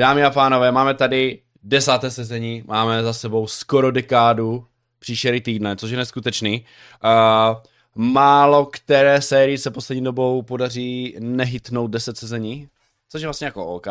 Dámy 0.00 0.24
a 0.24 0.30
pánové, 0.30 0.72
máme 0.72 0.94
tady 0.94 1.42
desáté 1.62 2.10
sezení, 2.10 2.64
máme 2.66 3.02
za 3.02 3.12
sebou 3.12 3.46
skoro 3.46 3.90
dekádu 3.90 4.66
příšery 4.98 5.40
týdne, 5.40 5.76
což 5.76 5.90
je 5.90 5.96
neskutečný. 5.96 6.64
Uh, 7.04 7.56
málo 7.94 8.66
které 8.66 9.22
sérii 9.22 9.58
se 9.58 9.70
poslední 9.70 10.04
dobou 10.04 10.42
podaří 10.42 11.16
nehytnout 11.20 11.90
10 11.90 12.16
sezení, 12.16 12.68
což 13.08 13.22
je 13.22 13.26
vlastně 13.26 13.44
jako 13.44 13.66
OK, 13.66 13.86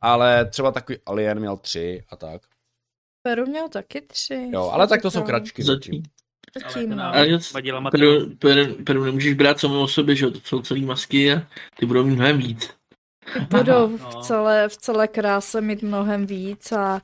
ale 0.00 0.44
třeba 0.44 0.72
takový 0.72 0.98
Alien 1.06 1.40
měl 1.40 1.56
tři 1.56 2.04
a 2.08 2.16
tak. 2.16 2.42
Peru 3.22 3.46
měl 3.46 3.68
taky 3.68 4.00
tři. 4.00 4.50
Jo, 4.52 4.70
ale 4.72 4.86
tak 4.86 5.02
to 5.02 5.10
jsou 5.10 5.22
kračky. 5.22 5.62
Zatím. 5.62 6.02
Zatím, 6.62 6.90
no. 6.90 7.04
Ale 7.04 7.28
materiál. 7.80 7.90
Peru, 7.90 8.36
Peru, 8.36 8.84
Peru 8.84 9.04
nemůžeš 9.04 9.34
brát 9.34 9.60
samou 9.60 9.82
o 9.82 9.88
sobě, 9.88 10.16
že 10.16 10.24
jo, 10.24 10.30
to 10.30 10.40
jsou 10.44 10.62
celý 10.62 10.84
masky 10.84 11.32
a 11.32 11.46
ty 11.78 11.86
budou 11.86 12.04
mít 12.04 12.14
mnohem 12.14 12.38
víc. 12.38 12.76
Budou 13.50 13.96
v 13.96 14.00
No. 14.02 14.22
celé, 14.22 14.68
v 14.68 14.76
celé 14.76 15.08
kráse 15.08 15.60
mít 15.60 15.82
mnohem 15.82 16.26
víc 16.26 16.72
a 16.72 17.00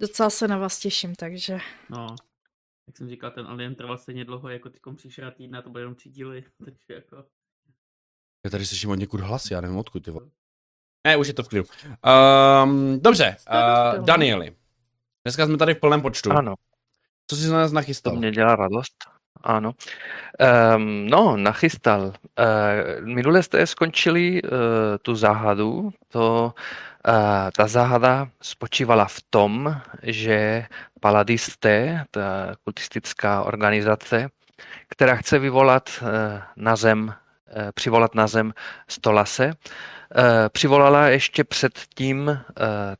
docela 0.00 0.30
se 0.30 0.48
na 0.48 0.58
vás 0.58 0.78
těším, 0.78 1.14
takže 1.14 1.58
No, 1.90 2.06
jak 2.86 2.96
jsem 2.96 3.08
říkal, 3.08 3.30
ten 3.30 3.46
Alien 3.46 3.74
trval 3.74 3.98
stejně 3.98 4.24
dlouho, 4.24 4.48
jako 4.48 4.70
ty 4.70 4.78
příšera 4.96 5.30
týdna, 5.30 5.62
to 5.62 5.70
bude 5.70 5.82
jenom 5.82 5.94
tři 5.94 6.08
díly, 6.08 6.44
takže 6.64 6.94
jako... 6.94 7.24
Já 8.44 8.50
tady 8.50 8.66
slyším 8.66 8.90
od 8.90 8.94
někud 8.94 9.20
hlas, 9.20 9.50
já 9.50 9.60
nevím 9.60 9.76
odkud 9.76 10.04
ty 10.04 10.10
vole. 10.10 10.26
Ne, 11.06 11.16
už 11.16 11.28
je 11.28 11.34
to 11.34 11.42
v 11.42 11.48
klidu. 11.48 11.64
Um, 12.64 13.00
dobře, 13.00 13.36
uh. 13.98 14.04
Danieli. 14.04 14.56
Dneska 15.24 15.46
jsme 15.46 15.56
tady 15.56 15.74
v 15.74 15.80
plném 15.80 16.02
počtu. 16.02 16.32
Ano, 16.32 16.54
Co 17.30 17.36
jsi 17.36 17.48
na 17.48 17.56
nás 17.58 17.70
to 17.70 17.74
nachystal? 17.74 18.16
mě 18.16 18.30
dělá 18.30 18.56
radost. 18.56 18.94
Ano. 19.42 19.74
Um, 20.76 21.06
no, 21.06 21.36
nachystal. 21.36 22.02
Uh, 22.02 22.14
minule 23.04 23.42
jste 23.42 23.66
skončili 23.66 24.42
uh, 24.42 24.48
tu 25.02 25.14
záhadu. 25.14 25.92
To, 26.08 26.54
uh, 27.08 27.12
ta 27.56 27.66
záhada 27.66 28.28
spočívala 28.42 29.04
v 29.04 29.20
tom, 29.30 29.76
že 30.02 30.66
paladisté, 31.00 32.04
ta 32.10 32.54
kultistická 32.64 33.42
organizace, 33.42 34.28
která 34.88 35.16
chce 35.16 35.38
vyvolat 35.38 35.90
uh, 36.02 36.08
na 36.56 36.76
zem, 36.76 37.04
uh, 37.04 37.14
přivolat 37.74 38.14
na 38.14 38.26
zem 38.26 38.54
Stolase, 38.88 39.46
uh, 39.46 39.52
přivolala 40.48 41.08
ještě 41.08 41.44
předtím 41.44 42.28
uh, 42.28 42.36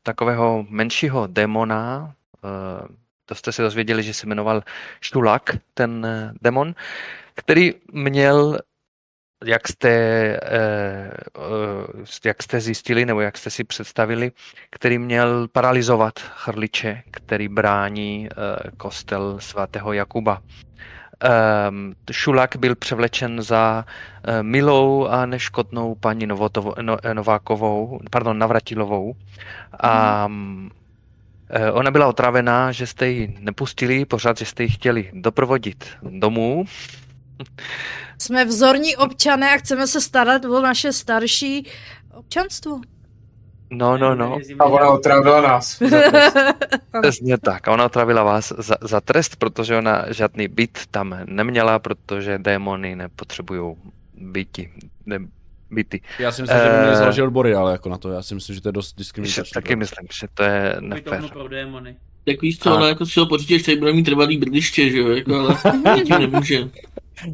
takového 0.03 0.67
menšího 0.69 1.27
démona, 1.27 2.15
uh, 2.43 2.97
to 3.27 3.35
jste 3.35 3.53
se 3.53 3.63
dozvěděli, 3.63 4.03
že 4.03 4.15
se 4.15 4.27
jmenoval 4.27 4.63
Štulak, 5.01 5.57
ten 5.75 6.07
eh, 6.07 6.33
demon, 6.43 6.75
který 7.35 7.75
měl, 7.93 8.59
jak 9.45 9.69
jste, 9.69 9.89
eh, 9.89 11.11
jak 12.25 12.43
jste 12.43 12.61
zjistili, 12.61 13.07
nebo 13.07 13.21
jak 13.21 13.39
jste 13.39 13.51
si 13.51 13.65
představili, 13.65 14.33
který 14.71 14.99
měl 14.99 15.49
paralizovat 15.49 16.19
chrliče, 16.19 17.03
který 17.11 17.49
brání 17.49 18.29
eh, 18.31 18.71
kostel 18.77 19.37
svatého 19.41 19.93
Jakuba. 19.93 20.43
Um, 21.69 21.95
Šulak 22.13 22.57
byl 22.57 22.77
převlečen 22.77 23.43
za 23.43 23.85
milou 24.43 25.07
a 25.07 25.27
neškodnou 25.27 25.95
paní 25.95 26.27
Novotovo, 26.27 26.75
no, 26.83 26.97
Novákovou, 27.13 28.01
pardon, 28.11 28.39
Navratilovou. 28.39 29.15
A 29.81 30.29
mm, 30.29 30.71
eh, 30.73 30.84
ona 31.73 31.91
byla 31.91 32.07
otravená, 32.07 32.73
že 32.73 32.87
jste 32.87 33.09
ji 33.09 33.37
nepustili, 33.41 34.05
pořád, 34.05 34.39
že 34.39 34.45
jste 34.45 34.63
ji 34.63 34.69
chtěli 34.69 35.11
doprovodit 35.13 35.85
domů. 36.03 36.65
jsme 38.19 38.45
vzorní 38.45 38.97
občané 38.97 39.55
a 39.55 39.59
chceme 39.59 39.87
se 39.87 40.01
starat 40.01 40.45
o 40.45 40.61
naše 40.61 40.93
starší 40.93 41.67
občanstvo. 42.15 42.81
No, 43.71 43.99
no, 43.99 44.15
no, 44.15 44.39
A 44.59 44.65
ona 44.65 44.91
otravila 44.91 45.41
nás. 45.41 45.83
přesně 47.03 47.39
tak. 47.39 47.69
A 47.69 47.73
ona 47.73 47.85
otravila 47.85 48.23
vás 48.23 48.53
za, 48.59 48.75
za 48.81 49.01
trest, 49.01 49.37
protože 49.37 49.77
ona 49.77 50.13
žádný 50.13 50.49
byt 50.49 50.79
tam 50.91 51.19
neměla, 51.25 51.79
protože 51.79 52.39
démony 52.39 52.97
nepotřebují 52.97 53.77
byti. 54.15 54.73
Ne, 55.07 55.19
byty. 55.71 56.01
Já 56.19 56.33
si 56.33 56.43
myslím, 56.43 56.59
že 56.61 56.65
by 56.69 56.77
měli 56.79 56.93
Eh, 56.93 56.97
založit 56.97 57.23
odbory, 57.23 57.55
ale 57.55 57.73
jako 57.73 57.89
na 57.89 57.99
to, 57.99 58.11
já 58.13 58.23
si 58.23 58.35
myslím, 58.35 58.55
že 58.55 58.61
to 58.61 58.69
je 58.69 58.73
dost 58.73 58.89
Že, 58.91 58.95
diskriminační. 58.99 59.45
taky 59.55 59.77
myslím, 59.77 60.07
že 60.21 60.27
to 60.35 60.43
je 60.43 60.77
nefér. 60.81 61.23
Tak 62.27 62.43
víš 62.43 62.59
co, 62.59 62.71
A- 62.71 62.75
ona 62.75 62.89
jako 62.89 63.07
si 63.07 63.21
ho 63.21 63.27
počítač, 63.27 63.63
tady 63.63 63.77
bude 63.77 63.93
mít 63.93 64.03
trvalý 64.03 64.39
bydliště, 64.39 64.91
že 64.91 64.99
jo, 64.99 65.09
jako, 65.09 65.35
ale 65.41 65.57
tím 66.05 66.19
nemůže. 66.19 66.59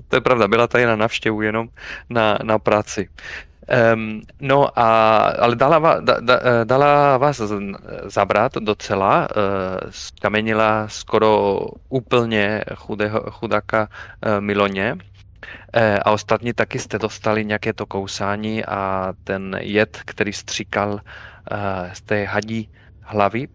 To 0.09 0.17
je 0.17 0.21
pravda, 0.21 0.49
byla 0.49 0.67
tady 0.67 0.87
na 0.87 0.97
návštěvu 0.97 1.43
jenom 1.43 1.69
na, 2.11 2.39
na 2.43 2.59
práci. 2.59 3.09
Um, 3.95 4.23
no 4.41 4.79
a, 4.79 5.17
ale 5.19 5.57
dala, 5.57 5.81
va- 5.81 6.01
da, 6.05 6.21
da, 6.21 6.41
eh, 6.43 6.65
dala 6.65 7.17
vás 7.19 7.37
z- 7.37 7.55
zabrat 8.05 8.55
docela, 8.55 9.29
uh, 9.37 9.91
skamenila 9.91 10.89
skoro 10.89 11.61
úplně 11.89 12.65
chudého, 12.75 13.21
chudáka 13.31 13.89
uh, 14.27 14.41
Miloně 14.41 14.97
Eh, 15.01 15.10
a 16.05 16.11
ostatní 16.11 16.53
taky 16.53 16.79
jste 16.79 16.99
dostali 16.99 17.45
nějaké 17.45 17.73
to 17.73 17.87
kousání 17.87 18.65
a 18.65 19.13
ten 19.25 19.57
jed, 19.61 20.01
který 20.05 20.33
stříkal 20.33 21.01
eh, 21.53 21.57
z 21.93 22.03
té 22.03 22.25
hadí 22.25 22.71
hlavy. 23.01 23.49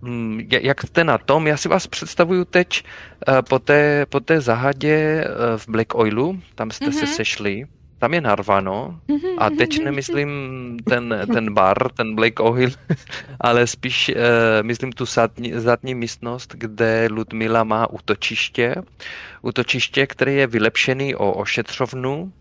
Mm, 0.00 0.38
ja- 0.38 0.60
Jak 0.62 0.82
jste 0.82 1.04
na 1.04 1.18
tom? 1.18 1.46
Já 1.46 1.56
si 1.56 1.68
vás 1.68 1.86
představuju 1.86 2.44
teď 2.44 2.82
eh, 3.28 3.42
po 3.42 3.58
té, 3.58 4.06
po 4.06 4.20
té 4.20 4.40
zahadě 4.40 4.94
eh, 5.24 5.26
v 5.58 5.68
Black 5.68 5.94
Oilu, 5.94 6.40
tam 6.54 6.70
jste 6.70 6.92
se 6.92 7.04
Mhm. 7.04 7.14
sešli, 7.14 7.64
tam 7.98 8.14
je 8.14 8.20
narvano, 8.20 9.00
a 9.38 9.50
teď 9.50 9.84
nemyslím 9.84 10.30
ten, 10.88 11.14
ten 11.32 11.54
bar, 11.54 11.92
ten 11.92 12.14
Black 12.14 12.40
Oil, 12.40 12.70
ale 13.40 13.66
spíš 13.66 14.08
uh, 14.08 14.14
myslím 14.62 14.92
tu 14.92 15.04
zadní, 15.06 15.52
zadní 15.54 15.94
místnost, 15.94 16.54
kde 16.58 17.08
Ludmila 17.10 17.64
má 17.64 17.90
útočiště. 17.90 18.74
Útočiště, 19.42 20.06
které 20.06 20.32
je 20.32 20.46
vylepšený 20.46 21.14
o 21.14 21.32
ošetřovnu 21.32 22.32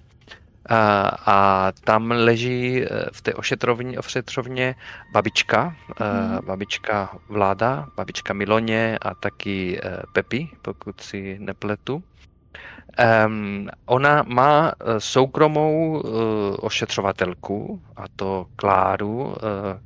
a, 0.70 1.12
a 1.26 1.72
tam 1.84 2.12
leží 2.12 2.84
eh, 2.84 2.88
v 3.12 3.22
té 3.22 3.34
ošetrovně, 3.34 4.00
ošetřovně 4.00 4.76
babička, 5.14 5.76
Mhm. 6.00 6.34
uh, 6.36 6.46
babička 6.46 7.10
Vláda, 7.30 7.88
babička 7.96 8.34
Miloně 8.34 8.98
a 9.02 9.16
taky 9.16 9.80
uh, 9.84 9.92
Pepi, 10.14 10.50
pokud 10.62 11.02
si 11.02 11.38
nepletu. 11.40 12.04
Um, 13.26 13.68
ona 13.86 14.24
má 14.28 14.72
eh, 14.80 15.00
soukromou 15.00 16.02
uh, 16.02 16.12
ošetřovatelku, 16.60 17.82
a 17.96 18.04
to 18.16 18.46
Kláru, 18.56 19.20
uh, 19.24 19.34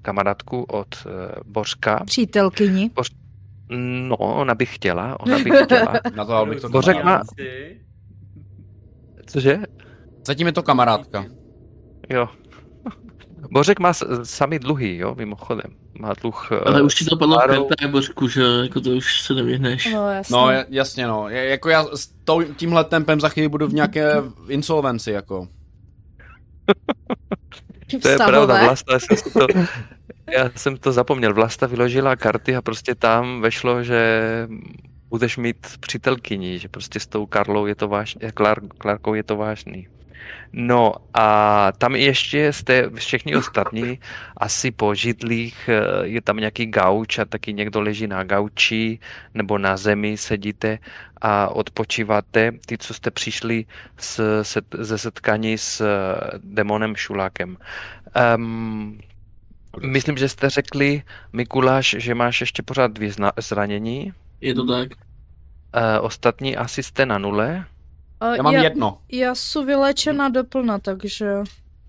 kamarádku 0.02 0.64
od 0.64 0.88
uh, 1.06 1.12
Bořka. 1.46 2.00
Přítelkyni. 2.06 2.92
No, 4.08 4.16
ona 4.18 4.56
by 4.56 4.66
chtěla, 4.66 5.20
ona 5.20 5.40
by 5.40 5.52
chtěla. 5.64 5.94
Na 6.16 6.26
to, 6.26 6.34
abych 6.36 6.62
to 6.62 6.70
Bořek 6.70 7.04
má- 7.04 7.22
Cože? 9.26 9.60
Zatím 10.28 10.48
je 10.48 10.54
to 10.54 10.64
kamarádka. 10.64 11.26
Jo. 12.10 12.28
Bořek 13.52 13.80
má 13.80 13.94
sami 14.24 14.60
dluhy, 14.60 14.98
jo, 14.98 15.16
mimochodem. 15.16 15.72
Má 16.00 16.14
dluh... 16.22 16.50
eh, 16.52 16.60
Ale 16.66 16.82
už 16.82 16.96
ti 16.96 17.06
to 17.06 17.18
padlo 17.18 17.40
v 17.40 17.68
pěté, 17.68 17.88
Božku, 17.88 18.28
že 18.28 18.42
jako 18.62 18.82
to 18.82 18.90
už 18.90 19.22
se 19.22 19.34
nevyhneš. 19.34 19.94
No, 19.94 20.12
jasně. 20.12 20.34
No, 20.34 20.48
ja- 20.48 20.66
jasně, 20.70 21.08
no. 21.08 21.30
Je- 21.30 21.46
Jako 21.46 21.70
já 21.70 21.86
s 21.96 22.08
tou, 22.24 22.44
tímhle 22.44 22.84
tempem 22.84 23.20
za 23.20 23.30
chvíli 23.30 23.50
budu 23.50 23.68
v 23.68 23.74
nějaké 23.74 24.14
insolvenci, 24.48 25.12
jako. 25.12 25.48
To 28.02 28.08
je 28.10 28.18
pravda, 28.18 28.64
Vlasta, 28.64 28.94
já 28.94 29.00
jsem, 29.00 29.18
si 29.18 29.32
to, 29.32 29.48
já 30.32 30.50
jsem 30.56 30.78
to 30.78 30.92
zapomněl. 30.92 31.34
Vlasta 31.34 31.68
vyložila 31.68 32.16
karty 32.16 32.56
a 32.56 32.62
prostě 32.62 32.96
tam 32.96 33.42
vešlo, 33.42 33.84
že 33.84 34.22
budeš 35.10 35.38
mít 35.38 35.68
přítelkyni, 35.80 36.60
že 36.60 36.68
prostě 36.68 37.00
s 37.00 37.08
tou 37.08 37.26
Karlou 37.26 37.66
je 37.66 37.76
to 37.76 37.88
vážný, 37.88 38.22
Klárkou 38.78 39.14
je 39.14 39.24
to 39.24 39.36
vážný. 39.38 39.88
No 40.54 40.94
a 41.14 41.72
tam 41.78 41.96
ještě 41.96 42.54
jste 42.54 42.90
všichni 42.90 43.36
ostatní 43.36 44.00
asi 44.38 44.72
po 44.72 44.96
židlích, 44.96 45.70
eh, 45.70 46.08
je 46.08 46.22
tam 46.22 46.38
nějaký 46.38 46.66
gauč 46.66 47.20
a 47.20 47.26
taky 47.26 47.54
někdo 47.54 47.82
leží 47.82 48.08
na 48.08 48.24
gauči 48.24 49.00
nebo 49.34 49.58
na 49.58 49.78
zemi 49.78 50.18
sedíte 50.18 50.80
a 51.22 51.48
odpočíváte. 51.48 52.52
Ty, 52.66 52.78
co 52.78 52.94
jste 52.94 53.12
přišli 53.12 53.66
z, 53.98 54.20
set, 54.42 54.66
ze 54.80 54.98
setkání 54.98 55.58
s 55.58 55.82
eh, 55.82 56.40
demonem 56.44 56.96
Šulákem. 56.96 57.58
Um, 58.36 59.00
myslím, 59.82 60.18
že 60.18 60.30
jste 60.30 60.50
řekli, 60.50 61.04
Mikuláš, 61.34 61.96
že 62.00 62.16
máš 62.16 62.42
ještě 62.42 62.64
pořád 62.64 62.92
dvě 62.92 63.12
zranění. 63.38 64.14
Je 64.42 64.54
to 64.54 64.66
tak. 64.66 64.90
Uh, 64.92 66.06
ostatní 66.06 66.58
asi 66.58 66.84
jste 66.84 67.06
na 67.06 67.18
nule. 67.18 67.66
A 68.22 68.36
Já 68.36 68.44
mám 68.44 68.54
já, 68.54 68.64
jedno. 68.64 68.98
Já 69.12 69.36
jsem 69.36 69.66
vylečena 69.66 70.30
doplna, 70.30 70.80
takže... 70.80 71.34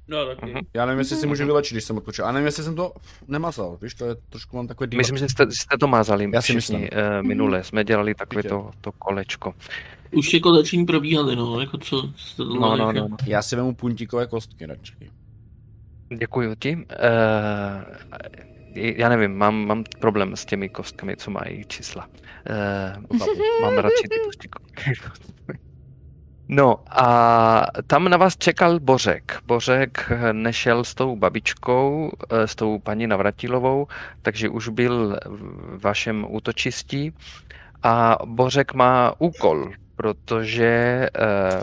No, 0.08 0.26
taky. 0.26 0.46
Mhm. 0.52 0.60
Já 0.74 0.86
nevím, 0.86 0.98
jestli 0.98 1.16
si 1.16 1.26
můžu 1.26 1.46
vylečit, 1.46 1.74
když 1.74 1.84
jsem 1.84 1.96
odpočil. 1.96 2.26
A 2.26 2.32
nevím, 2.32 2.46
jestli 2.46 2.64
jsem 2.64 2.76
to 2.76 2.92
nemazal. 3.28 3.78
Víš, 3.82 3.94
to 3.94 4.04
je 4.04 4.16
trošku 4.28 4.56
mám 4.56 4.66
takové 4.68 4.88
Myslím, 4.96 5.16
že 5.16 5.28
jste, 5.28 5.46
jste 5.50 5.78
to 5.78 5.86
mázali 5.86 6.30
Já 6.34 6.42
si 6.42 6.58
všichni 6.58 6.78
myslím. 6.78 7.00
uh, 7.20 7.26
minule. 7.26 7.64
Jsme 7.64 7.84
dělali 7.84 8.14
takové 8.14 8.42
to, 8.42 8.70
to 8.80 8.92
kolečko. 8.92 9.54
Už 10.10 10.34
jako 10.34 10.50
léčení 10.50 10.86
probíhaly, 10.86 11.36
no, 11.36 11.60
jako 11.60 11.78
co 11.78 12.10
jste 12.16 12.36
to 12.36 12.54
No, 12.54 12.76
no, 12.76 12.92
no. 12.92 13.08
no. 13.08 13.16
Já 13.26 13.42
si 13.42 13.56
vemu 13.56 13.74
puntíkové 13.74 14.26
kostky 14.26 14.66
radši. 14.66 15.10
Děkuji 16.18 16.54
ti. 16.58 16.76
Uh, 16.76 16.82
já 18.74 19.08
nevím, 19.08 19.36
mám, 19.36 19.66
mám 19.66 19.84
problém 20.00 20.36
s 20.36 20.44
těmi 20.44 20.68
kostkami, 20.68 21.16
co 21.16 21.30
mají 21.30 21.64
čísla. 21.64 22.08
Uh, 23.10 23.18
mám 23.62 23.74
radši 23.74 24.08
ty 24.10 24.16
kostky. 24.24 24.48
No 26.52 26.80
a 26.90 27.66
tam 27.86 28.08
na 28.08 28.16
vás 28.16 28.36
čekal 28.36 28.80
Bořek. 28.80 29.40
Bořek 29.46 30.12
nešel 30.32 30.84
s 30.84 30.94
tou 30.94 31.16
babičkou, 31.16 32.12
eh, 32.30 32.46
s 32.46 32.54
tou 32.54 32.78
paní 32.78 33.06
Navratilovou, 33.06 33.86
takže 34.22 34.48
už 34.48 34.68
byl 34.68 35.18
v 35.26 35.80
vašem 35.82 36.26
útočistí. 36.28 37.12
A 37.82 38.18
Bořek 38.24 38.74
má 38.74 39.14
úkol, 39.18 39.72
protože 39.96 41.08
eh, 41.18 41.62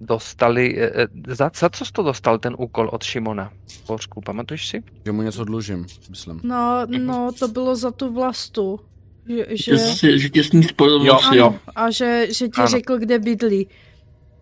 dostali, 0.00 0.82
eh, 0.82 1.06
za, 1.26 1.50
za 1.58 1.70
co 1.70 1.84
jsi 1.84 1.92
to 1.92 2.02
dostal 2.02 2.38
ten 2.38 2.54
úkol 2.58 2.88
od 2.92 3.02
Šimona? 3.02 3.52
Bořku, 3.86 4.20
pamatuješ 4.20 4.68
si? 4.68 4.82
Že 5.04 5.12
mu 5.12 5.22
něco 5.22 5.44
dlužím, 5.44 5.86
myslím. 6.10 6.40
No, 6.42 6.86
no, 6.86 7.30
to 7.38 7.48
bylo 7.48 7.76
za 7.76 7.90
tu 7.90 8.14
vlastu. 8.14 8.80
Že, 9.28 9.46
že... 9.50 10.18
Že, 10.18 10.30
tě 10.30 10.44
s 10.44 10.52
ní 10.52 10.62
spojil 10.62 11.02
Jo, 11.04 11.14
moc, 11.14 11.24
jo. 11.32 11.54
A 11.74 11.90
že, 11.90 12.26
že 12.32 12.48
ti 12.48 12.60
Ano. 12.60 12.68
řekl, 12.68 12.98
kde 12.98 13.18
bydlí. 13.18 13.68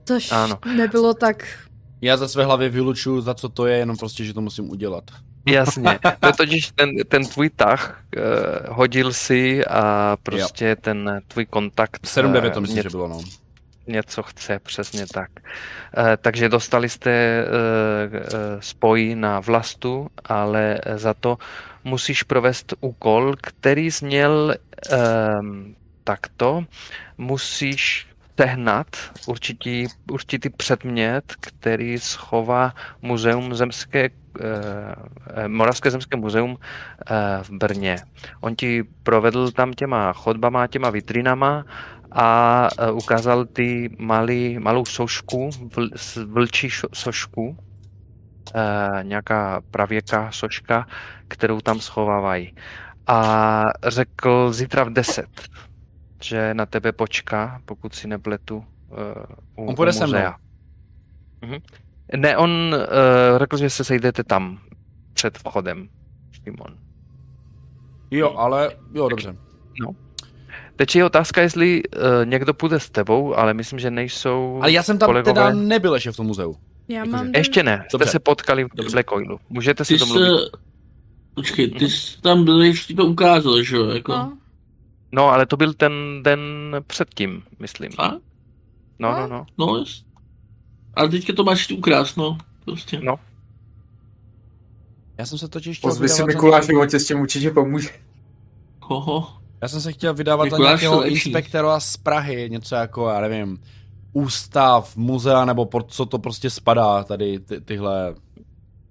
Což 0.05 0.32
Ano. 0.32 0.58
nebylo 0.76 1.14
tak... 1.14 1.46
Já 2.00 2.17
za 2.17 2.29
své 2.29 2.44
hlavě 2.44 2.69
vylučuju, 2.69 3.20
za 3.20 3.34
co 3.34 3.49
to 3.49 3.67
je, 3.67 3.76
jenom 3.76 3.96
prostě, 3.96 4.25
že 4.25 4.34
to 4.34 4.40
musím 4.40 4.70
udělat. 4.70 5.05
Jasně, 5.49 5.99
to 6.20 6.26
je 6.26 6.32
totiž 6.32 6.73
ten, 6.75 6.90
ten 7.08 7.26
tvůj 7.26 7.50
tah, 7.50 8.05
uh, 8.17 8.23
hodil 8.76 9.12
si 9.12 9.67
a 9.67 10.17
prostě 10.23 10.76
ten 10.76 11.20
tvůj 11.29 11.46
kontakt 11.46 12.05
7-9 12.05 12.46
eh, 12.46 12.50
to 12.50 12.61
myslím, 12.61 12.76
něco, 12.76 12.88
že 12.88 12.96
bylo, 12.96 13.08
no. 13.08 13.20
Něco 13.87 14.23
chce, 14.23 14.58
přesně 14.58 15.06
tak. 15.06 15.31
Eh, 15.96 16.17
takže 16.17 16.49
dostali 16.49 16.88
jste 16.88 17.11
eh, 17.11 17.46
spoj 18.61 19.14
na 19.14 19.40
vlastu, 19.40 20.08
ale 20.25 20.79
za 20.94 21.14
to 21.14 21.38
musíš 21.84 22.23
provést 22.23 22.75
úkol, 22.81 23.34
který 23.40 23.90
zněl 23.90 24.55
ehm, 24.90 25.75
takto. 26.05 26.64
Musíš 27.19 28.06
sehnat 28.40 28.87
určitý, 29.26 29.87
určitý 30.11 30.49
předmět, 30.50 31.25
který 31.40 31.99
schová 31.99 32.75
Muzeum 33.02 33.55
zemské, 33.55 34.11
eh, 34.40 35.49
Moravské 35.49 35.90
zemské 35.90 36.17
muzeum 36.17 36.56
eh, 36.58 37.14
v 37.43 37.50
Brně. 37.50 37.96
On 38.40 38.56
ti 38.56 38.82
provedl 39.02 39.50
tam 39.50 39.73
těma 39.73 40.12
chodbama, 40.12 40.67
těma 40.67 40.90
vitrinama 40.90 41.64
a 42.14 42.69
eh, 42.79 42.91
ukázal 42.91 43.44
ty 43.44 43.97
malý, 43.99 44.59
malou 44.59 44.85
sošku, 44.85 45.50
vl, 45.76 45.88
vlčí 46.26 46.70
sošku, 46.93 47.56
eh, 48.55 49.03
nějaká 49.03 49.61
pravěká 49.70 50.31
soška, 50.32 50.87
kterou 51.29 51.61
tam 51.61 51.81
schovávají. 51.81 52.55
A 53.06 53.67
řekl 53.87 54.53
zítra 54.53 54.85
v 54.85 54.91
10, 54.91 55.26
že 56.23 56.55
na 56.55 56.67
tebe 56.67 56.93
počká, 56.93 57.61
pokud 57.64 57.94
si 57.94 58.09
nepletu, 58.09 58.56
uh, 58.56 58.65
u, 59.65 59.67
On 59.69 59.75
půjde 59.75 59.91
u 59.91 59.94
se 59.94 60.06
mnou. 60.06 60.12
muzea. 60.12 60.37
Mhm. 61.43 61.58
Ne, 62.17 62.37
on 62.37 62.50
uh, 62.50 63.38
řekl, 63.38 63.56
že 63.56 63.70
se 63.70 63.85
sejdete 63.85 64.25
tam, 64.25 64.58
před 65.12 65.38
vchodem, 65.38 65.88
Šimon. 66.31 66.79
Jo, 68.11 68.35
ale, 68.37 68.70
jo, 68.94 69.08
dobře. 69.08 69.37
Teď 70.76 70.96
je 70.96 71.04
otázka, 71.04 71.40
jestli 71.42 71.82
uh, 71.82 72.00
někdo 72.24 72.54
půjde 72.54 72.80
s 72.80 72.90
tebou, 72.90 73.34
ale 73.34 73.54
myslím, 73.54 73.78
že 73.78 73.90
nejsou 73.90 74.58
Ale 74.62 74.72
já 74.72 74.82
jsem 74.82 74.98
tam 74.98 75.06
kolegové. 75.06 75.34
teda 75.34 75.50
nebyl 75.54 75.94
ještě 75.94 76.12
v 76.12 76.16
tom 76.16 76.26
muzeu. 76.26 76.56
Já 76.88 76.96
Jakože- 76.98 77.16
mám... 77.16 77.30
Ještě 77.34 77.62
ne, 77.62 77.84
jste 77.88 77.98
Dobře. 77.98 78.10
se 78.12 78.19
potkali 78.19 78.64
v 78.64 78.69
Dobře. 78.74 78.92
Black 78.92 79.12
Oilu. 79.12 79.38
Můžete 79.48 79.84
si 79.84 79.94
Ty 79.94 80.00
domluvit. 80.00 80.24
se... 80.26 80.50
Počkej, 81.34 81.70
ty 81.70 81.90
jsi 81.90 82.20
tam 82.20 82.44
byl, 82.44 82.62
ještě 82.62 82.86
ti 82.86 82.94
to 82.96 83.04
ukázal, 83.06 83.62
že 83.62 83.76
jo? 83.76 83.86
Jako... 83.86 84.12
No, 84.12 84.38
No, 85.14 85.28
ale 85.28 85.46
to 85.46 85.56
byl 85.56 85.72
ten 85.74 85.92
den 86.22 86.40
předtím, 86.86 87.42
myslím. 87.58 87.90
A? 87.98 88.12
No, 88.98 89.12
no, 89.12 89.26
no. 89.28 89.46
No, 89.58 89.76
jest. 89.78 90.06
Ale 90.94 91.08
teďka 91.08 91.32
to 91.32 91.44
máš 91.44 91.70
ukrást, 91.70 92.16
no. 92.16 92.38
Prostě. 92.64 93.00
No. 93.02 93.16
Já 95.19 95.26
jsem 95.26 95.38
se 95.38 95.48
totiž 95.48 95.78
chtěl 95.78 95.90
Pozvi 95.90 96.08
si 96.08 96.24
Mikuláši, 96.24 96.72
on 96.74 96.88
tě 96.88 97.00
s 97.00 97.06
tím 97.06 97.20
určitě 97.20 97.50
pomůže. 97.50 97.88
Hoho. 98.80 99.28
Já 99.62 99.69
jsem 99.69 99.81
se 99.81 99.93
chtěl 99.93 100.14
vydávat 100.14 100.44
Mikuláš 100.44 100.69
nějakého 100.69 100.94
to 100.94 101.00
lepší. 101.00 101.14
inspektora 101.14 101.81
z 101.81 101.97
Prahy, 101.97 102.50
něco 102.50 102.75
jako, 102.75 103.09
já 103.09 103.20
nevím, 103.20 103.61
ústav, 104.12 104.97
muzea, 104.97 105.44
nebo 105.44 105.64
pod 105.67 105.93
co 105.93 106.06
to 106.06 106.19
prostě 106.19 106.50
spadá, 106.50 107.05
tady 107.05 107.38
ty, 107.41 107.61
tyhle, 107.61 108.14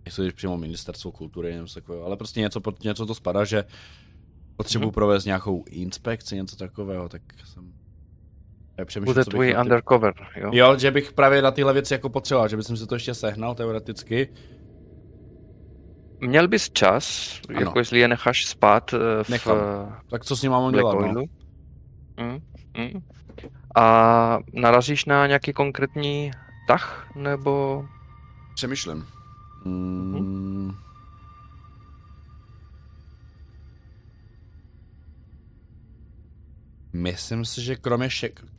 jestli 0.05 0.31
přímo 0.31 0.57
ministerstvo 0.57 1.11
kultury, 1.11 1.51
nebo 1.51 1.61
něco 1.63 1.73
takového, 1.75 2.05
ale 2.05 2.17
prostě 2.17 2.39
něco, 2.39 2.61
pod 2.61 2.83
něco 2.83 3.05
to 3.05 3.15
spadá, 3.15 3.45
že 3.45 3.63
potřebuji 4.55 4.85
Mhm. 4.85 4.93
provést 4.93 5.25
nějakou 5.25 5.63
inspekci, 5.69 6.35
něco 6.35 6.55
takového, 6.55 7.09
tak 7.09 7.21
jsem... 7.45 7.71
Bude 9.05 9.25
tvůj 9.25 9.53
na 9.53 9.61
undercover, 9.61 10.13
jo? 10.35 10.49
Jo, 10.53 10.77
že 10.77 10.91
bych 10.91 11.13
právě 11.13 11.41
na 11.41 11.51
tyhle 11.51 11.73
věci 11.73 11.93
jako 11.93 12.09
potřeboval, 12.09 12.47
že 12.47 12.57
bych 12.57 12.65
si 12.65 12.87
to 12.87 12.95
ještě 12.95 13.13
sehnal 13.13 13.55
teoreticky. 13.55 14.29
Měl 16.21 16.47
bys 16.47 16.69
čas, 16.69 17.37
Ano. 17.49 17.59
jako 17.59 17.79
jestli 17.79 17.99
je 17.99 18.07
necháš 18.07 18.45
spát 18.45 18.93
eh, 18.93 19.23
v 19.23 19.29
Nechám. 19.29 19.57
Tak 20.09 20.25
co 20.25 20.35
s 20.35 20.41
ním 20.41 20.51
mám 20.51 20.71
dělat, 20.71 20.95
no? 21.13 21.23
Mm, 22.17 22.39
mm. 22.77 23.01
A 23.75 24.39
narazíš 24.53 25.05
na 25.05 25.27
nějaký 25.27 25.53
konkrétní 25.53 26.31
tah, 26.67 27.11
nebo... 27.15 27.85
Přemýšlím. 28.55 29.07
Mm. 29.65 30.71
Myslím 36.93 37.45
si, 37.45 37.61
že 37.61 37.75
kromě 37.75 38.09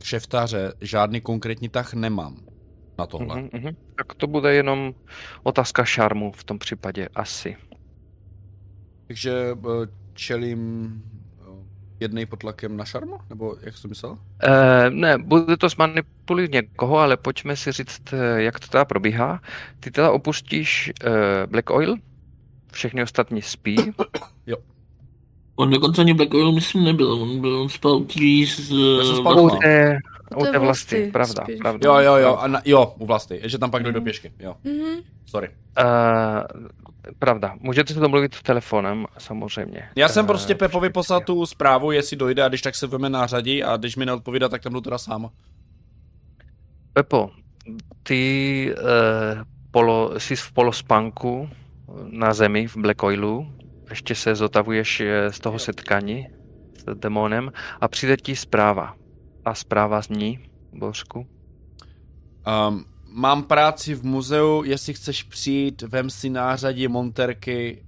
šeftáře 0.03 0.73
žádný 0.81 1.21
konkrétní 1.21 1.69
tah 1.69 1.93
nemám 1.93 2.52
na 2.97 3.05
tohle. 3.05 3.35
Mhm, 3.35 3.49
mhm. 3.53 3.75
Tak 3.97 4.13
to 4.13 4.27
bude 4.27 4.53
jenom 4.53 4.93
otázka 5.43 5.85
šarmu 5.85 6.31
v 6.31 6.43
tom 6.43 6.59
případě, 6.59 7.09
asi. 7.15 7.55
Takže 9.07 9.31
eh, 9.51 9.87
čelím 10.13 10.91
eh, 11.39 11.43
jednej 11.99 12.25
pod 12.25 12.39
tlakem 12.39 12.77
na 12.77 12.85
šarmu? 12.85 13.19
Nebo 13.29 13.55
jak 13.61 13.77
jsi 13.77 13.81
to 13.81 13.87
myslel? 13.87 14.17
Eh, 14.43 14.89
ne, 14.89 15.17
bude 15.17 15.57
to 15.57 15.69
zmanipulit 15.69 16.51
někoho, 16.51 16.97
ale 16.97 17.17
pojďme 17.17 17.55
si 17.55 17.71
říct, 17.71 18.13
jak 18.35 18.59
to 18.59 18.67
teda 18.67 18.85
probíhá. 18.85 19.41
Ty 19.79 19.91
teda 19.91 20.11
opustíš 20.11 20.91
eh, 21.03 21.47
Black 21.47 21.69
Oil, 21.69 21.95
všechny 22.71 23.03
ostatní 23.03 23.41
spí. 23.41 23.75
On 25.55 25.69
dokonce 25.69 26.01
ani 26.01 26.13
Black 26.13 26.33
Oil, 26.33 26.51
myslím, 26.51 26.83
nebyl. 26.83 27.13
On, 27.13 27.41
byl, 27.41 27.61
on 27.61 27.69
spal 27.69 27.99
tý 27.99 28.45
z... 28.45 28.71
Já 28.97 29.03
jsem 29.05 29.15
spal 29.15 29.49
U 30.35 30.45
té, 30.45 30.59
vlasti, 30.59 30.95
vlasti 30.95 31.11
pravda, 31.11 31.43
spíš. 31.43 31.59
pravda. 31.59 31.89
Jo, 31.89 31.97
jo, 31.99 32.15
jo, 32.15 32.35
a 32.37 32.47
na, 32.47 32.61
jo, 32.65 32.95
u 32.99 33.05
vlasti, 33.05 33.41
že 33.43 33.57
tam 33.57 33.71
pak 33.71 33.83
dojdu 33.83 33.99
Mhm. 33.99 34.03
pěšky, 34.03 34.31
jo, 34.39 34.55
mhm. 34.63 34.99
sorry. 35.25 35.49
Eh, 35.79 35.83
pravda, 37.19 37.55
můžete 37.59 37.93
se 37.93 37.99
domluvit 37.99 38.41
telefonem, 38.41 39.05
samozřejmě. 39.17 39.89
Já 39.95 40.07
jsem 40.09 40.25
Eh, 40.25 40.27
prostě 40.27 40.55
Pepovi 40.55 40.87
všichni 40.87 40.93
poslal 40.93 41.21
tu 41.21 41.45
zprávu, 41.45 41.91
jestli 41.91 42.17
dojde 42.17 42.43
a 42.43 42.47
když 42.47 42.61
tak 42.61 42.75
se 42.75 42.87
veme 42.87 43.09
nářadí 43.09 43.63
a 43.63 43.77
když 43.77 43.95
mi 43.95 44.05
neodpovídá, 44.05 44.49
tak 44.49 44.61
tam 44.63 44.73
jdu 44.73 44.81
teda 44.81 44.97
sám. 44.97 45.29
Pepo, 46.93 47.29
ty 48.03 48.73
eh, 48.77 49.43
polo, 49.71 50.19
jsi 50.19 50.35
v 50.35 50.51
polospánku 50.51 51.49
na 52.09 52.33
zemi 52.33 52.67
v 52.67 52.77
Black 52.77 53.03
Oilu, 53.03 53.47
ještě 53.89 54.15
se 54.15 54.35
zotavuješ 54.35 55.01
z 55.29 55.39
toho 55.39 55.59
setkání 55.59 56.27
s 56.77 56.95
demonem 56.95 57.51
a 57.81 57.87
přijde 57.87 58.17
ti 58.17 58.35
zpráva. 58.35 58.95
A 59.45 59.55
zpráva 59.55 60.01
zní, 60.01 60.39
Bořku. 60.73 61.19
Um, 61.19 62.85
mám 63.07 63.43
práci 63.43 63.95
v 63.95 64.03
muzeu, 64.03 64.63
jestli 64.63 64.93
chceš 64.93 65.23
přijít, 65.23 65.81
vem 65.81 66.09
si 66.09 66.29
nářadí 66.29 66.87
monterky 66.87 67.85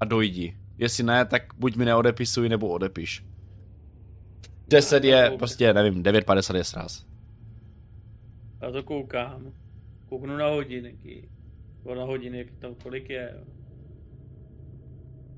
a 0.00 0.04
dojdi. 0.04 0.56
Jestli 0.78 1.04
ne, 1.04 1.24
tak 1.24 1.42
buď 1.58 1.76
mi 1.76 1.84
neodepisuj, 1.84 2.48
nebo 2.48 2.68
odepiš. 2.68 3.24
10 4.68 5.04
je, 5.04 5.30
prostě 5.38 5.72
nevím, 5.72 6.02
9.50 6.02 6.56
je 6.56 6.64
sraz. 6.64 7.06
Já 8.62 8.70
to 8.70 8.82
koukám. 8.82 9.52
Kouknu 10.08 10.36
na 10.36 10.48
hodinky. 10.48 11.28
Nebo 11.78 11.94
na 11.94 12.04
hodiny, 12.04 12.38
jak 12.38 12.46
tam 12.58 12.74
kolik 12.74 13.10
je. 13.10 13.44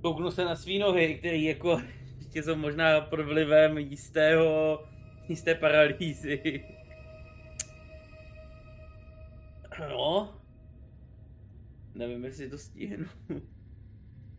Kouknu 0.00 0.30
se 0.30 0.44
na 0.44 0.56
svý 0.56 0.78
nohy, 0.78 1.14
který 1.14 1.44
jako 1.44 1.80
ještě 2.18 2.42
jsou 2.42 2.56
možná 2.56 3.00
pod 3.00 3.20
vlivem 3.20 3.78
jistého, 3.78 4.84
jisté 5.28 5.54
paralýzy. 5.54 6.64
No. 9.80 10.34
Nevím, 11.94 12.24
jestli 12.24 12.50
to 12.50 12.58
stihnu. 12.58 13.06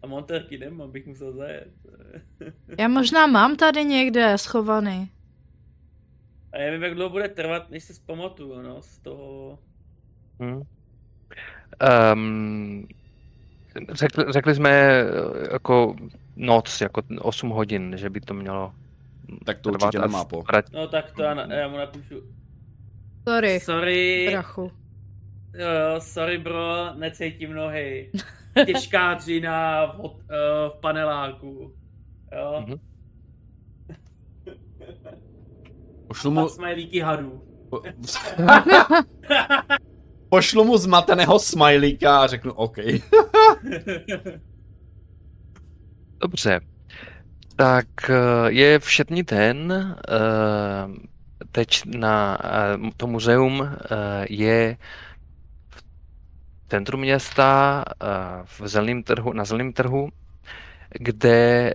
A 0.01 0.07
monterky 0.07 0.57
nemám, 0.57 0.91
bych 0.91 1.05
musel 1.05 1.33
zajet. 1.33 1.71
Já 2.79 2.87
možná 2.87 3.27
mám 3.27 3.55
tady 3.55 3.85
někde 3.85 4.37
schovaný. 4.37 5.11
A 6.51 6.57
já 6.57 6.65
nevím, 6.65 6.83
jak 6.83 6.95
dlouho 6.95 7.09
bude 7.09 7.29
trvat, 7.29 7.69
než 7.69 7.83
se 7.83 7.93
zpamatuju, 7.93 8.61
no, 8.61 8.81
z 8.81 8.99
toho... 8.99 9.59
Hm. 10.41 10.61
Um, 12.13 12.87
řekli, 13.91 14.25
řekli 14.29 14.55
jsme 14.55 14.69
eh, 14.71 15.05
jako 15.51 15.95
noc, 16.35 16.81
jako 16.81 17.01
8 17.21 17.49
hodin, 17.49 17.97
že 17.97 18.09
by 18.09 18.21
to 18.21 18.33
mělo 18.33 18.73
Tak 19.45 19.59
to 19.59 19.69
určitě 19.69 19.99
nemá 19.99 20.25
po. 20.25 20.43
No 20.73 20.87
tak 20.87 21.11
to 21.11 21.23
já, 21.23 21.33
na- 21.33 21.53
já 21.53 21.67
mu 21.67 21.77
napíšu. 21.77 22.15
Sorry, 23.29 23.59
Sorry, 23.59 24.27
brachu. 24.31 24.71
jo, 25.53 25.67
jo, 25.67 26.01
sorry 26.01 26.37
bro, 26.37 26.93
necítím 26.95 27.53
nohy. 27.53 28.11
Těžká 28.65 29.13
dřina 29.13 29.85
v, 29.85 29.97
hot- 29.99 30.21
eh, 30.31 30.69
v 30.69 30.79
paneláku. 30.81 31.73
Jo. 32.37 32.63
Mhm. 32.67 32.77
Pošlu 36.07 36.31
mu, 36.31 36.49
smajlíky 36.49 36.99
hadů. 36.99 37.41
po- 37.69 37.81
pošlu 40.29 40.63
mu 40.63 40.77
zmateného 40.77 41.39
smajlíka 41.39 42.19
a 42.21 42.27
řeknu 42.27 42.53
OK. 42.53 42.75
Dobře. 46.21 46.59
Tak 47.57 48.09
eh, 48.09 48.13
je 48.47 48.79
všední 48.79 49.23
den, 49.23 49.73
eh, 49.73 50.13
teď 51.51 51.81
na 51.85 52.37
eh, 52.43 52.91
to 52.97 53.07
muzeum 53.07 53.69
je 54.29 54.77
v 55.69 55.83
centru 56.69 56.97
města, 56.97 57.85
v 58.43 58.67
zeleném 58.67 59.03
trhu, 59.03 59.33
na 59.33 59.45
zeleném 59.45 59.73
trhu, 59.73 60.09
kde 60.89 61.73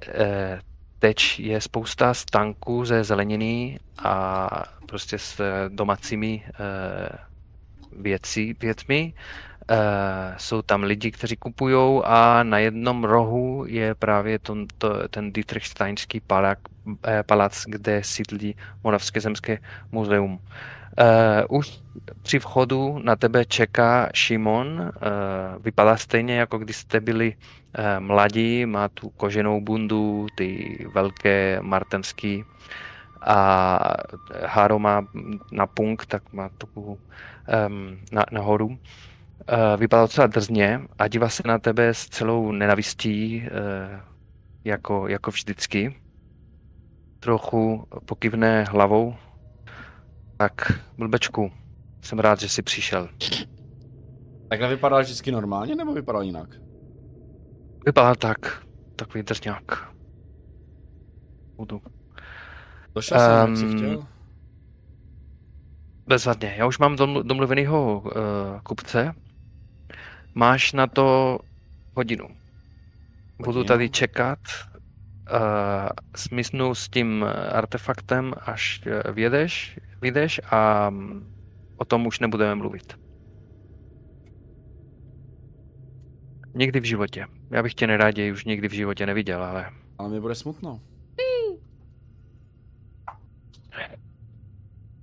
teď 0.99 1.41
je 1.41 1.61
spousta 1.61 2.15
stanků 2.15 2.85
ze 2.85 3.05
zeleniny 3.05 3.79
a 3.99 4.49
prostě 4.87 5.19
s 5.19 5.41
domácími 5.69 6.45
věcí, 8.01 8.55
věcmi. 8.61 9.15
Eh, 9.73 10.35
jsou 10.37 10.62
tam 10.62 10.83
lidi, 10.83 11.11
kteří 11.11 11.37
kupují 11.37 12.02
a 12.05 12.43
na 12.43 12.59
jednom 12.59 13.05
rohu 13.05 13.64
je 13.69 13.95
právě 13.95 14.38
to, 14.38 14.57
to, 14.79 15.09
ten 15.09 15.33
Dietrichsteinský 15.33 16.21
palak, 16.21 16.59
eh, 17.07 17.23
palác, 17.23 17.64
kde 17.67 18.05
sídlí 18.05 18.57
Moravské 18.85 19.21
zemské 19.21 19.59
muzeum. 19.93 20.41
Eh, 20.99 21.45
už 21.49 21.81
při 22.23 22.38
vchodu 22.38 23.00
na 23.02 23.17
tebe 23.17 23.45
čeká 23.45 24.09
Šimon, 24.14 24.83
eh, 24.83 25.00
vypadá 25.59 25.97
stejně 25.97 26.37
jako 26.37 26.59
když 26.59 26.76
jste 26.76 27.00
byli 27.00 27.35
eh, 27.75 28.00
mladí, 28.00 28.67
má 28.67 28.88
tu 28.88 29.09
koženou 29.11 29.61
bundu, 29.61 30.26
ty 30.37 30.79
velké 30.95 31.59
martenský 31.62 32.45
a 33.26 33.79
Haro 34.45 34.79
má 34.79 35.07
na 35.50 35.67
punk, 35.67 36.07
tak 36.07 36.33
má 36.33 36.49
takovou 36.59 36.99
um, 37.69 37.99
na, 38.12 38.25
nahoru. 38.31 38.79
Uh, 39.49 39.80
vypadá 39.80 40.02
docela 40.02 40.26
drzně 40.26 40.80
a 40.99 41.08
dívá 41.08 41.28
se 41.28 41.42
na 41.46 41.58
tebe 41.58 41.88
s 41.88 42.08
celou 42.08 42.52
nenavistí, 42.52 43.42
uh, 43.42 44.00
jako, 44.64 45.08
jako 45.08 45.30
vždycky. 45.30 46.00
Trochu 47.20 47.87
pokivne 48.06 48.64
hlavou. 48.64 49.14
Tak, 50.37 50.52
blbečku, 50.99 51.52
jsem 52.00 52.18
rád, 52.18 52.40
že 52.40 52.49
jsi 52.49 52.62
přišel. 52.62 53.08
Takhle 54.49 54.68
vypadá 54.68 55.00
vždycky 55.00 55.32
normálně, 55.32 55.75
nebo 55.75 55.92
vypadá 55.92 56.22
jinak? 56.22 56.49
Vypadá 57.87 58.14
tak, 58.14 58.66
takový 58.96 59.22
drzňák. 59.22 59.92
Budu. 61.56 61.82
Došel 62.94 63.18
jsem, 63.18 63.49
jak 63.49 63.56
jsi 63.56 63.76
chtěl. 63.76 64.06
Bezvadně. 66.06 66.54
Já 66.58 66.66
už 66.66 66.78
mám 66.78 66.96
domlu- 66.96 67.22
domluvenýho 67.22 68.00
uh, 68.00 68.11
kupce. 68.62 69.14
Máš 70.35 70.73
na 70.73 70.87
to 70.87 71.39
hodinu. 71.95 72.29
Budu 73.39 73.47
Hodinu? 73.47 73.65
tady 73.65 73.91
čekat. 73.91 74.39
Uh, 75.33 75.39
smysnu 76.17 76.75
s 76.75 76.89
tím 76.89 77.25
artefaktem, 77.53 78.35
až 78.41 78.81
uh, 78.87 79.15
vědeš, 79.15 79.79
vyjdeš 80.01 80.41
a 80.51 80.91
mm, 80.91 81.35
o 81.77 81.85
tom 81.85 82.07
už 82.07 82.21
nebudeme 82.21 82.55
mluvit. 82.55 82.99
Nikdy 86.55 86.81
v 86.81 86.85
životě. 86.85 87.27
Já 87.51 87.62
bych 87.62 87.75
tě 87.75 87.87
neráději 87.87 88.33
už 88.33 88.45
nikdy 88.45 88.69
v 88.69 88.73
životě 88.73 89.07
neviděl, 89.07 89.43
ale 89.45 89.71
Ale 89.99 90.09
mi 90.09 90.21
bude 90.21 90.35
smutno. 90.35 90.81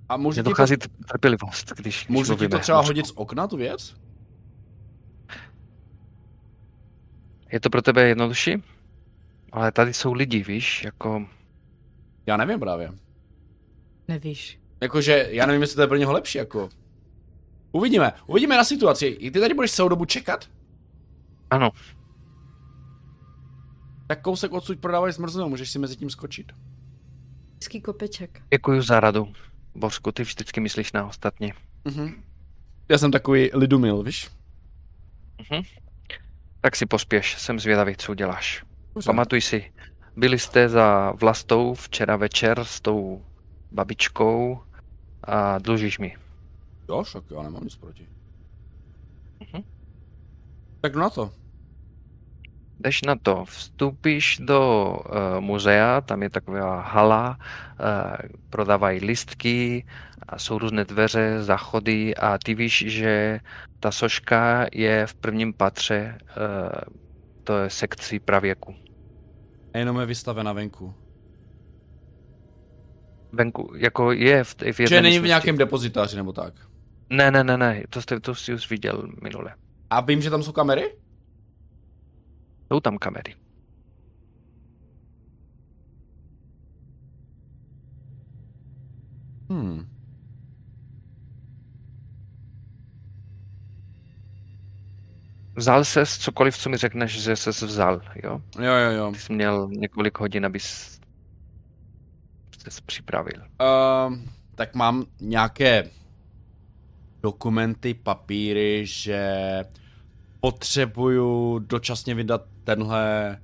A 0.08 0.16
můžu 0.16 0.34
ti, 0.34 0.42
to, 0.42 0.48
nedochází 0.48 0.76
t- 0.76 0.88
trpělivost, 1.08 1.72
když, 1.76 2.08
můžu 2.08 2.36
ti 2.36 2.48
to 2.48 2.58
třeba 2.58 2.80
hodit 2.80 3.06
z 3.06 3.12
okna, 3.14 3.46
tu 3.46 3.56
věc? 3.56 3.96
Je 7.52 7.60
to 7.60 7.70
pro 7.70 7.82
tebe 7.82 8.08
jednodušší? 8.08 8.62
Ale 9.52 9.72
tady 9.72 9.94
jsou 9.94 10.12
lidi, 10.12 10.42
víš, 10.42 10.84
jako... 10.84 11.26
Já 12.26 12.36
nevím 12.36 12.60
právě. 12.60 12.92
Nevíš. 14.08 14.60
Jakože, 14.82 15.26
já 15.30 15.46
nevím, 15.46 15.62
jestli 15.62 15.76
to 15.76 15.80
je 15.82 15.86
pro 15.88 15.96
něho 15.96 16.12
lepší, 16.12 16.38
jako. 16.38 16.68
Uvidíme, 17.72 18.12
uvidíme 18.26 18.56
na 18.56 18.64
situaci. 18.64 19.06
I 19.06 19.30
ty 19.30 19.40
tady 19.40 19.54
budeš 19.54 19.72
celou 19.72 19.88
dobu 19.88 20.04
čekat? 20.04 20.50
Ano, 21.50 21.70
Tak 24.06 24.20
kousek 24.22 24.52
odsud 24.52 24.80
prodávají 24.80 25.12
zmrzlinou, 25.12 25.48
můžeš 25.48 25.70
si 25.70 25.78
mezi 25.78 25.96
tím 25.96 26.10
skočit. 26.10 26.52
Hezký 27.62 27.80
kopeček. 27.80 28.42
děkuji 28.50 28.82
za 28.82 29.00
radu. 29.00 29.32
Bořku, 29.74 30.12
ty 30.12 30.22
vždycky 30.22 30.60
myslíš 30.60 30.92
na 30.92 31.06
ostatní. 31.06 31.52
Mhm. 31.84 32.22
Já 32.88 32.98
jsem 32.98 33.10
takový 33.10 33.50
lidumil, 33.54 34.02
víš? 34.02 34.30
Tak 36.60 36.76
si 36.76 36.86
pospěš, 36.86 37.38
jsem 37.38 37.60
zvědavý, 37.60 37.96
co 37.96 38.12
uděláš. 38.12 38.64
Pořád. 38.92 39.12
Pamatuj 39.12 39.40
si, 39.40 39.72
byli 40.16 40.38
jste 40.38 40.68
za 40.68 41.12
Vlastou 41.12 41.74
včera 41.74 42.16
večer 42.16 42.64
s 42.64 42.80
tou 42.80 43.24
babičkou 43.70 44.62
a 45.24 45.58
dlužíš 45.58 45.98
mi. 45.98 46.16
Jo, 46.88 47.02
však 47.02 47.24
já 47.30 47.42
nemám 47.42 47.64
nic 47.64 47.76
proti. 47.76 48.08
Mhm. 49.40 49.62
Tak 50.80 50.94
na 50.94 51.10
to. 51.10 51.32
Jdeš 52.80 53.02
na 53.02 53.16
to, 53.16 53.44
vstoupíš 53.44 54.38
do 54.38 54.88
uh, 54.96 55.40
muzea, 55.40 56.00
tam 56.00 56.22
je 56.22 56.30
taková 56.30 56.80
hala, 56.80 57.38
uh, 57.38 58.30
prodávají 58.50 59.00
listky, 59.00 59.86
a 60.28 60.38
jsou 60.38 60.58
různé 60.58 60.84
dveře, 60.84 61.42
záchody 61.42 62.14
a 62.14 62.38
ty 62.38 62.54
víš, 62.54 62.84
že 62.88 63.40
ta 63.80 63.90
soška 63.90 64.66
je 64.72 65.06
v 65.06 65.14
prvním 65.14 65.52
patře, 65.52 66.18
uh, 66.18 66.94
to 67.44 67.58
je 67.58 67.70
sekci 67.70 68.18
pravěku. 68.18 68.74
A 69.74 69.78
jenom 69.78 70.00
je 70.00 70.06
vystavena 70.06 70.52
venku. 70.52 70.94
Venku, 73.32 73.72
jako 73.76 74.12
je 74.12 74.44
v, 74.44 74.54
v 74.54 74.80
jedné 74.80 74.96
Že 74.96 75.02
není 75.02 75.18
v 75.18 75.26
nějakém 75.26 75.58
depozitáři 75.58 76.16
nebo 76.16 76.32
tak. 76.32 76.54
Ne, 77.10 77.30
ne, 77.30 77.44
ne, 77.44 77.56
ne, 77.56 77.82
to, 77.90 78.02
jste, 78.02 78.20
to 78.20 78.34
jsi 78.34 78.54
už 78.54 78.70
viděl 78.70 79.08
minule. 79.22 79.54
A 79.90 80.00
vím, 80.00 80.22
že 80.22 80.30
tam 80.30 80.42
jsou 80.42 80.52
kamery? 80.52 80.90
Jsou 82.72 82.80
tam 82.80 82.98
kamery. 82.98 83.34
Hmm. 89.48 89.88
Vzal 95.56 95.84
ses 95.84 96.18
cokoliv, 96.18 96.58
co 96.58 96.70
mi 96.70 96.76
řekneš, 96.76 97.22
že 97.22 97.36
ses 97.36 97.62
vzal, 97.62 98.00
jo? 98.24 98.42
Jo, 98.60 98.72
jo, 98.72 98.90
jo. 98.90 99.10
Ty 99.12 99.18
jsi 99.18 99.32
měl 99.32 99.68
několik 99.68 100.18
hodin, 100.18 100.46
abys 100.46 101.00
se 102.68 102.80
připravil. 102.86 103.42
Uh, 103.42 104.16
tak 104.54 104.74
mám 104.74 105.04
nějaké 105.20 105.90
dokumenty, 107.22 107.94
papíry, 107.94 108.86
že 108.86 109.30
potřebuju 110.40 111.58
dočasně 111.58 112.14
vydat 112.14 112.42
tenhle 112.64 113.38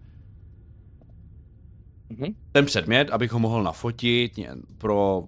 Mhm. 2.10 2.34
ten 2.52 2.64
předmět, 2.64 3.10
abych 3.10 3.32
ho 3.32 3.38
mohl 3.38 3.62
nafotit 3.62 4.32
pro 4.78 5.24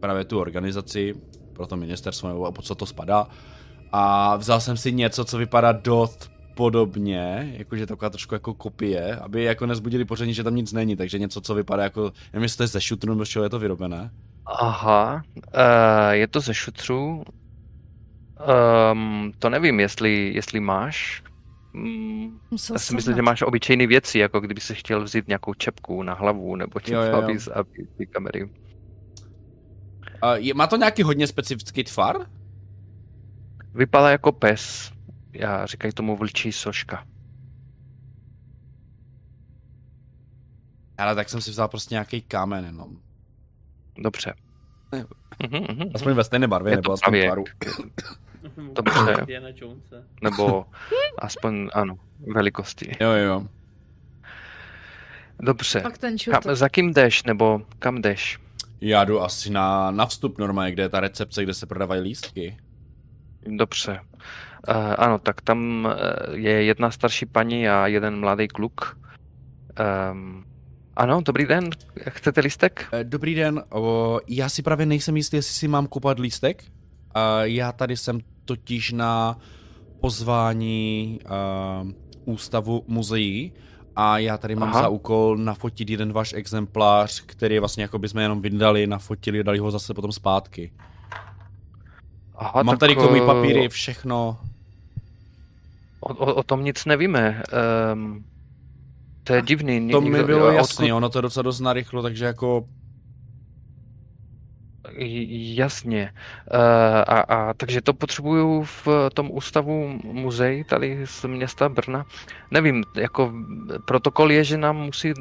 právě 0.00 0.24
tu 0.24 0.40
organizaci, 0.40 1.14
pro 1.52 1.66
to 1.66 1.76
ministerstvo, 1.76 2.28
nebo 2.28 2.52
pod 2.52 2.64
co 2.64 2.74
to 2.74 2.86
spadá. 2.86 3.26
A 3.92 4.36
vzal 4.36 4.60
jsem 4.60 4.76
si 4.76 4.92
něco, 4.92 5.24
co 5.24 5.38
vypadá 5.38 5.72
dost 5.72 6.30
podobně, 6.54 7.52
jakože 7.58 7.86
taková 7.86 8.10
trošku 8.10 8.34
jako 8.34 8.54
kopie, 8.54 9.16
aby 9.16 9.44
jako 9.44 9.66
nezbudili 9.66 10.04
pořadí, 10.04 10.34
že 10.34 10.44
tam 10.44 10.54
nic 10.54 10.72
není, 10.72 10.96
takže 10.96 11.18
něco, 11.18 11.40
co 11.40 11.54
vypadá 11.54 11.82
jako, 11.82 12.12
nevím, 12.32 12.42
jestli 12.42 12.56
to 12.56 12.62
je 12.62 12.66
ze 12.66 12.80
šutru, 12.80 13.10
nebo 13.10 13.24
z 13.24 13.28
čeho 13.28 13.42
je 13.42 13.50
to 13.50 13.58
vyrobené. 13.58 14.10
Aha, 14.46 15.22
uh, 15.36 16.10
je 16.10 16.26
to 16.28 16.40
ze 16.40 16.54
šutru. 16.54 17.22
Um, 18.40 19.32
to 19.38 19.50
nevím, 19.50 19.80
jestli, 19.80 20.32
jestli 20.34 20.60
máš. 20.60 21.22
Mm, 21.72 22.40
Musel 22.50 22.74
já 22.74 22.78
si 22.78 22.94
myslím, 22.94 23.16
že 23.16 23.22
máš 23.22 23.42
obyčejné 23.42 23.86
věci, 23.86 24.18
jako 24.18 24.40
kdyby 24.40 24.60
si 24.60 24.74
chtěl 24.74 25.04
vzít 25.04 25.28
nějakou 25.28 25.54
čepku 25.54 26.02
na 26.02 26.14
hlavu 26.14 26.56
nebo 26.56 26.80
něco, 26.80 27.14
aby, 27.16 27.38
aby 27.54 27.86
ty 27.96 28.06
kamery. 28.06 28.44
Uh, 28.44 28.50
je, 30.34 30.54
má 30.54 30.66
to 30.66 30.76
nějaký 30.76 31.02
hodně 31.02 31.26
specifický 31.26 31.84
tvar? 31.84 32.16
Vypadá 33.74 34.10
jako 34.10 34.32
pes. 34.32 34.92
Já 35.32 35.66
říkají 35.66 35.92
tomu 35.92 36.16
vlčí 36.16 36.52
soška. 36.52 37.06
Ale 40.98 41.14
tak 41.14 41.28
jsem 41.28 41.40
si 41.40 41.50
vzal 41.50 41.68
prostě 41.68 41.94
nějaký 41.94 42.22
kámen 42.22 42.64
jenom. 42.64 42.96
Dobře. 43.98 44.34
Ne. 44.92 45.04
Mhm, 45.50 45.64
mhm, 45.70 45.90
Aspoň 45.94 46.12
ve 46.12 46.24
stejné 46.24 46.48
barvě, 46.48 46.72
Je 46.72 46.76
nebo 46.76 46.92
aspoň 46.92 47.22
tvaru. 47.24 47.44
Dobře. 48.72 49.26
Jonese. 49.54 50.04
Nebo 50.22 50.66
aspoň, 51.18 51.68
ano, 51.72 51.98
velikosti. 52.34 52.92
Jo, 53.00 53.10
jo. 53.10 53.46
Dobře. 55.40 55.80
Pak 55.80 55.98
ten. 55.98 56.16
Kam, 56.30 56.54
za 56.54 56.68
kým 56.68 56.92
jdeš, 56.92 57.22
nebo 57.22 57.62
kam 57.78 58.02
jdeš? 58.02 58.38
Já 58.80 59.04
jdu 59.04 59.20
asi 59.20 59.50
na, 59.50 59.90
na 59.90 60.06
vstup 60.06 60.38
normálně, 60.38 60.72
kde 60.72 60.82
je 60.82 60.88
ta 60.88 61.00
recepce, 61.00 61.42
kde 61.42 61.54
se 61.54 61.66
prodávají 61.66 62.00
lístky. 62.00 62.56
Dobře. 63.46 64.00
Uh, 64.68 64.94
ano, 64.98 65.18
tak 65.18 65.40
tam 65.40 65.84
uh, 65.84 66.34
je 66.34 66.64
jedna 66.64 66.90
starší 66.90 67.26
paní 67.26 67.68
a 67.68 67.86
jeden 67.86 68.20
mladý 68.20 68.48
kluk. 68.48 68.98
Um, 70.12 70.44
ano, 70.96 71.20
dobrý 71.20 71.46
den. 71.46 71.70
Chcete 72.08 72.40
listek? 72.40 72.88
Eh, 72.92 73.04
Dobrý 73.04 73.34
den, 73.34 73.62
o, 73.70 74.20
já 74.28 74.48
si 74.48 74.62
právě 74.62 74.86
nejsem 74.86 75.16
jistý, 75.16 75.36
jestli 75.36 75.54
si 75.54 75.68
mám 75.68 75.86
kopat 75.86 76.18
lístek. 76.18 76.64
Já 77.42 77.72
tady 77.72 77.96
jsem 77.96 78.20
totiž 78.44 78.92
na 78.92 79.38
pozvání 80.00 81.18
uh, 81.84 81.90
ústavu 82.24 82.84
muzeí 82.86 83.52
a 83.96 84.18
já 84.18 84.38
tady 84.38 84.56
mám 84.56 84.68
Aha. 84.68 84.82
za 84.82 84.88
úkol 84.88 85.36
nafotit 85.36 85.90
jeden 85.90 86.12
váš 86.12 86.32
exemplář, 86.32 87.22
který 87.26 87.58
vlastně 87.58 87.82
jako 87.82 87.98
bychom 87.98 88.20
jenom 88.20 88.42
vydali, 88.42 88.86
nafotili 88.86 89.40
a 89.40 89.42
dali 89.42 89.58
ho 89.58 89.70
zase 89.70 89.94
potom 89.94 90.12
zpátky. 90.12 90.72
Aha, 92.34 92.62
mám 92.62 92.72
tak, 92.74 92.80
tady 92.80 92.96
komí 92.96 93.20
eh, 93.22 93.26
papíry, 93.26 93.68
všechno. 93.68 94.38
O, 96.00 96.14
o, 96.14 96.34
o 96.34 96.42
tom 96.42 96.64
nic 96.64 96.84
nevíme. 96.84 97.42
Um, 97.92 98.24
to 99.24 99.34
je 99.34 99.42
divný. 99.42 99.90
To 99.90 100.00
mi 100.00 100.24
bylo 100.24 100.46
a 100.46 100.52
jasný, 100.52 100.92
ono 100.92 101.08
to 101.08 101.20
docela 101.20 101.42
dost 101.42 101.60
narychlo, 101.60 102.02
takže 102.02 102.24
jako 102.24 102.64
Jasně. 105.54 106.12
Uh, 106.54 106.60
a, 107.06 107.20
a 107.20 107.54
takže 107.54 107.80
to 107.80 107.94
potřebuju 107.94 108.62
v 108.62 108.88
tom 109.14 109.30
ústavu 109.32 109.98
muzej 110.04 110.64
tady 110.64 111.00
z 111.04 111.24
města 111.24 111.68
Brna. 111.68 112.04
Nevím, 112.50 112.84
jako 112.96 113.32
protokol 113.84 114.32
je, 114.32 114.44
že 114.44 114.56
nám 114.56 114.76
musí 114.76 115.12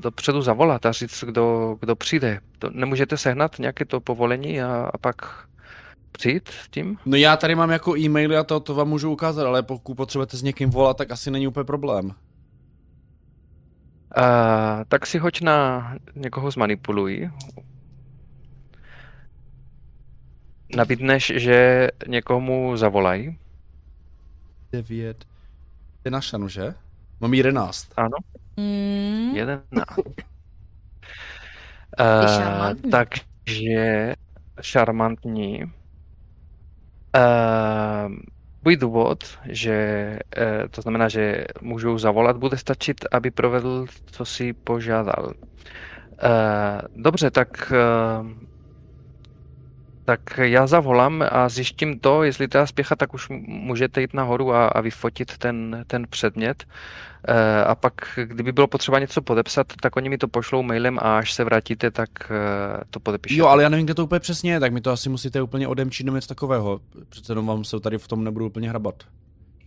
dopředu 0.00 0.42
zavolat 0.42 0.86
a 0.86 0.92
říct, 0.92 1.24
kdo, 1.24 1.76
kdo 1.80 1.96
přijde. 1.96 2.40
To, 2.58 2.70
nemůžete 2.70 3.16
sehnat 3.16 3.58
nějaké 3.58 3.84
to 3.84 4.00
povolení 4.00 4.62
a, 4.62 4.90
a 4.94 4.98
pak 4.98 5.16
přijít 6.12 6.48
s 6.48 6.68
tím? 6.68 6.98
No 7.06 7.16
já 7.16 7.36
tady 7.36 7.54
mám 7.54 7.70
jako 7.70 7.96
e-maily 7.96 8.36
a 8.36 8.44
to, 8.44 8.60
to 8.60 8.74
vám 8.74 8.88
můžu 8.88 9.12
ukázat, 9.12 9.46
ale 9.46 9.62
pokud 9.62 9.94
potřebujete 9.94 10.36
s 10.36 10.42
někým 10.42 10.70
volat, 10.70 10.96
tak 10.96 11.10
asi 11.10 11.30
není 11.30 11.48
úplně 11.48 11.64
problém. 11.64 12.06
Uh, 12.06 12.12
tak 14.88 15.06
si 15.06 15.18
hoď 15.18 15.40
na 15.40 15.94
někoho 16.14 16.50
zmanipuluj. 16.50 17.30
Nabídneš, 20.76 21.32
že 21.36 21.88
někomu 22.06 22.76
zavolají. 22.76 23.38
9. 24.72 25.24
Je 26.04 26.10
na 26.10 26.20
šanu, 26.20 26.48
že? 26.48 26.74
Mám 27.20 27.34
11. 27.34 27.88
Ano. 27.96 28.16
Jeden. 29.32 29.62
Je 29.72 29.82
Uh, 32.00 32.26
šarmantní. 32.26 32.90
takže 32.90 34.14
šarmantní. 34.60 35.64
Uh, 37.16 38.12
můj 38.64 38.76
důvod, 38.76 39.38
že 39.44 40.18
uh, 40.38 40.68
to 40.70 40.82
znamená, 40.82 41.08
že 41.08 41.44
můžu 41.60 41.98
zavolat, 41.98 42.36
bude 42.36 42.56
stačit, 42.56 43.04
aby 43.12 43.30
provedl, 43.30 43.86
co 44.06 44.24
si 44.24 44.52
požádal. 44.52 45.26
Uh, 45.26 47.02
dobře, 47.02 47.30
tak 47.30 47.72
uh, 47.72 48.30
tak 50.08 50.20
já 50.38 50.66
zavolám 50.66 51.24
a 51.30 51.48
zjištím 51.48 51.98
to, 51.98 52.22
jestli 52.22 52.48
teda 52.48 52.66
spěchat, 52.66 52.98
tak 52.98 53.14
už 53.14 53.28
můžete 53.46 54.00
jít 54.00 54.14
nahoru 54.14 54.54
a, 54.54 54.66
a 54.66 54.80
vyfotit 54.80 55.38
ten, 55.38 55.84
ten 55.86 56.06
předmět. 56.10 56.64
Eh, 57.28 57.64
A 57.64 57.74
pak, 57.74 57.92
kdyby 58.24 58.52
bylo 58.52 58.66
potřeba 58.66 58.98
něco 58.98 59.22
podepsat, 59.22 59.66
tak 59.82 59.96
oni 59.96 60.08
mi 60.08 60.18
to 60.18 60.28
pošlou 60.28 60.62
mailem 60.62 60.98
a 60.98 61.18
až 61.18 61.32
se 61.32 61.44
vrátíte, 61.44 61.90
tak 61.90 62.08
eh, 62.24 62.84
to 62.90 63.00
podepíšete. 63.00 63.38
Jo, 63.38 63.46
ale 63.46 63.62
já 63.62 63.68
nevím, 63.68 63.86
kde 63.86 63.94
to 63.94 64.04
úplně 64.04 64.20
přesně 64.20 64.52
je, 64.52 64.60
tak 64.60 64.72
mi 64.72 64.80
to 64.80 64.90
asi 64.90 65.08
musíte 65.08 65.42
úplně 65.42 65.68
odemčit 65.68 66.06
nebo 66.06 66.16
něco 66.16 66.28
takového. 66.28 66.80
Přece 67.08 67.32
jenom 67.32 67.46
vám 67.46 67.64
se 67.64 67.80
tady 67.80 67.98
v 67.98 68.08
tom 68.08 68.24
nebudu 68.24 68.46
úplně 68.46 68.68
hrabat. 68.68 68.94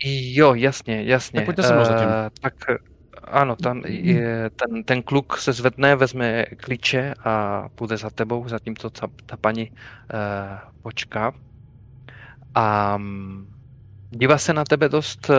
Jo, 0.03 0.53
jasně, 0.53 1.03
jasně. 1.03 1.39
Tak 1.39 1.45
pojďte 1.45 1.63
se 1.63 1.73
mnou 1.73 1.85
zatím. 1.85 2.09
Eh, 2.09 2.29
tak 2.41 2.53
eh, 2.69 2.90
ano, 3.23 3.55
tam 3.55 3.81
je, 3.87 4.49
ten, 4.49 4.83
ten 4.83 5.03
kluk 5.03 5.37
se 5.37 5.53
zvedne, 5.53 5.95
vezme 5.95 6.45
klíče 6.45 7.13
a 7.23 7.65
půjde 7.75 7.97
za 7.97 8.09
tebou, 8.09 8.47
zatímco 8.47 8.89
ta, 8.89 9.07
ta 9.25 9.37
paní 9.37 9.69
uh, 9.69 9.77
počká. 10.81 11.33
A 12.55 12.97
mm, 12.97 13.47
dívá 14.09 14.37
se 14.37 14.53
na 14.53 14.63
tebe 14.63 14.89
dost 14.89 15.29
uh, 15.29 15.35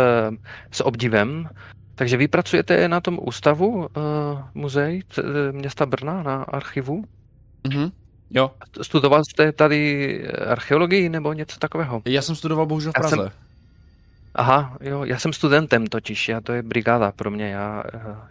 s 0.71 0.85
obdivem. 0.85 1.49
Takže 1.95 2.17
vy 2.17 2.29
pracujete 2.29 2.89
na 2.89 3.01
tom 3.01 3.19
ústavu 3.23 3.69
uh, 3.77 3.87
muzeí 4.55 5.03
c- 5.09 5.23
eh, 5.23 5.53
města 5.53 5.87
Brna 5.87 6.23
na 6.23 6.43
archivu? 6.43 7.05
Mhm. 7.69 7.91
Jo, 8.31 8.51
Studoval 8.83 9.23
jste 9.25 9.53
tady 9.53 10.29
archeologii 10.29 11.09
nebo 11.09 11.33
něco 11.33 11.59
takového? 11.59 12.03
já 12.05 12.23
jsem 12.23 12.35
studoval 12.37 12.67
bohužel 12.67 12.93
v 12.93 12.99
Já 13.03 13.09
jsem- 13.09 13.19
Praze. 13.19 13.33
Aha, 14.35 14.77
jo, 14.81 15.05
já 15.05 15.19
jsem 15.19 15.33
studentem 15.33 15.87
totiž, 15.87 16.29
já 16.29 16.41
to 16.41 16.53
je 16.53 16.63
brigáda 16.63 17.13
pro 17.13 17.31
mě, 17.31 17.49
já, 17.49 17.85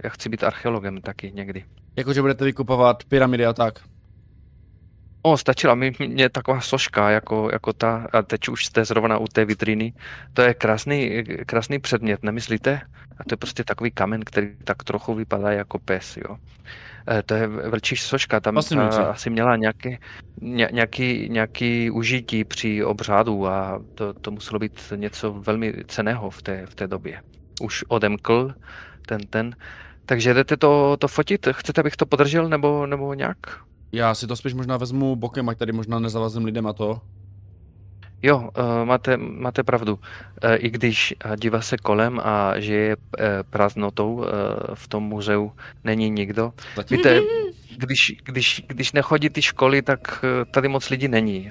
já 0.04 0.10
chci 0.10 0.30
být 0.30 0.44
archeologem 0.44 1.02
taky 1.02 1.32
někdy. 1.36 1.66
Jakože 1.96 2.22
budete 2.22 2.46
vykupovat 2.46 3.04
pyramidy 3.04 3.46
a 3.46 3.54
tak. 3.54 3.80
O, 5.22 5.38
stačila 5.38 5.76
mi 5.76 5.92
mě 6.00 6.30
taková 6.30 6.62
soška, 6.62 7.10
jako, 7.10 7.50
jako 7.52 7.74
ta, 7.74 8.08
a 8.14 8.22
teď 8.22 8.48
už 8.48 8.66
jste 8.66 8.86
zrovna 8.86 9.18
u 9.18 9.28
té 9.28 9.46
vitríny. 9.46 9.94
To 10.34 10.42
je 10.42 10.54
krásný, 10.54 11.24
krásný 11.46 11.80
předmět, 11.80 12.24
nemyslíte? 12.24 12.82
A 13.18 13.24
to 13.24 13.34
je 13.34 13.38
prostě 13.38 13.64
takový 13.64 13.92
kamen, 13.92 14.22
který 14.22 14.48
tak 14.64 14.84
trochu 14.84 15.14
vypadá 15.14 15.52
jako 15.52 15.80
pes, 15.80 16.18
jo. 16.18 16.38
Eh, 17.08 17.24
To 17.24 17.34
je 17.34 17.48
vlčí 17.48 17.96
soška, 17.96 18.40
tam 18.40 18.56
Fascinující. 18.56 18.98
ta 18.98 19.12
asi 19.12 19.30
měla 19.30 19.56
nějaký, 19.56 19.98
ně, 20.42 20.70
nějaký, 20.72 21.30
nějaký 21.30 21.92
užití 21.92 22.44
při 22.44 22.84
obřádu 22.84 23.48
a 23.48 23.82
to, 23.96 24.14
to 24.14 24.32
muselo 24.32 24.60
být 24.60 24.94
něco 24.96 25.34
velmi 25.34 25.74
ceného 25.88 26.30
v 26.30 26.42
té, 26.42 26.66
v 26.66 26.76
té 26.76 26.88
době. 26.88 27.22
Už 27.62 27.84
odemkl 27.88 28.54
ten, 29.06 29.22
ten. 29.30 29.56
Takže 30.06 30.34
jdete 30.34 30.58
to, 30.58 30.98
to 31.00 31.08
fotit? 31.08 31.48
Chcete, 31.52 31.82
abych 31.82 31.96
to 31.96 32.06
podržel 32.06 32.50
nebo, 32.50 32.86
nebo 32.86 33.14
nějak? 33.14 33.38
Já 33.92 34.16
si 34.16 34.28
to 34.28 34.36
spíš 34.36 34.54
možná 34.54 34.78
vezmu 34.78 35.16
bokem, 35.16 35.50
ať 35.50 35.58
tady 35.58 35.72
možná 35.72 36.00
nezavazím 36.00 36.46
lidem 36.46 36.68
a 36.68 36.74
to. 36.74 37.02
Jo, 38.24 38.50
eh, 38.56 38.86
máte, 38.86 39.18
máte 39.18 39.64
pravdu. 39.64 40.00
Eh, 40.42 40.56
I 40.56 40.70
když 40.70 41.14
eh, 41.26 41.36
dívá 41.38 41.62
se 41.62 41.78
kolem 41.78 42.20
a 42.24 42.60
že 42.60 42.76
je 42.76 42.98
prázdnotou 43.50 44.26
v 44.74 44.88
tom 44.88 45.04
muzeu, 45.04 45.52
není 45.84 46.10
nikdo. 46.10 46.54
Zatím. 46.76 46.98
Víte, 46.98 47.22
když, 47.78 48.16
když, 48.24 48.64
když 48.68 48.92
nechodí 48.92 49.30
ty 49.30 49.42
školy, 49.42 49.82
tak 49.82 50.26
tady 50.52 50.68
moc 50.68 50.90
lidí 50.90 51.08
není. 51.08 51.50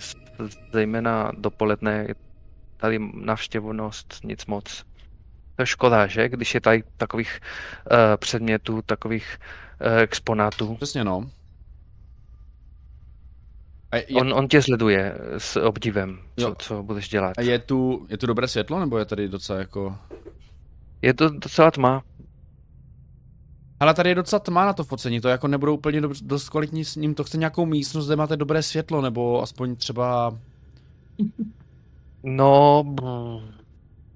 Zejména 0.72 1.33
dopoledne 1.38 2.04
je 2.09 2.14
tady 2.76 2.98
navštěvnost 3.14 4.20
nic 4.24 4.46
moc. 4.46 4.85
To 5.56 5.62
je 5.62 5.66
škoda, 5.66 6.06
že? 6.06 6.28
Když 6.28 6.54
je 6.54 6.61
tady 6.61 6.83
takových 6.96 7.40
předmětů, 8.16 8.83
takových 8.83 9.38
exponátů. 10.02 10.74
Přesně 10.74 11.04
no. 11.04 11.30
A 13.92 13.96
je, 13.96 14.05
On, 14.14 14.33
on 14.33 14.48
tě 14.48 14.62
sleduje 14.62 15.14
s 15.38 15.57
obdivem, 15.57 16.18
co, 16.37 16.46
Jo. 16.48 16.55
co 16.59 16.83
budeš 16.83 17.09
dělat. 17.09 17.33
a 17.38 17.42
je, 17.42 17.59
tu, 17.59 18.07
je 18.09 18.18
tu 18.18 18.26
dobré 18.26 18.48
světlo, 18.48 18.81
nebo 18.81 18.98
je 18.98 19.05
tady 19.05 19.29
docela 19.29 19.59
jako... 19.59 19.96
Je 21.03 21.14
to 21.14 21.29
docela 21.29 21.70
tma. 21.70 22.03
Ale 23.81 23.94
tady 23.94 24.09
je 24.09 24.14
docela 24.14 24.40
tma 24.40 24.64
na 24.66 24.72
to 24.72 24.85
focení, 24.85 25.20
to 25.20 25.29
jako 25.29 25.48
nebudou 25.48 25.74
úplně 25.74 26.00
dob- 26.00 26.26
dost 26.26 26.48
kvalitní 26.48 26.85
s 26.85 26.96
ním, 26.96 27.14
to 27.14 27.24
chce 27.24 27.38
nějakou 27.38 27.66
místnost, 27.66 28.07
kde 28.07 28.16
máte 28.16 28.37
dobré 28.37 28.62
světlo, 28.62 29.00
nebo 29.03 29.42
aspoň 29.42 29.76
třeba... 29.76 30.38
No, 32.22 32.85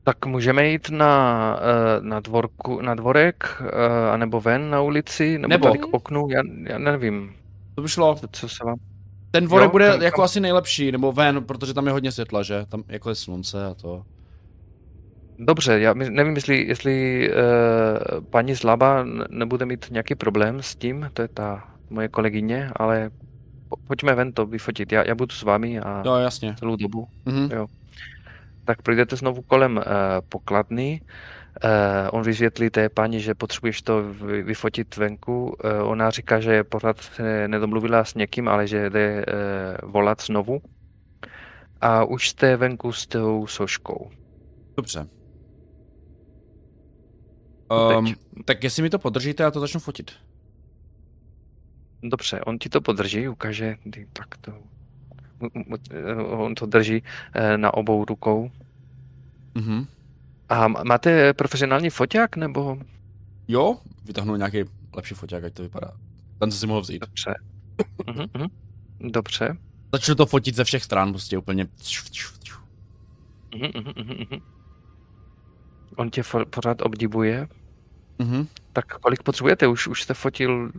tak 0.05 0.27
můžeme 0.27 0.67
jít 0.69 0.91
na, 0.91 1.57
eh, 1.61 2.01
na, 2.01 2.21
dvorku, 2.21 2.81
na 2.81 2.95
dvorek, 2.95 3.63
eh, 3.67 4.11
anebo 4.11 4.41
ven 4.41 4.71
na 4.71 4.81
ulici, 4.81 5.39
nebo, 5.39 5.49
Nebo- 5.49 5.67
tady 5.67 5.79
k 5.79 5.87
oknu, 5.95 6.27
já, 6.31 6.43
já 6.73 6.79
nevím, 6.79 7.35
To 7.75 7.83
by 7.83 7.89
šlo. 7.89 8.15
co, 8.15 8.27
co 8.33 8.49
se 8.49 8.65
vám... 8.65 8.77
Ten 9.35 9.45
dvorek 9.45 9.65
Jo, 9.67 9.71
bude 9.73 9.91
kam- 9.91 10.03
jako 10.03 10.17
kam- 10.17 10.25
asi 10.25 10.41
nejlepší, 10.41 10.93
nebo 10.93 11.13
ven, 11.13 11.45
protože 11.45 11.75
tam 11.75 11.87
je 11.87 11.93
hodně 11.93 12.13
světla, 12.13 12.43
že? 12.43 12.67
Tam 12.69 12.83
jako 12.89 13.09
je 13.09 13.15
slunce 13.15 13.67
a 13.67 13.75
to. 13.75 14.03
Dobře, 15.39 15.81
já 15.81 15.93
my- 15.95 16.11
nevím, 16.11 16.35
jestli, 16.35 16.65
jestli 16.69 17.29
uh, 17.31 18.25
paní 18.31 18.55
Zlaba 18.55 19.05
nebude 19.31 19.67
mít 19.67 19.87
nějaký 19.91 20.15
problém 20.15 20.63
s 20.63 20.77
tím, 20.77 21.11
to 21.13 21.23
je 21.23 21.29
ta 21.29 21.69
moje 21.91 22.09
kolegyně, 22.09 22.71
ale 22.77 23.11
po, 23.69 23.77
pojďme 23.87 24.15
ven 24.15 24.33
to 24.33 24.47
vyfotit, 24.47 24.93
já, 24.93 25.05
já 25.09 25.15
budu 25.15 25.31
s 25.35 25.43
vámi 25.43 25.81
a 25.81 26.03
Jo, 26.07 26.15
jasně. 26.15 26.55
celou 26.59 26.77
dobu. 26.77 27.07
Mhm. 27.27 27.51
tak 28.65 28.83
projdete 28.83 29.17
znovu 29.17 29.43
kolem 29.43 29.77
uh, 29.77 29.83
pokladny. 30.29 31.01
Uh, 31.03 31.09
on 32.11 32.23
vysvětlí 32.23 32.71
té 32.71 32.89
paní, 32.89 33.21
že 33.21 33.35
potřebuješ 33.35 33.83
to 33.83 34.03
vy- 34.03 34.43
vyfotit 34.43 34.97
venku. 34.97 35.45
Uh, 35.45 35.91
ona 35.91 36.11
říká, 36.11 36.41
že 36.41 36.65
pořád 36.65 37.01
se 37.01 37.49
nedomluvila 37.49 38.05
s 38.05 38.15
někým, 38.15 38.49
ale 38.49 38.67
že 38.67 38.91
jde 38.91 39.27
uh, 39.85 39.91
volat 39.91 40.23
znovu. 40.23 40.63
A 41.81 42.05
už 42.05 42.29
jste 42.29 42.57
venku 42.57 42.93
s 42.93 43.07
tou 43.07 43.47
soškou. 43.47 44.11
Dobře. 44.77 45.07
Teď. 47.89 47.97
Um, 47.99 48.15
tak 48.45 48.65
jestli 48.65 48.83
mi 48.83 48.91
to 48.91 48.99
podržíte, 48.99 49.43
já 49.43 49.51
to 49.51 49.61
začnu 49.61 49.81
fotit. 49.81 50.11
Dobře, 52.03 52.41
on 52.41 52.59
ti 52.59 52.69
to 52.69 52.81
podrží, 52.81 53.29
ukáže, 53.29 53.77
tak 54.13 54.37
to, 54.41 54.53
eh, 55.91 56.15
on 56.15 56.55
to 56.55 56.67
drží 56.67 57.03
eh, 57.35 57.59
na 57.59 57.75
obou 57.75 58.05
rukou. 58.05 58.51
Mhm. 59.55 59.87
A 60.55 60.69
máte 60.69 61.35
profesionální 61.35 61.91
foťák, 61.91 62.37
nebo? 62.37 62.79
Jo, 63.49 63.79
vytáhnu 64.05 64.37
nějaký 64.37 64.65
lepší 64.95 65.15
foťák, 65.15 65.45
ať 65.45 65.55
to 65.55 65.63
vypadá. 65.63 65.93
Ten, 66.39 66.51
co 66.51 66.59
si 66.59 66.67
mohl 66.67 66.81
vzít. 66.81 66.99
Dobře. 66.99 67.35
Mhm, 68.07 68.27
mhm. 68.35 68.49
Dobře. 69.13 69.57
Začnu 69.93 70.15
to 70.15 70.27
fotit 70.27 70.55
ze 70.55 70.65
všech 70.65 70.85
stran, 70.85 71.13
prostě 71.13 71.39
úplně. 71.39 71.67
Mhm. 73.57 74.41
On 75.97 76.11
tě 76.11 76.23
fo- 76.23 76.45
pořád 76.45 76.83
obdivuje. 76.83 77.49
Mhm. 78.19 78.47
Tak 78.73 78.99
kolik 78.99 79.23
potřebujete? 79.23 79.67
Už, 79.67 79.87
už 79.87 80.03
jste 80.03 80.15
fotil 80.15 80.71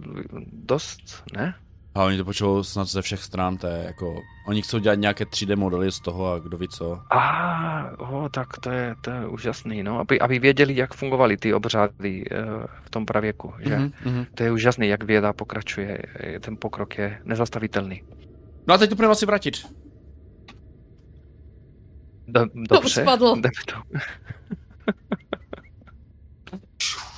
dost, 0.51 1.23
ne? 1.33 1.55
A 1.95 2.03
oni 2.03 2.17
to 2.17 2.25
počou 2.25 2.63
snad 2.63 2.87
ze 2.87 3.01
všech 3.01 3.23
stran, 3.23 3.57
to 3.57 3.67
je 3.67 3.83
jako... 3.85 4.21
Oni 4.47 4.61
chcou 4.61 4.79
dělat 4.79 4.95
nějaké 4.95 5.23
3D 5.23 5.57
modely 5.57 5.91
z 5.91 5.99
toho 5.99 6.31
a 6.31 6.39
kdo 6.39 6.57
ví 6.57 6.67
co. 6.67 6.99
A, 7.11 7.91
oh, 7.97 8.27
tak 8.29 8.47
to 8.57 8.69
je, 8.69 8.95
to 9.01 9.11
je 9.11 9.27
úžasný, 9.27 9.83
no. 9.83 9.99
Aby, 9.99 10.19
aby 10.19 10.39
věděli, 10.39 10.75
jak 10.75 10.93
fungovaly 10.93 11.37
ty 11.37 11.53
obřády 11.53 12.25
eh, 12.31 12.35
v 12.83 12.89
tom 12.89 13.05
pravěku, 13.05 13.53
že? 13.59 13.77
Mhm, 13.77 13.91
mhm. 14.05 14.25
To 14.35 14.43
je 14.43 14.51
úžasný, 14.51 14.87
jak 14.87 15.03
věda 15.03 15.33
pokračuje. 15.33 16.01
eh, 16.19 16.39
Ten 16.39 16.57
pokrok 16.59 16.97
je 16.97 17.21
nezastavitelný. 17.23 18.01
No 18.67 18.73
a 18.73 18.77
teď 18.77 18.89
to 18.89 18.95
půjdeme 18.95 19.11
asi 19.11 19.25
vrátit. 19.25 19.55
Do, 22.27 22.45
dobře, 22.69 23.01
spadlo. 23.01 23.35
jdeme 23.35 23.51
to. 23.67 23.75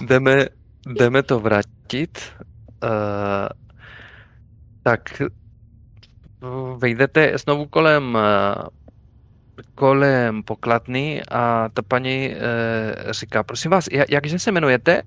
jdeme, 0.05 0.45
jdeme 0.93 1.23
to 1.23 1.39
vrátit. 1.39 2.19
Uh, 2.83 2.89
tak 4.87 5.21
eh, 5.21 5.27
vejdete 6.79 7.37
znovu 7.37 7.65
kolem 7.67 8.17
eh, 8.17 8.55
kolem 9.75 10.43
pokladny 10.43 11.21
a 11.31 11.69
ta 11.73 11.81
paní 11.81 12.29
uh, 12.29 13.11
říká, 13.11 13.43
prosím 13.43 13.71
vás, 13.71 13.87
jak, 13.91 14.09
jakže 14.09 14.39
se 14.39 14.49
jmenujete? 14.49 15.01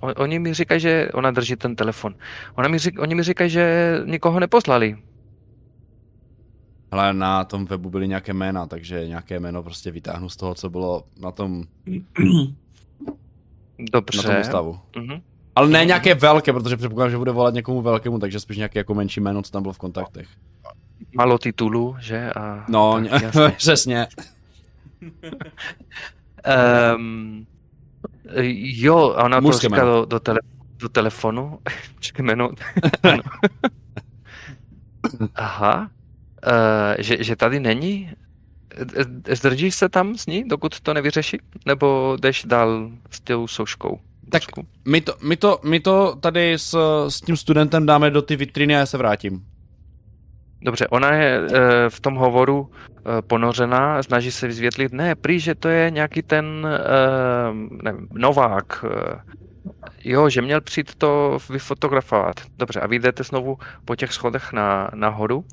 O- 0.00 0.14
Oni 0.14 0.38
mi 0.38 0.54
říkají, 0.54 0.80
že 0.80 1.08
ona 1.14 1.30
drží 1.30 1.56
ten 1.56 1.76
telefon. 1.76 2.14
Ona 2.54 2.68
mi 2.68 2.78
řík, 2.78 3.00
oni 3.00 3.14
mi 3.14 3.22
říkají, 3.22 3.50
že 3.50 3.94
nikoho 4.04 4.40
neposlali. 4.40 4.96
Ale 6.90 7.14
na 7.14 7.44
tom 7.44 7.64
webu 7.64 7.90
byly 7.90 8.08
nějaké 8.08 8.32
jména, 8.32 8.66
takže 8.66 9.08
nějaké 9.08 9.40
jméno 9.40 9.62
prostě 9.62 9.90
vytáhnu 9.90 10.28
z 10.28 10.36
toho, 10.36 10.54
co 10.54 10.70
bylo 10.70 11.04
na 11.20 11.30
tom, 11.30 11.64
Dobře. 13.92 14.16
na 14.16 14.22
tom 14.22 14.40
ústavu. 14.40 14.80
Mhm. 14.96 15.20
Ale 15.56 15.68
ne 15.68 15.84
nějaké 15.84 16.14
velké, 16.14 16.52
protože 16.52 16.76
předpokládám, 16.76 17.10
že 17.10 17.18
bude 17.18 17.32
volat 17.32 17.54
někomu 17.54 17.82
velkému, 17.82 18.18
takže 18.18 18.40
spíš 18.40 18.56
nějaké 18.56 18.78
jako 18.78 18.94
menší 18.94 19.20
jméno, 19.20 19.42
co 19.42 19.52
tam 19.52 19.62
bylo 19.62 19.72
v 19.72 19.78
kontaktech. 19.78 20.28
Málo 21.14 21.38
titulů, 21.38 21.96
že? 22.00 22.32
A, 22.32 22.64
No, 22.68 23.02
tak, 23.10 23.56
přesně. 23.56 24.06
Um, 26.96 27.46
jo, 28.58 29.14
a 29.16 29.24
ona 29.24 29.36
to 29.36 29.42
Mužské 29.42 29.68
říká 29.68 29.84
do, 29.84 30.04
do, 30.04 30.20
tele, 30.20 30.40
do 30.78 30.88
telefonu. 30.88 31.58
Čekaj, 32.00 32.26
jméno. 32.26 32.50
Ano. 33.02 33.22
Aha. 35.34 35.90
Uh, 36.46 36.94
že, 36.98 37.24
že 37.24 37.36
tady 37.36 37.60
není? 37.60 38.10
Eh, 39.26 39.36
Zdržíš 39.36 39.74
se 39.74 39.88
tam 39.88 40.14
s 40.16 40.26
ní, 40.26 40.44
dokud 40.48 40.80
to 40.80 40.94
nevyřeší? 40.94 41.38
Nebo 41.66 42.16
jdeš 42.20 42.44
dál 42.44 42.90
s 43.10 43.20
tou 43.20 43.46
souškou? 43.46 44.00
Tak-? 44.32 44.44
My 44.84 45.00
to, 45.00 45.14
my 45.22 45.36
to, 45.36 45.58
my 45.64 45.80
to 45.80 46.16
tady 46.20 46.52
s, 46.52 46.76
s 47.08 47.20
tím 47.20 47.36
studentem 47.36 47.86
dáme 47.86 48.10
do 48.10 48.22
ty 48.22 48.36
vitriny 48.36 48.76
a 48.76 48.78
já 48.78 48.86
se 48.86 48.98
vrátím. 48.98 49.44
Dobře, 50.64 50.88
ona 50.88 51.12
je 51.12 51.40
eh, 51.40 51.60
v 51.88 52.00
tom 52.00 52.14
hovoru 52.14 52.70
eh, 52.70 53.22
ponořená, 53.22 54.02
snaží 54.02 54.32
se 54.32 54.46
vysvětlit, 54.46 54.92
ne, 54.92 55.14
prý, 55.14 55.40
že 55.40 55.54
to 55.54 55.68
je 55.68 55.90
nějaký 55.90 56.22
ten 56.22 56.66
eh, 56.66 57.82
nevím, 57.82 58.08
Novák. 58.12 58.84
Jo, 60.04 60.28
že 60.28 60.42
měl 60.42 60.60
přijít 60.60 60.94
to 60.94 61.38
vyfotografovat. 61.50 62.40
Dobře, 62.58 62.80
a 62.80 62.86
vy 62.86 62.98
jdete 62.98 63.24
znovu 63.24 63.58
po 63.84 63.96
těch 63.96 64.12
schodech 64.12 64.52
na, 64.52 64.90
nahoru 64.94 65.44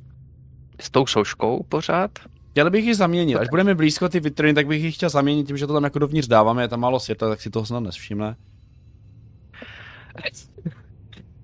s 0.79 0.89
tou 0.91 1.05
souškou 1.05 1.65
pořád? 1.69 2.11
Chtěl 2.51 2.69
bych 2.69 2.85
ji 2.85 2.95
zaměnit. 2.95 3.35
Až 3.35 3.49
budeme 3.49 3.75
blízko 3.75 4.09
ty 4.09 4.19
vitriny, 4.19 4.53
tak 4.53 4.67
bych 4.67 4.83
ji 4.83 4.91
chtěl 4.91 5.09
zaměnit 5.09 5.47
tím, 5.47 5.57
že 5.57 5.67
to 5.67 5.73
tam 5.73 5.83
jako 5.83 5.99
dovnitř 5.99 6.27
dáváme, 6.27 6.63
je 6.63 6.67
tam 6.67 6.79
málo 6.79 6.99
světla, 6.99 7.29
tak 7.29 7.41
si 7.41 7.49
toho 7.49 7.65
snad 7.65 7.79
nevšimne. 7.79 8.35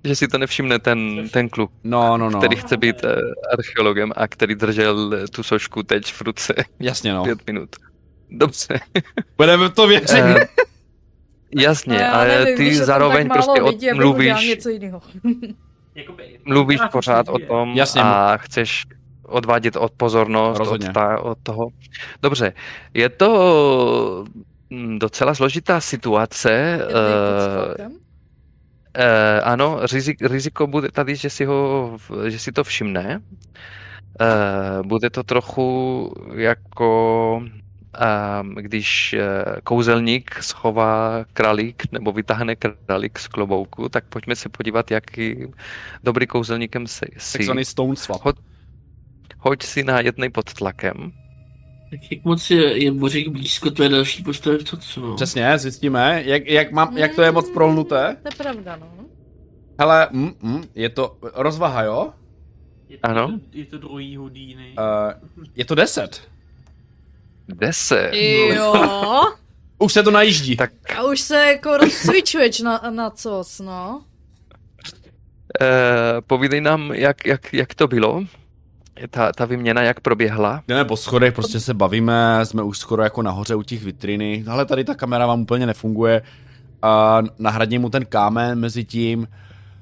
Že 0.05 0.15
si 0.15 0.27
to 0.27 0.37
nevšimne 0.37 0.77
ten, 0.79 1.29
ten 1.33 1.49
kluk, 1.49 1.71
No, 1.83 2.17
no, 2.17 2.29
no. 2.29 2.37
který 2.37 2.55
chce 2.55 2.77
být 2.77 3.03
eh, 3.03 3.15
archeologem 3.53 4.13
a 4.15 4.27
který 4.27 4.55
držel 4.55 5.13
eh, 5.13 5.27
tu 5.27 5.43
soušku 5.43 5.83
teď 5.83 6.13
v 6.13 6.21
ruce 6.21 6.53
Jasně, 6.79 7.13
no. 7.13 7.23
pět 7.23 7.47
minut. 7.47 7.69
Dobře. 8.29 8.79
Budeme 9.37 9.69
to 9.69 9.87
věřit. 9.87 10.09
Eh, 10.11 10.47
jasně, 11.61 11.97
No, 11.97 12.15
ale 12.15 12.27
nevím, 12.39 12.57
ty 12.57 12.75
zároveň 12.75 13.29
prostě 13.29 13.63
vidí, 13.63 13.89
abych 13.91 13.99
mluvíš, 16.45 16.81
pořád 16.91 17.29
o 17.29 17.39
tom 17.39 17.73
Jasně. 17.75 18.01
a 18.01 18.37
chceš 18.37 18.85
odvádět 19.23 19.75
od 19.75 19.91
pozornost 19.91 20.57
Rozhodně. 20.57 20.89
od, 20.89 20.93
ta, 20.93 21.19
od 21.21 21.37
toho. 21.43 21.67
Dobře, 22.21 22.53
je 22.93 23.09
to 23.09 24.25
mm, 24.69 24.99
docela 24.99 25.35
složitá 25.35 25.81
situace. 25.81 26.79
Je 27.79 27.89
Eh, 28.95 29.41
ano, 29.43 29.79
rizik, 29.91 30.21
riziko 30.21 30.67
bude 30.67 30.91
tady, 30.91 31.15
že 31.15 31.29
si, 31.29 31.45
ho, 31.45 31.97
že 32.27 32.39
si 32.39 32.51
to 32.51 32.63
všimne. 32.63 33.21
Eh, 34.21 34.83
bude 34.83 35.09
to 35.09 35.23
trochu 35.23 36.13
jako 36.35 37.41
ehm, 37.99 38.55
když 38.55 39.13
eh, 39.13 39.45
kouzelník 39.63 40.35
schová 40.39 41.25
králík 41.33 41.91
nebo 41.91 42.11
vytáhne 42.11 42.55
králík 42.55 43.19
z 43.19 43.27
klobouku, 43.27 43.89
tak 43.89 44.05
pojďme 44.05 44.35
se 44.35 44.49
podívat, 44.49 44.91
jaký 44.91 45.51
dobrý 46.03 46.27
kouzelníkem 46.27 46.87
si. 46.87 47.05
si. 47.17 47.37
Takzvaný 47.37 47.65
stone 47.65 47.95
swap. 47.95 48.21
Hoď, 48.23 48.35
hoď 49.39 49.63
si 49.63 49.83
na 49.83 49.99
jednej 49.99 50.29
pod 50.29 50.53
tlakem. 50.53 51.11
Tak 51.89 52.11
jak 52.11 52.23
moc 52.23 52.49
je, 52.51 52.83
je 52.83 52.91
Bořek 52.91 53.27
blízko 53.27 53.71
tvé 53.71 53.89
další 53.89 54.23
postavy 54.23 54.57
v 54.57 54.63
to, 54.63 54.77
co? 54.77 55.01
No? 55.01 55.15
Přesně, 55.15 55.59
zjistíme, 55.59 56.23
jak, 56.25 56.47
jak, 56.47 56.71
mám, 56.71 56.97
jak 56.97 57.15
to 57.15 57.21
je 57.21 57.31
moc 57.31 57.49
prolnuté. 57.49 58.17
To 58.23 58.27
je 58.29 58.35
pravda, 58.37 58.75
no. 58.75 58.87
Hele, 59.79 60.07
mm, 60.11 60.31
mm, 60.41 60.63
je 60.75 60.89
to 60.89 61.17
rozvaha, 61.33 61.83
jo? 61.83 62.13
Je 62.89 62.97
to, 62.97 63.07
Ano. 63.09 63.39
Je 63.51 63.65
to 63.65 63.77
druhý 63.77 64.17
Houdini. 64.17 64.75
Uh, 64.77 65.13
je 65.55 65.65
to 65.65 65.75
10. 65.75 66.21
Deset. 67.47 68.13
Jo. 68.13 68.73
Už 69.79 69.93
se 69.93 70.03
to 70.03 70.11
najíždí. 70.11 70.55
Tak 70.55 70.71
A 70.97 71.03
už 71.03 71.21
se 71.21 71.45
jako 71.45 71.77
rozcvičuješ 71.77 72.59
na, 72.59 72.81
na 72.89 73.09
cos, 73.09 73.59
no. 73.59 74.03
eh, 75.61 76.21
povídej 76.27 76.61
nám, 76.61 76.91
jak, 76.93 77.25
jak, 77.25 77.53
jak 77.53 77.73
to 77.75 77.87
bylo. 77.87 78.23
Ta, 79.09 79.31
ta 79.31 79.45
výměna, 79.45 79.81
jak 79.81 79.99
proběhla. 79.99 80.63
Jdeme 80.67 80.85
po 80.85 80.97
schodech, 80.97 81.33
prostě 81.33 81.59
se 81.59 81.73
bavíme, 81.73 82.39
jsme 82.45 82.63
už 82.63 82.77
skoro 82.77 83.03
jako 83.03 83.21
nahoře 83.21 83.55
u 83.55 83.63
těch 83.63 83.83
vitriny. 83.83 84.43
Ale 84.49 84.65
tady 84.65 84.83
ta 84.83 84.95
kamera 84.95 85.25
vám 85.25 85.41
úplně 85.41 85.65
nefunguje. 85.65 86.21
A 86.81 87.21
nahradím 87.39 87.81
mu 87.81 87.89
ten 87.89 88.05
kámen 88.05 88.59
mezi 88.59 88.83
tím. 88.83 89.27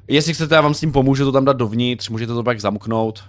Jestli 0.07 0.33
chcete, 0.33 0.55
já 0.55 0.61
vám 0.61 0.73
s 0.73 0.79
tím 0.79 0.91
pomůžu 0.91 1.25
to 1.25 1.31
tam 1.31 1.45
dát 1.45 1.57
dovnitř, 1.57 2.09
můžete 2.09 2.33
to 2.33 2.43
pak 2.43 2.59
zamknout. 2.59 3.23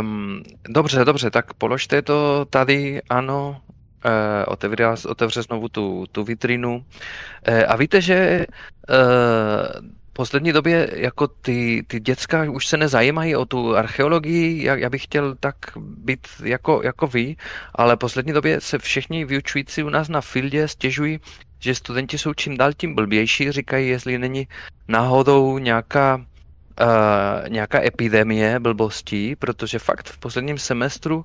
Um, 0.00 0.42
dobře, 0.68 1.04
dobře, 1.04 1.30
tak 1.30 1.54
položte 1.54 2.02
to 2.02 2.46
tady, 2.50 3.02
ano, 3.10 3.60
uh, 4.04 4.12
otevře, 4.46 4.86
otevře 5.08 5.42
znovu 5.42 5.68
tu, 5.68 6.04
tu 6.12 6.24
vitrinu. 6.24 6.76
Uh, 6.76 7.62
a 7.68 7.76
víte, 7.76 8.00
že 8.00 8.46
uh, 8.90 9.88
poslední 10.18 10.52
době 10.52 10.90
jako 10.94 11.26
ty, 11.28 11.84
ty 11.86 12.00
děcka 12.00 12.50
už 12.50 12.66
se 12.66 12.76
nezajímají 12.76 13.36
o 13.36 13.44
tu 13.46 13.76
archeologii, 13.76 14.64
já, 14.64 14.76
já 14.76 14.90
bych 14.90 15.04
chtěl 15.04 15.34
tak 15.40 15.56
být 15.76 16.26
jako, 16.44 16.80
jako 16.84 17.06
vy, 17.06 17.36
ale 17.74 17.94
v 17.96 17.98
poslední 17.98 18.32
době 18.32 18.60
se 18.60 18.78
všichni 18.78 19.24
vyučující 19.24 19.82
u 19.82 19.88
nás 19.88 20.08
na 20.08 20.20
fieldě 20.20 20.68
stěžují, 20.68 21.20
že 21.58 21.74
studenti 21.74 22.18
jsou 22.18 22.34
čím 22.34 22.56
dál 22.56 22.72
tím 22.72 22.94
blbější, 22.94 23.52
říkají, 23.52 23.88
jestli 23.88 24.18
není 24.18 24.48
náhodou 24.88 25.58
nějaká 25.58 26.16
uh, 26.16 27.48
nějaká 27.48 27.82
epidemie 27.84 28.60
blbostí, 28.60 29.36
protože 29.36 29.78
fakt 29.78 30.08
v 30.08 30.18
posledním 30.18 30.58
semestru 30.58 31.16
uh, 31.16 31.24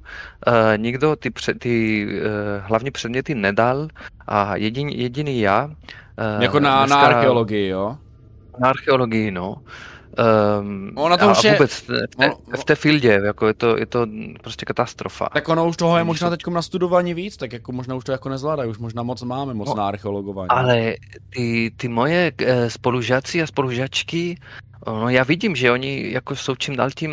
nikdo 0.78 1.16
ty, 1.16 1.30
pře- 1.30 1.54
ty 1.54 2.06
uh, 2.08 2.22
hlavní 2.68 2.92
předměty 2.92 3.36
nedal 3.36 3.88
a 4.28 4.56
jedin, 4.56 4.90
jediný 4.90 5.42
já. 5.42 5.66
Uh, 5.66 6.44
Jako 6.44 6.60
na, 6.60 6.86
dneska- 6.86 6.90
na 6.96 7.02
archeologii, 7.02 7.68
jo? 7.70 7.98
Na 8.60 8.70
archeologii, 8.70 9.32
no. 9.32 9.56
Um, 10.60 10.92
Ono 10.96 11.18
to 11.18 11.26
a, 11.26 11.32
už 11.32 11.44
je- 11.44 11.52
vůbec 11.52 11.72
v 11.74 11.88
té, 11.88 11.94
ono- 12.18 12.38
v 12.62 12.64
té 12.66 12.76
fieldě, 12.76 13.22
jako 13.26 13.48
je 13.48 13.54
to, 13.54 13.78
je 13.78 13.86
to 13.86 14.08
prostě 14.42 14.66
katastrofa. 14.66 15.30
Tak 15.34 15.50
ono 15.50 15.68
už 15.68 15.78
toho 15.78 15.98
je 15.98 16.04
možná 16.04 16.30
teď 16.30 16.48
nastudovaní 16.48 17.14
víc, 17.14 17.38
tak 17.38 17.54
jako 17.54 17.72
možná 17.72 17.96
už 17.96 18.04
to 18.04 18.12
jako 18.12 18.30
nezvládají, 18.30 18.70
už 18.70 18.78
možná 18.78 19.04
moc 19.04 19.22
máme, 19.24 19.54
moc 19.54 19.68
No, 19.70 19.76
na 19.76 19.88
archeologování. 19.88 20.50
Ale 20.50 20.96
ty, 21.30 21.72
ty 21.78 21.88
moje 21.88 22.32
eh, 22.38 22.70
spolužáci 22.70 23.42
a 23.42 23.48
spolužačky, 23.48 24.38
no 24.88 25.10
já 25.10 25.24
vidím, 25.24 25.56
že 25.56 25.72
oni 25.72 26.12
jako 26.12 26.36
jsou 26.36 26.56
čím 26.56 26.76
dál 26.76 26.90
tím 26.96 27.12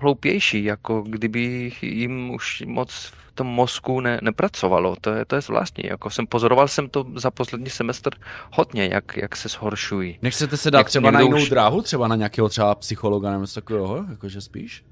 hloupější, 0.00 0.64
jako 0.64 1.02
kdyby 1.02 1.72
jim 1.82 2.30
už 2.30 2.62
moc 2.66 3.12
v 3.28 3.32
tom 3.34 3.46
mozku 3.46 4.00
ne, 4.00 4.18
nepracovalo. 4.22 4.96
To 5.00 5.10
je, 5.10 5.24
to 5.24 5.34
je 5.36 5.40
zvláštní. 5.40 5.84
Jako 5.86 6.10
jsem 6.10 6.26
pozoroval 6.26 6.68
jsem 6.68 6.88
to 6.88 7.06
za 7.14 7.30
poslední 7.30 7.70
semestr 7.70 8.10
hodně, 8.52 8.86
jak, 8.92 9.16
jak 9.16 9.36
se 9.36 9.48
zhoršují. 9.48 10.18
Nechcete 10.22 10.56
se 10.56 10.70
dát 10.70 10.78
Jak 10.78 10.88
třeba 10.88 11.10
na 11.10 11.20
jinou 11.20 11.36
už- 11.36 11.50
dráhu, 11.50 11.82
třeba 11.82 12.08
na 12.08 12.16
nějakého 12.16 12.48
třeba 12.48 12.74
psychologa 12.74 13.30
nebo 13.30 13.40
něco 13.42 13.54
takového, 13.60 14.04
jakože 14.10 14.40
spíš? 14.40 14.84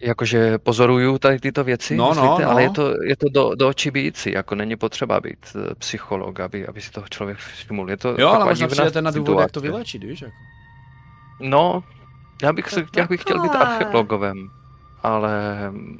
Jakože 0.00 0.58
pozoruju 0.58 1.18
tady 1.18 1.38
tyto 1.38 1.64
věci, 1.64 1.96
No, 1.96 2.14
no, 2.14 2.22
myslíte? 2.22 2.44
ale 2.44 2.54
no. 2.54 2.60
je 2.60 2.70
to, 2.70 3.04
je 3.04 3.16
to 3.16 3.28
do, 3.28 3.54
do 3.54 3.68
očí 3.68 3.90
bíjící, 3.90 4.32
jako 4.32 4.54
není 4.54 4.76
potřeba 4.76 5.20
být 5.20 5.38
eh, 5.56 5.74
psycholog, 5.74 6.40
aby, 6.40 6.66
aby 6.66 6.80
si 6.80 6.90
toho 6.90 7.06
člověk 7.10 7.38
všiml. 7.38 7.90
Je 7.90 7.96
to 7.96 8.14
Jo, 8.18 8.28
ale 8.28 8.44
možná 8.44 8.66
divná 8.66 8.82
přijdete 8.82 9.02
na 9.02 9.10
důvod, 9.10 9.40
jak 9.40 9.50
to 9.52 9.60
vylečit, 9.60 10.04
víš? 10.04 10.20
Jako. 10.22 10.34
No, 11.40 11.84
já 12.42 12.52
bych, 12.52 12.70
se, 12.70 12.86
já 12.96 13.06
bych 13.06 13.20
chtěl 13.20 13.42
být 13.42 13.54
archeologem, 13.54 14.50
ale, 15.02 15.32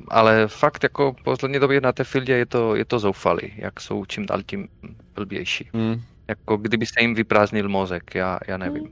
ale 0.08 0.48
fakt 0.48 0.82
jako 0.82 1.12
v 1.12 1.22
poslední 1.22 1.58
době 1.58 1.80
na 1.80 1.92
té 1.92 2.04
fieldě 2.04 2.32
je 2.32 2.46
to, 2.46 2.74
je 2.74 2.84
to 2.84 2.98
zoufalý, 2.98 3.52
jak 3.56 3.80
jsou 3.80 4.04
čím 4.04 4.26
dál 4.26 4.42
tím 4.46 4.68
blbější. 5.14 5.70
Hmm. 5.74 6.02
Jako 6.28 6.56
kdyby 6.56 6.86
se 6.86 7.00
jim 7.00 7.14
vyprázdnil 7.14 7.68
mozek, 7.68 8.14
já, 8.14 8.38
já 8.48 8.56
nevím. 8.56 8.88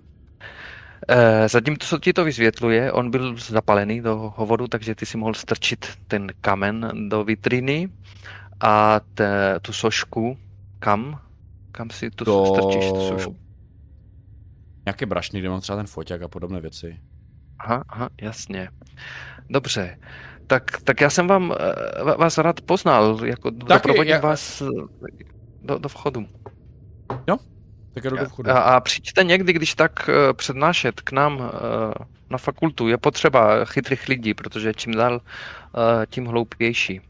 Eh, 1.08 1.48
Zatím, 1.48 1.78
co 1.78 1.98
ti 1.98 2.12
to 2.12 2.24
vysvětluje, 2.24 2.92
on 2.92 3.10
byl 3.10 3.36
zapalený 3.36 4.00
do 4.00 4.32
hovoru, 4.36 4.68
takže 4.68 4.94
ty 4.94 5.06
si 5.06 5.16
mohl 5.16 5.34
strčit 5.34 5.86
ten 6.08 6.28
kamen 6.40 7.08
do 7.08 7.24
vitriny 7.24 7.88
a 8.60 9.00
te, 9.14 9.60
tu 9.62 9.72
sošku, 9.72 10.38
kam? 10.78 11.20
Kam 11.72 11.90
si 11.90 12.10
tu 12.10 12.24
Do... 12.24 12.46
strčíš 12.46 12.88
tu 12.88 13.00
sošku? 13.08 13.41
Nějaké 14.86 15.06
brašny, 15.06 15.40
kde 15.40 15.48
mám 15.48 15.60
třeba 15.60 15.76
ten 15.76 15.86
foťák 15.86 16.22
a 16.22 16.28
podobné 16.28 16.60
věci. 16.60 17.00
Aha, 17.58 17.84
aha, 17.88 18.08
jasně. 18.20 18.68
Dobře. 19.50 19.98
Tak, 20.46 20.80
tak 20.84 21.00
já 21.00 21.10
jsem 21.10 21.26
vám, 21.26 21.54
eh, 22.02 22.16
vás 22.16 22.38
rád 22.38 22.60
poznal, 22.60 23.20
jako 23.24 23.50
doprovodím 23.50 24.12
já- 24.12 24.20
vás 24.20 24.60
eh, 24.60 24.66
do, 25.62 25.78
do 25.78 25.88
vchodu. 25.88 26.26
Tak 27.94 28.04
jdu 28.04 28.16
do 28.16 28.24
vchodu. 28.26 28.50
A, 28.50 28.58
a 28.60 28.80
přijďte 28.80 29.24
někdy, 29.24 29.52
když 29.52 29.74
tak 29.74 30.08
eh, 30.08 30.32
přednášet 30.32 31.00
k 31.00 31.12
nám 31.12 31.50
na 32.30 32.38
fakultu. 32.38 32.88
Je 32.88 32.98
potřeba 32.98 33.64
chytrých 33.64 34.08
lidí, 34.08 34.34
protože 34.34 34.74
čím 34.74 34.92
dál 34.94 35.20
tím 36.10 36.26
hloupější. 36.26 37.00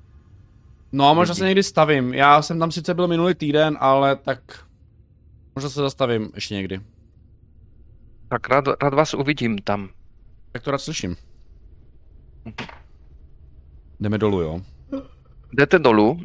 No 0.93 1.11
a 1.11 1.13
možná 1.13 1.35
se 1.35 1.45
někdy 1.47 1.63
stavím. 1.63 2.15
Já 2.15 2.43
jsem 2.43 2.59
tam 2.59 2.71
sice 2.73 2.95
byl 2.95 3.09
minulý 3.09 3.35
týden, 3.35 3.77
ale 3.81 4.17
tak 4.17 4.39
možná 5.55 5.71
se 5.71 5.81
zastavím 5.81 6.31
ještě 6.35 6.55
někdy. 6.55 6.81
Tak 8.33 8.49
rád, 8.49 8.65
rád 8.83 8.95
vás 8.95 9.15
uvidím 9.15 9.59
tam. 9.59 9.89
Tak 10.53 10.63
to 10.63 10.71
rád 10.71 10.79
slyším. 10.79 11.17
Jdeme 14.01 14.19
dolů, 14.19 14.41
jo? 14.41 14.61
Jdete 15.53 15.79
dolů 15.79 16.21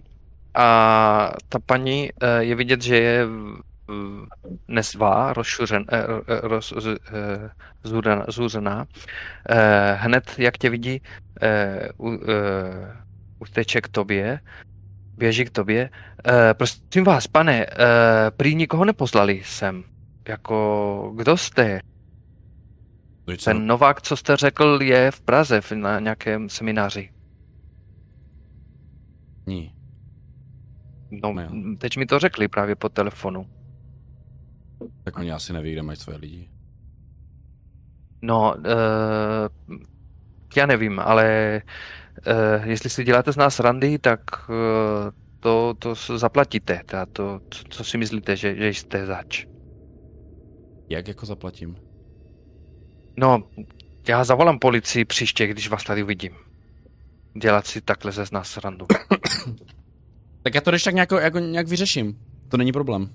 a 0.53 1.31
ta 1.49 1.59
paní 1.65 2.09
eh, 2.09 2.43
je 2.43 2.55
vidět, 2.55 2.81
že 2.81 2.97
je 2.97 3.25
nesvá, 4.67 5.33
rozšuřen, 5.33 5.85
eh, 5.91 6.03
eh, 6.27 6.39
roz, 6.41 6.73
zúřená. 8.27 8.87
Hned, 9.95 10.35
jak 10.37 10.57
tě 10.57 10.69
vidí, 10.69 11.01
uteče 13.39 13.81
k 13.81 13.87
tobě, 13.87 14.39
běží 15.17 15.45
k 15.45 15.49
tobě. 15.49 15.89
Prosím 16.53 17.03
vás, 17.03 17.27
pane, 17.27 17.65
prý 18.37 18.55
nikoho 18.55 18.85
neposlali 18.85 19.41
sem. 19.45 19.83
Jako, 20.27 21.11
kdo 21.15 21.37
jste? 21.37 21.79
Teď 23.27 23.43
Ten 23.43 23.67
Novák, 23.67 24.01
co 24.01 24.17
jste 24.17 24.37
řekl, 24.37 24.79
je 24.81 25.11
v 25.11 25.21
Praze 25.21 25.61
na 25.75 25.99
nějakém 25.99 26.49
semináři. 26.49 27.09
Ní. 29.47 29.75
No, 31.11 31.33
No 31.33 31.75
teď 31.77 31.97
mi 31.97 32.05
to 32.05 32.19
řekli 32.19 32.47
právě 32.47 32.75
po 32.75 32.89
telefonu. 32.89 33.49
Tak 35.03 35.17
oni 35.17 35.31
asi 35.31 35.53
neví, 35.53 35.71
kde 35.71 35.81
mají 35.81 35.97
svoje 35.97 36.17
lidi. 36.17 36.49
No, 38.21 38.55
uh, 38.57 39.77
já 40.57 40.65
nevím, 40.65 40.99
ale 40.99 41.61
uh, 42.27 42.67
jestli 42.67 42.89
si 42.89 43.03
děláte 43.03 43.33
z 43.33 43.37
nás 43.37 43.59
randy, 43.59 43.99
tak 43.99 44.49
uh, 44.49 44.55
to, 45.39 45.73
to 45.79 45.95
zaplatíte. 46.17 46.81
Ta, 46.85 47.05
to, 47.05 47.41
co, 47.49 47.63
co 47.69 47.83
si 47.83 47.97
myslíte, 47.97 48.35
že, 48.35 48.55
že 48.55 48.67
jste 48.67 49.05
zač? 49.05 49.45
Jak 50.89 51.07
jako 51.07 51.25
zaplatím? 51.25 51.86
No, 53.17 53.43
já 54.07 54.23
zavolám 54.23 54.59
policii 54.59 55.05
příště, 55.05 55.47
když 55.47 55.69
vás 55.69 55.83
tady 55.83 56.03
uvidím. 56.03 56.33
Dělat 57.41 57.67
si 57.67 57.81
takhle 57.81 58.11
ze 58.11 58.25
z 58.25 58.31
nás 58.31 58.57
randu. 58.57 58.87
Tak 60.43 60.55
já 60.55 60.61
to 60.61 60.71
když 60.71 60.83
tak 60.83 60.93
nějak, 60.93 61.11
jako, 61.11 61.39
nějak 61.39 61.67
vyřeším. 61.67 62.19
To 62.49 62.57
není 62.57 62.71
problém. 62.71 63.09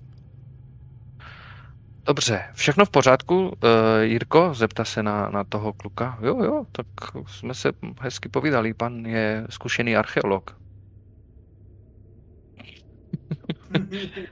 Dobře, 2.04 2.44
všechno 2.52 2.84
v 2.84 2.90
pořádku, 2.90 3.48
uh, 3.48 3.52
Jirko? 4.00 4.54
Zeptá 4.54 4.84
se 4.84 5.02
na, 5.02 5.30
na 5.30 5.44
toho 5.44 5.72
kluka. 5.72 6.18
Jo, 6.22 6.42
jo, 6.44 6.64
tak 6.72 6.86
jsme 7.26 7.54
se 7.54 7.72
hezky 8.00 8.28
povídali, 8.28 8.74
pan 8.74 9.06
je 9.06 9.46
zkušený 9.50 9.96
archeolog. 9.96 10.61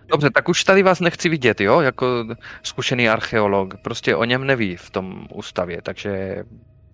Dobře, 0.06 0.30
tak 0.30 0.48
už 0.48 0.64
tady 0.64 0.82
vás 0.82 1.00
nechci 1.00 1.28
vidět, 1.28 1.60
jo, 1.60 1.80
jako 1.80 2.24
zkušený 2.62 3.08
archeolog. 3.08 3.74
Prostě 3.82 4.16
o 4.16 4.24
něm 4.24 4.46
neví 4.46 4.76
v 4.76 4.90
tom 4.90 5.26
ústavě, 5.34 5.82
takže 5.82 6.44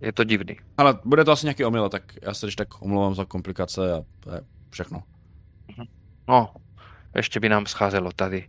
je 0.00 0.12
to 0.12 0.24
divný. 0.24 0.56
Ale 0.78 0.98
bude 1.04 1.24
to 1.24 1.32
asi 1.32 1.46
nějaký 1.46 1.64
omyl, 1.64 1.88
tak 1.88 2.02
já 2.22 2.34
se 2.34 2.46
když 2.46 2.56
tak 2.56 2.82
omlouvám 2.82 3.14
za 3.14 3.24
komplikace 3.24 3.92
a 3.92 4.02
to 4.20 4.34
je 4.34 4.40
všechno. 4.70 5.02
No, 6.28 6.54
ještě 7.14 7.40
by 7.40 7.48
nám 7.48 7.66
scházelo 7.66 8.12
tady 8.16 8.48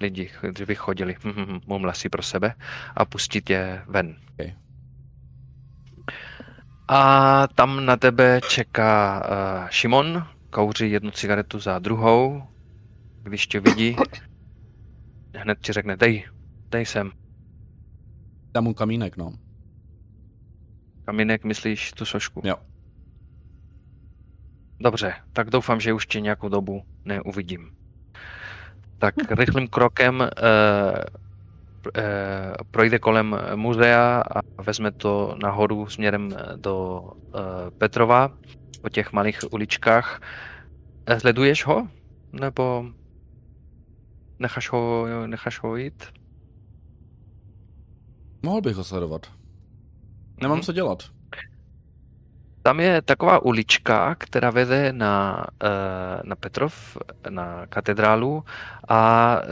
lidi, 0.00 0.30
kdyby 0.50 0.74
chodili, 0.74 1.16
hm, 1.24 1.60
mumle 1.66 1.94
si 1.94 2.08
pro 2.08 2.22
sebe 2.22 2.54
a 2.96 3.04
pustit 3.04 3.50
je 3.50 3.82
ven. 3.86 4.16
Okay. 4.32 4.54
A 6.88 7.46
tam 7.54 7.86
na 7.86 7.96
tebe 7.96 8.40
čeká 8.48 9.22
uh, 9.24 9.68
Šimon, 9.68 10.26
kouří 10.50 10.90
jednu 10.90 11.10
cigaretu 11.10 11.58
za 11.58 11.78
druhou. 11.78 12.42
Když 13.24 13.46
tě 13.46 13.60
vidí, 13.60 13.96
hned 15.36 15.58
ti 15.60 15.72
řekne, 15.72 15.96
dej, 15.96 16.24
dej 16.70 16.86
sem. 16.86 17.10
Dám 18.52 18.64
mu 18.64 18.74
kamínek, 18.74 19.16
no. 19.16 19.32
Kamínek, 21.04 21.44
myslíš 21.44 21.92
tu 21.92 22.04
sošku? 22.04 22.42
Jo. 22.44 22.56
Dobře, 24.80 25.14
tak 25.32 25.50
doufám, 25.50 25.80
že 25.80 25.92
už 25.92 26.06
tě 26.06 26.20
nějakou 26.20 26.48
dobu 26.48 26.82
neuvidím. 27.04 27.76
Tak 28.98 29.14
rychlým 29.30 29.68
krokem 29.68 30.20
uh, 30.20 30.26
uh, 30.26 32.02
projde 32.70 32.98
kolem 32.98 33.36
muzea 33.54 34.22
a 34.58 34.62
vezme 34.62 34.90
to 34.92 35.36
nahoru 35.42 35.86
směrem 35.86 36.30
do 36.56 37.00
uh, 37.00 37.40
Petrova 37.78 38.32
po 38.82 38.88
těch 38.88 39.12
malých 39.12 39.52
uličkách. 39.52 40.20
Sleduješ 41.18 41.66
ho? 41.66 41.88
Nebo 42.32 42.86
necháš 44.38 44.72
ho, 44.72 45.06
necháš 45.26 45.62
ho 45.62 45.76
jít? 45.76 46.04
Mohl 48.42 48.60
bych 48.60 48.76
ho 48.76 48.84
sledovat. 48.84 49.26
Nemám 50.40 50.56
Mhm. 50.58 50.62
co 50.64 50.72
dělat. 50.72 51.02
Tam 52.62 52.80
je 52.80 53.02
taková 53.02 53.38
ulička, 53.38 54.14
která 54.14 54.50
vede 54.50 54.92
na, 54.92 55.46
eh, 55.62 55.68
na 56.24 56.36
Petrov, 56.36 56.96
na 57.28 57.66
katedrálu 57.66 58.44
a 58.88 59.36
eh, 59.42 59.46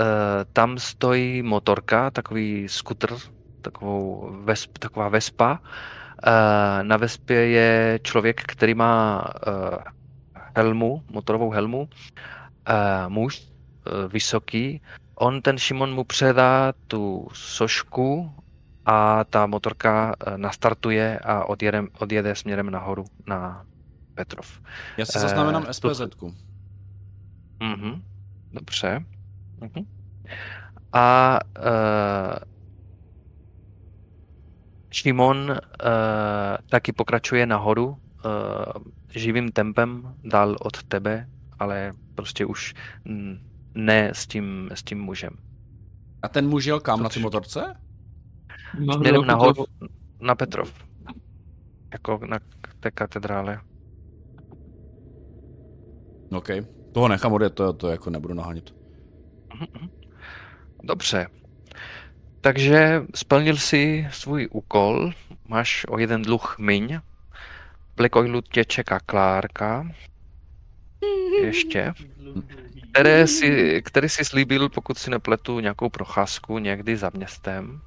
tam 0.53 0.79
stojí 0.79 1.42
motorka, 1.42 2.11
takový 2.11 2.68
skutr, 2.68 3.16
takovou 3.61 4.31
vesp, 4.45 4.79
taková 4.79 5.09
vespa. 5.09 5.59
Eh, 6.27 6.83
Na 6.83 6.97
vespě 6.97 7.49
je 7.49 8.01
člověk, 8.03 8.42
který 8.47 8.75
má 8.75 9.25
helmu, 10.57 11.03
motorovou 11.11 11.51
helmu, 11.51 11.88
muž, 13.09 13.51
vysoký. 14.09 14.81
On, 15.14 15.42
ten 15.42 15.59
Šimon, 15.59 15.95
mu 15.95 16.05
předá 16.05 16.73
tu 16.87 17.29
sošku 17.33 18.35
a 18.87 19.25
ta 19.25 19.47
motorka 19.47 20.14
eh, 20.14 20.38
nastartuje 20.38 21.18
a 21.18 21.45
odjede, 21.45 21.83
odjede 21.99 22.35
směrem 22.35 22.71
nahoru 22.71 23.05
na 23.27 23.66
Petrov. 24.14 24.61
Já 24.97 25.07
si 25.07 25.18
zaznamenám 25.18 25.64
Eh, 25.68 25.75
SPZ. 25.75 26.01
Mhm. 27.61 28.03
Dobře. 28.53 29.05
Mhm. 29.61 29.87
A 30.92 31.38
uh, 31.59 32.38
Šimon 34.90 35.51
uh, 35.51 35.57
taky 36.71 36.92
pokračuje 36.92 37.47
nahoru 37.47 37.87
uh, 37.88 37.97
živým 39.09 39.53
tempem 39.53 40.14
dál 40.25 40.57
od 40.61 40.83
tebe, 40.83 41.29
ale 41.59 41.92
prostě 42.14 42.47
už 42.47 42.75
mm, 43.05 43.51
ne 43.74 44.11
s 44.14 44.26
tím, 44.26 44.70
s 44.74 44.82
tím 44.82 45.00
mužem. 45.00 45.30
A 46.22 46.28
ten 46.28 46.48
muž 46.48 46.64
jel 46.64 46.80
kam 46.80 47.02
na 47.02 47.08
ty 47.08 47.20
motorce? 47.20 47.76
Směrem 48.94 49.26
nahoru 49.26 49.64
na 50.20 50.35
Petrov. 50.35 50.72
Jako 51.92 52.20
na 52.26 52.38
té 52.80 52.90
katedrále. 52.90 53.61
OK. 56.32 56.48
Toho 56.92 57.08
nechám 57.08 57.32
odjet, 57.32 57.54
to, 57.54 57.72
to 57.72 57.88
jako 57.88 58.11
nebudu 58.11 58.35
nahanit. 58.35 58.74
Dobře. 60.82 61.26
Takže 62.40 63.02
splnil 63.14 63.56
si 63.56 64.08
svůj 64.11 64.48
úkol, 64.52 65.11
máš 65.48 65.87
o 65.88 65.98
jeden 65.98 66.22
dluh 66.22 66.58
míň. 66.58 66.98
Black 67.96 68.16
Oilu 68.16 68.40
tě 68.40 68.64
čeká 68.64 69.00
Klárka, 69.00 69.87
ještě, 71.42 71.92
které 72.92 73.26
si, 73.26 73.83
který 73.85 74.09
si 74.09 74.24
slíbil, 74.24 74.68
pokud 74.68 74.98
si 74.98 75.11
nepletu, 75.11 75.61
nějakou 75.61 75.88
procházku 75.88 76.59
někdy 76.59 76.96
za 76.96 77.11
městem. 77.14 77.81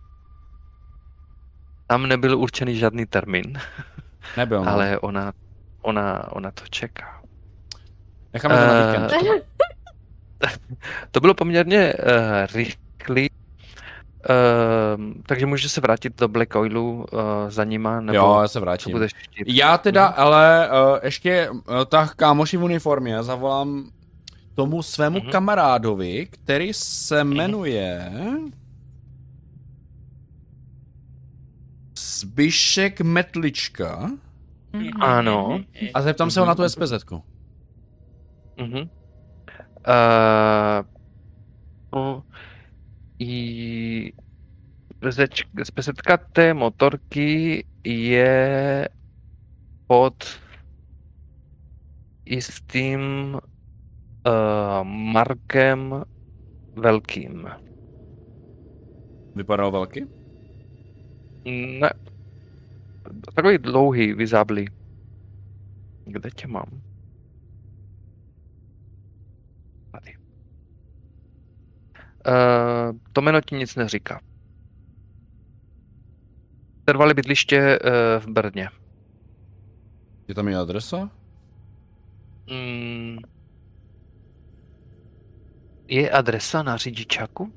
Tam 1.87 2.07
nebyl 2.07 2.37
určený 2.39 2.75
žádný 2.77 3.05
termín, 3.05 3.59
Nebyl, 4.37 4.63
no. 4.63 4.71
ale 4.71 4.99
ona, 4.99 5.33
ona, 5.81 6.31
ona 6.31 6.51
to 6.51 6.63
čeká. 6.69 7.21
Necháme 8.33 8.55
to 8.55 8.61
na 8.61 8.73
Eh, 8.73 8.91
víkend. 8.91 9.43
To 11.11 11.19
bylo 11.19 11.33
poměrně 11.33 11.93
uh, 11.93 12.01
rychlý, 12.55 13.29
uh, 13.31 13.35
takže 15.25 15.45
můžeš 15.45 15.71
se 15.71 15.81
vrátit 15.81 16.19
do 16.19 16.27
Black 16.27 16.55
Oilu 16.55 16.93
uh, 17.13 17.19
za 17.49 17.63
nima, 17.63 18.01
nebo 18.01 18.17
Jo, 18.17 18.39
já 18.41 18.47
se 18.47 18.59
vrátím. 18.59 18.91
budeš 18.91 19.11
chtít. 19.17 19.43
Já 19.47 19.77
teda, 19.77 20.05
Mhm. 20.05 20.13
ale 20.17 20.69
uh, 20.69 20.99
ještě 21.03 21.49
uh, 21.49 21.61
tak 21.87 22.15
kámoši 22.15 22.57
v 22.57 22.63
uniformě 22.63 23.23
zavolám 23.23 23.89
tomu 24.55 24.81
svému 24.83 25.19
Mhm. 25.19 25.29
kamarádovi, 25.31 26.25
který 26.31 26.73
se 26.73 27.23
jmenuje 27.23 28.11
Zbyšek 31.97 33.01
Metlička 33.01 34.11
Ano. 34.99 35.59
a 35.93 36.01
zeptám 36.01 36.31
se 36.31 36.39
ho 36.39 36.45
na 36.45 36.55
tu 36.55 36.63
SPZ. 36.69 36.93
Mhm. 38.57 38.77
Uh, 39.87 40.85
no, 41.93 42.23
i 43.19 44.13
spesetka 45.63 46.17
té 46.17 46.53
motorky 46.53 47.65
je 47.83 48.89
pod 49.87 50.25
jistým 52.25 53.37
uh, 54.25 54.83
Markem 54.83 56.03
Velkým. 56.75 57.47
Vypadal 59.35 59.71
velký? 59.71 60.05
Ne. 61.79 61.89
Takový 63.35 63.57
dlouhý, 63.57 64.13
vyzáblý. 64.13 64.67
Kde 66.05 66.29
tě 66.31 66.47
mám? 66.47 66.81
Tady. 69.91 70.15
Uh, 72.27 72.97
to 73.13 73.21
jméno 73.21 73.41
ti 73.41 73.55
nic 73.55 73.75
neříká. 73.75 74.21
Trvalé 76.85 77.13
bydliště 77.13 77.79
uh, 77.79 78.23
v 78.23 78.27
Brně. 78.27 78.69
Je 80.27 80.35
tam 80.35 80.47
i 80.47 80.55
adresa? 80.55 81.09
Mm. 82.51 83.17
Je 85.87 86.09
adresa 86.09 86.63
na 86.63 86.77
řidičáku? 86.77 87.51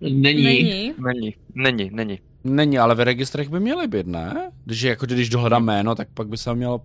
Není. 0.00 0.42
Není. 0.44 0.94
Není, 0.98 1.34
není, 1.54 1.90
není. 1.92 2.18
Není, 2.44 2.78
ale 2.78 2.94
ve 2.94 3.04
registrech 3.04 3.48
by 3.48 3.60
měly 3.60 3.88
být, 3.88 4.06
ne? 4.06 4.50
Když, 4.64 4.82
jako, 4.82 5.06
když 5.06 5.28
dohledám 5.28 5.64
jméno, 5.64 5.94
tak 5.94 6.08
pak 6.14 6.28
by 6.28 6.36
se 6.36 6.54
mělo... 6.54 6.80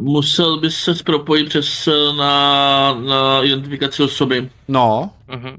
Musel 0.00 0.60
bys 0.60 0.76
se 0.76 0.94
propojit 1.04 1.48
přes 1.48 1.88
eh, 1.88 2.16
na, 2.16 2.94
na 2.94 3.42
identifikaci 3.42 4.02
osoby. 4.02 4.50
No, 4.68 5.10
Mhm. 5.28 5.56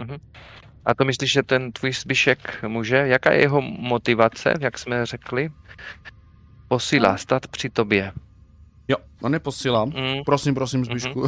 Mhm. 0.00 0.16
A 0.84 0.94
to 0.94 1.04
myslíš, 1.04 1.32
že 1.32 1.42
ten 1.42 1.72
tvůj 1.72 1.92
zbyšek 1.92 2.64
může? 2.68 2.96
Jaká 2.96 3.32
je 3.32 3.40
jeho 3.40 3.60
motivace, 3.60 4.54
jak 4.60 4.78
jsme 4.78 5.06
řekli? 5.06 5.50
Posílá 6.68 7.16
stát 7.16 7.46
při 7.46 7.70
tobě. 7.70 8.12
jo, 8.88 8.96
on 9.22 9.32
je 9.34 9.40
posílám. 9.40 9.88
Mm. 9.88 10.24
Prosím, 10.26 10.54
prosím, 10.54 10.84
Zbyšku. 10.84 11.26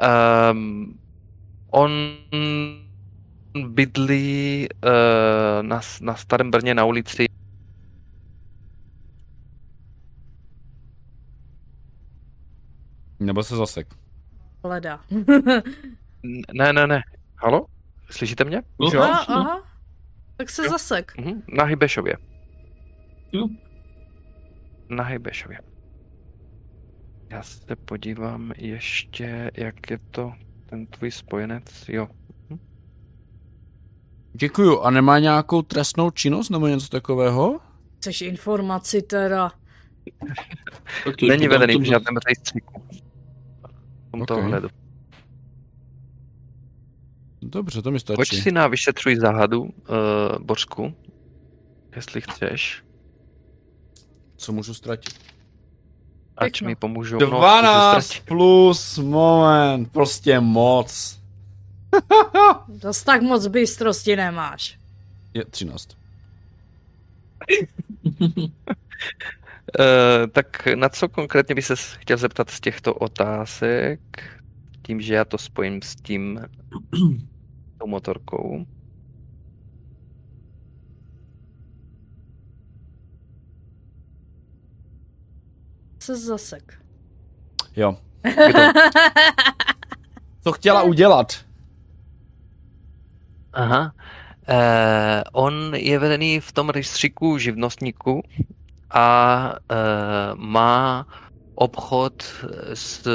Um, 0.00 0.98
on 1.70 1.90
bydlí 3.68 4.68
uh, 4.84 5.62
na, 5.62 5.80
na 6.00 6.14
Starém 6.14 6.50
Brně 6.50 6.74
na 6.74 6.84
ulici 6.84 7.26
Nebo 13.20 13.42
se 13.42 13.56
zasek. 13.56 13.94
Leda. 14.64 15.00
Ne, 16.52 16.72
ne, 16.72 16.86
ne. 16.86 17.02
Halo? 17.36 17.66
Slyšíte 18.10 18.44
mě? 18.44 18.62
No, 18.80 18.90
Jo. 18.92 19.02
aha, 19.02 19.24
aha. 19.28 19.62
Tak 20.36 20.50
se 20.50 20.68
zasek. 20.68 21.12
Mhm. 21.18 21.42
Na 21.56 21.64
Hybešově. 21.64 22.14
Jo. 23.32 23.48
Na 24.88 25.04
Hybešově. 25.04 25.58
Já 27.30 27.42
se 27.42 27.76
podívám 27.76 28.52
ještě, 28.56 29.50
jak 29.54 29.90
je 29.90 29.98
to 30.10 30.32
ten 30.66 30.86
tvůj 30.86 31.10
spojenec. 31.10 31.64
Jo. 31.88 32.08
Děkuju. 34.32 34.80
A 34.80 34.90
nemá 34.90 35.18
nějakou 35.18 35.62
trestnou 35.62 36.10
činnost 36.10 36.50
nebo 36.50 36.66
něco 36.66 36.88
takového? 36.88 37.60
Chceš 37.98 38.20
informaci 38.20 39.02
teda? 39.02 39.52
To 41.04 41.26
Není 41.28 41.48
vedený 41.48 41.76
v 41.76 41.82
žádném 41.84 42.16
rejstříku. 42.26 42.82
V 44.08 44.10
tomto 44.10 44.34
Ok. 44.34 44.40
ohledu. 44.44 44.68
Dobře, 47.42 47.82
to 47.82 47.90
mi 47.90 48.00
stačí. 48.00 48.16
Pojď 48.16 48.28
si 48.42 48.52
na 48.52 48.66
vyšetřuj 48.66 49.16
záhadu, 49.16 49.62
uh, 49.62 49.68
Bořku, 50.38 50.94
jestli 51.96 52.20
chceš. 52.20 52.84
Co 54.36 54.52
můžu 54.52 54.74
ztratit? 54.74 55.14
Ať 56.36 56.52
Pěkno. 56.52 56.68
mi 56.68 56.74
pomůžou. 56.74 57.18
no, 57.18 57.26
12 57.26 57.94
můžu 57.94 58.02
ztratit. 58.06 58.26
plus 58.26 58.98
moment. 58.98 59.92
Prostě 59.92 60.40
moc. 60.40 61.20
Dost 62.68 63.02
tak 63.04 63.22
moc 63.22 63.46
bystrosti 63.46 64.16
nemáš. 64.16 64.78
Je 65.34 65.44
13. 65.44 65.88
Eh, 69.80 70.26
tak 70.26 70.66
na 70.74 70.88
co 70.88 71.08
konkrétně 71.08 71.54
by 71.54 71.62
se 71.62 71.74
chtěl 71.76 72.16
zeptat 72.16 72.50
z 72.50 72.60
těchto 72.60 72.94
otázek? 72.94 74.00
Tím, 74.82 75.00
že 75.00 75.14
já 75.14 75.24
to 75.24 75.38
spojím 75.38 75.82
s 75.82 75.94
tím, 75.96 76.40
tou 77.78 77.86
motorkou. 77.86 78.66
Se 86.02 86.16
zasek. 86.16 86.80
Jo. 87.76 87.96
Je 88.24 88.52
to... 88.52 88.58
Co 90.44 90.52
chtěla 90.52 90.82
udělat? 90.82 91.44
Aha. 93.52 93.92
Eh, 94.48 95.22
on 95.32 95.74
je 95.74 95.98
vedený 95.98 96.40
v 96.40 96.52
tom 96.52 96.68
rejstříku 96.68 97.38
živnostníků 97.38 98.22
a 98.90 99.54
eh, 99.70 99.74
má 100.34 101.06
obchod 101.54 102.22
s 102.74 103.06
eh, 103.06 103.12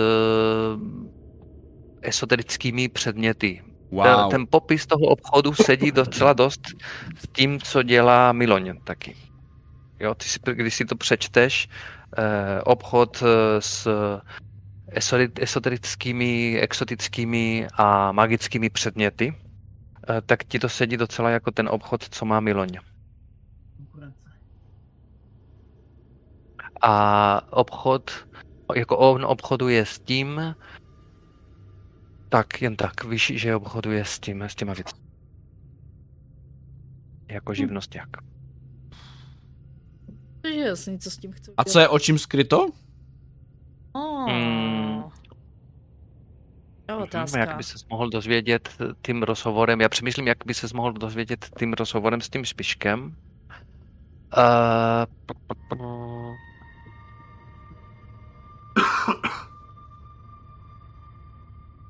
esoterickými 2.01 2.89
předměty. 2.89 3.61
Ten, 4.03 4.13
Wow. 4.13 4.31
ten 4.31 4.45
popis 4.49 4.87
toho 4.87 5.01
obchodu 5.01 5.53
sedí 5.53 5.91
docela 5.91 6.33
dost 6.33 6.61
s 7.17 7.27
tím, 7.33 7.59
co 7.59 7.83
dělá 7.83 8.31
Miloň 8.31 8.77
taky. 8.83 9.15
Jo, 9.99 10.15
ty 10.15 10.25
si, 10.25 10.39
když 10.53 10.75
si 10.75 10.85
to 10.85 10.95
přečteš, 10.95 11.67
obchod 12.63 13.23
eh, 13.23 13.61
s 13.61 13.87
esori- 14.91 15.31
esoterickými, 15.41 16.59
exotickými 16.59 17.67
a 17.73 18.11
magickými 18.11 18.69
předměty, 18.69 19.33
eh, 20.09 20.21
tak 20.21 20.43
ti 20.43 20.59
to 20.59 20.69
sedí 20.69 20.97
docela 20.97 21.29
jako 21.29 21.51
ten 21.51 21.69
obchod, 21.69 22.03
co 22.09 22.25
má 22.25 22.39
Miloň. 22.39 22.69
A 26.81 27.53
obchod, 27.53 28.27
jako 28.75 28.97
on 28.97 29.25
obchoduje 29.25 29.85
s 29.85 29.99
tím, 29.99 30.55
tak 32.29 32.61
jen 32.61 32.75
tak, 32.75 33.03
víš, 33.03 33.31
že 33.35 33.55
obchoduje 33.55 34.05
s 34.05 34.19
tím, 34.19 34.41
s 34.41 34.55
těma 34.55 34.73
věcmi. 34.73 34.99
Jako 37.27 37.53
Takže 40.45 40.59
jasný, 40.59 40.99
co 40.99 41.11
s 41.11 41.17
tím 41.17 41.31
chci 41.31 41.51
A 41.57 41.63
co 41.63 41.79
je 41.79 41.89
očím 41.89 42.19
skryto? 42.19 42.69
Oh. 43.93 44.29
Mm. 44.31 45.03
Mhm, 46.91 47.01
otázka. 47.01 47.39
Jak 47.39 47.57
by 47.57 47.63
se 47.63 47.77
mohl 47.89 48.09
dozvědět 48.09 48.69
tím 49.01 49.23
rozhovorem, 49.23 49.81
já 49.81 49.89
přemýšlím, 49.89 50.27
jak 50.27 50.37
by 50.45 50.53
se 50.53 50.67
mohl 50.73 50.93
dozvědět 50.93 51.49
tím 51.59 51.73
rozhovorem 51.73 52.21
s 52.21 52.29
tím 52.29 52.45
Spiškem. 52.45 53.15
Uh, 54.37 55.05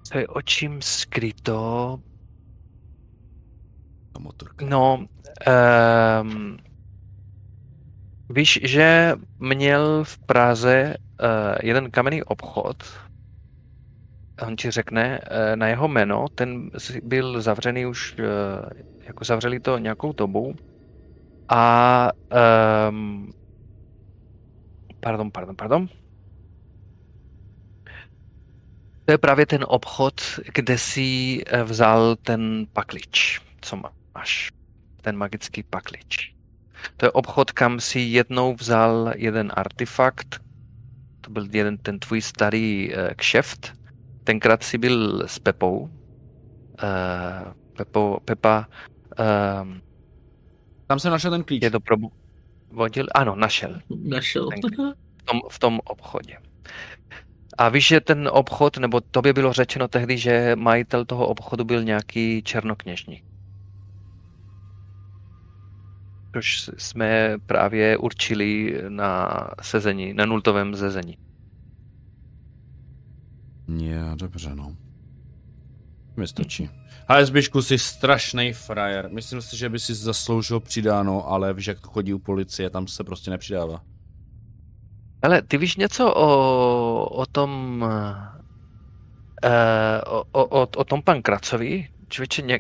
co 0.04 0.18
je 0.18 0.28
očím 0.28 0.82
skryto? 0.82 2.00
No, 4.62 5.06
um, 6.22 6.58
víš, 8.30 8.60
že 8.64 9.14
měl 9.40 10.04
v 10.04 10.18
Praze 10.18 10.96
uh, 10.98 11.28
jeden 11.64 11.92
kamenný 11.92 12.24
obchod, 12.24 12.84
on 14.48 14.56
ti 14.56 14.72
řekne 14.72 15.20
uh, 15.20 15.56
na 15.56 15.68
jeho 15.68 15.88
jméno, 15.88 16.28
ten 16.36 16.72
byl 17.04 17.42
zavřený 17.42 17.86
už, 17.86 18.16
uh, 18.20 18.26
jako 19.06 19.26
zavřeli 19.26 19.60
to 19.60 19.78
nějakou 19.78 20.14
dobu 20.14 20.56
a 21.50 22.12
um, 22.90 23.32
pardon, 25.00 25.32
pardon, 25.32 25.56
pardon. 25.56 25.90
To 29.06 29.12
je 29.12 29.18
právě 29.18 29.46
ten 29.46 29.66
obchod, 29.68 30.22
kde 30.54 30.78
si 30.78 31.42
vzal 31.64 32.16
ten 32.16 32.66
paklič, 32.74 33.42
co 33.62 33.80
máš. 34.16 34.52
Ten 35.02 35.18
magický 35.18 35.64
paklič. 35.64 36.35
To 36.98 37.06
je 37.06 37.12
obchod, 37.12 37.52
kam 37.52 37.80
si 37.80 38.00
jednou 38.00 38.56
vzal 38.56 39.14
jeden 39.16 39.52
artefakt. 39.54 40.40
To 41.22 41.32
byl 41.32 41.48
jeden 41.52 41.78
ten 41.78 42.00
tvůj 42.00 42.22
starý 42.22 42.90
uh, 42.90 43.14
kšeft. 43.16 43.74
Tenkrát 44.24 44.64
si 44.64 44.78
byl 44.78 45.28
s 45.28 45.40
Pepou. 45.40 45.78
Uh, 45.80 45.90
Pepo, 47.78 48.20
Pepa 48.26 48.68
um, 49.20 49.82
Tam 50.88 51.00
jsem 51.00 51.12
našel 51.12 51.32
ten 51.32 51.44
klíč. 51.44 51.64
je 51.64 51.72
to 51.72 51.80
provodil. 51.80 53.08
Ano, 53.16 53.36
našel 53.36 53.80
Našel. 53.90 54.50
V 54.52 55.24
tom, 55.26 55.42
v 55.50 55.60
tom 55.60 55.80
obchodě. 55.86 56.38
A 57.58 57.70
víš, 57.70 57.88
že 57.88 58.02
ten 58.02 58.30
obchod, 58.32 58.78
nebo 58.78 59.02
tobě 59.02 59.34
bylo 59.34 59.54
řečeno 59.54 59.88
tehdy, 59.88 60.18
že 60.18 60.56
majitel 60.56 61.06
toho 61.06 61.28
obchodu 61.28 61.64
byl 61.64 61.84
nějaký 61.84 62.44
černokněžník. 62.44 63.24
Což 66.36 66.70
jsme 66.78 67.38
právě 67.46 67.98
určili 67.98 68.82
na 68.90 69.40
sezení, 69.62 70.14
na 70.14 70.26
nultovém 70.26 70.76
sezení. 70.76 71.18
Je, 73.78 74.02
dobře, 74.16 74.56
no. 74.56 74.76
Mi 76.18 76.28
stačí. 76.28 76.70
Ale 77.08 77.26
Zbyšku, 77.26 77.62
jsi 77.62 77.78
strašný 77.78 78.54
frajer. 78.54 79.10
Myslím 79.12 79.42
si, 79.42 79.58
že 79.58 79.70
by 79.70 79.80
si 79.80 79.94
zasloužil 79.94 80.60
přidáno, 80.60 81.28
ale 81.30 81.54
víš, 81.54 81.68
jak 81.68 81.80
to 81.80 81.88
chodí 81.88 82.14
u 82.14 82.20
policie, 82.20 82.70
tam 82.70 82.88
se 82.88 83.04
prostě 83.04 83.32
nepřidává. 83.32 83.82
Ale 85.22 85.42
ty 85.42 85.58
víš 85.58 85.76
něco 85.76 86.14
o, 86.14 87.06
o 87.06 87.26
tom, 87.26 87.82
uh, 87.86 89.52
o, 90.06 90.24
o, 90.32 90.46
o, 90.46 90.68
o 90.78 90.84
tom 90.84 91.02
pan 91.02 91.22
Kracovi? 91.22 91.88
Člověče, 92.10 92.42
ně, 92.42 92.60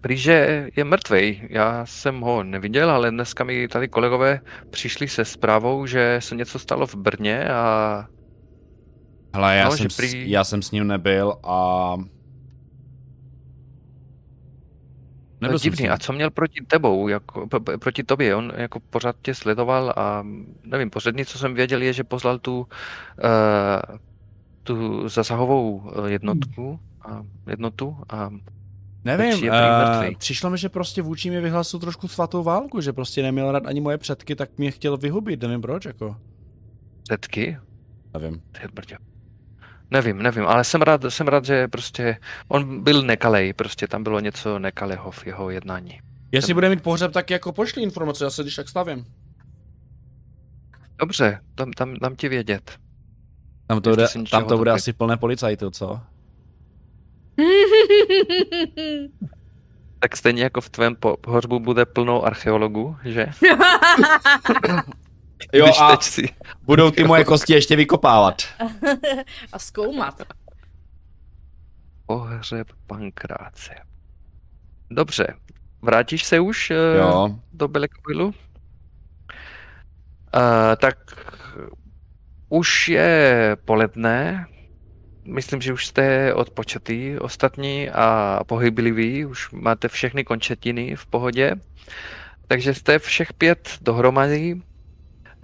prý, 0.00 0.16
že 0.16 0.68
je 0.76 0.84
mrtvej. 0.84 1.48
Já 1.50 1.86
jsem 1.86 2.20
ho 2.20 2.42
neviděl, 2.42 2.90
ale 2.90 3.10
dneska 3.10 3.44
mi 3.44 3.68
tady 3.68 3.88
kolegové 3.88 4.40
přišli 4.70 5.08
se 5.08 5.24
zprávou, 5.24 5.86
že 5.86 6.16
se 6.22 6.34
něco 6.34 6.58
stalo 6.58 6.86
v 6.86 6.94
Brně 6.94 7.48
a 7.48 8.06
Hele, 9.34 9.56
já, 9.56 9.64
No, 9.64 9.70
jsem, 9.70 9.88
že 9.88 9.90
s, 9.90 9.98
prý- 9.98 10.24
já 10.26 10.44
jsem 10.44 10.62
s 10.62 10.70
ním 10.70 10.86
nebyl 10.86 11.34
a... 11.44 11.94
No, 15.40 15.48
Nebyl 15.48 15.58
s 15.58 15.62
divný. 15.62 15.88
A 15.88 15.98
co 15.98 16.12
měl 16.12 16.30
proti 16.30 16.60
tebou, 16.66 17.08
jako, 17.08 17.46
proti 17.80 18.02
tobě? 18.04 18.34
On 18.34 18.52
jako 18.56 18.80
pořád 18.80 19.16
tě 19.22 19.34
sledoval 19.34 19.94
a 19.96 20.22
nevím, 20.64 20.90
poslední, 20.90 21.24
co 21.24 21.38
jsem 21.38 21.54
věděl, 21.54 21.82
je, 21.82 21.92
že 21.92 22.04
poslal 22.04 22.38
tu, 22.38 22.58
uh, 22.60 23.96
tu 24.62 25.08
zasahovou 25.08 25.92
eh, 26.06 26.10
jednotku 26.10 26.80
a 27.04 27.22
jednotu 27.50 27.96
a 28.08 28.30
Nevím, 29.04 29.48
uh, 29.48 30.14
přišlo 30.18 30.50
mi, 30.50 30.58
že 30.58 30.68
prostě 30.68 31.02
vůči 31.02 31.30
mi 31.30 31.40
vyhlasil 31.40 31.80
trošku 31.80 32.08
svatou 32.08 32.42
válku, 32.42 32.80
že 32.80 32.92
prostě 32.92 33.22
neměl 33.22 33.52
rád 33.52 33.66
ani 33.66 33.80
moje 33.80 33.98
předky, 33.98 34.36
tak 34.36 34.58
mě 34.58 34.70
chtěl 34.70 34.96
vyhubit, 34.96 35.42
nevím 35.42 35.60
proč, 35.60 35.84
jako. 35.84 36.16
předky. 37.02 37.58
Nevím. 38.14 38.42
Ty. 38.52 38.96
Nevím, 39.90 40.22
nevím, 40.22 40.46
ale 40.46 40.64
jsem 40.64 40.82
rád, 40.82 41.00
jsem 41.08 41.28
rád, 41.28 41.44
že 41.44 41.68
prostě 41.68 42.16
on 42.48 42.82
byl 42.82 43.02
nekalej, 43.02 43.52
prostě 43.52 43.88
tam 43.88 44.02
bylo 44.02 44.20
něco 44.20 44.58
nekalého 44.58 45.10
v 45.10 45.26
jeho 45.26 45.50
jednání. 45.50 46.00
Jestli 46.32 46.46
Jsem- 46.46 46.54
bude 46.54 46.68
mít 46.68 46.82
pohřeb, 46.82 47.12
tak 47.12 47.30
jako 47.30 47.52
pošli 47.52 47.82
informace, 47.82 48.24
já 48.24 48.30
se 48.30 48.42
když 48.42 48.54
tak 48.54 48.68
stavím. 48.68 49.04
Dobře, 50.98 51.40
tam, 51.54 51.72
tam 51.72 51.94
dám 51.94 52.16
ti 52.16 52.28
vědět. 52.28 52.78
Tam 53.66 53.80
to 53.80 53.90
bude, 53.90 54.06
tam 54.30 54.44
to 54.44 54.58
bude 54.58 54.70
asi 54.70 54.92
plné 54.92 55.16
policajtů, 55.16 55.70
co? 55.70 56.00
Tak 59.98 60.16
stejně 60.16 60.42
jako 60.42 60.60
v 60.60 60.68
tvém 60.70 60.96
po- 60.96 61.16
pohřbu 61.16 61.60
bude 61.60 61.86
plno 61.86 62.22
archeologů, 62.22 62.96
že? 63.04 63.26
Jo 65.52 65.64
Když 65.64 65.76
a 65.80 65.90
teď 65.90 66.02
si... 66.02 66.28
budou 66.62 66.90
ty 66.90 67.04
moje 67.04 67.24
kosti 67.24 67.52
ještě 67.52 67.76
vykopávat. 67.76 68.42
A 69.52 69.58
zkoumat. 69.58 70.22
Pohřeb 72.06 72.66
pankráce. 72.86 73.74
Dobře, 74.90 75.34
vrátíš 75.82 76.24
se 76.24 76.40
už 76.40 76.70
eh, 76.70 76.74
Jo. 76.98 77.38
do 77.52 77.68
Belekovilu? 77.68 78.26
Uh, 78.26 78.32
tak 80.80 80.96
už 82.48 82.88
je 82.88 83.56
poledne. 83.64 84.46
Myslím, 85.24 85.60
že 85.60 85.72
už 85.72 85.86
jste 85.86 86.34
odpočatý 86.34 87.18
ostatní 87.18 87.90
a 87.90 88.40
pohybliví. 88.46 89.24
Už 89.24 89.50
máte 89.50 89.88
všechny 89.88 90.24
končetiny 90.24 90.96
v 90.96 91.06
pohodě. 91.06 91.54
Takže 92.48 92.74
jste 92.74 92.98
všech 92.98 93.32
pět 93.32 93.78
dohromady. 93.80 94.62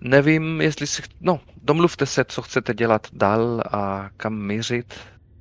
Nevím, 0.01 0.61
jestli 0.61 0.87
si... 0.87 1.03
No, 1.21 1.41
domluvte 1.63 2.07
se, 2.07 2.25
co 2.25 2.43
chcete 2.43 2.75
dělat 2.75 3.07
dál 3.13 3.63
a 3.71 4.11
kam 4.17 4.47
mířit. 4.47 4.95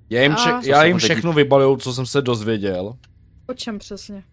Já 0.09 0.21
jim, 0.21 0.35
vše, 0.35 0.49
Co 0.61 0.69
já 0.69 0.83
jim 0.83 0.97
všechno 0.97 1.33
vybaluju, 1.33 1.77
co 1.77 1.93
jsem 1.93 2.05
se 2.05 2.21
dozvěděl. 2.21 2.93
O 3.47 3.53
čem 3.53 3.79
přesně? 3.79 4.23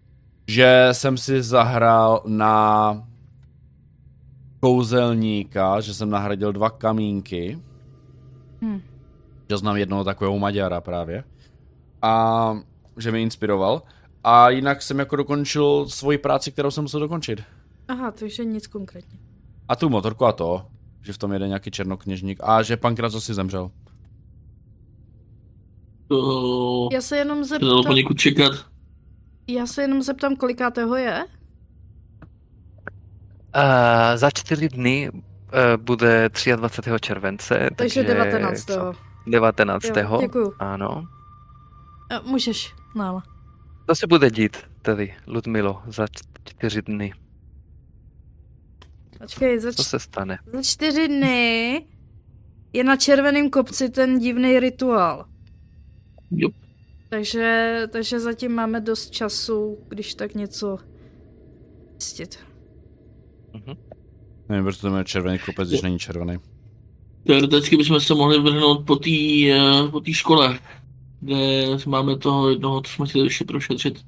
Že 0.47 0.89
jsem 0.91 1.17
si 1.17 1.43
zahrál 1.43 2.23
na 2.25 3.07
kouzelníka, 4.59 5.81
že 5.81 5.93
jsem 5.93 6.09
nahradil 6.09 6.53
dva 6.53 6.69
kamínky. 6.69 7.59
Hm. 8.61 8.81
Že 9.49 9.57
znám 9.57 9.77
jednoho 9.77 10.03
takového 10.03 10.39
Maďara 10.39 10.81
právě. 10.81 11.23
A 12.01 12.53
že 12.97 13.11
mě 13.11 13.21
inspiroval. 13.21 13.81
A 14.23 14.49
jinak 14.49 14.81
jsem 14.81 14.99
jako 14.99 15.15
dokončil 15.15 15.85
svoji 15.89 16.17
práci, 16.17 16.51
kterou 16.51 16.71
jsem 16.71 16.83
musel 16.83 16.99
dokončit. 16.99 17.43
Aha, 17.87 18.11
takže 18.11 18.45
nic 18.45 18.67
konkrétně. 18.67 19.19
A 19.67 19.75
tu 19.75 19.89
motorku 19.89 20.25
a 20.25 20.31
to, 20.31 20.65
že 21.01 21.13
v 21.13 21.17
tom 21.17 21.33
jede 21.33 21.47
nějaký 21.47 21.71
černokněžník 21.71 22.39
a 22.43 22.63
že 22.63 22.77
pan 22.77 22.95
Kraco 22.95 23.21
si 23.21 23.33
zemřel. 23.33 23.71
To 26.07 26.89
Já 26.91 27.01
se 27.01 27.17
jenom 27.17 27.43
zeptám, 27.43 27.83
poněkud 27.85 28.13
čekat. 28.19 28.53
já 29.47 29.65
se 29.65 29.81
jenom 29.81 30.01
zeptám, 30.01 30.35
kolikátého 30.35 30.95
je? 30.95 31.25
Uh, 33.55 33.61
za 34.15 34.29
čtyři 34.31 34.69
dny 34.69 35.09
uh, 35.11 35.19
bude 35.77 36.29
23. 36.55 36.91
července, 37.01 37.69
Takže 37.75 38.03
19. 38.03 38.65
co? 38.65 39.06
19. 39.27 39.85
Jo, 39.85 40.17
děkuju. 40.21 40.53
Ano. 40.59 41.03
A 42.09 42.21
Můžeš, 42.21 42.73
nála. 42.95 43.23
Co 43.89 43.95
se 43.95 44.07
bude 44.07 44.31
dít 44.31 44.57
tedy, 44.81 45.15
Ludmilo, 45.27 45.81
za 45.87 46.05
čtyři 46.43 46.81
dny? 46.81 47.13
Počkej, 49.19 49.59
za, 49.59 49.71
Co 49.73 49.83
se 49.83 49.99
stane? 49.99 50.37
za 50.53 50.61
čtyři 50.63 51.07
dny 51.07 51.85
je 52.73 52.83
na 52.83 52.95
červeném 52.95 53.49
kopci 53.49 53.89
ten 53.89 54.19
divný 54.19 54.59
rituál. 54.59 55.25
Jo. 56.31 56.49
Takže, 57.09 57.81
takže 57.91 58.19
zatím 58.19 58.51
máme 58.51 58.81
dost 58.81 59.09
času, 59.09 59.77
když 59.87 60.15
tak 60.15 60.35
něco 60.35 60.77
zjistit. 61.99 62.39
Nevím, 64.49 64.65
proč 64.65 64.77
to 64.77 64.87
jmenuje 64.87 65.03
červený 65.05 65.39
kopec, 65.39 65.69
když 65.69 65.81
není 65.81 65.99
červený. 65.99 66.37
Teoreticky 67.27 67.77
bychom 67.77 67.99
se 67.99 68.13
mohli 68.13 68.39
vrhnout 68.39 68.85
po 68.85 68.95
té 68.95 69.09
eh, 69.51 69.87
po 69.91 69.99
té 69.99 70.13
škole, 70.13 70.59
kde 71.21 71.67
máme 71.85 72.17
toho 72.17 72.49
jednoho, 72.49 72.81
co 72.81 72.91
jsme 72.91 73.05
chtěli 73.05 73.25
ještě 73.25 73.45
prošetřit. 73.45 73.99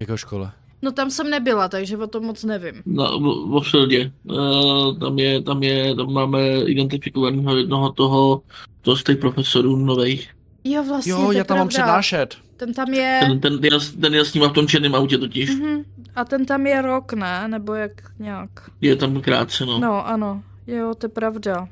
Jakou 0.00 0.16
škole? 0.16 0.52
No 0.82 0.92
tam 0.92 1.10
jsem 1.10 1.30
nebyla, 1.30 1.68
takže 1.68 1.96
o 1.96 2.06
tom 2.06 2.24
moc 2.24 2.44
nevím. 2.44 2.74
Na, 2.86 3.04
v, 3.10 3.20
v 3.20 3.54
Oxfordě. 3.54 4.12
Uh, 4.24 4.98
tam 4.98 5.18
je, 5.18 5.42
tam 5.42 5.62
je, 5.62 5.94
tam 5.94 6.12
máme 6.12 6.60
identifikovaného 6.60 7.56
jednoho 7.56 7.92
toho, 7.92 8.42
toho 8.82 8.96
z 8.96 9.04
těch 9.04 9.18
profesorů 9.18 9.76
nových. 9.76 10.30
Jo, 10.64 10.84
vlastně, 10.88 11.12
Jo, 11.12 11.32
je 11.32 11.38
já 11.38 11.44
tam 11.44 11.58
mám 11.58 11.68
přednášet. 11.68 12.36
Ten 12.56 12.74
tam 12.74 12.94
je... 12.94 13.20
Ten, 13.22 13.40
ten, 13.40 13.58
ten, 13.58 13.80
ten 14.00 14.14
jel 14.14 14.24
s 14.24 14.34
ním 14.34 14.44
v 14.44 14.52
tom 14.52 14.66
černém 14.66 14.94
autě 14.94 15.18
totiž. 15.18 15.50
Mhm. 15.50 15.84
A 16.16 16.24
ten 16.24 16.46
tam 16.46 16.66
je 16.66 16.82
rok, 16.82 17.12
ne? 17.12 17.48
Nebo 17.48 17.74
jak 17.74 17.92
nějak. 18.18 18.50
Je 18.80 18.96
tam 18.96 19.20
krátce, 19.20 19.66
no. 19.66 19.78
No, 19.78 20.06
ano. 20.06 20.42
Jo, 20.66 20.94
to 20.98 21.06
je 21.06 21.10
pravda. 21.10 21.68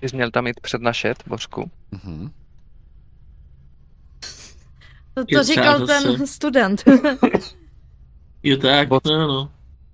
Ty 0.00 0.08
jsi 0.08 0.16
měl 0.16 0.30
tam 0.30 0.46
jít 0.46 0.60
přednašet, 0.60 1.22
Bořku. 1.26 1.70
Mhm. 1.90 2.30
To, 5.14 5.24
to 5.34 5.42
říkal 5.42 5.86
ten 5.86 6.26
student. 6.26 6.84
Je 8.42 8.56
tak, 8.56 8.88
Bod- 8.88 9.06
no, 9.06 9.28
no. 9.28 9.50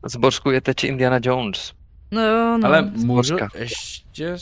Z 0.07 0.17
Bořku 0.17 0.51
je 0.51 0.61
teď 0.61 0.85
Indiana 0.85 1.21
Jones. 1.23 1.73
no 2.11 2.21
jo, 2.23 2.59
no. 2.59 2.69
Ale 2.69 2.83
můžu 2.83 3.37
ještě 3.55 4.37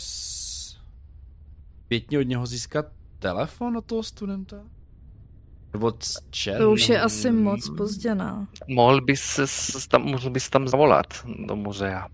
pětně 1.89 2.19
od 2.19 2.23
něho 2.23 2.47
získat 2.47 2.87
telefon 3.19 3.77
od 3.77 3.85
toho 3.85 4.03
studenta? 4.03 4.57
Nebo 5.73 5.93
chat? 6.45 6.59
To 6.59 6.73
už 6.73 6.89
je 6.89 7.01
asi 7.01 7.33
moc 7.33 7.69
pozdě, 7.77 8.15
ne? 8.15 8.47
Mohl 8.69 9.01
bys, 9.01 9.41
tam, 9.89 10.03
mohl 10.03 10.31
bys 10.31 10.51
tam 10.51 10.69
zavolat 10.69 11.07
do 11.47 11.57
muzea. 11.57 12.09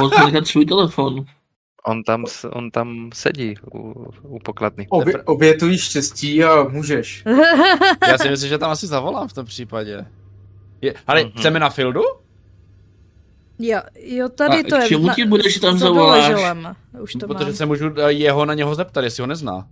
Mohl 0.00 0.24
nechat 0.26 0.46
svůj 0.46 0.66
telefon. 0.66 1.24
On 1.84 2.02
tam, 2.02 2.26
s- 2.26 2.48
on 2.52 2.70
tam 2.70 3.10
sedí 3.14 3.54
u, 3.74 4.04
u 4.22 4.38
pokladny. 4.38 4.86
Obě, 4.90 5.22
obětuj 5.22 5.78
štěstí 5.78 6.44
a 6.44 6.64
můžeš. 6.64 7.24
Já 8.08 8.18
si 8.18 8.28
myslím, 8.30 8.48
že 8.48 8.58
tam 8.58 8.70
asi 8.70 8.86
zavolám 8.86 9.28
v 9.28 9.32
tom 9.32 9.46
případě. 9.46 10.06
Je, 10.80 10.94
ale 11.06 11.22
Mhm. 11.24 11.32
chceme 11.38 11.58
na 11.58 11.70
Fieldu? 11.70 12.00
jo, 13.58 13.80
jo, 13.98 14.28
tady 14.28 14.58
A 14.64 14.68
to 14.68 14.76
je. 14.76 14.82
k 14.84 14.88
čemu 14.88 15.08
ti 15.14 15.24
budeš, 15.24 15.58
tam 15.58 15.78
za 15.78 15.86
zavoláš? 15.86 16.32
Už 17.00 17.12
to 17.12 17.26
Protože 17.26 17.44
mám. 17.44 17.54
se 17.54 17.66
můžu 17.66 17.90
eh, 17.96 18.12
jeho 18.12 18.44
na 18.44 18.54
něho 18.54 18.74
zeptat, 18.74 19.04
jestli 19.04 19.20
ho 19.20 19.26
nezná. 19.26 19.66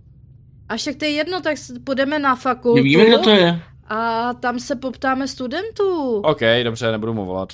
A 0.69 0.77
však 0.77 0.95
to 0.95 1.05
je 1.05 1.11
jedno, 1.11 1.41
tak 1.41 1.57
půjdeme 1.83 2.19
na 2.19 2.35
fakultu 2.35 2.75
Nevíme, 2.75 3.05
kdo 3.05 3.17
to 3.17 3.29
je. 3.29 3.61
a 3.87 4.33
tam 4.33 4.59
se 4.59 4.75
poptáme 4.75 5.27
studentů. 5.27 6.21
OK, 6.21 6.39
dobře, 6.63 6.91
nebudu 6.91 7.13
mu 7.13 7.25
volat. 7.25 7.49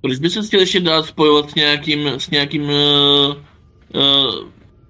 Proč 0.00 0.18
by 0.18 0.30
se 0.30 0.42
chtěl 0.42 0.60
ještě 0.60 0.80
dát 0.80 1.06
spojovat 1.06 1.50
s 1.50 1.54
nějakým, 1.54 2.06
s 2.06 2.30
nějakým, 2.30 2.62
uh, 2.62 3.34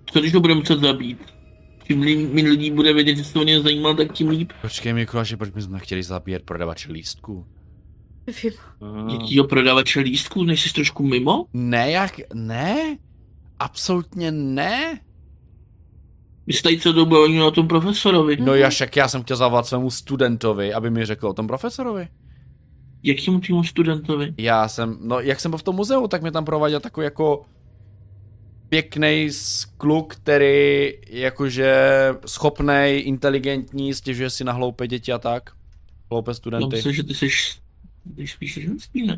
co 0.06 0.20
když 0.20 0.32
to 0.32 0.40
budeme 0.40 0.60
muset 0.60 0.80
zabít? 0.80 1.18
Čím 1.86 2.00
méně 2.34 2.48
lidí 2.48 2.70
bude 2.70 2.92
vědět, 2.92 3.16
že 3.16 3.24
se 3.24 3.32
to 3.32 3.40
o 3.40 3.44
ně 3.44 3.60
zajímal, 3.60 3.94
tak 3.94 4.12
tím 4.12 4.28
líp. 4.28 4.52
Počkej, 4.60 4.92
Mikuláši, 4.92 5.36
proč 5.36 5.50
bychom 5.50 5.78
chtěli 5.78 6.02
zabíjet 6.02 6.42
prodavače 6.42 6.92
lístků? 6.92 7.46
Nevím. 8.26 8.52
Mm. 8.80 9.08
Jakýho 9.08 9.44
prodavače 9.44 10.00
lístků, 10.00 10.44
než 10.44 10.62
jsi 10.62 10.74
trošku 10.74 11.02
mimo? 11.02 11.46
Ne, 11.52 11.90
jak, 11.90 12.20
ne? 12.34 12.96
Absolutně 13.58 14.30
ne? 14.30 15.00
Vy 16.46 16.52
jste 16.52 16.62
tady 16.62 16.80
celou 16.80 16.94
dobu 16.94 17.16
o 17.46 17.50
tom 17.50 17.68
profesorovi. 17.68 18.36
No 18.40 18.54
já 18.54 18.70
však 18.70 18.96
já 18.96 19.08
jsem 19.08 19.22
chtěl 19.22 19.36
zavolat 19.36 19.66
svému 19.66 19.90
studentovi, 19.90 20.74
aby 20.74 20.90
mi 20.90 21.06
řekl 21.06 21.28
o 21.28 21.32
tom 21.32 21.46
profesorovi. 21.46 22.08
Jakýmu 23.02 23.40
týmu 23.40 23.64
studentovi? 23.64 24.34
Já 24.38 24.68
jsem, 24.68 24.98
no 25.00 25.20
jak 25.20 25.40
jsem 25.40 25.50
byl 25.50 25.58
v 25.58 25.62
tom 25.62 25.76
muzeu, 25.76 26.08
tak 26.08 26.22
mě 26.22 26.30
tam 26.30 26.44
prováděl 26.44 26.80
takový 26.80 27.04
jako 27.04 27.44
pěkný 28.72 29.28
kluk, 29.78 30.14
který 30.14 30.92
jakože 31.08 31.74
schopnej, 32.26 33.02
inteligentní, 33.06 33.94
stěžuje 33.94 34.30
si 34.30 34.44
na 34.44 34.52
hloupé 34.52 34.88
děti 34.88 35.12
a 35.12 35.18
tak. 35.18 35.50
Hloupé 36.10 36.34
studenty. 36.34 36.76
myslím, 36.76 36.92
že 36.92 37.02
ty 37.02 37.14
jsi, 37.14 37.28
ty 38.16 38.26
spíš 38.26 38.54
ženský, 38.54 39.06
ne? 39.06 39.16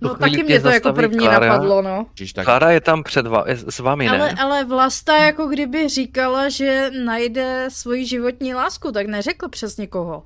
No 0.00 0.14
taky 0.14 0.42
mě 0.42 0.60
to 0.60 0.68
jako 0.68 0.92
první 0.92 1.18
Klára. 1.18 1.46
napadlo, 1.46 1.82
no. 1.82 2.06
Klára 2.44 2.70
je 2.70 2.80
tam 2.80 3.02
před 3.02 3.26
va- 3.26 3.44
s 3.46 3.78
vámi, 3.78 4.04
ne? 4.04 4.10
Ale, 4.10 4.32
ale 4.32 4.64
Vlasta 4.64 5.16
jako 5.18 5.46
kdyby 5.46 5.88
říkala, 5.88 6.48
že 6.48 6.90
najde 7.04 7.68
svoji 7.68 8.06
životní 8.06 8.54
lásku, 8.54 8.92
tak 8.92 9.06
neřekl 9.06 9.48
přes 9.48 9.76
někoho. 9.76 10.22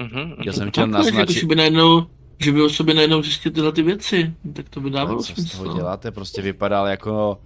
Mhm, 0.00 0.34
já 0.44 0.52
jsem 0.52 0.70
chtěl 0.70 0.84
Tak, 0.84 0.90
jako, 0.90 1.04
naznačit, 1.04 1.40
že 1.40 1.46
by 1.46 1.54
najednou, 1.54 2.06
že 2.38 2.52
by 2.52 2.62
o 2.62 2.68
sobě 2.70 2.94
najednou 2.94 3.22
zjistil 3.22 3.52
tyhle 3.52 3.72
ty 3.72 3.82
věci, 3.82 4.34
tak 4.52 4.68
to 4.68 4.80
by 4.80 4.88
Ale 4.90 5.00
dávalo 5.00 5.22
co 5.22 5.32
z 5.32 5.34
toho 5.34 5.64
smysl. 5.64 5.76
děláte, 5.76 6.10
prostě 6.10 6.42
vypadal 6.42 6.86
jako 6.86 7.40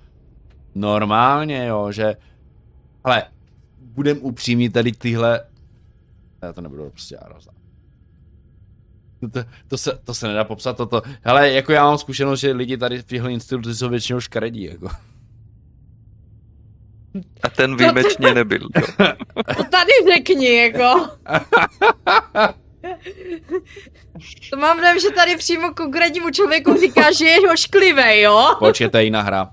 normálně, 0.74 1.66
jo, 1.66 1.92
že 1.92 2.16
ale 3.04 3.22
budem 3.80 4.18
upřímní 4.20 4.70
tady 4.70 4.92
tyhle 4.92 5.40
já 6.42 6.52
to 6.52 6.60
nebudu 6.60 6.90
prostě 6.90 7.18
já 7.22 7.28
rozdám. 7.28 7.54
To, 9.32 9.40
to, 9.68 9.78
se, 9.78 9.98
to 10.04 10.14
se 10.14 10.28
nedá 10.28 10.44
popsat 10.44 10.76
toto. 10.76 11.02
Hele, 11.22 11.50
jako 11.50 11.72
já 11.72 11.84
mám 11.84 11.98
zkušenost, 11.98 12.40
že 12.40 12.52
lidi 12.52 12.76
tady 12.76 13.02
v 13.02 13.06
těchto 13.06 13.28
instituci 13.28 13.74
jsou 13.74 13.88
většinou 13.88 14.20
škaredí, 14.20 14.62
jako. 14.64 14.88
A 17.42 17.48
ten 17.50 17.76
výjimečně 17.76 18.34
nebyl. 18.34 18.68
jo. 18.78 18.88
To 19.56 19.64
tady 19.64 19.92
řekni, 20.14 20.56
jako. 20.56 21.08
To 24.50 24.56
mám 24.56 24.76
dojem, 24.80 24.98
že 25.00 25.10
tady 25.10 25.36
přímo 25.36 25.74
konkrétnímu 25.74 26.30
člověku 26.30 26.80
říká, 26.80 27.12
že 27.12 27.24
je 27.24 27.40
ošklivý, 27.52 28.20
jo? 28.20 28.54
Počkej, 28.58 28.88
to 28.90 28.96
je 28.96 29.04
jiná 29.04 29.22
hra. 29.22 29.50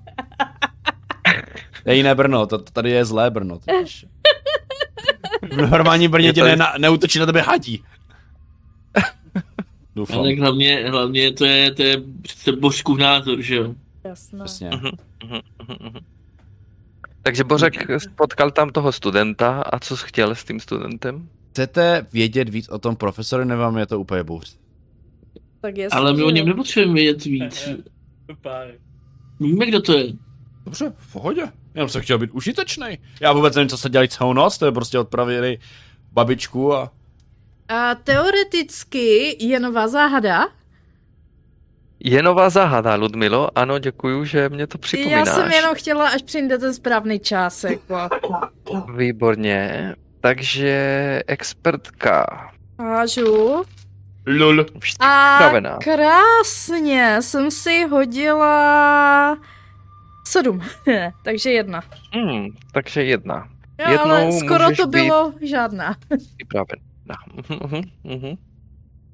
To 1.84 1.90
je 1.90 1.96
jiné 1.96 2.16
Brno, 2.16 2.48
to, 2.48 2.58
to 2.58 2.72
tady 2.72 2.92
je 2.92 3.06
zlé 3.06 3.32
Brno. 3.32 3.60
totiž. 3.60 4.06
V 5.52 5.70
normální 5.70 6.08
Brně 6.08 6.34
tě 6.34 6.42
to- 6.42 6.48
ne, 6.56 6.68
neútočí 6.78 7.20
na 7.20 7.26
tebe 7.26 7.42
hadí. 7.42 7.84
Doufám, 9.96 10.20
Ale 10.20 10.36
hlavně, 10.36 10.90
hlavně 10.90 11.32
to 11.32 11.46
je, 11.46 11.72
to 11.72 11.84
je 11.84 11.98
přece 12.22 12.52
božkův 12.52 12.98
názor, 13.00 13.42
že 13.42 13.56
jo? 13.56 13.74
Jasné. 14.04 14.44
přesně. 14.46 14.70
Mhm, 14.70 14.92
mhm, 15.24 15.42
mhm. 15.80 16.00
Takže 17.24 17.44
Bořek 17.44 17.74
potkal 18.16 18.52
tam 18.52 18.70
toho 18.70 18.92
studenta 18.92 19.62
a 19.62 19.80
co 19.80 19.98
jsi 19.98 20.04
chtěl 20.08 20.36
s 20.36 20.44
tím 20.44 20.60
studentem? 20.60 21.30
Chcete 21.56 22.06
vědět 22.14 22.50
víc 22.50 22.70
o 22.70 22.80
tom 22.80 22.96
profesorovi, 22.96 23.46
nebo 23.50 23.62
vám 23.62 23.78
je 23.78 23.86
to 23.86 24.00
úplně 24.00 24.24
bůř? 24.24 24.58
Tak 25.62 25.78
jasně, 25.78 26.00
Ale 26.00 26.14
my 26.14 26.24
o 26.24 26.30
něm 26.30 26.48
nepotřebujeme 26.48 26.94
vědět 26.94 27.26
víc. 27.26 27.70
Pár. 28.42 28.68
Víme, 29.40 29.66
kdo 29.66 29.82
to 29.82 29.94
je. 29.98 30.14
Dobře, 30.66 30.94
v 30.98 31.14
pohodě. 31.14 31.42
Jenom 31.76 31.90
jsem 31.90 32.02
chtěl 32.02 32.20
být 32.20 32.32
užitečný. 32.32 32.98
Já 33.22 33.34
vůbec 33.34 33.56
nevím, 33.56 33.70
co 33.70 33.78
se 33.78 33.90
dělali 33.90 34.08
celou 34.08 34.34
noc, 34.34 34.58
to 34.58 34.66
je 34.66 34.72
prostě 34.72 35.00
odpravili 35.00 35.60
babičku 36.12 36.76
a... 36.76 36.92
A 37.70 37.96
teoreticky 37.96 39.38
je 39.46 39.60
nová 39.60 39.88
záhada. 39.88 40.48
Je 42.00 42.24
nová 42.24 42.50
záhada, 42.50 42.96
Ludmilo. 42.96 43.58
Ano, 43.58 43.80
děkuju, 43.80 44.26
že 44.26 44.50
mě 44.50 44.68
to 44.68 44.78
Já 44.78 44.82
připomínáš. 44.82 45.30
jsem 45.30 45.52
jenom 45.52 45.76
chtěla, 45.76 46.10
až 46.10 46.22
přijde 46.22 46.58
ten 46.58 46.74
správný 46.74 47.20
čas, 47.20 47.64
jako. 47.64 48.10
Výborně. 48.98 49.96
Takže 50.26 51.24
expertka. 51.28 52.26
Hážu. 52.80 53.64
Lul. 54.28 54.60
A 54.62 54.80
připravená. 54.80 55.78
krásně 55.84 57.18
jsem 57.22 57.52
si 57.52 57.84
hodila 57.88 59.38
sedm, 60.28 60.62
takže 61.24 61.52
jedna. 61.52 61.82
Hmm, 62.14 62.48
takže 62.72 63.04
jedna. 63.04 63.50
Jo, 63.80 63.92
Jednou 63.92 64.06
ale 64.16 64.32
skoro 64.32 64.76
to 64.76 64.88
být- 64.88 65.02
bylo 65.02 65.34
žádná. 65.42 65.96
Připravená. 66.38 67.16
Mhm, 67.50 67.82
mhm. 68.04 68.36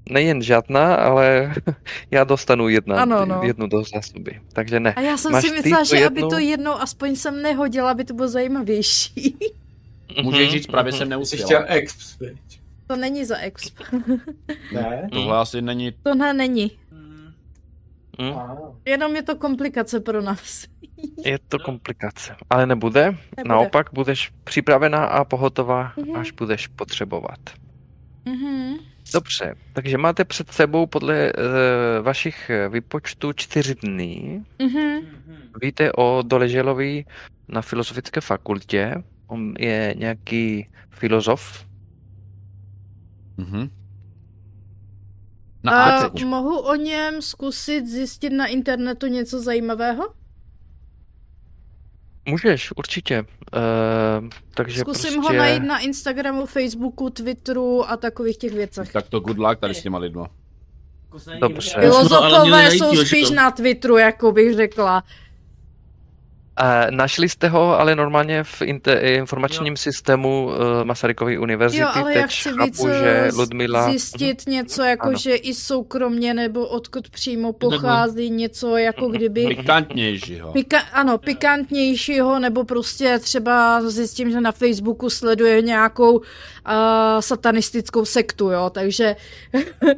Nejen 0.09 0.41
žádná, 0.41 0.95
ale 0.95 1.53
já 2.11 2.23
dostanu 2.23 2.69
jedna, 2.69 3.01
Ano, 3.01 3.25
no. 3.25 3.41
jednu 3.43 3.67
do 3.67 3.83
zásoby. 3.95 4.41
Takže 4.53 4.79
ne. 4.79 4.93
A 4.93 5.01
já 5.01 5.17
jsem 5.17 5.31
Máš 5.31 5.43
si 5.43 5.51
myslela, 5.51 5.83
že 5.83 6.05
aby 6.05 6.19
jednu? 6.19 6.29
to 6.29 6.39
jednou 6.39 6.71
aspoň 6.73 7.15
jsem 7.15 7.41
nehodila, 7.41 7.91
aby 7.91 8.03
to 8.05 8.13
bylo 8.13 8.27
zajímavější. 8.27 9.37
Můžeš 10.23 10.41
Mhm, 10.47 10.51
říct, 10.51 10.67
právě 10.67 10.91
mhm. 10.91 10.97
jsem 10.97 11.05
Jsi 11.05 11.09
neuspěla. 11.09 11.45
chtěl 11.45 11.65
exp? 11.67 12.21
To 12.87 12.95
není 12.95 13.25
za 13.25 13.37
exp. 13.37 13.79
Ne? 14.73 15.09
Tohle 15.11 15.37
asi 15.37 15.61
není... 15.61 15.91
To 16.03 16.15
ne, 16.15 16.33
není. 16.33 16.71
Hmm. 16.91 17.33
Mhm. 18.19 18.37
Jenom 18.85 19.15
je 19.15 19.23
to 19.23 19.35
komplikace 19.35 19.99
pro 19.99 20.21
nás. 20.21 20.65
Je 21.25 21.39
to 21.47 21.59
komplikace. 21.59 22.35
Ale 22.49 22.65
nebude. 22.65 23.05
Nebude. 23.05 23.49
Naopak 23.49 23.89
budeš 23.93 24.31
připravená 24.43 25.05
a 25.05 25.23
pohotová, 25.25 25.93
Mhm. 25.97 26.15
až 26.15 26.31
budeš 26.31 26.67
potřebovat. 26.67 27.39
Mhm. 28.25 28.77
Dobře, 29.13 29.55
takže 29.73 29.97
máte 29.97 30.25
před 30.25 30.51
sebou 30.51 30.85
podle 30.85 31.33
uh, 31.33 32.05
vašich 32.05 32.51
výpočtů 32.69 33.33
čtyři 33.33 33.75
dny. 33.75 34.41
Mhm. 34.59 34.79
Mhm. 34.81 35.05
Víte 35.61 35.91
o 35.91 36.21
Doleželovi 36.25 37.05
na 37.47 37.61
Filozofické 37.61 38.21
fakultě, 38.21 38.95
On 39.31 39.53
je 39.59 39.95
nějaký 39.97 40.69
filozof. 40.89 41.65
Mhm. 43.37 43.69
No 45.63 45.73
A 45.73 46.09
teď. 46.09 46.25
mohu 46.25 46.59
o 46.59 46.75
něm 46.75 47.21
zkusit 47.21 47.87
zjistit 47.87 48.29
na 48.29 48.45
internetu 48.45 49.07
něco 49.07 49.41
zajímavého? 49.41 50.13
Můžeš, 52.29 52.71
určitě. 52.77 53.21
Uh, 53.21 54.29
takže 54.53 54.79
Zkusím 54.79 55.13
prostě... 55.13 55.31
ho 55.31 55.37
najít 55.37 55.63
na 55.63 55.79
Instagramu, 55.79 56.45
Facebooku, 56.45 57.09
Twitteru 57.09 57.89
a 57.89 57.97
takových 57.97 58.37
těch 58.37 58.53
věcech. 58.53 58.91
Tak 58.91 59.09
to 59.09 59.19
good 59.19 59.37
luck 59.37 59.59
tady 59.59 59.73
s 59.73 59.83
těma 59.83 59.97
lidma. 59.97 60.29
Dobře. 61.39 61.79
Filozofové 61.79 62.49
najít, 62.49 62.79
jsou 62.79 63.05
spíš 63.05 63.29
na 63.29 63.51
Twitteru, 63.51 63.97
jako 63.97 64.31
bych 64.31 64.55
řekla. 64.55 65.03
Našli 66.89 67.29
jste 67.29 67.47
ho 67.49 67.79
ale 67.79 67.95
normálně 67.95 68.43
v 68.43 68.61
inte- 68.61 68.99
informačním 69.01 69.77
systému 69.77 70.45
uh, 70.45 70.53
Masarykovy 70.83 71.37
univerzity. 71.37 71.81
Jo, 71.81 71.87
ale 71.93 72.13
já 72.13 72.21
Teď 72.21 72.31
chci 72.31 72.49
chápu, 72.49 72.63
víc 72.65 72.79
že 72.81 73.09
eh, 73.09 73.29
Ludmila... 73.35 73.89
zjistit 73.89 74.43
něco, 74.47 74.83
jako 74.83 75.07
Ano. 75.07 75.17
že 75.17 75.35
i 75.35 75.53
soukromně, 75.53 76.33
nebo 76.33 76.67
odkud 76.67 77.09
přímo 77.09 77.53
pochází, 77.53 78.29
něco 78.29 78.77
jako 78.77 79.05
Mhm. 79.05 79.11
kdyby... 79.17 79.47
Pikantnějšího. 79.47 80.51
Pika, 80.51 80.79
ano, 80.79 81.17
pikantnějšího, 81.17 82.39
nebo 82.39 82.63
prostě 82.63 83.19
třeba 83.19 83.81
zjistím, 83.89 84.31
že 84.31 84.41
na 84.41 84.51
Facebooku 84.51 85.09
sleduje 85.09 85.61
nějakou 85.61 86.11
uh, 86.17 86.23
satanistickou 87.19 88.05
sektu, 88.05 88.49
jo, 88.49 88.69
takže 88.69 89.15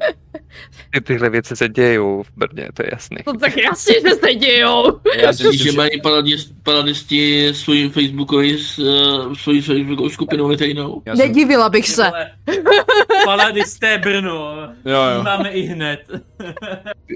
Ty, 0.92 1.02
tyhle 1.02 1.30
věci 1.30 1.56
se 1.56 1.70
dějou 1.70 2.24
v 2.24 2.32
Brně, 2.38 2.70
to 2.74 2.84
je 2.84 2.90
jasný. 2.92 3.18
to 3.26 3.34
tak 3.34 3.58
jasně, 3.58 3.94
že 4.10 4.16
se 4.16 4.34
dějou. 4.34 5.00
Já 5.18 5.34
si 5.34 5.58
že 5.58 5.72
mají 5.72 6.02
paradisti 6.64 7.50
svůj 7.54 7.90
facebookový, 7.90 8.56
uh, 8.56 9.34
svoji 9.34 9.62
facebookovou 9.62 10.10
skupinu 10.10 10.58
jsem... 10.58 10.92
Nedivila 11.16 11.70
bych 11.70 11.90
se. 11.90 12.12
Paladisté 13.26 13.98
Brno. 13.98 14.56
Jo, 14.86 15.02
jo. 15.16 15.24
Máme 15.24 15.50
i 15.50 15.62
hned. 15.62 16.00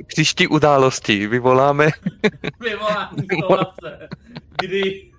Příští 0.08 0.48
události 0.48 1.28
vyvoláme. 1.28 1.90
Stolace. 3.44 4.10
Kdy? 4.62 5.12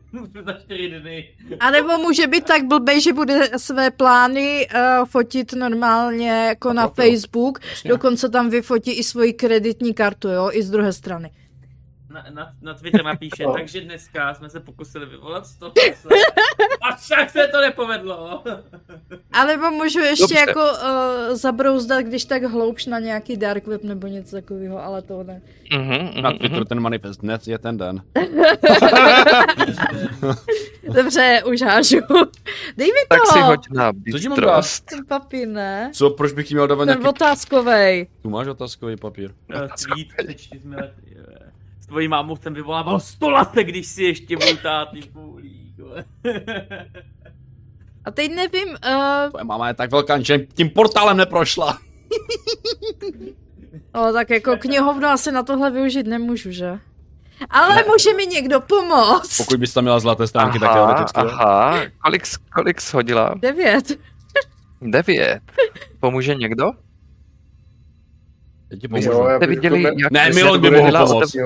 Za 0.46 0.52
čtyři 0.52 1.00
dny. 1.00 1.28
A 1.60 1.70
nebo 1.70 1.98
může 1.98 2.26
být 2.26 2.44
tak 2.44 2.64
blbej, 2.64 3.00
že 3.00 3.12
bude 3.12 3.50
své 3.56 3.90
plány 3.90 4.68
uh, 4.74 5.06
fotit 5.06 5.52
normálně 5.52 6.30
jako 6.30 6.72
na. 6.72 6.88
Facebook, 6.88 7.58
dokonce 7.84 8.28
tam 8.28 8.50
vyfotí 8.50 8.92
i 8.92 9.04
svoji 9.04 9.32
kreditní 9.32 9.94
kartu, 9.94 10.28
jo, 10.28 10.50
i 10.52 10.62
z 10.62 10.70
druhé 10.70 10.92
strany. 10.92 11.30
Na, 12.10 12.24
na, 12.30 12.50
na 12.62 12.74
Twitter 12.74 13.04
napíše, 13.04 13.42
No. 13.44 13.52
takže 13.52 13.80
dneska 13.80 14.34
jsme 14.34 14.50
se 14.50 14.60
pokusili 14.60 15.06
vyvolat 15.06 15.46
stolace. 15.46 16.08
A 16.82 16.96
však 16.96 17.30
se 17.30 17.48
to 17.48 17.60
nepovedlo. 17.60 18.42
A 19.32 19.44
nebo 19.44 19.70
můžu 19.70 19.98
ještě 20.00 20.22
Dobře. 20.22 20.38
jako 20.38 20.60
uh, 20.60 21.36
zabrouzdat, 21.36 22.00
když 22.04 22.24
tak 22.24 22.42
hloubš 22.42 22.86
na 22.86 22.98
nějaký 22.98 23.36
dark 23.36 23.66
web 23.66 23.82
nebo 23.84 24.06
něco 24.06 24.36
takového, 24.36 24.84
ale 24.84 25.02
to 25.02 25.22
ne. 25.22 25.42
Mhm, 25.72 26.22
Na 26.22 26.30
mhm, 26.30 26.38
Twitteru 26.38 26.64
ten 26.64 26.80
manifest 26.80 27.20
dnes 27.20 27.46
je 27.48 27.58
ten 27.58 27.76
den. 27.78 28.02
Dobře, 30.94 31.42
už 31.46 31.62
hážu. 31.62 31.96
Dej 32.76 32.86
mi 32.86 32.92
Tak 33.08 33.26
si 33.26 33.38
to, 33.38 33.44
hoď 33.44 33.70
na 33.70 33.92
ten 34.90 35.06
papír, 35.06 35.48
ne? 35.48 35.90
Co, 35.94 36.10
proč 36.10 36.32
bych 36.32 36.48
ti 36.48 36.54
měl 36.54 36.66
dávat 36.66 36.84
Ten 36.86 36.88
nějaký... 36.98 37.08
otázkovej. 37.08 38.06
Tu 38.22 38.30
máš 38.30 38.46
otázkový 38.46 38.96
papír. 38.96 39.30
Eh, 39.54 39.68
tvojí 41.88 42.08
mámou 42.08 42.36
jsem 42.36 42.54
vyvolával 42.54 43.00
stolace, 43.00 43.64
když 43.64 43.86
si 43.86 44.04
ještě 44.04 44.36
byl 44.36 44.56
tátý 44.56 45.02
půlík. 45.02 45.74
A 48.04 48.10
teď 48.10 48.34
nevím, 48.34 48.68
uh, 48.68 49.30
Tvoje 49.30 49.44
máma 49.44 49.68
je 49.68 49.74
tak 49.74 49.90
velká, 49.90 50.20
že 50.20 50.38
tím 50.38 50.70
portálem 50.70 51.16
neprošla. 51.16 51.78
o, 53.94 54.12
tak 54.12 54.30
jako 54.30 54.56
knihovnu 54.56 55.08
asi 55.08 55.32
na 55.32 55.42
tohle 55.42 55.70
využít 55.70 56.06
nemůžu, 56.06 56.50
že? 56.50 56.78
Ale 57.50 57.84
může 57.88 58.14
mi 58.14 58.26
někdo 58.26 58.60
pomoct. 58.60 59.36
Pokud 59.36 59.60
bys 59.60 59.72
tam 59.72 59.84
měla 59.84 60.00
zlaté 60.00 60.26
stránky, 60.26 60.58
tak 60.58 60.70
Aha, 60.70 60.78
teoreticky. 60.78 61.20
jo. 61.20 61.26
aha. 61.30 61.80
Kolik, 62.04 62.22
kolik 62.54 62.80
shodila? 62.80 63.34
Devět. 63.38 63.98
Devět. 64.82 65.40
Pomůže 66.00 66.34
někdo? 66.34 66.64
Jo, 68.92 69.28
Jste 69.36 69.46
viděli, 69.46 69.82
jak 69.82 70.12
Ne, 70.12 70.30
Milon 70.30 70.62
to 70.62 70.70
by 70.70 70.76
mohl 70.76 71.06
pomoct. 71.06 71.36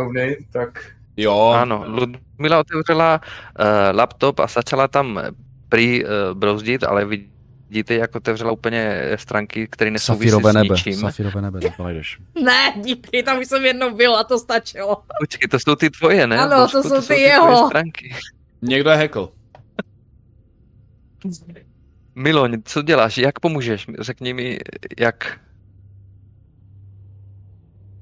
tak 0.53 0.93
Jo. 1.17 1.55
Ano, 1.57 1.85
Ludmila 1.87 2.59
otevřela 2.59 3.21
uh, 3.61 3.67
laptop 3.97 4.41
a 4.41 4.47
začala 4.47 4.89
tam 4.89 5.19
eh, 5.19 5.31
prý 5.69 6.05
uh, 6.05 6.11
brouzdit, 6.35 6.85
ale 6.85 7.05
vidíte, 7.05 7.95
jak 7.95 8.17
otevřela 8.17 8.53
úplně 8.53 9.11
stránky, 9.17 9.69
které 9.71 9.91
nesouvisí 9.91 10.31
s 10.31 10.55
ničím. 10.71 10.95
Safírové 10.95 11.43
nebe, 11.43 11.61
to 11.77 11.83
najdeš. 11.83 12.19
Ne, 12.45 12.75
díky, 12.77 13.23
tam 13.23 13.39
už 13.39 13.47
jsem 13.49 13.65
jednou 13.65 13.95
byla, 13.95 14.25
to 14.25 14.39
stačilo. 14.39 15.03
Počkej, 15.21 15.49
to 15.49 15.59
jsou 15.59 15.75
ty 15.75 15.91
tvoje, 15.91 16.27
ne? 16.27 16.39
Ano, 16.39 16.57
Božku, 16.63 16.83
to 16.83 16.89
jsou 16.89 17.01
ty 17.01 17.07
tvoje 17.07 17.21
jeho. 17.21 17.67
stránky. 17.67 18.15
Někdo 18.63 18.91
je 18.91 18.97
hackl. 18.97 19.33
Miloň, 22.15 22.63
co 22.65 22.83
děláš? 22.83 23.19
Jak 23.19 23.41
pomůžeš? 23.41 23.87
Řekni 24.01 24.35
mi, 24.35 24.59
jak... 24.99 25.41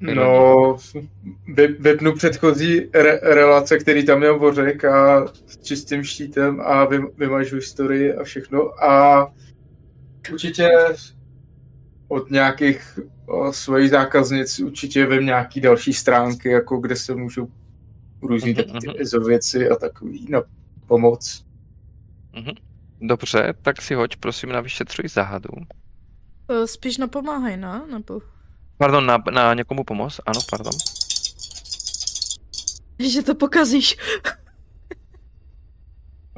no, 0.00 0.76
vy- 1.54 1.76
vypnu 1.80 2.12
předchozí 2.14 2.80
re- 2.94 3.20
relace, 3.22 3.78
který 3.78 4.06
tam 4.06 4.18
měl 4.18 4.38
Bořek 4.38 4.84
a 4.84 5.26
s 5.46 5.58
čistým 5.62 6.04
štítem 6.04 6.60
a 6.60 6.84
vy- 6.84 7.12
vymažu 7.18 7.56
historii 7.56 8.14
a 8.14 8.24
všechno 8.24 8.84
a 8.84 9.26
určitě 10.32 10.68
od 12.08 12.30
nějakých 12.30 12.98
o, 13.26 13.52
svých 13.52 13.90
zákaznic 13.90 14.60
určitě 14.60 15.06
vím 15.06 15.26
nějaký 15.26 15.60
další 15.60 15.92
stránky, 15.92 16.48
jako 16.48 16.76
kde 16.76 16.96
se 16.96 17.14
můžu 17.14 17.52
různý 18.22 18.54
Mhm, 18.54 18.80
ty 18.80 19.16
mhm. 19.16 19.26
Věci 19.26 19.68
a 19.68 19.76
takový 19.76 20.26
na 20.30 20.42
pomoc. 20.86 21.44
Dobře, 23.00 23.54
tak 23.62 23.82
si 23.82 23.94
hoď, 23.94 24.16
prosím, 24.16 24.48
na 24.48 24.60
vyšetřuj 24.60 25.08
záhadu. 25.08 25.48
Eh, 26.50 26.66
Spíš 26.66 26.98
napomáhaj, 26.98 27.56
ne? 27.56 27.82
Nebo... 27.92 28.20
Pardon, 28.80 29.06
na, 29.06 29.18
na 29.34 29.54
někomu 29.54 29.84
pomoc? 29.84 30.20
Ano, 30.26 30.40
pardon. 30.50 30.72
Že 32.98 33.22
to 33.22 33.34
pokazíš. 33.34 33.96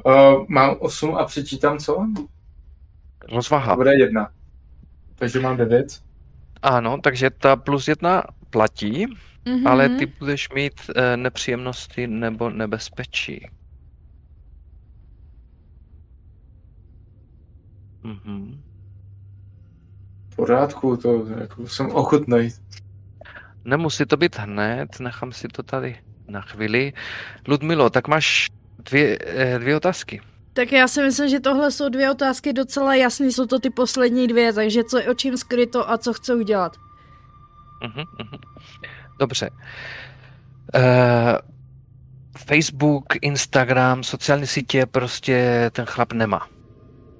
Uh, 0.05 0.45
mám 0.49 0.75
8 0.79 1.15
a 1.15 1.25
přečítám 1.25 1.79
co? 1.79 2.07
Rozvaha. 3.31 3.75
Bude 3.75 3.95
jedna. 3.95 4.31
Takže 5.15 5.39
mám 5.39 5.57
9. 5.57 6.03
Ano, 6.61 6.97
takže 7.03 7.29
ta 7.29 7.55
plus 7.55 7.87
jedna 7.87 8.23
platí, 8.49 9.05
Mhm. 9.45 9.67
ale 9.67 9.89
ty 9.89 10.05
budeš 10.05 10.49
mít 10.49 10.73
eh, 10.95 11.17
nepříjemnosti 11.17 12.07
nebo 12.07 12.49
nebezpečí. 12.49 13.47
Mhm. 18.03 18.62
V 20.33 20.35
pořádku, 20.35 20.97
to 20.97 21.25
jako 21.39 21.67
jsem 21.67 21.91
ochotný. 21.91 22.49
Nemusí 23.65 24.05
to 24.05 24.17
být 24.17 24.35
hned, 24.37 24.99
nechám 24.99 25.31
si 25.31 25.47
to 25.47 25.63
tady 25.63 25.97
na 26.27 26.41
chvíli. 26.41 26.93
Ludmilo, 27.47 27.89
tak 27.89 28.07
máš 28.07 28.49
dvě, 28.77 29.19
eh, 29.21 29.59
dvě 29.59 29.75
otázky. 29.75 30.21
Tak 30.53 30.71
já 30.71 30.87
si 30.87 31.01
myslím, 31.01 31.29
že 31.29 31.39
tohle 31.39 31.71
jsou 31.71 31.89
dvě 31.89 32.11
otázky 32.11 32.53
docela 32.53 32.95
jasné, 32.95 33.27
jsou 33.27 33.45
to 33.45 33.59
ty 33.59 33.69
poslední 33.69 34.27
dvě, 34.27 34.53
takže 34.53 34.83
co 34.83 34.97
je 34.97 35.09
o 35.09 35.13
čím 35.13 35.37
skryto 35.37 35.89
a 35.89 35.97
co 35.97 36.13
chce 36.13 36.35
udělat. 36.35 36.77
Mhm, 37.83 38.03
mhm. 38.19 38.41
Dobře. 39.19 39.49
Uh, 40.75 40.81
Facebook, 42.37 43.05
Instagram, 43.21 44.03
sociální 44.03 44.47
sítě 44.47 44.85
prostě 44.85 45.69
ten 45.73 45.85
chlap 45.85 46.13
nemá. 46.13 46.47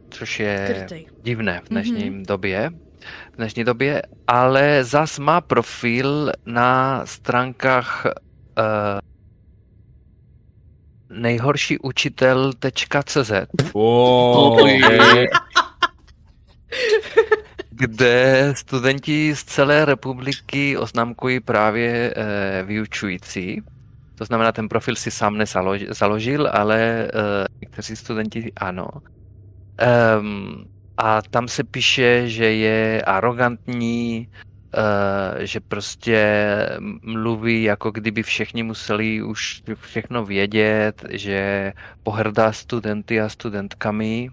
Což 0.10 0.40
je 0.40 0.68
Skrytej. 0.70 1.06
divné 1.22 1.62
v 1.66 1.70
dnešní 1.70 2.12
mm-hmm. 2.12 2.26
době. 2.26 2.70
V 3.34 3.36
dnešní 3.36 3.64
době, 3.64 4.02
ale 4.28 4.84
zas 4.84 5.20
má 5.20 5.42
profil 5.42 6.32
na 6.46 7.02
stránkách 7.06 8.06
uh, 8.06 8.12
nejhoršíučitel.cz, 11.20 13.32
Oh, 13.74 14.62
Oj. 14.64 14.82
kde 17.70 18.54
studenti 18.58 19.36
z 19.36 19.44
celé 19.44 19.86
republiky 19.86 20.78
oznámkují 20.78 21.40
právě 21.40 22.14
uh, 22.18 22.24
vyučující. 22.68 23.62
To 24.16 24.26
znamená, 24.26 24.52
ten 24.52 24.70
profil 24.70 24.96
si 24.96 25.12
sám 25.12 25.38
nezaložil, 25.38 26.50
ale 26.54 27.08
uh, 27.14 27.20
někteří 27.62 27.96
studenti 27.96 28.52
ano. 28.56 28.88
Um, 30.20 30.66
a 30.98 31.22
tam 31.22 31.48
se 31.48 31.64
píše, 31.64 32.30
že 32.30 32.46
je 32.46 33.02
arrogantní, 33.02 34.30
eh, 34.78 35.48
že 35.48 35.60
prostě 35.60 36.20
mluví, 37.04 37.64
jako 37.64 37.92
kdyby 37.92 38.24
všichni 38.24 38.64
museli 38.64 39.24
už 39.24 39.64
všechno 39.76 40.26
vědět, 40.26 41.06
že 41.10 41.74
pohrdá 42.04 42.52
studenty 42.52 43.22
a 43.22 43.30
studentkami. 43.30 44.30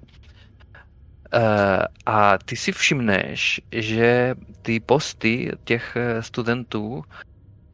Eh, 1.34 1.84
A 2.06 2.38
ty 2.38 2.56
si 2.56 2.72
všimneš, 2.72 3.60
že 3.72 4.34
ty 4.62 4.80
posty 4.80 5.52
těch 5.64 5.96
studentů 6.20 7.04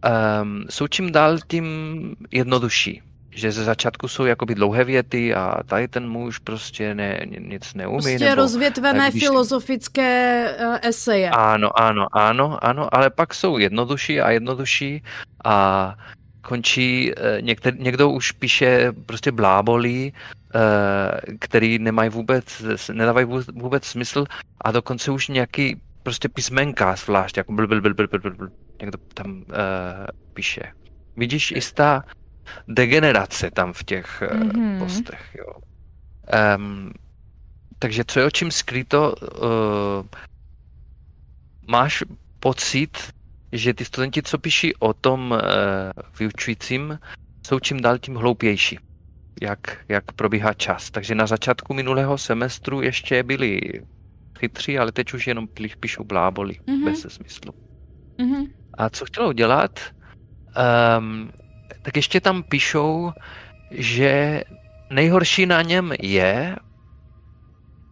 um, 0.07 0.65
jsou 0.71 0.87
čím 0.87 1.13
dál 1.13 1.39
tím 1.49 1.67
jednodušší. 2.31 3.03
Že 3.37 3.53
ze 3.53 3.65
začátku 3.65 4.09
jsou 4.09 4.25
jakoby 4.25 4.55
dlouhé 4.55 4.85
věty 4.85 5.35
a 5.35 5.63
tady 5.67 5.89
ten 5.89 6.09
muž 6.09 6.39
prostě 6.39 6.95
ne, 6.95 7.21
nic 7.39 7.75
neumí. 7.75 8.03
Prostě 8.03 8.25
nebo, 8.25 8.35
rozvětvené 8.35 9.11
když- 9.11 9.23
filozofické 9.23 10.11
uh, 10.61 10.77
eseje. 10.83 11.31
ano, 11.31 11.81
ano, 11.81 12.07
ano, 12.13 12.65
ano, 12.65 12.95
ale 12.95 13.11
pak 13.11 13.35
jsou 13.35 13.59
jednodušší 13.59 14.21
a 14.21 14.31
jednodušší 14.31 15.03
a 15.45 15.95
končí, 16.43 17.13
eh, 17.17 17.43
někde, 17.43 17.73
někdo 17.79 18.11
už 18.11 18.33
píše 18.33 18.93
prostě 19.07 19.33
blábolí, 19.33 20.13
eh, 20.55 21.37
který 21.39 21.79
nemají 21.79 22.11
vůbec, 22.11 22.63
nedávají 22.93 23.27
vůbec, 23.53 23.85
smysl 23.85 24.25
a 24.61 24.73
dokonce 24.73 25.11
už 25.11 25.29
nějaký 25.29 25.81
prostě 26.03 26.29
písmenka 26.29 26.97
zvlášť, 26.97 27.37
jako 27.37 27.53
bl, 27.53 27.67
bl, 27.67 27.81
bl, 27.81 27.95
bl, 27.95 28.07
bl, 28.07 28.19
bl, 28.19 28.31
bl, 28.31 28.49
někdo 28.81 28.99
tam 29.15 29.31
uh, 29.31 29.45
píše. 30.35 30.63
Vidíš 31.17 31.55
degenerace 32.69 33.51
tam 33.51 33.73
v 33.73 33.85
těch 33.85 34.23
Mhm. 34.35 34.79
postech, 34.79 35.37
jo. 35.39 35.53
Um, 36.59 36.93
takže 37.79 38.05
co 38.07 38.21
je 38.21 38.27
o 38.27 38.31
čím 38.31 38.51
skryto, 38.51 39.15
uh, 39.15 40.07
máš 41.69 42.05
pocit, 42.41 42.99
že 43.53 43.75
ty 43.75 43.85
studenti, 43.85 44.23
co 44.23 44.39
píší 44.39 44.77
o 44.77 44.93
tom 44.95 45.31
uh, 45.31 45.39
vyučujícím, 46.19 46.99
jsou 47.47 47.59
čím 47.61 47.81
dál 47.81 47.99
tím 47.99 48.15
hloupější, 48.15 48.79
jak, 49.43 49.79
jak 49.89 50.13
probíhá 50.13 50.55
čas. 50.55 50.91
Takže 50.91 51.15
na 51.15 51.27
začátku 51.27 51.75
minulého 51.75 52.19
semestru 52.19 52.83
ještě 52.83 53.23
byli 53.23 53.61
chytří, 54.39 54.79
ale 54.79 54.93
teď 54.93 55.15
už 55.15 55.27
jenom 55.27 55.47
pí- 55.47 55.77
píšou 55.81 56.05
bláboli 56.05 56.57
Mhm. 56.67 56.77
mm-hmm. 56.79 56.85
bez 56.85 57.07
smyslu. 57.09 57.53
Mhm. 58.19 58.45
A 58.79 58.91
co 58.91 59.05
chtěla 59.05 59.27
udělat, 59.29 59.81
um, 60.99 61.31
tak 61.87 61.97
ještě 61.97 62.21
tam 62.21 62.43
píšou, 62.43 63.13
že 63.71 64.43
nejhorší 64.91 65.47
na 65.47 65.63
něm 65.63 65.93
je, 66.03 66.57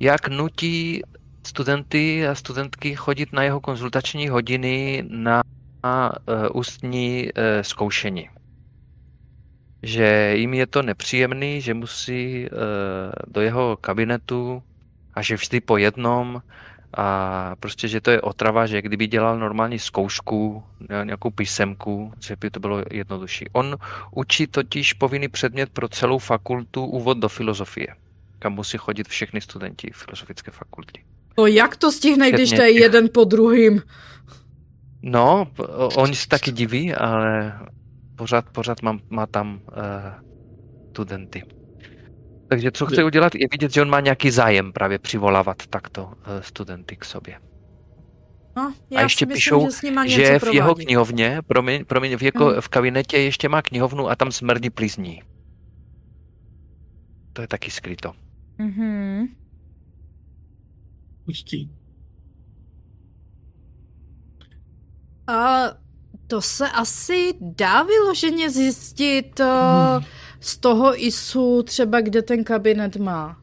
jak 0.01 0.29
nutí 0.29 1.03
studenty 1.47 2.29
a 2.29 2.35
studentky 2.35 2.95
chodit 2.95 3.33
na 3.33 3.43
jeho 3.43 3.61
konzultační 3.61 4.29
hodiny 4.29 5.05
na 5.09 5.43
uh, 5.43 6.59
ústní 6.59 7.25
uh, 7.25 7.63
zkoušení. 7.63 8.29
Že 9.83 10.35
jim 10.37 10.55
je 10.55 10.67
to 10.67 10.83
nepříjemný, 10.83 11.61
že 11.61 11.75
musí 11.75 12.47
uh, 12.51 12.59
do 13.27 13.41
jeho 13.41 13.77
kabinetu 13.77 14.63
a 15.15 15.23
že 15.23 15.37
vždy 15.37 15.61
po 15.61 15.77
jednom 15.77 16.43
a 16.97 17.57
prostě, 17.61 17.89
že 17.89 18.01
to 18.01 18.11
je 18.11 18.21
otrava, 18.21 18.67
že 18.67 18.83
kdyby 18.83 19.07
dělal 19.07 19.39
normální 19.39 19.79
zkoušku, 19.79 20.63
ně- 20.81 21.05
nějakou 21.05 21.31
písemku, 21.31 22.13
že 22.21 22.37
by 22.37 22.51
to 22.51 22.61
bylo 22.61 22.83
jednodušší. 22.91 23.47
On 23.53 23.77
učí 24.11 24.47
totiž 24.47 24.93
povinný 24.93 25.29
předmět 25.29 25.71
pro 25.71 25.89
celou 25.89 26.19
fakultu 26.19 26.85
úvod 26.85 27.19
do 27.19 27.29
filozofie, 27.29 27.87
kam 28.39 28.53
musí 28.53 28.79
chodit 28.79 29.09
všechny 29.09 29.41
studenti 29.41 29.91
filozofické 29.95 30.51
fakulty. 30.51 31.05
No 31.39 31.47
jak 31.47 31.77
to 31.77 31.93
stihne, 31.93 32.33
když 32.33 32.51
to 32.51 32.63
je 32.63 32.81
jeden 32.81 33.09
po 33.15 33.25
druhým? 33.25 33.83
No, 35.03 35.47
oni 35.97 36.15
se 36.15 36.29
taky 36.29 36.53
diví, 36.53 36.95
ale 36.95 37.59
pořád, 38.17 38.45
pořád 38.51 38.83
má, 38.83 38.99
má 39.11 39.27
tam 39.27 39.61
uh, 39.69 39.81
studenty. 40.91 41.43
Takže 42.49 42.71
co 42.73 42.87
chce 42.87 43.05
udělat, 43.05 43.35
je 43.35 43.47
vidět, 43.53 43.73
že 43.73 43.83
on 43.83 43.91
má 43.91 44.01
nějaký 44.01 44.31
zájem 44.31 44.73
právě 44.73 44.99
přivolávat 44.99 45.67
takto 45.67 46.05
uh, 46.05 46.13
studenty 46.41 46.97
k 46.97 47.05
sobě. 47.05 47.39
No, 48.57 48.75
já 48.91 49.01
A 49.01 49.03
ještě 49.03 49.19
si 49.19 49.27
myslím, 49.27 49.37
píšou, 49.37 49.67
že 49.67 49.71
s 49.77 49.83
nima 49.83 50.05
něco 50.05 50.17
že 50.17 50.39
v 50.39 50.43
jeho 50.55 50.67
provádí. 50.69 50.85
knihovně, 50.85 51.39
promiň, 51.47 51.85
promiň 51.85 52.17
v, 52.17 52.23
jako, 52.23 52.45
Hmm. 52.47 52.61
v 52.61 52.69
kabinetě 52.69 53.19
ještě 53.19 53.49
má 53.49 53.63
knihovnu 53.63 54.09
a 54.09 54.17
tam 54.17 54.33
smrdí 54.33 54.71
plízní. 54.71 55.23
To 57.33 57.43
je 57.43 57.49
taky 57.49 57.71
skryto. 57.71 58.13
Mhm. 58.59 59.27
Hustý. 61.27 61.69
A 65.27 65.65
to 66.27 66.43
se 66.43 66.71
asi 66.71 67.35
dá 67.41 67.83
vyloženě 67.83 68.51
zjistit 68.51 69.41
uh, 69.41 70.05
z 70.45 70.59
toho 70.59 71.05
ISu 71.07 71.63
třeba, 71.63 72.01
kde 72.01 72.23
ten 72.23 72.45
kabinet 72.45 72.97
má. 72.97 73.37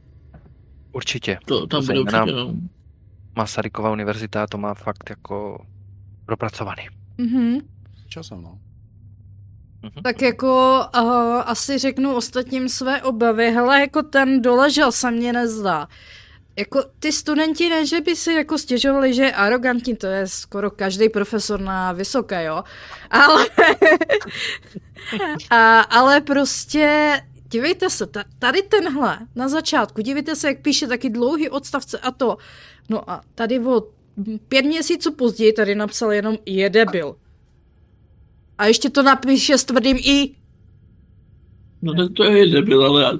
Určitě. 0.91 1.37
To 1.45 1.67
tam 1.67 1.85
bude 1.85 1.99
určitě, 1.99 2.31
no. 2.31 2.53
Masarykova 3.35 3.91
univerzita 3.91 4.47
to 4.47 4.57
má 4.57 4.73
fakt 4.73 5.09
jako 5.09 5.65
propracovaný. 6.25 6.83
Mhm. 7.17 7.59
Časem, 8.07 8.41
no. 8.41 8.59
Mhm. 9.83 10.03
Tak 10.03 10.21
jako 10.21 10.81
uh, 10.95 11.43
asi 11.45 11.77
řeknu 11.77 12.15
ostatním 12.15 12.69
své 12.69 13.01
obavy. 13.01 13.51
Hele, 13.51 13.79
jako 13.79 14.03
ten 14.03 14.41
doležel 14.41 14.91
se 14.91 15.11
mně 15.11 15.33
nezdá. 15.33 15.87
Jako 16.59 16.83
ty 16.99 17.11
studenti 17.11 17.69
ne, 17.69 17.85
že 17.85 18.01
by 18.01 18.15
si 18.15 18.33
jako 18.33 18.57
stěžovali, 18.57 19.13
že 19.13 19.23
je 19.23 19.33
arrogantní, 19.33 19.95
to 19.95 20.07
je 20.07 20.27
skoro 20.27 20.71
každý 20.71 21.09
profesor 21.09 21.59
na 21.59 21.91
vysoké, 21.91 22.43
jo. 22.43 22.63
Ale, 23.09 23.45
a, 25.49 25.79
ale 25.79 26.21
prostě 26.21 27.13
dívejte 27.51 27.89
se, 27.89 28.07
ta, 28.07 28.23
tady 28.39 28.61
tenhle 28.61 29.19
na 29.35 29.47
začátku, 29.47 30.01
dívejte 30.01 30.35
se, 30.35 30.47
jak 30.47 30.61
píše 30.61 30.87
taky 30.87 31.09
dlouhý 31.09 31.49
odstavce 31.49 31.99
a 31.99 32.11
to. 32.11 32.37
No 32.89 33.09
a 33.09 33.21
tady 33.35 33.59
o 33.59 33.83
pět 34.47 34.65
měsíců 34.65 35.13
později 35.13 35.53
tady 35.53 35.75
napsal 35.75 36.11
jenom 36.11 36.37
je 36.45 36.69
debil. 36.69 37.15
A 38.57 38.65
ještě 38.65 38.89
to 38.89 39.03
napíše 39.03 39.57
s 39.57 39.63
tvrdým 39.63 39.97
i. 39.97 40.35
No 41.81 42.09
to 42.09 42.23
je 42.23 42.47
debil, 42.47 42.85
ale 42.85 43.19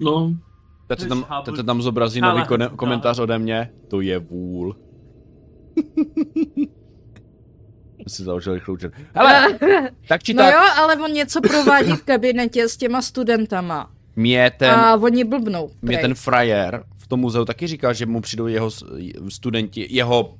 no, 0.00 0.36
Teď 0.88 1.00
se 1.00 1.08
tam, 1.08 1.26
teď 1.44 1.56
se 1.56 1.62
tam 1.62 1.82
zobrazí 1.82 2.20
Ale- 2.20 2.34
nový 2.34 2.48
kone- 2.48 2.70
no. 2.70 2.76
komentář 2.76 3.18
ode 3.18 3.38
mě. 3.38 3.70
To 3.88 4.00
je 4.00 4.18
vůl. 4.18 4.76
si 8.08 8.24
založil 8.24 8.54
rychlou 8.54 8.76
čet. 8.76 8.92
Hele, 9.14 9.58
tak 10.08 10.22
či 10.22 10.34
no 10.34 10.42
tak, 10.42 10.54
jo, 10.54 10.60
ale 10.76 10.96
on 10.96 11.12
něco 11.12 11.40
provádí 11.40 11.92
v 11.92 12.02
kabinetě 12.02 12.68
s 12.68 12.76
těma 12.76 13.02
studentama. 13.02 13.90
mě 14.16 14.50
ten, 14.58 14.70
a 14.70 14.94
oni 14.96 15.24
blbnou. 15.24 15.70
mě 15.82 15.96
prej. 15.96 16.02
ten 16.02 16.14
frajer 16.14 16.84
v 16.96 17.06
tom 17.06 17.20
muzeu 17.20 17.44
taky 17.44 17.66
říkal, 17.66 17.94
že 17.94 18.06
mu 18.06 18.20
přijdou 18.20 18.46
jeho 18.46 18.70
studenti, 19.28 19.86
jeho 19.90 20.34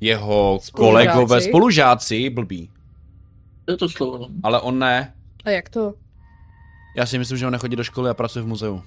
jeho 0.00 0.58
Spolužáci. 0.62 0.72
kolegové, 1.06 1.40
spolužáci, 1.40 2.30
blbý. 2.30 2.70
to 3.64 3.72
je 3.72 3.76
to 3.76 3.88
slovo, 3.88 4.18
no. 4.18 4.28
Ale 4.42 4.60
on 4.60 4.78
ne. 4.78 5.14
A 5.44 5.50
jak 5.50 5.68
to? 5.68 5.94
Já 6.94 7.06
si 7.06 7.18
myslím, 7.18 7.38
že 7.38 7.46
on 7.46 7.52
nechodí 7.52 7.76
do 7.76 7.84
školy 7.84 8.10
a 8.10 8.14
pracuje 8.14 8.42
v 8.42 8.46
muzeu. 8.46 8.82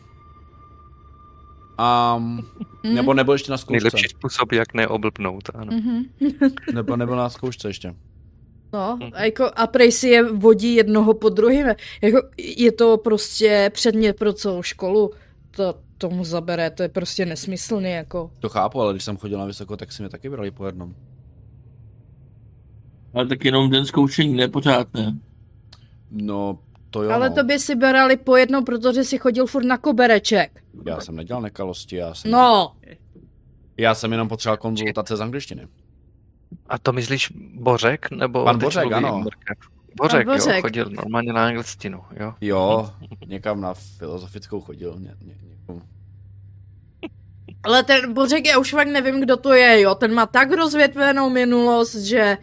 Um, 2.18 2.46
nebo 2.94 3.14
nebyl 3.14 3.34
ještě 3.34 3.52
na 3.52 3.58
zkoušce. 3.58 3.74
Nejlepší 3.74 4.08
způsob, 4.10 4.52
jak 4.52 4.74
neoblbnout. 4.74 5.50
Ano. 5.54 5.72
Mhm. 5.72 6.04
Nebo 6.74 6.96
nebyl 6.96 7.16
na 7.16 7.30
zkoušce 7.30 7.70
ještě. 7.70 7.96
No, 8.74 9.00
a, 9.14 9.24
jako, 9.24 9.52
a 9.56 9.68
prej 9.68 9.92
si 9.92 10.08
je 10.08 10.32
vodí 10.32 10.76
jednoho 10.76 11.14
po 11.14 11.30
druhém. 11.30 11.76
Jako, 12.02 12.28
je 12.38 12.72
to 12.72 12.98
prostě 12.98 13.72
předmět 13.74 14.18
pro 14.18 14.34
celou 14.34 14.64
školu. 14.64 15.12
To 15.52 15.76
tomu 15.98 16.24
zabere, 16.26 16.70
to 16.70 16.84
je 16.84 16.90
prostě 16.90 17.26
nesmyslný, 17.26 17.92
jako. 17.92 18.32
To 18.40 18.50
chápu, 18.50 18.82
ale 18.82 18.94
když 18.94 19.04
jsem 19.04 19.18
chodil 19.18 19.40
na 19.40 19.46
vysoko, 19.46 19.78
tak 19.78 19.92
si 19.92 20.02
mě 20.02 20.10
taky 20.10 20.30
brali 20.30 20.52
po 20.52 20.66
jednom. 20.66 20.96
Ale 23.14 23.28
tak 23.28 23.46
jenom 23.46 23.70
den 23.70 23.86
zkoušení, 23.86 24.34
ne 24.34 24.48
pořád, 24.48 24.94
ne. 24.94 25.18
No, 26.12 26.60
to 26.98 27.04
jo. 27.04 27.12
Ale 27.12 27.30
no. 27.30 27.36
to 27.36 27.44
by 27.44 27.60
si 27.60 27.76
berali 27.76 28.18
po 28.18 28.36
jednou, 28.36 28.64
protože 28.64 29.04
si 29.04 29.18
chodil 29.18 29.48
furt 29.48 29.66
na 29.66 29.78
kobereček. 29.78 30.62
Já 30.86 31.00
jsem 31.00 31.16
nedělal 31.16 31.42
nekalosti, 31.42 31.96
já 31.96 32.14
jsem... 32.14 32.32
No, 32.32 32.74
Já 33.78 33.96
jsem 33.96 34.12
jenom 34.12 34.28
potřeboval 34.28 34.58
konzultace 34.58 35.16
z 35.16 35.22
angličtiny. 35.22 35.68
A 36.70 36.78
to 36.80 36.94
myslíš 36.94 37.34
Bořek? 37.54 38.12
Nebo 38.12 38.44
Pan 38.44 38.60
Bořek, 38.60 38.92
ano. 38.92 39.20
Mrkev? 39.20 39.58
Bořek, 39.96 40.26
Pan 40.26 40.38
jo, 40.38 40.46
Bořek. 40.46 40.62
chodil 40.62 40.90
normálně 40.90 41.34
na 41.34 41.46
angličtinu, 41.46 42.02
jo. 42.20 42.34
Jo, 42.42 42.90
někam 43.28 43.62
na 43.62 43.74
filozofickou 43.74 44.62
chodil. 44.62 44.96
Ně, 45.00 45.16
ně, 45.26 45.36
někomu. 45.50 45.82
ale 47.64 47.84
ten 47.84 48.14
Bořek, 48.14 48.48
já 48.48 48.58
už 48.60 48.72
fakt 48.72 48.88
nevím, 48.88 49.22
kdo 49.22 49.38
to 49.38 49.54
je, 49.54 49.82
jo. 49.82 49.96
Ten 49.96 50.14
má 50.14 50.26
tak 50.26 50.52
rozvětvenou 50.52 51.30
minulost, 51.30 51.96
že... 51.96 52.38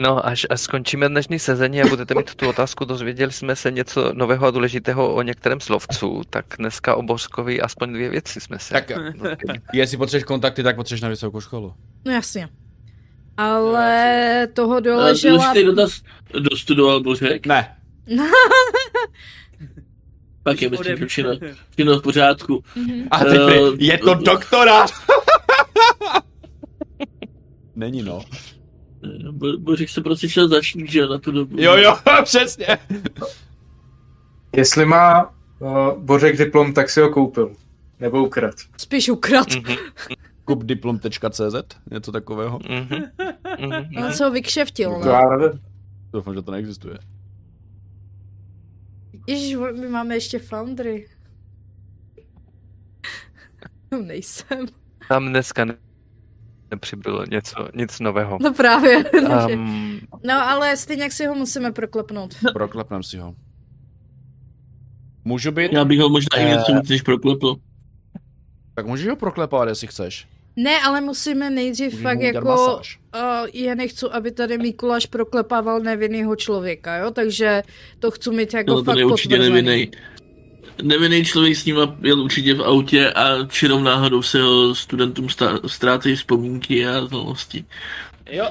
No, 0.00 0.26
až, 0.26 0.46
až 0.50 0.60
skončíme 0.60 1.08
dnešní 1.08 1.38
sezení 1.38 1.82
a 1.82 1.86
budete 1.86 2.14
mít 2.14 2.34
tu 2.34 2.48
otázku, 2.48 2.84
dozvěděli 2.84 3.32
jsme 3.32 3.56
se 3.56 3.70
něco 3.70 4.12
nového 4.14 4.46
a 4.46 4.50
důležitého 4.50 5.14
o 5.14 5.22
některém 5.22 5.60
slovcu, 5.60 6.22
tak 6.30 6.44
dneska 6.58 6.94
o 6.94 7.02
Bořkovi 7.02 7.60
aspoň 7.60 7.92
dvě 7.92 8.08
věci 8.08 8.40
jsme 8.40 8.58
se 8.58 8.74
Tak 8.74 8.88
dozvěděli. 8.88 9.36
jestli 9.72 9.96
potřebuješ 9.96 10.24
kontakty, 10.24 10.62
tak 10.62 10.76
potřebuješ 10.76 11.00
na 11.02 11.08
vysokou 11.08 11.40
školu. 11.40 11.74
No 12.04 12.12
jasně. 12.12 12.48
Ale 13.36 14.48
toho 14.54 14.72
Ale 14.72 14.80
doležela... 14.80 15.36
důležitý 15.38 15.66
dotaz 15.66 16.02
dostudoval 16.40 17.00
Bořek, 17.00 17.46
Ne. 17.46 17.76
pak 20.42 20.62
je 20.62 20.70
myslím, 20.70 20.96
že 20.96 21.06
všechno, 21.06 21.32
všechno 21.70 21.98
v 21.98 22.02
pořádku. 22.02 22.64
A 23.10 23.18
teď 23.24 23.38
Eh, 23.40 23.70
prý, 23.70 23.86
je 23.86 23.98
to 23.98 24.14
doktorát. 24.14 24.90
Není 27.76 28.02
no. 28.02 28.24
Bo- 29.30 29.58
Bořek 29.58 29.88
se 29.88 30.00
prostě 30.00 30.28
šel 30.28 30.48
začít, 30.48 30.90
že 30.90 31.06
na 31.06 31.18
tu 31.18 31.32
dobu. 31.32 31.56
Jo, 31.60 31.76
jo, 31.76 31.96
přesně. 32.24 32.66
Jestli 34.56 34.84
má 34.86 35.34
uh, 35.58 35.98
Bořek 35.98 36.38
diplom, 36.38 36.72
tak 36.74 36.90
si 36.90 37.00
ho 37.00 37.08
koupil. 37.08 37.52
Nebo 38.00 38.26
ukrad. 38.26 38.54
Spíš 38.76 39.08
ukrad. 39.08 39.46
Mhm, 39.54 39.76
Kupdiplom.cz, 40.44 41.54
něco 41.90 42.12
takového. 42.12 42.58
mhm, 42.70 43.02
mhm, 43.60 44.04
On 44.06 44.12
se 44.12 44.24
ho 44.24 44.30
vykšeftil, 44.30 44.90
To 45.00 45.04
no. 45.06 45.12
já 45.12 45.36
nevím. 45.36 45.60
Doufám, 46.12 46.34
že 46.34 46.42
to 46.42 46.50
neexistuje. 46.50 46.98
Ježiš, 49.26 49.56
my 49.80 49.88
máme 49.88 50.14
ještě 50.14 50.38
Foundry. 50.38 51.08
No, 53.92 53.98
Nejsem. 54.02 54.66
Tam 55.08 55.28
dneska 55.28 55.64
ne- 55.64 55.74
nepřibylo 56.70 57.24
něco, 57.30 57.68
nic 57.74 58.00
nového. 58.00 58.38
No 58.40 58.54
právě. 58.54 59.04
Um, 59.54 60.00
No 60.24 60.48
ale 60.48 60.76
stejně 60.76 61.02
jak 61.02 61.12
si 61.12 61.26
ho 61.26 61.34
musíme 61.34 61.72
proklepnout. 61.72 62.34
Proklepnem 62.52 63.02
si 63.02 63.18
ho. 63.18 63.34
Můžu 65.24 65.52
být? 65.52 65.72
Já 65.72 65.84
bych 65.84 66.00
ho 66.00 66.08
možná 66.08 66.36
i 66.38 66.42
Eh. 66.44 66.50
něco 66.56 66.72
víc 66.74 66.88
než 66.88 67.02
proklepl. 67.02 67.56
Tak 68.74 68.86
můžeš 68.86 69.06
ho 69.08 69.16
proklepovat, 69.16 69.68
jestli 69.68 69.86
chceš. 69.86 70.26
Ne, 70.56 70.80
ale 70.86 71.00
musíme 71.00 71.50
nejdřív 71.50 71.92
Můžu 71.92 72.02
fakt 72.02 72.20
jako... 72.20 72.74
Uh, 72.76 73.48
já 73.54 73.74
nechci, 73.74 74.06
aby 74.06 74.30
tady 74.32 74.58
Mikuláš 74.58 75.06
proklepával 75.06 75.80
nevinného 75.80 76.36
člověka, 76.36 76.96
jo? 76.96 77.10
Takže 77.10 77.62
to 77.98 78.10
chci 78.10 78.30
mít 78.30 78.54
jako 78.54 78.70
No, 78.70 78.76
fakt 78.76 78.86
tady 78.86 79.00
je 79.00 79.04
určitě 79.06 79.36
potvrzený. 79.36 79.62
nevinný. 79.62 79.90
Nevinný 80.82 81.24
člověk 81.24 81.56
s 81.56 81.64
ním 81.64 81.76
jel 82.02 82.20
určitě 82.20 82.54
v 82.54 82.62
autě 82.62 83.12
a 83.12 83.46
čirou 83.46 83.80
náhodou 83.82 84.22
se 84.22 84.42
ho 84.42 84.74
studentům 84.74 85.28
ztrácejí 85.66 86.16
vzpomínky 86.16 86.86
a 86.86 87.06
znalosti. 87.06 87.64
Jo, 88.30 88.44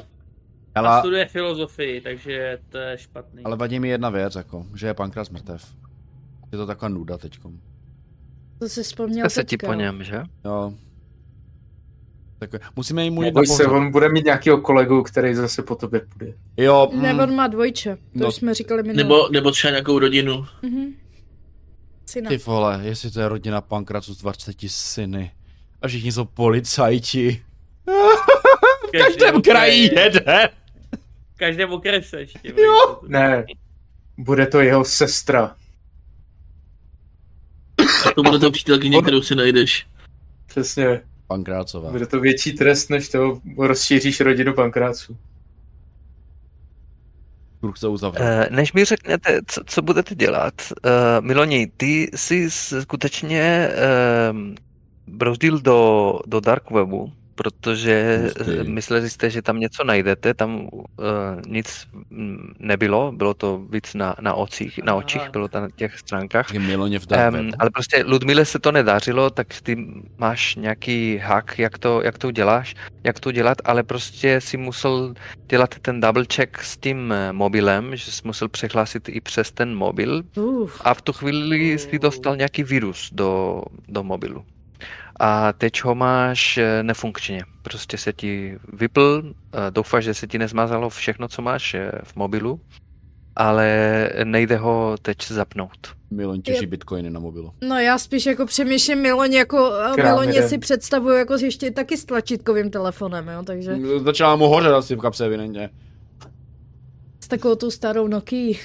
a 0.76 0.80
Ale, 0.80 1.00
studuje 1.00 1.26
filozofii, 1.26 2.02
takže 2.02 2.58
to 2.70 2.78
je 2.78 2.98
špatný. 2.98 3.44
ale 3.44 3.56
vadí 3.58 3.80
mi 3.80 3.90
jedna 3.90 4.10
věc, 4.10 4.36
jako, 4.36 4.66
že 4.76 4.88
je 4.88 4.94
pankrát 4.94 5.32
mrtev. 5.32 5.66
Je 6.52 6.58
to 6.58 6.66
taková 6.66 6.90
nuda 6.90 7.18
teďkom. 7.18 7.60
To 8.60 8.70
jsi 8.70 8.84
vzpomněl 8.84 9.30
se 9.30 9.44
ti 9.44 9.58
po 9.58 9.74
něm, 9.74 10.04
že? 10.04 10.22
Jo. 10.46 10.74
Tak, 12.40 12.50
musíme 12.76 13.04
jim 13.04 13.16
Neboj 13.16 13.48
se, 13.48 13.66
on 13.66 13.92
bude 13.92 14.10
mít 14.10 14.26
nějakého 14.26 14.62
kolegu, 14.62 15.04
který 15.04 15.36
zase 15.36 15.64
po 15.64 15.76
tobě 15.76 16.02
půjde. 16.18 16.34
Jo, 16.58 16.90
mm, 16.94 17.20
on 17.20 17.36
má 17.36 17.48
dvojče, 17.48 17.96
to 17.96 18.02
No. 18.14 18.28
už 18.28 18.36
jsme 18.36 18.54
říkali 18.54 18.84
minule. 18.84 19.04
Nebo, 19.04 19.30
nebo 19.32 19.52
třeba 19.52 19.72
nějakou 19.72 20.00
rodinu. 20.00 20.46
Mhm. 20.62 20.94
Syna. 22.10 22.30
ty 22.30 22.38
vole, 22.38 22.80
jestli 22.84 23.12
to 23.12 23.20
je 23.20 23.30
rodina 23.30 23.62
pankracu 23.62 24.16
s 24.16 24.18
20 24.18 24.56
syny. 24.68 25.32
A 25.82 25.88
všichni 25.88 26.12
jsou 26.12 26.26
policajti. 26.26 27.44
V 28.88 28.92
každém 28.92 29.42
kraji 29.42 29.82
jeden. 29.96 30.50
V 31.36 31.38
každém 31.38 31.74
okrese 31.74 32.20
ještě. 32.20 32.40
Jo. 32.44 33.00
Ne, 33.08 33.46
bude 34.18 34.48
to 34.48 34.60
jeho 34.60 34.86
sestra. 34.86 35.56
A 38.08 38.12
to 38.16 38.24
bude 38.24 38.40
ta 38.40 38.50
přítelkyně, 38.52 39.02
kterou 39.02 39.22
si 39.22 39.36
najdeš. 39.36 39.88
Přesně. 40.46 41.02
Pankrácová. 41.28 41.92
Bude 41.92 42.06
to 42.08 42.20
větší 42.20 42.54
trest, 42.54 42.90
než 42.90 43.10
to 43.10 43.42
rozšíříš 43.58 44.20
rodinu 44.20 44.54
pankráců. 44.54 45.18
Kruh 47.60 47.78
se 47.78 47.88
uzavřel. 47.88 48.26
Eh, 48.28 48.48
Než 48.52 48.74
mi 48.74 48.86
řeknete, 48.86 49.40
co, 49.48 49.62
co 49.66 49.82
budete 49.82 50.16
dělat, 50.16 50.54
uh, 50.72 51.26
Miloni, 51.26 51.68
ty 51.78 52.10
jsi 52.14 52.52
skutečně 52.82 53.70
uh, 54.32 54.38
brozdil 55.08 55.60
do, 55.60 56.20
do 56.28 56.40
dark 56.40 56.72
webu, 56.72 57.12
protože 57.40 58.20
Hustý. 58.24 58.52
eh, 58.60 58.64
mysleli 58.64 59.10
jste, 59.10 59.30
že 59.30 59.42
tam 59.42 59.60
něco 59.60 59.84
najdete, 59.84 60.34
tam 60.34 60.68
uh, 60.72 60.86
nic 61.48 61.88
mm, 62.10 62.54
nebylo, 62.60 63.12
bylo 63.12 63.34
to 63.34 63.64
víc 63.70 63.94
na, 63.94 64.16
na, 64.22 64.34
ocích, 64.34 64.80
na 64.84 64.96
očích, 64.96 65.30
bylo 65.32 65.48
to 65.48 65.60
na 65.60 65.68
těch 65.76 66.00
stránkách. 66.00 66.52
Miloně 66.52 67.00
v 67.00 67.08
Um, 67.08 67.52
ale 67.60 67.70
prostě 67.70 68.04
Ludmile 68.08 68.46
se 68.46 68.60
to 68.60 68.72
nedařilo, 68.72 69.30
tak 69.30 69.48
ty 69.64 69.88
máš 70.18 70.56
nějaký 70.56 71.18
hack, 71.18 71.60
jak 71.60 71.78
to, 71.78 72.02
jak 72.04 72.18
to 72.18 72.28
uděláš, 72.28 72.76
jak 73.04 73.20
to 73.20 73.32
dělat, 73.32 73.58
ale 73.64 73.84
prostě 73.84 74.42
si 74.42 74.58
musel 74.58 75.14
dělat 75.50 75.80
ten 75.80 76.02
double 76.02 76.26
check 76.36 76.58
s 76.60 76.78
tím 76.78 77.12
eh, 77.12 77.34
mobilem, 77.34 77.96
že 77.96 78.12
jsi 78.12 78.22
musel 78.26 78.48
přihlásit 78.48 79.10
i 79.10 79.22
přes 79.22 79.52
ten 79.52 79.76
mobil 79.76 80.24
Uf. 80.36 80.82
a 80.84 80.94
v 80.94 81.02
tu 81.02 81.14
chvíli 81.14 81.80
si 81.80 82.00
dostal 82.00 82.36
nějaký 82.36 82.64
virus 82.64 83.10
do, 83.14 83.62
do 83.88 84.04
mobilu. 84.04 84.46
A 85.20 85.54
teď 85.54 85.84
ho 85.84 85.96
máš 85.96 86.58
eh, 86.58 86.84
nefunkčně. 86.84 87.42
Prostě 87.62 87.98
se 87.98 88.14
ti 88.14 88.58
vypl, 88.74 89.34
doufáš, 89.70 90.04
že 90.04 90.14
se 90.14 90.28
ti 90.28 90.38
nezmazalo 90.38 90.90
všechno, 90.90 91.28
co 91.28 91.42
máš 91.42 91.74
eh, 91.74 91.92
v 92.04 92.16
mobilu, 92.16 92.62
ale 93.36 94.10
nejde 94.24 94.58
ho 94.58 94.96
teď 95.02 95.28
zapnout. 95.28 95.88
Miloň 96.12 96.42
těží 96.42 96.62
Je- 96.64 96.68
bitcoiny 96.68 97.10
na 97.10 97.20
mobilu. 97.20 97.54
No 97.68 97.80
já 97.80 97.98
spíš 97.98 98.26
jako 98.26 98.46
přemýšlím 98.46 99.02
Miloně, 99.02 99.38
jako 99.38 99.72
eh, 99.98 100.04
Miloně 100.04 100.34
jeden. 100.34 100.50
si 100.50 100.58
představuju 100.58 101.16
jako 101.16 101.34
ještě 101.34 101.72
taky 101.72 101.98
s 101.98 102.06
tlačítkovým 102.06 102.70
telefonem, 102.72 103.28
jo, 103.28 103.44
takže 103.44 103.78
Začala 104.04 104.36
mu 104.36 104.48
hořet 104.48 104.72
asi 104.74 104.96
v 104.96 105.00
kapse 105.00 105.26
evidentně. 105.26 105.70
s 107.24 107.28
takovou 107.28 107.56
tou 107.56 107.72
starou 107.72 108.08
Nokia. 108.08 108.58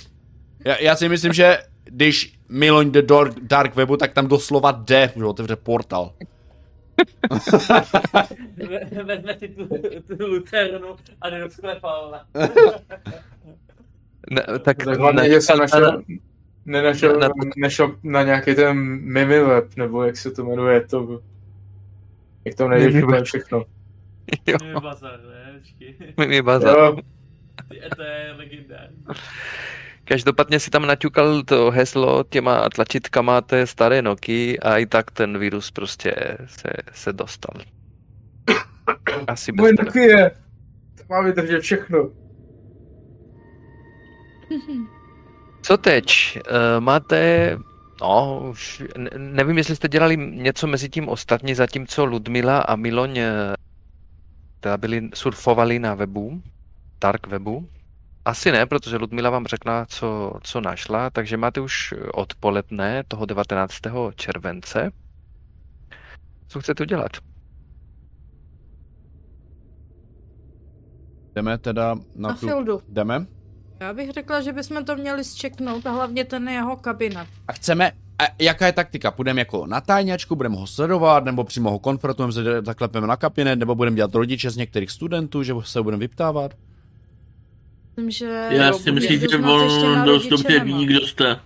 Já, 0.65 0.77
já 0.81 0.97
si 0.97 1.09
myslím, 1.09 1.33
že 1.33 1.59
když 1.85 2.39
Miloň 2.49 2.91
jde 2.91 3.03
do 3.03 3.25
dark 3.43 3.75
webu, 3.77 3.97
tak 3.97 4.13
tam 4.13 4.27
doslova 4.27 4.73
jde, 4.73 5.13
že 5.17 5.25
otevře 5.25 5.57
portal. 5.57 6.13
Ve- 8.57 9.05
Vezme 9.05 9.39
si 9.39 9.49
tu, 9.49 9.69
tu 10.17 10.27
lucernu 10.27 10.97
a 11.21 11.31
jde 11.31 11.41
do 11.41 11.51
sklepa. 11.51 12.25
Ne, 14.31 14.43
tak 14.65 14.77
Tak 14.77 14.99
hlavně, 14.99 15.23
ne- 15.23 15.29
že 15.31 15.41
jsem 15.41 15.59
na- 15.59 15.63
našel, 15.65 16.03
nenašel, 16.67 17.19
na- 17.19 17.29
nešel 17.57 17.97
na 18.03 18.23
nějaký 18.23 18.55
ten 18.55 18.77
Mimi 19.13 19.41
web, 19.41 19.77
nebo 19.77 20.05
jak 20.05 20.17
se 20.17 20.31
to 20.31 20.45
jmenuje, 20.45 20.81
to, 20.87 21.21
jak 22.45 22.55
to 22.55 22.69
nejdeš 22.69 22.95
Mimi 22.95 23.05
úplně 23.07 23.23
všechno. 23.23 23.65
Jo, 24.47 24.57
Mimi 24.63 24.75
bazar, 24.81 25.21
ne? 25.23 25.61
Mimi 26.19 26.43
bazar. 26.43 26.79
Jo, 26.79 26.97
Ty- 27.69 27.81
To 27.97 28.03
je 28.03 28.33
legendární. 28.37 28.97
Každopádně 30.05 30.61
si 30.61 30.71
tam 30.71 30.87
naťukal 30.87 31.43
to 31.43 31.71
heslo 31.71 32.25
těma 32.25 32.69
tlačítkama 32.69 33.41
té 33.41 33.67
staré 33.67 34.03
Noky 34.03 34.61
a 34.61 34.79
i 34.79 34.87
tak 34.87 35.11
ten 35.11 35.39
virus 35.39 35.71
prostě 35.71 36.15
se, 36.47 36.71
se 36.93 37.13
dostal. 37.13 37.55
Asi 39.27 39.53
bez 39.53 39.61
moje 39.61 39.73
tebe. 39.77 39.85
Nokia, 39.87 40.31
to 40.99 41.05
má 41.09 41.21
vydržet 41.23 41.61
všechno. 41.61 42.11
Co 45.63 45.77
teď? 45.77 46.39
Eh, 46.49 46.81
Máte, 46.81 47.57
no, 48.03 48.47
už 48.51 48.83
ne- 48.97 49.11
nevím, 49.17 49.59
jestli 49.59 49.77
jste 49.77 49.89
dělali 49.89 50.17
něco 50.17 50.67
mezi 50.67 50.89
tím 50.89 51.09
ostatní, 51.09 51.55
zatímco 51.55 52.05
Ludmila 52.05 52.59
a 52.59 52.77
Miloň 52.77 53.19
eh, 53.19 53.55
teda 54.61 54.77
byli, 54.77 55.09
surfovali 55.15 55.79
na 55.79 55.95
webu, 55.95 56.43
dark 57.01 57.27
webu. 57.27 57.69
Asi 58.25 58.53
ne, 58.53 58.67
protože 58.67 58.97
Ludmila 58.97 59.31
vám 59.31 59.47
řekla, 59.47 59.87
co, 59.87 60.33
co 60.43 60.61
našla, 60.61 61.11
takže 61.11 61.37
máte 61.37 61.61
už 61.61 61.95
odpoledne 62.15 63.05
toho 63.09 63.27
19. 63.27 63.75
července. 64.15 64.91
Co 66.49 66.61
chcete 66.61 66.83
udělat? 66.83 67.13
Jdeme 71.35 71.59
teda 71.59 71.95
na, 71.95 72.29
Na 72.29 72.35
tu... 72.35 72.47
Fieldu. 72.47 72.83
Jdeme? 72.89 73.27
Já 73.81 73.93
bych 73.93 74.11
řekla, 74.11 74.41
že 74.41 74.53
bychom 74.53 74.85
to 74.85 74.97
měli 74.97 75.25
zčeknout 75.25 75.87
a 75.87 75.91
hlavně 75.91 76.25
ten 76.25 76.49
jeho 76.49 76.77
kabinet. 76.77 77.29
A 77.49 77.53
chceme, 77.53 77.93
a 78.19 78.25
jaká 78.39 78.67
je 78.67 78.73
taktika? 78.73 79.11
Půjdeme 79.11 79.41
jako 79.41 79.67
na 79.67 79.81
tajňačku, 79.81 80.37
budeme 80.37 80.57
ho 80.57 80.67
sledovat, 80.67 81.25
nebo 81.25 81.45
přímo 81.45 81.71
ho 81.71 81.79
konfrontujeme, 81.79 82.33
zaklepeme 82.65 83.07
na 83.07 83.17
kabinet, 83.17 83.59
nebo 83.59 83.75
budeme 83.75 83.97
dělat 83.97 84.15
rodiče 84.15 84.51
z 84.51 84.57
některých 84.57 84.91
studentů, 84.91 85.43
že 85.43 85.55
se 85.63 85.79
ho 85.79 85.83
budeme 85.85 86.01
vyptávat? 86.01 86.55
Myslím, 87.97 88.11
že... 88.11 88.49
Já 88.51 88.73
si 88.73 88.93
myslím, 88.93 89.21
že 89.21 89.37
on 89.37 90.05
dost 90.05 90.25
rodiče 90.25 90.31
dobře 90.31 90.59
nemá. 90.59 90.79
ví, 90.79 90.87
kdo 90.87 91.07
jste. 91.07 91.41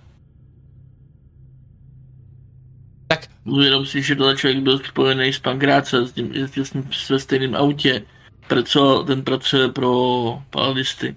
Tak. 3.08 3.20
Uvědom 3.44 3.86
si, 3.86 4.02
že 4.02 4.16
tohle 4.16 4.36
člověk 4.36 4.62
byl 4.62 4.78
spojený 4.78 5.32
s 5.32 5.38
Pankráce, 5.38 6.06
s 6.06 6.12
tím, 6.12 6.32
s 6.56 6.72
ním 6.72 6.90
ve 7.10 7.18
stejném 7.18 7.54
autě. 7.54 8.02
Praco, 8.48 9.04
ten 9.06 9.22
pracuje 9.22 9.68
pro 9.68 10.42
paladisty. 10.50 11.16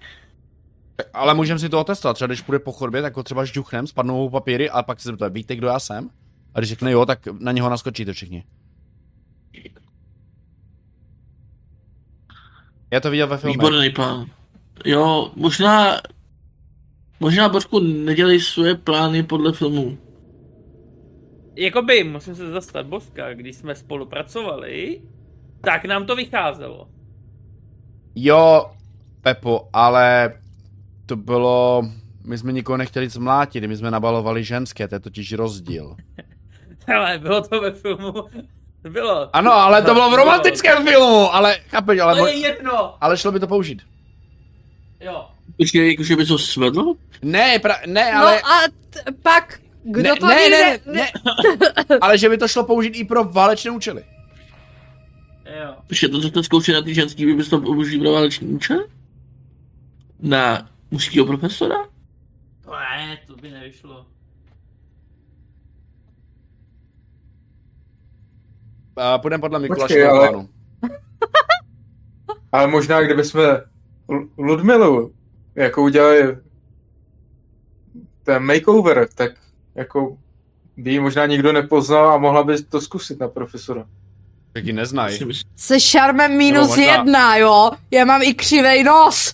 Tak, 0.96 1.08
Ale 1.14 1.34
můžeme 1.34 1.60
si 1.60 1.70
to 1.70 1.82
otestovat, 1.82 2.16
třeba 2.16 2.28
když 2.28 2.42
půjde 2.42 2.60
po 2.60 2.72
chodbě, 2.72 3.02
tak 3.02 3.18
ho 3.18 3.24
třeba 3.24 3.46
žduchnem, 3.46 3.88
spadnou 3.88 4.18
mu 4.18 4.30
papíry 4.30 4.70
a 4.70 4.84
pak 4.84 5.00
se 5.00 5.10
zeptá, 5.10 5.28
víte, 5.28 5.56
kdo 5.56 5.68
já 5.68 5.80
jsem? 5.80 6.10
A 6.54 6.60
když 6.60 6.70
řekne 6.70 6.92
jo, 6.92 7.06
tak 7.06 7.20
na 7.40 7.52
něho 7.52 7.70
naskočíte 7.70 8.14
všichni. 8.14 8.44
Já 12.92 13.00
to 13.00 13.12
viděl 13.12 13.28
ve 13.28 13.38
filmu. 13.38 13.54
Výborný 13.54 13.90
plán. 13.90 14.26
Jo, 14.86 15.32
možná, 15.36 16.02
možná 17.20 17.50
Božku 17.50 17.80
nedělej 17.80 18.40
svoje 18.40 18.76
plány 18.76 19.24
podle 19.24 19.54
filmů. 19.54 19.98
Jakoby, 21.56 22.04
musím 22.04 22.36
se 22.36 22.50
zastat 22.50 22.86
Boska, 22.86 23.34
když 23.34 23.56
jsme 23.56 23.76
spolupracovali, 23.76 25.02
tak 25.62 25.86
nám 25.86 26.06
to 26.06 26.16
vycházelo. 26.16 26.88
Jo, 28.16 28.72
Pepo, 29.22 29.70
ale 29.74 30.34
to 31.06 31.16
bylo... 31.16 31.84
My 32.26 32.38
jsme 32.38 32.52
nikoho 32.54 32.78
nechtěli 32.78 33.10
zmlátit, 33.10 33.64
my 33.64 33.78
jsme 33.78 33.92
nabalovali 33.92 34.44
ženské, 34.44 34.88
to 34.88 34.96
je 34.96 35.00
totiž 35.00 35.34
rozdíl. 35.34 35.96
Ale 36.98 37.18
bylo 37.20 37.42
to 37.42 37.62
ve 37.62 37.72
filmu. 37.72 38.14
Bylo. 38.90 39.36
Ano, 39.36 39.52
ale 39.54 39.82
to 39.82 39.94
bylo 39.94 40.12
v 40.12 40.14
romantickém 40.14 40.88
filmu, 40.88 41.34
ale 41.36 41.56
chápeš, 41.70 42.00
ale, 42.00 42.20
To 42.20 42.28
je 42.28 42.34
jedno. 42.38 43.04
ale 43.04 43.18
šlo 43.18 43.32
by 43.32 43.40
to 43.40 43.48
použít. 43.48 43.82
Jo. 45.02 45.28
Počkej, 45.58 45.92
jakože 45.92 46.16
by 46.16 46.26
to 46.26 46.38
svedlo? 46.38 46.96
Ne, 47.22 47.60
pra, 47.60 47.76
ne, 47.88 48.12
No 48.14 48.20
ale... 48.22 48.42
a 48.42 48.56
t- 48.90 49.12
pak, 49.22 49.62
kdo 49.84 50.04
ne, 50.04 50.16
to 50.20 50.28
ne, 50.28 50.36
ví, 50.36 50.50
ne, 50.52 50.80
ne, 50.86 50.94
ne, 50.94 51.12
ale 52.02 52.18
že 52.18 52.30
by 52.30 52.38
to 52.38 52.48
šlo 52.48 52.64
použít 52.64 52.96
i 52.96 53.04
pro 53.04 53.24
válečné 53.24 53.72
účely. 53.72 54.04
Jo. 55.62 55.76
Počkej, 55.88 56.10
to, 56.10 56.22
co 56.22 56.28
jste 56.28 56.44
zkoušeli 56.44 56.76
na 56.76 56.82
ty 56.82 56.94
ženský, 56.94 57.26
by 57.26 57.34
bys 57.34 57.50
to 57.50 57.62
použil 57.62 58.00
pro 58.00 58.12
váleční 58.12 58.48
účel? 58.48 58.86
Na 60.20 60.70
mužského 60.92 61.26
profesora? 61.26 61.76
To 62.66 62.72
ne, 62.72 63.18
to 63.28 63.36
by 63.36 63.52
nevyšlo. 63.52 64.06
Uh, 68.98 69.22
půjdeme 69.22 69.42
podle 69.42 69.60
Počkej, 69.60 69.70
Mikulášového 69.72 70.12
ale- 70.14 70.30
plánu. 70.30 70.50
Ale 72.52 72.68
možná, 72.68 73.02
kdyby 73.02 73.24
jsme 73.24 73.44
L- 73.44 73.64
Ludmilu 74.38 75.14
jako 75.56 75.84
udělali 75.84 76.38
ten 78.24 78.44
makeover, 78.44 79.08
tak 79.16 79.32
jako 79.76 80.18
by 80.78 80.92
ji 80.92 81.00
možná 81.00 81.26
nikdo 81.26 81.54
nepoznal 81.54 82.12
a 82.12 82.18
mohla 82.18 82.44
by 82.44 82.64
to 82.64 82.82
zkusit 82.82 83.20
na 83.20 83.28
profesora. 83.28 83.86
Tak 84.54 84.66
ji 84.66 84.74
neznají. 84.74 85.20
Se 85.56 85.80
šarmem 85.80 86.38
minus 86.38 86.68
možná- 86.68 86.84
jedna, 86.84 87.38
jo? 87.38 87.72
Já 87.92 88.06
mám 88.06 88.22
i 88.22 88.34
křivej 88.34 88.84
nos. 88.84 89.34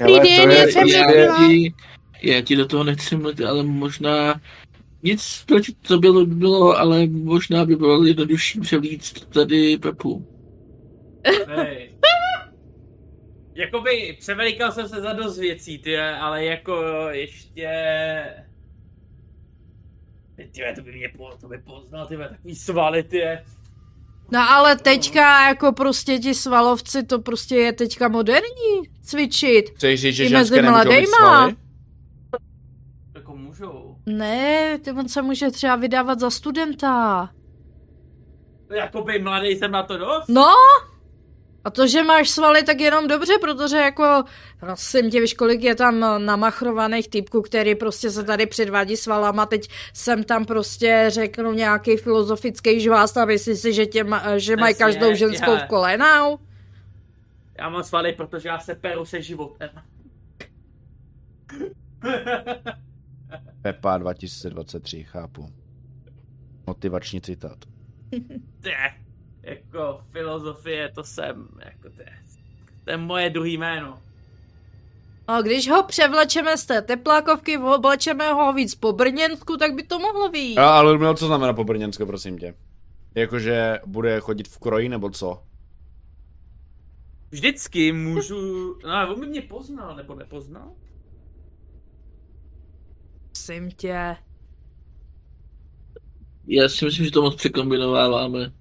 Dobrý 0.00 0.14
den, 0.36 0.50
je- 0.50 0.58
já 0.58 0.66
jsem 0.66 0.88
já 2.22 2.40
ti 2.40 2.56
do 2.56 2.66
toho 2.66 2.84
nechci 2.84 3.16
mluvit, 3.16 3.40
ale 3.40 3.62
možná 3.62 4.40
nic 5.02 5.44
proti 5.46 5.72
to 5.88 5.98
bylo, 5.98 6.26
bylo, 6.26 6.78
ale 6.78 7.06
možná 7.06 7.64
by 7.64 7.76
bylo 7.76 8.04
jednodušší 8.04 8.60
převlít 8.60 9.26
tady 9.28 9.78
Pepu. 9.78 10.26
Hej. 11.46 11.85
Jakoby 13.56 14.16
převelikal 14.20 14.72
jsem 14.72 14.88
se 14.88 15.00
za 15.00 15.12
dost 15.12 15.38
věcí, 15.38 15.78
ty, 15.78 15.98
ale 15.98 16.44
jako 16.44 16.82
ještě... 17.10 17.70
Ty, 20.36 20.62
to 20.76 20.82
by 20.82 20.92
mě 20.92 21.08
po, 21.16 21.30
to 21.40 21.48
by 21.48 21.58
poznal, 21.58 22.06
ty, 22.06 22.16
takový 22.16 22.56
svaly, 22.56 23.02
ty. 23.02 23.22
No 24.32 24.50
ale 24.50 24.76
teďka 24.76 25.48
jako 25.48 25.72
prostě 25.72 26.18
ti 26.18 26.34
svalovci, 26.34 27.02
to 27.02 27.18
prostě 27.18 27.56
je 27.56 27.72
teďka 27.72 28.08
moderní 28.08 28.82
cvičit. 29.02 29.70
Chceš 29.70 30.00
říct, 30.00 30.14
že 30.14 30.24
I 30.24 30.28
ženské 30.28 30.54
mezi 30.56 30.62
nemůžou 30.62 30.78
být 30.78 30.84
mladejma. 30.84 31.16
svaly? 31.16 31.56
Jako 33.14 33.36
můžou. 33.36 33.96
Ne, 34.06 34.78
ty 34.78 34.90
on 34.90 35.08
se 35.08 35.22
může 35.22 35.50
třeba 35.50 35.76
vydávat 35.76 36.20
za 36.20 36.30
studenta. 36.30 37.30
Jakoby 38.74 39.18
mladý 39.18 39.48
jsem 39.48 39.70
na 39.70 39.82
to 39.82 39.98
dost. 39.98 40.28
No, 40.28 40.46
a 41.66 41.70
to, 41.70 41.86
že 41.86 42.02
máš 42.02 42.30
svaly, 42.30 42.62
tak 42.62 42.80
jenom 42.80 43.08
dobře, 43.08 43.32
protože 43.40 43.76
jako, 43.76 44.24
prosím 44.60 45.10
tě, 45.10 45.20
víš, 45.20 45.34
kolik 45.34 45.62
je 45.62 45.74
tam 45.74 46.00
namachrovaných 46.24 47.08
typků, 47.08 47.42
který 47.42 47.74
prostě 47.74 48.10
se 48.10 48.24
tady 48.24 48.46
předvádí 48.46 48.96
svalama, 48.96 49.46
teď 49.46 49.68
jsem 49.94 50.24
tam 50.24 50.44
prostě 50.44 51.04
řeknu 51.08 51.52
nějaký 51.52 51.96
filozofický 51.96 52.80
žvást 52.80 53.16
a 53.16 53.24
myslí 53.24 53.56
si, 53.56 53.72
že, 53.72 53.86
tě, 53.86 54.04
že 54.36 54.56
mají 54.56 54.74
každou 54.74 55.14
ženskou 55.14 55.50
já. 55.50 55.58
v 55.58 55.68
kolenou. 55.68 56.38
Já 57.58 57.68
mám 57.68 57.82
svaly, 57.82 58.12
protože 58.12 58.48
já 58.48 58.58
se 58.58 58.74
peru 58.74 59.04
se 59.04 59.22
životem. 59.22 59.70
Pepa 63.62 63.98
2023, 63.98 65.04
chápu. 65.04 65.48
Motivační 66.66 67.20
citát. 67.20 67.58
Jako 69.46 70.00
filozofie, 70.12 70.92
to 70.94 71.04
jsem, 71.04 71.48
jako 71.64 71.90
to 71.90 72.02
je, 72.02 72.12
to 72.84 72.90
je 72.90 72.96
moje 72.96 73.30
druhý 73.30 73.58
jméno. 73.58 74.02
A 75.26 75.40
když 75.40 75.70
ho 75.70 75.82
převlečeme 75.82 76.56
z 76.56 76.66
té 76.66 76.82
teplákovky, 76.82 77.58
oblečeme 77.58 78.32
ho 78.32 78.52
víc 78.52 78.74
po 78.74 78.92
Brněnsku, 78.92 79.56
tak 79.56 79.74
by 79.74 79.82
to 79.82 79.98
mohlo 79.98 80.28
být. 80.28 80.58
A, 80.58 80.78
ale 80.78 80.92
Ludmilo, 80.92 81.14
co 81.14 81.26
znamená 81.26 81.52
po 81.52 81.64
Brněnsko, 81.64 82.06
prosím 82.06 82.38
tě? 82.38 82.54
Jakože 83.14 83.80
bude 83.86 84.20
chodit 84.20 84.48
v 84.48 84.58
kroji, 84.58 84.88
nebo 84.88 85.10
co? 85.10 85.42
Vždycky 87.30 87.92
můžu, 87.92 88.66
no 88.84 88.90
ale 88.90 89.14
on 89.14 89.20
by 89.20 89.26
mě 89.26 89.42
poznal, 89.42 89.96
nebo 89.96 90.14
nepoznal? 90.14 90.72
Prosím 93.26 93.70
tě. 93.70 94.16
Já 96.46 96.68
si 96.68 96.84
myslím, 96.84 97.04
že 97.04 97.10
to 97.10 97.22
moc 97.22 97.34
překombinováváme. 97.34 98.52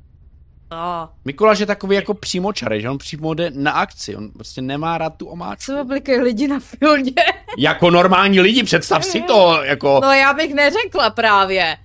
No. 0.72 1.09
Mikuláš 1.26 1.59
je 1.59 1.66
takový 1.66 1.95
jako 1.95 2.13
přímočarej, 2.13 2.82
že 2.82 2.89
on 2.89 2.97
přímo 2.97 3.34
jde 3.34 3.51
na 3.53 3.72
akci, 3.72 4.16
on 4.16 4.32
prostě 4.32 4.61
nemá 4.61 4.97
rád 4.97 5.09
tu 5.09 5.28
omáčku. 5.28 5.72
Co 5.72 5.82
oblikají 5.82 6.20
lidi 6.20 6.47
na 6.47 6.59
filmě? 6.59 7.13
Jako 7.57 7.91
normální 7.91 8.39
lidi, 8.39 8.63
představ 8.63 9.05
si 9.05 9.22
to, 9.22 9.59
jako... 9.63 9.99
No 10.03 10.11
já 10.11 10.34
bych 10.34 10.53
neřekla 10.53 11.09
právě. 11.09 11.78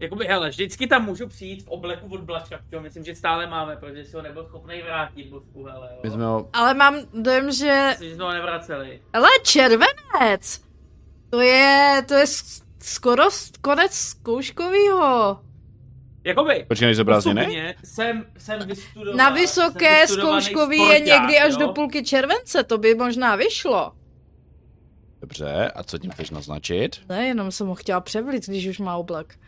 Jakoby, 0.00 0.24
hele, 0.24 0.48
vždycky 0.48 0.86
tam 0.86 1.04
můžu 1.04 1.26
přijít 1.26 1.64
v 1.64 1.68
obleku 1.68 2.06
od 2.14 2.20
Blačka, 2.20 2.58
protože 2.58 2.80
myslím, 2.80 3.04
že 3.04 3.14
stále 3.14 3.46
máme, 3.46 3.76
protože 3.76 4.04
si 4.04 4.16
ho 4.16 4.22
nebyl 4.22 4.46
schopný 4.46 4.82
vrátit, 4.82 5.28
Bosku, 5.28 5.64
hele, 5.64 5.88
jo. 5.92 6.00
My 6.04 6.10
jsme 6.10 6.24
ho... 6.24 6.48
Ale 6.52 6.74
mám 6.74 6.94
dojem, 7.14 7.52
že... 7.52 7.86
Myslím, 7.90 8.08
že 8.08 8.14
jsme 8.14 8.24
ho 8.24 8.32
nevraceli. 8.32 9.00
Ale 9.12 9.28
červenec! 9.42 10.60
To 11.30 11.40
je, 11.40 12.02
to 12.08 12.14
je 12.14 12.24
skoro 12.78 13.24
konec 13.60 13.92
zkouškovýho. 13.92 15.40
Jakoby, 16.28 16.64
Počkej, 16.68 16.90
osobně 17.16 17.74
jsem, 17.84 18.26
jsem 18.38 18.66
vystudoval. 18.66 19.16
Na 19.16 19.26
jsem 19.26 19.34
vysoké 19.34 20.00
vystudovaný 20.00 20.42
zkouškový 20.42 20.78
je 20.78 21.00
někdy 21.00 21.38
až 21.38 21.52
jo. 21.52 21.58
do 21.58 21.68
půlky 21.68 22.04
července, 22.04 22.64
to 22.64 22.78
by 22.78 22.94
možná 22.94 23.36
vyšlo. 23.36 23.92
Dobře, 25.20 25.70
a 25.74 25.82
co 25.82 25.98
tím 25.98 26.10
chceš 26.10 26.30
naznačit? 26.30 27.00
Ne, 27.08 27.26
jenom 27.26 27.50
jsem 27.50 27.66
ho 27.66 27.74
chtěla 27.74 28.00
převlit, 28.00 28.46
když 28.46 28.66
už 28.66 28.78
má 28.78 28.96
oblek. 28.96 29.38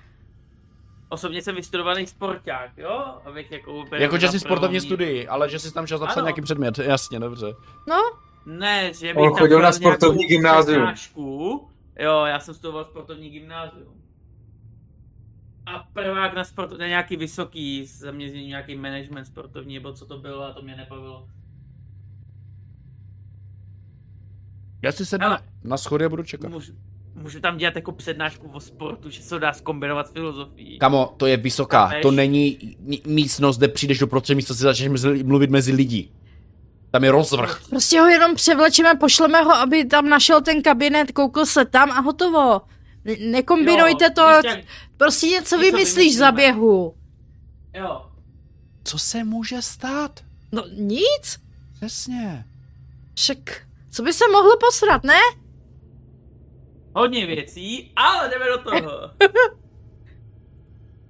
Osobně 1.08 1.42
jsem 1.42 1.54
vystudovaný 1.54 2.06
sporták, 2.06 2.70
jo? 2.76 3.04
Abych 3.24 3.50
jako... 3.52 3.84
Jako, 3.96 4.18
že 4.18 4.28
jsi 4.28 4.40
sportovní 4.40 4.78
první- 4.78 4.88
studii, 4.88 5.28
ale 5.28 5.48
že 5.48 5.58
jsi 5.58 5.74
tam 5.74 5.86
šel 5.86 5.98
zapsat 5.98 6.16
Ano. 6.18 6.26
nějaký 6.26 6.42
předmět, 6.42 6.78
jasně, 6.78 7.20
dobře. 7.20 7.46
No, 7.88 7.96
Ne, 8.46 8.92
že 8.94 9.06
bych 9.06 9.16
On 9.16 9.30
tam 9.30 9.38
chodil 9.38 9.60
na 9.62 9.72
sportovní 9.72 10.26
gymnázium. 10.26 10.76
přednášku. 10.76 11.68
Jo, 11.98 12.24
já 12.24 12.40
jsem 12.40 12.54
studoval 12.54 12.84
sportovní 12.84 13.30
gymnázium. 13.30 13.99
A 15.74 15.86
prvák 15.92 16.34
na, 16.34 16.44
sport, 16.44 16.78
na 16.78 16.86
nějaký 16.86 17.16
vysoký, 17.16 17.86
zaměřený 17.86 18.46
nějaký 18.46 18.76
management 18.76 19.24
sportovní, 19.24 19.74
nebo 19.74 19.92
co 19.92 20.06
to 20.06 20.18
bylo, 20.18 20.42
a 20.44 20.52
to 20.52 20.62
mě 20.62 20.76
nebavilo. 20.76 21.28
Já 24.82 24.92
si 24.92 25.06
sednu 25.06 25.26
Hele. 25.26 25.38
na 25.64 25.76
schody 25.76 26.04
a 26.04 26.08
budu 26.08 26.22
čekat. 26.22 26.48
Můžu, 26.48 26.72
můžu 27.14 27.40
tam 27.40 27.56
dělat 27.58 27.76
jako 27.76 27.92
přednášku 27.92 28.48
o 28.52 28.60
sportu, 28.60 29.10
že 29.10 29.22
se 29.22 29.28
to 29.28 29.38
dá 29.38 29.52
zkombinovat 29.52 30.08
s 30.08 30.12
filozofií. 30.12 30.78
Kamo, 30.78 31.14
to 31.16 31.26
je 31.26 31.36
vysoká, 31.36 31.86
Chápeš? 31.86 32.02
to 32.02 32.10
není 32.10 32.76
ní- 32.80 33.02
místnost, 33.06 33.58
kde 33.58 33.68
přijdeš 33.68 33.98
do 33.98 34.06
prostředí 34.06 34.36
místnosti, 34.36 34.62
začneš 34.62 34.88
mezi, 34.88 35.24
mluvit 35.24 35.50
mezi 35.50 35.72
lidi. 35.72 36.08
Tam 36.90 37.04
je 37.04 37.10
rozvrh. 37.10 37.62
prostě 37.70 38.00
ho 38.00 38.06
jenom 38.06 38.34
převlečeme, 38.34 38.94
pošleme 38.94 39.40
ho, 39.42 39.52
aby 39.54 39.84
tam 39.84 40.08
našel 40.08 40.40
ten 40.42 40.62
kabinet, 40.62 41.12
koukl 41.12 41.46
se 41.46 41.64
tam 41.64 41.90
a 41.90 42.00
hotovo. 42.00 42.60
Ne- 43.04 43.16
Nekombinujte 43.30 44.04
Jo, 44.04 44.10
to, 44.14 44.20
jak- 44.48 44.64
prostě 44.96 45.26
něco 45.26 45.56
něco 45.56 45.58
vymyslíš 45.58 46.16
za 46.16 46.32
běhu. 46.32 46.94
Jo. 47.74 48.10
Co 48.84 48.98
se 48.98 49.24
může 49.24 49.62
stát? 49.62 50.20
No 50.52 50.64
nic, 50.68 51.40
Přesně. 51.74 52.44
však 53.14 53.38
co 53.90 54.02
by 54.02 54.12
se 54.12 54.24
mohlo 54.32 54.56
posrat, 54.68 55.04
ne? 55.04 55.18
Hodně 56.94 57.26
věcí, 57.26 57.92
ale 57.96 58.28
jdeme 58.30 58.46
do 58.48 58.58
toho. 58.58 58.90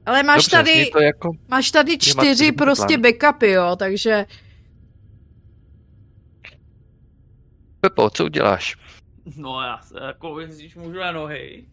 Ale 0.06 0.22
máš 0.22 0.36
Dobře, 0.44 0.50
tady, 0.56 0.90
to 0.92 1.00
jako... 1.00 1.28
máš 1.48 1.70
tady 1.70 1.98
čtyři 1.98 2.52
prostě 2.52 2.98
plán. 2.98 3.02
backupy, 3.02 3.50
jo, 3.50 3.76
takže 3.76 4.26
Pepo, 7.80 8.10
co 8.10 8.24
uděláš? 8.24 8.76
No 9.36 9.60
já 9.62 9.78
se 9.82 9.94
jako, 10.06 10.34
když 10.34 10.76
můžu 10.76 10.98
na 10.98 11.12
nohy. 11.12 11.66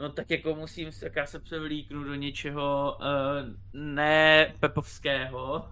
No 0.00 0.08
tak 0.12 0.30
jako 0.30 0.54
musím, 0.54 0.90
tak 1.00 1.16
já 1.16 1.26
se 1.26 1.38
převlíknu 1.40 2.04
do 2.04 2.14
něčeho 2.14 2.98
uh, 3.00 3.06
ne 3.72 4.54
pepovského, 4.60 5.68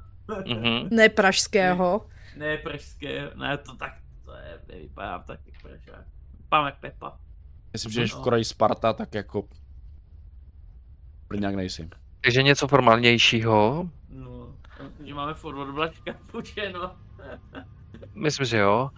Mhm. 0.46 0.88
Ne 0.90 1.08
pražského. 1.08 2.06
ne 2.36 2.56
pražského, 2.58 3.30
ne 3.36 3.58
to 3.58 3.76
tak, 3.76 3.92
to 4.24 4.32
je, 4.32 4.60
nevypadám 4.68 5.22
tak 5.26 5.40
jak 5.46 5.62
pražák. 5.62 6.06
Vypadám 6.38 6.66
jak 6.66 6.80
Pepa. 6.80 7.18
Jestli 7.72 7.88
přijdeš 7.90 8.14
v 8.14 8.20
Koreji 8.20 8.44
Sparta, 8.44 8.92
tak 8.92 9.14
jako... 9.14 9.48
Plňák 11.28 11.54
nejsi. 11.54 11.88
Takže 12.20 12.42
něco 12.42 12.68
formálnějšího. 12.68 13.90
No, 14.08 14.56
že 15.04 15.14
máme 15.14 15.34
forward 15.34 15.74
blačka, 15.74 16.14
no. 16.72 16.96
Myslím, 18.14 18.46
že 18.46 18.58
jo. 18.58 18.90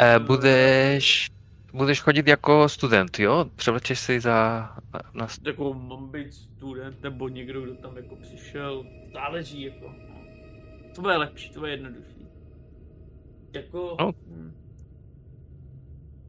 E, 0.00 0.18
budeš, 0.18 1.30
budeš 1.72 2.00
chodit 2.00 2.26
jako 2.26 2.68
student, 2.68 3.18
jo? 3.18 3.46
Převlečeš 3.56 4.00
si 4.00 4.20
za... 4.20 4.68
Na, 4.94 5.00
na, 5.14 5.26
Jako 5.46 5.74
mám 5.74 6.10
být 6.10 6.34
student 6.34 7.02
nebo 7.02 7.28
někdo, 7.28 7.62
kdo 7.62 7.74
tam 7.74 7.96
jako 7.96 8.16
přišel, 8.16 8.84
záleží 9.12 9.62
jako. 9.62 9.94
To 10.94 11.02
bude 11.02 11.16
lepší, 11.16 11.50
to 11.50 11.60
bude 11.60 11.70
jednodušší. 11.70 12.26
Jako... 13.52 13.96
No. 14.00 14.12
hm. 14.26 14.52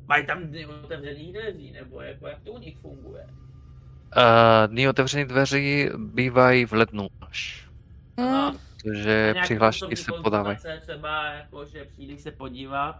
Mají 0.07 0.25
tam 0.25 0.43
dny 0.43 0.65
otevřených 0.65 1.33
dveří, 1.33 1.71
nebo 1.71 2.01
jako 2.01 2.27
jak 2.27 2.41
to 2.43 2.51
u 2.51 2.57
nich 2.57 2.77
funguje? 2.77 3.27
uh, 4.17 4.67
dny 4.67 4.89
otevřených 4.89 5.27
dveří 5.27 5.89
bývají 5.97 6.65
v 6.65 6.73
lednu 6.73 7.07
až. 7.21 7.69
Mm, 8.17 8.57
nějaké 8.85 9.41
přihlášky 9.41 9.95
se 9.95 10.11
podávají. 10.23 10.57
Třeba 10.81 11.25
jako, 11.25 11.65
že 11.65 11.85
přijdeš 11.85 12.21
se 12.21 12.31
podívat. 12.31 12.99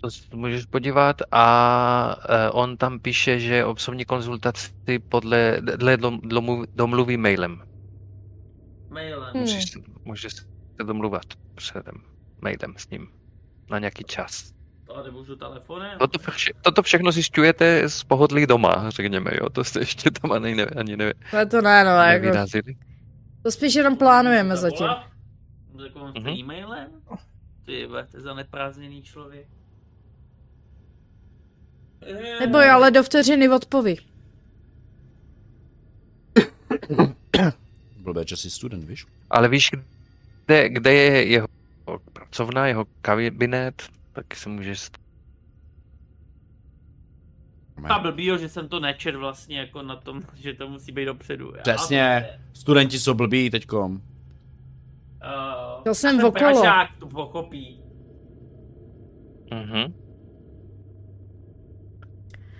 To 0.00 0.10
se 0.10 0.22
můžeš 0.34 0.66
podívat 0.66 1.22
a 1.32 2.16
uh, 2.52 2.60
on 2.60 2.76
tam 2.76 2.98
píše, 2.98 3.40
že 3.40 3.64
osobní 3.64 4.04
konzultaci 4.04 4.72
podle 5.08 5.58
dle 5.60 5.96
dom, 5.96 6.20
domluví, 6.74 7.16
mailem. 7.16 7.62
Mailem. 8.88 9.30
Hmm. 9.32 9.40
Můžeš, 9.40 9.70
se- 9.70 9.78
můžeš 10.04 10.32
se 10.32 10.44
domluvat 10.84 11.22
předem 11.54 11.94
mailem 12.40 12.74
s 12.76 12.90
ním 12.90 13.08
na 13.70 13.78
nějaký 13.78 14.04
čas. 14.04 14.52
To 14.86 15.02
nemůžu 15.02 15.36
telefonem. 15.36 15.98
Toto, 15.98 16.18
vše, 16.30 16.52
toto 16.62 16.82
všechno 16.82 17.12
zjišťujete 17.12 17.88
z 17.88 18.04
pohodlí 18.04 18.46
doma, 18.46 18.90
řekněme, 18.90 19.30
jo? 19.34 19.50
To 19.50 19.64
jste 19.64 19.80
ještě 19.80 20.10
tam 20.10 20.32
ani, 20.32 20.54
ne, 20.54 20.64
ani 20.64 20.96
ne, 20.96 21.12
ale 21.32 21.46
to 21.46 21.62
ne, 21.62 21.84
no, 21.84 21.90
jako, 21.90 22.26
to 23.42 23.50
spíš 23.50 23.74
jenom 23.74 23.96
plánujeme 23.96 24.56
zatím. 24.56 24.86
Takovým 24.86 26.08
Mhm. 26.08 26.14
mm-hmm. 26.24 26.38
e-mailem? 26.38 26.88
Ty 27.66 27.88
to 27.88 27.96
je 27.96 28.06
za 28.22 28.34
neprázdněný 28.34 29.02
člověk. 29.02 29.48
Nebo 32.40 32.58
jo, 32.58 32.72
ale 32.72 32.90
do 32.90 33.02
vteřiny 33.02 33.48
odpoví. 33.48 33.96
Blbé, 37.98 38.22
že 38.26 38.36
jsi 38.36 38.50
student, 38.50 38.84
víš? 38.84 39.06
Ale 39.30 39.48
víš, 39.48 39.70
kde, 40.46 40.68
kde 40.68 40.94
je 40.94 41.26
jeho 41.26 41.48
pracovna, 42.12 42.66
jeho 42.66 42.86
kabinet, 43.00 43.82
tak 44.12 44.34
se 44.36 44.48
můžeš... 44.48 44.90
A 47.84 47.98
blbýho, 47.98 48.38
že 48.38 48.48
jsem 48.48 48.68
to 48.68 48.80
nečet 48.80 49.14
vlastně 49.14 49.58
jako 49.58 49.82
na 49.82 49.96
tom, 49.96 50.22
že 50.34 50.54
to 50.54 50.68
musí 50.68 50.92
být 50.92 51.04
dopředu. 51.04 51.52
Já- 51.56 51.62
Přesně. 51.62 52.26
Studenti 52.52 52.98
jsou 52.98 53.14
blbí 53.14 53.50
teďkom. 53.50 53.92
Uh, 53.92 53.98
To 55.84 55.94
jsem 55.94 56.16
okolo. 56.16 56.32
Pražák 56.32 56.90
to 56.98 57.06
pochopí. 57.06 57.82
Mhm. 59.54 60.05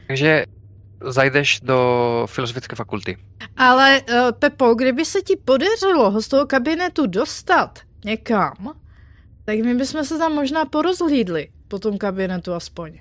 Takže 0.07 0.45
zajdeš 1.01 1.61
do 1.61 2.27
filozofické 2.31 2.77
fakulty. 2.77 3.17
Ale 3.57 4.01
uh, 4.01 4.33
Pepo, 4.39 4.75
kdyby 4.75 5.05
se 5.05 5.23
ti 5.23 5.37
podařilo 5.37 6.11
ho 6.11 6.23
z 6.23 6.29
toho 6.29 6.47
kabinetu 6.47 7.07
dostat 7.07 7.79
někam, 8.05 8.81
tak 9.45 9.59
my 9.59 9.75
bychom 9.75 10.05
se 10.05 10.19
tam 10.19 10.33
možná 10.33 10.65
porozhlídli 10.65 11.49
po 11.69 11.79
tom 11.79 11.99
kabinetu 11.99 12.55
aspoň. 12.55 12.99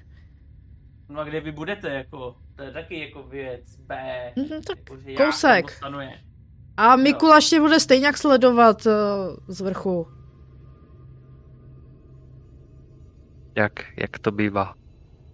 No 1.09 1.19
a 1.19 1.23
kde 1.23 1.39
vy 1.41 1.51
budete 1.51 1.89
jako, 1.89 2.35
to 2.55 2.63
je 2.63 2.71
taky 2.71 2.99
jako 2.99 3.23
věc 3.23 3.75
B. 3.79 3.95
Mhm, 4.35 4.61
tak 4.61 4.77
jako, 4.77 4.97
že 4.97 5.15
kousek. 5.15 5.79
A 6.77 6.95
Mikuláš 6.95 7.49
tě 7.49 7.59
bude 7.59 7.79
stejně 7.79 8.05
jak 8.05 8.17
sledovat 8.17 8.85
uh, 8.85 8.93
z 9.47 9.61
vrchu. 9.61 10.07
Jak, 13.55 13.71
jak 13.97 14.19
to 14.19 14.31
bývá. 14.31 14.73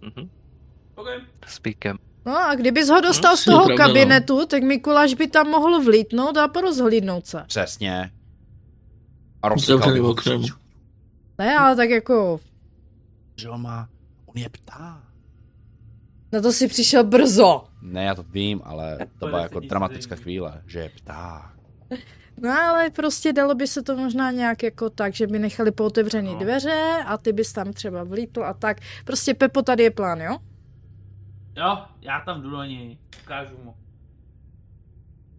Mhm. 0.00 0.41
Okay. 1.02 1.18
S 1.46 1.58
píkem. 1.58 1.98
No 2.26 2.38
a 2.38 2.54
kdybys 2.54 2.88
ho 2.88 3.00
dostal 3.00 3.32
No, 3.32 3.36
z 3.36 3.44
toho 3.44 3.64
pravda, 3.66 3.86
no. 3.86 3.88
kabinetu, 3.88 4.46
tak 4.46 4.62
Mikuláš 4.62 5.14
by 5.14 5.26
tam 5.28 5.48
mohl 5.48 5.82
vlítnout 5.84 6.36
a 6.36 6.48
porozhlídnout 6.48 7.26
se. 7.26 7.44
Přesně. 7.46 8.10
A 9.42 9.48
rozsekal 9.48 10.02
ho 10.02 10.10
oknem. 10.10 10.42
Ne, 11.38 11.56
ale 11.58 11.76
tak 11.76 11.90
jako, 11.90 12.40
Že 13.36 13.48
on 13.48 13.62
má... 13.62 13.88
On 14.26 14.38
je 14.42 14.48
ptá. 14.48 15.02
na 16.32 16.40
to 16.40 16.52
si 16.52 16.68
přišel 16.68 17.04
brzo. 17.04 17.64
Ne, 17.82 18.04
já 18.04 18.14
to 18.14 18.22
vím, 18.22 18.60
ale 18.64 18.98
to 18.98 19.04
To 19.18 19.26
byla 19.26 19.42
jako 19.42 19.60
dramatická 19.60 20.16
chvíle, 20.16 20.62
že 20.66 20.78
je 20.78 20.90
ptá. 20.96 21.52
No 22.42 22.50
ale 22.50 22.90
prostě 22.90 23.32
dalo 23.32 23.54
by 23.54 23.66
se 23.66 23.82
to 23.82 23.96
možná 23.96 24.30
nějak 24.30 24.62
jako 24.62 24.90
tak, 24.90 25.14
že 25.14 25.26
by 25.26 25.38
nechali 25.38 25.70
pootevřený 25.70 26.32
No. 26.32 26.38
dveře 26.38 27.02
a 27.06 27.18
ty 27.18 27.32
bys 27.32 27.52
tam 27.52 27.72
třeba 27.72 28.04
vlítl 28.04 28.44
a 28.44 28.54
tak. 28.54 28.76
Prostě 29.04 29.34
Pepo, 29.34 29.62
tady 29.62 29.82
je 29.82 29.90
plán, 29.90 30.20
jo? 30.20 30.38
Jo, 31.56 31.84
já 32.00 32.20
tam 32.20 32.42
jdu 32.42 32.50
do 32.50 32.64
něj, 32.64 32.98
ukážu 33.22 33.56
mu. 33.64 33.74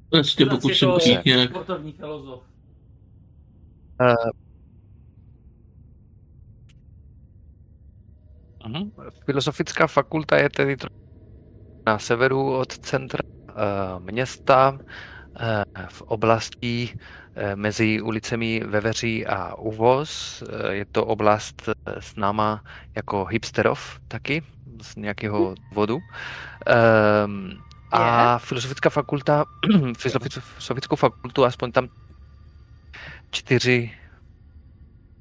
Prostě 0.09 0.45
pokud 0.45 0.69
je 0.69 0.75
jsem 0.75 0.89
to 0.89 0.97
přijít 0.97 1.25
nějak. 1.25 1.49
Sportovní 1.49 1.91
filozof. 1.93 2.43
Mhm. 8.67 8.91
Filozofická 9.25 9.87
fakulta 9.87 10.37
je 10.37 10.49
tedy 10.49 10.77
na 11.85 11.99
severu 11.99 12.57
od 12.57 12.77
centra 12.77 13.19
eh, 13.49 13.53
města 13.99 14.79
eh, 15.39 15.63
v 15.89 16.01
oblasti 16.01 16.99
mezi 17.55 18.01
ulicemi 18.01 18.61
Veveří 18.65 19.25
a 19.25 19.55
Uvoz. 19.55 20.43
Eh, 20.43 20.73
Je 20.73 20.85
to 20.85 21.05
oblast 21.05 21.69
eh, 21.69 21.73
známá 22.01 22.63
jako 22.95 23.25
hipsterov 23.25 23.99
taky, 24.07 24.41
z 24.81 24.95
nějakého 24.95 25.55
důvodu. 25.69 25.99
Ehm, 26.67 27.51
A 27.91 28.37
filozofická 28.39 28.89
fakulta, 28.89 29.45
filozofickou 29.97 30.95
fakultu, 30.95 31.45
aspoň 31.45 31.71
tam 31.71 31.87
čtyři, 33.31 33.91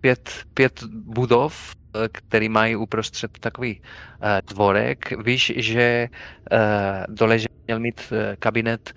pět, 0.00 0.44
pět 0.54 0.82
budov, 0.92 1.74
eh, 1.94 2.08
který 2.12 2.48
mají 2.48 2.76
uprostřed 2.76 3.38
takový 3.38 3.82
eh, 4.22 4.42
dvorek. 4.46 5.12
Víš, 5.24 5.52
že 5.56 6.08
eh, 6.52 7.06
dole 7.08 7.38
že 7.38 7.48
měl 7.66 7.78
mít 7.80 8.12
eh, 8.12 8.36
kabinet 8.38 8.94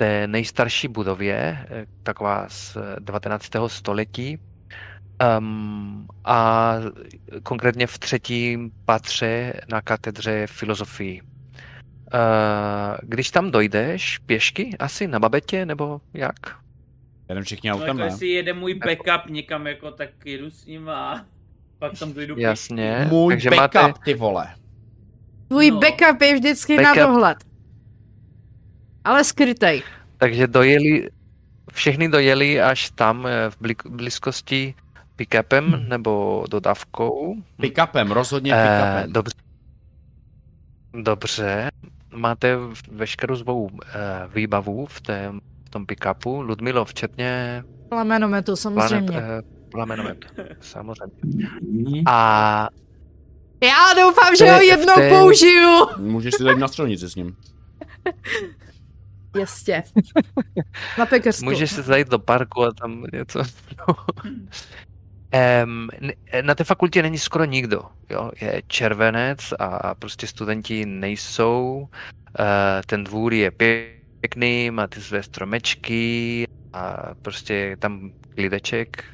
té 0.00 0.26
nejstarší 0.26 0.88
budově, 0.88 1.36
eh, 1.70 1.86
taková 2.02 2.48
z 2.48 2.76
eh, 2.76 2.96
19. 3.00 3.68
století. 3.68 4.38
Um, 5.38 6.06
a 6.24 6.72
konkrétně 7.42 7.86
v 7.86 7.98
třetím 7.98 8.70
patře 8.84 9.52
na 9.68 9.80
katedře 9.82 10.46
filozofii. 10.46 11.20
Uh, 11.22 11.28
když 13.02 13.30
tam 13.30 13.50
dojdeš 13.50 14.18
pěšky, 14.18 14.76
asi 14.78 15.06
na 15.08 15.18
babetě, 15.18 15.66
nebo 15.66 16.00
jak? 16.14 16.34
Jenom 17.28 17.44
všichni 17.44 17.70
No 17.70 17.76
autem, 17.76 17.86
jako 17.88 17.98
ne? 17.98 18.06
jestli 18.06 18.28
jede 18.28 18.52
můj 18.52 18.74
backup 18.74 19.30
někam 19.30 19.66
jako, 19.66 19.90
tak 19.90 20.10
jdu 20.24 20.50
s 20.50 20.66
ním 20.66 20.88
a 20.88 21.24
pak 21.78 21.98
tam 21.98 22.12
dojdu 22.12 22.34
pěšky. 22.34 22.42
Jasně. 22.44 23.06
Můj 23.10 23.32
takže 23.34 23.50
backup, 23.50 23.74
máte, 23.82 24.00
ty 24.04 24.14
vole. 24.14 24.46
Tvůj 25.48 25.70
No. 25.70 25.80
backup 25.80 26.22
je 26.22 26.34
vždycky 26.34 26.76
na 26.76 26.82
Backup. 26.82 27.02
dohled. 27.02 27.38
Ale 29.04 29.24
skrytej. 29.24 29.82
takže 30.16 30.46
dojeli, 30.46 31.08
všechny 31.72 32.08
dojeli 32.08 32.60
až 32.60 32.90
tam 32.90 33.26
eh, 33.26 33.50
v 33.50 33.56
blízkosti 33.90 34.74
pick-upem 35.16 35.88
nebo 35.88 36.44
dodávkou. 36.50 37.34
Pickupem, 37.60 38.10
rozhodně 38.12 38.52
Eh, 38.54 38.56
pickupem. 38.56 39.12
dobře. 39.12 39.34
Dobře. 41.02 41.70
Máte 42.14 42.56
veškerou 42.92 43.36
svou 43.36 43.70
eh, 43.84 43.88
výbavu 44.34 44.86
v, 44.86 45.00
té, 45.00 45.32
v 45.66 45.70
tom 45.70 45.86
pick-upu. 45.86 46.40
Ludmilo, 46.42 46.84
včetně 46.84 47.62
Plamenometu, 47.88 48.44
planet, 48.52 48.56
samozřejmě. 48.60 49.18
eh, 49.18 49.42
plamenometu. 49.70 50.28
Samozřejmě. 50.60 51.48
Mhm. 51.70 52.02
A 52.06 52.68
Já 53.62 53.94
doufám, 54.02 54.36
že 54.36 54.50
ho 54.50 54.60
je- 54.60 54.66
jednou 54.66 55.00
je- 55.00 55.08
použiju. 55.10 55.86
Můžeš 55.98 56.34
si 56.34 56.44
dát 56.44 56.58
na 56.58 56.68
střelnici 56.68 57.08
s 57.10 57.14
ním. 57.14 57.36
Jistě. 59.38 59.82
Na 60.98 61.06
pekařstvu. 61.06 61.44
můžeš 61.44 61.70
se 61.70 61.82
zajít 61.82 62.08
do 62.08 62.18
parku 62.18 62.64
a 62.64 62.72
tam 62.72 63.04
něco. 63.12 63.42
Um, 65.64 65.88
na 66.42 66.54
té 66.54 66.64
fakultě 66.64 67.02
není 67.02 67.18
skoro 67.18 67.44
nikdo. 67.44 67.82
Jo? 68.10 68.30
Je 68.40 68.62
červenec 68.66 69.52
a 69.58 69.94
prostě 69.94 70.26
studenti 70.26 70.86
nejsou. 70.86 71.88
Uh, 72.38 72.46
ten 72.86 73.04
dvůr 73.04 73.34
je 73.34 73.50
pěkný, 73.50 74.70
má 74.70 74.86
ty 74.86 75.00
své 75.00 75.22
stromečky 75.22 76.46
a 76.72 77.14
prostě 77.22 77.54
je 77.54 77.76
tam 77.76 78.10
klideček. 78.34 79.04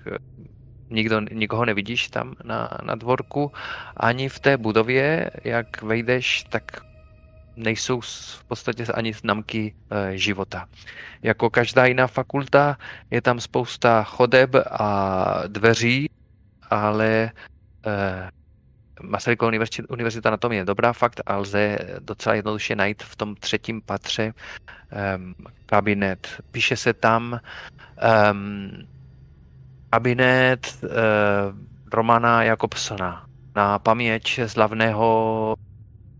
Nikdo, 0.91 1.21
nikoho 1.21 1.65
nevidíš 1.65 2.09
tam 2.09 2.35
na, 2.45 2.79
na 2.83 2.95
dvorku. 2.95 3.53
Ani 3.97 4.29
v 4.29 4.41
té 4.41 4.57
budově, 4.57 5.31
jak 5.45 5.83
vejdeš, 5.83 6.45
tak 6.49 6.86
nejsou 7.57 8.01
v 8.01 8.45
podstatě 8.45 8.85
ani 8.85 9.13
známky 9.13 9.75
e, 9.91 10.19
života. 10.19 10.69
Jako 11.23 11.51
každá 11.51 11.87
jiná 11.87 12.07
fakulta 12.07 12.77
je 13.11 13.23
tam 13.23 13.41
spousta 13.41 14.03
chodeb 14.03 14.51
a 14.71 15.43
dveří, 15.47 16.11
ale 16.71 17.31
e, 17.87 18.31
Masarykova 19.03 19.49
univerzita, 19.49 19.89
univerzita 19.89 20.31
na 20.31 20.37
tom 20.37 20.53
je 20.53 20.65
dobrá 20.65 20.93
fakt 20.93 21.21
a 21.27 21.37
lze 21.37 21.79
docela 22.01 22.35
jednoduše 22.35 22.77
najít 22.77 23.03
v 23.03 23.17
tom 23.17 23.35
třetím 23.35 23.83
patře 23.83 24.33
um, 24.33 25.35
kabinet. 25.67 26.29
Píše 26.51 26.77
se 26.77 26.93
tam 26.93 27.41
um, 28.31 28.71
kabinet 29.91 30.79
uh, 30.83 30.91
Romana 31.93 32.43
Jakobsona 32.43 33.27
na 33.57 33.79
paměť 33.79 34.41
slavného 34.47 35.57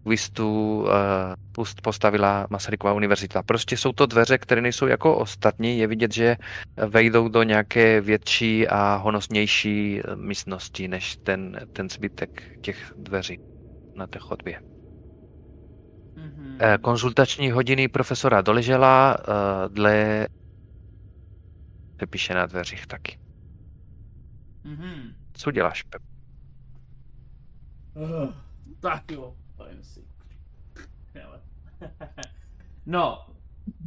lingvistu 0.07 0.81
uh, 0.81 1.65
postavila 1.83 2.47
Masarykova 2.51 2.93
univerzita. 2.93 3.43
Prostě 3.43 3.77
jsou 3.77 3.93
to 3.93 4.07
dveře, 4.07 4.39
které 4.39 4.61
nejsou 4.61 4.87
jako 4.87 5.19
ostatní. 5.19 5.79
Je 5.79 5.87
vidět, 5.87 6.13
že 6.13 6.37
vejdou 6.89 7.29
do 7.29 7.43
nějaké 7.43 8.01
větší 8.01 8.69
a 8.69 8.97
honosnější 8.97 10.01
místnosti 10.15 10.89
než 10.89 11.17
ten, 11.17 11.59
ten 11.73 11.91
zbytek 11.91 12.59
těch 12.61 12.95
dveří 12.97 13.41
na 13.95 14.07
té 14.07 14.19
chodbě. 14.19 14.61
Mm-hmm. 16.17 16.79
Konzultační 16.81 17.51
hodiny 17.51 17.89
profesora 17.89 18.41
doležela 18.41 19.17
uh, 19.19 19.75
dle 19.75 20.29
se 22.01 22.07
píše 22.07 22.35
na 22.35 22.47
dveřích 22.47 22.87
taky. 22.87 23.19
Mm-hmm. 24.65 25.15
Co 25.33 25.51
děláš, 25.51 25.83
Pep? 25.83 26.03
Uh, 27.95 28.33
tak 28.81 29.13
jo. 29.13 29.35
Si. 29.85 30.05
no, 32.87 33.27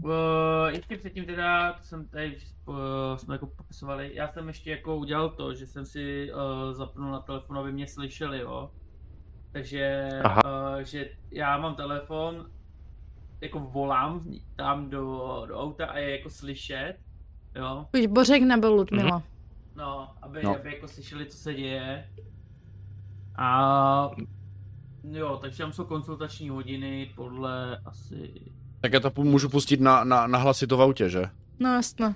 uh, 0.03 0.67
ještě 0.67 0.97
předtím 0.97 1.25
teda, 1.25 1.73
to 1.73 1.83
jsem 1.83 2.07
tady, 2.07 2.37
uh, 2.65 2.75
jsme 3.15 3.35
jako 3.35 3.47
popisovali, 3.47 4.11
já 4.15 4.27
jsem 4.27 4.47
ještě 4.47 4.71
jako 4.71 4.97
udělal 4.97 5.29
to, 5.29 5.53
že 5.53 5.67
jsem 5.67 5.85
si 5.85 6.31
uh, 6.33 6.73
zapnul 6.73 7.11
na 7.11 7.19
telefon, 7.19 7.57
aby 7.57 7.71
mě 7.71 7.87
slyšeli, 7.87 8.39
jo. 8.39 8.71
Takže, 9.51 10.09
uh, 10.45 10.79
že 10.79 11.09
já 11.31 11.57
mám 11.57 11.75
telefon, 11.75 12.49
jako 13.41 13.59
volám 13.59 14.25
tam 14.55 14.89
do, 14.89 15.43
do 15.47 15.59
auta 15.59 15.85
a 15.85 15.97
je 15.97 16.11
jako 16.11 16.29
slyšet, 16.29 16.95
jo. 17.55 17.85
Už 17.99 18.05
Bořek 18.05 18.43
nebyl 18.43 18.73
Ludmila. 18.73 19.19
Mm-hmm. 19.19 19.39
No, 19.75 20.13
aby, 20.21 20.43
no. 20.43 20.55
aby 20.55 20.73
jako 20.73 20.87
slyšeli, 20.87 21.25
co 21.25 21.37
se 21.37 21.53
děje. 21.53 22.09
A 23.35 24.11
Jo, 25.03 25.37
takže 25.41 25.57
tam 25.57 25.73
jsou 25.73 25.85
konsultační 25.85 26.49
hodiny 26.49 27.11
podle 27.15 27.77
asi... 27.85 28.33
Tak 28.81 28.93
já 28.93 28.99
to 28.99 29.11
můžu 29.23 29.49
pustit 29.49 29.81
na, 29.81 30.03
na, 30.03 30.27
na 30.27 30.39
hlasit 30.39 30.71
v 30.71 30.81
autě, 30.81 31.09
že? 31.09 31.29
No 31.59 31.73
jasně. 31.73 32.15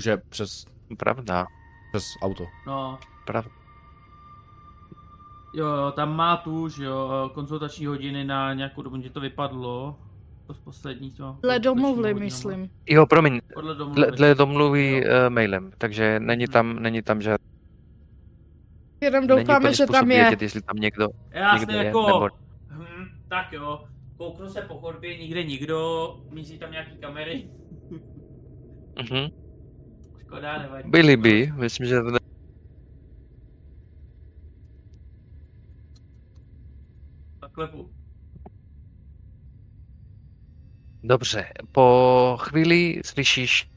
Že 0.00 0.16
přes... 0.16 0.64
Pravda. 0.96 1.46
Přes 1.92 2.04
auto. 2.22 2.44
No. 2.66 2.98
Pravda. 3.26 3.50
Jo, 5.54 5.66
jo, 5.66 5.92
tam 5.92 6.16
má 6.16 6.36
tu, 6.36 6.68
že 6.68 6.84
jo, 6.84 7.30
konsultační 7.34 7.86
hodiny 7.86 8.24
na 8.24 8.54
nějakou 8.54 8.82
dobu, 8.82 9.02
že 9.02 9.10
to 9.10 9.20
vypadlo. 9.20 9.98
To 10.46 10.54
z 10.54 10.58
poslední 10.58 11.10
to. 11.10 11.38
Dle 11.42 11.58
domluvy, 11.58 12.14
myslím. 12.14 12.70
Jo, 12.86 13.06
promiň. 13.06 13.40
Podle 13.54 13.74
domluvy. 13.74 13.94
Dle, 13.94 14.10
dle 14.10 14.34
domluvy 14.34 15.04
uh, 15.04 15.10
mailem, 15.28 15.72
takže 15.78 16.20
není 16.20 16.46
tam, 16.46 16.78
není 16.78 17.02
tam 17.02 17.22
žádný 17.22 17.53
Jenom 19.04 19.26
doufáme, 19.26 19.74
že 19.74 19.86
tam 19.86 20.10
je. 20.10 20.22
Vědět, 20.22 20.42
jestli 20.42 20.62
tam 20.62 20.76
někdo, 20.76 21.08
Já 21.30 21.58
někdo 21.58 21.74
jako, 21.74 22.00
je, 22.00 22.06
nebo... 22.06 22.28
hm, 22.70 23.06
tak 23.28 23.52
jo, 23.52 23.84
kouknu 24.16 24.48
se 24.48 24.62
po 24.62 24.78
chodbě, 24.78 25.18
nikde 25.18 25.44
nikdo, 25.44 26.10
míří 26.30 26.58
tam 26.58 26.72
nějaký 26.72 26.96
kamery. 26.96 27.48
Mhm. 28.98 29.28
Škoda, 30.20 30.58
nevadí. 30.58 30.90
Byli 30.90 31.16
by, 31.16 31.52
myslím, 31.56 31.86
že... 31.86 31.96
Zaklepu. 37.40 37.90
Dobře, 41.02 41.46
po 41.72 42.36
chvíli 42.40 43.00
slyšíš 43.04 43.73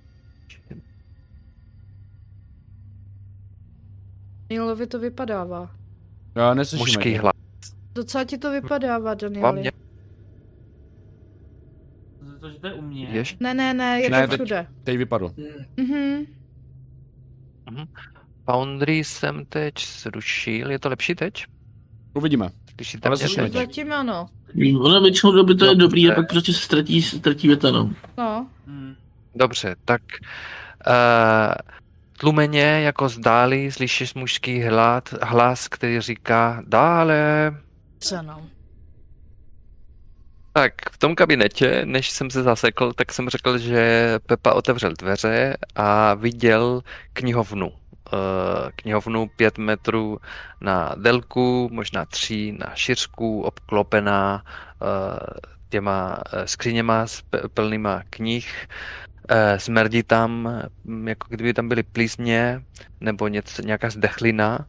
Danielovi 4.49 4.87
to 4.87 4.99
vypadává. 4.99 5.69
Já 6.35 6.53
neslyším. 6.53 6.85
Mužský 6.85 7.15
hlas. 7.15 7.33
Docela 7.93 8.23
ti 8.23 8.37
to 8.37 8.51
vypadává, 8.51 9.13
Danieli. 9.13 9.59
Mě... 9.59 9.71
To, 12.39 12.49
že 12.49 12.59
to 12.59 12.67
je 12.67 12.73
u 12.73 12.81
mě. 12.81 13.07
Ješ? 13.11 13.37
Ne, 13.39 13.53
ne, 13.53 13.73
ne, 13.73 14.01
je 14.01 14.09
ne, 14.09 14.27
to 14.27 14.33
všude. 14.33 14.67
Teď, 14.67 14.83
teď 14.83 14.97
vypadl. 14.97 15.31
Mhm. 15.77 16.25
Mhm. 17.71 17.87
Foundry 18.45 19.03
jsem 19.03 19.45
teď 19.45 19.73
zrušil, 19.87 20.71
je 20.71 20.79
to 20.79 20.89
lepší 20.89 21.15
teď? 21.15 21.45
Uvidíme. 22.13 22.49
Slyšíte 22.75 23.09
Ale 23.09 23.17
mě? 23.37 23.49
Zatím 23.49 23.91
ano. 23.91 24.27
Ona 24.79 24.99
většinou 24.99 25.31
doby 25.31 25.55
to 25.55 25.65
je 25.65 25.75
dobrý 25.75 26.11
a 26.11 26.15
pak 26.15 26.29
prostě 26.29 26.53
se 26.53 26.59
ztratí, 26.59 27.01
ztratí 27.01 27.47
věta, 27.47 27.71
no. 27.71 27.93
No. 28.17 28.47
Hmm. 28.67 28.95
Dobře, 29.35 29.75
tak 29.85 30.01
uh, 30.87 31.77
Tlumeně 32.19 32.61
jako 32.61 33.09
zdáli 33.09 33.71
slyšíš 33.71 34.13
mužský 34.13 34.61
hlad, 34.61 35.13
hlas, 35.21 35.67
který 35.67 36.01
říká 36.01 36.63
dále. 36.67 37.51
Co 37.99 38.21
no? 38.21 38.41
Tak 40.53 40.73
v 40.91 40.97
tom 40.97 41.15
kabinetě, 41.15 41.81
než 41.85 42.09
jsem 42.09 42.29
se 42.29 42.43
zasekl, 42.43 42.93
tak 42.93 43.13
jsem 43.13 43.29
řekl, 43.29 43.57
že 43.57 44.15
Pepa 44.25 44.53
otevřel 44.53 44.93
dveře 44.99 45.57
a 45.75 46.13
viděl 46.13 46.81
knihovnu. 47.13 47.71
Eh, 48.13 48.71
knihovnu 48.75 49.27
pět 49.35 49.57
metrů 49.57 50.17
na 50.61 50.95
délku, 50.97 51.69
možná 51.71 52.05
tři 52.05 52.55
na 52.59 52.71
šířku, 52.75 53.41
obklopená 53.41 54.43
eh, 54.45 55.49
těma 55.69 56.19
eh, 56.33 56.47
skříněma 56.47 57.05
plnýma 57.53 58.01
knih 58.09 58.67
smrdí 59.57 60.03
tam, 60.03 60.49
mm, 60.83 61.07
jako 61.07 61.27
kdyby 61.29 61.53
tam 61.53 61.67
byly 61.67 61.83
plísně 61.83 62.61
nebo 63.01 63.27
něco, 63.27 63.61
nějaká 63.61 63.89
zdechlina. 63.89 64.65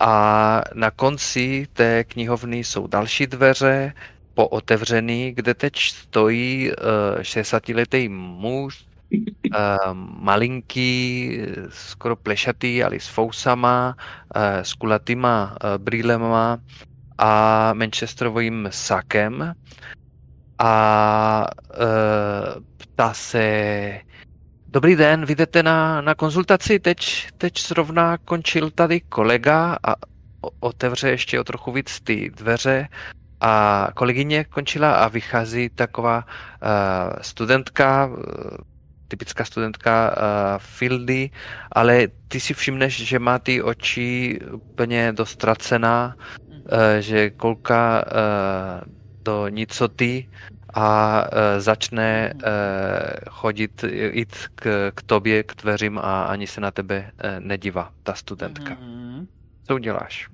A 0.00 0.62
na 0.74 0.90
konci 0.90 1.66
té 1.72 2.04
knihovny 2.04 2.58
jsou 2.58 2.86
další 2.86 3.26
dveře, 3.26 3.92
pootevřený, 4.34 5.32
kde 5.32 5.54
teď 5.54 5.78
stojí 5.78 6.70
uh, 6.70 6.76
eh, 7.18 7.22
60-letý 7.22 8.08
muž, 8.08 8.86
uh, 9.12 9.94
malinký, 10.20 11.38
skoro 11.68 12.16
plešatý, 12.16 12.84
ale 12.84 13.00
s 13.00 13.08
fousama, 13.08 13.96
uh, 14.36 14.42
s 14.62 14.74
kulatýma 14.74 15.56
uh, 15.56 15.82
brýlema 15.82 16.58
a 17.18 17.30
manchesterovým 17.72 18.68
sakem 18.70 19.54
a 20.58 20.72
uh, 21.80 22.62
ptá 22.96 23.12
se, 23.12 24.00
dobrý 24.68 24.96
den, 24.96 25.24
vy 25.24 25.34
jdete 25.34 25.62
na, 25.62 26.00
na 26.00 26.14
konzultaci, 26.14 26.78
teď, 26.78 27.28
teď 27.38 27.60
zrovna 27.60 28.18
končil 28.18 28.70
tady 28.70 29.00
kolega 29.00 29.78
a 29.86 29.94
otevře 30.60 31.10
ještě 31.10 31.40
o 31.40 31.44
trochu 31.44 31.72
víc 31.72 32.00
ty 32.00 32.30
dveře. 32.30 32.88
A 33.40 33.88
kolegyně 33.94 34.44
končila 34.44 34.92
a 34.92 35.08
vychází 35.08 35.68
taková 35.68 36.24
uh, 36.24 37.20
studentka, 37.20 38.06
uh, 38.06 38.16
typická 39.08 39.44
studentka 39.44 40.10
uh, 40.10 40.16
Fieldy, 40.58 41.30
ale 41.72 42.08
ty 42.28 42.40
si 42.40 42.54
všimneš, 42.54 43.06
že 43.06 43.18
má 43.18 43.38
ty 43.38 43.62
oči 43.62 44.38
úplně 44.52 45.12
dostracená, 45.12 46.16
uh, 46.16 46.60
že 47.00 47.30
kolka 47.30 48.04
uh, 48.06 48.92
do 49.22 49.48
nicoty 49.48 50.28
a 50.76 51.24
e, 51.32 51.60
začne 51.60 52.32
e, 52.32 52.52
chodit, 53.30 53.84
jít 54.12 54.36
k, 54.54 54.92
k 54.94 55.02
tobě, 55.02 55.42
k 55.42 55.54
dveřím 55.62 55.98
a 55.98 56.24
ani 56.24 56.46
se 56.46 56.60
na 56.60 56.70
tebe 56.70 57.12
e, 57.18 57.40
nedívá, 57.40 57.92
ta 58.02 58.14
studentka. 58.14 58.74
Mm-hmm. 58.74 59.26
Co 59.66 59.74
uděláš? 59.74 60.28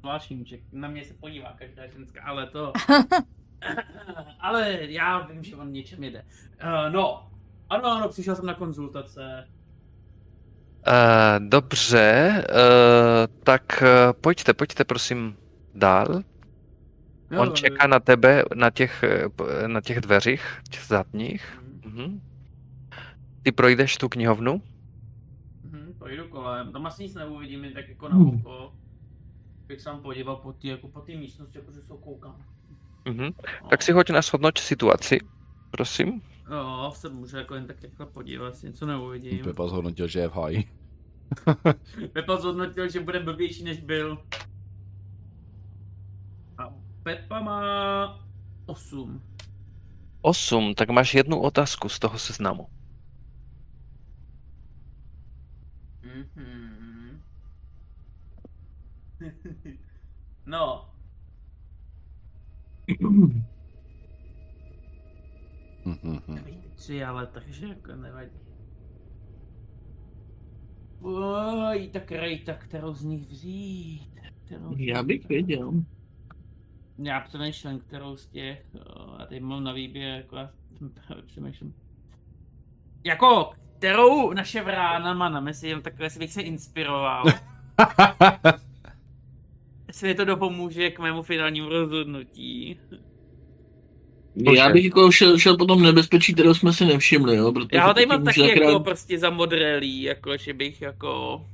Zvláštní, 0.00 0.44
že 0.46 0.56
na 0.72 0.88
mě 0.88 1.04
se 1.04 1.14
podívá 1.14 1.54
každá 1.58 1.86
ženská, 1.86 2.22
ale 2.24 2.46
to... 2.46 2.72
ale 4.40 4.78
já 4.80 5.18
vím, 5.18 5.44
že 5.44 5.56
on 5.56 5.72
něčem 5.72 6.04
jede. 6.04 6.24
Uh, 6.62 6.92
no, 6.92 7.30
ano, 7.70 7.86
ano, 7.92 8.08
přišel 8.08 8.36
jsem 8.36 8.46
na 8.46 8.54
konzultace. 8.54 9.48
Uh, 10.88 11.48
dobře, 11.48 12.44
uh, 12.50 13.44
tak 13.44 13.82
uh, 13.82 13.88
pojďte, 14.20 14.54
pojďte 14.54 14.84
prosím 14.84 15.36
dál. 15.74 16.22
Jo, 17.30 17.40
On 17.42 17.54
čeká 17.54 17.86
na 17.86 18.00
tebe 18.00 18.44
na 18.54 18.70
těch, 18.70 19.04
na 19.66 19.80
těch 19.80 20.00
dveřích 20.00 20.60
těch 20.70 20.84
zadních. 20.86 21.62
Mhm. 21.84 22.20
Ty 23.42 23.52
projdeš 23.52 23.96
tu 23.96 24.08
knihovnu? 24.08 24.62
Mhm, 25.64 25.94
projdu 25.98 26.28
kolem. 26.28 26.72
Tam 26.72 26.86
asi 26.86 27.02
nic 27.02 27.14
neuvidím, 27.14 27.64
jen 27.64 27.72
tak 27.72 27.88
jako 27.88 28.08
na 28.08 28.16
Hmm. 28.16 28.28
oko. 28.28 28.72
Bych 29.66 29.80
sám 29.80 30.02
podíval 30.02 30.36
po 30.36 30.52
té 30.52 30.68
jako 30.68 30.88
po 30.88 31.02
místnosti, 31.18 31.58
jakože 31.58 31.82
se 31.82 31.92
koukám. 32.00 32.36
Mhm. 33.08 33.30
No. 33.62 33.68
Tak 33.70 33.82
si 33.82 33.92
hoď 33.92 34.10
na 34.10 34.22
shodnoť 34.22 34.58
situaci, 34.58 35.18
prosím. 35.70 36.22
Jo, 36.50 36.92
se 36.94 37.08
můžu 37.08 37.36
jako 37.36 37.54
jen 37.54 37.66
tak 37.66 37.82
rychle 37.82 38.06
podívat, 38.06 38.46
jestli 38.46 38.68
něco 38.68 38.86
neuvidím. 38.86 39.44
Pepa 39.44 39.68
zhodnotil, 39.68 40.06
že 40.06 40.20
je 40.20 40.28
v 40.28 40.32
háji. 40.32 40.68
Pepa 42.12 42.36
zhodnotil, 42.36 42.88
že 42.88 43.00
bude 43.00 43.20
blbější 43.20 43.64
než 43.64 43.80
byl. 43.80 44.18
Pepa 47.02 47.40
má 47.40 47.60
8. 48.66 49.22
8, 50.22 50.74
tak 50.74 50.90
máš 50.90 51.14
jednu 51.14 51.40
otázku 51.40 51.88
z 51.88 51.98
toho 51.98 52.18
seznamu. 52.18 52.66
Mhm. 56.02 57.22
no, 60.46 60.86
Mhm. 65.84 66.44
tři, 66.74 67.04
ale 67.04 67.26
takže 67.26 67.66
jako 67.66 67.96
nevadí. 67.96 68.30
Oj, 71.00 71.88
tak 71.92 72.12
rejta, 72.12 72.54
kterou 72.54 72.94
z 72.94 73.04
nich 73.04 73.26
vzít? 73.28 74.20
Kterou 74.44 74.74
Já 74.78 75.02
bych 75.02 75.28
věděl. 75.28 75.72
Já 77.02 77.20
přemýšlím, 77.20 77.80
kterou 77.80 78.16
z 78.16 78.26
těch, 78.26 78.64
o, 78.86 79.16
já 79.18 79.26
teď 79.26 79.42
mám 79.42 79.64
na 79.64 79.72
výběr, 79.72 80.16
jako 80.16 80.36
já 80.36 80.50
přemýšlím. 81.26 81.74
Jako, 83.04 83.52
kterou 83.78 84.32
naše 84.32 84.62
vrána 84.62 85.14
má 85.14 85.28
na 85.28 85.40
mysli, 85.40 85.68
jen 85.68 85.82
takhle 85.82 86.10
si 86.10 86.18
bych 86.18 86.32
se 86.32 86.42
inspiroval. 86.42 87.24
Jestli 89.88 90.08
mi 90.08 90.14
to 90.14 90.24
dopomůže 90.24 90.90
k 90.90 90.98
mému 90.98 91.22
finálnímu 91.22 91.68
rozhodnutí. 91.68 92.80
Já 94.54 94.70
bych 94.70 94.84
jako 94.84 95.12
šel, 95.12 95.38
šel 95.38 95.56
po 95.56 95.64
tom 95.64 95.82
nebezpečí, 95.82 96.34
kterého 96.34 96.54
jsme 96.54 96.72
si 96.72 96.84
nevšimli, 96.84 97.36
jo, 97.36 97.52
protože 97.52 97.68
Já 97.72 97.86
ho 97.86 97.94
tady 97.94 98.06
mám 98.06 98.24
taky 98.24 98.40
může 98.40 98.52
jako 98.52 98.80
prostě 98.80 99.18
zamodrelý, 99.18 100.02
jako 100.02 100.36
že 100.36 100.54
bych 100.54 100.82
jako 100.82 101.44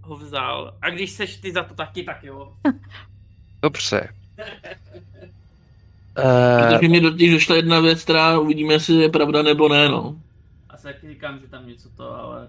ho 0.00 0.16
vzal. 0.16 0.78
A 0.82 0.90
když 0.90 1.10
seš 1.10 1.36
ty 1.36 1.52
za 1.52 1.62
to 1.62 1.74
taky, 1.74 2.02
tak 2.02 2.24
jo. 2.24 2.54
Dobře. 3.62 4.08
Uh, 6.18 6.68
Protože 6.68 6.88
mě 6.88 7.00
totiž 7.00 7.32
došla 7.32 7.56
jedna 7.56 7.80
věc, 7.80 8.02
která 8.04 8.38
uvidíme, 8.38 8.72
jestli 8.72 8.94
je 8.94 9.08
pravda 9.08 9.42
nebo 9.42 9.68
ne, 9.68 9.88
no. 9.88 10.20
A 10.68 10.76
se 10.76 10.82
taky 10.82 11.08
říkám, 11.08 11.38
že 11.38 11.46
tam 11.46 11.66
něco 11.68 11.88
to, 11.90 12.14
ale 12.14 12.48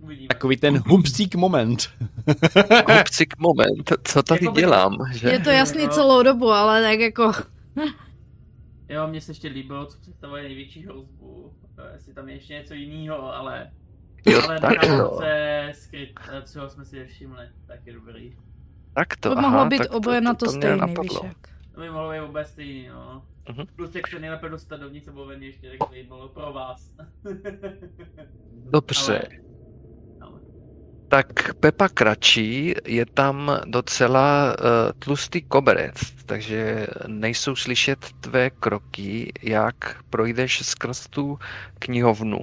uvidíme. 0.00 0.28
Takový 0.28 0.56
ten 0.56 0.82
hubsík 0.86 1.34
moment. 1.34 1.90
Kupcik 2.86 3.38
moment, 3.38 3.92
co 4.04 4.22
tady 4.22 4.44
Jakoby- 4.44 4.60
dělám, 4.60 4.96
že? 5.12 5.28
Je 5.28 5.38
to 5.38 5.50
jasný 5.50 5.88
celou 5.88 6.22
dobu, 6.22 6.50
ale 6.50 6.82
tak 6.82 7.00
jako... 7.00 7.32
Jo, 8.88 9.06
mně 9.06 9.20
se 9.20 9.30
ještě 9.30 9.48
líbilo, 9.48 9.86
co 9.86 9.98
představuje 9.98 10.42
největší 10.42 10.84
hrozbu. 10.84 11.52
Eh, 11.78 11.92
Jestli 11.94 12.14
tam 12.14 12.28
je 12.28 12.34
ještě 12.34 12.54
něco 12.54 12.74
jiného, 12.74 13.34
ale... 13.34 13.70
Jo, 14.26 14.40
ale 14.44 14.60
tak 14.60 14.84
se 15.18 15.70
skryt, 15.74 16.10
eh, 16.32 16.42
co 16.42 16.68
jsme 16.68 16.84
si 16.84 16.96
nevšimli, 16.98 17.44
tak 17.66 17.80
je 17.86 17.92
dobrý. 17.92 18.36
Tak 18.94 19.16
to, 19.16 19.30
To 19.30 19.38
aha, 19.38 19.50
mohlo 19.50 19.66
být 19.66 19.78
tak 19.78 19.90
oboje 19.90 20.20
na 20.20 20.34
to 20.34 20.46
mě 20.46 20.52
stejný, 20.54 20.94
víš 21.02 21.12
jak. 21.22 21.36
To 21.74 21.80
by 21.80 21.90
mohlo 21.90 22.10
být 22.12 22.20
vůbec 22.26 22.48
stejný, 22.48 22.88
no. 22.88 23.22
Mhm. 23.48 23.66
Plus 23.76 23.94
jak 23.94 24.06
se 24.08 24.18
nejlépe 24.18 24.48
dostat 24.48 24.76
dovnitř, 24.80 25.04
co 25.06 25.12
bylo 25.12 25.26
ven 25.26 25.42
ještě 25.42 25.70
rychleji, 25.70 26.04
bylo 26.04 26.28
pro 26.28 26.52
vás. 26.52 26.90
Dobře. 28.70 29.18
Ale- 29.18 29.28
ale- 30.20 30.40
Tak 31.08 31.54
Pepa 31.54 31.88
Kračí 31.88 32.74
je 32.86 33.06
tam 33.06 33.58
docela 33.66 34.56
uh, 34.58 34.64
tlustý 34.98 35.42
koberec, 35.42 35.94
takže 36.26 36.86
nejsou 37.06 37.56
slyšet 37.56 37.98
tvé 38.20 38.50
kroky, 38.50 39.32
jak 39.42 40.02
projdeš 40.10 40.66
skrz 40.66 41.06
tu 41.08 41.38
knihovnu. 41.78 42.38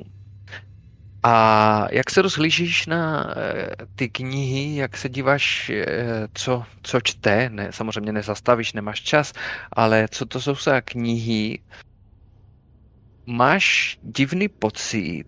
A 1.23 1.87
jak 1.91 2.09
se 2.09 2.21
rozhlížíš 2.21 2.87
na 2.87 3.33
eh, 3.37 3.69
ty 3.95 4.09
knihy, 4.09 4.75
jak 4.75 4.97
se 4.97 5.09
díváš, 5.09 5.69
eh, 5.69 6.27
co, 6.33 6.63
co 6.81 7.01
čte, 7.01 7.49
ne, 7.49 7.67
samozřejmě 7.71 8.11
nezastavíš, 8.11 8.73
nemáš 8.73 9.01
čas, 9.01 9.33
ale 9.71 10.07
co 10.11 10.25
to 10.25 10.41
jsou 10.41 10.55
za 10.55 10.81
knihy, 10.81 11.59
máš 13.25 13.97
divný 14.03 14.47
pocit, 14.47 15.25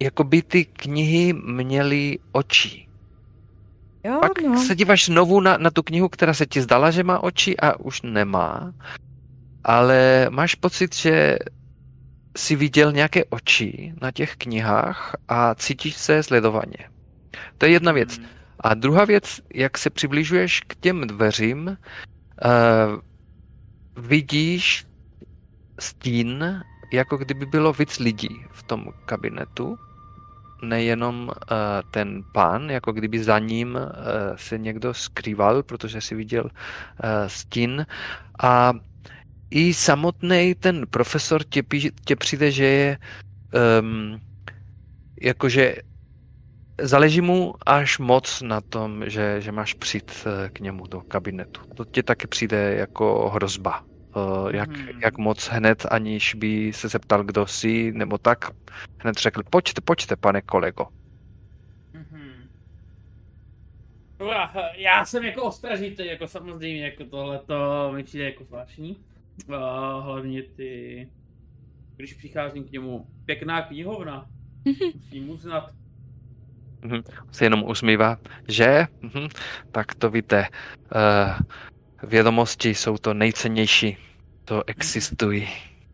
jako 0.00 0.24
by 0.24 0.42
ty 0.42 0.64
knihy 0.64 1.32
měly 1.32 2.18
oči. 2.32 2.86
Jo, 4.04 4.18
Pak 4.20 4.42
no. 4.42 4.60
se 4.62 4.74
díváš 4.74 5.04
znovu 5.04 5.40
na, 5.40 5.56
na 5.56 5.70
tu 5.70 5.82
knihu, 5.82 6.08
která 6.08 6.34
se 6.34 6.46
ti 6.46 6.62
zdala, 6.62 6.90
že 6.90 7.02
má 7.02 7.22
oči 7.22 7.56
a 7.56 7.80
už 7.80 8.02
nemá. 8.02 8.72
Ale 9.64 10.26
máš 10.30 10.54
pocit, 10.54 10.94
že 10.94 11.38
si 12.36 12.56
viděl 12.56 12.92
nějaké 12.92 13.24
oči 13.24 13.94
na 14.02 14.10
těch 14.10 14.36
knihách 14.36 15.16
a 15.28 15.54
cítíš 15.54 15.96
se 15.96 16.22
sledovaně. 16.22 16.90
To 17.58 17.66
je 17.66 17.72
jedna 17.72 17.92
věc. 17.92 18.18
Hmm. 18.18 18.26
A 18.60 18.74
druhá 18.74 19.04
věc, 19.04 19.40
jak 19.54 19.78
se 19.78 19.90
přibližuješ 19.90 20.60
k 20.60 20.74
těm 20.74 21.06
dveřím, 21.06 21.66
uh, 21.68 21.76
vidíš 24.04 24.86
stín, 25.78 26.44
jako 26.92 27.16
kdyby 27.16 27.46
bylo 27.46 27.72
víc 27.72 27.98
lidí 27.98 28.44
v 28.50 28.62
tom 28.62 28.86
kabinetu. 29.04 29.76
Nejenom 30.62 31.28
uh, 31.28 31.34
ten 31.90 32.24
pán, 32.32 32.70
jako 32.70 32.92
kdyby 32.92 33.24
za 33.24 33.38
ním 33.38 33.74
uh, 33.74 33.82
se 34.36 34.58
někdo 34.58 34.94
skrýval, 34.94 35.62
protože 35.62 36.00
si 36.00 36.14
viděl 36.14 36.44
uh, 36.44 36.50
stín. 37.26 37.86
A 38.42 38.72
i 39.50 39.74
samotný 39.74 40.54
ten 40.54 40.86
profesor 40.90 41.44
tě, 41.44 41.62
pí- 41.62 41.90
tě 42.04 42.16
přijde, 42.16 42.50
že 42.50 42.64
je 42.64 42.98
um, 43.80 44.20
jakože 45.22 45.76
záleží 46.82 47.20
mu 47.20 47.54
až 47.66 47.98
moc 47.98 48.42
na 48.42 48.60
tom, 48.60 49.04
že, 49.10 49.40
že 49.40 49.52
máš 49.52 49.74
přijít 49.74 50.12
eh, 50.26 50.48
k 50.48 50.60
němu 50.60 50.86
do 50.86 51.00
kabinetu. 51.00 51.60
To 51.74 51.84
tě 51.84 52.02
taky 52.02 52.26
přijde 52.26 52.74
jako 52.74 53.30
hrozba. 53.34 53.84
Eh, 54.16 54.56
Jak, 54.56 54.76
Hmm. 54.76 55.00
jak 55.02 55.18
moc 55.18 55.48
hned, 55.48 55.86
aniž 55.90 56.34
by 56.34 56.72
se 56.72 56.88
zeptal, 56.88 57.24
kdo 57.24 57.46
jsi, 57.46 57.92
nebo 57.92 58.18
tak, 58.18 58.44
hned 58.98 59.16
řekl, 59.16 59.42
pojďte, 59.50 59.80
pojďte, 59.80 60.16
pane 60.16 60.42
kolego. 60.42 60.86
Mhm. 61.92 62.32
Já 64.76 65.04
jsem 65.04 65.24
jako 65.24 65.42
ostražitý, 65.42 66.06
jako 66.06 66.28
samozřejmě, 66.28 66.84
jako 66.84 67.04
tohle 67.04 67.38
to 67.38 67.92
mi 67.94 68.04
přijde 68.04 68.24
jako 68.24 68.44
zvláštní. 68.44 68.96
A 69.56 70.00
hlavně 70.00 70.42
ty, 70.42 71.08
když 71.96 72.14
přicházím 72.14 72.64
k 72.64 72.70
němu, 72.70 73.06
pěkná 73.24 73.62
knihovna, 73.62 74.26
musím 74.94 75.30
uznat. 75.30 75.70
Se 77.32 77.44
jenom 77.44 77.64
usmívá, 77.64 78.18
že? 78.48 78.86
Mhm, 79.00 79.28
tak 79.72 79.94
to 79.94 80.10
víte, 80.10 80.46
eh, 80.94 81.34
vědomosti 82.06 82.74
jsou 82.74 82.98
to 82.98 83.14
nejcennější, 83.14 83.96
to 84.44 84.62
existují. 84.66 85.48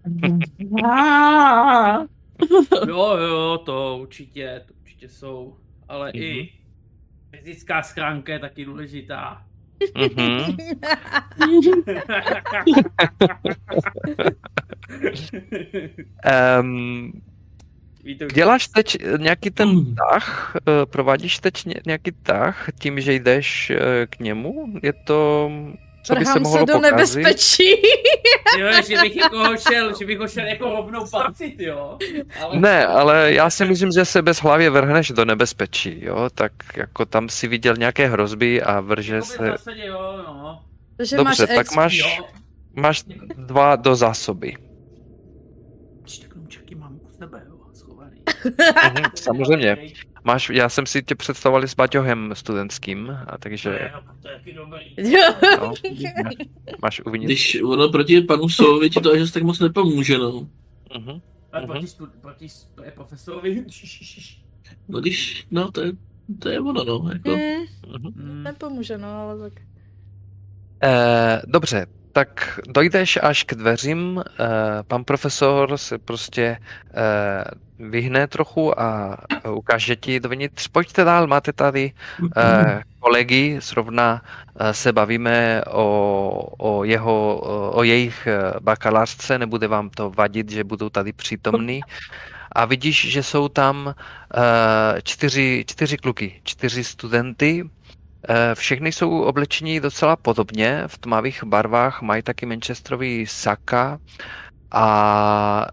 Jo, 2.88 3.16
jo, 3.16 3.58
to 3.66 3.98
určitě, 4.02 4.64
to 4.68 4.74
určitě 4.74 5.08
jsou, 5.08 5.56
ale 5.88 6.12
Mhm. 6.14 6.22
i 6.22 6.52
fyzická 7.36 7.82
schránka 7.82 8.32
je 8.32 8.38
taky 8.38 8.64
důležitá. 8.64 9.46
Mhm. 9.96 10.56
Um, 16.60 17.12
Děláš 18.34 18.68
teď 18.68 18.96
nějaký 19.18 19.50
ten 19.50 19.68
Hmm. 19.68 19.94
tah? 19.94 20.56
eh, 20.56 20.86
Provádíš 20.86 21.38
teď 21.38 21.64
ně- 21.66 21.80
nějaký 21.86 22.12
tah 22.22 22.68
tím, 22.78 23.00
že 23.00 23.12
jdeš 23.14 23.70
eh, 23.70 24.06
k 24.10 24.18
němu? 24.18 24.66
Je 24.82 24.92
to, 24.92 25.50
co 26.02 26.14
by 26.14 26.24
se 26.26 26.40
mohlo 26.40 26.58
se 26.58 26.64
do 26.66 26.72
pokazit? 26.72 26.92
nebezpečí. 26.92 27.64
Jo, 28.58 28.68
že 28.88 29.00
bych 29.00 29.16
jako 29.16 29.38
ho 29.38 29.56
šel, 29.56 29.98
že 29.98 30.06
bych 30.06 30.18
ho 30.18 30.28
šel 30.28 30.46
jako 30.46 30.64
rovnou 30.76 31.06
pacit, 31.10 31.54
jo. 31.60 31.98
Ale... 32.40 32.60
Ne, 32.60 32.86
ale 32.86 33.32
já 33.32 33.50
si 33.50 33.64
myslím, 33.64 33.90
že 33.92 34.04
se 34.04 34.22
bez 34.22 34.38
hlavě 34.38 34.70
vrhneš 34.70 35.10
do 35.10 35.24
nebezpečí, 35.24 36.04
jo? 36.04 36.28
Tak 36.34 36.52
jako 36.76 37.04
tam 37.06 37.28
si 37.28 37.48
viděl 37.48 37.76
nějaké 37.76 38.08
hrozby 38.08 38.62
a 38.62 38.80
vrže 38.80 39.14
Jakoby 39.14 39.28
v 39.28 39.36
se... 39.36 39.46
zásadě 39.46 39.86
jo, 39.86 40.22
no. 40.26 40.62
že 41.04 41.16
Dobře, 41.16 41.42
máš 41.42 41.48
tak 41.48 41.50
ex... 41.66 41.74
máš, 41.74 41.94
Jo. 41.98 42.06
máš 42.74 43.04
dva 43.36 43.76
do 43.76 43.96
zásoby. 43.96 44.56
Čtyři 46.04 46.28
knůčky 46.28 46.74
mám 46.74 46.94
u 46.94 47.10
sebe, 47.18 47.42
jo. 47.48 47.56
schovaný. 47.74 48.22
Mhm, 48.94 49.04
samozřejmě. 49.14 49.76
Máš, 50.24 50.50
já 50.50 50.68
jsem 50.68 50.86
si 50.86 51.02
tě 51.02 51.14
představoval 51.14 51.62
s 51.62 51.74
baťohem 51.74 52.30
studentským, 52.34 53.10
a 53.26 53.32
To 53.32 53.38
takže 53.38 53.68
je, 53.70 53.92
to 54.22 54.28
je 54.28 54.34
taky 54.36 54.52
dobrý. 54.52 54.94
no, 55.60 55.74
máš, 56.82 57.00
uvnitř. 57.06 57.24
Když 57.26 57.62
ono 57.62 57.88
proti 57.88 58.20
panu 58.20 58.48
Sovovi 58.48 58.90
ti 58.90 59.00
to 59.00 59.12
až 59.12 59.30
tak 59.30 59.42
moc 59.42 59.60
nepomůže, 59.60 60.18
no. 60.18 60.48
Mhm. 60.98 61.20
Ale 61.52 61.62
Mhm. 61.62 61.70
proti, 61.70 61.86
stud, 61.86 62.10
proti 62.20 62.46
je 62.84 62.90
profesorovi. 62.90 63.64
No 64.88 65.00
když, 65.00 65.46
no 65.50 65.70
to 65.70 65.80
je, 65.82 65.92
to 66.38 66.48
je 66.48 66.60
ono, 66.60 66.84
no. 66.84 67.10
Jako. 67.12 67.36
Mm. 68.14 68.42
nepomůže, 68.42 68.98
no, 68.98 69.08
ale 69.08 69.38
tak. 69.50 69.62
Eh, 70.82 71.42
dobře, 71.46 71.86
tak 72.12 72.60
dojdeš 72.68 73.18
až 73.22 73.44
k 73.44 73.54
dveřím, 73.54 74.22
eh, 74.26 74.44
pan 74.82 75.04
profesor 75.04 75.78
se 75.78 75.98
prostě 75.98 76.58
eh, 76.94 77.44
vyhne 77.78 78.26
trochu 78.26 78.80
a 78.80 79.18
ukáže 79.50 79.96
ti 79.96 80.20
dovnitř. 80.20 80.68
Pojďte 80.68 81.04
dál, 81.04 81.26
máte 81.26 81.52
tady 81.52 81.92
eh, 82.36 82.82
kolegy, 83.00 83.58
zrovna 83.62 84.22
se 84.72 84.92
bavíme 84.92 85.62
o, 85.70 86.48
o, 86.58 86.84
jeho, 86.84 87.40
o, 87.74 87.82
jejich 87.82 88.28
bakalářce, 88.60 89.38
nebude 89.38 89.68
vám 89.68 89.90
to 89.90 90.10
vadit, 90.10 90.50
že 90.50 90.64
budou 90.64 90.88
tady 90.88 91.12
přítomní. 91.12 91.80
A 92.52 92.64
vidíš, 92.64 93.10
že 93.10 93.22
jsou 93.22 93.48
tam 93.48 93.94
čtyři, 95.02 95.64
čtyři 95.68 95.96
kluky, 95.96 96.40
čtyři 96.44 96.84
studenty, 96.84 97.64
Všechny 98.54 98.92
jsou 98.92 99.22
oblečení 99.22 99.80
docela 99.80 100.16
podobně, 100.16 100.82
v 100.86 100.98
tmavých 100.98 101.44
barvách, 101.44 102.02
mají 102.02 102.22
taky 102.22 102.46
Manchesterový 102.46 103.26
saka 103.26 103.98
a 104.70 105.66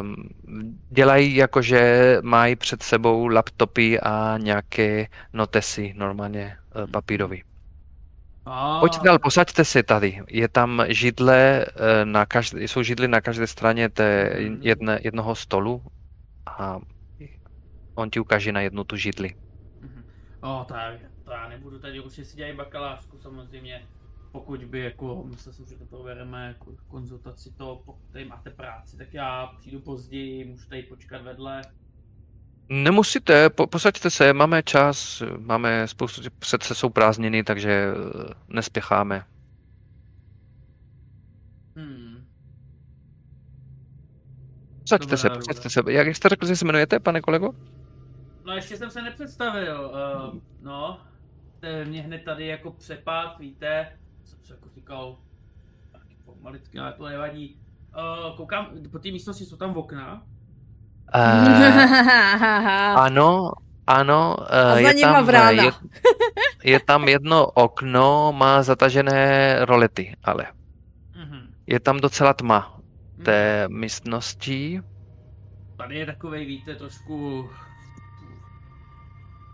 um, 0.00 0.16
dělají 0.90 1.36
jako, 1.36 1.62
že 1.62 2.18
mají 2.22 2.56
před 2.56 2.82
sebou 2.82 3.26
laptopy 3.28 4.00
a 4.00 4.38
nějaké 4.38 5.06
notesy, 5.32 5.94
normálně 5.96 6.56
uh, 6.76 6.90
papírový. 6.90 7.42
A, 8.46 8.80
Pojďte 8.80 9.04
dál, 9.04 9.18
posaďte 9.18 9.64
se 9.64 9.82
tady. 9.82 10.22
Je 10.28 10.48
tam 10.48 10.84
židle, 10.88 11.66
eh, 11.66 12.04
na 12.04 12.26
každé, 12.26 12.62
jsou 12.62 12.82
židly 12.82 13.08
na 13.08 13.20
každé 13.20 13.46
straně 13.46 13.88
té 13.88 14.36
jedne, 14.60 15.00
jednoho 15.02 15.34
stolu 15.34 15.82
a 16.46 16.78
on 17.94 18.10
ti 18.10 18.20
ukáže 18.20 18.52
na 18.52 18.60
jednu 18.60 18.84
tu 18.84 18.96
židli. 18.96 19.34
Mhm. 19.80 20.04
O, 20.40 20.64
tak, 20.68 20.94
to 21.26 21.32
já 21.32 21.48
nebudu 21.48 21.78
tady, 21.78 22.00
určitě 22.00 22.24
si 22.24 22.36
dělají 22.36 22.56
bakalářku 22.56 23.18
samozřejmě. 23.18 23.86
Pokud 24.32 24.64
by 24.64 24.80
jako, 24.80 25.24
myslel 25.24 25.52
jsem, 25.54 25.66
že 25.66 25.76
to 25.76 25.84
probereme 25.84 26.46
jako 26.46 26.72
konzultaci 26.88 27.52
to, 27.52 27.82
pokud 27.84 28.12
tady 28.12 28.24
máte 28.24 28.50
práci, 28.50 28.96
tak 28.96 29.14
já 29.14 29.46
přijdu 29.58 29.80
později, 29.80 30.44
můžu 30.44 30.68
tady 30.68 30.82
počkat 30.82 31.22
vedle. 31.22 31.62
Nemusíte, 32.68 33.50
po, 33.50 33.66
posaďte 33.66 34.10
se, 34.10 34.32
máme 34.32 34.62
čas, 34.62 35.22
máme 35.38 35.88
spoustu, 35.88 36.22
přece 36.38 36.74
jsou 36.74 36.90
prázdniny, 36.90 37.44
takže 37.44 37.70
eh, 37.70 38.34
nespěcháme. 38.48 39.24
Hmm. 41.76 42.26
Posaďte 44.80 45.04
Dobrá, 45.04 45.16
se, 45.16 45.30
posaďte 45.30 45.70
se. 45.70 45.80
Jak 45.88 46.16
jste 46.16 46.28
řekl, 46.28 46.46
že 46.46 46.56
se 46.56 46.64
jmenujete, 46.64 47.00
pane 47.00 47.20
kolego? 47.20 47.54
No 48.44 48.52
ještě 48.52 48.76
jsem 48.76 48.90
se 48.90 49.02
nepředstavil, 49.02 49.90
uh, 49.94 50.40
no, 50.62 51.00
to 51.66 51.88
mě 51.88 52.02
hned 52.02 52.24
tady 52.24 52.46
jako 52.46 52.70
přepad, 52.70 53.38
víte, 53.38 53.92
jsem 54.24 54.38
se 54.42 54.54
jako 54.54 54.68
říkal, 54.74 55.18
taky 55.92 56.16
pomaličky, 56.24 56.78
ale 56.78 56.92
to 56.92 57.08
nevadí. 57.08 57.60
Uh, 57.96 58.36
koukám, 58.36 58.70
po 58.90 58.98
té 58.98 59.10
místnosti 59.10 59.44
jsou 59.44 59.56
tam 59.56 59.76
okna, 59.76 60.22
Uh, 61.14 61.22
ano, 62.98 63.52
ano, 63.86 64.36
uh, 64.72 64.78
je, 64.78 64.94
tam, 64.94 65.28
je, 65.50 65.72
je 66.64 66.80
tam 66.80 67.08
jedno 67.08 67.46
okno, 67.46 68.32
má 68.32 68.62
zatažené 68.62 69.54
rolety, 69.64 70.16
ale 70.24 70.46
mhm. 71.14 71.54
je 71.66 71.80
tam 71.80 72.00
docela 72.00 72.34
tma 72.34 72.80
té 73.22 73.68
místnosti. 73.68 74.82
Tady 75.76 75.98
je 75.98 76.06
takovej, 76.06 76.46
víte, 76.46 76.74
trošku... 76.74 77.48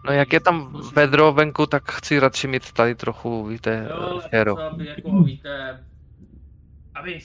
No 0.05 0.13
jak 0.13 0.33
je 0.33 0.41
tam 0.41 0.81
vedro 0.95 1.33
venku, 1.33 1.67
tak 1.67 1.91
chci 1.93 2.19
radši 2.19 2.49
mít 2.49 2.73
tady 2.73 2.95
trochu, 2.95 3.47
víte, 3.47 3.89
Jo, 3.91 4.21
aby 4.57 4.87
jako, 4.87 5.23
víte, 5.23 5.85
aby, 6.95 7.21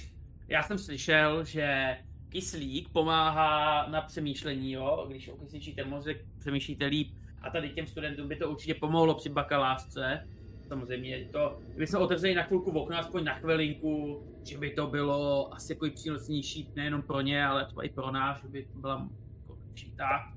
já 0.47 0.63
jsem 0.63 0.77
slyšel, 0.77 1.43
že 1.45 1.97
kyslík 2.29 2.89
pomáhá 2.89 3.87
na 3.87 4.01
přemýšlení, 4.01 4.71
jo, 4.71 5.05
když 5.07 5.29
okysličíte 5.29 5.83
mozek, 5.83 6.25
přemýšlíte 6.39 6.85
líp 6.85 7.13
a 7.41 7.49
tady 7.49 7.69
těm 7.69 7.87
studentům 7.87 8.27
by 8.27 8.35
to 8.35 8.49
určitě 8.49 8.73
pomohlo 8.73 9.15
při 9.15 9.29
bakalářce. 9.29 10.27
Samozřejmě 10.67 11.29
to, 11.31 11.59
kdyby 11.67 11.87
jsme 11.87 11.99
otevřeli 11.99 12.35
na 12.35 12.43
chvilku 12.43 12.71
v 12.71 12.77
okno, 12.77 12.97
aspoň 12.97 13.23
na 13.23 13.33
chvilinku, 13.33 14.23
že 14.43 14.57
by 14.57 14.71
to 14.71 14.87
bylo 14.87 15.53
asi 15.53 15.73
jako 15.73 15.87
přínosnější 15.95 16.71
nejenom 16.75 17.01
pro 17.01 17.21
ně, 17.21 17.45
ale 17.45 17.65
třeba 17.65 17.83
i 17.83 17.89
pro 17.89 18.11
nás, 18.11 18.41
že 18.41 18.47
by 18.47 18.65
to 18.65 18.79
byla 18.79 19.09
jako 19.41 19.57
lepší 19.67 19.91
tak. 19.91 20.36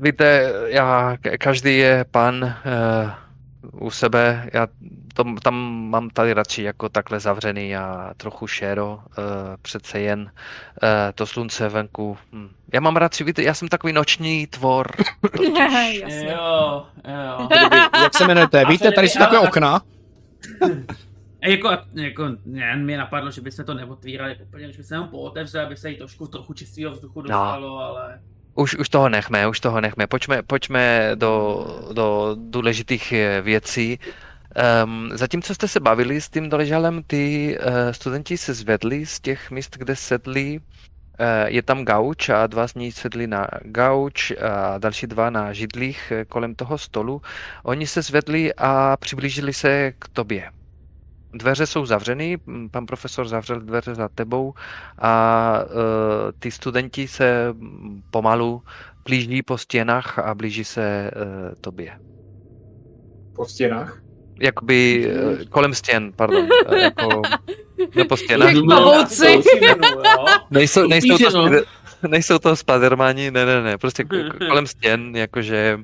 Víte, 0.00 0.52
já, 0.66 1.16
ka- 1.16 1.38
každý 1.38 1.78
je 1.78 2.04
pan 2.10 2.44
uh, 2.44 3.86
u 3.86 3.90
sebe, 3.90 4.50
já 4.52 4.66
to, 5.14 5.24
tam 5.42 5.54
mám 5.90 6.10
tady 6.10 6.32
radši 6.32 6.62
jako 6.62 6.88
takhle 6.88 7.20
zavřený 7.20 7.76
a 7.76 8.14
trochu 8.16 8.46
šéro, 8.46 8.94
uh, 8.94 9.24
přece 9.62 10.00
jen 10.00 10.20
uh, 10.20 10.28
to 11.14 11.26
slunce 11.26 11.68
venku. 11.68 12.18
Hm. 12.32 12.48
Já 12.72 12.80
mám 12.80 12.96
radši, 12.96 13.24
víte, 13.24 13.42
já 13.42 13.54
jsem 13.54 13.68
takový 13.68 13.92
noční 13.92 14.46
tvor. 14.46 14.86
Jasně. 16.02 16.32
Jo, 16.32 16.86
jo. 17.08 17.48
Jak 18.02 18.14
se 18.14 18.24
jmenujete? 18.24 18.64
Víte, 18.64 18.92
tady 18.92 19.08
jsou 19.08 19.18
takové 19.18 19.40
okna. 19.40 19.82
A 21.42 21.48
jako, 21.48 21.70
jako 21.94 22.24
ne, 22.44 22.76
mě 22.76 22.98
napadlo, 22.98 23.30
že 23.30 23.40
bychom 23.40 23.64
to 23.64 23.74
neotvírali 23.74 24.30
jako 24.30 24.42
úplně, 24.42 24.72
že 24.72 24.78
bychom 24.78 24.94
jenom 24.94 25.08
pootevřeli, 25.08 25.64
aby 25.64 25.76
se 25.76 25.90
jí 25.90 25.96
trošku, 25.96 26.26
trochu 26.26 26.54
čistého 26.54 26.92
vzduchu 26.92 27.22
dostalo, 27.22 27.78
ale... 27.78 28.20
Už, 28.54 28.74
už 28.74 28.88
toho 28.88 29.08
nechme, 29.08 29.48
už 29.48 29.60
toho 29.60 29.80
nechme. 29.80 30.06
Pojďme, 30.06 30.42
pojďme 30.42 31.10
do, 31.14 31.64
do 31.92 32.36
důležitých 32.38 33.12
eh, 33.12 33.40
věcí. 33.40 33.98
Um, 34.84 35.10
zatímco 35.14 35.54
jste 35.54 35.68
se 35.68 35.80
bavili 35.80 36.20
s 36.20 36.28
tím 36.28 36.48
doležalem, 36.50 37.02
ty 37.02 37.56
uh, 37.58 37.72
studenti 37.90 38.38
se 38.38 38.54
zvedli 38.54 39.06
z 39.06 39.20
těch 39.20 39.50
míst, 39.50 39.76
kde 39.76 39.96
sedli. 39.96 40.60
Uh, 40.60 41.26
je 41.46 41.62
tam 41.62 41.84
gauč 41.84 42.28
a 42.28 42.46
dva 42.46 42.68
z 42.68 42.74
nich 42.74 42.94
sedli 42.94 43.26
na 43.26 43.46
gauč 43.62 44.30
a 44.30 44.78
další 44.78 45.06
dva 45.06 45.30
na 45.30 45.52
židlích 45.52 46.12
kolem 46.28 46.54
toho 46.54 46.78
stolu. 46.78 47.22
Oni 47.62 47.86
se 47.86 48.02
zvedli 48.02 48.54
a 48.54 48.96
přiblížili 48.96 49.52
se 49.52 49.92
k 49.98 50.08
tobě. 50.08 50.61
Dveře 51.34 51.66
jsou 51.66 51.86
zavřeny, 51.86 52.38
pan 52.70 52.86
profesor 52.86 53.28
zavřel 53.28 53.60
dveře 53.60 53.94
za 53.94 54.08
tebou 54.08 54.54
a 54.98 55.58
uh, 55.64 55.72
ty 56.38 56.50
studenti 56.50 57.08
se 57.08 57.54
pomalu 58.10 58.62
blíží 59.04 59.42
po 59.42 59.58
stěnách 59.58 60.18
a 60.18 60.34
blíží 60.34 60.64
se 60.64 61.10
uh, 61.16 61.54
tobě. 61.60 61.98
Po 63.36 63.44
stěnách. 63.44 64.02
Jakoby 64.40 65.10
uh, 65.16 65.44
kolem 65.44 65.74
stěn, 65.74 66.12
pardon. 66.16 66.48
Jako, 66.82 67.22
ne 67.96 68.04
po 68.04 68.16
stěnách. 68.16 68.54
Jak 68.54 68.64
pavouci. 68.68 69.40
Nejsou, 70.50 70.86
nejsou, 70.86 71.18
to, 71.18 71.48
no. 71.48 71.60
nejsou 72.08 72.38
to 72.38 72.56
Spidermani, 72.56 73.30
ne, 73.30 73.46
ne, 73.46 73.62
ne, 73.62 73.78
prostě 73.78 74.04
kolem 74.48 74.66
stěn, 74.66 75.16
jakože 75.16 75.78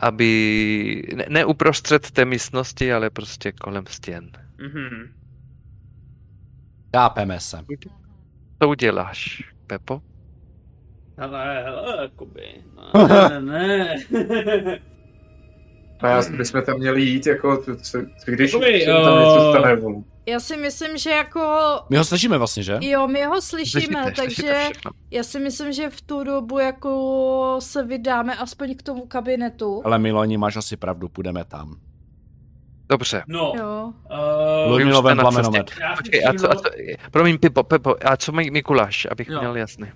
aby, 0.00 1.02
ne, 1.16 1.24
ne 1.28 1.44
uprostřed 1.44 2.10
té 2.10 2.24
místnosti, 2.24 2.92
ale 2.92 3.10
prostě 3.10 3.52
kolem 3.52 3.84
stěn. 3.88 4.30
Mhm. 4.58 5.14
Chápeme 6.96 7.40
se. 7.40 7.58
Co 8.62 8.68
uděláš, 8.68 9.42
Pepo? 9.66 10.02
Ale, 11.18 11.62
hele, 11.62 12.02
jakoby, 12.02 12.42
no, 12.76 13.08
ne, 13.40 13.40
ne, 13.40 13.94
ne. 14.62 14.80
A 16.00 16.08
já 16.08 16.22
bychom 16.36 16.62
tam 16.62 16.78
měli 16.78 17.02
jít, 17.02 17.26
jako, 17.26 17.56
co, 17.56 17.76
co, 17.76 17.98
co 18.24 18.30
když 18.30 18.52
Jakoby, 18.52 18.80
se 18.80 18.86
tam 18.86 19.18
něco 19.18 19.52
stane. 19.52 20.02
Já 20.28 20.40
si 20.40 20.56
myslím, 20.56 20.98
že 20.98 21.10
jako... 21.10 21.40
My 21.90 21.96
ho 21.96 22.04
slyšíme 22.04 22.38
vlastně, 22.38 22.62
že? 22.62 22.78
Jo, 22.80 23.08
my 23.08 23.24
ho 23.24 23.42
slyšíme, 23.42 23.80
Slyšíte, 23.80 24.02
slyšíte 24.02 24.22
takže 24.22 24.70
všechno. 24.70 24.90
já 25.10 25.22
si 25.22 25.40
myslím, 25.40 25.72
že 25.72 25.90
v 25.90 26.00
tu 26.00 26.24
dobu 26.24 26.58
jako 26.58 27.56
se 27.58 27.84
vydáme 27.84 28.36
aspoň 28.36 28.74
k 28.76 28.82
tomu 28.82 29.06
kabinetu. 29.06 29.82
Ale 29.84 29.98
Miloni, 29.98 30.38
máš 30.38 30.56
asi 30.56 30.76
pravdu, 30.76 31.08
půjdeme 31.08 31.44
tam. 31.44 31.76
Dobře. 32.88 33.22
No, 33.28 33.52
Jo. 33.56 33.92
uh, 34.70 34.78
cestě. 34.78 35.14
plamenomet. 35.20 35.70
Počkej, 35.96 36.24
a 36.26 36.32
co, 36.34 36.50
a 36.52 36.54
co, 36.54 36.62
promiň, 37.10 37.38
Pipo, 37.38 37.62
Pepo, 37.62 37.94
a 38.04 38.16
co 38.16 38.32
mají 38.32 38.50
Mikuláš, 38.50 39.06
abych 39.10 39.28
Jo. 39.28 39.38
měl 39.38 39.56
jasný. 39.56 39.86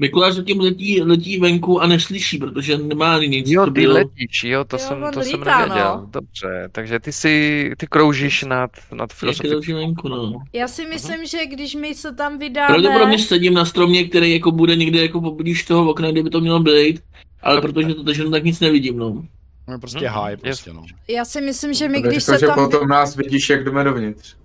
Mikuláš 0.00 0.34
zatím 0.34 0.60
letí, 0.60 1.02
letí 1.02 1.38
venku 1.40 1.80
a 1.82 1.86
neslyší, 1.86 2.38
protože 2.38 2.78
nemá 2.78 3.14
ani 3.14 3.28
nic. 3.28 3.50
Jo, 3.50 3.64
ty 3.64 3.70
bylo- 3.70 3.94
letíš, 3.94 4.44
jo, 4.44 4.64
to 4.64 4.76
Jo, 4.76 4.80
jsem, 4.80 5.04
to 5.14 5.22
jsem 5.22 5.38
lítá, 5.40 5.58
nevěděl. 5.60 5.98
no. 6.00 6.06
Dobře, 6.10 6.68
takže 6.72 7.00
ty 7.00 7.12
si, 7.12 7.70
ty 7.76 7.86
kroužíš 7.86 8.44
nad, 8.44 8.70
nad 8.92 9.12
filozofickou. 9.12 9.74
venku, 9.74 10.08
no. 10.08 10.32
Já 10.52 10.68
si 10.68 10.86
myslím, 10.86 11.26
že 11.26 11.46
když 11.46 11.74
my 11.74 11.94
se 11.94 12.14
tam 12.14 12.38
vydáme... 12.38 12.68
Pravděpodobně 12.68 13.18
sedím 13.18 13.54
na 13.54 13.64
stromě, 13.64 14.08
který 14.08 14.32
jako 14.32 14.50
bude 14.52 14.76
někde 14.76 15.02
jako 15.02 15.20
poblíž 15.20 15.64
toho 15.64 15.90
okna, 15.90 16.10
kde 16.10 16.22
by 16.22 16.30
to 16.30 16.40
mělo 16.40 16.60
být, 16.60 17.00
ale 17.42 17.60
protože 17.60 17.94
to 17.94 18.02
držím, 18.02 18.30
tak 18.30 18.44
nic 18.44 18.60
nevidím, 18.60 18.98
no. 18.98 19.22
No, 19.68 19.78
prostě 19.78 20.08
háj, 20.08 20.32
jasně. 20.32 20.42
prostě, 20.48 20.72
no. 20.72 20.82
Já 21.08 21.24
si 21.24 21.40
myslím, 21.40 21.72
že 21.74 21.88
my 21.88 22.02
To 22.02 22.08
když 22.08 22.24
řekl, 22.24 22.38
se 22.38 22.40
že 22.40 22.46
tam... 22.46 22.54
potom 22.54 22.88
nás 22.88 23.16
vidíš, 23.16 23.50
jak 23.50 23.64
jdeme 23.64 23.84
dovnitř. 23.84 24.36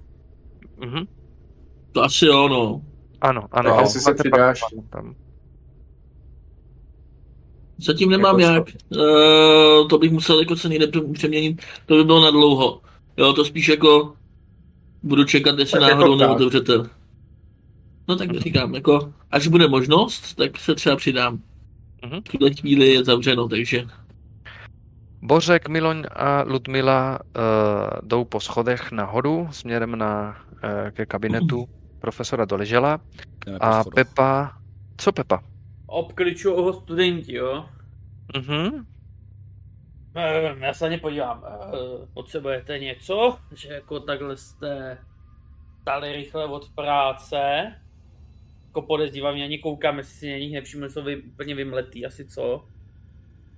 Mhm. 0.86 1.06
To 1.92 2.04
asi 2.04 2.26
jo, 2.26 2.48
no. 2.48 2.82
Ano, 3.22 3.42
ano. 3.52 3.70
Tak 3.76 3.82
jestli 3.82 4.00
se 4.00 4.14
přidáš. 4.14 4.60
Tam. 4.90 5.16
Zatím 7.78 8.10
nemám 8.10 8.40
Jako 8.40 8.54
jak. 8.54 8.68
Uh, 8.90 9.88
to 9.88 9.98
bych 9.98 10.12
musel 10.12 10.40
jako 10.40 10.56
se 10.56 10.70
někde 10.70 10.88
pře- 10.88 11.02
přeměnit, 11.14 11.62
to 11.86 11.96
by 11.96 12.04
bylo 12.04 12.22
na 12.22 12.32
dlouho. 12.32 12.82
Jo, 13.18 13.34
to 13.34 13.46
spíš 13.46 13.68
jako 13.68 14.14
budu 15.04 15.24
čekat, 15.24 15.60
jestli 15.60 15.80
Tak 15.80 15.90
jako 15.90 16.00
náhodou 16.02 16.18
tak. 16.20 16.28
neotevřete. 16.28 16.74
No 18.08 18.16
tak 18.16 18.40
říkám, 18.40 18.76
jako 18.76 19.14
až 19.32 19.48
bude 19.48 19.68
možnost, 19.68 20.34
tak 20.36 20.58
se 20.60 20.76
třeba 20.76 20.96
přidám. 20.96 21.40
Mhm. 22.06 22.20
V 22.22 22.30
tuhle 22.32 22.54
chvíli 22.54 22.88
je 22.94 23.04
zavřeno, 23.04 23.48
takže 23.48 23.86
Bořek, 25.22 25.70
Miloň 25.70 26.04
a 26.16 26.44
Ludmila 26.48 27.20
uh, 27.22 27.42
jdou 28.04 28.24
po 28.26 28.40
schodech 28.40 28.92
nahoru 28.92 29.48
směrem 29.52 29.96
na, 29.96 30.38
uh, 30.54 30.90
ke 30.92 31.06
kabinetu 31.06 31.68
profesora 32.00 32.46
Doležela 32.46 33.00
a. 33.60 33.84
Pepa, 33.84 34.52
co 34.98 35.12
Pepa? 35.12 35.44
Obkličují 35.94 36.56
ho 36.56 36.74
studenti, 36.74 37.36
jo. 37.36 37.66
Mhm. 38.38 38.86
Eh, 40.16 40.56
Já 40.66 40.74
se 40.74 40.86
na 40.86 40.92
ně 40.92 40.98
podívám. 40.98 41.44
Eh, 41.46 42.08
Potřebujete 42.14 42.80
něco? 42.80 43.38
Že 43.56 43.74
jako 43.74 44.00
takhle 44.00 44.38
jste 44.38 44.98
stali 45.82 46.12
rychle 46.14 46.46
od 46.46 46.70
práce. 46.76 47.38
Jako 48.66 48.82
podezřívám, 48.82 49.34
ani 49.36 49.60
koukám, 49.60 49.98
jestli 49.98 50.14
si 50.16 50.32
na 50.32 50.38
nich 50.38 50.54
nevšiml, 50.54 50.90
jsou 50.90 51.04
vy, 51.04 51.18
úplně 51.22 51.56
vymletý, 51.56 52.06
asi 52.06 52.26
co. 52.28 52.66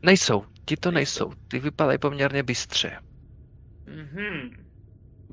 Nejsou, 0.01 0.43
ti 0.65 0.77
to 0.77 0.91
Nejsou. 0.91 1.25
nejsou. 1.29 1.41
Ty 1.47 1.59
vypadají 1.59 1.97
poměrně 1.97 2.43
bystře. 2.43 2.99
Mhm. 3.85 4.65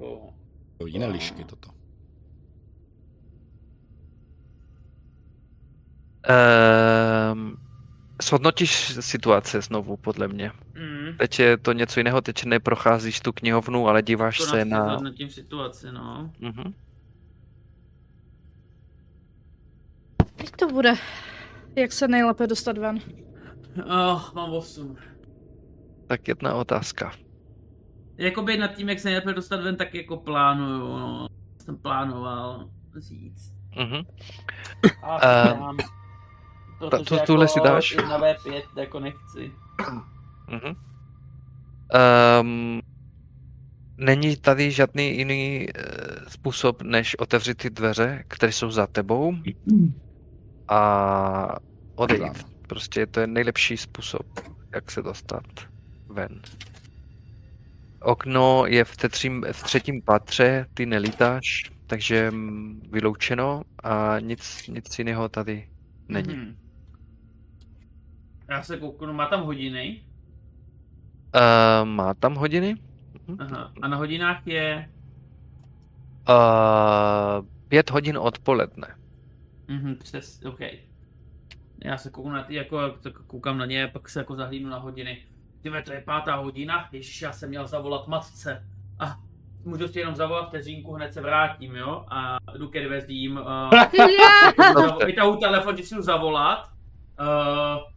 Oh. 0.01 0.31
To 0.79 0.87
jiné 0.87 1.07
lišky 1.07 1.45
toto. 1.45 1.69
Um, 7.33 7.57
shodnotíš 8.23 8.97
situace 9.01 9.61
znovu, 9.61 9.97
podle 9.97 10.29
mě. 10.29 10.53
Mm. 10.75 11.17
Teď 11.19 11.39
je 11.39 11.57
to 11.57 11.73
něco 11.73 12.01
jiného, 12.01 12.21
teď 12.21 12.45
neprocházíš 12.45 13.21
tu 13.21 13.33
knihovnu, 13.33 13.89
ale 13.89 14.03
díváš 14.03 14.39
To 14.39 14.45
se 14.45 14.65
na... 14.65 14.97
na 14.97 15.13
tím 15.13 15.31
situaci, 15.31 15.87
no. 15.93 16.31
Mhm. 16.41 16.73
Teď 20.37 20.51
to 20.51 20.67
bude. 20.67 20.95
Jak 21.77 21.93
se 21.93 22.09
nejlépe 22.09 22.47
dostat 22.47 22.79
ven? 22.79 22.99
Oh, 23.85 24.35
mám 24.35 24.53
8. 24.53 24.97
Tak 26.07 26.29
jedna 26.29 26.55
otázka. 26.55 27.13
Jakoby 28.19 28.57
nad 28.57 28.69
tím, 28.69 28.89
jak 28.89 28.99
se 29.01 29.09
nejlépe 29.09 29.33
dostat 29.33 29.61
ven, 29.61 29.77
tak 29.77 29.95
jako 29.95 30.17
plánuju, 30.17 30.79
no. 30.99 31.29
Jsem 31.65 31.77
plánoval 31.77 32.69
říct. 32.99 33.53
Mhm. 33.79 34.03
A 35.03 35.19
Ehm, 35.27 35.77
ta- 36.91 36.99
tu- 36.99 37.17
tuhle 37.27 37.49
si 37.49 37.61
dáš? 37.61 37.97
Na 37.97 38.19
V5 38.21 38.63
jako 38.77 39.01
nechci. 39.01 39.53
Mhm. 40.49 40.75
Um, 42.41 42.81
není 43.97 44.37
tady 44.37 44.71
žádný 44.71 45.17
jiný 45.17 45.67
uh, 45.69 46.29
způsob, 46.29 46.83
než 46.83 47.19
otevřít 47.19 47.55
ty 47.57 47.71
dveře, 47.71 48.25
které 48.29 48.53
jsou 48.53 48.71
za 48.71 48.87
tebou 48.87 49.35
a 50.69 51.57
odejít. 51.95 52.45
Prostě 52.67 53.07
to 53.07 53.21
je 53.21 53.27
nejlepší 53.27 53.77
způsob, 53.77 54.27
jak 54.75 54.91
se 54.91 55.03
dostat 55.03 55.45
ven. 56.09 56.41
Okno 58.03 58.65
je 58.67 58.85
v, 58.85 58.97
tetřím, 58.97 59.45
v 59.53 59.63
třetím 59.63 60.03
patře, 60.03 60.67
ty 60.75 60.87
nelítáš, 60.87 61.71
takže 61.87 62.33
vyloučeno 62.91 63.63
a 63.83 64.21
nic, 64.21 64.67
nic 64.69 64.99
jiného 64.99 65.29
tady 65.29 65.69
není. 66.09 66.35
Mhm. 66.37 66.57
Já 68.53 68.63
se 68.63 68.77
kouknu, 68.77 69.13
má 69.13 69.27
tam 69.27 69.43
hodiny. 69.43 70.03
Uh, 71.35 71.89
má 71.89 72.15
tam 72.15 72.35
hodiny? 72.35 72.77
Aha. 73.39 73.73
A 73.83 73.89
na 73.89 73.97
hodinách 73.97 74.47
je... 74.47 74.91
Uh, 76.29 77.47
pět 77.69 77.91
hodin 77.91 78.19
odpoledne. 78.19 78.89
Mhm, 79.69 79.97
přes, 79.97 80.43
OK. 80.45 80.61
Já 81.85 81.97
se 81.97 82.11
kouknu 82.11 82.33
na 82.33 82.43
ty, 82.43 82.55
jako, 82.55 82.91
tak 82.91 83.19
koukám 83.27 83.59
na 83.59 83.67
ně, 83.67 83.89
pak 83.93 84.09
se 84.09 84.21
jako 84.21 84.37
zahlídnu 84.37 84.71
na 84.71 84.79
hodiny. 84.79 85.23
Tyve, 85.63 85.83
to 85.83 85.93
je 85.93 86.01
pátá 86.01 86.37
hodina, 86.37 86.89
ježiš, 86.93 87.23
já 87.23 87.33
jsem 87.33 87.49
měl 87.49 87.67
zavolat 87.67 88.09
matce. 88.09 88.67
A 88.99 89.19
můžu 89.65 89.89
si 89.89 89.99
jenom 89.99 90.15
zavolat 90.15 90.49
vteřinku, 90.49 90.93
hned 90.93 91.15
se 91.15 91.21
vrátím, 91.21 91.77
jo? 91.77 92.05
A 92.09 92.39
jdu 92.57 92.69
ke 92.69 92.85
dveřím, 92.85 93.37
uh, 94.77 95.05
vytahu 95.07 95.37
telefon, 95.37 95.77
že 95.77 95.83
si 95.83 95.95
jdu 95.95 96.03
zavolat. 96.03 96.71
Uh, 97.21 97.93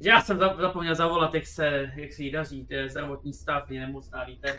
já 0.00 0.20
jsem 0.20 0.38
za- 0.38 0.56
zapomněl 0.60 0.94
zavolat, 0.94 1.34
jak 1.34 1.46
se, 1.46 1.92
jak 1.96 2.12
se 2.12 2.22
jí 2.22 2.30
daří, 2.30 2.66
to 2.66 2.74
je 2.74 2.88
zdravotní 2.90 3.32
stav, 3.32 3.70
je 3.70 3.80
nemocná, 3.80 4.24
víte. 4.24 4.58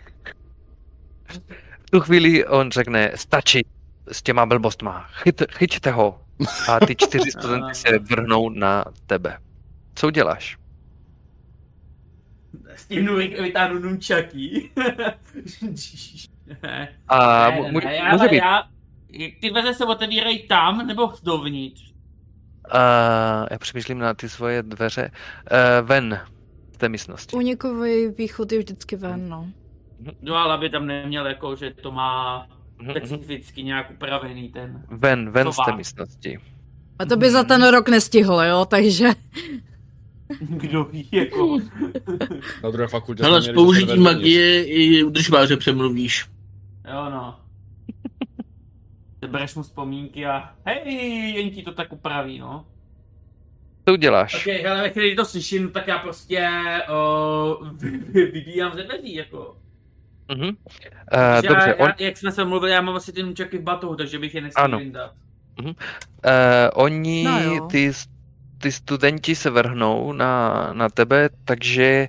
V 1.88 1.92
tu 1.92 2.00
chvíli 2.00 2.46
on 2.48 2.72
řekne, 2.72 3.12
stačí 3.16 3.66
s 4.12 4.22
těma 4.22 4.46
blbostma, 4.46 5.08
Chyt, 5.12 5.42
chyťte 5.52 5.92
ho. 5.92 6.22
A 6.70 6.86
ty 6.86 6.96
čtyři 6.96 7.32
studenty 7.40 7.76
se 7.76 8.00
vrhnou 8.00 8.50
na 8.50 8.86
tebe. 9.06 9.38
Co 9.96 10.08
uděláš? 10.08 10.58
Stihnu 12.76 13.16
vy- 13.16 13.42
vytáhnu 13.42 13.80
nunčaky. 13.80 14.72
A 17.08 17.50
ne, 17.50 17.62
ne, 17.62 17.72
ne, 17.86 17.96
já, 17.96 18.12
může 18.14 18.28
být. 18.28 18.36
já, 18.38 18.64
ty 19.42 19.50
dveře 19.52 19.74
se 19.74 19.86
otevírají 19.86 20.48
tam, 20.48 20.88
nebo 20.88 21.14
dovnitř? 21.24 21.94
Uh, 22.74 23.48
já 23.52 23.58
přemýšlím 23.60 24.00
na 24.00 24.14
ty 24.14 24.30
svoje 24.30 24.64
dveře. 24.64 25.12
Uh, 25.12 25.88
ven 25.88 26.20
z 26.74 26.78
té 26.78 26.90
místnosti. 26.90 27.36
Unikový 27.36 28.08
východ 28.08 28.52
je 28.52 28.60
vždycky 28.60 28.96
ven, 28.96 29.30
no. 29.30 29.48
No 30.22 30.36
ale 30.36 30.54
aby 30.54 30.70
tam 30.70 30.88
neměl 30.88 31.28
jako, 31.28 31.56
že 31.56 31.74
to 31.82 31.92
má 31.92 32.48
Mhm, 32.80 32.90
mhm. 32.92 33.08
specificky 33.08 33.64
nějak 33.64 33.92
upravený 33.92 34.50
ten. 34.50 34.84
Ven, 34.90 35.30
ven 35.30 35.52
z 35.52 35.58
té 35.66 35.76
místnosti. 35.76 36.40
A 37.00 37.06
to 37.06 37.18
by 37.18 37.32
za 37.32 37.44
ten 37.44 37.68
rok 37.68 37.90
nestihl, 37.90 38.42
jo, 38.42 38.66
takže... 38.66 39.10
Kdo 40.40 40.84
ví, 40.84 41.10
jako. 41.12 41.58
Na 42.64 42.70
druhé 42.72 42.88
fakultě 42.88 43.24
jsme 43.24 43.42
s 43.42 43.52
použitím 43.54 44.04
magie 44.04 44.66
i 44.66 45.04
udržbáře 45.04 45.58
přemluvíš. 45.58 46.26
Jo 46.92 47.10
no. 47.10 47.40
Bereš 49.28 49.56
mu 49.56 49.64
vzpomínky 49.64 50.26
a 50.26 50.50
hej, 50.66 50.94
jen 51.36 51.50
ti 51.52 51.64
to 51.64 51.72
tak 51.72 51.94
upraví, 51.94 52.40
no. 52.40 52.66
Co 53.88 53.94
uděláš? 53.94 54.36
Ok, 54.36 54.54
hele, 54.54 54.82
ve 54.82 54.90
chvíli, 54.90 55.16
to 55.16 55.26
slyším, 55.26 55.72
tak 55.72 55.88
já 55.88 55.98
prostě 55.98 56.50
uh, 56.90 57.70
vybíjám 58.14 58.74
ze 58.76 58.84
dveří, 58.84 59.16
jako. 59.16 59.58
Mhm. 60.32 60.48
Uh, 60.48 60.54
dobře, 61.48 61.76
já, 61.78 61.86
on, 61.86 61.90
já, 62.00 62.06
jak 62.06 62.18
jsme 62.18 62.32
se 62.32 62.46
mluvili, 62.46 62.72
já 62.72 62.82
mám 62.82 62.94
vlastně 62.94 63.14
ty 63.14 63.24
nunčaky 63.24 63.58
v 63.58 63.62
batohu, 63.62 63.96
takže 63.96 64.20
bych 64.20 64.36
je 64.36 64.42
nesměl 64.42 64.66
Ano. 64.66 64.80
vyndat. 64.80 65.12
uh, 65.60 65.72
oni, 66.74 67.24
No 67.24 67.40
jo. 67.44 67.68
ty, 67.68 67.92
ty 68.58 68.72
studenti 68.72 69.36
se 69.36 69.50
vrhnou 69.50 70.14
na, 70.14 70.70
na 70.74 70.90
tebe, 70.90 71.30
takže 71.46 72.08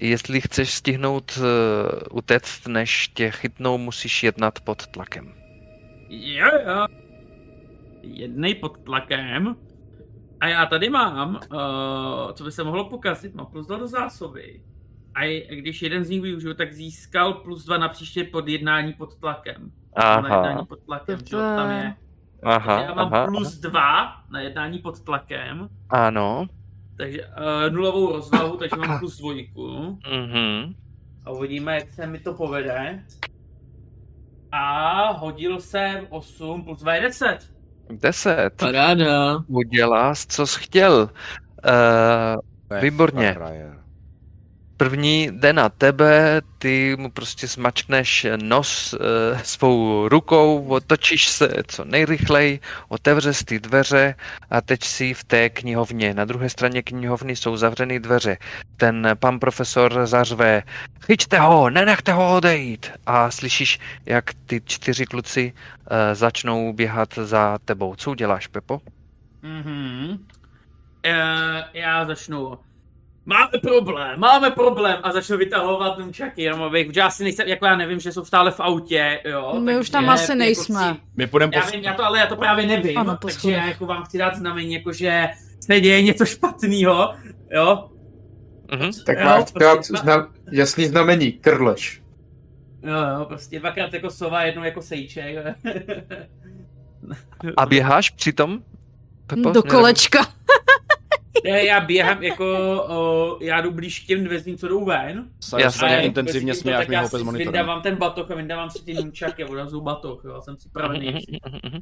jestli 0.00 0.40
chceš 0.40 0.74
stihnout 0.74 1.38
uh, 1.38 2.18
utéct, 2.18 2.66
než 2.66 3.08
tě 3.08 3.30
chytnou, 3.30 3.78
musíš 3.78 4.22
jednat 4.22 4.60
pod 4.60 4.86
tlakem. 4.86 5.39
Jo, 6.10 6.46
jo. 6.66 6.86
Jednej 8.02 8.54
pod 8.54 8.78
tlakem. 8.84 9.56
A 10.40 10.48
já 10.48 10.66
tady 10.66 10.90
mám, 10.90 11.34
uh, 11.34 12.32
co 12.32 12.44
by 12.44 12.52
se 12.52 12.64
mohlo 12.64 12.88
pokazit, 12.88 13.34
mám 13.34 13.46
plus 13.46 13.66
dva 13.66 13.78
do 13.78 13.88
zásoby. 13.88 14.62
A 15.14 15.44
když 15.50 15.82
jeden 15.82 16.04
z 16.04 16.10
nich 16.10 16.22
využiju, 16.22 16.54
tak 16.54 16.72
získal 16.72 17.32
plus 17.34 17.64
dva 17.64 17.78
na 17.78 17.88
příště 17.88 18.24
pod 18.24 18.48
jednání 18.48 18.92
pod 18.92 19.16
tlakem. 19.16 19.72
Na 19.98 20.14
jednání 20.16 20.54
Aha, 20.54 20.64
pod 20.64 20.82
tlakem, 20.84 21.18
To 21.18 21.24
že 21.24 21.36
tam 21.36 21.70
je. 21.70 21.94
aha, 22.42 22.82
já 22.82 22.94
mám 22.94 23.14
aha, 23.14 23.26
plus 23.26 23.54
dva 23.58 24.14
na 24.30 24.40
jednání 24.40 24.78
pod 24.78 25.00
tlakem, 25.04 25.68
ano. 25.90 26.46
takže 26.96 27.26
uh, 27.26 27.74
nulovou 27.74 28.12
rozvahu, 28.12 28.56
takže 28.56 28.76
mám 28.76 28.98
plus 28.98 29.18
dvojku. 29.18 29.98
Mhm. 30.12 30.74
A 31.24 31.30
uvidíme, 31.30 31.74
jak 31.74 31.90
se 31.90 32.06
mi 32.06 32.18
to 32.18 32.34
povede. 32.34 33.04
A 34.52 35.12
hodil 35.12 35.60
jsem 35.60 36.06
8 36.10 36.64
plus 36.64 36.80
2 36.80 36.94
je 36.94 37.00
10. 37.00 37.38
Deset. 37.90 38.50
Paráda. 38.56 39.38
Udělá, 39.46 40.14
co 40.14 40.46
jsi 40.46 40.60
chtěl. 40.60 41.10
Uh, 42.70 42.80
Výborně. 42.80 43.36
První 44.80 45.28
jde 45.32 45.52
na 45.52 45.68
tebe, 45.68 46.42
ty 46.58 46.96
mu 46.98 47.10
prostě 47.10 47.48
smačkneš 47.48 48.26
nos 48.42 48.94
e, 48.94 48.96
svou 49.44 50.08
rukou, 50.08 50.68
otočíš 50.68 51.28
se 51.28 51.48
co 51.66 51.84
nejrychleji, 51.84 52.60
otevře 52.88 53.32
ty 53.44 53.60
dveře 53.60 54.14
a 54.50 54.60
teď 54.60 54.84
si 54.84 55.14
v 55.14 55.24
té 55.24 55.50
knihovně. 55.50 56.14
Na 56.14 56.24
druhé 56.24 56.48
straně 56.48 56.82
knihovny 56.82 57.36
jsou 57.36 57.56
zavřené 57.56 58.00
dveře. 58.00 58.36
Ten 58.76 59.08
pan 59.14 59.38
profesor 59.38 60.06
zařve, 60.06 60.62
chyťte 61.06 61.38
ho, 61.38 61.70
nenechte 61.70 62.12
ho 62.12 62.36
odejít. 62.36 62.90
A 63.06 63.30
slyšíš, 63.30 63.78
jak 64.06 64.34
ty 64.46 64.62
čtyři 64.64 65.06
kluci 65.06 65.52
e, 65.90 66.14
začnou 66.14 66.72
běhat 66.72 67.14
za 67.14 67.58
tebou. 67.64 67.94
Co 67.94 68.10
uděláš, 68.10 68.46
Pepo? 68.46 68.80
Mhm. 69.42 70.26
E, 71.04 71.64
já 71.74 72.04
začnu 72.04 72.58
máme 73.30 73.58
problém, 73.62 74.20
máme 74.20 74.50
problém 74.50 74.96
a 75.02 75.12
začnu 75.12 75.36
vytahovat 75.36 75.98
nunčaky, 75.98 76.42
jenom 76.42 76.62
abych, 76.62 76.96
já 76.96 77.10
si 77.10 77.22
nejsem, 77.22 77.48
jako 77.48 77.66
já 77.66 77.76
nevím, 77.76 78.00
že 78.00 78.12
jsou 78.12 78.24
stále 78.24 78.50
v 78.50 78.60
autě, 78.60 79.20
jo. 79.24 79.60
My 79.60 79.78
už 79.78 79.90
tam 79.90 80.10
asi 80.10 80.34
nejsme. 80.34 80.86
Jako 80.86 81.00
My 81.16 81.26
půjdeme 81.26 81.52
já 81.56 81.70
vím, 81.70 81.80
já 81.80 81.94
to, 81.94 82.04
ale 82.04 82.18
já 82.18 82.26
to 82.26 82.36
právě 82.36 82.66
nevím, 82.66 82.98
ano, 82.98 83.18
takže 83.22 83.50
já 83.50 83.66
jako 83.66 83.86
vám 83.86 84.04
chci 84.04 84.18
dát 84.18 84.36
znamení, 84.36 84.74
jako 84.74 84.92
že 84.92 85.28
se 85.60 85.80
děje 85.80 86.02
něco 86.02 86.24
špatného, 86.24 87.14
jo. 87.50 87.90
Mm-hmm. 88.68 89.04
Tak 89.04 89.24
máš 89.24 89.52
dát 89.60 89.84
zna, 89.84 90.28
jasný 90.52 90.86
znamení, 90.86 91.32
krleš. 91.32 92.02
Jo, 92.82 93.18
jo, 93.18 93.24
prostě 93.24 93.60
dvakrát 93.60 93.94
jako 93.94 94.10
sova, 94.10 94.42
jednou 94.42 94.64
jako 94.64 94.82
sejček. 94.82 95.36
A 97.56 97.66
běháš 97.66 98.10
přitom? 98.10 98.62
Pepo? 99.26 99.50
Do 99.50 99.62
kolečka. 99.62 100.26
Ne, 101.44 101.64
já 101.64 101.80
běhám 101.80 102.22
jako, 102.22 102.44
o, 102.88 103.38
já 103.40 103.60
jdu 103.60 103.70
blíž 103.70 104.00
k 104.00 104.06
těm 104.06 104.24
dveřím, 104.24 104.58
co 104.58 104.68
jdou 104.68 104.84
ven. 104.84 105.30
Já 105.58 105.70
se 105.70 105.86
intenzivně 105.96 106.54
smějáš 106.54 106.88
mi 106.88 106.96
ho 106.96 107.08
bez 107.08 107.22
monitoru. 107.22 107.52
Vydávám 107.52 107.82
ten 107.82 107.96
batoh 107.96 108.30
a 108.30 108.34
vydávám 108.34 108.70
si 108.70 108.84
ty 108.84 108.94
nunčaky 108.94 109.44
a 109.44 109.48
odhazu 109.48 109.80
batoh, 109.80 110.24
jo, 110.24 110.42
jsem 110.42 110.56
připravený. 110.56 111.18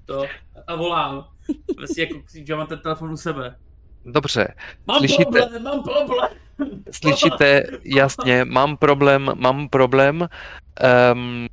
to, 0.04 0.24
a 0.66 0.74
volám. 0.76 1.24
Prostě 1.76 2.00
jako, 2.00 2.14
že 2.44 2.56
mám 2.56 2.66
ten 2.66 2.78
telefon 2.78 3.10
u 3.12 3.16
sebe. 3.16 3.56
Dobře. 4.04 4.54
Mám 4.86 4.98
Slyšíte? 4.98 5.24
problém, 5.24 5.62
mám 5.62 5.82
problém. 5.82 6.28
Slyšíte, 6.90 7.62
jasně, 7.84 8.44
mám 8.44 8.76
problém, 8.76 9.30
mám 9.34 9.68
problém. 9.68 10.28
Um, 11.12 11.46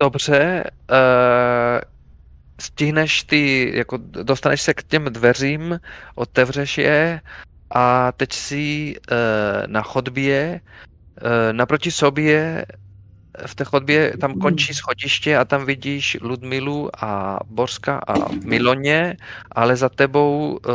dobře, 0.00 0.70
uh, 0.90 1.93
stihneš 2.64 3.24
ty, 3.24 3.72
jako 3.74 3.98
dostaneš 4.00 4.62
se 4.62 4.74
k 4.74 4.82
těm 4.82 5.04
dveřím, 5.04 5.80
otevřeš 6.14 6.78
je 6.78 7.20
a 7.74 8.12
teď 8.12 8.32
si 8.32 8.94
uh, 8.96 9.16
na 9.66 9.82
chodbě, 9.82 10.60
uh, 10.60 11.52
naproti 11.52 11.90
sobě 11.90 12.66
v 13.46 13.54
té 13.54 13.64
chodbě 13.64 14.16
tam 14.20 14.34
končí 14.34 14.74
schodiště 14.74 15.36
a 15.36 15.44
tam 15.44 15.66
vidíš 15.66 16.18
Ludmilu 16.22 16.90
a 17.04 17.40
Borska 17.46 18.00
a 18.08 18.32
Miloně, 18.44 19.16
ale 19.52 19.76
za 19.76 19.88
tebou 19.88 20.58
uh, 20.66 20.72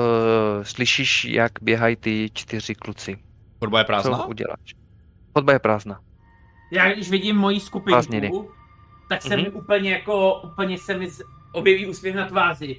slyšíš, 0.63 1.25
jak 1.25 1.51
běhají 1.61 1.95
ty 1.95 2.29
čtyři 2.33 2.75
kluci. 2.75 3.17
Chodba 3.59 3.79
je 3.79 3.85
prázdná? 3.85 4.17
Co 4.17 4.27
uděláš? 4.27 4.75
Chodba 5.33 5.53
je 5.53 5.59
prázdná. 5.59 5.99
Já 6.71 6.93
když 6.93 7.09
vidím 7.09 7.35
moji 7.35 7.59
skupinku, 7.59 7.91
Prázdniny. 7.91 8.31
tak 9.09 9.21
se 9.21 9.29
mm-hmm. 9.29 9.43
mi 9.43 9.49
úplně 9.49 9.91
jako, 9.91 10.41
úplně 10.41 10.77
se 10.77 10.97
mi 10.97 11.07
objeví 11.51 11.87
úsměv 11.87 12.15
na 12.15 12.25
tváři. 12.25 12.77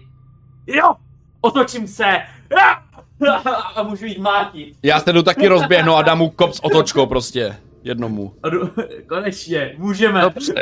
Jo! 0.67 0.95
Otočím 1.41 1.89
se! 1.89 2.19
A 3.77 3.83
můžu 3.83 4.07
jít 4.07 4.19
mátit. 4.19 4.77
Já 4.83 5.01
se 5.01 5.13
jdu 5.13 5.23
taky 5.23 5.49
rozběhnu 5.49 5.95
a 5.95 6.03
dám 6.03 6.19
mu 6.19 6.31
kop 6.31 6.53
s 6.53 6.65
otočkou 6.65 7.07
prostě. 7.07 7.57
Jednomu. 7.83 8.35
A 8.43 8.49
jdu, 8.49 8.71
konečně, 9.09 9.75
můžeme. 9.79 10.21
Dobře. 10.21 10.55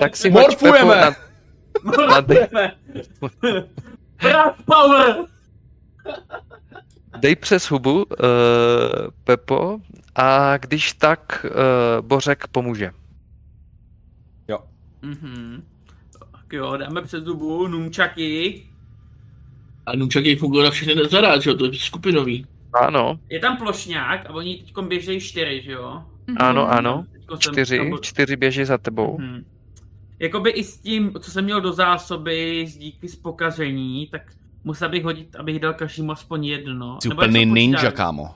Tak 0.00 0.16
si 0.16 0.30
Morfujeme! 0.30 1.00
Na... 1.00 1.10
Morfujeme! 1.82 2.72
power! 4.64 5.16
Dej 7.20 7.36
přes 7.36 7.70
hubu, 7.70 7.94
uh, 7.94 8.04
Pepo, 9.24 9.78
a 10.14 10.56
když 10.56 10.92
tak 10.92 11.46
uh, 11.50 12.06
Bořek 12.06 12.46
pomůže. 12.48 12.90
Jo. 14.48 14.58
Mhm. 15.02 15.67
Tak 16.48 16.52
jo, 16.52 16.76
dáme 16.76 17.02
přes 17.02 17.24
zubu 17.24 17.66
nunčaky. 17.66 18.62
A 19.86 19.96
nunčaky 19.96 20.36
fungují 20.36 20.64
na 20.64 20.70
všechny 20.70 20.94
že 21.40 21.50
jo, 21.50 21.56
to 21.56 21.64
je 21.64 21.72
skupinový. 21.74 22.46
Ano. 22.72 23.18
Je 23.28 23.40
tam 23.40 23.56
plošňák 23.56 24.26
a 24.26 24.30
oni 24.30 24.56
teď 24.56 24.84
běžejí 24.88 25.20
čtyři, 25.20 25.62
že 25.64 25.72
jo? 25.72 26.02
Mm-hmm. 26.28 26.36
Ano, 26.46 26.68
ano. 26.72 27.04
čtyři, 27.38 27.78
tam... 27.78 27.98
čtyři 28.00 28.36
běží 28.36 28.64
za 28.64 28.78
tebou. 28.78 29.18
Mm-hmm. 29.18 29.44
Jakoby 30.18 30.50
i 30.50 30.64
s 30.64 30.78
tím, 30.78 31.12
co 31.20 31.30
jsem 31.30 31.44
měl 31.44 31.60
do 31.60 31.72
zásoby 31.72 32.66
z 32.68 32.76
díky 32.76 33.08
z 33.08 33.16
pokaření, 33.16 34.06
tak 34.06 34.22
musel 34.64 34.88
bych 34.88 35.04
hodit, 35.04 35.36
abych 35.36 35.58
dal 35.58 35.74
každému 35.74 36.12
aspoň 36.12 36.44
jedno. 36.44 36.98
Jsi 37.02 37.08
úplný 37.08 37.46
ninja, 37.46 37.90
kámo. 37.90 38.34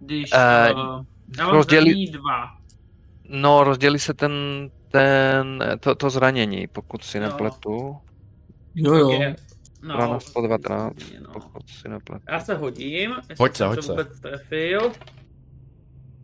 Když 0.00 0.30
uh, 0.32 0.78
uh, 0.78 1.04
já 1.38 1.44
mám 1.44 1.54
rozdělí... 1.54 2.10
dva. 2.10 2.58
No, 3.28 3.64
rozdělí 3.64 3.98
se 3.98 4.14
ten 4.14 4.32
ten, 4.94 5.64
to, 5.80 5.94
to 5.94 6.10
zranění, 6.10 6.66
pokud 6.66 7.04
si 7.04 7.20
no. 7.20 7.26
nepletu. 7.26 7.96
Jo, 8.74 8.94
jo. 8.94 9.20
No, 9.82 9.96
Rana 9.96 10.20
119, 10.20 10.96
no. 11.20 11.32
pokud 11.32 11.68
si 11.68 11.88
nepletu. 11.88 12.24
Já 12.28 12.40
se 12.40 12.54
hodím. 12.54 13.14
Hoď 13.38 13.56
se, 13.56 13.66
hoď 13.66 13.84
se. 13.84 13.94
trefil. 14.22 14.92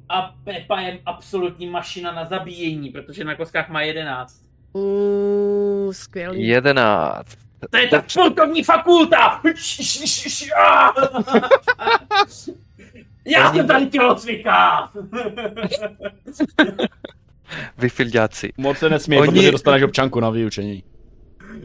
A 0.09 0.35
Pepa 0.45 0.81
je 0.81 1.01
absolutní 1.07 1.67
mašina 1.67 2.13
na 2.13 2.25
zabíjení, 2.25 2.91
protože 2.91 3.25
na 3.25 3.35
koskách 3.35 3.69
má 3.69 3.83
11. 3.83 4.43
Uuu, 4.73 5.93
skvělý. 5.93 6.47
11. 6.47 7.39
To 7.71 7.77
je 7.77 7.89
ta 7.89 8.05
sportovní 8.09 8.65
fakulta! 8.65 9.43
Já 13.27 13.53
jsem 13.53 13.67
tady 13.67 13.87
tělocvika! 13.87 14.91
Vyfilďáci. 17.79 18.53
Moc 18.57 18.79
se 18.79 18.89
nesmí, 18.89 19.19
Oni... 19.19 19.31
protože 19.31 19.51
dostaneš 19.51 19.83
občanku 19.83 20.21
na 20.21 20.31
vyučení. 20.31 20.85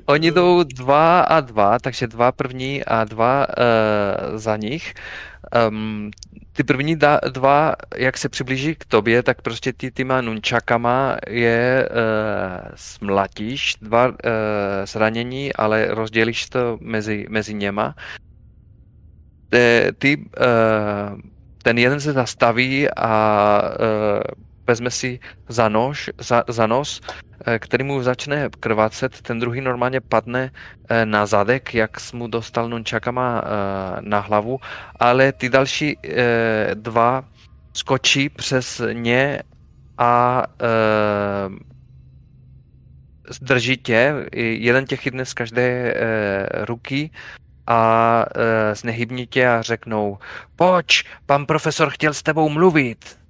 Oni 0.06 0.32
jdou 0.32 0.64
dva 0.64 1.20
a 1.22 1.40
dva, 1.40 1.80
takže 1.80 2.08
dva 2.08 2.32
první 2.32 2.84
a 2.84 3.04
dva 3.04 3.48
uh, 3.48 4.38
za 4.38 4.58
nich. 4.58 4.94
Um, 5.70 6.12
ty 6.54 6.64
první 6.64 6.96
da, 6.96 7.20
dva, 7.30 7.74
jak 7.98 8.18
se 8.18 8.30
přiblíží 8.30 8.76
k 8.76 8.86
tobě, 8.86 9.24
tak 9.24 9.42
prostě 9.42 9.74
ty 9.74 9.92
těma 9.92 10.22
nunčakama 10.22 11.18
je 11.30 11.90
uh, 11.92 12.68
smlatíš, 12.76 13.76
dva 13.82 14.08
uh, 14.08 14.14
zranění, 14.86 15.54
ale 15.54 15.88
rozdělíš 15.90 16.50
to 16.50 16.78
mezi, 16.82 17.26
mezi 17.30 17.54
něma. 17.54 17.96
Ty, 19.50 19.92
ty 20.00 20.18
uh, 20.18 21.20
ten 21.64 21.78
jeden 21.78 22.00
se 22.00 22.14
zastaví 22.14 22.88
a 22.98 23.62
uh, 23.80 24.46
vezme 24.68 24.92
si 24.92 25.20
za, 25.50 25.70
nož, 25.70 26.10
za, 26.18 26.44
za 26.48 26.68
nos, 26.68 27.02
eh, 27.46 27.60
který 27.60 27.84
mu 27.84 28.04
začne 28.04 28.50
krvácet, 28.60 29.22
ten 29.22 29.40
druhý 29.40 29.62
normálně 29.62 30.02
padne 30.02 30.52
eh, 30.90 31.06
na 31.06 31.26
zadek, 31.26 31.74
jak 31.74 32.14
mu 32.14 32.28
dostal 32.28 32.70
nunčakama 32.70 33.42
eh, 33.44 33.50
na 34.02 34.20
hlavu, 34.20 34.60
ale 35.00 35.32
ty 35.32 35.50
další 35.50 35.98
dva 36.74 37.24
skočí 37.74 38.30
přes 38.30 38.82
ně 38.94 39.44
a 39.98 40.44
zdrží 43.30 43.78
tě, 43.78 44.26
jeden 44.36 44.86
tě 44.86 44.96
chytne 44.96 45.26
z 45.26 45.34
každé 45.34 45.94
ruky 46.66 47.12
a 47.68 48.26
e, 48.36 48.76
znehybní 48.76 49.28
tě 49.28 49.48
a 49.48 49.62
řeknou, 49.62 50.18
pojď, 50.56 51.04
pan 51.26 51.46
profesor 51.46 51.90
chtěl 51.90 52.14
s 52.14 52.24
tebou 52.24 52.50
mluvit. 52.50 53.25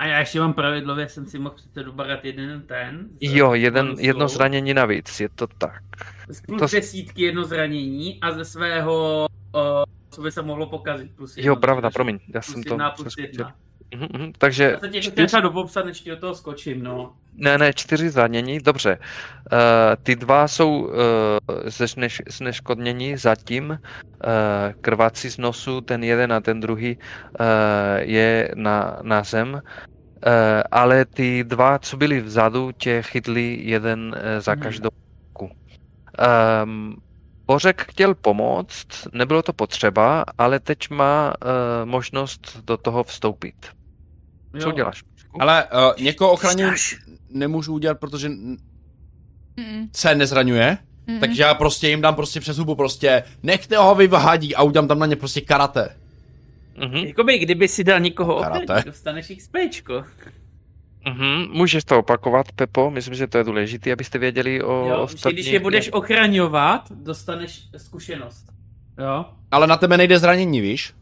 A 0.00 0.06
já 0.06 0.18
ještě 0.18 0.40
mám 0.40 0.52
pravidlově, 0.52 1.08
jsem 1.08 1.26
si 1.26 1.38
mohl 1.38 1.54
přece 1.54 1.82
dobarat 1.82 2.24
jeden 2.24 2.62
ten. 2.62 3.08
Jo, 3.20 3.54
jeden, 3.54 3.96
jedno 3.98 4.28
zranění 4.28 4.74
navíc, 4.74 5.20
je 5.20 5.28
to 5.28 5.46
tak. 5.46 5.82
Z 6.28 6.40
plus 6.40 6.60
to... 6.60 6.76
desítky 6.76 7.22
jedno 7.22 7.44
zranění 7.44 8.20
a 8.20 8.32
ze 8.32 8.44
svého, 8.44 9.26
o, 9.52 9.84
co 10.10 10.22
by 10.22 10.32
se 10.32 10.42
mohlo 10.42 10.66
pokazit. 10.66 11.10
Plus 11.16 11.36
jo, 11.36 11.56
pravda, 11.56 11.90
promiň, 11.90 12.18
já 12.34 12.42
jsem 12.42 12.62
to 12.62 12.78
plus 12.96 13.18
jedna. 13.18 13.54
Uhum, 13.94 14.08
uhum, 14.14 14.32
takže... 14.38 14.64
Já 14.64 14.78
se 14.78 15.02
čtyř... 15.02 15.26
třeba 15.26 15.40
do 15.40 15.50
popsat, 15.50 15.84
než 15.84 16.00
ti 16.00 16.10
do 16.10 16.16
toho 16.16 16.34
skočím, 16.34 16.82
no. 16.82 17.12
Ne, 17.34 17.58
ne, 17.58 17.72
čtyři 17.72 18.10
zranění, 18.10 18.58
dobře. 18.58 18.98
Uh, 18.98 19.58
ty 20.02 20.16
dva 20.16 20.48
jsou 20.48 20.82
uh, 20.82 20.92
zneš, 21.64 22.22
zneškodnění 22.28 23.16
zatím. 23.16 23.70
Uh, 23.70 23.78
krvácí 24.80 25.30
z 25.30 25.38
nosu, 25.38 25.80
ten 25.80 26.04
jeden 26.04 26.32
a 26.32 26.40
ten 26.40 26.60
druhý 26.60 26.96
uh, 26.96 27.46
je 27.98 28.52
na, 28.54 28.98
na 29.02 29.22
zem. 29.22 29.54
Uh, 29.54 29.60
ale 30.70 31.04
ty 31.04 31.44
dva, 31.44 31.78
co 31.78 31.96
byli 31.96 32.20
vzadu, 32.20 32.72
tě 32.72 33.02
chytli 33.02 33.58
jeden 33.62 34.00
uh, 34.16 34.40
za 34.40 34.54
mhm. 34.54 34.62
každou 34.62 34.90
ruku. 35.28 35.50
Um, 36.64 36.96
Bořek 37.46 37.82
chtěl 37.90 38.14
pomoct, 38.14 38.86
nebylo 39.12 39.42
to 39.42 39.52
potřeba, 39.52 40.24
ale 40.38 40.60
teď 40.60 40.90
má 40.90 41.34
uh, 41.42 41.88
možnost 41.88 42.60
do 42.64 42.76
toho 42.76 43.04
vstoupit. 43.04 43.79
Co 44.60 44.68
Jo. 44.68 44.72
děláš? 44.72 45.02
Ale 45.40 45.64
uh, 45.64 46.02
někoho 46.04 46.32
ochraňuji 46.32 46.72
nemůžu 47.30 47.74
udělat, 47.74 48.00
protože 48.00 48.26
n- 48.26 48.56
Mm, 49.56 49.88
se 49.96 50.14
nezraňuje. 50.14 50.78
mm, 51.06 51.20
Takže 51.20 51.42
já 51.42 51.54
prostě 51.54 51.88
jim 51.88 52.00
dám 52.00 52.14
prostě 52.14 52.40
přes 52.40 52.58
hubu 52.58 52.74
prostě 52.74 53.22
nechte 53.42 53.76
ho 53.76 53.94
vyvahadí 53.94 54.54
a 54.54 54.62
udělám 54.62 54.88
tam 54.88 54.98
na 54.98 55.06
ně 55.06 55.16
prostě 55.16 55.40
karate. 55.40 55.96
Mhm, 56.78 56.96
Jakoby, 56.96 57.38
kdyby 57.38 57.68
si 57.68 57.84
dal 57.84 58.00
někoho 58.00 58.40
Karate. 58.40 58.62
ochránit, 58.64 58.86
dostaneš 58.86 59.32
XPčko. 59.38 60.04
mhm. 61.06 61.46
Můžeš 61.52 61.84
to 61.84 61.98
opakovat, 61.98 62.52
Pepo, 62.52 62.90
myslím, 62.90 63.14
že 63.14 63.26
to 63.26 63.38
je 63.38 63.44
důležité, 63.44 63.92
abyste 63.92 64.18
věděli 64.18 64.62
o 64.62 64.72
Jo, 64.72 64.86
že 64.86 64.94
ostatních. 64.94 65.34
když 65.44 65.52
je 65.52 65.60
budeš 65.60 65.92
ochraňovat, 65.92 66.92
dostaneš 66.92 67.62
zkušenost. 67.76 68.46
Jo? 68.98 69.24
Ale 69.50 69.66
na 69.66 69.76
tebe 69.76 69.96
nejde 69.96 70.18
zranění, 70.18 70.60
víš? 70.60 70.92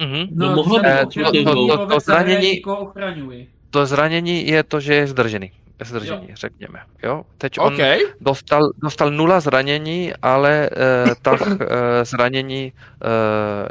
Mhm. 0.00 0.26
No, 0.30 0.54
mohlo 0.54 0.78
když 0.78 0.92
by 1.16 1.44
to- 1.44 1.54
to- 1.54 1.76
to- 1.76 1.86
to 1.86 2.00
zahraničí, 2.00 2.62
zranění-. 2.94 3.46
To 3.70 3.86
zranění 3.86 4.48
je 4.48 4.62
to, 4.62 4.80
že 4.80 4.94
je 4.94 5.06
zdržený. 5.06 5.52
Zdržený, 5.84 6.26
Jo. 6.28 6.34
řekněme. 6.36 6.78
Jo? 7.02 7.22
Teď 7.38 7.58
on 7.58 7.74
OK. 7.74 7.80
dostal, 8.20 8.70
dostal 8.82 9.10
nula 9.10 9.40
zranění, 9.40 10.12
ale 10.22 10.70
uh, 11.06 11.14
tak 11.22 11.40
uh, 11.46 11.56
zranění, 12.02 12.72
uh, 12.72 13.08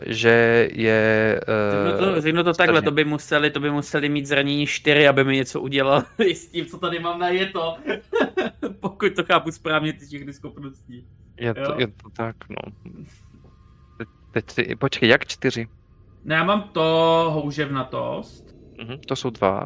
že 0.06 0.68
je... 0.74 1.40
Řeknu 1.86 2.06
to, 2.06 2.12
Uh, 2.14 2.20
řeknu 2.20 2.44
to 2.44 2.54
takhle, 2.54 2.82
to 2.82 2.91
by 2.91 3.06
museli, 3.06 3.49
to 3.49 3.60
by 3.60 3.72
museli 3.72 4.10
mít 4.10 4.26
zranění 4.26 4.66
4, 4.68 5.08
aby 5.08 5.24
mi 5.24 5.36
něco 5.36 5.62
udělal 5.62 6.04
s 6.20 6.48
tím, 6.48 6.66
co 6.66 6.78
tady 6.78 6.99
mám 6.99 7.20
na 7.20 7.30
je 7.30 7.45
to. 7.45 7.78
Pokud 8.80 9.16
to 9.16 9.24
chápu 9.24 9.52
správně, 9.52 9.94
ty 9.94 10.06
všechny 10.06 10.34
schopnosti. 10.34 11.04
je, 11.40 11.54
to, 11.54 11.60
jo. 11.62 11.76
je 11.78 11.88
to 11.88 12.10
tak, 12.18 12.36
no. 12.49 12.72
Teď, 13.98 14.08
teď 14.32 14.45
si, 14.52 14.76
počkej, 14.76 15.10
jak 15.10 15.26
čtyři? 15.26 15.68
No 16.28 16.36
já 16.36 16.44
mám 16.44 16.62
to 16.64 16.82
houževnatost. 17.34 18.56
Mhm, 18.84 18.98
to 19.08 19.16
jsou 19.16 19.30
dva. 19.30 19.64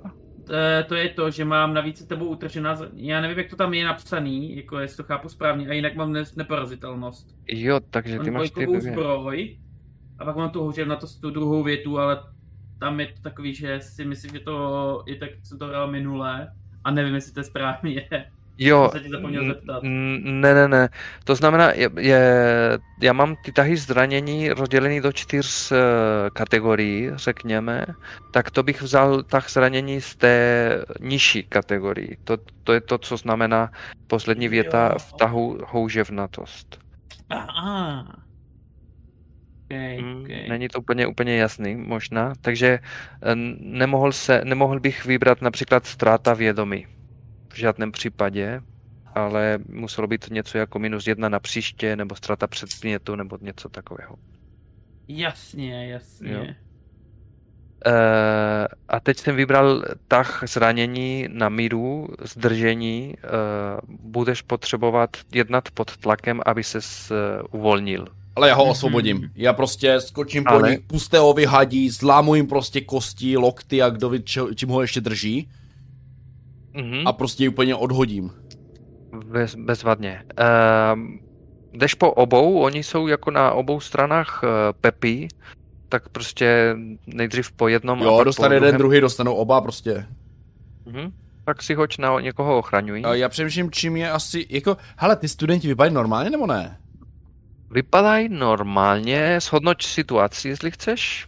E, 0.54 0.84
to 0.84 0.96
je 0.96 1.10
to, 1.10 1.32
že 1.32 1.46
mám 1.46 1.74
navíc 1.74 2.06
tebou 2.06 2.26
utržená, 2.26 2.78
já 2.94 3.22
nevím, 3.22 3.38
jak 3.38 3.50
to 3.50 3.56
tam 3.56 3.74
je 3.74 3.86
napsaný, 3.86 4.56
jako 4.56 4.80
jestli 4.80 4.98
to 4.98 5.04
chápu 5.04 5.30
správně, 5.30 5.68
a 5.68 5.74
jinak 5.74 5.96
mám 5.96 6.14
ne- 6.14 6.24
neporazitelnost. 6.36 7.28
Jo, 7.48 7.80
takže 7.90 8.20
ty 8.20 8.32
Mám 8.32 8.40
máš 8.42 8.52
ty 8.52 8.66
dvě. 8.66 8.82
zbroj, 8.82 9.60
a 10.20 10.26
pak 10.26 10.36
mám 10.36 10.50
tu 10.50 10.60
houževnatost, 10.64 11.22
tu 11.22 11.30
druhou 11.30 11.64
větu, 11.64 12.00
ale 12.00 12.24
tam 12.80 13.00
je 13.00 13.08
to 13.08 13.22
takový, 13.22 13.54
že 13.54 13.80
si 13.82 14.06
myslím, 14.06 14.32
že 14.32 14.40
to 14.40 15.04
je 15.08 15.16
tak, 15.16 15.30
jak 15.32 15.46
jsem 15.46 15.60
to 15.60 15.68
hrál 15.68 15.92
minule, 15.92 16.52
a 16.84 16.92
nevím, 16.92 17.16
jestli 17.16 17.34
to 17.34 17.40
je 17.40 17.44
správně. 17.44 18.08
Jo, 18.58 18.92
ne, 20.24 20.54
ne, 20.54 20.68
ne. 20.68 20.90
To 21.24 21.36
znamená, 21.36 21.72
je, 21.72 21.90
je, 22.00 22.22
já 23.02 23.14
mám 23.14 23.36
ty 23.36 23.52
tahy 23.52 23.78
zranění 23.78 24.50
rozdělený 24.50 25.02
do 25.02 25.12
čtyř 25.12 25.72
uh, 25.72 25.78
kategorií, 26.34 27.10
řekněme, 27.16 27.86
tak 28.32 28.52
to 28.52 28.64
bych 28.64 28.82
vzal 28.82 29.24
tah 29.24 29.50
zranění 29.50 30.02
z 30.02 30.16
té 30.16 30.36
nižší 31.00 31.44
kategorii. 31.44 32.18
To, 32.24 32.38
to 32.64 32.74
je 32.74 32.82
to, 32.82 32.98
co 32.98 33.18
znamená 33.18 33.72
poslední 34.08 34.48
věta 34.48 34.90
Jo. 34.94 35.00
v 35.00 35.14
tahu 35.14 35.60
houževnatost. 35.68 36.80
Aha. 37.30 38.06
Okay, 39.66 40.02
Mm, 40.02 40.22
okay. 40.22 40.50
Není 40.50 40.68
to 40.68 40.80
úplně, 40.80 41.08
úplně 41.08 41.38
jasný, 41.38 41.76
možná. 41.76 42.34
Takže 42.42 42.68
eh, 43.24 43.36
nemohl, 43.60 44.12
se, 44.12 44.42
nemohl 44.46 44.80
bych 44.80 45.06
vybrat 45.06 45.42
například 45.42 45.86
ztráta 45.86 46.34
vědomí. 46.34 46.88
V 47.54 47.58
žádném 47.58 47.92
případě, 47.92 48.62
ale 49.16 49.60
muselo 49.70 50.08
být 50.08 50.26
něco 50.32 50.58
jako 50.58 50.80
minus 50.80 51.08
jedna 51.08 51.30
na 51.30 51.40
příště, 51.40 51.96
nebo 51.96 52.16
ztráta 52.16 52.48
předmětu, 52.48 53.16
nebo 53.16 53.38
něco 53.42 53.70
takového. 53.70 54.16
Jasně, 55.08 55.88
jasně. 55.92 56.32
Jo. 56.32 56.46
Eh, 57.86 58.68
a 58.90 59.00
teď 59.00 59.18
jsem 59.18 59.36
vybral 59.36 59.84
tah 60.08 60.44
zranění 60.48 61.26
na 61.32 61.50
míru, 61.50 62.08
zdržení. 62.24 63.16
eh, 63.24 63.28
budeš 63.90 64.42
potřebovat 64.42 65.10
jednat 65.34 65.72
pod 65.74 65.98
tlakem, 65.98 66.42
aby 66.46 66.64
ses 66.64 67.12
eh, 67.12 67.16
uvolnil. 67.52 68.08
Ale 68.36 68.50
já 68.50 68.56
ho 68.56 68.64
Mhm. 68.64 68.72
osvobodím. 68.72 69.32
Já 69.36 69.54
prostě 69.54 70.02
skočím 70.02 70.44
po 70.44 70.50
Ale- 70.50 70.70
nich, 70.72 70.80
puste 70.80 71.18
ho 71.20 71.34
vyhadí, 71.34 71.90
zlámu 71.90 72.36
jim 72.36 72.48
prostě 72.48 72.82
kosti, 72.82 73.38
lokty 73.38 73.82
a 73.82 73.90
kdo 73.90 74.10
ví, 74.10 74.24
čím 74.56 74.70
ho 74.70 74.82
ještě 74.82 75.02
drží 75.02 75.50
Mhm. 76.74 77.08
a 77.08 77.14
prostě 77.14 77.44
ji 77.44 77.50
úplně 77.50 77.76
odhodím. 77.76 78.32
Bez, 79.26 79.56
bezvadně. 79.56 80.24
Um, 80.94 81.20
jdeš 81.74 81.94
po 81.94 82.12
obou, 82.12 82.60
oni 82.60 82.84
jsou 82.84 83.08
jako 83.08 83.32
na 83.32 83.52
obou 83.52 83.80
stranách 83.80 84.44
uh, 84.44 84.50
Pepi, 84.82 85.28
tak 85.90 86.10
prostě 86.10 86.76
nejdřív 87.08 87.52
po 87.52 87.68
jednom 87.68 88.02
a 88.02 88.06
Jo, 88.06 88.18
pak 88.18 88.26
dostane 88.26 88.50
po 88.50 88.54
jeden, 88.54 88.68
druhém. 88.68 88.78
druhý, 88.80 89.02
dostanou 89.02 89.34
oba 89.36 89.62
prostě. 89.62 90.06
Mhm. 90.86 91.12
Tak 91.46 91.62
si 91.64 91.74
hoď 91.74 91.98
na 91.98 92.20
někoho 92.20 92.58
ochraňují. 92.58 93.06
A 93.06 93.14
já 93.14 93.30
přemýšlím, 93.30 93.72
čím 93.72 93.98
je 93.98 94.12
asi, 94.12 94.46
jako, 94.50 94.78
hele, 94.98 95.16
ty 95.16 95.28
studenti 95.28 95.68
vypadají 95.68 95.94
normálně 95.94 96.30
nebo 96.30 96.48
ne? 96.48 96.78
Vypadají 97.72 98.30
normálně, 98.30 99.40
shodnoť 99.42 99.84
situaci, 99.84 100.50
jestli 100.50 100.72
chceš. 100.72 101.28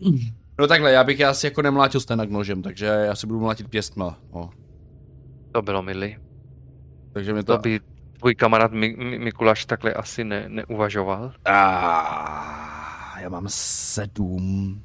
No 0.58 0.66
takhle, 0.66 0.92
já 0.92 1.04
bych 1.04 1.20
asi 1.20 1.46
jako 1.46 1.62
nemlátil 1.62 2.00
stenak 2.00 2.30
nožem, 2.30 2.62
takže 2.62 2.86
já 2.86 3.14
si 3.14 3.26
budu 3.26 3.40
mlátit 3.40 3.68
pěstma. 3.68 4.18
No. 4.34 4.50
To 5.52 5.62
bylo 5.62 5.82
milý. 5.82 6.16
Takže 7.12 7.32
mi 7.34 7.42
To 7.42 7.52
to... 7.56 7.58
by 7.58 7.80
tvůj 8.18 8.34
kamarád 8.34 8.72
Mi- 8.72 8.96
Mi- 8.98 9.18
Mikuláš 9.18 9.64
takhle 9.64 9.92
asi 9.92 10.24
ne, 10.24 10.44
neuvažoval. 10.48 11.32
Ah, 11.44 13.20
já 13.20 13.28
mám 13.28 13.44
sedm. 13.48 14.82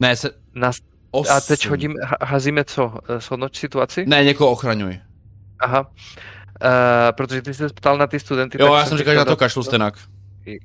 Ne, 0.00 0.16
se... 0.16 0.30
Nas... 0.54 0.76
Osm. 1.10 1.32
A 1.32 1.40
teď 1.40 1.68
hodím, 1.68 1.94
ha- 2.04 2.26
hazíme 2.26 2.64
co? 2.64 2.94
Eh, 3.08 3.20
Shodnoť 3.20 3.56
situaci? 3.56 4.04
Ne, 4.06 4.24
někoho 4.24 4.50
ochraňuj. 4.50 5.00
Aha. 5.60 5.80
Uh, 5.80 6.68
protože 7.16 7.42
ty 7.42 7.54
jsi 7.54 7.68
se 7.68 7.74
ptal 7.74 7.98
na 7.98 8.06
ty 8.06 8.20
studenty. 8.20 8.58
Jo, 8.60 8.66
tak 8.68 8.78
já 8.78 8.86
jsem 8.86 8.98
říkal, 8.98 9.14
že 9.14 9.18
na 9.18 9.24
to 9.24 9.36
kašlu 9.36 9.62
stenak. 9.62 9.94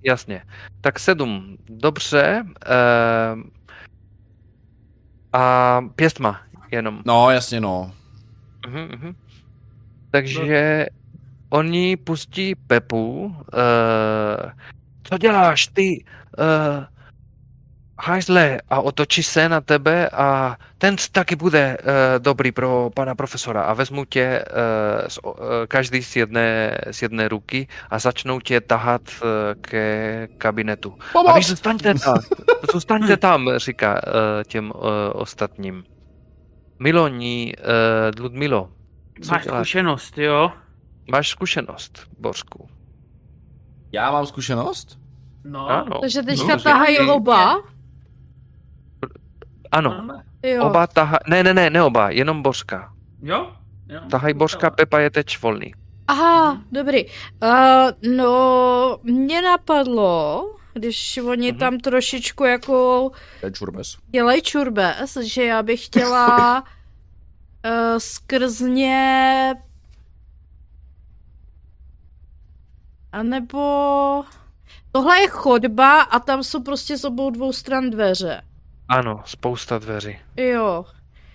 Jasně. 0.03 0.41
Tak 0.81 0.99
sedm. 0.99 1.57
Dobře. 1.69 2.43
Uh, 2.45 3.41
a 5.37 5.81
pěstma 5.95 6.41
jenom. 6.71 7.01
No, 7.05 7.29
jasně 7.29 7.61
no. 7.61 7.91
Uh-huh, 8.67 8.89
uh-huh. 8.89 9.15
Takže 10.11 10.85
oni 11.49 11.97
pustí 11.97 12.55
Pepu. 12.55 13.25
Uh, 13.25 14.51
co 15.03 15.17
děláš 15.17 15.67
ty? 15.67 16.05
Uh, 16.39 16.85
hajzle 17.99 18.61
a 18.69 18.81
otočí 18.81 19.23
se 19.23 19.49
na 19.49 19.61
tebe 19.61 20.09
a 20.09 20.57
ten 20.77 20.95
taky 21.11 21.35
bude 21.35 21.77
uh, 21.81 21.85
dobrý 22.19 22.51
pro 22.51 22.89
pana 22.93 23.15
profesora 23.15 23.61
a 23.61 23.73
vezmu 23.73 24.05
tě 24.05 24.45
uh, 25.01 25.07
z, 25.07 25.19
uh, 25.23 25.33
každý 25.67 26.03
z 26.03 26.15
jedné, 26.15 26.77
z 26.91 27.01
jedné 27.01 27.27
ruky 27.27 27.67
a 27.89 27.99
začnou 27.99 28.39
tě 28.39 28.61
tahat 28.61 29.01
uh, 29.21 29.27
ke 29.61 30.27
kabinetu. 30.37 30.89
A 30.99 31.03
vy 31.05 31.11
Pomoc! 31.13 31.45
zůstaňte 31.45 31.93
tam, 31.93 32.15
zůstaňte 32.73 33.17
tam, 33.17 33.49
říká 33.57 33.93
uh, 34.07 34.43
těm 34.47 34.71
uh, 34.75 34.81
ostatním. 35.13 35.83
Miloni, 36.79 37.53
uh, 37.59 38.23
Ludmilo, 38.23 38.69
co 39.23 39.31
Máš 39.31 39.43
děláš? 39.43 39.59
zkušenost, 39.67 40.17
jo? 40.17 40.51
Máš 41.11 41.29
zkušenost, 41.29 42.07
Bořku. 42.19 42.69
Já 43.91 44.11
mám 44.11 44.25
zkušenost? 44.25 44.99
No. 45.43 45.67
Ano. 45.69 45.99
Takže 46.01 46.21
no, 46.21 46.25
teďka 46.25 46.57
že- 46.57 46.63
tahají 46.63 46.99
oba. 46.99 47.55
Ano, 49.71 49.89
Máme. 49.89 50.23
Jo. 50.43 50.65
oba 50.65 50.87
taha... 50.87 51.19
Ne, 51.27 51.43
ne, 51.43 51.53
ne, 51.53 51.69
ne 51.69 51.83
oba, 51.83 52.09
jenom 52.09 52.41
Bořka. 52.41 52.93
Jo? 53.21 53.51
jo? 53.89 53.99
Tahaj 54.11 54.33
Bořka, 54.33 54.69
Pepa 54.69 54.99
je 54.99 55.09
teď 55.09 55.41
volný. 55.41 55.73
Aha, 56.07 56.61
dobrý. 56.71 57.05
Uh, 57.05 57.11
no, 58.15 58.99
mě 59.03 59.41
napadlo, 59.41 60.43
když 60.73 61.17
oni 61.17 61.51
Mhm. 61.51 61.59
tam 61.59 61.77
trošičku 61.77 62.43
jako 62.43 63.11
Ten 63.41 63.53
čurbes. 63.53 63.97
dělají 64.07 64.41
čurbes, 64.41 65.17
že 65.23 65.43
já 65.45 65.63
bych 65.63 65.85
chtěla 65.85 66.61
uh, 66.61 66.67
skrzně 67.97 69.53
a 73.11 73.23
nebo 73.23 74.23
tohle 74.91 75.19
je 75.19 75.27
chodba 75.27 76.01
a 76.01 76.19
tam 76.19 76.43
jsou 76.43 76.63
prostě 76.63 76.97
z 76.97 77.05
obou 77.05 77.29
dvou 77.29 77.53
stran 77.53 77.89
dveře. 77.89 78.41
Ano, 78.89 79.21
spousta 79.25 79.79
dveří. 79.79 80.17
Jo. 80.37 80.85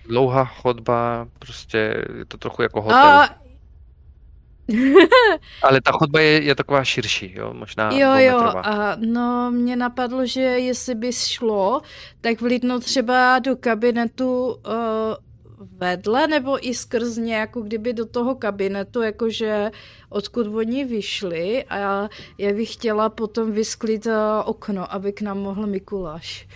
Dlouhá 0.07 0.45
chodba, 0.45 1.27
prostě 1.39 2.05
je 2.17 2.25
to 2.25 2.37
trochu 2.37 2.61
jako 2.61 2.81
hotel. 2.81 2.99
A, 2.99 3.29
Ale 5.63 5.81
ta 5.81 5.91
chodba 5.91 6.19
je, 6.19 6.43
je 6.43 6.55
taková 6.55 6.83
širší, 6.83 7.33
jo, 7.35 7.53
možná 7.53 7.91
jo, 7.91 8.15
jo, 8.15 8.39
a 8.63 8.95
no 8.95 9.51
mě 9.51 9.75
napadlo, 9.75 10.25
že 10.25 10.41
jestli 10.41 10.95
by 10.95 11.13
šlo, 11.13 11.81
tak 12.21 12.41
vlítnout 12.41 12.83
třeba 12.83 13.39
do 13.39 13.55
kabinetu 13.55 14.45
uh, 14.45 14.53
vedle 15.77 16.27
nebo 16.27 16.67
i 16.67 16.73
skrz 16.73 17.17
jako 17.17 17.61
kdyby 17.61 17.93
do 17.93 18.05
toho 18.05 18.35
kabinetu, 18.35 19.01
jakože 19.01 19.71
odkud 20.09 20.47
oni 20.47 20.85
vyšli 20.85 21.63
a 21.63 21.77
já, 21.77 22.09
já 22.37 22.53
bych 22.53 22.73
chtěla 22.73 23.09
potom 23.09 23.51
vysklít 23.51 24.05
uh, 24.05 24.13
okno, 24.45 24.93
aby 24.93 25.13
k 25.13 25.21
nám 25.21 25.39
mohl 25.39 25.67
Mikuláš. 25.67 26.47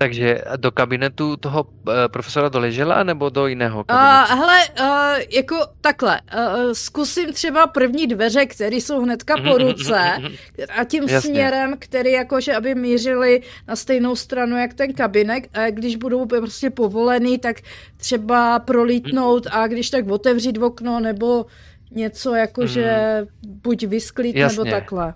Takže 0.00 0.42
do 0.56 0.70
kabinetu 0.70 1.36
toho 1.36 1.62
uh, 1.62 1.92
profesora 2.08 2.48
doležela, 2.48 3.02
nebo 3.02 3.28
do 3.28 3.46
jiného 3.46 3.84
kabinetu? 3.84 4.32
Uh, 4.32 4.38
hele, 4.38 4.58
uh, 4.80 5.22
jako 5.30 5.56
takhle, 5.80 6.20
uh, 6.20 6.72
zkusím 6.72 7.32
třeba 7.32 7.66
první 7.66 8.06
dveře, 8.06 8.46
které 8.46 8.76
jsou 8.76 9.02
hnedka 9.02 9.36
po 9.36 9.42
mhm, 9.42 9.52
mhm, 9.52 9.58
ruce 9.58 10.12
mhm, 10.18 10.32
a 10.76 10.84
tím 10.84 11.02
Jasně. 11.02 11.20
směrem, 11.20 11.74
který 11.78 12.12
jakože, 12.12 12.54
aby 12.54 12.74
mířili 12.74 13.42
na 13.68 13.76
stejnou 13.76 14.16
stranu, 14.16 14.56
jak 14.56 14.74
ten 14.74 14.92
kabinet, 14.92 15.44
a 15.52 15.70
když 15.70 15.96
budou 15.96 16.26
prostě 16.26 16.70
povolený, 16.70 17.38
tak 17.38 17.56
třeba 17.96 18.58
prolítnout 18.58 19.46
a 19.50 19.66
když 19.66 19.90
tak 19.90 20.08
otevřít 20.08 20.58
okno, 20.58 21.00
nebo 21.00 21.46
něco 21.90 22.34
jakože 22.34 23.26
buď 23.46 23.86
vysklít, 23.86 24.36
nebo 24.36 24.64
takhle. 24.64 25.14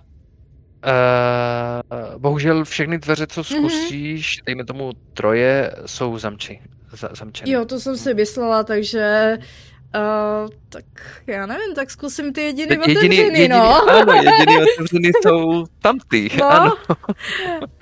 Uh, 0.85 2.21
bohužel 2.21 2.65
všechny 2.65 2.97
dveře, 2.97 3.27
co 3.27 3.41
mhm. 3.41 3.69
zkusíš, 3.69 4.39
mm-hmm. 4.39 4.45
dejme 4.45 4.65
tomu 4.65 4.91
troje, 5.13 5.75
jsou 5.85 6.17
zamči, 6.17 6.59
za, 6.91 7.09
zamčené. 7.11 7.51
Jo, 7.51 7.65
to 7.65 7.79
jsem 7.79 7.97
si 7.97 8.13
myslela, 8.13 8.63
takže 8.63 9.37
Uh, 9.95 10.49
tak 10.69 10.85
já 11.27 11.45
nevím, 11.45 11.75
tak 11.75 11.91
zkusím 11.91 12.33
ty 12.33 12.41
jediný, 12.41 12.69
jediný 12.71 12.97
otevřený, 12.97 13.15
jediný, 13.15 13.47
no. 13.47 13.89
Ano, 13.89 14.13
jediný 14.13 14.57
otevřený 14.73 15.11
jsou 15.23 15.65
tamty, 15.81 16.29
no. 16.39 16.45
ano. 16.45 16.73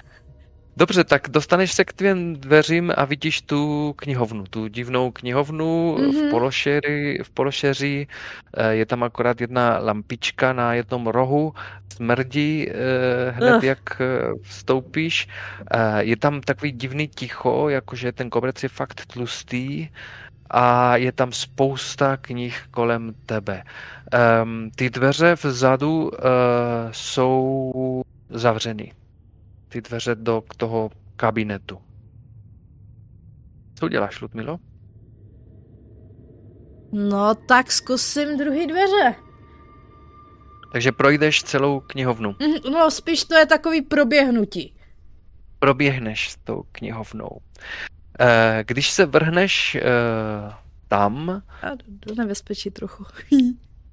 Dobře, 0.83 1.03
tak 1.03 1.29
dostaneš 1.29 1.73
se 1.73 1.85
k 1.85 1.93
tvým 1.93 2.35
dveřím 2.35 2.93
a 2.97 3.05
vidíš 3.05 3.41
tu 3.41 3.93
knihovnu, 3.95 4.43
tu 4.43 4.67
divnou 4.67 5.11
knihovnu 5.11 5.95
mm-hmm. 5.95 6.11
v, 6.11 6.15
mhm. 6.15 6.29
pološeri, 6.29 7.19
v 7.23 7.29
pološeří. 7.29 8.07
Eh, 8.57 8.73
je 8.73 8.85
tam 8.85 9.03
akorát 9.03 9.41
jedna 9.41 9.79
lampička 9.79 10.53
na 10.53 10.73
jednom 10.73 11.07
rohu, 11.07 11.53
smrdí 11.95 12.67
eh, 12.67 13.31
hned, 13.31 13.55
uh. 13.57 13.63
jak 13.63 14.01
eh, 14.01 14.05
vstoupíš. 14.41 15.27
Je 15.99 16.17
tam 16.17 16.41
takový 16.41 16.71
divný 16.71 17.07
ticho, 17.07 17.69
jakože 17.69 18.11
ten 18.11 18.29
koberec 18.29 18.63
je 18.63 18.69
fakt 18.69 19.05
tlustý 19.07 19.87
a 20.49 20.97
je 20.97 21.11
tam 21.11 21.31
spousta 21.31 22.17
knih 22.17 22.67
kolem 22.71 23.13
tebe. 23.25 23.63
Um, 24.43 24.71
ty 24.75 24.89
dveře 24.89 25.35
vzadu 25.35 26.03
uh, 26.03 26.11
jsou 26.91 28.03
zavřeny 28.29 28.91
ty 29.73 29.81
dveře 29.81 30.15
do 30.15 30.43
toho 30.57 30.89
kabinetu. 31.15 31.77
Co 33.75 33.85
uděláš, 33.85 34.21
Ludmilo? 34.21 34.59
No, 36.91 37.35
tak 37.35 37.71
zkusím 37.71 38.37
druhý 38.37 38.67
dveře. 38.67 39.15
Takže 40.71 40.91
projdeš 40.91 41.43
celou 41.43 41.79
knihovnu. 41.79 42.35
Mhm, 42.39 42.73
no, 42.73 42.91
spíš 42.91 43.23
to 43.23 43.35
je 43.35 43.45
takový 43.45 43.81
proběhnutí. 43.81 44.75
Proběhneš 45.59 46.29
s 46.29 46.37
tou 46.37 46.63
knihovnou. 46.71 47.39
Eh, 48.19 48.63
když 48.67 48.89
se 48.91 49.05
vrhneš 49.05 49.75
eh, 49.75 49.81
tam... 50.87 51.29
A 51.61 51.67
do 51.87 52.15
nebezpečí 52.15 52.71
trochu. 52.71 53.05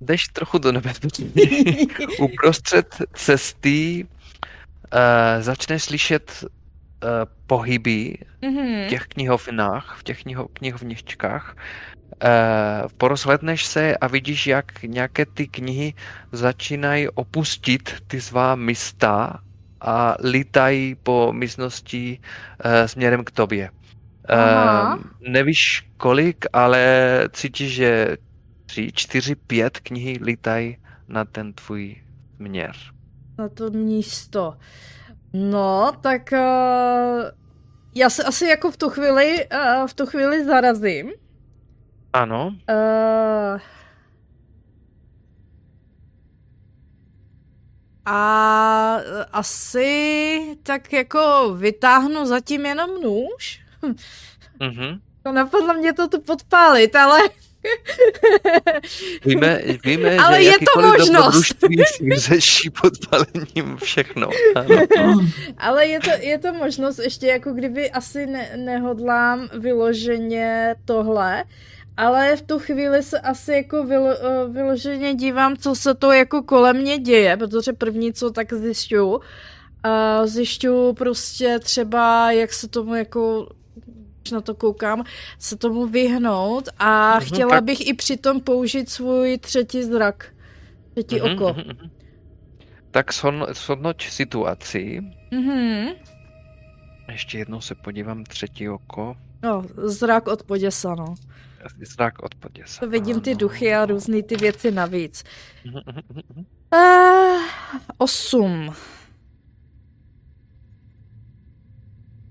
jdeš 0.01 0.23
trochu 0.33 0.59
do 0.59 0.73
nebezpečí. 0.73 1.33
Uprostřed 2.21 2.97
cesty 3.15 4.07
uh, 4.95 5.43
začneš 5.43 5.83
slyšet 5.83 6.45
uh, 6.45 6.51
pohyby 7.47 8.19
mm-hmm. 8.43 8.87
v 8.87 8.89
těch 8.89 9.07
knihovnách, 9.07 9.97
v 9.99 10.03
těch 10.03 10.23
kniho, 10.23 10.49
knihovničkách. 10.49 11.57
Uh, 11.57 12.89
porozhledneš 12.99 13.65
se 13.65 13.97
a 13.97 14.07
vidíš, 14.07 14.47
jak 14.47 14.83
nějaké 14.83 15.27
ty 15.27 15.49
knihy 15.49 15.95
začínají 16.33 17.09
opustit 17.09 17.95
ty 18.07 18.21
svá 18.21 18.55
místa 18.55 19.41
a 19.81 20.17
lítají 20.31 20.95
po 20.95 21.33
místnosti 21.33 22.19
uh, 22.21 22.87
směrem 22.87 23.25
k 23.25 23.31
tobě. 23.31 23.71
Uh, 24.31 24.99
nevíš 25.29 25.89
kolik, 25.97 26.45
ale 26.53 26.83
cítíš, 27.33 27.75
že 27.75 28.17
tři, 28.67 28.93
čtyři, 28.95 29.35
pět 29.35 29.81
knihy 29.81 30.19
lítají 30.23 30.77
na 31.09 31.25
ten 31.25 31.53
tvůj 31.53 31.97
směr 32.37 32.73
na 33.41 33.49
to 33.49 33.71
místo. 33.71 34.57
No, 35.33 35.93
tak 36.01 36.33
uh, 36.33 36.39
já 37.95 38.11
se 38.11 38.25
asi 38.25 38.45
jako 38.47 38.71
v 38.71 38.77
tu 38.77 38.89
chvíli, 38.89 39.47
uh, 39.53 39.87
v 39.87 39.95
tu 39.95 40.07
chvíli 40.07 40.45
zarazím. 40.45 41.13
Ano. 42.13 42.47
Uh, 42.71 43.61
a 48.07 48.97
asi 49.33 50.57
tak 50.63 50.93
jako 50.93 51.55
vytáhnu 51.59 52.27
zatím 52.27 52.67
jenom 52.67 52.91
nůž. 53.03 53.61
Mm-hmm. 54.61 55.01
No 55.25 55.33
napadlo 55.33 55.75
mě 55.75 55.93
to 55.93 56.09
tu 56.09 56.21
podpálit, 56.21 56.97
ale 56.97 57.21
Víme, 59.25 59.63
víme 59.85 60.17
Ale 60.17 60.43
že 60.43 60.49
je 60.51 60.59
to 60.75 60.83
možnost. 60.83 61.55
řeší 62.17 62.71
podpalením 62.71 63.77
všechno. 63.77 64.29
Ano. 64.55 65.27
Ale 65.59 65.87
je 65.87 66.01
to, 66.01 66.11
je 66.21 66.39
to 66.39 66.55
možnost, 66.55 66.99
ještě 66.99 67.27
jako 67.27 67.53
kdyby 67.53 67.91
asi 67.91 68.27
ne, 68.27 68.51
nehodlám 68.57 69.49
vyloženě 69.59 70.75
tohle, 70.85 71.45
ale 71.97 72.37
v 72.37 72.43
tu 72.43 72.59
chvíli 72.59 73.03
se 73.03 73.21
asi 73.21 73.53
jako 73.53 73.85
vylo, 73.85 74.11
eh, 74.11 74.49
vyloženě 74.49 75.15
dívám, 75.15 75.57
co 75.57 75.75
se 75.75 75.95
to 75.95 76.13
jako 76.13 76.43
kolem 76.43 76.77
mě 76.77 76.99
děje, 76.99 77.37
protože 77.37 77.73
první, 77.73 78.13
co 78.13 78.31
tak 78.31 78.53
zjišťuju, 78.53 79.21
a 79.83 80.27
zjišťuju 80.27 80.93
prostě 80.93 81.59
třeba, 81.59 82.33
jak 82.33 82.53
se 82.53 82.69
tomu 82.69 82.95
jako 82.95 83.49
na 84.31 84.41
to 84.41 84.55
koukám, 84.55 85.05
se 85.39 85.57
tomu 85.57 85.87
vyhnout 85.87 86.69
a 86.79 87.19
mm-hmm, 87.19 87.25
chtěla 87.25 87.51
tak... 87.51 87.65
bych 87.65 87.89
i 87.89 87.95
přitom 87.95 88.41
použít 88.41 88.91
svůj 88.91 89.39
třetí 89.39 89.83
zrak, 89.83 90.35
třetí 90.93 91.17
mm-hmm, 91.17 91.35
oko. 91.35 91.45
Mm-hmm. 91.45 91.91
Tak 92.91 93.13
shodnoť 93.55 94.09
situaci. 94.09 95.01
Mm-hmm. 95.33 95.95
Ještě 97.13 97.39
jednou 97.39 97.61
se 97.61 97.75
podívám, 97.75 98.25
třetí 98.25 98.69
oko. 98.69 99.17
No, 99.43 99.65
zrak 99.77 100.29
od 100.29 100.43
poděsa, 100.43 100.95
no. 100.95 101.15
Zrak 101.81 102.23
od 102.23 102.35
poděsa. 102.35 102.87
Vidím 102.87 103.15
ano. 103.15 103.21
ty 103.21 103.35
duchy 103.35 103.75
a 103.75 103.87
různé 103.87 104.23
ty 104.23 104.37
věci 104.37 104.71
navíc. 104.71 105.25
Uh, 106.73 107.43
osm. 107.99 108.75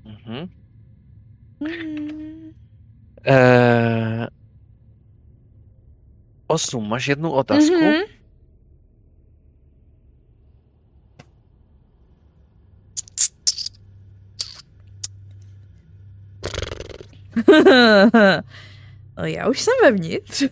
Mm-hmm. 0.05 0.49
Hmm. 1.61 2.53
Uh, 3.27 4.27
osm, 6.47 6.89
máš 6.89 7.07
jednu 7.07 7.31
otázku? 7.31 7.75
Mm-hmm. 7.75 8.19
já 19.23 19.49
už 19.49 19.59
jsem 19.61 19.73
vevnitř. 19.83 20.43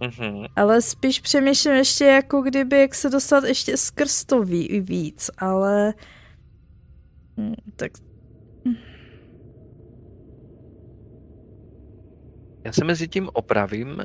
Mm-hmm. 0.00 0.48
Ale 0.56 0.82
spíš 0.82 1.20
přemýšlím 1.20 1.74
ještě 1.74 2.04
jako 2.04 2.42
kdyby, 2.42 2.80
jak 2.80 2.94
se 2.94 3.10
dostat 3.10 3.44
ještě 3.44 3.76
skrz 3.76 4.24
to 4.24 4.42
víc, 4.42 5.30
ale... 5.38 5.94
Hm, 7.36 7.54
tak 7.76 7.92
Já 12.64 12.72
se 12.72 12.84
mezi 12.84 13.08
tím 13.08 13.30
opravím 13.32 13.88
uh, 13.88 14.04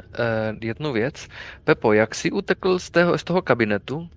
jednu 0.61 0.93
věc. 0.93 1.27
Pepo, 1.63 1.93
jak 1.93 2.15
jsi 2.15 2.31
utekl 2.31 2.79
z, 2.79 2.89
tého, 2.89 3.17
z 3.17 3.23
toho 3.23 3.41
kabinetu 3.41 4.09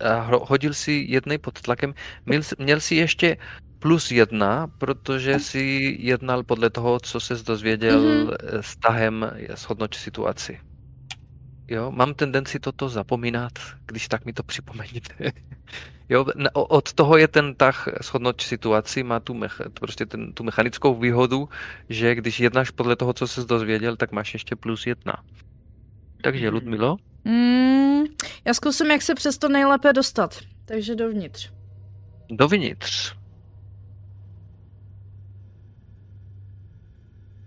a 0.00 0.30
hodil 0.32 0.74
si 0.74 1.04
jednej 1.08 1.38
pod 1.38 1.60
tlakem, 1.60 1.94
měl, 2.26 2.40
měl 2.58 2.80
jsi 2.80 2.94
ještě 2.94 3.36
plus 3.78 4.10
jedna, 4.10 4.66
protože 4.78 5.38
si 5.38 5.96
jednal 6.00 6.42
podle 6.42 6.70
toho, 6.70 7.00
co 7.00 7.20
se 7.20 7.34
dozvěděl 7.34 8.00
mm-hmm. 8.00 8.36
s 8.60 8.76
tahem 8.76 9.30
shodnoč 9.56 9.96
situaci. 9.96 10.60
Jo, 11.72 11.90
mám 11.90 12.14
tendenci 12.14 12.60
toto 12.60 12.88
zapomínat, 12.88 13.52
když 13.86 14.08
tak 14.08 14.24
mi 14.24 14.32
to 14.32 14.42
připomeníte. 14.42 15.14
Jo, 16.08 16.26
od 16.54 16.92
toho 16.92 17.16
je 17.16 17.28
ten 17.28 17.54
tah 17.54 17.88
shodnout 18.02 18.40
situaci, 18.40 19.02
má 19.02 19.20
tu, 19.20 19.34
mecha, 19.34 19.64
prostě 19.80 20.06
ten, 20.06 20.32
tu 20.32 20.44
mechanickou 20.44 20.94
výhodu, 20.94 21.48
že 21.88 22.14
když 22.14 22.40
jednáš 22.40 22.70
podle 22.70 22.96
toho, 22.96 23.12
co 23.12 23.26
jsi 23.26 23.40
dozvěděl, 23.46 23.96
tak 23.96 24.12
máš 24.12 24.34
ještě 24.34 24.56
plus 24.56 24.86
jedna. 24.86 25.14
Takže 26.22 26.46
hmm. 26.46 26.54
Ludmilo? 26.54 26.96
Mm, 27.24 28.02
já 28.44 28.54
zkusím, 28.54 28.90
jak 28.90 29.02
se 29.02 29.14
přes 29.14 29.38
to 29.38 29.48
nejlépe 29.48 29.92
dostat. 29.92 30.38
Takže 30.64 30.94
dovnitř. 30.94 31.50
Dovnitř. 32.30 33.14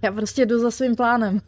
Já 0.01 0.11
prostě 0.11 0.45
jdu 0.45 0.59
za 0.59 0.71
svým 0.71 0.95
plánem. 0.95 1.41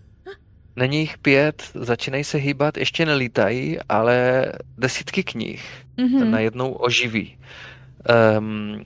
Není 0.78 1.00
jich 1.00 1.18
pět, 1.18 1.72
začínají 1.74 2.24
se 2.24 2.38
hýbat, 2.38 2.78
ještě 2.78 3.06
nelítají, 3.06 3.78
ale 3.90 4.46
desítky 4.78 5.24
knih 5.24 5.66
Mhm. 5.98 6.32
najednou 6.32 6.72
oživí. 6.72 7.38
Um, 8.40 8.84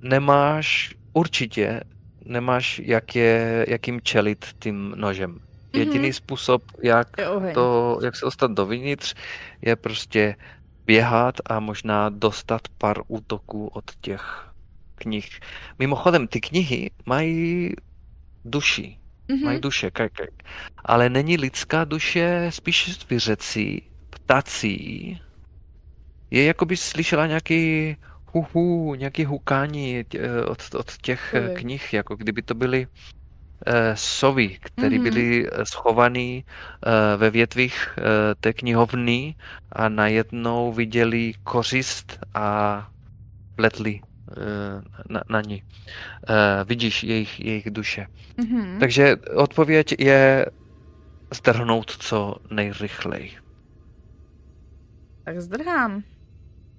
nemáš, 0.00 0.94
určitě 1.12 1.80
nemáš, 2.24 2.80
jak, 2.84 3.14
je, 3.16 3.66
jak 3.68 3.86
jim 3.86 4.00
čelit 4.00 4.46
tím 4.58 4.94
nožem. 4.96 5.38
Jediný 5.72 6.04
Mhm. 6.04 6.12
způsob, 6.12 6.62
jak, 6.82 7.08
Je 7.18 7.52
to, 7.54 7.98
jak 8.04 8.16
se 8.16 8.24
dostat 8.24 8.50
dovnitř, 8.50 9.14
je 9.62 9.76
prostě 9.76 10.36
běhat 10.86 11.34
a 11.46 11.60
možná 11.60 12.08
dostat 12.08 12.60
pár 12.78 12.96
útoků 13.08 13.66
od 13.66 13.84
těch 14.00 14.48
knih. 14.94 15.40
Mimochodem, 15.78 16.26
ty 16.28 16.40
knihy 16.40 16.90
mají 17.06 17.72
duši, 18.44 18.98
Mhm. 19.32 19.44
mají 19.44 19.60
duše, 19.60 19.90
kajk, 19.90 20.12
kajk. 20.12 20.42
ale 20.84 21.08
není 21.08 21.36
lidská 21.36 21.84
duše, 21.84 22.46
spíš 22.50 22.98
zvířecí, 23.00 23.82
ptací. 24.10 25.20
Je 26.30 26.44
jako 26.44 26.64
by 26.64 26.76
slyšela 26.76 27.26
nějaký 27.26 27.96
huhu, 28.26 28.94
nějaký 28.94 29.24
hukání 29.24 30.04
od, 30.46 30.62
od 30.74 30.96
těch 30.96 31.34
Sovy. 31.34 31.54
knih, 31.54 31.92
jako 31.92 32.16
kdyby 32.16 32.42
to 32.42 32.54
byly 32.54 32.86
eh, 33.66 33.96
sovy, 33.96 34.58
které 34.60 34.94
Mhm. 34.96 35.02
byly 35.04 35.48
eh, 35.48 35.66
schované 35.66 36.20
eh, 36.40 36.42
ve 37.16 37.30
větvích 37.30 37.88
té 38.40 38.52
knihovny 38.52 39.34
a 39.72 39.88
najednou 39.88 40.72
viděli 40.72 41.32
kořist 41.44 42.18
a 42.34 42.88
vletli 43.56 44.00
eh, 44.02 44.11
na, 45.08 45.22
na 45.30 45.40
ní. 45.40 45.62
Eh, 46.28 46.64
vidíš 46.64 47.04
jejich, 47.04 47.40
jejich 47.40 47.70
duše. 47.70 48.06
Mhm. 48.36 48.78
Takže 48.80 49.16
odpověď 49.16 49.94
je 49.98 50.46
zdrhnout 51.34 51.90
co 51.90 52.36
nejrychleji. 52.50 53.32
Tak 55.24 55.40
zdrhám. 55.40 56.02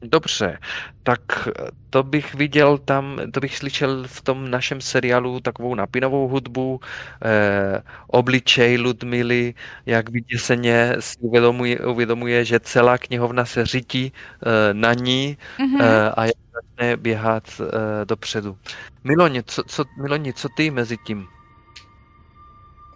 Dobře, 0.04 0.60
tak 1.04 1.22
to 1.90 2.04
bych 2.04 2.36
viděl 2.36 2.78
tam, 2.78 3.20
to 3.34 3.40
bych 3.40 3.58
slyšel 3.58 4.04
v 4.08 4.22
tom 4.22 4.52
našem 4.52 4.82
seriálu 4.82 5.40
takovou 5.40 5.76
napínavou 5.76 6.28
hudbu, 6.28 6.80
eh, 7.26 7.82
obličej 8.08 8.78
Ludmily, 8.78 9.54
jak 9.86 10.10
vyděseně 10.10 10.96
si 11.00 11.18
uvědomuje, 11.20 11.80
uvědomuje, 11.80 12.46
že 12.46 12.60
celá 12.60 12.98
knihovna 12.98 13.46
se 13.46 13.66
řítí 13.66 14.14
eh, 14.46 14.74
na 14.74 14.94
ní 14.94 15.38
Mhm. 15.60 15.82
eh, 15.82 16.10
a 16.12 16.26
jak 16.26 16.36
začne 16.54 16.98
běhat 16.98 17.44
eh, 17.62 18.06
dopředu. 18.06 18.58
Miloni, 19.04 19.44
co, 19.44 19.64
co, 19.64 19.86
Miloni, 20.02 20.34
co 20.34 20.50
ty 20.58 20.72
mezi 20.72 20.98
tím? 20.98 21.28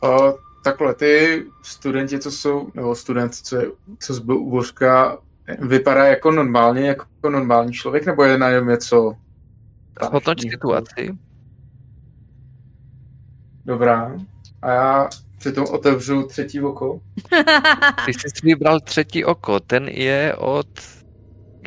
A 0.03 0.33
takhle, 0.63 0.93
ty 0.95 1.45
studenti, 1.61 2.19
co 2.19 2.31
jsou, 2.31 2.71
nebo 2.73 2.95
student, 2.95 3.35
co, 3.35 3.55
je, 3.55 3.67
co 3.99 4.13
zbyl 4.13 4.37
u 4.37 4.51
Božka, 4.51 5.17
vypadá 5.59 6.05
jako 6.05 6.31
normálně, 6.31 6.87
jako 6.87 7.29
normální 7.29 7.73
člověk, 7.73 8.05
nebo 8.05 8.23
je 8.23 8.37
na 8.37 8.51
něm 8.51 8.67
něco? 8.67 9.15
Hodnoť 10.11 10.41
situaci. 10.41 11.17
Dobrá. 13.65 14.17
A 14.61 14.71
já 14.71 15.09
přitom 15.37 15.65
otevřu 15.71 16.23
třetí 16.23 16.61
oko. 16.61 17.01
Ty 18.05 18.13
jsi 18.13 18.29
si 18.29 18.39
vybral 18.43 18.79
třetí 18.79 19.25
oko, 19.25 19.59
ten 19.59 19.87
je 19.87 20.35
od 20.35 20.67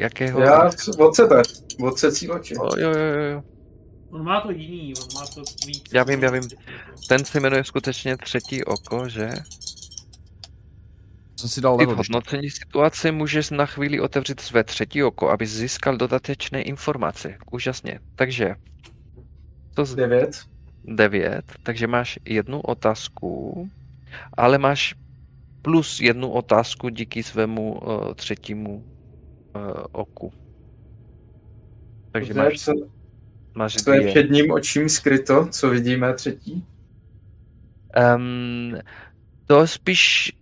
jakého? 0.00 0.40
Já 0.40 0.70
od 0.98 1.14
sebe, 1.14 1.42
od 1.80 1.98
secí 1.98 2.30
oči. 2.30 2.56
O, 2.56 2.78
jo, 2.78 2.90
jo, 2.90 3.22
jo. 3.32 3.42
On 4.10 4.24
má 4.24 4.40
to 4.40 4.50
jiný, 4.50 4.94
on 5.02 5.08
má 5.14 5.26
to 5.26 5.42
víc. 5.66 5.84
Já 5.92 6.04
vím, 6.04 6.22
já 6.22 6.30
vím. 6.30 6.42
Ten 7.08 7.24
se 7.24 7.40
jmenuje 7.40 7.64
skutečně 7.64 8.16
třetí 8.16 8.64
oko, 8.64 9.08
že? 9.08 9.30
Jsem 11.40 11.48
si 11.48 11.60
dal 11.60 11.76
Ty 11.76 11.84
v 11.84 11.88
level. 11.88 11.96
hodnocení 11.96 12.50
situace 12.50 13.12
můžeš 13.12 13.50
na 13.50 13.66
chvíli 13.66 14.00
otevřít 14.00 14.40
své 14.40 14.64
třetí 14.64 15.02
oko, 15.02 15.30
aby 15.30 15.46
získal 15.46 15.96
dodatečné 15.96 16.62
informace. 16.62 17.38
Úžasně. 17.50 18.00
Takže 18.14 18.54
to 19.74 19.84
z 19.84 19.94
Devět. 19.94 20.44
9, 20.84 21.44
takže 21.62 21.86
máš 21.86 22.18
jednu 22.24 22.60
otázku, 22.60 23.70
ale 24.36 24.58
máš 24.58 24.94
plus 25.62 26.00
jednu 26.00 26.30
otázku 26.30 26.88
díky 26.88 27.22
svému 27.22 27.72
uh, 27.72 28.14
třetímu 28.14 28.76
uh, 28.76 29.72
oku. 29.92 30.32
Takže 32.12 32.34
máš, 32.34 32.60
co, 32.60 32.72
máš 33.54 33.76
co 33.76 33.92
je 33.92 34.08
před 34.08 34.30
ním 34.30 34.50
očím 34.50 34.88
skryto, 34.88 35.48
co 35.50 35.70
vidíme 35.70 36.14
třetí. 36.14 36.64
Um, 38.16 38.74
to 39.46 39.66
spíš 39.66 40.32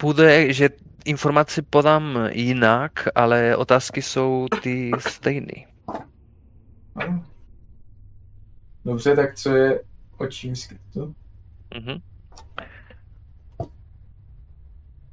bude, 0.00 0.52
že 0.52 0.68
informaci 1.04 1.62
podám 1.62 2.18
jinak, 2.32 2.92
ale 3.14 3.56
otázky 3.56 4.02
jsou 4.02 4.46
ty 4.62 4.90
stejné. 4.98 5.66
Ano. 6.94 7.24
Dobře, 8.84 9.16
tak 9.16 9.34
co 9.34 9.56
je 9.56 9.80
očím 10.18 10.56
skryto? 10.56 11.12
Mhm. 11.74 12.00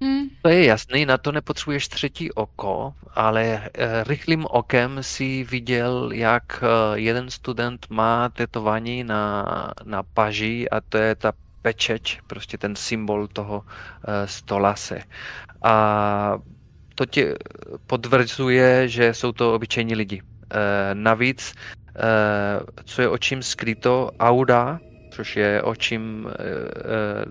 Hm. 0.04 0.30
To 0.42 0.50
je 0.50 0.66
jasný, 0.66 1.06
na 1.06 1.18
to 1.18 1.32
nepotřebuješ 1.32 1.88
třetí 1.88 2.32
oko, 2.32 2.94
ale 3.14 3.70
eh, 3.74 4.04
rychlým 4.04 4.46
okem 4.50 5.04
si 5.04 5.44
viděl, 5.44 6.12
jak 6.14 6.64
eh, 6.64 7.00
jeden 7.00 7.30
student 7.30 7.88
má 7.90 8.30
tetování 8.30 9.04
na, 9.04 9.46
na 9.84 10.04
paži 10.04 10.70
a 10.70 10.82
to 10.82 10.98
je 10.98 11.16
ta 11.16 11.34
pečeť, 11.62 12.20
prostě 12.28 12.58
ten 12.58 12.76
symbol 12.76 13.28
toho 13.28 13.64
eh, 13.64 14.28
stolase. 14.28 15.02
A 15.64 16.38
to 16.96 17.06
tě 17.06 17.36
potvrzuje, 17.88 18.88
že 18.88 19.14
jsou 19.14 19.32
to 19.32 19.56
obyčejní 19.56 19.96
lidi. 19.96 20.22
Eh, 20.22 20.58
Navíc, 20.94 21.54
eh, 21.56 22.02
co 22.84 23.02
je 23.02 23.10
očím 23.10 23.44
skryto, 23.44 24.12
auda, 24.20 24.80
což 25.12 25.36
je 25.36 25.62
očím 25.62 26.28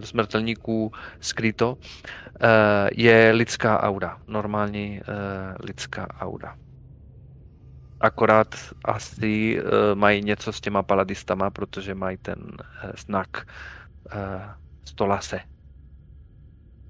smrtelníků 0.04 0.92
skryto, 1.20 1.78
je 2.92 3.32
lidská 3.32 3.82
auda, 3.82 4.18
normální 4.26 5.00
lidská 5.64 6.06
auda. 6.20 6.56
Akorát 8.00 8.54
asi 8.84 9.62
mají 9.94 10.22
něco 10.22 10.52
s 10.52 10.60
těma 10.60 10.82
paladistama, 10.82 11.50
protože 11.50 11.94
mají 11.94 12.16
ten 12.16 12.36
znak 12.96 13.46
eh, 14.12 14.54
stolase 14.84 15.40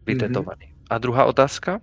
vytetovaný. 0.06 0.74
A 0.90 0.98
druhá 0.98 1.24
otázka? 1.24 1.80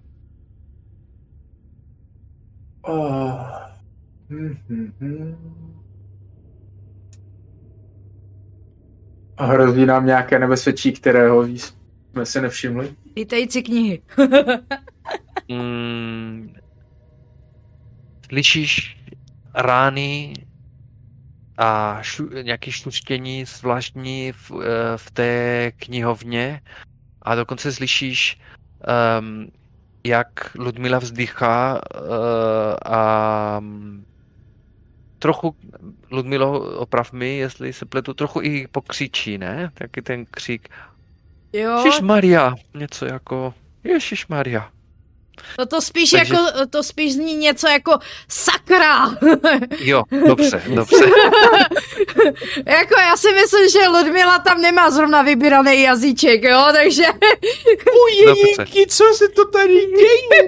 Oh. 2.82 3.68
Hm, 4.30 4.58
hm, 4.70 4.94
hm. 5.00 5.58
A 9.38 9.46
hrozí 9.46 9.86
nám 9.86 10.06
nějaké 10.06 10.40
nebezpečí, 10.40 10.92
kterého 10.92 11.44
jsme 11.46 12.26
se 12.26 12.42
nevšimli. 12.42 12.96
Lítající 13.16 13.64
knihy. 13.64 14.02
Mm, 15.50 16.54
slyšíš 18.30 18.98
rány 19.56 20.34
a 21.58 22.00
šu, 22.02 22.30
nějaké 22.42 22.72
šuštění 22.72 23.46
zvláštní 23.46 24.32
v, 24.32 24.52
eh, 24.52 24.98
v 24.98 25.12
té 25.12 25.72
knihovně 25.72 26.62
a 27.22 27.36
dokonce 27.36 27.72
slyšíš, 27.72 28.40
um, 29.20 29.48
jak 30.04 30.56
Ludmila 30.56 31.00
vzdychá 31.00 31.82
uh, 31.96 32.12
a 32.86 33.60
mm, 33.60 34.06
trochu, 35.20 35.56
Ludmilo, 36.12 36.78
oprav 36.78 37.12
mi, 37.12 37.38
jestli 37.38 37.74
se 37.74 37.86
pletu, 37.86 38.14
trochu 38.14 38.42
i 38.42 38.68
pokřičí, 38.68 39.38
ne? 39.38 39.72
Taky 39.74 40.02
ten 40.02 40.26
křík, 40.26 40.70
Jo, 41.54 41.78
Ježíš 41.86 42.02
Maria, 42.02 42.56
něco 42.74 43.06
jako, 43.06 43.54
Ježíš 43.84 44.28
Maria. 44.28 44.72
No 45.60 45.66
to 45.66 45.82
spíš 45.82 46.10
Takže- 46.12 46.34
jako, 46.34 46.68
to 46.70 46.84
spíš 46.84 47.14
zní 47.14 47.36
něco 47.36 47.68
jako 47.68 47.98
sakra. 48.30 49.10
Jo, 49.80 50.04
dobře, 50.28 50.64
dobře. 50.68 50.96
jako 52.66 53.00
já 53.00 53.18
si 53.18 53.32
myslím, 53.34 53.70
že 53.70 53.88
Ludmila 53.88 54.40
tam 54.40 54.62
nemá 54.62 54.92
zrovna 54.92 55.22
vybíraný 55.22 55.82
jazyček, 55.82 56.44
jo, 56.44 56.66
takže 56.74 57.04
Ujejinky, 58.04 58.88
co 58.88 59.04
se 59.14 59.28
to 59.28 59.46
tady 59.46 59.74
děje? 59.74 60.48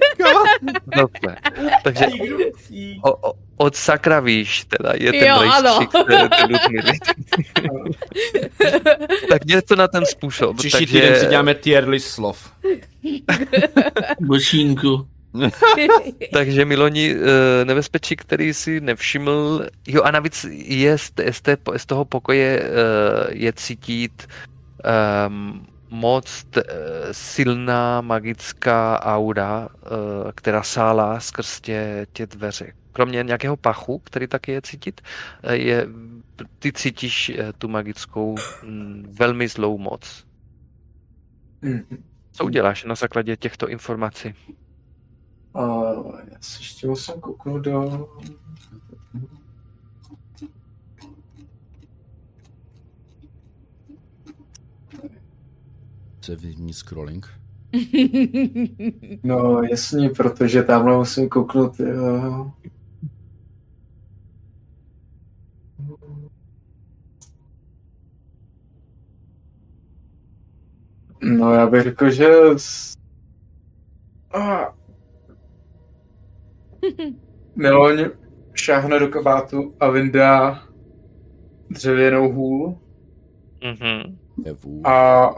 Dobře. 0.98 1.36
Takže 1.84 2.06
o, 3.04 3.30
o, 3.30 3.34
od 3.62 3.76
sakra 3.76 4.20
víš, 4.20 4.66
teda 4.66 4.94
je 4.96 5.12
ten 5.12 5.28
Jo, 5.28 5.42
rejstřík 5.42 5.94
Ludmily. 6.50 7.00
tak 9.30 9.46
něco 9.46 9.76
na 9.76 9.88
ten 9.88 10.06
způsob. 10.06 10.58
Příští 10.58 10.78
takže, 10.78 11.02
týden 11.02 11.20
si 11.20 11.26
děláme 11.26 11.56
tier 11.56 11.90
list 11.90 12.08
slov. 12.08 12.52
Bošínku. 14.20 15.08
Takže 16.34 16.66
Miloni, 16.66 17.16
eh, 17.16 17.66
nebezpečí, 17.66 18.16
který 18.16 18.54
si 18.54 18.82
nevšiml, 18.82 19.66
jo 19.88 20.02
a 20.04 20.12
navíc 20.12 20.46
je 20.52 20.98
z, 20.98 21.12
z, 21.32 21.42
té, 21.42 21.58
z 21.78 21.86
toho 21.86 22.06
pokoje 22.06 22.62
eh, 22.64 22.68
je 23.30 23.54
cítit 23.54 24.28
um, 25.28 25.68
moc 25.90 26.44
t, 26.50 26.64
silná 27.12 28.02
magická 28.02 29.02
aura, 29.04 29.68
uh, 29.68 30.32
která 30.36 30.64
sála 30.64 31.20
skrz 31.20 31.62
tě, 31.62 32.08
tě 32.14 32.28
dveře. 32.28 32.74
Kromě 33.00 33.24
nějakého 33.24 33.58
pachu, 33.58 34.00
který 34.00 34.28
taky 34.28 34.52
je 34.52 34.62
cítit, 34.62 35.02
je, 35.52 35.88
ty 36.60 36.72
cítíš 36.72 37.32
tu 37.58 37.68
magickou 37.68 38.36
m, 38.64 39.04
velmi 39.20 39.48
zlou 39.48 39.78
moc. 39.78 40.26
Co 42.32 42.46
uděláš 42.46 42.84
na 42.84 42.96
základě 42.96 43.38
těchto 43.38 43.70
informací? 43.70 44.34
Uh, 45.54 46.16
já 46.32 46.38
si 46.42 46.62
ještě 46.62 46.88
musím 46.88 47.16
kouknout 47.22 47.62
do... 47.62 48.10
Co 56.20 56.32
je 56.32 56.36
vidní 56.36 56.74
scrolling? 56.74 57.30
No 59.24 59.62
jasně, 59.62 60.10
protože 60.10 60.64
tamhle 60.64 60.98
musím 60.98 61.30
kouknout, 61.30 61.80
jo. 61.80 62.52
No 71.22 71.54
já 71.54 71.68
bych 71.68 71.84
řekl, 71.84 72.10
že... 72.10 72.28
Ah. 74.34 74.66
Miloň 77.56 78.06
šáhne 78.54 79.00
do 79.00 79.08
kabátu 79.08 79.76
a 79.80 79.90
vyndá 79.90 80.64
dřevěnou 81.70 82.32
hůl. 82.32 82.78
Mm-hmm. 83.62 84.18
A 84.84 85.30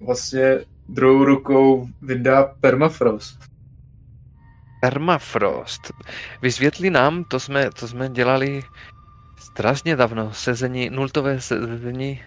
vlastně 0.00 0.58
druhou 0.88 1.24
rukou 1.24 1.88
vyndá 2.02 2.44
permafrost. 2.60 3.38
Permafrost. 4.80 5.92
Vysvětli 6.42 6.90
nám, 6.90 7.24
to 7.24 7.40
jsme, 7.40 7.70
to 7.70 7.88
jsme 7.88 8.08
dělali 8.08 8.62
strašně 9.56 9.96
dávno. 9.96 10.32
Sezení, 10.32 10.90
nultové 10.90 11.40
sezení 11.40 12.20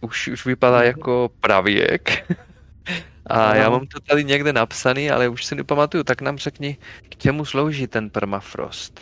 už, 0.00 0.28
už 0.28 0.46
vypadá 0.46 0.82
jako 0.82 1.30
pravěk. 1.40 2.32
A 3.26 3.54
já 3.54 3.70
mám 3.70 3.86
to 3.86 4.00
tady 4.00 4.24
někde 4.24 4.52
napsaný, 4.52 5.10
ale 5.10 5.28
už 5.28 5.44
si 5.44 5.54
nepamatuju, 5.54 6.04
tak 6.04 6.22
nám 6.22 6.38
řekni, 6.38 6.76
k 7.08 7.16
čemu 7.16 7.44
slouží 7.44 7.86
ten 7.86 8.10
permafrost? 8.10 9.00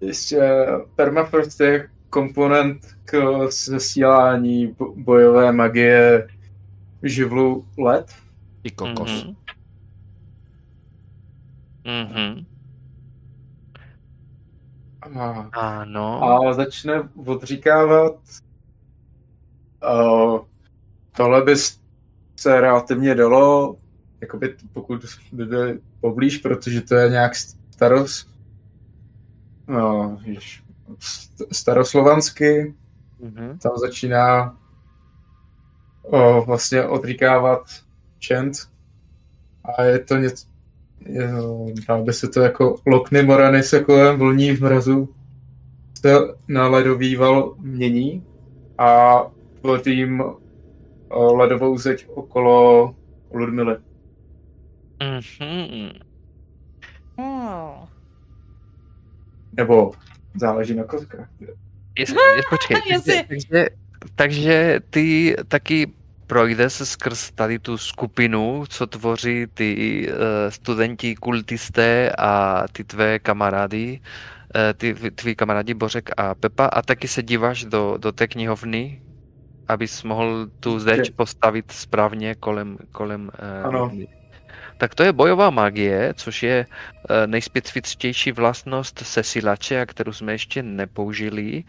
Ještě 0.00 0.66
permafrost 0.96 1.60
je 1.60 1.88
komponent 2.10 2.86
k 3.04 3.46
zesílání 3.50 4.76
bojové 4.96 5.52
magie 5.52 6.28
živlu 7.02 7.66
led. 7.78 8.06
I 8.64 8.70
kokos. 8.70 9.24
Mhm. 9.24 9.36
Mhm. 11.84 12.57
A, 15.16 15.48
Ano. 15.52 16.22
a 16.48 16.52
začne 16.54 17.08
odříkávat 17.26 18.14
uh, 19.92 20.40
tohle 21.16 21.42
by 21.42 21.54
se 22.36 22.60
relativně 22.60 23.14
dalo, 23.14 23.76
jakoby 24.20 24.56
pokud 24.72 25.04
by 25.32 25.46
byl 25.46 25.78
poblíž, 26.00 26.38
protože 26.38 26.80
to 26.80 26.94
je 26.94 27.10
nějak 27.10 27.32
staros, 27.70 28.28
no, 29.66 30.18
jež, 30.24 30.64
staroslovansky, 31.52 32.74
Mhm. 33.20 33.58
tam 33.58 33.72
začíná 33.78 34.56
o, 36.02 36.42
vlastně 36.44 36.84
odříkávat 36.84 37.62
čent 38.18 38.52
a 39.78 39.82
je 39.82 39.98
to 39.98 40.16
něco, 40.16 40.47
dá 41.88 42.02
by 42.02 42.12
se 42.12 42.28
to 42.28 42.40
jako 42.40 42.76
lokny 42.86 43.22
morany 43.22 43.62
se 43.62 43.84
kolem 43.84 44.18
vlní 44.18 44.50
v 44.52 44.60
mrazu 44.60 45.08
se 45.98 46.14
na 46.48 46.68
ledový 46.68 47.16
val 47.16 47.54
mění 47.58 48.24
a 48.78 49.18
tvořím 49.60 50.22
o, 51.08 51.34
ledovou 51.34 51.78
zeď 51.78 52.06
okolo 52.08 52.94
Ludmily. 53.32 53.76
Mhm. 55.02 55.90
Oh. 57.16 57.88
Nebo 59.56 59.92
záleží 60.40 60.74
na. 60.74 60.84
Jest, 61.98 62.14
jest, 62.36 62.48
počkej, 62.50 62.76
Jestli- 62.90 63.24
takže, 63.28 63.66
takže 64.14 64.80
ty 64.90 65.36
taky 65.48 65.92
projde 66.28 66.70
se 66.70 66.86
skrz 66.86 67.30
tady 67.30 67.58
tu 67.58 67.78
skupinu, 67.78 68.64
co 68.68 68.86
tvoří 68.86 69.46
ty 69.54 69.68
uh, 70.08 70.16
studenti 70.48 71.14
kultisté 71.14 72.12
a 72.18 72.64
ty 72.72 72.84
tvé 72.84 73.18
kamarády, 73.18 74.00
uh, 74.00 74.60
ty 74.76 74.94
tví 74.94 75.34
kamarádi 75.34 75.74
Bořek 75.74 76.10
a 76.16 76.34
Pepa. 76.34 76.66
A 76.66 76.82
taky 76.82 77.08
se 77.08 77.22
díváš 77.22 77.64
do, 77.64 77.96
do 77.98 78.12
té 78.12 78.28
knihovny, 78.28 79.02
abys 79.68 80.02
mohl 80.02 80.46
tu 80.60 80.78
zeď 80.78 81.10
postavit 81.16 81.72
správně 81.72 82.34
kolem, 82.34 82.78
kolem 82.92 83.30
uh, 83.62 83.66
Ano. 83.66 83.90
Tak 84.78 84.94
to 84.94 85.02
je 85.02 85.12
bojová 85.12 85.50
magie, 85.50 86.14
což 86.16 86.42
je 86.42 86.66
eh, 86.66 87.26
nejspecifičtější 87.26 88.32
vlastnost 88.32 88.98
sesilače, 89.04 89.80
a 89.80 89.86
kterou 89.86 90.12
jsme 90.12 90.32
ještě 90.32 90.62
nepoužili. 90.62 91.64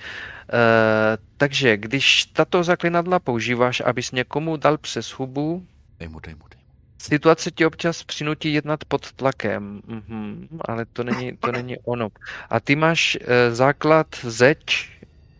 Eh, 0.53 1.17
takže 1.37 1.77
když 1.77 2.25
tato 2.25 2.63
zaklinadla 2.63 3.19
používáš, 3.19 3.81
abys 3.85 4.11
někomu 4.11 4.57
dal 4.57 4.77
přes 4.77 5.07
hubu, 5.07 5.67
Dej 5.99 6.09
mu, 6.09 6.19
dej 6.19 6.35
mu, 6.35 6.45
dej 6.49 6.61
mu. 6.61 6.69
situace 7.01 7.51
ti 7.51 7.65
občas 7.65 8.03
přinutí 8.03 8.53
jednat 8.53 8.85
pod 8.85 9.11
tlakem, 9.13 9.81
mhm, 9.87 10.47
ale 10.67 10.85
to 10.85 11.03
není, 11.03 11.37
to 11.37 11.51
není 11.51 11.77
ono. 11.77 12.09
A 12.49 12.59
ty 12.59 12.75
máš 12.75 13.17
eh, 13.21 13.55
základ 13.55 14.07
zeď 14.23 14.89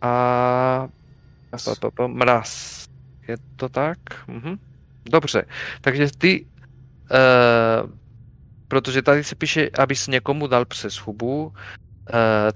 a 0.02 0.88
pa, 1.96 2.06
mraz. 2.06 2.80
Je 3.28 3.36
to 3.56 3.68
tak? 3.68 3.98
Mhm. 4.28 4.58
Dobře, 5.10 5.44
takže 5.80 6.08
ty, 6.18 6.46
protože 8.68 9.02
tady 9.02 9.24
se 9.24 9.34
píše, 9.34 9.70
abys 9.78 10.06
někomu 10.06 10.46
dal 10.46 10.64
přes 10.64 10.94
hubu, 10.94 11.44
uh, 11.44 11.52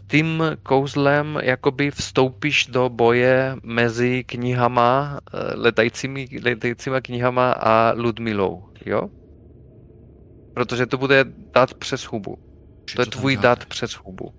tím 0.07 0.43
kouzlem 0.63 1.39
jakoby 1.43 1.91
vstoupíš 1.91 2.67
do 2.67 2.89
boje 2.89 3.57
mezi 3.63 4.25
knihama, 4.25 5.21
uh, 5.35 5.41
letajícími, 5.63 6.29
letajícíma 6.45 7.01
knihama 7.01 7.53
a 7.53 7.93
Ludmilou, 7.97 8.65
jo? 8.87 9.11
Protože 10.55 10.87
to 10.87 10.99
bude 10.99 11.25
dát 11.55 11.75
přes 11.75 12.03
hubu. 12.03 12.39
To 12.97 13.03
je 13.03 13.07
tvůj 13.07 13.37
dát 13.37 13.67
přes 13.67 13.91
hubu. 13.91 14.25
Uh, 14.25 14.33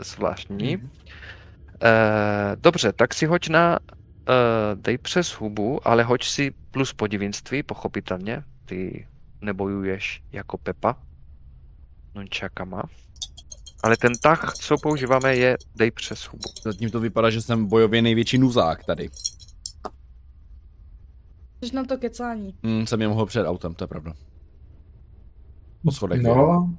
zvláštní. 0.00 0.76
Mhm. 0.76 0.90
Eh, 1.82 2.56
dobře, 2.56 2.92
tak 2.92 3.14
si 3.14 3.26
hoď 3.26 3.48
na 3.48 3.78
uh, 3.78 4.82
dej 4.82 4.98
přes 4.98 5.28
hubu, 5.28 5.88
ale 5.88 6.02
hoď 6.02 6.24
si 6.24 6.50
plus 6.70 6.92
podivinství, 6.92 7.62
pochopitelně. 7.62 8.42
Ty 8.64 9.06
nebojuješ 9.40 10.22
jako 10.32 10.58
Pepa. 10.58 11.02
Nunčakama. 12.14 12.82
Ale 13.82 13.96
ten 13.96 14.12
tah, 14.22 14.54
co 14.54 14.76
používáme, 14.82 15.36
je 15.36 15.56
dej 15.76 15.90
přes 15.90 16.20
hubu. 16.20 16.48
Zatím 16.64 16.90
to 16.90 17.00
vypadá, 17.00 17.30
že 17.30 17.42
jsem 17.42 17.66
bojově 17.66 18.02
největší 18.02 18.38
nuzák 18.38 18.84
tady. 18.84 19.08
Jsi 21.64 21.74
na 21.74 21.84
to 21.84 21.98
kecání. 21.98 22.54
Hmm, 22.64 22.86
jsem 22.86 23.02
je 23.02 23.08
mohl 23.08 23.26
před 23.26 23.46
autem, 23.46 23.74
to 23.74 23.84
je 23.84 23.88
pravda. 23.88 24.12
Po 25.84 25.92
schodech. 25.92 26.22
No. 26.22 26.74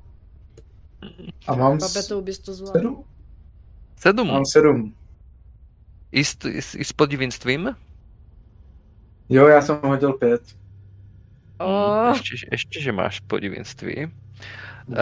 A 1.48 1.56
mám 1.56 1.78
Babetou 1.78 2.22
bys 2.22 2.40
to 2.40 2.54
zvládl. 2.54 2.80
sedm? 2.80 3.04
Sedm. 3.96 4.28
Mám 4.28 4.46
sedm. 4.46 4.96
I 6.12 6.26
s, 6.26 6.38
i, 6.46 6.62
s, 6.62 6.76
I 6.76 6.84
s 6.86 6.94
podivinstvím? 6.94 7.76
Jo, 9.30 9.48
já 9.48 9.62
jsem 9.62 9.80
hodil 9.84 10.14
pět. 10.14 10.59
Oh, 11.60 12.10
Ještě, 12.14 12.48
ještě, 12.52 12.82
že 12.82 12.92
máš 12.92 13.20
podivinství. 13.20 14.08
No. 14.88 14.98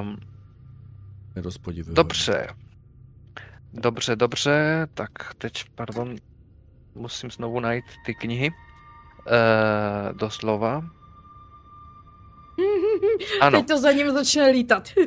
Um, 0.00 0.16
Nerozpodivuju. 1.36 1.94
Dobře. 1.94 2.48
Dobře, 3.72 4.16
dobře. 4.16 4.86
Tak 4.94 5.10
teď, 5.38 5.64
pardon, 5.74 6.16
musím 6.94 7.30
znovu 7.30 7.60
najít 7.60 7.84
ty 8.06 8.14
knihy. 8.14 8.50
Uh, 8.50 8.54
doslova. 10.18 10.84
Ano, 13.40 13.58
Teď 13.58 13.68
to 13.68 13.78
za 13.78 13.92
ním 13.92 14.10
začne 14.10 14.48
lítat. 14.50 14.88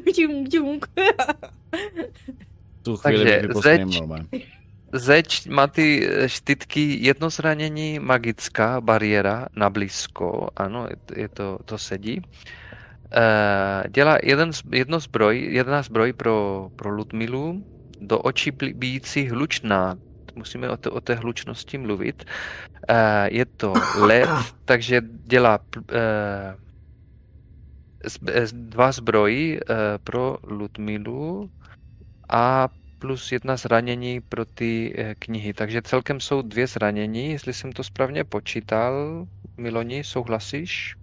Tu 2.83 2.97
chvíli 2.97 3.17
Takže 3.25 3.47
bych 3.47 3.57
zeď- 3.57 3.99
normálně. 3.99 4.25
Zeď 4.93 5.49
má 5.49 5.67
ty 5.67 6.07
eh, 6.07 6.29
štítky, 6.29 6.97
jedno 7.05 7.29
zranění, 7.29 7.99
magická 7.99 8.81
bariéra 8.81 9.47
na 9.55 9.69
blízko. 9.69 10.49
Ano, 10.57 10.87
je 11.15 11.27
to, 11.29 11.57
to, 11.57 11.63
to 11.65 11.77
sedí. 11.77 12.21
eh, 13.13 13.83
dělá 13.89 14.17
jeden, 14.23 14.51
jedno 14.71 14.99
zbroj, 14.99 15.47
jedna 15.51 15.81
zbroj 15.81 16.13
pro, 16.13 16.69
pro 16.75 16.89
Ludmilu, 16.89 17.63
do 17.99 18.19
očí 18.19 18.51
bíjící 18.73 19.29
hlučná. 19.29 19.95
Musíme 20.35 20.69
o, 20.69 20.77
té- 20.77 20.89
o 20.89 21.01
té 21.01 21.15
hlučnosti 21.15 21.77
mluvit. 21.77 22.23
Eh, 22.89 23.27
je 23.31 23.45
to 23.45 23.73
LED, 23.99 24.29
takže 24.65 25.01
dělá 25.25 25.59
eh, 25.93 26.55
z- 28.45 28.53
dva 28.53 28.91
zbroji 28.91 29.59
pro 30.03 30.37
Ludmilu 30.43 31.49
a 32.29 32.69
plus 33.01 33.31
jedna 33.31 33.57
zranění 33.57 34.21
pro 34.21 34.45
ty 34.45 34.93
eh, 34.97 35.15
knihy. 35.19 35.53
Takže 35.53 35.81
celkem 35.81 36.19
jsou 36.19 36.41
dvě 36.41 36.67
zranění, 36.67 37.31
jestli 37.31 37.53
jsem 37.53 37.71
to 37.71 37.83
správně 37.83 38.23
počítal. 38.23 39.25
Miloni, 39.57 40.03
souhlasíš? 40.03 40.95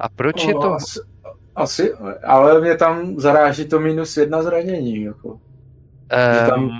A 0.00 0.08
proč 0.08 0.44
je 0.44 0.54
O, 0.54 0.60
to... 0.62 0.72
Asi, 0.72 0.98
asi, 1.56 1.92
ale 2.24 2.60
mě 2.60 2.76
tam 2.76 3.20
zaráží 3.20 3.64
to 3.68 3.80
minus 3.80 4.16
jedna 4.16 4.42
zranění. 4.42 5.02
Jako. 5.02 5.40
že 6.12 6.46
tam- 6.50 6.64
Um, 6.64 6.78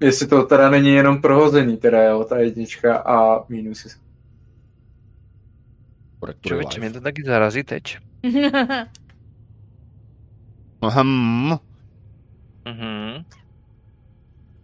Jestli 0.00 0.26
to 0.26 0.42
teda 0.42 0.70
není 0.70 0.88
jenom 0.94 1.20
prohozený, 1.22 1.76
teda 1.76 2.02
jo, 2.02 2.24
ta 2.24 2.38
jednička 2.38 2.96
a 2.98 3.44
minusy. 3.48 3.88
člověče, 6.46 6.80
mě 6.80 6.90
to 6.90 7.00
taky 7.00 7.22
zarazí 7.26 7.62
teď. 7.62 7.98
Hmm. 10.82 11.52
Mhm. 12.68 13.24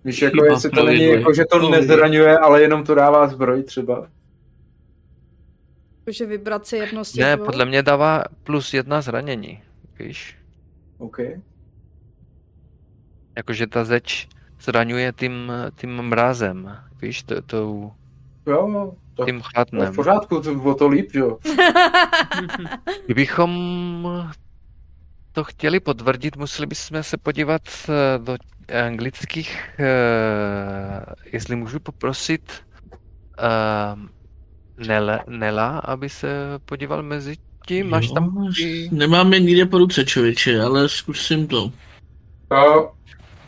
Víš, 0.04 0.22
jako 0.22 0.34
Chyba 0.42 0.46
jestli 0.54 0.70
to 0.70 0.84
není 0.84 1.04
jako, 1.04 1.34
že 1.34 1.44
to 1.50 1.58
No, 1.58 1.70
nezraňuje, 1.70 2.38
ale 2.38 2.62
jenom 2.62 2.84
to 2.84 2.94
dává 2.94 3.26
zbroj 3.28 3.62
třeba. 3.62 4.08
Jakože 6.00 6.26
vybrat 6.26 6.66
si 6.66 6.76
jedno 6.76 7.04
z 7.04 7.12
těch 7.12 7.24
Ne, 7.24 7.36
dvou. 7.36 7.44
podle 7.46 7.64
mě 7.64 7.82
dává 7.82 8.24
plus 8.42 8.74
jedna 8.74 9.00
zranění, 9.00 9.62
víš? 9.98 10.38
OK. 10.98 11.18
Jakože 13.36 13.66
ta 13.66 13.84
zeč 13.84 14.28
zraňuje 14.60 15.12
tím, 15.16 15.52
tím 15.76 15.90
mrazem, 16.02 16.76
víš, 17.02 17.22
to, 17.22 17.42
tou, 17.42 17.92
Jo, 18.46 18.92
to, 19.14 19.24
tím 19.24 19.40
to 19.40 19.46
je 19.46 19.50
chatnem. 19.54 19.92
v 19.92 19.96
pořádku, 19.96 20.40
to 20.40 20.54
bylo 20.54 20.74
to 20.74 20.88
líp, 20.88 21.10
jo. 21.14 21.38
Kdybychom 23.04 23.50
to 25.34 25.44
chtěli 25.44 25.80
potvrdit, 25.80 26.36
museli 26.36 26.66
bychom 26.66 27.02
se 27.02 27.16
podívat 27.16 27.62
eh, 27.88 28.18
do 28.18 28.36
anglických, 28.86 29.58
eh, 29.78 31.14
jestli 31.32 31.56
můžu 31.56 31.80
poprosit 31.80 32.52
eh, 33.38 33.96
Nela, 34.86 35.20
Nela, 35.28 35.78
aby 35.78 36.08
se 36.08 36.28
podíval 36.64 37.02
mezi 37.02 37.36
tím, 37.66 37.90
máš 37.90 38.08
tam 38.10 38.52
Jo. 38.58 38.88
Nemám 38.92 39.32
je 39.32 39.40
nikde 39.40 39.66
po 39.66 39.78
ruce, 39.78 40.04
člověče, 40.04 40.60
ale 40.60 40.88
zkusím 40.88 41.46
to. 41.46 41.72
To 42.48 42.92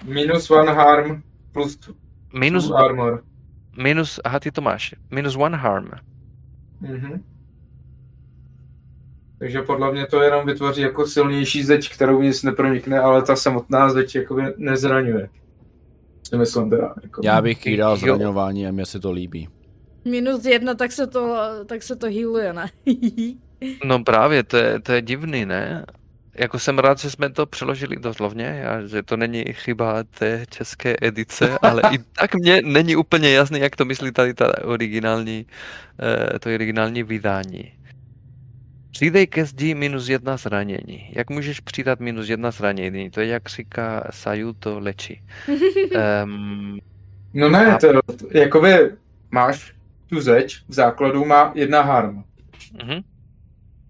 minus 0.05 0.51
one 0.51 0.73
harm 0.73 1.23
plus 1.53 1.79
minus, 2.33 2.67
two 2.67 2.77
armor. 2.77 3.23
minus, 3.77 4.21
aha, 4.25 4.41
ty 4.41 4.51
to 4.51 4.61
máš, 4.61 4.95
minus 5.11 5.37
one 5.37 5.57
harm. 5.57 5.91
Mhm. 6.81 7.36
Takže 9.39 9.63
podle 9.63 9.93
mě 9.93 10.07
to 10.07 10.23
jenom 10.23 10.47
vytvoří 10.47 10.81
jako 10.81 11.07
silnější 11.07 11.63
zeď, 11.63 11.95
kterou 11.95 12.23
nic 12.23 12.43
nepronikne, 12.43 13.01
ale 13.01 13.23
ta 13.23 13.37
samotná 13.37 13.91
zeď 13.91 14.15
jakoby 14.15 14.43
nezraňuje. 14.57 15.29
Si 16.29 16.37
myslím 16.37 16.71
teda. 16.71 16.95
Jako. 17.03 17.21
Já 17.25 17.43
bych 17.43 17.67
jí 17.67 17.77
dal 17.77 17.97
zraňování 17.97 18.67
a 18.67 18.71
mě 18.71 18.87
se 18.87 19.01
to 19.01 19.13
líbí. 19.13 19.49
Minus 20.05 20.45
jedna, 20.45 20.75
tak 20.75 20.93
se 20.93 21.07
to, 21.07 21.37
tak 21.67 21.83
se 21.83 21.97
to 21.97 22.07
healuje, 22.07 22.53
ne? 22.53 22.67
No 23.85 24.05
právě, 24.05 24.43
to 24.43 24.57
je, 24.57 24.81
to 24.81 24.93
je 24.93 25.03
divný, 25.03 25.47
ne? 25.47 25.85
Jako 26.35 26.59
jsem 26.59 26.79
rád, 26.79 26.99
že 26.99 27.11
jsme 27.11 27.31
to 27.31 27.47
přeložili 27.47 27.97
doslovně, 27.97 28.67
a 28.67 28.87
že 28.87 29.03
to 29.03 29.17
není 29.17 29.45
chyba 29.53 30.05
té 30.05 30.45
české 30.51 30.97
edice, 31.03 31.59
ale 31.63 31.83
i 31.93 31.99
tak 32.19 32.35
mně 32.35 32.63
není 32.65 32.97
úplně 32.97 33.31
jasný, 33.31 33.61
jak 33.61 33.77
to 33.77 33.85
myslí 33.85 34.13
tady 34.13 34.35
ta 34.35 34.65
originální, 34.65 35.47
eh, 36.35 36.39
to 36.39 36.55
originální 36.55 37.03
vydání. 37.03 37.73
Přidej 38.97 39.27
ke 39.27 39.44
zdi 39.44 39.74
minus 39.74 40.09
jedna 40.09 40.36
zranění. 40.36 41.09
Jak 41.12 41.31
můžeš 41.31 41.60
přidat 41.60 42.01
minus 42.01 42.28
jedna 42.28 42.51
zranění? 42.51 43.10
To 43.10 43.20
je, 43.20 43.27
jak 43.27 43.48
říká 43.48 44.05
Saju, 44.10 44.52
to 44.52 44.81
lečí. 44.81 45.23
Um, 46.24 46.78
No 47.35 47.48
ne, 47.48 47.77
to, 47.81 47.93
to, 48.16 48.39
jakoby 48.39 48.90
máš 49.31 49.74
tu 50.09 50.20
zeď, 50.20 50.56
v 50.68 50.73
základu 50.74 51.24
má 51.24 51.52
jedna 51.55 51.82
harm. 51.82 52.24
uh-huh. 52.78 53.02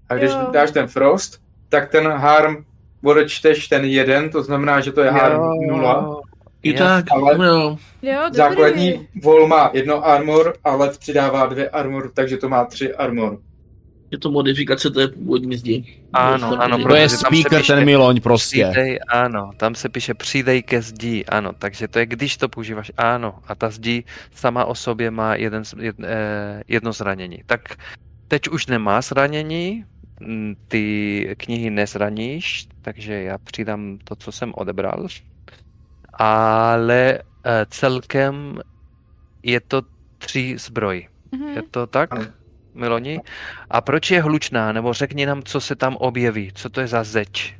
A 0.09 0.15
když 0.15 0.31
Jo. 0.31 0.49
dáš 0.53 0.71
ten 0.71 0.87
frost, 0.87 1.43
tak 1.69 1.91
ten 1.91 2.09
harm 2.09 2.65
odečteš 3.05 3.69
ten 3.69 3.85
jeden, 3.85 4.31
to 4.31 4.43
znamená, 4.43 4.81
že 4.81 4.93
to 4.93 5.01
je 5.03 5.11
harm 5.11 5.41
nula. 5.69 6.21
I 6.63 6.75
tak, 6.75 7.05
ale- 7.11 7.47
jo. 7.47 7.77
Jo. 8.03 8.21
Základní 8.33 9.09
vol 9.23 9.47
má 9.47 9.71
jedno 9.73 10.07
armor, 10.07 10.55
ale 10.65 10.91
přidává 10.91 11.47
dvě 11.47 11.69
armor, 11.71 12.11
takže 12.15 12.37
to 12.37 12.49
má 12.49 12.65
tři 12.65 12.95
armor. 12.95 13.39
Je 14.11 14.19
to 14.19 14.31
modifikace 14.31 14.91
té 14.91 15.09
původní 15.09 15.57
zdi. 15.57 16.03
Ano, 16.13 16.63
ano, 16.63 16.77
To 16.79 16.83
Protože 16.85 16.99
je 16.99 17.09
tam 17.09 17.19
se 17.19 17.27
speaker, 17.27 17.61
píše- 17.61 17.75
ten 17.75 17.85
Miloň 17.85 18.21
prostě. 18.21 18.69
Přidej, 18.71 18.99
ano, 19.09 19.51
tam 19.57 19.75
se 19.75 19.89
píše 19.89 20.15
přidej 20.15 20.63
ke 20.63 20.83
zdi, 20.83 21.25
ano, 21.25 21.53
takže 21.59 21.89
to 21.89 21.99
je, 21.99 22.07
když 22.07 22.37
to 22.37 22.49
používáš, 22.49 22.93
ano, 22.97 23.39
a 23.47 23.55
ta 23.55 23.71
zdi 23.71 24.05
sama 24.35 24.65
o 24.65 24.75
sobě 24.75 25.11
má 25.11 25.35
jeden, 25.35 25.63
jed, 25.81 25.97
eh, 26.03 26.63
jedno 26.69 26.93
zranění. 26.93 27.39
Tak 27.47 27.61
teď 28.29 28.49
už 28.49 28.67
nemá 28.67 29.01
zranění, 29.01 29.85
mm, 30.21 30.57
ty 30.69 31.35
knihy 31.39 31.71
nezraníš, 31.71 32.67
takže 32.83 33.15
já 33.23 33.39
přidám 33.39 33.99
to, 34.05 34.17
co 34.17 34.33
jsem 34.33 34.53
odebral, 34.57 35.07
ale 36.15 37.19
eh, 37.45 37.67
celkem 37.69 38.59
je 39.43 39.61
to 39.61 39.83
tři 40.19 40.55
zbroj. 40.59 41.09
Mhm. 41.33 41.49
Je 41.49 41.63
to 41.71 41.87
tak, 41.87 42.13
Ano. 42.13 42.25
Miloni? 42.77 43.21
A 43.71 43.81
proč 43.81 44.11
je 44.11 44.23
hlučná? 44.23 44.73
Nebo 44.73 44.93
řekni 44.93 45.27
nám, 45.27 45.43
co 45.43 45.61
se 45.61 45.77
tam 45.77 45.97
objeví. 45.97 46.51
Co 46.55 46.71
to 46.71 46.81
je 46.81 46.87
za 46.87 47.05
zeč? 47.05 47.57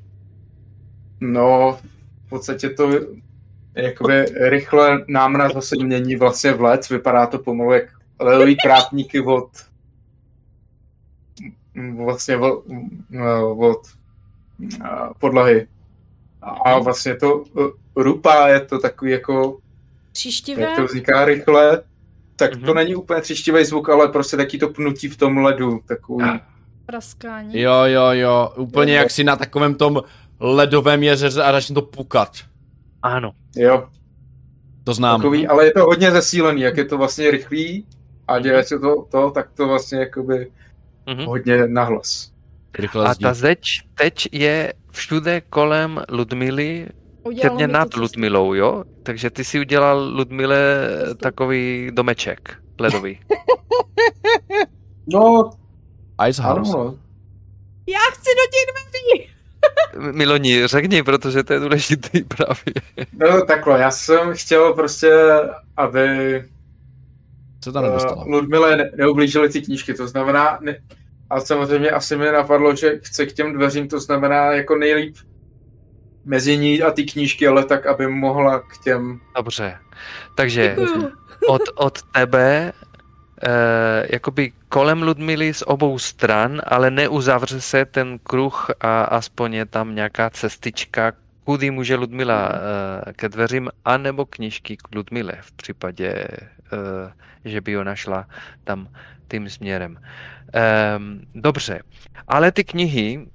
No, 1.21 1.79
v 2.27 2.29
podstatě 2.29 2.71
to 2.71 2.91
jakoby 3.75 4.25
rychle 4.25 5.05
námra 5.09 5.49
zase 5.49 5.77
mění 5.83 6.17
vlastně 6.17 6.53
v 6.53 6.61
let, 6.61 6.89
vypadá 6.89 7.27
to 7.27 7.39
pomalu 7.39 7.73
jak 7.73 7.85
levý 8.21 8.57
krátníky 8.57 9.21
od 9.21 9.51
vlastně 12.05 12.37
od, 12.37 12.65
od 13.57 13.81
a, 14.85 15.15
podlahy. 15.15 15.67
A 16.43 16.79
vlastně 16.79 17.17
to 17.17 17.37
uh, 17.37 17.71
rupa 17.97 18.49
je 18.49 18.61
to 18.61 18.79
takový 18.79 19.11
jako, 19.11 19.59
Příštivé? 20.13 20.63
jak 20.63 20.77
to 20.77 20.85
vzniká 20.85 21.25
rychle, 21.25 21.83
tak 22.37 22.51
to 22.51 22.59
Mhm. 22.67 22.75
není 22.75 22.95
úplně 22.95 23.21
třištivý 23.21 23.65
zvuk, 23.65 23.89
ale 23.89 24.09
prostě 24.09 24.37
taky 24.37 24.59
to 24.59 24.69
pnutí 24.69 25.09
v 25.09 25.17
tom 25.17 25.37
ledu, 25.39 25.81
takový. 25.89 26.25
Praskání. 26.87 27.61
Jo, 27.61 27.73
jo, 27.85 28.07
jo. 28.11 28.53
Úplně 28.57 28.93
Jo. 28.93 28.99
jak 28.99 29.11
si 29.11 29.25
na 29.25 29.37
takovém 29.37 29.75
tom 29.75 30.03
ledovém 30.41 31.03
jezeře 31.03 31.43
a 31.43 31.53
začne 31.53 31.75
to 31.75 31.83
pukat. 31.83 32.37
Ano. 33.03 33.33
Jo, 33.57 33.89
To 34.85 34.95
znám. 34.95 35.21
takový, 35.21 35.47
ale 35.47 35.65
je 35.65 35.73
to 35.73 35.85
hodně 35.85 36.11
zesílený, 36.11 36.61
jak 36.61 36.77
je 36.77 36.85
to 36.85 36.99
vlastně 36.99 37.31
rychlý 37.31 37.87
a 38.29 38.39
děje 38.39 38.65
se 38.65 38.79
to, 38.79 39.07
to 39.11 39.31
tak 39.31 39.49
to 39.55 39.67
vlastně 39.69 39.99
jakoby 39.99 40.51
Mhm. 41.07 41.25
hodně 41.27 41.67
nahlas. 41.67 42.33
Rychle 42.79 43.07
A 43.09 43.15
zdí. 43.15 43.23
ta 43.23 43.35
zeč 43.35 43.83
teď 43.95 44.29
je 44.33 44.73
všude 44.91 45.41
kolem 45.41 46.03
Ludmily, 46.11 46.87
Udělalo 47.23 47.57
předně 47.57 47.67
nad 47.73 47.95
Ludmilou, 47.97 48.55
jo? 48.55 48.85
Takže 49.07 49.31
ty 49.31 49.45
si 49.45 49.61
udělal 49.61 50.11
Ludmile 50.15 50.89
takový 51.23 51.91
domeček 51.93 52.55
ledový. 52.81 53.21
No, 55.09 55.51
Ice 56.29 56.43
ano, 56.43 56.55
House. 56.57 56.73
no. 56.77 56.99
Já 57.89 57.99
chci 58.13 58.31
do 58.31 58.43
těch 58.53 58.67
dveří! 58.73 59.31
Miloni, 60.17 60.67
řekni, 60.67 61.03
protože 61.03 61.43
to 61.43 61.53
je 61.53 61.61
důležitý 61.61 62.23
právě. 62.25 62.75
no 63.13 63.45
takhle, 63.47 63.81
já 63.81 63.91
jsem 63.91 64.33
chtěl 64.35 64.75
prostě, 64.75 65.13
aby 65.77 66.09
Co 67.61 67.73
tam 67.73 67.85
nedostala? 67.85 68.25
uh, 68.25 68.29
Ludmile 68.33 68.77
ne- 68.77 68.91
neublížily 68.97 69.49
ty 69.49 69.63
knížky, 69.63 69.95
to 69.95 70.09
znamená, 70.09 70.59
ne, 70.63 70.77
a 71.31 71.41
samozřejmě 71.41 71.91
asi 71.91 72.17
mi 72.17 72.25
napadlo, 72.33 72.77
že 72.77 72.99
chce 73.03 73.27
k 73.27 73.33
těm 73.33 73.53
dveřím, 73.53 73.89
to 73.89 74.01
znamená 74.01 74.53
jako 74.53 74.77
nejlíp 74.77 75.17
mezi 76.27 76.59
ní 76.59 76.83
a 76.83 76.91
ty 76.91 77.05
knížky, 77.05 77.49
ale 77.49 77.65
tak, 77.65 77.87
aby 77.87 78.07
mohla 78.07 78.61
k 78.61 78.79
těm... 78.85 79.21
Dobře. 79.37 79.79
Takže 80.35 80.77
od, 81.49 81.63
od 81.75 82.03
tebe 82.03 82.73
eh, 83.43 84.07
jakoby 84.11 84.53
kolem 84.69 85.03
Ludmily 85.03 85.55
z 85.55 85.63
obou 85.67 85.99
stran, 85.99 86.63
ale 86.67 86.91
neuzavře 86.91 87.61
se 87.61 87.85
ten 87.85 88.19
kruh 88.19 88.71
a 88.81 89.03
aspoň 89.03 89.55
je 89.55 89.67
tam 89.67 89.95
nějaká 89.95 90.31
cestička, 90.31 91.13
kudy 91.45 91.71
může 91.71 91.97
Ludmila 91.97 92.53
eh, 92.53 93.13
ke 93.13 93.29
dveřím, 93.29 93.71
anebo 93.85 94.27
knížky 94.27 94.77
k 94.77 94.95
Ludmile 94.95 95.33
v 95.41 95.53
případě 95.53 96.29
eh, 96.73 97.13
že 97.47 97.61
by 97.61 97.79
ona 97.79 97.95
šla 97.95 98.27
tam 98.65 98.89
tím 99.29 99.51
směrem. 99.51 99.99
Ehm, 100.53 101.21
dobře, 101.35 101.83
ale 102.29 102.53
ty 102.53 102.65
knihy, 102.65 103.27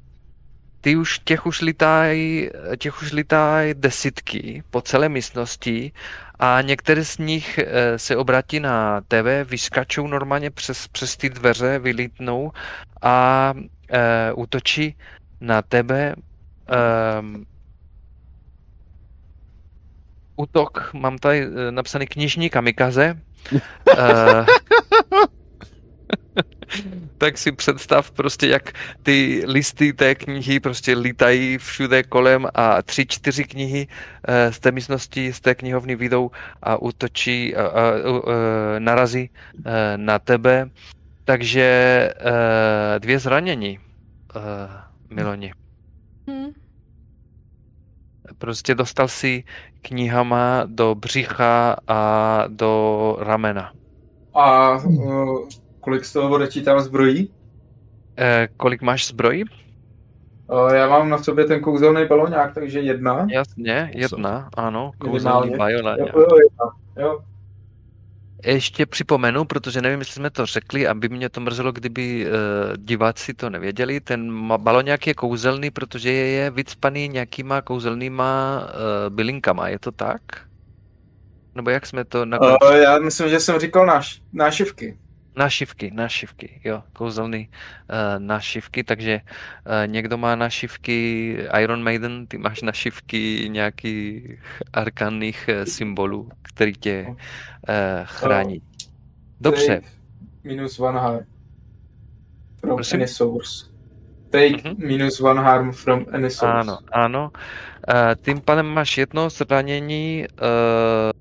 ty 0.81 0.95
už, 0.95 1.19
těch 1.19 1.45
už 1.45 1.61
lítají, 1.61 2.49
těch 2.77 3.01
už 3.01 3.11
lítají 3.11 3.73
desítky 3.73 4.63
po 4.69 4.81
celé 4.81 5.09
místnosti 5.09 5.91
a 6.39 6.61
některé 6.61 7.05
z 7.05 7.17
nich 7.17 7.57
eh, 7.57 7.99
se 7.99 8.17
obratí 8.17 8.59
na 8.59 9.01
tebe, 9.07 9.43
vyskačou 9.43 10.07
normálně 10.07 10.49
přes, 10.49 10.87
přes 10.87 11.17
ty 11.17 11.29
dveře, 11.29 11.79
vylítnou 11.79 12.51
a 13.01 13.53
e, 13.89 14.33
útočí 14.33 14.95
na 15.41 15.61
tebe. 15.61 16.15
Um, 17.19 17.45
útok, 20.35 20.91
mám 20.93 21.17
tady 21.17 21.43
eh, 21.43 21.71
napsaný 21.71 22.07
knižní 22.07 22.49
kamikaze. 22.49 23.17
uh, 23.51 23.59
tak 27.17 27.37
si 27.37 27.51
představ 27.51 28.11
prostě, 28.11 28.47
jak 28.47 28.71
ty 29.03 29.43
listy 29.45 29.93
té 29.93 30.15
knihy 30.15 30.59
prostě 30.59 30.95
lítají 30.97 31.57
všude 31.57 32.03
kolem 32.03 32.47
a 32.53 32.81
tři, 32.81 33.05
čtyři 33.05 33.43
knihy 33.43 33.87
z 34.49 34.59
té 34.59 34.71
místnosti, 34.71 35.33
z 35.33 35.39
té 35.39 35.55
knihovny 35.55 35.95
vyjdou 35.95 36.31
a 36.63 36.81
útočí, 36.81 37.55
a, 37.55 37.67
a, 37.67 37.81
a, 37.81 37.93
narazí 38.79 39.29
na 39.95 40.19
tebe. 40.19 40.69
Takže 41.25 42.09
dvě 42.99 43.19
zranění, 43.19 43.79
Miloni. 45.09 45.53
Hmm. 46.27 46.51
Prostě 48.37 48.75
dostal 48.75 49.07
si 49.07 49.43
knihama 49.81 50.63
do 50.65 50.95
břicha 50.95 51.75
a 51.87 52.43
do 52.47 53.17
ramena. 53.19 53.73
A 54.33 54.77
uh, 54.77 55.47
kolik 55.81 56.05
z 56.05 56.13
toho 56.13 56.29
odečítám 56.29 56.79
zbrojí? 56.79 57.31
Eh, 58.17 58.47
kolik 58.57 58.81
máš 58.81 59.07
zbrojí? 59.07 59.43
Uh, 60.51 60.73
já 60.73 60.87
mám 60.87 61.09
na 61.09 61.17
sobě 61.17 61.45
ten 61.45 61.61
kouzelný 61.61 62.05
baloňák, 62.05 62.53
takže 62.53 62.79
jedna. 62.79 63.27
Jasně, 63.31 63.91
jedna, 63.93 64.49
ano, 64.57 64.91
kouzelný 64.97 65.57
baloňák. 65.57 65.99
Jo, 65.99 66.05
jo, 66.15 66.27
jedna. 66.43 66.65
jo. 66.97 67.19
Ještě 68.45 68.85
připomenu, 68.85 69.45
protože 69.45 69.81
nevím, 69.81 69.99
jestli 69.99 70.13
jsme 70.13 70.29
to 70.29 70.45
řekli, 70.45 70.87
aby 70.87 71.09
mě 71.09 71.29
to 71.29 71.41
mrzelo, 71.41 71.71
kdyby 71.71 72.25
uh, 72.25 72.31
diváci 72.77 73.33
to 73.33 73.49
nevěděli. 73.49 73.99
Ten 73.99 74.47
baloňák 74.57 75.07
je 75.07 75.13
kouzelný, 75.13 75.71
protože 75.71 76.11
je 76.11 76.51
vycpaný 76.51 77.07
nějakýma 77.07 77.61
kouzelnýma 77.61 78.61
uh, 78.63 79.15
bylinkama, 79.15 79.67
je 79.67 79.79
to 79.79 79.91
tak? 79.91 80.21
Nebo 81.55 81.69
jak 81.69 81.85
jsme 81.85 82.05
to. 82.05 82.21
Uh, 82.21 82.75
já 82.75 82.99
myslím, 82.99 83.29
že 83.29 83.39
jsem 83.39 83.59
říkal 83.59 83.85
náš, 83.85 84.21
nášivky. 84.33 84.97
Našivky, 85.35 85.91
našivky, 85.93 86.61
jo, 86.63 86.83
kouzelný 86.93 87.49
uh, 87.49 88.19
našivky, 88.19 88.83
takže 88.83 89.21
uh, 89.23 89.91
někdo 89.91 90.17
má 90.17 90.35
našivky 90.35 91.37
Iron 91.59 91.83
Maiden, 91.83 92.27
ty 92.27 92.37
máš 92.37 92.61
našivky 92.61 93.49
nějakých 93.51 94.43
arkanných 94.73 95.49
uh, 95.49 95.63
symbolů, 95.63 96.29
který 96.41 96.73
tě 96.73 97.05
uh, 97.07 97.15
chrání. 98.03 98.61
Dobře. 99.41 99.81
minus 100.43 100.79
one 100.79 100.99
harm 100.99 101.25
from 102.59 102.75
Prosím? 102.75 102.99
any 102.99 103.07
source. 103.07 103.71
Take 104.29 104.49
uh-huh. 104.49 104.75
minus 104.77 105.21
one 105.21 105.41
harm 105.41 105.71
from 105.71 106.05
any 106.11 106.29
source. 106.29 106.59
Ano, 106.59 106.77
ano. 106.91 107.31
Uh, 107.33 108.15
tím 108.21 108.41
pádem 108.41 108.65
máš 108.65 108.97
jedno 108.97 109.29
zranění 109.29 110.25
uh, 110.31 111.20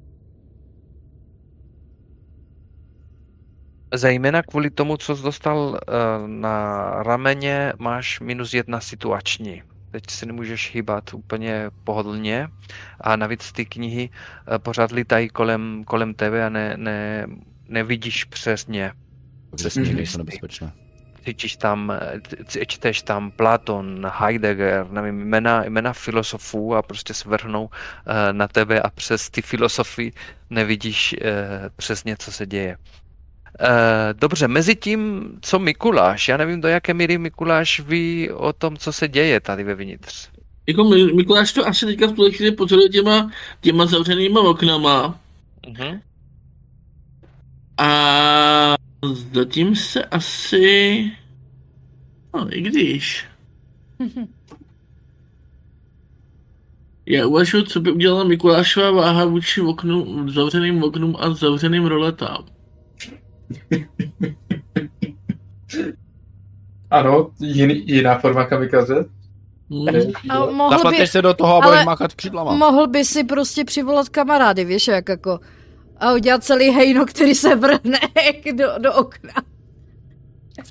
Zejména 3.95 4.43
kvůli 4.43 4.71
tomu, 4.71 4.97
co 4.97 5.17
jsi 5.17 5.23
dostal 5.23 5.81
eh, 5.83 5.93
na 6.27 6.91
rameně, 7.03 7.73
máš 7.79 8.21
minus 8.21 8.55
jedna 8.55 8.81
situační. 8.81 9.63
Teď 9.91 10.11
si 10.11 10.27
nemůžeš 10.27 10.75
hýbat 10.75 11.15
úplně 11.15 11.71
pohodlně 11.85 12.49
a 13.01 13.17
navíc 13.17 13.53
ty 13.53 13.67
knihy 13.67 14.11
eh, 14.55 14.59
pořád 14.59 14.93
lítají 14.93 15.29
kolem, 15.29 15.85
kolem 15.87 16.15
tebe 16.15 16.47
a 16.47 16.49
ne, 16.49 16.77
ne, 16.77 17.27
nevidíš 17.69 18.25
přes 18.25 18.67
ně. 18.67 18.93
Přes 19.57 19.77
mm. 19.77 19.95
nejsou 19.95 20.19
nebezpečné. 20.19 20.73
Cítíš 21.25 21.57
tam, 21.57 21.93
eh, 22.61 22.67
čteš 22.67 23.03
tam 23.03 23.31
Platon, 23.31 24.11
Heidegger, 24.15 24.91
nevím, 24.91 25.19
jména, 25.19 25.65
jména 25.65 25.93
filosofů 25.93 26.75
a 26.75 26.83
prostě 26.83 27.15
se 27.15 27.29
vrhnou 27.29 27.71
na 28.33 28.49
tebe 28.49 28.81
a 28.81 28.91
přes 28.91 29.31
ty 29.31 29.43
filosofy 29.43 30.13
nevidíš 30.51 31.17
přesně, 31.77 32.17
co 32.19 32.33
se 32.33 32.47
děje. 32.47 32.77
Eh, 33.63 34.15
dobře, 34.15 34.49
mezi 34.49 34.77
tím, 34.77 35.31
co 35.41 35.59
Mikuláš, 35.59 36.29
já 36.29 36.37
nevím, 36.37 36.61
do 36.61 36.69
jaké 36.69 36.95
míry 36.95 37.19
Mikuláš 37.19 37.81
ví 37.81 38.31
o 38.31 38.53
tom, 38.53 38.77
co 38.77 38.93
se 38.93 39.09
děje 39.09 39.41
tady 39.41 39.65
vevnitř. 39.65 40.29
Jako 40.67 40.85
Mikuláš 41.15 41.53
to 41.53 41.67
asi 41.67 41.87
teďka 41.87 42.07
v 42.07 42.13
tuhle 42.13 42.31
chvíli 42.31 42.53
pozoruje 42.53 42.89
těma, 42.89 43.31
těma 43.61 43.87
zavřenýma 43.87 44.41
oknama. 44.41 45.21
Uh-huh. 45.67 46.01
A 47.79 48.75
zatím 49.33 49.77
se 49.77 50.05
asi... 50.05 51.05
No, 52.35 52.57
i 52.57 52.61
když... 52.61 53.25
Já 57.07 57.27
uvažuji, 57.27 57.63
co 57.63 57.81
by 57.81 57.93
udělala 57.93 58.25
Mikulášová 58.25 58.91
váha 58.91 59.25
vůči 59.25 59.61
oknu, 59.61 60.29
zavřeným 60.29 60.83
oknům 60.83 61.17
a 61.19 61.35
zavřeným 61.35 61.87
roletám. 61.87 62.45
ano, 66.91 67.31
jiný, 67.41 67.83
jiná 67.87 68.19
forma 68.19 68.45
kamikaze. 68.45 69.05
Mohl 70.53 70.91
by, 70.91 71.07
se 71.07 71.23
do 71.23 71.35
toho 71.35 71.63
a 71.63 71.67
budeš 71.67 71.85
máchat 71.85 72.15
křidlama. 72.15 72.53
Mohl 72.53 72.87
by 72.87 73.05
si 73.05 73.25
prostě 73.25 73.65
přivolat 73.65 74.09
kamarády, 74.09 74.65
víš, 74.65 74.89
jak 74.89 75.09
jako 75.09 75.41
a 76.01 76.13
udělat 76.13 76.45
celý 76.45 76.71
hejno, 76.71 77.07
který 77.07 77.35
se 77.35 77.57
vrhne 77.57 77.99
do, 78.55 78.67
do 78.79 78.95
okna. 78.95 79.33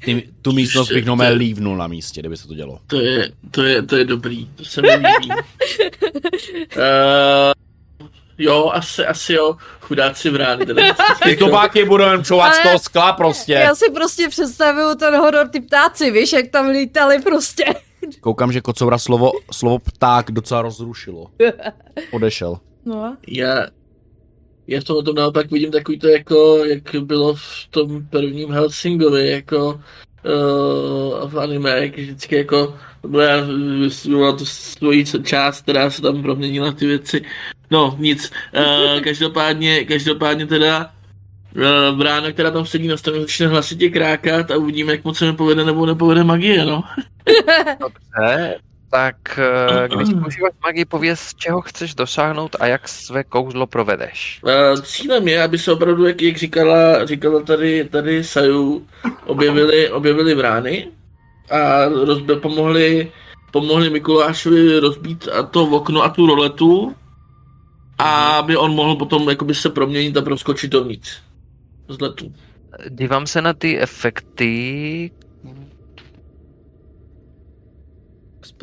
Tý, 0.05 0.21
tu 0.41 0.51
místnost 0.51 0.91
bych 0.91 1.05
nomé 1.05 1.29
lívnul 1.29 1.77
na 1.77 1.87
místě, 1.87 2.21
kdyby 2.21 2.37
se 2.37 2.47
to 2.47 2.53
dělo. 2.53 2.79
To 2.87 3.01
je, 3.01 3.31
to 3.51 3.63
je, 3.63 3.81
to 3.81 3.95
je 3.95 4.05
dobrý, 4.05 4.45
to 4.55 4.65
se 4.65 4.81
mi 4.81 4.87
líbí. 4.87 5.29
uh, 5.29 5.35
Jo, 8.39 8.69
asi, 8.73 9.05
asi 9.05 9.33
jo. 9.33 9.55
Chudáci 9.79 10.29
vrány. 10.29 10.65
Ty 11.23 11.35
tobáky 11.35 11.85
budou 11.85 12.23
čovat 12.23 12.53
z 12.53 12.63
toho 12.63 12.79
skla 12.79 13.13
prostě. 13.13 13.53
Já 13.53 13.75
si 13.75 13.91
prostě 13.91 14.29
představuju 14.29 14.95
ten 14.95 15.15
horor 15.15 15.47
ty 15.47 15.61
ptáci, 15.61 16.11
víš, 16.11 16.33
jak 16.33 16.47
tam 16.47 16.69
lítali 16.69 17.21
prostě. 17.21 17.65
Koukám, 18.21 18.51
že 18.51 18.61
Kocoura 18.61 18.97
slovo, 18.97 19.31
slovo 19.51 19.79
pták 19.79 20.31
docela 20.31 20.61
rozrušilo. 20.61 21.27
Odešel. 22.11 22.59
No. 22.85 23.17
Já, 23.27 23.67
já 24.67 24.81
v 24.81 24.83
tom, 24.83 25.05
tom 25.05 25.15
naopak 25.15 25.51
vidím 25.51 25.71
takový 25.71 25.99
to 25.99 26.07
jako, 26.07 26.65
jak 26.65 26.95
bylo 27.03 27.33
v 27.35 27.67
tom 27.69 28.05
prvním 28.09 28.51
Helsingovi, 28.51 29.29
jako 29.29 29.67
uh, 29.73 31.31
v 31.31 31.39
anime, 31.39 31.69
jak 31.69 31.97
vždycky 31.97 32.35
jako 32.35 32.75
byla 33.07 34.31
to 34.37 34.45
svoji 34.45 35.05
část, 35.23 35.61
která 35.61 35.89
se 35.89 36.01
tam 36.01 36.21
proměnila 36.21 36.71
ty 36.71 36.85
věci. 36.87 37.21
No, 37.71 37.95
nic. 37.99 38.31
Uh, 38.57 39.01
každopádně, 39.01 39.85
každopádně 39.85 40.45
teda 40.45 40.91
uh, 41.55 41.97
brána, 41.97 42.31
která 42.31 42.51
tam 42.51 42.65
sedí 42.65 42.87
na 42.87 42.97
straně, 42.97 43.21
začne 43.21 43.47
hlasitě 43.47 43.89
krákat 43.89 44.51
a 44.51 44.57
uvidíme, 44.57 44.91
jak 44.91 45.03
moc 45.03 45.17
se 45.17 45.25
mi 45.25 45.33
povede 45.33 45.65
nebo 45.65 45.85
nepovede 45.85 46.23
magie, 46.23 46.65
no. 46.65 46.83
Dobře, 47.79 48.55
tak 48.91 49.39
když 49.87 50.09
používáš 50.21 50.53
magii, 50.63 50.85
pověz, 50.85 51.33
čeho 51.35 51.61
chceš 51.61 51.95
dosáhnout 51.95 52.55
a 52.59 52.65
jak 52.65 52.87
své 52.87 53.23
kouzlo 53.23 53.67
provedeš. 53.67 54.41
Uh, 54.43 54.81
cílem 54.81 55.27
je, 55.27 55.43
aby 55.43 55.57
se 55.57 55.71
opravdu, 55.71 56.05
jak, 56.05 56.21
jak 56.21 56.37
říkala, 56.37 57.05
říkala 57.05 57.41
tady, 57.41 57.83
tady 57.83 58.23
Saju, 58.23 58.87
objevili, 59.25 59.89
objevili 59.89 60.35
brány 60.35 60.87
a 61.51 61.85
rozbe, 61.85 62.35
pomohli, 62.35 63.11
pomohli 63.51 63.89
Mikulášovi 63.89 64.79
rozbít 64.79 65.27
a 65.27 65.43
to 65.43 65.63
okno 65.63 66.03
a 66.03 66.09
tu 66.09 66.27
roletu 66.27 66.95
a 67.99 68.37
aby 68.37 68.57
on 68.57 68.75
mohl 68.75 68.95
potom 68.95 69.29
jakoby 69.29 69.55
se 69.55 69.69
proměnit 69.69 70.17
a 70.17 70.21
proskočit 70.21 70.71
dovnitř 70.71 71.21
z 71.89 72.01
letu. 72.01 72.33
Dívám 72.89 73.27
se 73.27 73.41
na 73.41 73.53
ty 73.53 73.79
efekty. 73.79 75.11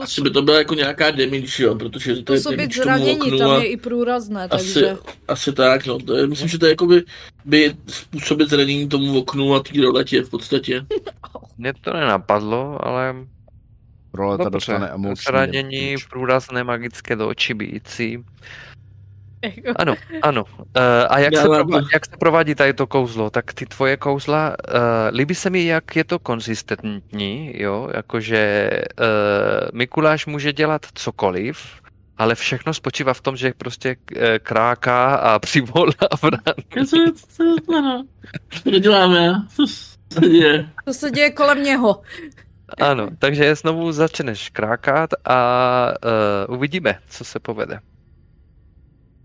Asi 0.00 0.20
by 0.20 0.30
to 0.30 0.42
byla 0.42 0.58
jako 0.58 0.74
nějaká 0.74 1.10
damage, 1.10 1.62
jo, 1.62 1.74
protože 1.74 2.22
to 2.22 2.34
je 2.34 2.40
damage 2.40 2.82
zranění, 2.82 3.20
oknu 3.20 3.38
tam 3.38 3.62
je 3.62 3.66
i 3.66 3.76
průrazné, 3.76 4.48
takže... 4.48 4.90
Asi, 4.90 5.00
asi 5.28 5.52
tak, 5.52 5.86
no, 5.86 5.98
to 5.98 6.16
je, 6.16 6.26
myslím, 6.26 6.48
že 6.48 6.58
to 6.58 6.66
je 6.66 6.70
jako 6.70 6.86
by, 6.86 7.02
by 7.44 7.76
způsobit 7.86 8.50
zranění 8.50 8.88
tomu 8.88 9.18
oknu 9.18 9.54
a 9.54 9.60
té 9.60 9.80
roletě 9.80 10.22
v 10.22 10.30
podstatě. 10.30 10.86
Mně 11.58 11.72
to 11.80 11.92
nenapadlo, 11.92 12.86
ale... 12.86 13.14
Roleta 14.14 14.48
dostane 14.48 14.88
emoční. 14.88 15.24
Zranění 15.28 15.94
průrazné 16.10 16.64
magické 16.64 17.16
do 17.16 17.28
očí 17.28 17.54
bíjící. 17.54 18.24
Jako, 19.64 19.73
Ano, 19.77 19.94
ano. 20.23 20.44
Uh, 20.59 20.62
a 21.09 21.18
jak 21.18 21.32
Já 21.32 21.43
se, 21.43 21.48
mám 21.48 21.56
prová- 21.66 21.81
to- 21.81 21.86
jak 21.93 22.06
se 22.06 22.16
provádí 22.18 22.55
tady 22.55 22.73
to 22.73 22.86
kouzlo? 22.86 23.31
Tak 23.31 23.52
ty 23.55 23.66
tvoje 23.66 23.97
kouzla, 23.97 24.48
uh, 24.74 24.81
líbí 25.16 25.35
se 25.35 25.51
mi, 25.51 25.64
jak 25.64 25.97
je 25.97 26.05
to 26.05 26.18
konzistentní, 26.18 27.62
jo, 27.62 27.89
jakože 27.94 28.70
uh, 29.01 29.06
Mikuláš 29.73 30.27
může 30.27 30.52
dělat 30.52 30.86
cokoliv, 30.94 31.59
ale 32.18 32.35
všechno 32.35 32.74
spočívá 32.74 33.14
v 33.14 33.20
tom, 33.20 33.36
že 33.36 33.52
prostě 33.59 33.97
kráká 34.43 35.14
a 35.14 35.39
přivolá 35.48 35.93
vrany. 36.23 36.86
Co, 36.86 36.97
co, 37.16 37.56
co, 37.66 37.77
ano. 37.78 38.05
Co 38.62 38.70
děláme? 38.70 39.35
Co 39.56 39.66
se 39.66 40.20
děje? 40.28 40.68
to 40.85 40.94
se 40.94 41.10
děje 41.10 41.31
kolem 41.31 41.62
něho. 41.62 42.01
Ano, 42.82 43.09
takže 43.18 43.55
znovu 43.55 43.93
začneš 43.93 44.51
krákat 44.51 45.10
a 45.24 45.93
uh, 46.48 46.55
uvidíme, 46.55 46.98
co 47.09 47.24
se 47.24 47.40
povede. 47.40 47.81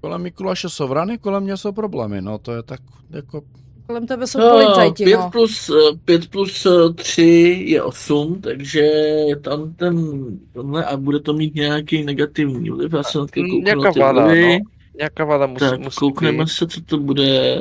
Kolem 0.01 0.21
Mikuláše 0.21 0.69
jsou 0.69 0.87
vrany, 0.87 1.17
kolem 1.17 1.43
mě 1.43 1.57
jsou 1.57 1.71
problémy, 1.71 2.21
no 2.21 2.37
to 2.37 2.51
je 2.51 2.63
tak 2.63 2.79
jako... 3.09 3.41
Kolem 3.87 4.07
tebe 4.07 4.27
jsou 4.27 4.39
policajti, 4.39 5.03
5 5.03 5.17
no. 5.17 5.29
plus, 5.31 5.69
eh, 5.69 5.97
5 6.05 6.29
plus 6.29 6.67
3 6.95 7.63
je 7.67 7.83
8, 7.83 8.41
takže 8.41 8.79
je 8.79 9.35
tam 9.35 9.73
ten, 9.73 10.23
tenhle 10.53 10.85
a 10.85 10.97
bude 10.97 11.19
to 11.19 11.33
mít 11.33 11.55
nějaký 11.55 12.03
negativní 12.03 12.69
vliv. 12.69 12.93
Já 12.93 13.03
jsem 13.03 13.25
Nějaká 13.63 13.81
na 13.81 13.91
ty 13.91 13.99
vada, 13.99 14.27
no. 14.27 14.59
Nějaká 14.97 15.25
vada 15.25 15.45
musí, 15.47 15.59
Tak 15.59 15.79
musí 15.79 15.95
koukneme 15.99 16.43
být. 16.43 16.49
se, 16.49 16.67
co 16.67 16.81
to 16.81 16.97
bude. 16.97 17.57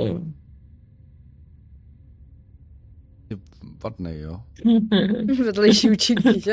Ty 3.81 3.85
vadnej, 3.85 4.21
jo. 4.21 4.41
Vedlejší 5.45 5.91
účinky, 5.91 6.41
že? 6.41 6.53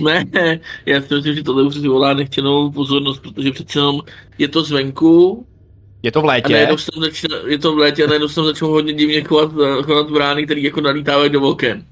ne, 0.32 0.60
já 0.86 1.02
si 1.02 1.14
myslím, 1.14 1.34
že 1.34 1.42
tohle 1.42 1.62
už 1.62 1.78
vyvolá 1.78 2.14
nechtěnou 2.14 2.70
pozornost, 2.70 3.18
protože 3.22 3.52
přece 3.52 3.78
jenom 3.78 4.00
je 4.38 4.48
to 4.48 4.62
zvenku 4.62 5.46
Je 6.02 6.12
to 6.12 6.20
v 6.20 6.24
a 6.24 6.26
létě? 6.26 6.52
najednou 6.52 6.76
se 6.76 6.90
tam 6.94 7.02
začne, 7.02 7.36
je 7.46 7.58
to 7.58 7.72
v 7.74 7.78
létě 7.78 8.04
a 8.04 8.06
najednou 8.06 8.28
se 8.28 8.34
tam 8.34 8.44
začnou 8.44 8.68
hodně 8.68 8.92
divně 8.92 9.24
chovat, 9.24 9.52
chovat 9.82 10.10
brány, 10.10 10.44
které 10.44 10.60
jako 10.60 10.80
nalítávají 10.80 11.30
do 11.30 11.42
oken. 11.42 11.84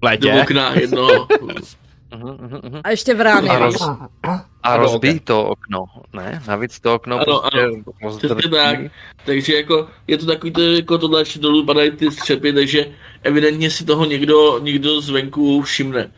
V 0.00 0.04
létě? 0.04 0.32
Do 0.32 0.42
okna 0.42 0.74
jednoho. 0.80 1.28
A 2.84 2.90
ještě 2.90 3.14
v 3.14 3.20
ráně. 3.20 3.48
A, 3.50 3.58
roz, 3.58 3.88
A 4.62 4.76
oken. 4.76 5.18
to 5.18 5.46
okno, 5.46 5.84
ne? 6.12 6.42
Navíc 6.48 6.80
to 6.80 6.94
okno 6.94 7.16
Ano, 7.16 7.40
prostě 7.40 7.58
ano. 7.58 7.76
rozdrtí. 8.02 8.50
Tak. 8.50 8.78
Takže 9.24 9.54
jako 9.56 9.88
je 10.06 10.18
to 10.18 10.26
takový, 10.26 10.52
to, 10.52 10.60
jako 10.62 10.98
tohle 10.98 11.20
ještě 11.20 11.38
dolů 11.38 11.64
padají 11.66 11.90
ty 11.90 12.10
střepy, 12.10 12.52
takže 12.52 12.86
evidentně 13.22 13.70
si 13.70 13.84
toho 13.84 14.04
někdo, 14.04 14.58
někdo 14.58 15.00
zvenku 15.00 15.62
všimne. 15.62 16.10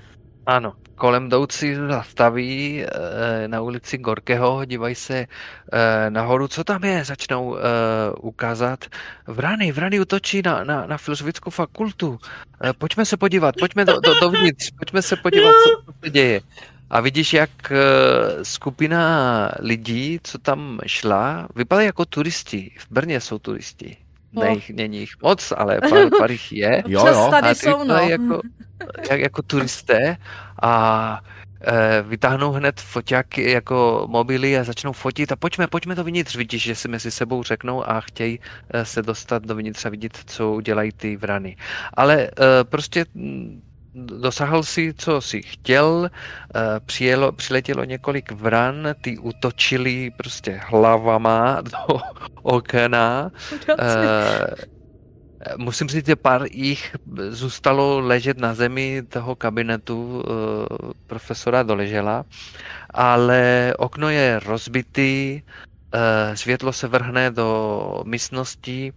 Ano, 0.47 0.73
kolem 1.03 1.27
jdoucí 1.27 1.75
zastaví 1.75 2.85
eh, 2.85 3.49
na 3.49 3.61
ulici 3.61 3.99
Gorkého, 3.99 4.65
dívají 4.65 4.95
se 4.95 5.19
eh, 5.19 6.11
nahoru, 6.11 6.49
co 6.49 6.65
tam 6.65 6.85
je, 6.85 7.05
začnou 7.05 7.57
eh, 7.57 7.61
ukázat. 8.21 8.85
Vrany, 9.27 9.73
vrany 9.73 10.01
útočí 10.01 10.43
na, 10.43 10.65
na, 10.65 10.87
na 10.87 10.99
filozofickou 10.99 11.51
fakultu. 11.51 12.19
Pojďme 12.79 13.05
se 13.05 13.17
podívat, 13.17 13.55
pojďme 13.59 13.85
do, 13.85 14.01
do, 14.01 14.21
dovnitř, 14.21 14.71
pojďme 14.79 15.03
se 15.03 15.17
podívat, 15.17 15.53
co 15.53 15.93
se 16.05 16.11
děje. 16.11 16.41
A 16.91 17.01
vidíš, 17.01 17.33
jak 17.33 17.73
skupina 18.43 19.51
lidí, 19.59 20.21
co 20.23 20.39
tam 20.39 20.79
šla, 20.87 21.49
vypadají 21.57 21.87
jako 21.87 22.05
turisti. 22.05 22.71
V 22.79 22.87
Brně 22.91 23.21
jsou 23.21 23.39
turisti. 23.39 23.97
No. 24.33 24.43
Ne, 24.43 24.51
jich, 24.51 24.71
není 24.71 24.99
jich 24.99 25.13
moc, 25.23 25.53
ale 25.57 25.81
pár, 25.81 26.09
pár 26.19 26.31
jich 26.31 26.53
je. 26.53 26.83
Jo, 26.87 27.07
jo. 27.07 27.29
tady 27.31 27.49
A 27.49 27.55
ty 27.55 27.61
jsou, 27.61 27.85
no. 27.85 27.95
Jako, 27.95 28.41
jak, 29.11 29.21
jako 29.21 29.43
turisté 29.43 30.17
a 30.63 31.21
e, 31.67 32.03
vytáhnou 32.03 32.53
hned 32.53 32.81
foťáky 32.81 33.51
jako 33.51 34.07
mobily 34.11 34.59
a 34.59 34.65
začnou 34.65 34.93
fotit 34.93 35.33
a 35.33 35.37
pojďme, 35.37 35.67
pojďme 35.67 35.95
dovnitř. 35.95 36.37
Vidíš, 36.37 36.63
že 36.63 36.75
si 36.75 36.89
mezi 36.89 37.11
sebou 37.11 37.43
řeknou 37.43 37.89
a 37.89 38.01
chtějí 38.01 38.41
e, 38.71 38.85
se 38.85 39.03
dostat 39.03 39.43
dovnitř 39.43 39.87
a 39.87 39.89
vidět, 39.89 40.19
co 40.27 40.53
udělají 40.53 40.93
ty 40.93 41.17
vrany. 41.17 41.57
Ale 41.95 42.23
e, 42.23 42.31
prostě 42.65 43.05
dosáhl 43.95 44.63
si, 44.63 44.95
co 44.99 45.21
si 45.21 45.43
chtěl, 45.43 46.11
e, 46.55 46.81
přijelo, 46.81 47.33
přiletělo 47.33 47.85
několik 47.85 48.33
vran, 48.33 48.89
ty 49.01 49.19
utočili 49.19 50.11
prostě 50.17 50.61
hlavama 50.65 51.61
do 51.63 52.01
okna. 52.43 53.31
Eh, 53.79 55.57
musím 55.57 55.89
říct, 55.89 56.07
že 56.07 56.17
pár 56.17 56.43
jich 56.53 56.97
zůstalo 57.29 58.01
ležet 58.01 58.39
na 58.39 58.55
zemi 58.55 59.03
toho 59.09 59.37
kabinetu 59.37 60.23
eh, 60.23 60.93
profesora 61.07 61.63
Doležela, 61.63 62.25
ale 62.91 63.75
okno 63.79 64.11
je 64.11 64.41
rozbitý, 64.45 65.43
eh, 65.95 66.37
světlo 66.37 66.73
se 66.73 66.89
vrhne 66.89 67.31
do 67.31 68.03
místnosti 68.07 68.93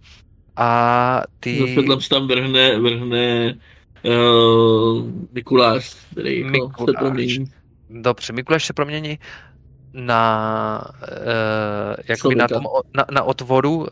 a 0.56 1.22
ty... 1.40 1.76
Zase 1.76 2.02
se 2.02 2.08
tam 2.08 2.28
vrhne, 2.28 2.78
vrhne 2.78 3.54
uh, 4.06 5.04
Mikuláš, 5.32 5.96
který 6.12 6.40
jako 6.40 6.50
Mikuláš. 6.50 6.76
se 6.86 6.92
promění. 6.98 7.44
Dobře, 7.90 8.32
Mikuláš 8.32 8.66
se 8.66 8.72
promění 8.72 9.18
na, 9.92 10.82
uh, 11.02 11.94
jakoby 12.08 12.34
na, 12.34 12.48
tom, 12.48 12.62
na, 12.96 13.04
na 13.10 13.22
otvoru 13.22 13.76
uh, 13.76 13.86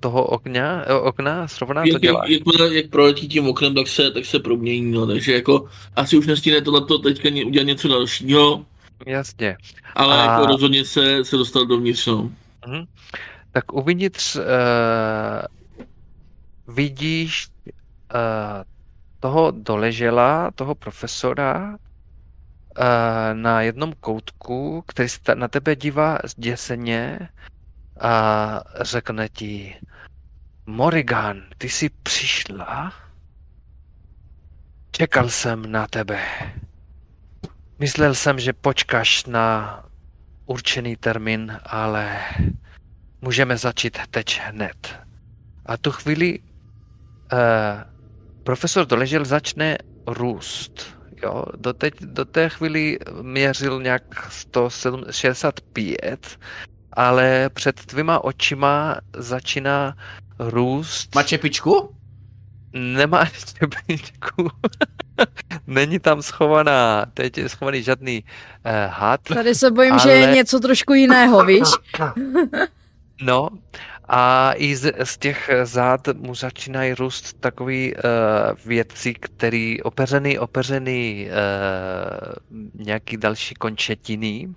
toho 0.00 0.24
okna, 0.24 0.84
okna, 1.02 1.48
srovná 1.48 1.82
to 1.82 1.88
Jak, 1.88 1.92
jak, 1.92 2.02
dělá. 2.02 2.26
jak, 2.28 2.72
jak 2.72 2.90
proletí 2.90 3.28
tím 3.28 3.48
oknem, 3.48 3.74
tak 3.74 3.88
se, 3.88 4.10
tak 4.10 4.24
se 4.24 4.38
promění, 4.38 4.92
no, 4.92 5.06
takže 5.06 5.34
jako 5.34 5.68
asi 5.96 6.16
už 6.18 6.26
nestíne 6.26 6.60
tohleto 6.60 6.98
teďka 6.98 7.28
udělat 7.46 7.64
něco 7.66 7.88
dalšího, 7.88 8.64
Jasně. 9.06 9.56
ale 9.94 10.18
A- 10.22 10.24
jako 10.32 10.46
rozhodně 10.46 10.84
se, 10.84 11.24
se 11.24 11.36
dostal 11.36 11.66
dovnitř, 11.66 12.06
no. 12.06 12.30
Mhm. 12.66 12.84
Tak 13.52 13.72
uvnitř 13.72 14.36
uh, 14.36 14.42
vidíš 16.74 17.48
uh, 18.14 18.20
toho 19.26 19.50
doležela, 19.50 20.50
toho 20.54 20.74
profesora 20.74 21.74
uh, 21.74 21.74
na 23.32 23.62
jednom 23.62 23.92
koutku, 24.00 24.84
který 24.86 25.08
se 25.08 25.34
na 25.34 25.48
tebe 25.48 25.76
dívá 25.76 26.18
zděseně 26.24 27.28
a 28.00 28.12
řekne 28.80 29.28
ti 29.28 29.76
Morrigan, 30.66 31.42
ty 31.58 31.68
jsi 31.68 31.90
přišla? 32.02 32.92
Čekal 34.90 35.28
jsem 35.28 35.72
na 35.72 35.86
tebe. 35.86 36.22
Myslel 37.78 38.14
jsem, 38.14 38.38
že 38.38 38.52
počkáš 38.52 39.26
na 39.26 39.82
určený 40.46 40.96
termín, 40.96 41.58
ale 41.66 42.20
můžeme 43.20 43.56
začít 43.56 43.98
teď 44.10 44.40
hned. 44.44 44.98
A 45.66 45.76
tu 45.76 45.92
chvíli 45.92 46.38
uh, 46.38 47.95
profesor 48.46 48.86
Doležel 48.86 49.24
začne 49.24 49.78
růst. 50.06 50.96
Jo, 51.22 51.44
do, 51.56 51.72
teď, 51.72 51.94
do 52.00 52.24
té 52.24 52.48
chvíli 52.48 52.98
měřil 53.22 53.82
nějak 53.82 54.02
165, 54.28 56.38
ale 56.92 57.50
před 57.54 57.86
tvýma 57.86 58.24
očima 58.24 58.96
začíná 59.16 59.96
růst. 60.38 61.14
Má 61.14 61.22
čepičku? 61.22 61.94
Nemá 62.72 63.24
štěpečku. 63.24 64.50
Není 65.66 65.98
tam 65.98 66.22
schovaná, 66.22 67.06
teď 67.14 67.38
je 67.38 67.48
schovaný 67.48 67.82
žádný 67.82 68.24
uh, 68.24 68.70
had. 68.92 69.20
Tady 69.22 69.54
se 69.54 69.70
bojím, 69.70 69.98
že 69.98 70.10
je 70.10 70.26
Ale- 70.26 70.34
něco 70.34 70.60
trošku 70.60 70.94
jiného, 70.94 71.44
víš? 71.44 71.68
No 73.22 73.48
a 74.08 74.52
i 74.56 74.76
z, 74.76 74.92
z 75.04 75.18
těch 75.18 75.50
zád 75.64 76.08
mu 76.14 76.34
začínají 76.34 76.94
růst 76.94 77.40
takový 77.40 77.94
uh, 77.94 78.00
věci, 78.66 79.14
který 79.14 79.82
opeřený, 79.82 80.38
opeřený 80.38 81.28
uh, 81.28 81.34
nějaký 82.84 83.16
další 83.16 83.54
končetiny. 83.54 84.48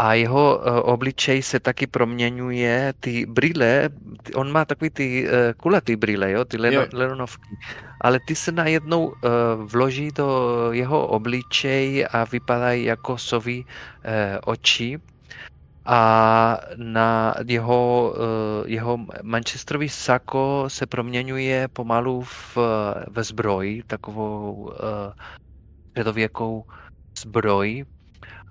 A 0.00 0.14
jeho 0.14 0.58
uh, 0.58 0.64
obličej 0.82 1.42
se 1.42 1.60
taky 1.60 1.86
proměňuje, 1.86 2.94
ty 3.00 3.26
brýle, 3.26 3.88
ty- 4.22 4.32
on 4.34 4.52
má 4.52 4.64
takový 4.64 4.90
ty 4.90 5.26
uh, 5.26 5.30
kulatý 5.56 5.96
brýle, 5.96 6.30
jo, 6.30 6.44
ty 6.44 6.56
leno, 6.56 6.80
Jo. 6.80 6.86
lenonovky, 6.92 7.48
ale 8.00 8.18
ty 8.26 8.34
se 8.34 8.52
najednou 8.52 9.06
uh, 9.06 9.14
vloží 9.66 10.10
do 10.10 10.28
jeho 10.72 11.06
obličej 11.06 12.06
a 12.10 12.24
vypadají 12.24 12.84
jako 12.84 13.18
sový 13.18 13.64
uh, 13.64 13.72
oči 14.44 14.98
a 15.90 16.60
na 16.76 17.34
jeho, 17.46 18.14
eh, 18.16 18.68
jeho 18.70 18.98
manchesterový 19.22 19.88
sako 19.88 20.64
se 20.68 20.86
proměňuje 20.86 21.68
pomalu 21.68 22.22
v, 22.22 22.58
ve 23.10 23.24
zbroj, 23.24 23.82
takovou 23.86 24.72
eh, 24.72 25.12
středověkou 25.90 26.64
zbroj. 27.18 27.84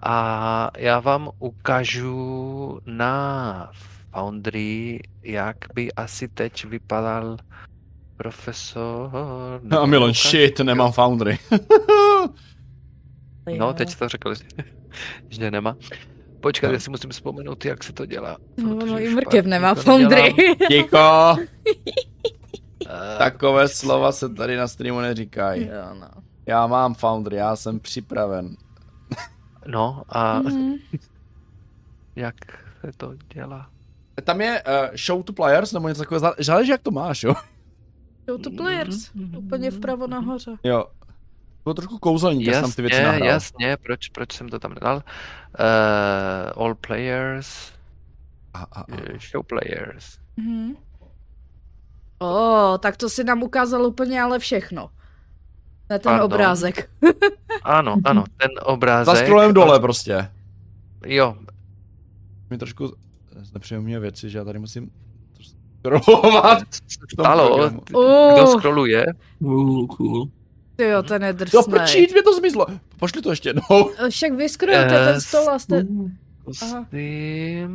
A 0.04 0.72
já 0.78 1.00
vám 1.00 1.30
ukážu 1.40 2.80
na 2.86 3.72
Foundry, 4.12 5.00
jak 5.24 5.58
by 5.74 5.92
asi 5.92 6.28
teď 6.28 6.66
vypadal 6.66 7.38
profesor... 8.18 9.12
No, 9.64 9.88
Milon, 9.88 10.14
shit, 10.14 10.60
nemám 10.60 10.92
Foundry. 10.92 11.40
No, 13.58 13.74
teď 13.74 13.96
to 13.96 14.10
řekl, 14.10 14.36
že, 14.36 14.44
že 15.30 15.52
nemá. 15.52 15.76
Počkat, 16.48 16.68
No. 16.68 16.74
já 16.74 16.80
si 16.80 16.90
musím 16.90 17.10
vzpomenout, 17.10 17.66
jak 17.66 17.84
se 17.84 17.94
to 17.94 18.06
dělá. 18.06 18.38
No, 18.58 18.76
no 18.76 19.00
i 19.00 19.10
mrkev 19.16 19.46
nemá 19.46 19.74
nedělám. 19.74 20.00
foundry. 20.00 20.34
Ticho! 20.68 21.36
Eh, 22.90 23.18
Takové 23.18 23.68
slova 23.68 24.12
se 24.12 24.30
tady 24.30 24.58
na 24.58 24.68
streamu 24.68 25.00
neříkají. 25.00 25.66
jo, 25.68 25.94
no. 26.00 26.08
Já 26.46 26.68
mám 26.68 26.94
Foundry, 26.94 27.36
já 27.36 27.56
jsem 27.56 27.80
připraven. 27.80 28.56
No 29.68 30.04
a 30.10 30.40
Mhm. 30.40 30.74
jak 32.16 32.36
se 32.82 32.92
to 32.98 33.14
dělá? 33.34 33.70
Tam 34.24 34.42
je 34.42 34.64
uh, 34.64 34.96
show 34.96 35.24
to 35.24 35.34
players, 35.34 35.72
nebo 35.74 35.88
něco 35.88 36.02
takového, 36.02 36.34
záleží 36.40 36.72
jak 36.72 36.82
to 36.82 36.92
máš, 36.92 37.24
jo? 37.24 37.34
Show 38.30 38.42
to 38.42 38.50
players. 38.52 39.12
Úplně 39.38 39.72
vpravo 39.72 40.08
nahoře. 40.08 40.52
Jo. 40.64 40.86
Bylo 41.68 41.74
trošku 41.74 41.98
kouzelní, 42.00 42.44
jak 42.44 42.54
jsem 42.56 42.64
tam 42.64 42.72
ty 42.72 42.82
věci 42.82 42.96
Jasně, 42.96 43.08
nahrál. 43.08 43.28
jasně, 43.30 43.78
proč, 43.84 44.10
proč 44.10 44.34
jsem 44.34 44.50
to 44.50 44.60
tam 44.60 44.74
nedal? 44.74 44.96
Uh, 44.96 46.64
all 46.64 46.76
players, 46.76 47.72
A, 48.54 48.60
a, 48.60 48.82
a. 48.82 48.86
eh, 48.94 49.20
show 49.32 49.46
players. 49.46 50.18
Mhm. 50.38 50.76
O, 52.20 52.78
tak 52.82 52.98
to 52.98 53.10
si 53.10 53.24
nám 53.24 53.44
ukázal 53.44 53.86
úplně 53.86 54.22
ale 54.22 54.40
všechno. 54.40 54.90
Na 55.90 55.98
ten 55.98 56.02
Pardon. 56.12 56.26
obrázek. 56.26 56.90
Ano, 57.64 57.98
ano, 58.06 58.24
ten 58.38 58.50
Za 58.60 58.66
obrázek. 58.66 59.18
scrollem 59.18 59.54
dole 59.54 59.80
prostě. 59.80 60.32
Jo, 61.06 61.36
Mi 62.50 62.58
trošku 62.58 62.94
znepříjemňuje 63.42 64.00
věci, 64.00 64.30
že 64.30 64.38
já 64.38 64.44
tady 64.44 64.60
musím 64.60 64.92
scrollovat. 65.80 66.64
programu. 67.16 67.82
Kdo 68.34 68.48
scrolluje? 68.48 69.06
Uh, 69.40 69.88
cool. 69.88 70.30
Jo, 70.78 71.04
ten 71.04 71.24
je 71.24 71.28
Jo, 71.30 71.34
drsnej. 71.34 71.64
prčít, 71.70 72.12
mě 72.12 72.24
to 72.24 72.34
zmizlo. 72.34 72.66
Pošli 73.00 73.22
to 73.22 73.30
ještě 73.30 73.50
jednou. 73.50 73.90
Však 74.10 74.34
vyskrojujte 74.34 74.90
ten 74.90 75.16
Eh, 75.16 75.22
stol 75.22 75.50
a 75.50 75.60
jste... 75.60 75.86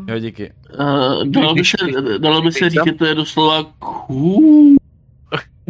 Jo, 0.08 0.18
díky. 0.18 0.52
Uh, 0.80 1.24
dalo, 1.24 1.54
by 1.54 1.64
se, 1.64 1.76
dalo 2.18 2.42
by 2.42 2.52
se 2.52 2.70
říct, 2.70 2.74
tam- 2.78 2.86
že 2.88 2.92
to 2.94 3.04
je 3.04 3.14
doslova 3.14 3.72
cool. 3.78 4.76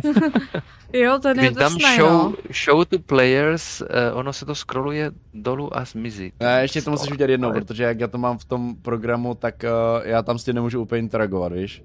Jo, 0.94 1.18
ten 1.22 1.40
je 1.40 1.46
Když 1.46 1.56
drsnej, 1.56 1.96
show, 1.96 2.10
no. 2.12 2.34
show 2.64 2.84
to 2.84 2.98
players, 2.98 3.80
uh, 3.80 3.86
ono 4.18 4.32
se 4.32 4.44
to 4.46 4.54
scrolluje 4.54 5.10
dolů 5.34 5.76
a 5.76 5.84
zmizí. 5.84 6.32
Ne, 6.40 6.62
ještě 6.62 6.82
to 6.82 6.90
musíš 6.90 7.10
udělat 7.12 7.30
jednou, 7.30 7.52
protože 7.52 7.82
jak 7.84 8.00
já 8.00 8.08
to 8.08 8.18
mám 8.18 8.38
v 8.38 8.44
tom 8.44 8.76
programu, 8.82 9.34
tak 9.34 9.54
uh, 9.64 10.06
já 10.08 10.22
tam 10.22 10.38
s 10.38 10.44
tím 10.44 10.54
nemůžu 10.54 10.80
úplně 10.82 10.98
interagovat, 10.98 11.52
víš? 11.52 11.82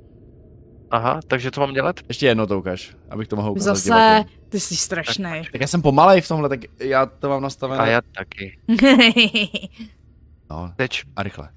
Aha, 0.92 1.20
takže 1.28 1.52
co 1.52 1.62
mám 1.62 1.74
dělat? 1.74 2.00
Ještě 2.08 2.26
jednou 2.26 2.46
to 2.46 2.60
ukaž, 2.60 2.96
abych 3.10 3.28
to 3.28 3.36
mohl 3.36 3.52
ukázat 3.52 3.76
Zase, 3.76 3.84
divákům. 3.90 4.32
ty 4.50 4.60
jsi 4.60 4.76
strašnej. 4.76 5.44
Tak 5.52 5.62
já 5.62 5.68
jsem 5.68 5.82
pomalej 5.82 6.22
v 6.22 6.28
tomhle, 6.28 6.50
tak 6.50 6.60
já 6.80 7.06
to 7.06 7.30
mám 7.30 7.42
nastavené. 7.42 7.84
A 7.84 7.88
já 7.88 8.02
taky. 8.16 8.60
No, 10.50 10.74
Teď, 10.76 11.02
a 11.16 11.24
rychle. 11.24 11.50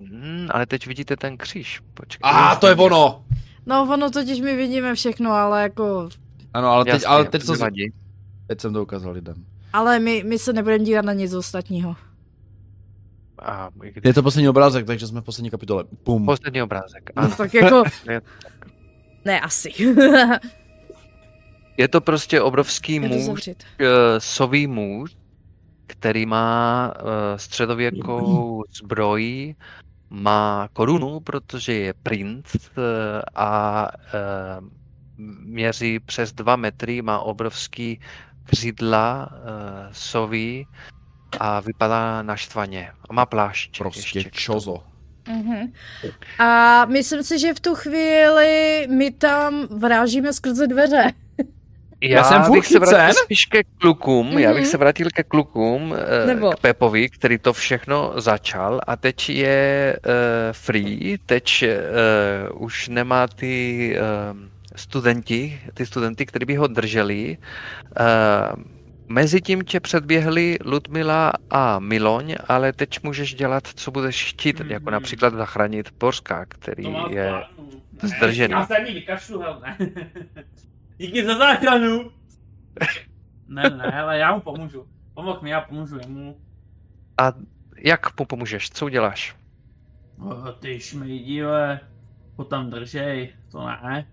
hmm, 0.00 0.46
ale 0.50 0.66
teď 0.66 0.86
vidíte 0.86 1.16
ten 1.16 1.36
kříž. 1.36 1.80
Počkej. 1.94 2.20
A 2.22 2.56
to 2.56 2.66
je 2.66 2.74
ono! 2.74 3.24
no, 3.66 3.88
ono 3.92 4.10
totiž 4.10 4.40
my 4.40 4.56
vidíme 4.56 4.94
všechno, 4.94 5.32
ale 5.32 5.62
jako... 5.62 6.08
Ano, 6.54 6.68
ale 6.68 6.84
teď, 6.84 6.92
Jasně, 6.92 7.06
ale 7.06 7.24
teď, 7.24 7.42
co, 7.44 7.52
nevadí. 7.52 7.92
teď 8.46 8.60
jsem 8.60 8.72
to 8.72 8.82
ukázal 8.82 9.12
lidem. 9.12 9.34
Ale 9.72 9.98
my, 9.98 10.24
my 10.26 10.38
se 10.38 10.52
nebudeme 10.52 10.84
dívat 10.84 11.04
na 11.04 11.12
nic 11.12 11.34
ostatního. 11.34 11.96
A, 13.42 13.68
když... 13.74 13.94
Je 14.04 14.14
to 14.14 14.22
poslední 14.22 14.48
obrázek, 14.48 14.86
takže 14.86 15.06
jsme 15.06 15.20
v 15.20 15.24
poslední 15.24 15.50
kapitole. 15.50 15.84
Pum. 16.02 16.26
Poslední 16.26 16.62
obrázek. 16.62 17.10
No, 17.16 17.22
Ano. 17.22 17.34
tak 17.36 17.54
jako... 17.54 17.82
Je- 19.24 19.32
Ne, 19.32 19.40
asi. 19.40 19.72
Je 21.76 21.88
to 21.88 22.00
prostě 22.00 22.40
obrovský 22.40 23.00
muž, 23.00 23.48
uh, 23.48 23.86
sový 24.18 24.66
muž, 24.66 25.16
který 25.86 26.26
má 26.26 26.92
uh, 27.02 27.08
středověkou 27.36 28.62
zbroj, 28.74 29.54
má 30.10 30.68
korunu, 30.72 31.20
protože 31.20 31.72
je 31.72 31.94
princ 31.94 32.54
uh, 32.54 32.82
a 33.34 33.86
uh, 34.60 34.66
měří 35.44 35.98
přes 36.00 36.32
dva 36.32 36.56
metry, 36.56 37.02
má 37.02 37.18
obrovský 37.18 38.00
křídla 38.44 39.28
uh, 39.32 39.38
sový 39.92 40.66
a 41.40 41.60
vypadá 41.60 42.22
naštvaně. 42.22 42.92
A 43.10 43.12
má 43.12 43.26
plášť. 43.26 43.78
Prostě 43.78 44.00
ještě 44.18 44.30
čozo. 44.30 44.82
Mhm. 45.28 45.72
A 46.38 46.84
myslím 46.84 47.22
si, 47.22 47.38
že 47.38 47.54
v 47.54 47.60
tu 47.60 47.74
chvíli 47.74 48.86
my 48.90 49.10
tam 49.10 49.66
vrážíme 49.70 50.32
skrze 50.32 50.66
dveře. 50.66 51.12
Já, 52.02 52.24
jsem 52.24 52.42
furt 52.44 52.56
bych 52.56 52.66
se 52.66 52.78
vrátil 52.78 53.14
spíš 53.24 53.44
ke 53.46 53.60
klukům, 53.78 54.38
já 54.38 54.50
bych 54.52 54.62
Mhm. 54.62 54.70
se 54.70 54.76
vrátil 54.76 55.06
ke 55.14 55.22
klukům, 55.22 55.94
eh, 56.22 56.26
Nebo- 56.26 56.50
k 56.50 56.60
Pepovi, 56.60 57.08
který 57.08 57.38
to 57.38 57.52
všechno 57.52 58.12
začal 58.16 58.80
a 58.86 58.96
teď 58.96 59.28
je 59.30 59.96
uh, 60.06 60.12
free, 60.52 61.18
teď 61.26 61.64
uh, 62.52 62.62
už 62.62 62.88
nemá 62.88 63.26
ty 63.28 63.96
uh, 64.32 64.38
studenti, 64.76 65.60
ty 65.74 65.86
studenty, 65.86 66.26
kteří 66.26 66.44
by 66.44 66.54
ho 66.54 66.66
drželi. 66.66 67.36
Uh, 68.00 68.62
Mezitím 69.14 69.62
tě 69.64 69.80
předběhli 69.80 70.58
Ludmila 70.64 71.32
a 71.50 71.78
Miloň, 71.78 72.34
ale 72.48 72.72
teď 72.72 73.02
můžeš 73.02 73.34
dělat, 73.34 73.66
co 73.66 73.90
budeš 73.90 74.24
chtít, 74.30 74.60
Mhm. 74.60 74.70
jako 74.70 74.90
například 74.90 75.34
zachránit 75.34 75.90
Borska, 76.00 76.44
který 76.46 76.82
To 76.84 77.10
je... 77.10 77.28
plánu. 77.28 77.70
zdržený. 78.02 78.52
Já 78.52 78.66
se 78.66 78.76
ani 78.76 78.92
vykašlu, 78.94 79.40
hele. 79.40 79.76
Díky 80.98 81.24
za 81.26 81.38
záchranu. 81.38 82.10
Ne, 83.48 83.62
ne, 83.70 84.00
ale 84.02 84.18
já 84.18 84.34
mu 84.34 84.40
pomůžu. 84.40 84.86
Pomoh 85.14 85.42
mi, 85.42 85.50
já 85.50 85.60
pomůžu 85.60 85.98
jemu. 85.98 86.36
A 87.18 87.32
jak 87.76 88.18
mu 88.20 88.26
pomůžeš? 88.26 88.70
Co 88.70 88.84
uděláš? 88.86 89.36
O, 90.18 90.52
ty 90.52 90.80
šmejdíle, 90.80 91.80
ho 92.36 92.44
tam 92.44 92.70
držej, 92.70 93.32
to 93.52 93.66
ne. 93.66 94.06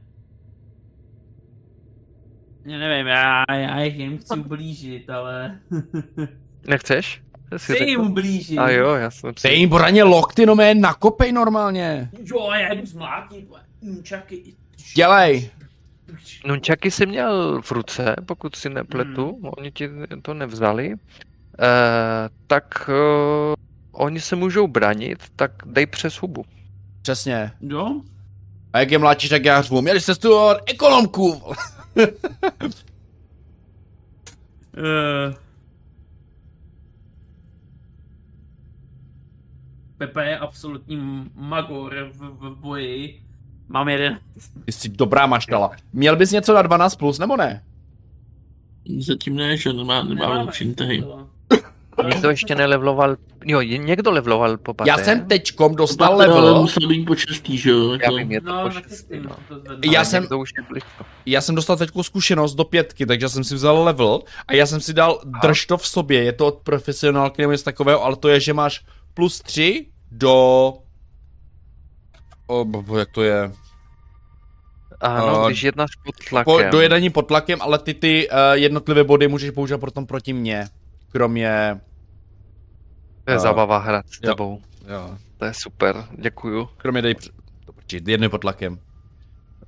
Já 2.68 2.78
nevím, 2.78 3.08
já, 3.08 3.44
já 3.54 3.82
jim 3.84 4.18
chci 4.18 4.40
ublížit, 4.40 5.10
ale... 5.10 5.60
Nechceš? 6.68 7.22
Jsi 7.58 7.74
Chci 7.74 7.84
jim 7.84 8.00
řekl? 8.00 8.12
ublížit. 8.12 8.58
A 8.60 8.70
jo, 8.70 8.94
já 8.94 9.12
jsem 9.12 9.34
si... 9.38 9.48
Dej 9.48 9.60
jim 9.60 9.70
poradně 9.70 10.04
lokty, 10.04 10.46
no 10.46 10.56
mé, 10.56 10.76
nakopej 10.76 11.32
normálně. 11.32 12.10
Jo, 12.24 12.52
já 12.52 12.74
jdu 12.74 12.86
zmlátit. 12.86 13.48
Nunčaky. 13.82 14.44
Dělej. 14.96 15.50
Nunčaky 16.46 16.92
jsi 16.92 17.06
měl 17.06 17.62
v 17.62 17.72
ruce, 17.72 18.16
pokud 18.26 18.56
si 18.56 18.70
nepletu, 18.70 19.26
Hmm. 19.42 19.52
oni 19.58 19.72
ti 19.72 19.90
to 20.22 20.34
nevzali. 20.34 20.92
E, 20.92 20.98
tak 22.48 22.90
e, 22.90 22.94
oni 23.92 24.20
se 24.22 24.36
můžou 24.36 24.68
branit, 24.68 25.24
tak 25.36 25.52
dej 25.66 25.86
přes 25.86 26.14
hubu. 26.14 26.46
Přesně. 27.02 27.52
Jo? 27.62 28.02
A 28.74 28.80
jak 28.80 28.92
je 28.92 28.98
mladší, 28.98 29.30
tak 29.30 29.46
já 29.46 29.62
řvu. 29.62 29.82
Měli 29.82 30.02
jste 30.02 30.16
studovat 30.16 30.58
ekonomku. 30.66 31.42
Uh... 34.78 35.34
Pepe 39.98 40.26
je 40.26 40.38
absolutní 40.38 41.30
magor 41.36 41.96
v, 42.12 42.20
v 42.20 42.56
boji. 42.56 43.22
Mám 43.68 43.90
jeden. 43.90 44.20
Ty 44.66 44.72
jsi 44.72 44.90
dobrá 44.90 45.26
maštala. 45.26 45.72
Měl 45.94 46.16
bys 46.16 46.32
něco 46.32 46.54
na 46.54 46.62
12 46.62 46.96
plus, 46.96 47.20
nebo 47.20 47.38
ne? 47.38 47.64
Zatím 49.00 49.36
ne, 49.36 49.58
že 49.58 49.74
nemá, 49.74 50.04
nemáme 50.04 50.44
lepší 50.44 50.64
intahy. 50.64 51.04
Někdo 52.06 52.30
ještě 52.30 52.56
nelevloval, 52.56 53.16
jo, 53.46 53.62
někdo 53.62 54.12
levloval 54.12 54.58
po 54.58 54.74
paté. 54.74 54.90
Já 54.90 54.98
jsem 54.98 55.26
teďkom 55.28 55.76
dostal 55.76 56.14
Ale 56.14 56.26
level. 56.28 56.62
musel 56.62 56.88
být 56.88 57.06
počestý, 57.06 57.58
že 57.58 57.70
jo? 57.70 57.92
Já 57.92 57.98
Jako, 58.02 58.16
vím, 58.16 58.32
je 58.32 58.42
to 58.42 58.48
No, 58.48 58.70
tím, 59.12 59.24
no. 59.24 59.36
Já 59.92 60.00
Ale 60.00 60.06
jsem-. 60.06 60.28
Já 61.26 61.42
jsem 61.42 61.56
dostal 61.56 61.78
teďku 61.78 62.04
zkušenost 62.04 62.56
do 62.56 62.64
pětky, 62.64 63.06
takže 63.06 63.30
jsem 63.30 63.44
si 63.44 63.56
vzal 63.56 63.84
level 63.84 64.22
a 64.48 64.54
já 64.54 64.66
jsem 64.66 64.82
si 64.82 64.94
dal 64.94 65.22
drž 65.42 65.66
to 65.66 65.78
v 65.78 65.88
sobě. 65.88 66.24
Je 66.24 66.34
to 66.34 66.48
od 66.48 66.56
profesionálky 66.56 67.42
nebo 67.42 67.52
něco 67.52 67.64
takového, 67.64 68.04
ale 68.04 68.16
to 68.16 68.30
je, 68.30 68.40
že 68.40 68.54
máš 68.54 68.86
plus 69.14 69.42
3 69.42 69.88
do... 70.12 70.74
O, 72.48 72.66
bo- 72.66 72.82
bo, 72.82 72.98
jak 72.98 73.12
to 73.12 73.24
je? 73.24 73.52
Ano, 75.02 75.44
A- 75.44 75.48
když 75.48 75.64
jednáš 75.64 75.90
pod 76.06 76.16
Po, 76.16 76.30
tlakem. 76.30 76.72
do 76.72 76.82
jednání 76.82 77.10
pod 77.10 77.22
tlakem, 77.22 77.62
ale 77.62 77.80
ty 77.80 77.94
ty 77.94 78.30
uh, 78.30 78.38
jednotlivé 78.54 79.04
body 79.04 79.28
můžeš 79.28 79.50
použít 79.52 79.78
potom 79.80 80.06
proti 80.06 80.34
mně. 80.34 80.68
Kromě... 81.12 81.80
To 83.28 83.32
je 83.32 83.38
a- 83.38 83.40
zábava 83.40 83.78
hrát 83.78 84.06
s 84.10 84.20
jo. 84.24 84.30
tebou. 84.32 84.62
Jo. 84.88 85.18
To 85.38 85.46
je 85.46 85.54
super, 85.54 86.06
děkuju. 86.18 86.70
Kromě 86.78 87.02
dej... 87.02 87.16
prčit, 87.76 88.08
jedny 88.08 88.30
pod 88.30 88.38
tlakem. 88.42 88.80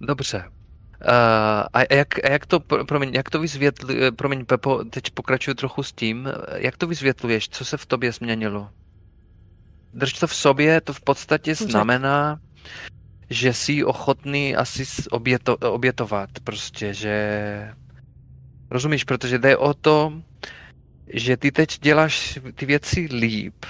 Dobře. 0.01 0.43
Uh, 0.47 1.11
a 1.73 1.93
jak, 1.93 2.25
a 2.25 2.31
jak 2.31 2.45
to, 2.45 2.59
pro- 2.59 2.85
promiň, 2.85 3.13
jak 3.13 3.29
to 3.29 3.39
vysvětluješ, 3.39 4.11
promiň 4.15 4.45
Pepo, 4.45 4.83
teď 4.83 5.11
pokračuju 5.11 5.55
trochu 5.55 5.83
s 5.83 5.91
tím, 5.91 6.29
jak 6.55 6.77
to 6.77 6.87
vysvětluješ, 6.87 7.49
co 7.49 7.65
se 7.65 7.77
v 7.77 7.85
tobě 7.85 8.11
změnilo? 8.11 8.69
Drž 9.93 10.13
to 10.13 10.27
v 10.27 10.35
sobě, 10.35 10.81
to 10.81 10.93
v 10.93 11.01
podstatě 11.01 11.55
Řek. 11.55 11.69
znamená, 11.69 12.39
že 13.29 13.53
jsi 13.53 13.83
ochotný 13.83 14.55
asi 14.55 14.83
oběto, 15.11 15.57
obětovat 15.57 16.29
prostě, 16.43 16.93
že 16.93 17.73
rozumíš, 18.71 19.03
protože 19.03 19.37
jde 19.39 19.57
o 19.57 19.73
to, 19.73 20.13
že 21.13 21.37
ty 21.37 21.51
teď 21.51 21.79
děláš 21.79 22.39
ty 22.55 22.65
věci 22.65 23.07
líp 23.11 23.65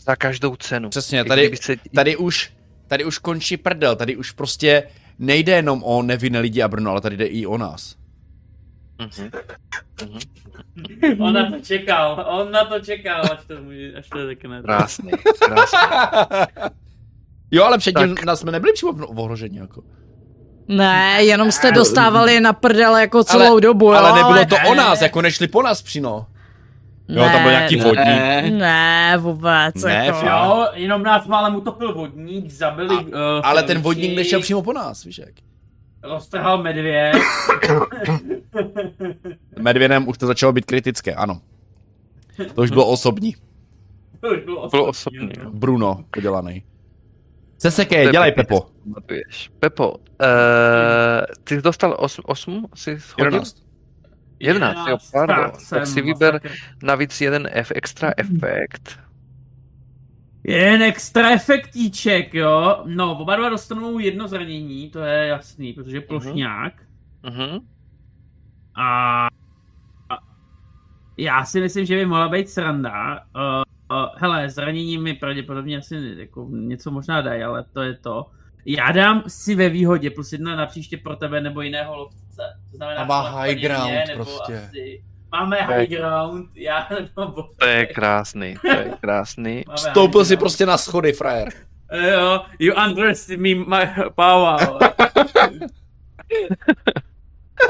za 0.00 0.16
každou 0.16 0.56
cenu. 0.56 0.88
Přesně, 0.90 1.20
I 1.20 1.24
tady, 1.24 1.56
se, 1.56 1.76
tady 1.94 2.16
už, 2.16 2.52
tady 2.86 3.04
už 3.04 3.18
končí 3.18 3.56
prdel, 3.56 3.96
tady 3.96 4.16
už 4.16 4.30
prostě 4.30 4.82
nejde 5.18 5.52
jenom 5.52 5.82
o 5.84 6.02
nevinné 6.02 6.40
lidi 6.40 6.62
a 6.62 6.68
Brno, 6.68 6.90
ale 6.90 7.00
tady 7.00 7.16
jde 7.16 7.26
i 7.26 7.46
o 7.46 7.58
nás. 7.58 7.96
Mhm. 8.98 9.30
Mhm. 10.06 11.22
On 11.22 11.32
na 11.32 11.50
to 11.50 11.60
čekal, 11.60 12.26
on 12.28 12.52
na 12.52 12.64
to 12.64 12.80
čekal, 12.80 13.22
až 13.32 13.38
to, 13.46 13.62
může, 13.62 13.92
až 13.98 14.08
to 14.08 14.26
řekne. 14.26 14.62
Krásný, 14.62 15.10
krásný. 15.38 15.78
jo, 17.50 17.64
ale 17.64 17.78
předtím 17.78 18.14
Tak. 18.14 18.24
nás 18.24 18.40
jsme 18.40 18.52
nebyli 18.52 18.72
přímo 18.72 18.92
v 18.92 19.20
ohrožení, 19.20 19.56
jako. 19.56 19.82
Ne, 20.68 21.18
jenom 21.24 21.52
jste 21.52 21.72
dostávali 21.72 22.40
na 22.40 22.52
prdele 22.52 23.00
jako 23.00 23.24
celou 23.24 23.52
ale, 23.52 23.60
dobu, 23.60 23.86
jo, 23.86 23.92
ale 23.92 24.12
nebylo 24.12 24.44
to 24.46 24.56
ne. 24.56 24.68
o 24.68 24.74
nás, 24.74 25.02
jako 25.02 25.22
nešli 25.22 25.48
po 25.48 25.62
nás 25.62 25.82
přímo. 25.82 26.26
Jo, 27.08 27.24
tam 27.24 27.42
byl 27.42 27.50
nějaký 27.50 27.76
ne, 27.76 27.84
vodník. 27.84 28.06
Ne. 28.06 28.50
Ne, 28.50 29.16
vůbec. 29.18 29.74
Ne, 29.84 30.06
jako. 30.06 30.18
fakt. 30.18 30.26
Jo, 30.26 30.66
jenom 30.74 31.02
nás 31.02 31.26
málem 31.26 31.56
utopil 31.56 31.94
vodník, 31.94 32.50
zabili... 32.50 32.96
A- 32.96 33.00
uh, 33.00 33.08
Ale 33.42 33.62
ten 33.62 33.80
vodník 33.80 34.16
nešel 34.16 34.40
přímo 34.40 34.62
po 34.62 34.72
nás, 34.72 35.04
víš 35.04 35.18
jak. 35.18 35.34
Roztrhal 36.02 36.62
medvěd. 36.62 37.16
Medvědem 39.58 40.08
už 40.08 40.18
to 40.18 40.26
začalo 40.26 40.52
být 40.52 40.64
kritické, 40.64 41.14
ano. 41.14 41.40
To 42.54 42.62
už 42.62 42.70
bylo 42.70 42.86
osobní. 42.86 43.34
to 44.20 44.28
už 44.28 44.38
bylo 44.44 44.68
Bylo 44.68 44.84
osobní, 44.86 45.18
osobní, 45.18 45.44
no. 45.44 45.50
Bruno 45.50 46.04
udělaný. 46.16 46.64
Seseke, 47.58 48.10
dělej 48.10 48.32
Pepo. 48.32 48.66
Pepo, 49.60 49.90
uh, 49.92 49.96
ty 51.44 51.54
jsi 51.54 51.62
dostal 51.62 51.96
8, 51.98 52.22
8 52.26 52.66
jsi 52.74 52.90
hodil? 52.90 53.24
11. 53.24 53.56
11, 54.40 54.88
jo, 54.88 54.98
pardon. 55.12 55.50
Tak 55.70 55.86
si 55.86 56.02
vyber 56.02 56.34
masakr. 56.34 56.54
navíc 56.82 57.20
jeden 57.20 57.48
F, 57.52 57.72
extra 57.74 58.12
efekt. 58.16 58.98
Jen 60.44 60.82
extra 60.82 61.30
efektíček, 61.30 62.34
jo. 62.34 62.82
No, 62.86 63.18
oba 63.18 63.36
dva 63.36 63.48
dostanou 63.48 63.98
jedno 63.98 64.28
zranění, 64.28 64.90
to 64.90 65.00
je 65.00 65.26
jasný, 65.26 65.72
protože 65.72 65.96
je 65.96 66.00
plošňák. 66.00 66.72
Mhm. 67.22 67.58
A 68.74 69.26
a 70.10 70.18
já 71.16 71.44
si 71.44 71.60
myslím, 71.60 71.84
že 71.84 71.96
by 71.96 72.06
mohla 72.06 72.28
být 72.28 72.48
sranda. 72.48 73.14
Uh, 73.14 73.98
uh, 73.98 74.06
hele, 74.16 74.50
zranění 74.50 74.98
mi 74.98 75.14
pravděpodobně 75.14 75.78
asi 75.78 76.14
jako 76.16 76.48
něco 76.50 76.90
možná 76.90 77.20
dají, 77.20 77.42
ale 77.42 77.64
to 77.72 77.82
je 77.82 77.94
to. 77.94 78.30
Já 78.70 78.92
dám 78.92 79.22
si 79.26 79.54
ve 79.54 79.68
výhodě 79.68 80.10
plus 80.10 80.32
jedna 80.32 80.56
na 80.56 80.66
příště 80.66 80.96
pro 80.96 81.16
tebe 81.16 81.40
nebo 81.40 81.60
jiného 81.60 81.96
lovce. 81.96 82.42
To 82.70 82.76
znamená, 82.76 83.00
A 83.00 83.04
má 83.04 83.28
high 83.28 83.54
ground 83.54 83.90
mě, 83.90 84.04
nebo 84.08 84.24
prostě. 84.24 84.62
Asi, 84.68 85.02
máme 85.32 85.56
high 85.56 85.86
ground, 85.86 86.50
já 86.54 86.88
no, 87.16 87.28
bo, 87.28 87.48
To 87.56 87.66
je 87.66 87.86
krásný, 87.86 88.56
to 88.60 88.68
je 88.68 88.92
krásný. 89.00 89.64
Stoupil 89.74 90.24
si 90.24 90.36
prostě 90.36 90.66
na 90.66 90.78
schody, 90.78 91.12
frajer. 91.12 91.48
Jo, 92.12 92.40
you 92.58 92.74
underestimate 92.86 93.54
my 93.54 94.10
power. 94.14 94.60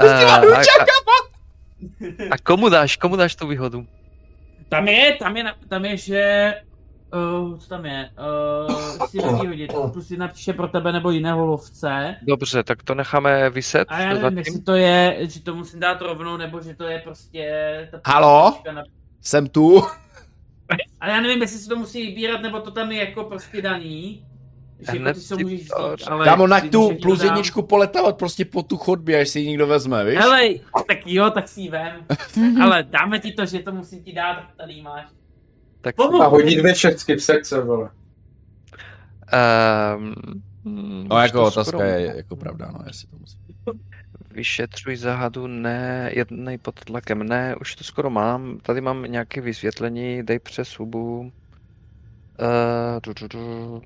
Uh, 0.00 0.06
a, 0.06 0.36
a, 0.36 0.62
a 2.30 2.38
komu 2.42 2.68
dáš, 2.68 2.96
komu 2.96 3.16
dáš 3.16 3.36
tu 3.36 3.46
výhodu? 3.46 3.86
Tam 4.68 4.88
je, 4.88 5.16
tam 5.16 5.36
je, 5.36 5.44
tam 5.68 5.84
je, 5.84 5.96
že... 5.96 6.54
Uh, 7.14 7.58
co 7.58 7.68
tam 7.68 7.86
je? 7.86 8.10
Uh, 8.68 9.06
si 9.06 9.18
vyhodit. 9.18 9.72
Plus 9.92 10.10
jedna 10.10 10.28
příště 10.28 10.52
pro 10.52 10.68
tebe 10.68 10.92
nebo 10.92 11.10
jiného 11.10 11.46
lovce. 11.46 12.16
Dobře, 12.22 12.62
tak 12.62 12.82
to 12.82 12.94
necháme 12.94 13.50
vyset 13.50 13.88
A 13.90 14.00
já 14.00 14.08
nevím, 14.08 14.22
zatím. 14.22 14.38
jestli 14.38 14.60
to 14.60 14.74
je, 14.74 15.16
že 15.20 15.40
to 15.40 15.54
musím 15.54 15.80
dát 15.80 16.02
rovnou, 16.02 16.36
nebo 16.36 16.60
že 16.60 16.74
to 16.74 16.84
je 16.84 16.98
prostě... 16.98 17.88
Ta 17.90 18.12
Halo? 18.12 18.58
Na... 18.72 18.82
Jsem 19.20 19.46
tu. 19.46 19.82
Ale 21.00 21.12
já 21.12 21.20
nevím, 21.20 21.42
jestli 21.42 21.58
si 21.58 21.68
to 21.68 21.76
musí 21.76 22.06
vybírat, 22.06 22.40
nebo 22.40 22.60
to 22.60 22.70
tam 22.70 22.92
je 22.92 23.00
jako 23.00 23.24
prostě 23.24 23.62
daný. 23.62 24.24
Že 24.92 24.98
jako 24.98 25.12
ty 25.14 25.20
se 25.20 25.34
můžeš 25.36 25.60
vzít, 25.60 25.72
ale... 26.08 26.24
Kámo, 26.24 26.46
na 26.46 26.60
tu 26.60 26.90
plus 27.02 27.18
dám- 27.18 27.26
jedničku 27.26 27.62
poletávat 27.62 28.18
prostě 28.18 28.44
po 28.44 28.62
tu 28.62 28.76
chodbě, 28.76 29.20
až 29.20 29.28
si 29.28 29.40
ji 29.40 29.48
někdo 29.48 29.66
vezme, 29.66 30.04
víš? 30.04 30.18
Hele, 30.18 30.48
tak 30.88 31.06
jo, 31.06 31.30
tak 31.30 31.48
si 31.48 31.60
ji 31.60 31.68
vem. 31.68 32.06
Ale 32.62 32.82
dáme 32.82 33.18
ti 33.18 33.32
to, 33.32 33.46
že 33.46 33.58
to 33.58 33.72
musím 33.72 34.02
ti 34.02 34.12
dát, 34.12 34.44
tady 34.56 34.82
máš. 34.82 35.04
Tak. 35.80 35.94
A 36.00 36.26
hodí 36.26 36.56
dvě 36.56 36.74
šestky 36.74 37.14
v 37.14 37.22
sekce, 37.22 37.60
vole. 37.60 37.90
Um, 39.96 40.14
No 41.08 41.18
jako 41.18 41.44
otázka 41.44 41.84
je 41.84 42.16
jako 42.16 42.36
pravda, 42.36 42.70
no, 42.72 42.80
jestli 42.86 43.08
to 43.08 43.16
musí. 43.16 43.38
Vyšetřuj 44.30 44.96
záhadu, 44.96 45.46
ne, 45.46 46.10
jednej 46.14 46.58
pod 46.58 46.84
tlakem, 46.84 47.22
ne, 47.22 47.56
už 47.60 47.74
to 47.74 47.84
skoro 47.84 48.10
mám, 48.10 48.58
tady 48.62 48.80
mám 48.80 49.02
nějaké 49.02 49.40
vysvětlení, 49.40 50.22
dej 50.22 50.38
přes 50.38 50.68
hubu. 50.68 51.20
Uh, 51.20 51.30
du, 53.02 53.12
du, 53.20 53.28
du. 53.28 53.82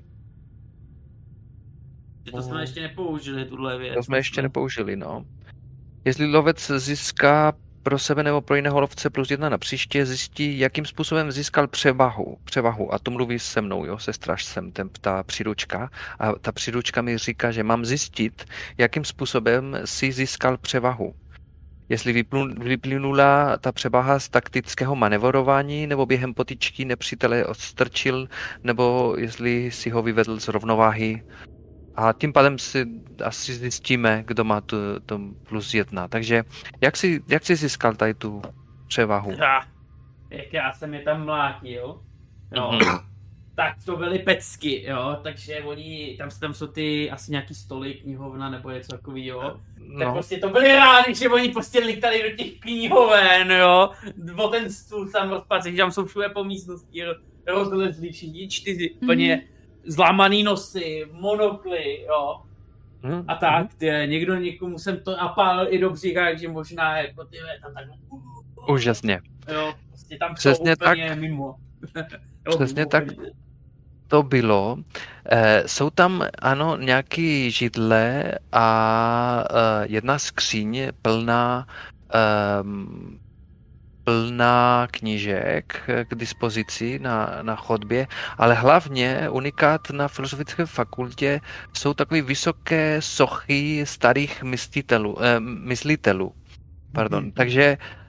Že 2.25 2.31
to 2.31 2.41
jsme 2.41 2.61
ještě 2.61 2.81
nepoužili, 2.81 3.45
tuhle 3.45 3.77
věc. 3.77 3.93
To 3.95 4.03
jsme 4.03 4.17
ještě 4.17 4.41
nepoužili, 4.41 4.95
no. 4.95 5.25
Jestli 6.05 6.25
lovec 6.25 6.71
získá 6.77 7.53
pro 7.83 7.99
sebe 7.99 8.23
nebo 8.23 8.41
pro 8.41 8.55
jiného 8.55 8.81
lovce 8.81 9.09
plus 9.09 9.31
jedna 9.31 9.49
na 9.49 9.57
příště, 9.57 10.05
zjistí, 10.05 10.59
jakým 10.59 10.85
způsobem 10.85 11.31
získal 11.31 11.67
převahu. 11.67 12.37
Převahu. 12.43 12.93
A 12.93 12.99
to 12.99 13.11
mluví 13.11 13.39
se 13.39 13.61
mnou, 13.61 13.85
jo, 13.85 13.99
se 13.99 14.13
strážcem, 14.13 14.71
ten, 14.71 14.89
ta 15.01 15.23
příručka. 15.23 15.89
A 16.19 16.33
ta 16.33 16.51
příručka 16.51 17.01
mi 17.01 17.17
říká, 17.17 17.51
že 17.51 17.63
mám 17.63 17.85
zjistit, 17.85 18.45
jakým 18.77 19.05
způsobem 19.05 19.77
si 19.85 20.11
získal 20.11 20.57
převahu. 20.57 21.13
Jestli 21.89 22.25
vyplynula 22.57 23.57
ta 23.57 23.71
převaha 23.71 24.19
z 24.19 24.29
taktického 24.29 24.95
manevrování, 24.95 25.87
nebo 25.87 26.05
během 26.05 26.33
potičky 26.33 26.85
nepřítele 26.85 27.45
odstrčil, 27.45 28.27
nebo 28.63 29.15
jestli 29.17 29.71
si 29.71 29.89
ho 29.89 30.01
vyvedl 30.01 30.39
z 30.39 30.47
rovnováhy 30.47 31.23
a 31.95 32.13
tím 32.13 32.33
pádem 32.33 32.59
si 32.59 32.85
asi 33.23 33.53
zjistíme, 33.53 34.23
kdo 34.27 34.43
má 34.43 34.61
tu, 34.61 34.75
to 35.05 35.19
plus 35.49 35.73
jedna. 35.73 36.07
Takže 36.07 36.43
jak 36.81 36.97
jsi, 36.97 37.21
jak 37.27 37.45
jsi 37.45 37.55
získal 37.55 37.95
tady 37.95 38.13
tu 38.13 38.41
převahu? 38.87 39.31
Ha, 39.39 39.65
jak 40.29 40.53
já 40.53 40.73
jsem 40.73 40.93
je 40.93 41.01
tam 41.01 41.25
mlátil, 41.25 42.01
jo, 42.55 42.71
Mhm. 42.71 42.97
tak 43.55 43.75
to 43.85 43.97
byly 43.97 44.19
pecky, 44.19 44.83
jo, 44.87 45.17
takže 45.23 45.59
oni, 45.61 46.15
tam, 46.17 46.29
tam 46.39 46.53
jsou 46.53 46.67
ty 46.67 47.11
asi 47.11 47.31
nějaký 47.31 47.53
stoly, 47.55 47.93
knihovna 47.93 48.49
nebo 48.49 48.69
něco 48.71 48.91
takového. 48.97 49.41
Tak 49.41 49.59
No, 50.07 50.13
prostě 50.13 50.37
to 50.37 50.49
byly 50.49 50.67
rány, 50.75 51.15
že 51.15 51.29
oni 51.29 51.49
prostě 51.49 51.79
litali 51.79 52.23
do 52.31 52.37
těch 52.43 52.59
knihoven, 52.59 53.51
jo. 53.51 53.89
O 54.37 54.47
ten 54.47 54.69
stůl 54.71 55.09
tam 55.11 55.29
rozpadl, 55.29 55.71
že 55.71 55.77
tam 55.77 55.91
jsou 55.91 56.05
všude 56.05 56.29
po 56.29 56.43
místnosti 56.43 57.03
ro- 57.03 57.19
rozlezli 57.47 58.11
všichni 58.11 58.47
čtyři, 58.49 58.89
Mhm. 58.95 59.03
úplně 59.03 59.43
zlámaný 59.85 60.43
nosy, 60.43 61.05
monokly, 61.11 62.01
jo. 62.03 62.41
hm, 63.03 63.23
A 63.27 63.35
tak, 63.35 63.73
ty, 63.73 63.91
někdo 64.05 64.35
někomu 64.35 64.79
jsem 64.79 64.99
to 64.99 65.11
napálil 65.17 65.67
i 65.73 65.79
do 65.79 65.89
břicha, 65.89 66.21
takže 66.25 66.47
možná 66.47 66.97
jako 66.97 67.25
ty 67.25 67.37
tam 67.61 67.73
tak, 67.73 67.85
úžasně. 68.69 69.21
jo, 69.53 69.73
prostě 69.89 70.17
tam 70.17 70.35
Přesně 70.35 70.75
úplně 70.75 71.15
mimo. 71.15 71.55
Jo, 72.47 72.55
Přesně 72.57 72.81
mimo, 72.81 72.89
tak. 72.89 73.03
To 74.07 74.23
bylo. 74.23 74.77
Eh, 75.31 75.63
jsou 75.65 75.89
tam, 75.89 76.23
ano, 76.41 76.77
nějaké 76.77 77.49
židle 77.49 78.31
a 78.51 79.43
eh, 79.51 79.85
jedna 79.89 80.19
skříň 80.19 80.87
plná 81.01 81.67
ehm, 82.13 83.19
plná 84.03 84.87
knížek 84.91 85.89
k 86.07 86.15
dispozici 86.15 86.99
na, 86.99 87.39
na 87.41 87.55
chodbě, 87.55 88.07
ale 88.37 88.53
hlavně 88.53 89.29
unikát 89.29 89.89
na 89.89 90.07
Filozofické 90.07 90.65
fakultě 90.65 91.41
jsou 91.73 91.93
takové 91.93 92.21
vysoké 92.21 93.01
sochy 93.01 93.81
starých 93.85 94.43
myslitelů, 94.43 95.23
eh, 95.23 95.39
myslitelů. 95.39 96.33
Pardon. 96.91 97.31
Takže 97.31 97.63
eh, 97.63 98.02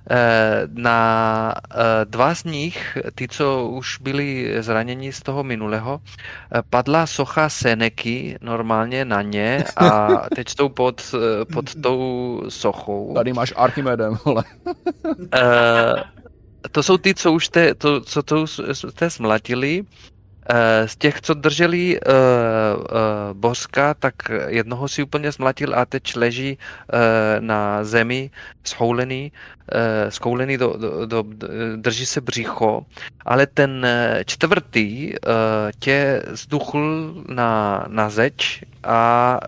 na 0.74 1.54
eh, 1.70 2.04
dva 2.04 2.34
z 2.34 2.44
nich, 2.44 2.98
ty, 3.14 3.28
co 3.28 3.68
už 3.68 3.98
byli 3.98 4.54
zraněni 4.60 5.12
z 5.12 5.22
toho 5.22 5.44
minulého, 5.44 6.00
eh, 6.04 6.62
padla 6.70 7.06
socha 7.06 7.48
Seneky 7.48 8.38
normálně 8.40 9.04
na 9.04 9.22
ně 9.22 9.64
a 9.76 10.08
teď 10.34 10.48
jsou 10.48 10.68
pod, 10.68 11.14
eh, 11.14 11.44
pod 11.44 11.74
tou 11.74 12.42
sochou. 12.48 13.14
Tady 13.14 13.32
máš 13.32 13.52
Archimedem. 13.56 14.16
Eh, 15.34 16.04
to 16.70 16.82
jsou 16.82 16.96
ty, 16.98 17.14
co 17.14 17.32
už 17.32 17.48
te, 17.48 17.74
to, 17.74 18.00
co 18.00 18.22
to 18.22 18.46
jste 18.46 19.10
smlatili. 19.10 19.84
Eh, 20.50 20.88
Z 20.88 20.96
těch, 20.96 21.20
co 21.20 21.34
drželi 21.34 22.00
uh, 22.00 22.12
uh, 22.80 22.86
boska, 23.32 23.94
tak 23.94 24.14
jednoho 24.48 24.88
si 24.88 25.02
úplně 25.02 25.32
smlatil 25.32 25.74
a 25.74 25.84
teď 25.86 26.16
leží 26.16 26.58
na 27.40 27.84
zemi 27.84 28.30
schoulený, 28.64 29.32
schoulený 30.08 30.56
do, 30.58 30.76
do, 30.76 31.06
do, 31.06 31.24
drží 31.76 32.06
se 32.06 32.20
břicho, 32.20 32.86
ale 33.24 33.46
ten 33.46 33.84
eh, 33.84 34.22
čtvrtý 34.26 35.14
tě 35.78 36.22
zduchl 36.30 37.14
na, 37.28 37.84
na 37.88 38.10
zeď 38.10 38.64
a 38.84 39.40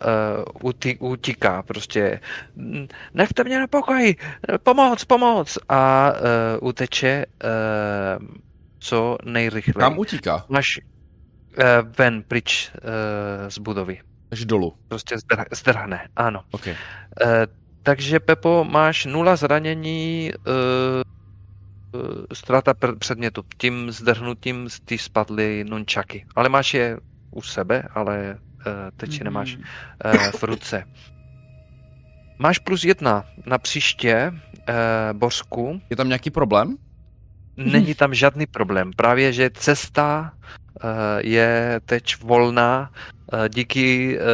uti, 0.63 0.97
utíká 1.01 1.63
prostě. 1.63 2.21
"N- 2.57 2.89
Nechte 3.15 3.45
mě 3.45 3.59
na 3.59 3.67
pokoji, 3.67 4.17
pomoc, 4.63 5.05
pomoc! 5.05 5.59
A 5.69 6.13
uteče 6.61 7.27
co 8.87 9.19
nejrychleji. 9.25 9.83
Kam 9.83 9.99
utíká? 9.99 10.45
Máš 10.49 10.79
uh, 10.79 11.65
ven, 11.99 12.23
pryč 12.23 12.71
uh, 12.75 12.79
z 13.49 13.59
budovy. 13.59 14.01
Takže 14.29 14.45
dolů. 14.45 14.75
Prostě 14.89 15.15
zdr- 15.15 15.47
zdrhne, 15.51 16.09
ano. 16.17 16.45
Okay. 16.51 16.73
Uh, 16.73 17.29
takže 17.83 18.21
Pepo, 18.21 18.65
máš 18.65 19.07
nula 19.07 19.37
zranění, 19.37 20.31
uh, 20.47 22.03
uh, 22.03 22.25
ztráta 22.33 22.75
pr- 22.75 22.99
předmětu. 22.99 23.45
Tím 23.59 23.91
zdrhnutím 23.91 24.69
ty 24.85 24.99
spadly 24.99 25.65
nunčaky. 25.65 26.27
Ale 26.37 26.49
máš 26.49 26.75
je 26.75 26.97
u 27.31 27.43
sebe, 27.43 27.83
ale 27.95 28.39
uh, 28.39 28.73
teď 28.97 29.11
mm-hmm. 29.11 29.25
nemáš 29.25 29.57
uh, 29.57 30.31
v 30.39 30.43
ruce. 30.43 30.85
Máš 32.39 32.59
plus 32.59 32.85
jedna 32.85 33.25
na 33.47 33.59
příště, 33.59 34.33
uh, 34.33 35.19
Bořku. 35.19 35.81
Je 35.91 35.97
tam 35.97 36.09
nějaký 36.09 36.31
problém? 36.31 36.77
Není 37.57 37.95
tam 37.95 38.15
žádný 38.15 38.47
problém. 38.47 38.91
Právě, 38.97 39.33
že 39.33 39.51
cesta 39.51 40.33
uh, 40.33 40.91
je 41.19 41.81
teď 41.85 42.23
volná 42.23 42.91
uh, 42.91 43.49
díky 43.49 44.19
uh, 44.19 44.25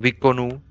výkonu 0.00 0.62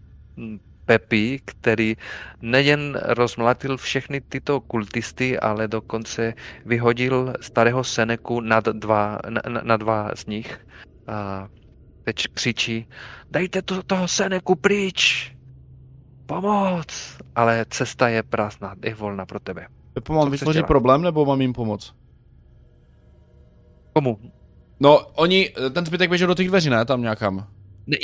Pepi, 0.85 1.39
který 1.45 1.97
nejen 2.41 2.99
rozmlatil 3.03 3.77
všechny 3.77 4.21
tyto 4.21 4.61
kultisty, 4.61 5.39
ale 5.39 5.67
dokonce 5.67 6.33
vyhodil 6.65 7.33
starého 7.41 7.83
Seneku 7.83 8.41
nad 8.41 8.65
dva, 8.65 9.19
na, 9.29 9.41
na 9.63 9.77
dva 9.77 10.11
z 10.15 10.25
nich. 10.25 10.67
A 11.07 11.47
teď 12.03 12.27
křičí, 12.33 12.87
dejte 13.31 13.61
to, 13.61 13.83
toho 13.83 14.07
Seneku 14.07 14.55
pryč! 14.55 15.31
Pomoc! 16.25 17.17
Ale 17.35 17.65
cesta 17.69 18.09
je 18.09 18.23
prázdná, 18.23 18.75
je 18.83 18.95
volná 18.95 19.25
pro 19.25 19.39
tebe. 19.39 19.67
Pepo, 19.93 20.13
mám 20.13 20.31
vytvořit 20.31 20.65
problém, 20.65 21.01
nebo 21.01 21.25
mám 21.25 21.41
jim 21.41 21.53
pomoct? 21.53 21.93
Komu? 23.93 24.17
No, 24.79 24.99
oni, 24.99 25.49
ten 25.73 25.85
zbytek 25.85 26.09
běžel 26.09 26.27
do 26.27 26.33
těch 26.35 26.47
dveří, 26.47 26.69
ne? 26.69 26.85
Tam 26.85 27.01
nějakam. 27.01 27.47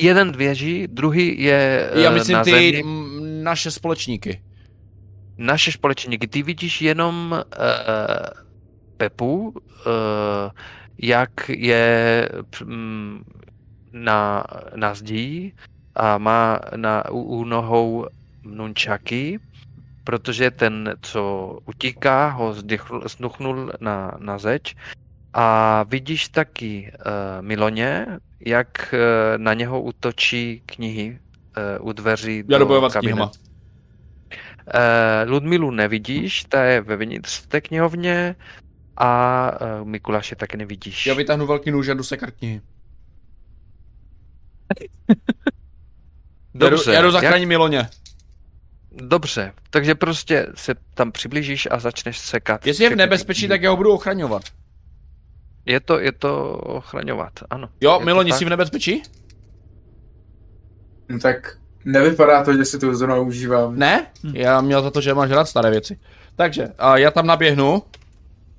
Jeden 0.01 0.31
věží, 0.31 0.87
druhý 0.87 1.41
je 1.43 1.91
Já 1.93 2.11
myslím 2.11 2.33
na 2.35 2.43
ty 2.43 2.51
zemi. 2.51 2.83
m, 2.83 3.43
naše 3.43 3.71
společníky. 3.71 4.41
Naše 5.37 5.71
společníky. 5.71 6.27
Ty 6.27 6.43
vidíš 6.43 6.81
jenom 6.81 7.31
uh, 7.31 7.37
Pepu, 8.97 9.49
uh, 9.49 9.53
jak 10.97 11.49
je 11.49 12.29
um, 12.65 13.23
na, 13.93 14.43
na 14.75 14.93
zdí 14.93 15.53
a 15.95 16.17
má 16.17 16.59
na, 16.75 17.09
u, 17.11 17.21
u 17.21 17.43
nohou 17.43 18.05
nunčaky, 18.43 19.39
protože 20.07 20.51
ten, 20.51 20.95
co 21.01 21.51
utíká, 21.65 22.29
ho 22.29 22.53
zdychl, 22.53 23.03
znuchnul 23.07 23.71
na, 23.81 24.11
na 24.19 24.37
zeď. 24.37 24.75
A 25.33 25.83
vidíš 25.83 26.29
taky 26.29 26.91
uh, 26.95 27.01
Miloně, 27.45 28.07
jak 28.39 28.93
uh, 28.93 28.99
na 29.37 29.53
něho 29.53 29.81
útočí 29.81 30.63
knihy 30.65 31.19
uh, 31.79 31.87
u 31.87 31.93
dveří 31.93 32.43
Já 32.47 32.57
do 32.57 32.65
kabinetu. 32.65 32.99
knihama. 32.99 33.25
Uh, 33.25 33.31
Ludmilu 35.31 35.71
nevidíš, 35.71 36.43
ta 36.43 36.63
je 36.63 36.81
vevnitř 36.81 37.47
té 37.47 37.61
knihovně 37.61 38.35
a 38.97 39.51
uh, 39.81 39.87
Mikuláše 39.87 40.35
taky 40.35 40.57
nevidíš. 40.57 41.05
Já 41.05 41.13
vytáhnu 41.13 41.47
velký 41.47 41.71
nůž 41.71 41.87
a 41.87 41.93
jdu 41.93 42.03
sekat 42.03 42.31
knihy. 42.31 42.61
Dobře, 46.55 46.91
já 46.93 46.93
jdu, 46.93 46.95
já 46.95 47.01
jdu 47.01 47.07
jak- 47.07 47.13
zachránit 47.13 47.45
Miloně. 47.45 47.89
Dobře, 49.01 49.53
takže 49.69 49.95
prostě 49.95 50.47
se 50.55 50.75
tam 50.93 51.11
přiblížíš 51.11 51.67
a 51.71 51.79
začneš 51.79 52.19
sekat. 52.19 52.67
Jestli 52.67 52.83
je 52.83 52.89
v 52.89 52.95
nebezpečí, 52.95 53.47
tak 53.47 53.61
já 53.61 53.69
ho 53.69 53.77
budu 53.77 53.93
ochraňovat. 53.93 54.43
Je 55.65 55.79
to, 55.79 55.99
je 55.99 56.11
to 56.11 56.53
ochraňovat, 56.53 57.31
ano. 57.49 57.69
Jo, 57.81 57.97
Je 57.99 58.05
Miloni, 58.05 58.33
jsi 58.33 58.45
v 58.45 58.49
nebezpečí? 58.49 59.03
No, 61.09 61.19
tak 61.19 61.57
nevypadá 61.85 62.43
to, 62.43 62.57
že 62.57 62.65
si 62.65 62.79
to 62.79 62.95
zrovna 62.95 63.15
užívám. 63.19 63.79
Ne? 63.79 64.07
Já 64.33 64.61
měl 64.61 64.81
za 64.81 64.91
to, 64.91 65.01
že 65.01 65.13
máš 65.13 65.31
rád 65.31 65.45
staré 65.45 65.69
věci. 65.69 65.99
Takže, 66.35 66.67
a 66.77 66.97
já 66.97 67.11
tam 67.11 67.27
naběhnu. 67.27 67.83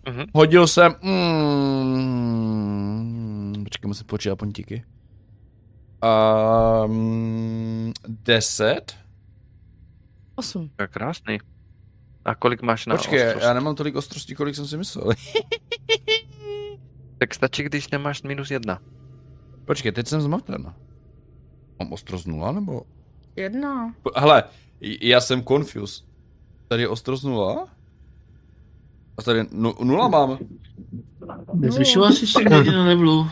Mhm. 0.08 0.24
Hodil 0.34 0.66
jsem... 0.66 0.94
Mm, 1.02 2.28
počkej, 3.64 3.88
musím 3.88 4.06
počítat 4.06 4.36
pontíky. 4.36 4.84
Um, 6.84 7.92
10? 8.08 8.96
Osm. 10.38 10.70
Je 10.80 10.86
krásný. 10.88 11.38
A 12.24 12.34
kolik 12.34 12.62
máš 12.62 12.86
na 12.86 12.96
Počkej, 12.96 13.26
ostrost? 13.26 13.44
já 13.44 13.54
nemám 13.54 13.74
tolik 13.74 13.96
ostrostí, 13.96 14.34
kolik 14.34 14.54
jsem 14.54 14.66
si 14.66 14.76
myslel. 14.76 15.10
Tak 17.18 17.34
stačí, 17.34 17.62
když 17.62 17.90
nemáš 17.90 18.22
minus 18.22 18.50
jedna. 18.50 18.78
Počkej, 19.64 19.92
teď 19.92 20.06
jsem 20.06 20.20
zmaten. 20.20 20.74
Mám 21.78 21.92
ostrost 21.92 22.26
nula, 22.26 22.52
nebo? 22.52 22.82
Jedna. 23.36 23.94
Hele, 24.16 24.44
já 24.80 25.20
jsem 25.20 25.42
confused. 25.44 26.04
Tady 26.68 26.82
je 26.82 26.88
ostrost 26.88 27.22
nula? 27.22 27.68
A 29.16 29.22
tady 29.22 29.44
nu, 29.52 29.74
nula 29.84 30.08
mám. 30.08 30.38
Nezvyšoval 31.54 32.12
jsi 32.12 32.26
se 32.26 32.44
někdy 32.44 32.70
na 32.70 32.84
levelu. 32.84 33.26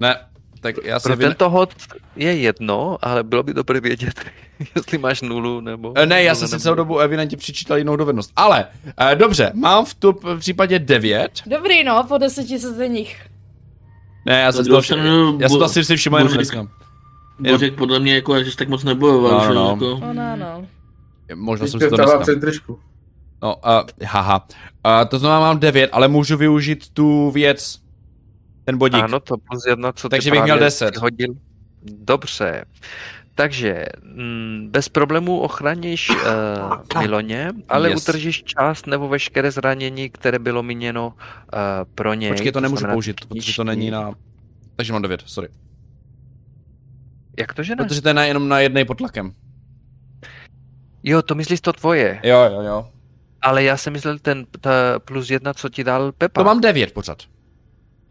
Ne, 0.00 0.28
tak 0.60 0.76
já 0.84 1.00
si 1.00 1.08
Pro 1.08 1.16
vy... 1.16 1.24
tento 1.24 1.50
hod 1.50 1.74
je 2.16 2.36
jedno, 2.36 2.98
ale 3.02 3.22
bylo 3.22 3.42
by 3.42 3.54
dobré 3.54 3.80
vědět, 3.80 4.20
jestli 4.76 4.98
máš 4.98 5.22
nulu 5.22 5.60
nebo... 5.60 5.92
Eh, 5.96 6.06
Ne, 6.06 6.22
já 6.22 6.34
jsem 6.34 6.48
si 6.48 6.60
celou 6.60 6.76
dobu 6.76 6.98
evidentně 6.98 7.36
přičítal 7.36 7.78
jinou 7.78 7.96
dovednost. 7.96 8.32
Ale, 8.36 8.66
eh, 8.98 9.14
dobře, 9.16 9.50
mám 9.54 9.84
v 9.84 9.94
tu 9.94 10.12
v 10.12 10.38
případě 10.38 10.78
9. 10.78 11.30
Dobrý 11.46 11.84
no, 11.84 12.04
po 12.08 12.18
deseti 12.18 12.58
se 12.58 12.88
nich. 12.88 13.26
Ne, 14.26 14.40
já 14.40 14.52
jsem 14.52 14.64
to, 14.64 14.82
stranu, 14.82 15.38
já 15.40 15.48
jsem 15.48 15.58
to 15.58 15.64
asi 15.64 15.84
si 15.84 15.96
všiml 15.96 16.16
jenom 16.16 16.32
dneska. 16.32 16.66
Bořek 17.38 17.74
podle 17.74 18.00
mě 18.00 18.14
jako, 18.14 18.44
že 18.44 18.50
jsi 18.50 18.56
tak 18.56 18.68
moc 18.68 18.84
nebojoval, 18.84 19.38
No, 19.38 19.44
že 19.44 19.54
no, 19.54 19.54
jo, 19.54 19.76
no. 19.80 19.86
jako. 19.86 20.06
No, 20.06 20.12
no, 20.12 20.36
no. 20.36 20.66
Možná 21.34 21.66
jsem 21.66 21.80
si 21.80 21.90
to 21.90 21.96
dneska. 21.96 22.72
No, 23.42 23.56
uh, 23.56 24.06
haha. 24.06 24.46
Uh, 24.86 25.08
to 25.08 25.18
znamená, 25.18 25.40
mám 25.40 25.58
9, 25.58 25.90
ale 25.92 26.08
můžu 26.08 26.36
využít 26.36 26.88
tu 26.92 27.30
věc, 27.30 27.78
ten 28.66 28.78
bodík. 28.78 29.04
Ano, 29.04 29.20
to 29.20 29.36
plus 29.36 29.66
jedna, 29.66 29.92
co 29.92 30.08
Takže 30.08 30.30
bych 30.30 30.42
měl 30.42 30.56
právě 30.56 30.64
10. 30.66 30.94
si 30.94 31.00
hodil. 31.00 31.34
Dobře. 31.82 32.64
Takže 33.34 33.84
mm, 34.02 34.68
bez 34.70 34.88
problémů 34.88 35.40
ochraníš 35.40 36.10
uh, 36.10 36.16
Miloně, 37.00 37.52
ale 37.68 37.90
Yes. 37.90 38.02
utržíš 38.02 38.44
část 38.44 38.86
nebo 38.86 39.08
veškeré 39.08 39.50
zranění, 39.50 40.10
které 40.10 40.38
bylo 40.38 40.62
míněno 40.62 41.06
uh, 41.08 41.14
pro 41.94 42.14
něj. 42.14 42.30
Počkej, 42.30 42.52
to 42.52 42.60
nemůžu 42.60 42.78
znamená 42.80 42.94
použít, 42.94 43.24
protože 43.26 43.56
to 43.56 43.64
není 43.64 43.90
na... 43.90 44.12
Takže 44.76 44.92
mám 44.92 45.02
9, 45.02 45.22
sorry. 45.26 45.48
Jak 47.38 47.54
to, 47.54 47.62
že 47.62 47.76
ne? 47.76 47.84
Protože 47.84 48.02
to 48.02 48.08
je 48.08 48.14
na, 48.14 48.24
jenom 48.24 48.48
na 48.48 48.60
jednej 48.60 48.84
pod 48.84 48.98
tlakem. 48.98 49.32
Jo, 51.02 51.22
to 51.22 51.34
myslíš 51.34 51.60
to 51.60 51.72
tvoje, 51.72 52.20
Jo, 52.22 52.38
jo, 52.52 52.60
jo. 52.60 52.88
ale 53.42 53.62
já 53.64 53.76
jsem 53.76 53.92
myslel 53.92 54.18
ten 54.18 54.46
ta 54.60 54.70
plus 55.04 55.30
jedna, 55.30 55.54
co 55.54 55.68
ti 55.68 55.84
dal 55.84 56.12
Pepa. 56.12 56.40
To 56.40 56.44
mám 56.44 56.60
9 56.60 56.92
pořád. 56.92 57.18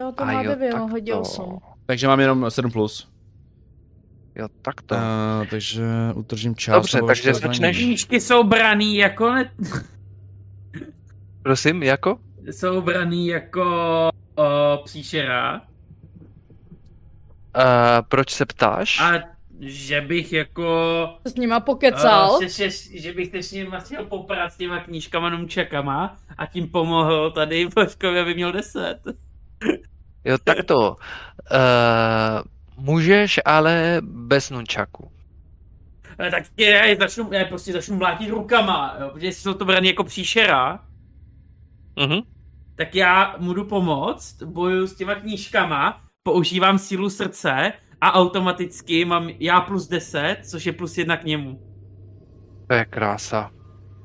Jo, 0.00 0.12
to 0.12 0.22
A 0.22 0.24
má 0.24 0.42
jo, 0.42 0.50
devět, 0.50 0.72
tak 0.72 0.82
on 0.82 0.90
hodil 0.90 1.14
to- 1.14 1.20
osm. 1.20 1.58
Takže 1.86 2.06
mám 2.08 2.20
jenom 2.20 2.50
7 2.50 2.70
plus. 2.70 3.08
Jo, 4.34 4.48
tak 4.62 4.82
to. 4.82 4.94
Uh, 4.94 5.00
takže 5.50 5.82
utržím 6.14 6.54
část. 6.54 6.76
Dobře, 6.76 7.00
takže 7.06 7.34
začneš-. 7.34 7.76
Knížky 7.76 8.20
jsou 8.20 8.44
braný 8.44 8.96
jako 8.96 9.32
ne... 9.32 9.50
Prosím, 11.42 11.82
jako? 11.82 12.18
jsou 12.50 12.80
braný 12.80 13.26
jako 13.26 13.64
uh, 14.38 14.84
příšera. 14.84 15.60
Uh, 17.56 17.62
proč 18.08 18.30
se 18.30 18.46
ptáš? 18.46 19.00
A 19.00 19.12
že 19.60 20.00
bych 20.00 20.32
jako... 20.32 21.08
S 21.24 21.34
nima 21.34 21.60
pokecal. 21.60 22.32
Uh, 22.32 22.42
že, 22.42 22.48
že, 22.48 23.00
že 23.00 23.12
bych 23.12 23.30
se 23.30 23.42
s 23.42 23.52
ním 23.52 23.76
chtěl 23.78 24.04
poprat 24.04 24.52
s 24.52 24.56
těma 24.56 24.80
knížkama 24.80 25.30
numčakama 25.30 26.16
a 26.38 26.46
tím 26.46 26.68
pomohl 26.68 27.30
tady 27.30 27.68
Božkovi, 27.74 28.20
aby 28.20 28.34
měl 28.34 28.52
10. 28.52 28.98
Jo, 30.26 30.38
tak 30.44 30.64
to. 30.64 30.96
Uh, 31.52 32.84
můžeš, 32.84 33.40
ale 33.44 34.00
bez 34.02 34.50
nunčaku. 34.50 35.10
Ale 36.18 36.30
tak 36.30 36.42
já, 36.56 36.84
je 36.84 36.96
začnu, 36.96 37.28
já 37.32 37.38
je 37.38 37.44
prostě 37.44 37.72
začnu 37.72 37.96
mlátit 37.96 38.30
rukama, 38.30 38.96
jo, 39.00 39.10
protože 39.12 39.26
jsou 39.28 39.54
to 39.54 39.64
braný 39.64 39.88
jako 39.88 40.04
příšera, 40.04 40.80
Mhm. 41.98 42.20
tak 42.76 42.94
já 42.94 43.34
mu 43.38 43.52
jdu 43.52 43.64
pomoct, 43.64 44.42
bojuju 44.42 44.86
s 44.86 44.96
těma 44.96 45.14
knížkama, 45.14 46.00
používám 46.22 46.78
sílu 46.78 47.10
srdce 47.10 47.72
a 48.00 48.12
automaticky 48.12 49.04
mám 49.04 49.28
já 49.38 49.60
plus 49.60 49.88
10, 49.88 50.36
což 50.50 50.66
je 50.66 50.72
plus 50.72 50.98
jedna 50.98 51.16
k 51.16 51.24
němu. 51.24 51.60
To 52.68 52.74
je 52.74 52.84
krása. 52.84 53.50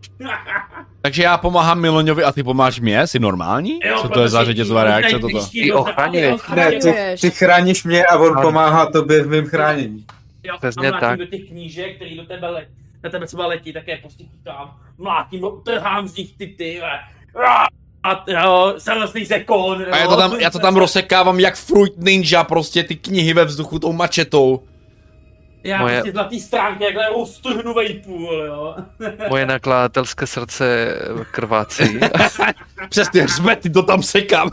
Takže 1.01 1.23
já 1.23 1.37
pomáhám 1.37 1.79
Miloňovi 1.81 2.23
a 2.23 2.31
ty 2.31 2.43
pomáš 2.43 2.79
mě? 2.79 3.07
Jsi 3.07 3.19
normální? 3.19 3.79
Jo, 3.85 3.97
Co 4.01 4.09
to 4.09 4.21
je 4.21 4.29
za 4.29 4.43
řetězová 4.43 4.83
reakce 4.83 5.19
toto? 5.19 5.45
Ty 5.45 5.71
ty 6.11 6.55
Ne, 6.55 6.71
ty, 6.71 6.93
ty 7.21 7.31
chráníš 7.31 7.83
mě 7.83 8.05
a 8.05 8.17
on 8.17 8.31
Ano. 8.37 8.41
pomáhá 8.41 8.85
tobě 8.85 9.23
v 9.23 9.27
mém 9.29 9.45
chránění. 9.45 10.05
Jo, 10.43 10.55
Přesně 10.57 10.91
tak. 10.91 11.19
do 11.19 11.25
těch 11.25 11.41
knížek, 11.47 11.95
který 11.95 12.17
do 12.17 12.23
tebe 12.25 12.49
letí, 12.49 12.71
na 13.03 13.09
tebe 13.09 13.27
třeba 13.27 13.47
letí, 13.47 13.73
tak 13.73 13.87
je 13.87 13.97
prostě 13.97 14.23
chytám, 14.23 14.77
mlátím, 14.97 15.45
trhám 15.65 16.07
z 16.07 16.15
nich 16.15 16.37
ty 16.37 16.47
ty, 16.47 16.81
A 18.03 18.23
jo, 18.27 18.73
samostný 18.77 19.25
sekon, 19.25 19.85
A 19.91 19.97
já 19.97 20.07
to 20.07 20.17
tam, 20.17 20.33
já 20.39 20.49
to 20.49 20.59
tam 20.59 20.75
rozsekávám 20.75 21.39
jak 21.39 21.55
Fruit 21.55 21.93
Ninja, 21.97 22.43
prostě 22.43 22.83
ty 22.83 22.95
knihy 22.95 23.33
ve 23.33 23.45
vzduchu 23.45 23.79
tou 23.79 23.93
mačetou. 23.93 24.63
Já 25.63 25.79
Moje- 25.81 25.93
prostě 25.95 26.11
zlatý 26.11 26.39
stránky, 26.39 26.83
jakhle 26.83 27.09
roztrhnu 27.09 27.73
vejpůl, 27.73 28.33
jo. 28.33 28.75
Moje 29.29 29.45
nakladatelské 29.45 30.27
srdce 30.27 30.95
krvácí. 31.31 31.99
Přes 32.89 33.09
ty 33.09 33.19
hřbety 33.19 33.69
to 33.69 33.83
tam 33.83 34.03
sekám. 34.03 34.49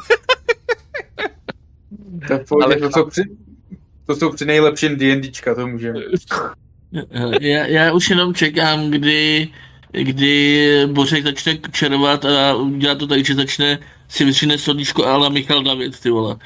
To, 2.29 2.39
pohodě, 2.49 2.65
Ale 2.65 2.77
to, 2.77 2.91
jsou 2.91 3.07
při, 3.07 3.23
to 4.07 4.17
jsou 4.17 4.33
při 4.33 4.45
nejlepším 4.45 4.97
D&Dčka, 4.97 5.55
to 5.55 5.67
můžeme. 5.67 6.01
Já, 7.41 7.67
já 7.67 7.93
už 7.93 8.11
jenom 8.11 8.35
čekám, 8.35 8.91
kdy, 8.91 9.49
kdy 9.91 10.73
Bořek 10.87 11.25
začne 11.25 11.59
červat 11.73 12.25
a 12.25 12.55
udělá 12.55 12.95
to 12.95 13.07
tak, 13.07 13.25
že 13.25 13.35
začne 13.35 13.79
si 14.09 14.25
vytřine 14.25 14.59
sodíčko 14.59 15.07
Ala 15.07 15.29
Michal 15.29 15.63
David, 15.63 16.01
ty 16.01 16.11
vole. 16.11 16.37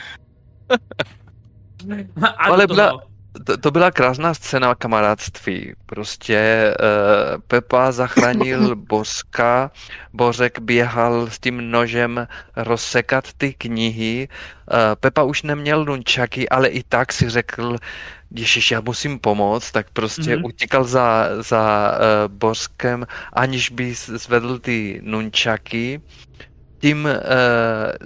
Ale 2.37 2.67
toho. 2.67 3.12
To, 3.47 3.57
to 3.59 3.71
byla 3.71 3.91
krásná 3.91 4.35
scéna 4.35 4.75
kamarádství. 4.75 5.75
Prostě 5.87 6.75
uh, 6.81 7.41
Pepa 7.47 7.93
zachránil 7.93 8.77
Bořka, 8.89 9.71
Bořek 10.13 10.59
běhal 10.59 11.27
s 11.31 11.39
tím 11.39 11.71
nožem 11.71 12.27
rozsekat 12.57 13.33
ty 13.37 13.55
knihy. 13.55 14.29
Uh, 14.73 14.77
Pepa 15.01 15.23
už 15.23 15.43
neměl 15.43 15.85
nunčaky, 15.85 16.49
ale 16.49 16.69
i 16.69 16.83
tak 16.83 17.13
si 17.13 17.31
řekl, 17.31 17.77
Ježiš, 18.31 18.71
já 18.71 18.81
musím 18.81 19.19
pomoct, 19.19 19.73
tak 19.73 19.91
prostě 19.91 20.37
Mhm. 20.37 20.45
utíkal 20.45 20.85
za, 20.85 21.29
za 21.43 21.93
uh, 21.93 22.33
Bořkem, 22.35 23.07
aniž 23.33 23.71
by 23.71 23.95
zvedl 23.95 24.59
ty 24.59 25.01
nunčaky. 25.05 26.01
Tím 26.81 27.05
uh, 27.05 27.11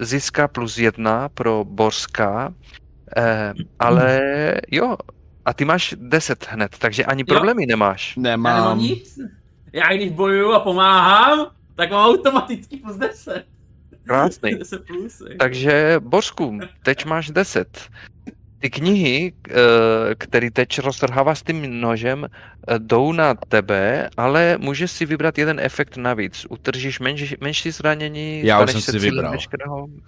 získá 0.05 0.47
plus 0.47 0.77
jedna 0.77 1.29
pro 1.29 1.63
Bořka, 1.65 2.47
uh, 3.17 3.23
ale 3.79 4.21
jo, 4.71 4.95
a 5.47 5.53
ty 5.53 5.65
máš 5.65 5.95
10 5.97 6.47
hned, 6.49 6.75
takže 6.79 7.05
ani 7.05 7.23
problémy 7.23 7.65
nemáš. 7.65 8.17
Já 8.17 8.21
nemám 8.23 8.55
Nemám. 8.61 8.79
nic. 8.79 9.19
Já 9.73 9.93
když 9.93 10.11
bojuju 10.11 10.51
a 10.51 10.59
pomáhám, 10.59 11.47
tak 11.75 11.91
mám 11.91 12.05
automaticky 12.09 12.77
plus 12.77 12.95
10. 12.95 13.45
Krásný. 14.03 14.55
10 14.59 14.85
plusy. 14.85 15.23
Takže 15.39 15.95
Bořku, 15.99 16.59
teď 16.83 17.05
máš 17.05 17.29
10. 17.29 17.89
Ty 18.59 18.69
knihy, 18.69 19.33
eh, 19.49 19.53
které 20.15 20.51
teď 20.51 20.79
roztrháváš 20.79 21.39
s 21.39 21.43
tím 21.43 21.81
nožem, 21.81 22.25
eh, 22.27 22.79
jdou 22.79 23.11
na 23.11 23.33
tebe, 23.33 24.09
ale 24.17 24.57
můžeš 24.57 24.91
si 24.91 25.05
vybrat 25.05 25.37
jeden 25.37 25.59
efekt 25.59 25.97
navíc. 25.97 26.45
Utržíš 26.49 26.99
menší, 26.99 27.35
menší 27.41 27.71
zranění, 27.71 28.41
Já 28.43 28.63
už 28.63 28.71
jsem 28.71 28.81
se 28.81 28.91
si 28.91 28.99
vybral. 28.99 29.37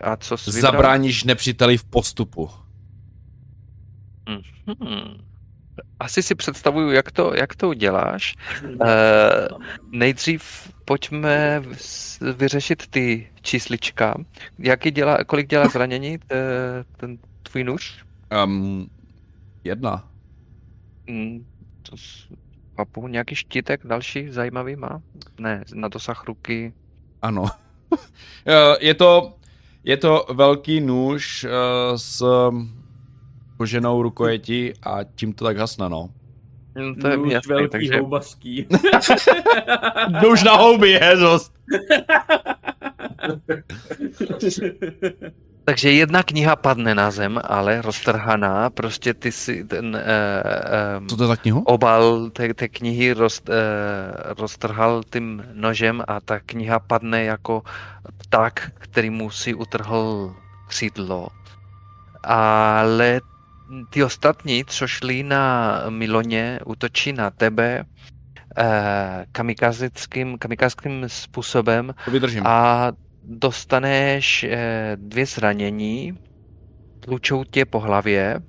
A 0.02 0.16
co 0.16 0.38
jsi 0.38 0.52
vybral? 0.52 0.72
Zabráníš 0.72 1.24
nepříteli 1.24 1.78
v 1.78 1.84
postupu. 1.84 2.50
Hmm. 4.28 5.29
Asi 6.00 6.24
si 6.24 6.36
představuju, 6.36 6.92
jak 6.92 7.12
to, 7.12 7.34
jak 7.36 7.56
to 7.56 7.70
uděláš. 7.70 8.36
Eh, 8.86 9.48
nejdřív 9.92 10.72
pojďme 10.86 11.64
vyřešit 12.38 12.88
ty 12.88 13.32
číslička. 13.42 14.16
Jaký 14.60 14.92
dělá, 14.92 15.24
kolik 15.24 15.48
dělá 15.48 15.68
zranění 15.68 16.20
ten 16.98 17.18
tvůj 17.44 17.64
nůž? 17.64 18.04
Um, 18.44 18.90
jedna. 19.64 20.10
Hmm, 21.10 21.46
to 21.90 21.96
chápu, 22.76 23.08
nějaký 23.08 23.36
štítek 23.36 23.86
další 23.86 24.30
zajímavý 24.30 24.76
má? 24.76 25.02
Ne, 25.40 25.64
na 25.74 25.88
dosah 25.88 26.24
ruky. 26.24 26.74
Ano. 27.22 27.46
Eh, 28.48 28.76
je 28.80 28.94
to, 28.94 29.36
je 29.84 29.98
to 29.98 30.26
velký 30.34 30.82
nůž 30.82 31.44
uh, 31.44 31.50
s 31.96 32.24
um, 33.60 33.64
koženou 33.64 34.02
rukojetí 34.02 34.74
a 34.84 35.04
tím 35.16 35.34
to 35.34 35.46
tak 35.46 35.58
hasne, 35.58 35.90
no. 35.90 36.10
Hmm, 36.76 36.96
to 36.96 37.08
je 37.08 37.18
mi 37.18 37.24
Nůž 37.24 37.34
jasný, 37.34 37.54
velký 37.54 37.70
takže 37.70 38.00
houbařský. 38.00 38.68
Nůž 40.24 40.44
na 40.44 40.56
houby 40.56 40.90
je. 40.90 41.18
Takže 45.66 45.92
jedna 45.92 46.24
kniha 46.24 46.56
padne 46.56 46.96
na 46.96 47.12
zem, 47.12 47.40
ale 47.44 47.82
roztrhaná, 47.82 48.70
prostě 48.70 49.14
ty 49.14 49.32
si 49.32 49.64
ten 49.64 49.96
uh, 49.96 51.08
Co 51.08 51.18
to 51.18 51.24
je 51.24 51.28
za 51.28 51.36
knihu? 51.36 51.62
obal 51.62 52.30
té, 52.30 52.54
té 52.54 52.68
knihy 52.68 53.14
roz, 53.14 53.42
uh, 53.50 53.54
roztrhal 54.38 55.04
tím 55.10 55.46
nožem 55.54 56.04
a 56.08 56.20
ta 56.20 56.40
kniha 56.40 56.80
padne 56.80 57.24
jako 57.24 57.64
pták, 58.18 58.72
který 58.78 59.10
mu 59.10 59.30
si 59.30 59.54
utrhl 59.54 60.36
křídlo. 60.68 61.28
Ale 62.24 63.22
ty 63.90 64.04
ostatní, 64.04 64.66
co 64.66 64.88
šli 64.88 65.24
na 65.24 65.74
Miloně, 65.90 66.60
útočí 66.66 67.14
na 67.14 67.30
tebe 67.30 67.86
eh, 68.58 69.26
kamikazickým, 69.32 70.38
kamikazským 70.38 71.04
způsobem 71.08 71.94
To 72.06 72.12
vydržím. 72.12 72.44
a 72.48 72.92
dostaneš 73.24 74.44
eh, 74.44 74.92
dvě 74.96 75.26
zranění, 75.26 76.18
tlučou 77.00 77.44
tě 77.44 77.66
po 77.66 77.80
hlavě. 77.80 78.40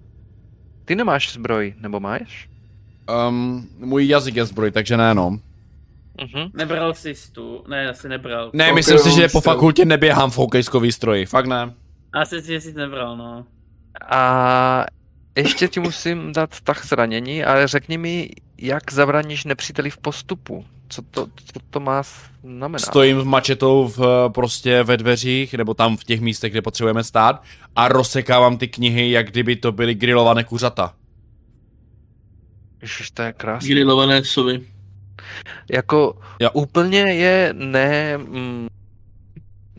Ty 0.85 0.95
nemáš 0.95 1.33
zbroj, 1.33 1.75
nebo 1.79 2.01
máš? 2.01 2.49
Um, 3.29 3.69
můj 3.79 4.09
jazyk 4.09 4.37
je 4.37 4.45
zbroj, 4.45 4.71
takže 4.71 4.97
ne, 4.97 5.15
no. 5.15 5.31
Mhm. 6.21 6.51
Nebral 6.55 6.95
jsi 6.95 7.15
tu? 7.33 7.65
Ne, 7.69 7.89
asi 7.89 8.09
nebral. 8.09 8.51
Ne, 8.55 8.69
Ok, 8.69 8.75
myslím 8.75 8.99
si, 8.99 9.11
že 9.11 9.29
po 9.29 9.41
fakultě 9.41 9.85
neběhám 9.85 10.31
v 10.31 10.37
hokejskový 10.39 10.93
stroji. 10.93 11.27
Fakt 11.27 11.47
ne. 11.47 11.75
Asi 12.13 12.41
si, 12.43 12.47
že 12.47 12.61
jsi 12.61 12.73
nebral, 12.73 13.17
no. 13.17 13.47
A 14.11 14.85
ještě 15.37 15.69
ti 15.69 15.81
musím 15.81 16.33
dát 16.33 16.61
tak 16.65 16.87
zranění, 16.87 17.45
ale 17.45 17.69
řekni 17.69 17.99
mi, 17.99 18.31
jak 18.59 18.93
zabraníš 18.93 19.45
nepříteli 19.45 19.91
v 19.91 19.99
postupu? 19.99 20.65
Co 20.89 21.03
to, 21.03 21.27
co 21.27 21.61
to 21.71 21.81
má 21.81 22.03
znamenat? 22.43 22.79
Stojím 22.87 23.21
s 23.21 23.25
mačetou 23.25 23.89
v, 23.97 24.29
prostě 24.35 24.83
ve 24.83 24.97
dveřích, 24.97 25.55
nebo 25.55 25.75
tam 25.75 25.97
v 25.97 26.05
těch 26.05 26.21
místech, 26.21 26.53
kde 26.53 26.63
potřebujeme 26.63 27.05
stát 27.05 27.43
a 27.77 27.89
rozsekávám 27.89 28.59
ty 28.59 28.69
knihy, 28.69 29.11
jak 29.11 29.31
kdyby 29.31 29.57
to 29.57 29.73
byly 29.73 29.95
grilované 29.95 30.45
kuřata. 30.45 30.95
Ježiš, 32.83 33.11
to 33.11 33.23
je 33.23 33.33
krásné. 33.33 33.69
Grilované 33.69 34.25
sovy. 34.25 34.61
Jako 35.73 36.19
Jo. 36.41 36.51
úplně 36.53 36.99
je 36.99 37.55
ne... 37.57 38.19
Mm, 38.19 38.69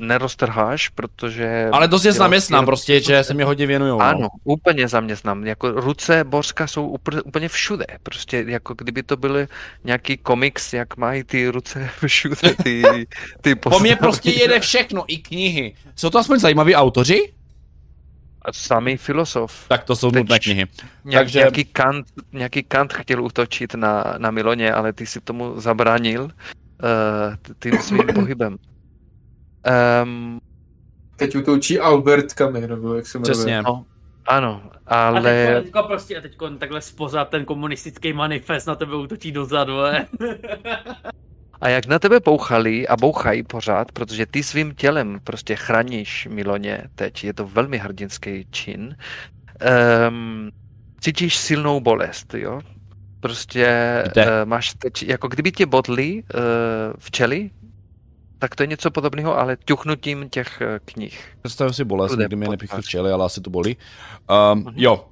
neroztrháš, 0.02 0.90
protože... 0.90 1.70
Ale 1.72 1.88
dost 1.88 2.06
je 2.06 2.12
zaměstnám, 2.12 2.66
prostě, 2.66 3.02
že 3.02 3.24
se 3.24 3.34
mě 3.34 3.46
hodně 3.46 3.68
věnují. 3.68 3.90
no. 3.92 4.00
Ano, 4.02 4.28
úplně 4.44 4.88
zaměstnám. 4.88 5.44
Jako 5.46 5.72
ruce 5.72 6.24
Bořka 6.24 6.68
jsou 6.68 6.88
úplně, 6.88 7.22
úplně 7.22 7.50
všude. 7.50 7.86
Prostě 8.04 8.44
jako 8.48 8.74
kdyby 8.74 9.04
to 9.04 9.18
byly 9.18 9.48
nějaký 9.84 10.18
komiks, 10.18 10.74
jak 10.74 10.98
mají 10.98 11.24
ty 11.24 11.48
ruce 11.48 11.90
všude, 12.08 12.56
ty, 12.64 12.84
ty 13.42 13.56
Po 13.56 13.80
mně 13.80 13.96
prostě 13.96 14.32
jede 14.32 14.60
všechno, 14.60 15.04
i 15.08 15.18
knihy. 15.18 15.74
Jsou 15.96 16.10
to 16.10 16.20
aspoň 16.20 16.40
zajímaví 16.40 16.76
autoři? 16.76 17.34
A 18.42 18.54
Samý 18.54 18.98
filosof. 18.98 19.66
Tak 19.68 19.84
to 19.84 19.96
jsou 19.96 20.12
Teď- 20.12 20.20
nutné 20.22 20.40
knihy. 20.40 20.66
Nějak, 21.06 21.24
Takže- 21.24 21.40
nějaký, 21.40 21.66
Kant, 21.66 22.06
nějaký 22.34 22.64
Kant 22.64 22.94
chtěl 22.94 23.24
útočit 23.24 23.74
na, 23.76 24.16
na 24.18 24.32
Miloně, 24.32 24.74
ale 24.74 24.94
ty 24.94 25.06
si 25.06 25.22
tomu 25.22 25.60
zabránil 25.62 26.24
uh, 26.24 26.30
tím 27.60 27.78
svým 27.78 28.08
pohybem. 28.16 28.58
Um, 30.04 30.40
Teď 31.16 31.36
utočí 31.36 31.80
Albert 31.80 32.32
Camus, 32.32 32.68
nebo 32.68 32.94
jak 32.94 33.08
se 33.08 33.18
jmenuje. 33.20 33.34
Přesně. 33.34 33.62
no, 33.62 33.86
ano, 34.26 34.62
A 34.88 35.08
ale 35.08 35.22
teďko, 35.22 35.62
teďko 35.62 35.84
prostě, 35.84 36.18
a 36.18 36.22
teďko 36.22 36.50
takhle 36.50 36.82
spoza 36.82 37.26
ten 37.26 37.46
komunistický 37.46 38.14
manifest 38.14 38.68
na 38.68 38.76
tebe 38.76 38.96
útočí 38.96 39.32
dozadu, 39.32 39.74
je. 39.80 40.08
a 41.62 41.70
jak 41.70 41.86
na 41.86 42.00
tebe 42.00 42.20
bouchali 42.20 42.88
a 42.88 42.98
bouchají 42.98 43.44
pořád, 43.44 43.92
protože 43.92 44.26
ty 44.26 44.44
svým 44.44 44.76
tělem 44.76 45.20
prostě 45.24 45.56
chráníš 45.56 46.28
Miloně 46.32 46.84
teď, 46.96 47.24
je 47.24 47.34
to 47.34 47.48
velmi 47.48 47.78
hrdinský 47.78 48.48
čin, 48.52 48.96
um, 50.10 50.50
cítíš 51.00 51.38
silnou 51.38 51.80
bolest, 51.80 52.34
jo? 52.34 52.62
Prostě 53.20 53.68
Kde? 54.12 54.26
uh, 54.26 54.32
máš 54.46 54.74
teď, 54.74 55.04
jako 55.04 55.28
kdyby 55.28 55.52
tě 55.52 55.66
bodli 55.66 56.14
uh, 56.14 56.40
včely, 57.00 57.50
tak 58.42 58.56
to 58.56 58.64
je 58.64 58.68
něco 58.68 58.92
podobného, 58.92 59.38
ale 59.40 59.58
ťuknutím 59.66 60.30
těch 60.30 60.62
eh, 60.62 60.80
knih. 60.86 61.38
Představím 61.42 61.74
si 61.74 61.84
bolest, 61.86 62.18
nikdy 62.18 62.36
mě 62.36 62.48
včely, 62.82 63.12
ale 63.12 63.26
asi 63.26 63.42
to 63.42 63.50
bolí. 63.50 63.78
Um, 64.54 64.60
Mhm. 64.60 64.74
jo, 64.76 65.06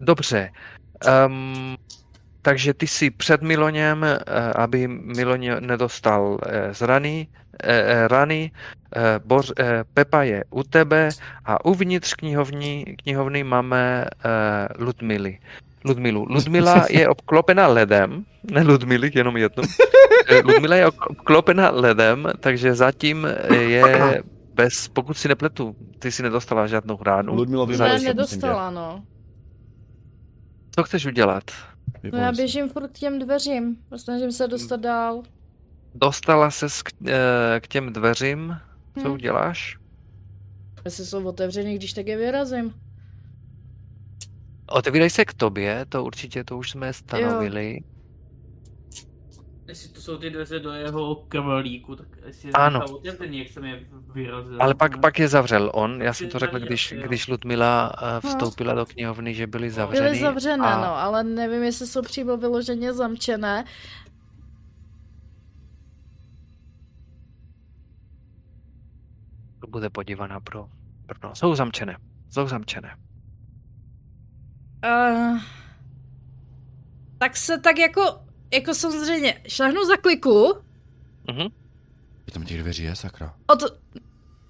Dobře. 0.00 0.50
Um, 1.26 1.76
takže 2.42 2.74
ty 2.74 2.86
si 2.86 3.10
před 3.10 3.42
Miloněm, 3.42 4.04
eh, 4.04 4.18
aby 4.52 4.88
Miloně 4.88 5.60
nedostal 5.60 6.38
eh, 6.46 6.74
z 6.74 6.80
rany, 8.08 8.50
Boř, 9.24 9.52
eh, 9.58 9.84
Pepa 9.94 10.22
je 10.22 10.44
u 10.50 10.62
tebe 10.62 11.08
a 11.44 11.64
uvnitř 11.64 12.14
knihovny, 12.14 12.96
knihovny 13.02 13.44
máme 13.44 14.06
Ludmily. 14.78 15.38
Ludmilu. 15.84 16.26
Ludmila 16.30 16.86
je 16.90 17.08
obklopena 17.08 17.66
ledem, 17.66 18.24
ne 18.52 18.62
Ludmily, 18.62 19.10
jenom 19.14 19.36
jedno. 19.36 19.62
Eh, 20.28 20.42
Ludmila 20.44 20.76
je 20.76 20.86
obklopena 20.86 21.70
ledem, 21.70 22.28
takže 22.40 22.74
zatím 22.74 23.26
je 23.52 24.22
bez, 24.54 24.88
pokud 24.88 25.16
si 25.16 25.28
nepletu, 25.28 25.76
ty 25.98 26.12
si 26.12 26.22
nedostala 26.22 26.66
žádnou 26.66 26.98
ránu. 27.02 27.34
Ludmilo, 27.34 27.66
Ne, 27.66 27.98
nedostala, 27.98 28.70
no. 28.70 29.02
Co 30.74 30.82
chceš 30.82 31.06
udělat? 31.06 31.44
No 32.12 32.18
já 32.18 32.32
běžím 32.32 32.68
furt 32.68 32.88
k 32.88 32.98
těm 32.98 33.18
dveřím. 33.18 33.76
Snažím 33.96 34.32
se 34.32 34.48
dostat 34.48 34.80
dál. 34.80 35.22
Dostala 35.94 36.50
se 36.50 36.66
k, 36.84 36.90
eh, 37.08 37.60
k 37.60 37.68
těm 37.68 37.92
dveřím, 37.92 38.56
co 39.02 39.08
Hm. 39.08 39.12
uděláš? 39.12 39.76
Jestli 40.84 41.06
jsou 41.06 41.24
otevřený, 41.28 41.74
když 41.74 41.92
tak 41.92 42.06
je 42.06 42.16
vyrazím. 42.16 42.74
Otevírej 44.70 45.10
se 45.10 45.24
k 45.24 45.34
tobě, 45.34 45.86
to 45.88 46.04
určitě 46.04 46.44
to 46.44 46.58
už 46.58 46.70
jsme 46.70 46.92
stanovili. 46.92 47.78
Jestli 49.68 49.88
to 49.88 50.00
jsou 50.00 50.18
ty 50.18 50.30
dveře 50.30 50.58
do 50.58 50.72
jeho 50.72 51.14
krvalíku, 51.14 51.96
tak 51.96 52.06
jestli 52.26 52.48
je 52.48 52.52
Ano. 52.52 52.84
otevřený, 52.84 53.38
jak 53.38 53.48
jsem 53.48 53.64
je 53.64 53.80
vyrazil. 54.14 54.62
Ale 54.62 54.74
pak, 54.74 55.00
pak 55.00 55.18
je 55.18 55.28
zavřel 55.28 55.70
on. 55.74 56.02
Já 56.02 56.12
jsem 56.14 56.28
to 56.28 56.38
řekl, 56.38 56.58
když, 56.58 56.92
jo. 56.92 57.02
když 57.06 57.28
Ludmila 57.28 57.92
eh, 58.02 58.14
No. 58.14 58.20
vstoupila 58.20 58.74
do 58.74 58.86
knihovny, 58.86 59.34
že 59.34 59.46
byly 59.46 59.70
zavřeny. 59.70 60.08
Byly 60.08 60.20
zavřené, 60.20 60.66
a 60.66 60.80
no, 60.80 60.96
ale 60.96 61.24
nevím, 61.24 61.62
jestli 61.62 61.86
jsou 61.86 62.02
přímo 62.02 62.36
vyloženě 62.36 62.92
zamčené. 62.92 63.64
to 69.60 69.66
bude 69.66 69.90
podívaná 69.90 70.40
pro, 70.40 70.68
pro 71.06 71.28
no. 71.28 71.34
Jsou 71.34 71.54
zamčené. 71.54 71.96
Jsou 72.30 72.46
zamčené. 72.46 72.96
Uh, 74.84 75.38
tak 77.18 77.36
se 77.36 77.58
tak 77.58 77.78
jako, 77.78 78.20
jako 78.52 78.74
samozřejmě 78.74 79.40
šlehnu 79.48 79.84
za 79.84 79.96
kliku. 79.96 80.54
Mhm. 81.30 81.48
Tam 82.32 82.44
těch 82.44 82.58
dveří 82.58 82.84
je, 82.84 82.96
sakra. 82.96 83.34
Od... 83.46 83.62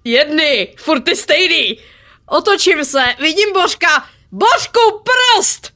Jedny, 0.03 0.75
furt 0.77 1.01
ty 1.01 1.15
stejný. 1.15 1.77
Otočím 2.25 2.85
se, 2.85 3.03
vidím 3.19 3.53
Božka. 3.53 4.05
Božku, 4.31 4.79
prst! 5.03 5.73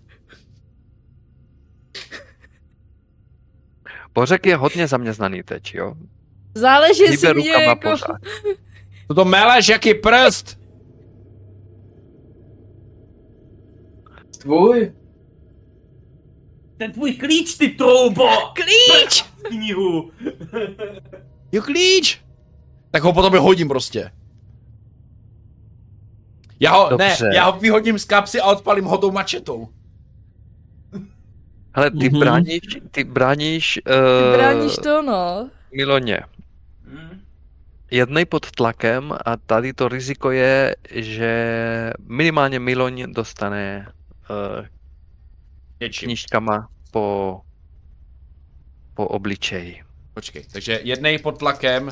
Bořek 4.14 4.46
je 4.46 4.56
hodně 4.56 4.88
zaměstnaný 4.88 5.44
teď, 5.44 5.76
jo? 5.76 5.94
Záleží, 6.56 7.04
jestli 7.04 7.34
mě 7.34 7.48
rukama 7.48 7.64
jako... 7.64 7.90
pořád. 7.90 8.18
To 9.08 9.14
to 9.14 9.26
meleš, 9.26 9.68
jaký 9.68 9.94
prst! 9.94 10.60
Tvůj? 14.46 14.94
Ten 16.78 16.92
tvůj 16.92 17.14
klíč, 17.14 17.56
ty 17.56 17.70
troubo! 17.70 18.28
Klíč! 18.54 19.22
Knihu! 19.44 20.12
Jo, 21.52 21.62
klíč! 21.62 22.22
Tak 22.92 23.04
ho 23.04 23.14
potom 23.14 23.38
hodím 23.38 23.68
prostě. 23.68 24.12
Já 26.60 26.76
ho, 26.76 26.90
Dobře. 26.90 27.06
ne, 27.30 27.36
já 27.36 27.50
ho 27.50 27.60
vyhodím 27.60 28.00
z 28.00 28.06
kapsy 28.06 28.40
a 28.42 28.46
odpalím 28.46 28.86
ho 28.86 28.98
tou 28.98 29.12
mačetou. 29.12 29.68
Hele, 31.76 31.92
ty 31.92 32.10
Mhm. 32.10 32.20
bráníš, 32.20 32.60
ty 32.92 33.04
bráníš, 33.04 33.74
Ty 33.86 33.92
uh, 33.92 34.36
bráníš 34.38 34.76
to, 34.76 35.02
no. 35.02 35.50
Miloně. 35.76 36.20
Hm? 36.84 37.22
Jednej 37.92 38.26
pod 38.26 38.52
tlakem 38.52 39.14
a 39.26 39.38
tady 39.38 39.74
to 39.74 39.88
riziko 39.88 40.32
je, 40.32 40.76
že 40.92 41.34
minimálně 42.08 42.60
Miloň 42.60 43.04
dostane 43.14 43.88
uh, 44.30 44.66
Něčím. 45.82 46.08
knížkama 46.08 46.70
po, 46.92 47.42
po 48.94 49.08
obličeji. 49.08 49.84
Počkej, 50.14 50.46
takže 50.52 50.80
jednej 50.84 51.20
pod 51.20 51.40
tlakem. 51.40 51.88
Uh, 51.88 51.92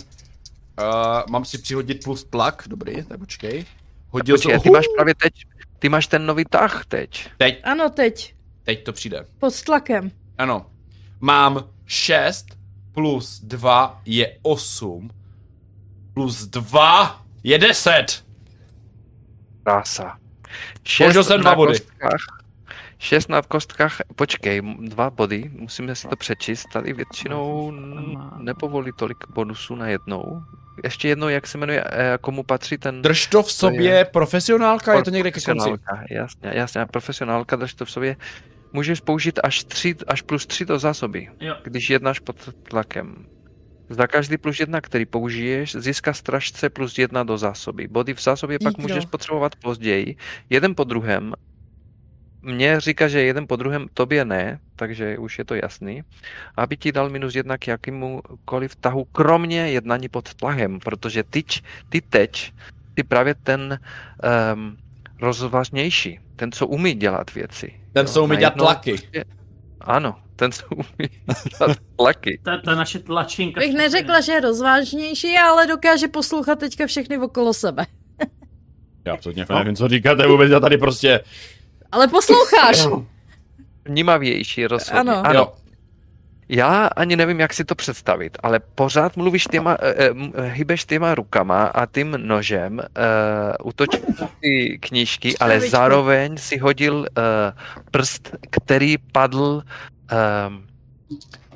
mám 1.29 1.45
si 1.45 1.57
přihodit 1.57 2.03
plus 2.03 2.23
tlak, 2.23 2.63
dobrý, 2.67 3.03
tak 3.03 3.19
počkej. 3.19 3.65
Hodil 4.09 4.35
Počkej, 4.35 4.51
jsem... 4.53 4.61
ty 4.61 4.69
máš 4.69 4.85
právě 4.95 5.15
teď, 5.15 5.33
ty 5.79 5.89
máš 5.89 6.07
ten 6.07 6.25
nový 6.25 6.45
tah 6.45 6.85
teď. 6.85 7.29
Teď, 7.37 7.59
Ano, 7.63 7.89
teď. 7.89 8.35
teď 8.63 8.83
to 8.83 8.93
přijde. 8.93 9.25
Pod 9.39 9.61
tlakem. 9.61 10.11
Ano. 10.37 10.65
Mám 11.21 11.69
6 11.85 12.45
plus 12.91 13.39
2 13.41 14.01
je 14.05 14.37
8. 14.41 15.09
Plus 16.13 16.45
2 16.47 17.25
je 17.43 17.57
10. 17.57 18.25
Krása. 19.63 20.19
Použil 20.98 21.23
jsem 21.23 21.41
dva 21.41 21.49
na 21.51 21.56
body. 21.56 21.80
Kostkách, 21.80 22.22
šest 22.99 23.30
na 23.30 23.41
kostkách, 23.41 24.01
počkej, 24.15 24.61
dva 24.80 25.09
body, 25.09 25.51
musíme 25.53 25.95
si 25.95 26.07
to 26.07 26.15
přečíst, 26.15 26.65
tady 26.73 26.93
většinou 26.93 27.72
nepovolí 28.38 28.91
tolik 28.95 29.17
bonusů 29.33 29.75
na 29.75 29.88
jednou. 29.88 30.41
Ještě 30.83 31.07
jednou, 31.07 31.30
jak 31.30 31.48
se 31.48 31.57
jmenuje, 31.57 31.83
eh, 31.88 32.17
komu 32.22 32.43
patří 32.43 32.77
ten... 32.77 33.01
Drž 33.01 33.27
to 33.27 33.43
v 33.43 33.51
sobě, 33.51 33.91
je- 33.91 34.06
profesionálka, 34.06 34.93
je 34.93 35.03
to 35.03 35.09
někde 35.09 35.32
ke 35.32 35.41
konci. 35.41 35.69
Jasně, 36.11 36.51
jasně, 36.53 36.85
profesionálka, 36.85 37.56
drž 37.56 37.73
to 37.73 37.85
v 37.85 37.91
sobě. 37.91 38.15
Můžeš 38.73 38.99
použít 38.99 39.40
až, 39.43 39.64
tři, 39.64 39.95
až 40.07 40.22
plus 40.22 40.45
3 40.45 40.65
do 40.65 40.80
zásoby, 40.80 41.30
Jo. 41.40 41.56
když 41.64 41.90
jednáš 41.90 42.19
pod 42.19 42.49
tlakem. 42.69 43.25
Za 43.93 44.07
každý 44.07 44.38
plus 44.38 44.59
jedna, 44.59 44.81
který 44.81 45.05
použiješ, 45.05 45.75
získá 45.75 46.13
stražce 46.13 46.69
plus 46.69 46.97
jedna 46.97 47.23
do 47.23 47.38
zásoby. 47.38 47.88
Body 47.88 48.13
v 48.13 48.22
zásobě 48.22 48.59
pak 48.59 48.73
Jídlo. 48.77 48.81
můžeš 48.81 49.05
potřebovat 49.05 49.55
později, 49.55 50.15
jeden 50.49 50.75
po 50.75 50.83
druhém. 50.83 51.33
Mně 52.41 52.80
říká, 52.80 53.07
že 53.07 53.22
jeden 53.23 53.47
po 53.47 53.55
druhém, 53.55 53.88
tobě 53.93 54.25
ne, 54.25 54.59
takže 54.75 55.17
už 55.17 55.39
je 55.39 55.45
to 55.45 55.55
jasný. 55.55 56.03
Aby 56.57 56.77
ti 56.77 56.91
dal 56.91 57.09
minus 57.09 57.35
jedna 57.35 57.57
k 57.57 57.67
jakémukoliv 57.67 58.75
tahu, 58.75 59.05
kromě 59.05 59.69
jednání 59.69 60.09
pod 60.09 60.33
tlakem, 60.33 60.80
protože 60.80 61.23
ty, 61.23 61.43
ty 61.89 62.01
teď, 62.01 62.53
ty 62.93 63.03
právě 63.03 63.35
ten 63.35 63.80
um, 64.53 64.77
rozvážnější, 65.22 66.19
ten, 66.35 66.51
co 66.51 66.67
umí 66.67 66.93
dělat 66.93 67.33
věci. 67.33 67.73
Ten, 67.93 68.07
co 68.07 68.23
umí 68.23 68.38
dělat 68.38 68.55
tlaky. 68.55 68.91
prostě- 68.91 69.23
Ano, 69.83 70.15
ten, 70.35 70.51
co 70.51 70.63
umí 70.75 71.09
tlaky. 71.95 72.39
Ta, 72.43 72.57
ta 72.57 72.75
naše 72.75 72.99
tlačinka. 72.99 73.59
Bych 73.59 73.73
neřekla, 73.73 74.21
že 74.21 74.31
je 74.31 74.39
rozvážnější, 74.39 75.37
ale 75.37 75.67
dokáže 75.67 76.07
poslouchat 76.07 76.59
teďka 76.59 76.87
všechny 76.87 77.17
okolo 77.17 77.53
sebe. 77.53 77.85
Já 79.05 79.13
absolutně 79.13 79.45
nevím, 79.49 79.75
co 79.75 79.87
říkáte 79.87 80.27
vůbec, 80.27 80.51
já 80.51 80.59
tady 80.59 80.77
prostě... 80.77 81.23
Ale 81.91 82.07
posloucháš. 82.07 82.87
Vnímavější 83.85 84.67
rozhodně. 84.67 84.99
Ano. 84.99 85.25
ano. 85.25 85.39
Jo. 85.39 85.53
Já 86.56 86.88
ani 86.88 87.15
nevím, 87.15 87.40
jak 87.40 87.53
si 87.53 87.65
to 87.65 87.75
představit, 87.75 88.38
ale 88.43 88.59
pořád 88.59 89.17
mluvíš 89.17 89.43
těma, 89.43 89.77
eh, 89.82 89.93
eh, 89.98 90.09
m- 90.09 90.32
eh, 90.35 90.49
hýbeš 90.49 90.85
těma 90.85 91.15
rukama 91.15 91.64
a 91.64 91.85
tím 91.85 92.11
nožem, 92.11 92.77
uh, 92.77 93.67
utočíš 93.67 94.01
ty 94.41 94.80
knížky, 94.82 95.38
ale 95.38 95.59
zároveň 95.59 96.38
si 96.38 96.57
hodil 96.57 96.95
uh, 96.95 97.06
prst, 97.91 98.35
který 98.49 98.98
padl, 98.98 99.64
um, 100.48 100.67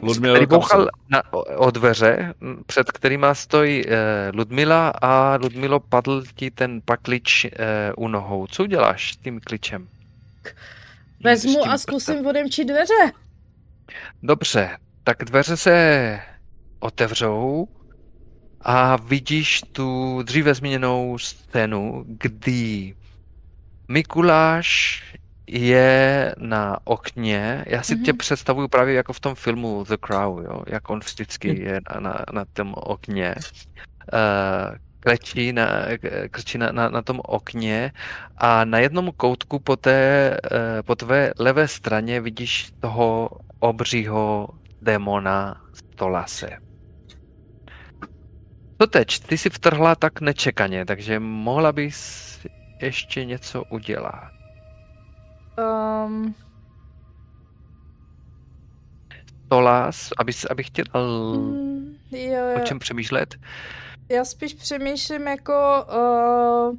Ludmila 0.01 0.33
který 0.35 0.45
bouchal 0.45 0.87
na, 1.09 1.33
o, 1.33 1.71
dveře, 1.71 2.33
před 2.65 2.91
kterýma 2.91 3.33
stojí 3.35 3.85
uh, 3.85 3.91
Ludmila 4.33 4.89
a 5.01 5.35
Ludmilo 5.41 5.79
padl 5.79 6.23
ti 6.35 6.51
ten 6.51 6.81
paklič 6.85 7.45
uh, 7.45 8.05
u 8.05 8.07
nohou. 8.07 8.47
Co 8.47 8.63
uděláš 8.63 9.13
s 9.13 9.17
tím 9.17 9.39
kličem? 9.39 9.87
Vezmu 11.23 11.53
tím 11.61 11.69
a 11.69 11.73
prstem. 11.73 11.99
zkusím 11.99 12.25
odemčit 12.27 12.67
dveře. 12.67 13.11
Dobře, 14.23 14.77
tak 15.07 15.23
dveře 15.23 15.57
se 15.57 16.19
otevřou 16.79 17.67
a 18.61 18.95
vidíš 18.95 19.61
tu 19.71 20.21
dříve 20.23 20.53
zmíněnou 20.53 21.17
scénu, 21.17 22.03
kdy 22.07 22.95
Mikuláš 23.87 25.03
je 25.47 26.35
na 26.37 26.77
okně, 26.83 27.65
já 27.67 27.83
si 27.83 27.95
tě 27.99 28.11
Mhm. 28.11 28.17
představuju 28.17 28.67
právě 28.67 28.95
jako 28.95 29.13
v 29.13 29.19
tom 29.19 29.35
filmu 29.35 29.83
The 29.83 29.97
Crow, 30.05 30.43
jo? 30.43 30.61
jak 30.67 30.89
on 30.89 30.99
vždycky 30.99 31.59
je 31.63 31.81
na, 31.93 31.99
na, 31.99 32.25
na 32.33 32.45
tom 32.53 32.73
okně. 32.77 33.35
Uh, 34.13 34.75
klečí 34.99 35.53
na, 35.53 35.67
krčí 36.31 36.57
na, 36.57 36.71
na, 36.71 36.89
na 36.89 37.01
tom 37.01 37.21
okně 37.25 37.91
a 38.37 38.65
na 38.65 38.79
jednom 38.79 39.11
koutku 39.17 39.59
po, 39.59 39.75
té, 39.75 40.37
eh, 40.51 40.83
po 40.83 40.95
tvé 40.95 41.31
levé 41.39 41.67
straně 41.67 42.21
vidíš 42.21 42.71
toho 42.79 43.29
obřího 43.59 44.49
démona 44.87 45.61
Stolase. 45.73 46.57
Co 48.81 48.87
teď? 48.87 49.19
Ty 49.19 49.37
jsi 49.37 49.49
vtrhla 49.49 49.95
tak 49.95 50.21
nečekaně, 50.21 50.85
takže 50.85 51.19
mohla 51.19 51.71
bys 51.71 52.39
ještě 52.81 53.25
něco 53.25 53.63
udělat. 53.71 54.31
Um, 56.05 56.35
Stolas, 59.45 60.09
aby, 60.17 60.31
abych 60.49 60.69
tě 60.69 60.83
dal 60.93 61.35
mm, 61.35 61.95
jo, 62.11 62.43
o 62.55 62.59
jo. 62.59 62.65
čem 62.65 62.79
přemýšlet. 62.79 63.35
Já 64.09 64.25
spíš 64.25 64.53
přemýšlím 64.53 65.27
jako... 65.27 65.85
Uh, 66.69 66.77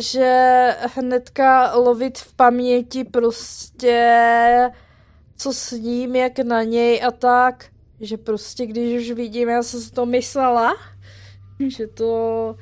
že 0.00 0.68
hnedka 0.94 1.74
lovit 1.74 2.18
v 2.18 2.34
paměti 2.34 3.04
prostě 3.04 4.70
co 5.36 5.52
s 5.52 5.70
ním, 5.72 6.16
jak 6.16 6.38
na 6.38 6.62
něj 6.62 7.04
a 7.04 7.10
tak, 7.10 7.66
že 8.00 8.16
prostě 8.16 8.66
když 8.66 9.02
už 9.02 9.16
vidím, 9.16 9.48
já 9.48 9.62
jsem 9.62 9.80
si 9.80 9.92
to 9.92 10.06
myslela, 10.06 10.74
že 11.68 11.86
to 11.86 12.56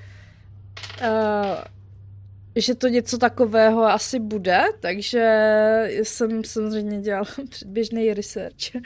uh, 1.03 1.57
že 2.57 2.75
to 2.75 2.89
něco 2.89 3.19
takového 3.19 3.85
asi 3.85 4.21
bude, 4.21 4.63
takže 4.81 5.21
jsem 6.03 6.45
samozřejmě 6.45 7.01
dělala 7.01 7.25
předběžný 7.51 8.15
research. 8.15 8.77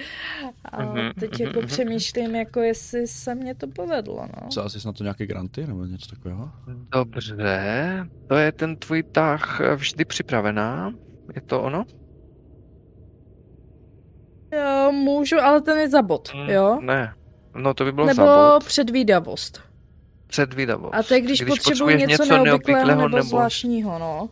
A 0.65 0.83
Mhm, 0.85 1.13
teď 1.21 1.31
mhm, 1.33 1.43
jako 1.43 1.59
mhm. 1.59 1.69
přemýšlím, 1.69 2.35
jako 2.35 2.61
jestli 2.61 3.07
se 3.07 3.35
mě 3.35 3.55
to 3.55 3.67
povedlo, 3.67 4.27
no. 4.43 4.49
Co, 4.49 4.65
asi 4.65 4.81
snad 4.81 4.97
to 4.97 5.05
nějaké 5.05 5.27
granty 5.27 5.67
nebo 5.67 5.85
něco 5.85 6.11
takového? 6.11 6.51
Dobře, 6.93 7.37
to 8.27 8.35
je 8.35 8.53
ten 8.53 8.77
tvůj 8.77 9.03
tah 9.03 9.61
eh, 9.61 9.77
vždy 9.77 10.05
připravená? 10.05 10.95
Je 11.35 11.41
to 11.41 11.63
ono? 11.63 11.85
Jo, 14.53 14.93
můžu, 14.93 15.37
ale 15.41 15.61
ten 15.61 15.79
je 15.79 15.89
za 15.89 16.03
bod, 16.03 16.29
Mm, 16.35 16.51
jo? 16.51 16.79
Ne. 16.83 17.15
No 17.55 17.75
to 17.75 17.85
by 17.85 17.93
bylo 17.93 18.07
Nebo 18.07 18.17
za 18.27 18.53
bod. 18.55 18.65
předvídavost. 18.65 19.61
Předvídavost. 20.27 20.95
A 20.95 21.03
to 21.03 21.15
je, 21.15 21.21
když, 21.21 21.41
potřebuji 21.45 21.69
potřebuješ 21.69 22.03
něco, 22.07 22.25
neobvyklého, 22.25 22.45
neobvyklého 22.87 23.09
nebo, 23.09 23.23
zvláštního, 23.23 23.99
no. 23.99 24.29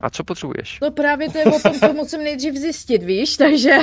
A 0.00 0.10
co 0.10 0.24
potřebuješ? 0.24 0.78
No 0.82 0.90
právě 0.90 1.30
to 1.30 1.38
je 1.38 1.44
o 1.44 1.60
tom, 1.60 1.80
to 1.80 1.92
musím 1.92 2.20
nejdřív 2.24 2.54
zjistit, 2.54 3.02
víš, 3.02 3.36
takže, 3.36 3.76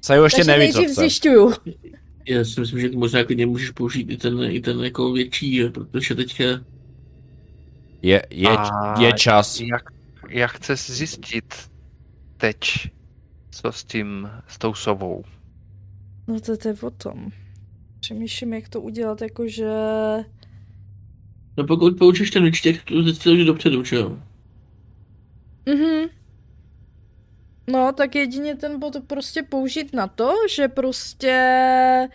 Saju 0.00 0.24
ještě 0.24 0.36
takže 0.44 0.50
neví, 0.58 0.72
co 0.72 0.78
nejdřív 0.78 0.92
chce. 0.94 1.00
zjišťuju. 1.00 1.52
Já 2.28 2.44
si 2.44 2.60
myslím, 2.60 2.80
že 2.80 2.90
možná 2.90 3.24
klidně 3.24 3.46
můžeš 3.46 3.70
použít 3.70 4.10
i 4.10 4.16
ten, 4.16 4.42
i 4.44 4.60
ten 4.60 4.80
jako 4.84 5.12
větší, 5.12 5.64
protože 5.74 6.14
teďka 6.14 6.44
Je, 8.02 8.22
je, 8.30 8.48
A 8.48 9.00
je 9.00 9.12
čas. 9.12 9.60
Jak, 9.60 9.82
jak 10.28 10.50
chceš 10.50 10.80
zjistit 10.90 11.54
teď, 12.36 12.58
co 13.50 13.72
s 13.72 13.84
tím, 13.84 14.30
s 14.48 14.58
tou 14.58 14.74
sovou? 14.74 15.24
No 16.28 16.40
to, 16.40 16.56
to 16.56 16.68
je 16.68 16.74
o 16.82 16.90
tom. 16.90 17.30
Přemýšlím, 18.00 18.52
jak 18.52 18.68
to 18.68 18.80
udělat, 18.80 19.20
jakože... 19.22 19.70
No 21.56 21.66
pokud 21.66 21.98
poučíš 21.98 22.30
ten 22.30 22.44
výčtěk, 22.44 22.84
to 22.84 23.02
zjistil, 23.02 23.36
že 23.36 23.44
dopředu, 23.44 23.84
že 23.84 23.96
jo? 23.96 24.18
Mhm. 25.66 26.08
No, 27.72 27.92
tak 27.92 28.14
jedině 28.14 28.56
ten 28.56 28.78
bod 28.78 28.96
prostě 29.06 29.42
použít 29.42 29.92
na 29.94 30.06
to, 30.06 30.34
že 30.56 30.68
prostě... 30.68 32.08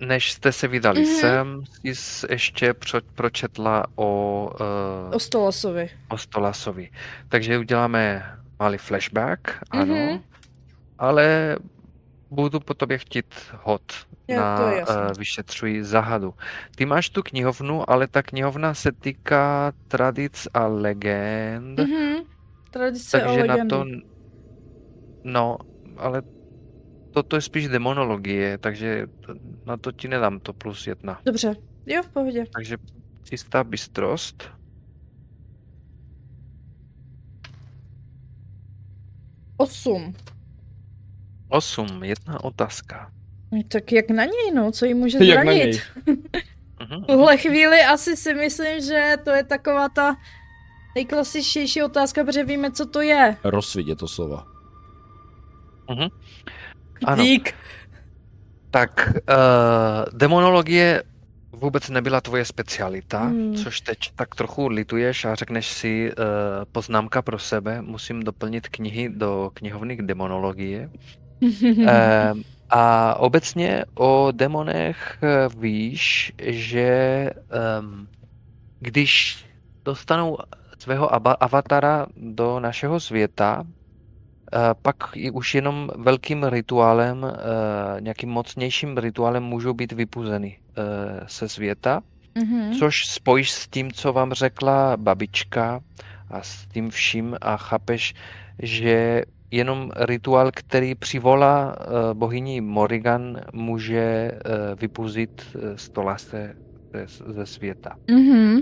Než 0.00 0.32
jste 0.32 0.52
se 0.52 0.68
vydali 0.68 1.00
Mhm. 1.02 1.10
sem, 1.14 1.64
jsi 1.84 2.26
ještě 2.30 2.74
pro, 2.74 3.00
pročetla 3.14 3.84
o, 3.94 4.04
O 4.04 5.10
uh, 5.12 5.18
Stolasovi. 5.18 5.90
o 6.08 6.18
Stolasovi. 6.18 6.90
Takže 7.28 7.58
uděláme 7.58 8.22
malý 8.58 8.78
flashback, 8.78 9.58
ano. 9.70 9.94
Mhm. 9.94 10.20
Ale 10.98 11.56
budu 12.30 12.60
po 12.60 12.74
tobě 12.74 12.98
chtít 12.98 13.34
hod 13.62 13.82
Jo, 14.28 14.36
na 14.36 14.72
uh, 14.72 15.18
vyšetřuj 15.18 15.82
zahadu. 15.82 16.34
Ty 16.76 16.86
máš 16.86 17.10
tu 17.10 17.22
knihovnu, 17.22 17.90
ale 17.90 18.06
ta 18.06 18.22
knihovna 18.22 18.74
se 18.74 18.92
týká 18.92 19.72
tradic 19.88 20.48
a 20.54 20.66
legend. 20.66 21.80
Mhm. 21.80 22.14
Tradice 22.70 23.22
a 23.22 23.24
Takže 23.24 23.46
na 23.46 23.54
legendy. 23.54 23.70
to... 23.70 23.84
No, 25.24 25.58
ale 25.96 26.22
toto 27.10 27.36
je 27.36 27.42
spíš 27.42 27.68
demonologie, 27.68 28.58
takže 28.58 29.06
na 29.66 29.76
to 29.76 29.92
ti 29.92 30.08
nedám 30.08 30.40
to 30.40 30.52
plus 30.52 30.86
jedna. 30.86 31.20
Dobře. 31.24 31.54
Jo, 31.86 32.02
v 32.02 32.08
pohodě. 32.08 32.44
Takže 32.52 32.76
čistá 33.24 33.64
bystrost. 33.64 34.50
Osm. 39.56 40.14
Osm, 41.48 42.04
jedna 42.04 42.44
otázka. 42.44 43.10
No, 43.52 43.62
Tak 43.68 43.92
jak 43.92 44.10
na 44.10 44.24
něj, 44.24 44.52
no, 44.54 44.72
co 44.72 44.84
jí 44.84 44.94
může 44.94 45.24
Jak 45.24 45.36
na 45.38 45.42
zranit? 45.52 45.64
něj. 46.06 46.16
Mhm. 46.80 47.02
V 47.02 47.06
tuhle 47.06 47.36
chvíli 47.36 47.80
asi 47.80 48.16
si 48.16 48.34
myslím, 48.34 48.80
že 48.80 49.16
to 49.24 49.30
je 49.30 49.44
taková 49.44 49.88
ta 49.88 50.16
nejklasičtější 50.94 51.82
otázka, 51.82 52.24
protože 52.24 52.44
víme, 52.44 52.70
co 52.72 52.86
to 52.86 53.00
je. 53.00 53.36
Rozsvítě 53.44 53.94
to 53.94 54.08
slova. 54.08 54.46
Ano. 57.04 57.22
Dík. 57.24 57.54
Tak, 58.70 59.12
uh, 59.28 60.18
demonologie 60.18 61.02
vůbec 61.60 61.88
nebyla 61.88 62.20
tvoje 62.20 62.44
specialita, 62.44 63.20
Hmm. 63.20 63.54
což 63.54 63.80
teď 63.80 63.98
tak 64.16 64.34
trochu 64.34 64.68
lituješ 64.68 65.24
a 65.24 65.34
řekneš 65.34 65.66
si 65.66 66.10
uh, 66.12 66.24
poznámka 66.72 67.22
pro 67.22 67.38
sebe, 67.38 67.82
musím 67.82 68.22
doplnit 68.22 68.68
knihy 68.68 69.08
do 69.08 69.50
knihovny 69.54 69.96
k 69.96 70.02
demonologie. 70.02 70.90
Eh, 71.88 72.32
a 72.70 73.14
obecně 73.14 73.84
o 73.94 74.32
demonech 74.32 75.18
eh, 75.22 75.48
víš, 75.58 76.32
že 76.42 77.30
um, 77.80 78.08
když 78.80 79.44
dostanou 79.84 80.38
svého 80.78 81.14
avatara 81.44 82.06
do 82.16 82.60
našeho 82.60 83.00
světa, 83.00 83.64
pak 84.82 84.96
i 85.14 85.30
už 85.30 85.54
jenom 85.54 85.90
velkým 85.96 86.44
rituálem, 86.44 87.26
eh, 87.26 88.00
nějakým 88.00 88.30
mocnějším 88.30 88.98
rituálem 88.98 89.42
můžou 89.42 89.72
být 89.74 89.92
vypuzeny 89.92 90.58
eh, 90.58 90.82
se 91.26 91.48
světa, 91.48 92.02
Mhm. 92.38 92.72
což 92.78 93.06
spojíš 93.06 93.50
s 93.50 93.68
tím, 93.68 93.92
co 93.92 94.12
vám 94.12 94.32
řekla 94.32 94.96
babička 94.96 95.80
a 96.30 96.42
s 96.42 96.66
tím 96.66 96.90
vším 96.90 97.36
a 97.40 97.56
chápeš, 97.56 98.14
že 98.62 99.22
jenom 99.50 99.90
rituál, 99.96 100.50
který 100.54 100.94
přivolá 100.94 101.76
bohyni 102.12 102.60
Morrigan, 102.60 103.40
může 103.52 104.32
vypuzit 104.80 105.56
stolase 105.76 106.56
ze, 107.26 107.46
světa. 107.46 107.96
Mhm. 108.10 108.60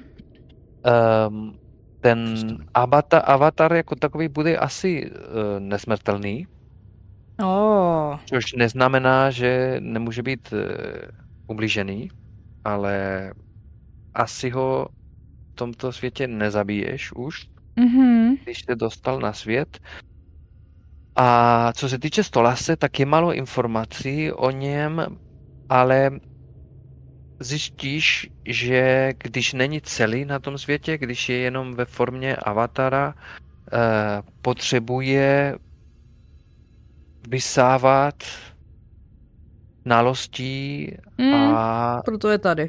Um, 1.28 1.58
ten 2.04 2.34
avatar, 2.74 3.22
avatar 3.24 3.72
jako 3.72 3.96
takový 3.96 4.28
bude 4.28 4.56
asi 4.58 5.10
uh, 5.10 5.16
nesmrtelný, 5.58 6.46
Oh. 7.42 8.18
což 8.24 8.52
neznamená, 8.52 9.30
že 9.30 9.76
nemůže 9.80 10.22
být 10.22 10.52
uh, 10.52 10.58
ublížený, 11.46 12.10
ale 12.64 13.32
asi 14.14 14.50
ho 14.50 14.88
v 15.52 15.54
tomto 15.54 15.92
světě 15.92 16.26
nezabiješ 16.28 17.12
už, 17.12 17.46
Mhm. 17.76 18.36
když 18.44 18.64
se 18.64 18.76
dostal 18.76 19.20
na 19.20 19.32
svět. 19.32 19.78
A 21.16 21.72
co 21.72 21.88
se 21.88 21.98
týče 21.98 22.22
Stolase, 22.24 22.76
tak 22.76 23.00
je 23.00 23.06
málo 23.06 23.34
informací 23.34 24.32
o 24.32 24.50
něm, 24.50 25.06
ale 25.68 26.10
zjistíš, 27.44 28.30
že 28.46 29.12
když 29.18 29.52
není 29.52 29.80
celý 29.82 30.24
na 30.24 30.38
tom 30.38 30.58
světě, 30.58 30.98
když 30.98 31.28
je 31.28 31.36
jenom 31.38 31.74
ve 31.74 31.84
formě 31.84 32.36
avatara, 32.36 33.14
eh, 33.72 34.22
potřebuje 34.42 35.58
vysávat 37.28 38.14
znalostí 39.84 40.90
Mm, 41.18 41.34
a 41.34 42.02
proto 42.04 42.30
je 42.30 42.38
tady. 42.38 42.68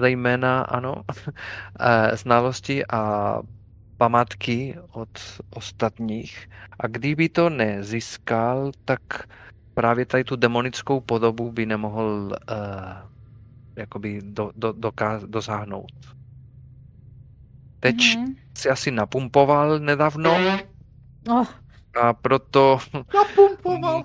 zejména, 0.00 0.62
ano, 0.62 1.02
eh, 1.80 2.16
znalosti 2.16 2.86
a 2.86 3.38
památky 3.98 4.78
od 4.92 5.10
ostatních. 5.50 6.48
A 6.80 6.86
kdyby 6.86 7.28
to 7.28 7.50
nezískal, 7.50 8.72
tak 8.84 9.00
právě 9.74 10.06
tady 10.06 10.24
tu 10.24 10.36
demonickou 10.36 11.00
podobu 11.00 11.52
by 11.52 11.66
nemohl 11.66 12.32
uh, 12.50 13.11
jakoby 13.76 14.20
do, 14.24 14.50
do, 14.56 14.72
dokáz, 14.72 15.22
dosáhnout. 15.24 15.92
Teď 17.80 18.16
Mhm. 18.16 18.34
si 18.58 18.68
asi 18.68 18.90
napumpoval 18.90 19.78
nedávno 19.78 20.36
Oh, 21.30 21.46
a 22.02 22.12
proto 22.12 22.78
napumpoval. 23.14 24.04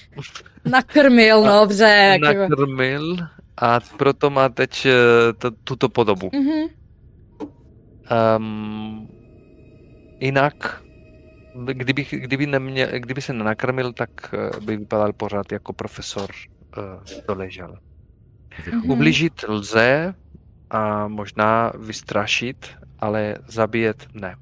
Nakrmil, 0.70 1.42
no, 1.44 1.60
dobře. 1.60 2.18
nakrmil 2.22 3.16
a 3.56 3.80
proto 3.80 4.30
má 4.30 4.48
teď 4.48 4.86
eh, 4.86 5.32
t- 5.32 5.50
tuto 5.64 5.88
podobu. 5.88 6.30
Mhm. 6.34 6.68
Um, 8.36 9.08
jinak, 10.20 10.82
kdyby, 11.72 12.06
kdyby, 12.10 12.46
neměl, 12.46 12.88
kdyby 12.98 13.22
se 13.22 13.32
nenakrmil, 13.32 13.92
tak 13.92 14.10
eh, 14.34 14.60
by 14.60 14.76
vypadal 14.76 15.12
pořád 15.12 15.52
jako 15.52 15.72
profesor 15.72 16.30
uh, 16.78 16.84
doležel. 17.28 17.78
Mhm. 18.72 18.90
Ublížit 18.90 19.42
lze 19.48 20.14
a 20.70 21.08
možná 21.08 21.72
vystrašit, 21.78 22.66
ale 22.98 23.36
zabíjet 23.48 24.08
ne. 24.14 24.36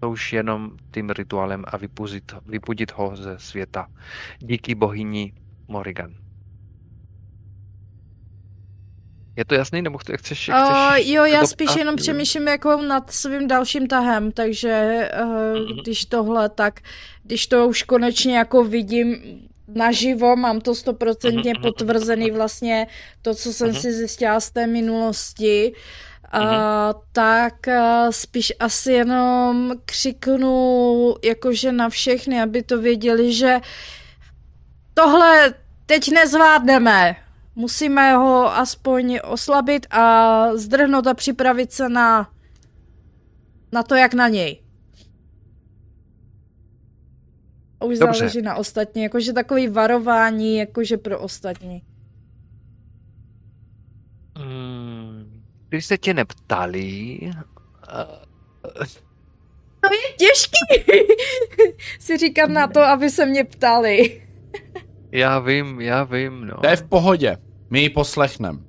To 0.00 0.10
už 0.10 0.32
jenom 0.32 0.70
tím 0.94 1.10
rituálem 1.10 1.64
a 1.68 1.76
vypudit, 1.76 2.32
vypudit 2.46 2.92
ho 2.92 3.16
ze 3.16 3.38
světa. 3.38 3.86
Díky 4.38 4.74
bohyni 4.74 5.32
Morrigan. 5.68 6.14
Je 9.36 9.44
to 9.44 9.54
jasný, 9.54 9.82
nebo 9.82 9.98
chce- 9.98 10.16
chceš, 10.16 10.38
chceš 10.38 10.52
Uh, 10.52 10.96
jo, 10.96 11.24
já 11.24 11.46
spíš 11.46 11.76
jenom 11.76 11.96
přemýšlím 11.96 12.48
jako 12.48 12.82
nad 12.82 13.10
svým 13.10 13.48
dalším 13.48 13.86
tahem, 13.86 14.32
takže 14.32 15.08
uh, 15.22 15.28
Mhm. 15.68 15.78
když 15.82 16.04
tohle, 16.04 16.48
tak 16.48 16.80
když 17.22 17.46
to 17.46 17.68
už 17.68 17.82
konečně 17.82 18.38
jako 18.38 18.64
vidím 18.64 19.16
naživo, 19.74 20.36
mám 20.36 20.60
to 20.60 20.74
stoprocentně 20.74 21.52
Mhm, 21.54 21.60
mhm, 21.60 21.62
potvrzený 21.62 22.30
vlastně 22.30 22.86
to, 23.22 23.34
co 23.34 23.52
jsem 23.52 23.68
Mhm. 23.68 23.76
si 23.80 23.92
zjistila 23.92 24.40
z 24.40 24.50
té 24.50 24.66
minulosti, 24.66 25.72
Mhm. 26.34 26.50
tak 27.12 27.54
uh, 27.66 28.10
spíš 28.10 28.52
asi 28.60 28.92
jenom 28.92 29.72
křiknu 29.84 31.14
jakože 31.24 31.72
na 31.72 31.88
všechny, 31.88 32.42
aby 32.42 32.62
to 32.62 32.78
věděli, 32.80 33.32
že 33.32 33.60
tohle 34.94 35.54
teď 35.86 36.10
nezvládneme. 36.12 37.16
Musíme 37.54 38.14
ho 38.16 38.56
aspoň 38.56 39.18
oslabit 39.24 39.86
a 39.90 40.46
zdrhnout 40.56 41.06
a 41.06 41.14
připravit 41.14 41.72
se 41.72 41.88
na, 41.88 42.30
na 43.72 43.82
to, 43.82 43.94
jak 43.94 44.14
na 44.14 44.28
něj. 44.28 44.60
A 47.80 47.84
Už 47.84 47.98
Dobře. 47.98 48.18
záleží 48.18 48.42
na 48.42 48.54
ostatní, 48.54 49.02
jakože 49.02 49.32
takový 49.32 49.68
varování, 49.68 50.56
jakože 50.56 50.96
pro 50.96 51.18
ostatní. 51.20 51.82
Mm, 54.38 55.42
Když 55.68 55.84
se 55.86 55.98
tě 55.98 56.14
neptali, 56.14 57.18
uh, 57.22 58.84
Těžký! 60.16 60.92
si 61.98 62.16
říkám 62.16 62.52
na 62.52 62.66
to, 62.66 62.80
aby 62.80 63.10
se 63.10 63.26
mě 63.26 63.44
ptali. 63.44 64.22
já 65.12 65.38
vím, 65.38 65.80
já 65.80 66.04
vím, 66.04 66.46
no. 66.46 66.56
To 66.60 66.66
je 66.68 66.76
v 66.76 66.88
pohodě. 66.88 67.36
My 67.70 67.80
ji 67.80 67.90
poslechnem. 67.90 68.64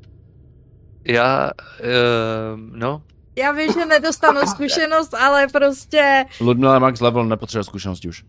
Já, 1.06 1.52
uh, 1.80 2.60
no, 2.72 3.04
Já 3.38 3.52
vím, 3.52 3.74
že 3.74 3.86
nedostanu 3.86 4.42
zkušenost, 4.48 5.14
ale 5.14 5.48
prostě... 5.48 6.26
Ludmila 6.42 6.80
Max 6.80 7.00
level 7.02 7.26
nepotřebuje 7.26 7.64
zkušenosti 7.64 8.08
už. 8.10 8.24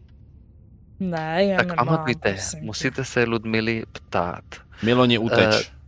Ne, 1.11 1.45
já 1.45 1.57
tak 1.57 1.67
nemám. 1.67 1.87
pamatujte, 1.87 2.37
musíte 2.61 3.05
se 3.05 3.25
Ludmily 3.25 3.83
ptát. 3.93 4.45
Miloni 4.83 5.19
uteč. 5.19 5.71
Eh, 5.73 5.83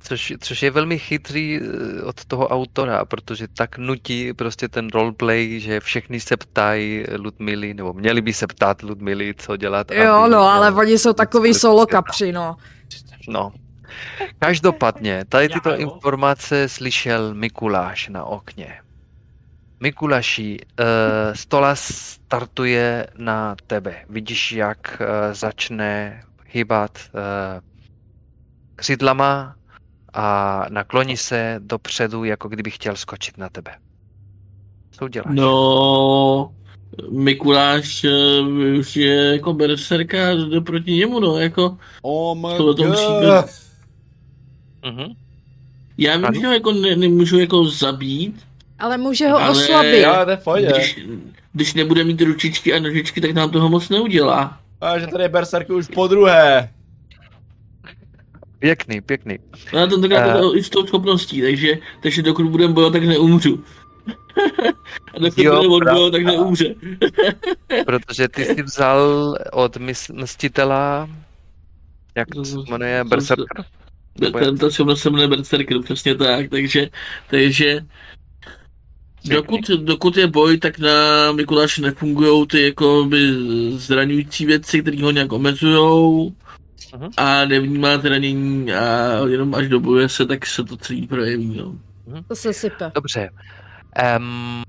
Což, 0.00 0.32
což 0.40 0.62
je 0.62 0.70
velmi 0.70 0.98
chytrý 0.98 1.60
eh, 1.60 2.02
od 2.02 2.24
toho 2.24 2.48
autora, 2.48 3.04
protože 3.04 3.48
tak 3.48 3.78
nutí 3.78 4.32
prostě 4.32 4.68
ten 4.68 4.88
roleplay, 4.88 5.60
že 5.60 5.80
všichni 5.80 6.20
se 6.20 6.36
ptají 6.36 7.04
Ludmily, 7.18 7.74
nebo 7.74 7.92
měli 7.92 8.20
by 8.20 8.32
se 8.32 8.46
ptát 8.46 8.82
Ludmily, 8.82 9.34
co 9.38 9.56
dělat. 9.56 9.90
Jo, 9.90 10.14
aby, 10.14 10.32
no, 10.32 10.38
eh, 10.38 10.50
ale 10.50 10.72
oni 10.72 10.98
jsou 10.98 11.12
takový 11.12 11.54
solo 11.54 11.86
prostě 11.86 11.96
tak. 11.96 12.04
kapři, 12.04 12.32
no. 12.32 12.56
No. 13.28 13.52
Každopádně, 14.38 15.24
tady 15.28 15.48
tyto 15.48 15.76
informace 15.76 16.68
slyšel 16.68 17.34
Mikuláš 17.34 18.08
na 18.08 18.24
okně. 18.24 18.80
Mikuláši, 19.80 20.58
uh, 20.80 20.86
stola 21.34 21.74
startuje 21.74 23.06
na 23.18 23.56
tebe. 23.66 24.04
Vidíš, 24.08 24.52
jak 24.52 25.00
uh, 25.00 25.34
začne 25.34 26.22
hýbat 26.46 26.98
uh, 27.14 27.20
křídlama 28.76 29.54
a 30.12 30.64
nakloní 30.68 31.16
se 31.16 31.56
dopředu, 31.58 32.24
jako 32.24 32.48
kdyby 32.48 32.70
chtěl 32.70 32.96
skočit 32.96 33.38
na 33.38 33.48
tebe. 33.48 33.74
Co 34.90 35.08
děláš? 35.08 35.34
No, 35.34 36.52
Mikuláš 37.10 38.04
eh, 38.04 38.42
využije 38.42 39.32
jako 39.32 39.52
berserka 39.52 40.28
a 40.28 40.34
jde 40.34 40.60
proti 40.60 40.92
němu, 40.92 41.20
no, 41.20 41.38
jako 41.38 41.78
Oh 42.02 42.36
my 42.38 42.56
tohle 42.56 42.74
to. 42.74 43.48
Mhm. 44.84 45.12
Já 45.98 46.16
vím, 46.16 46.40
že 46.40 46.46
ho 46.46 46.52
jako 46.52 46.72
ne, 46.72 46.96
nemůžu 46.96 47.38
jako 47.38 47.64
zabít, 47.64 48.47
Ale 48.78 48.98
může 48.98 49.28
ho 49.28 49.36
Ale- 49.38 49.50
oslabit. 49.50 50.00
Já, 50.02 50.24
to 50.24 50.30
je 50.30 50.36
pohodě. 50.36 50.66
když, 50.66 50.98
když 51.52 51.74
nebude 51.74 52.04
mít 52.04 52.20
ručičky 52.20 52.74
a 52.74 52.80
nožičky, 52.80 53.20
tak 53.20 53.30
nám 53.30 53.50
toho 53.50 53.68
moc 53.68 53.88
neudělá. 53.88 54.60
A 54.80 54.98
že 54.98 55.06
tady 55.06 55.24
je 55.24 55.28
Berserk 55.28 55.70
už 55.70 55.86
po 55.94 56.06
druhé. 56.08 56.70
Pěkný, 58.58 59.00
pěkný. 59.00 59.38
No, 59.72 59.78
Já 59.78 59.86
tentokrát 59.86 60.36
Eh. 60.38 60.44
uh, 60.46 60.56
i 60.56 60.62
s 60.62 60.70
tou 60.70 60.86
schopností, 60.86 61.42
takže, 61.42 61.78
takže 62.02 62.22
dokud 62.22 62.46
budeme 62.46 62.74
bojovat, 62.74 62.92
tak 62.92 63.02
neumřu. 63.04 63.64
a 65.14 65.18
dokud 65.18 65.38
Jo, 65.42 65.52
budeme 65.56 65.74
odbojovat, 65.74 66.12
tak 66.12 66.22
neumře. 66.22 66.74
Protože 67.86 68.28
ty 68.28 68.44
jsi 68.44 68.62
vzal 68.62 69.34
od 69.52 69.76
mys- 69.76 70.14
mstitela, 70.22 71.08
jak 72.14 72.28
To- 72.28 72.44
se 72.44 72.54
to- 72.54 72.64
jmenuje, 72.70 73.02
to- 73.04 73.08
Berserker? 73.08 73.64
Ten, 74.38 74.58
ta 74.58 74.70
schopnost 74.70 75.00
se 75.02 75.10
jmenuje 75.10 75.28
Berserker, 75.28 75.82
přesně 75.82 76.14
tak, 76.14 76.48
takže, 76.50 76.88
takže 77.30 77.80
dokud, 79.24 79.68
dokud 79.68 80.16
je 80.16 80.26
boj, 80.26 80.58
tak 80.58 80.78
na 80.78 80.92
Mikuláše 81.32 81.82
nefungují 81.82 82.46
ty 82.46 82.62
jako 82.62 83.04
by 83.08 83.32
zraňující 83.70 84.46
věci, 84.46 84.82
které 84.82 85.02
ho 85.02 85.10
nějak 85.10 85.32
omezujou 85.32 86.32
Mhm. 86.94 87.08
a 87.16 87.44
nevnímá 87.44 87.98
zranění 87.98 88.72
a 88.72 89.18
jenom 89.28 89.54
až 89.54 89.68
dobuje 89.68 90.08
se, 90.08 90.26
tak 90.26 90.46
se 90.46 90.64
to 90.64 90.76
celý 90.76 91.06
projeví. 91.06 91.56
No. 91.56 91.74
To 92.28 92.36
se 92.36 92.52
sype. 92.52 92.90
Dobře. 92.94 93.30
Um, 94.18 94.62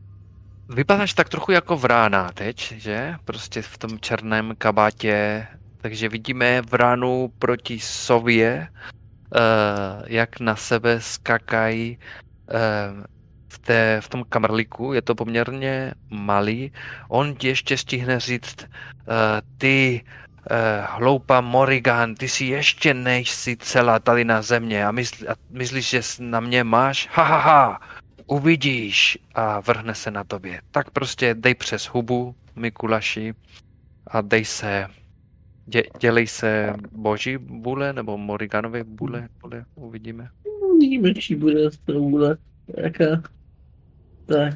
vypadáš 0.69 1.13
tak 1.13 1.29
trochu 1.29 1.51
jako 1.51 1.77
vrána 1.77 2.31
teď, 2.33 2.73
že? 2.77 3.15
Prostě 3.25 3.61
v 3.61 3.77
tom 3.77 3.99
černém 3.99 4.53
kabátě. 4.57 5.47
Takže 5.81 6.09
vidíme 6.09 6.61
vránu 6.61 7.31
proti 7.39 7.79
sově, 7.79 8.67
uh, 8.71 10.03
jak 10.05 10.39
na 10.39 10.55
sebe 10.55 11.01
skakají 11.01 11.97
uh, 12.53 13.03
v, 13.61 13.65
té, 13.65 14.01
v 14.01 14.09
tom 14.09 14.23
kamrliku. 14.29 14.93
Je 14.93 15.01
to 15.01 15.15
poměrně 15.15 15.93
malý. 16.09 16.71
On 17.09 17.35
ti 17.35 17.47
ještě 17.47 17.77
stihne 17.77 18.19
říct, 18.19 18.57
uh, 18.63 18.67
ty 19.57 20.01
uh, 20.03 20.55
hloupá 20.97 21.41
Morrigan, 21.41 22.15
ty 22.15 22.27
si 22.27 22.45
ještě 22.45 22.93
nejsi 22.93 23.57
celá 23.57 23.99
tady 23.99 24.25
na 24.25 24.41
země 24.41 24.85
a, 24.85 24.91
mysl, 24.91 25.31
a 25.31 25.35
myslíš, 25.49 25.89
že 25.89 26.01
na 26.19 26.39
mě 26.39 26.63
máš? 26.63 27.09
Ha, 27.11 27.23
ha, 27.23 27.39
ha, 27.39 27.79
uvidíš 28.27 29.17
a 29.35 29.59
vrhne 29.59 29.95
se 29.95 30.11
na 30.11 30.23
tobě. 30.23 30.61
Tak 30.71 30.91
prostě 30.91 31.33
dej 31.33 31.55
přes 31.55 31.83
hubu, 31.83 32.35
Mikulaši, 32.55 33.33
a 34.07 34.21
dej 34.21 34.45
se, 34.45 34.87
dě, 35.65 35.83
dělej 35.99 36.27
se 36.27 36.73
boží 36.91 37.37
bule 37.37 37.93
nebo 37.93 38.17
Morriganovy 38.17 38.83
bule, 38.83 39.29
bule, 39.41 39.65
uvidíme. 39.75 40.29
Uvidíme, 40.61 41.13
čí 41.13 41.35
bude 41.35 41.71
z 41.71 41.77
toho 41.77 42.09
bude. 42.09 42.37
Jaká. 42.77 43.05
Tak. 44.29 44.53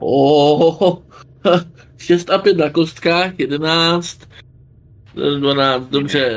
Oh, 0.00 1.02
6 1.96 2.30
a 2.30 2.38
5 2.38 2.56
na 2.56 2.70
kostkách, 2.70 3.38
11, 3.38 4.28
12, 5.14 5.88
dobře, 5.88 6.30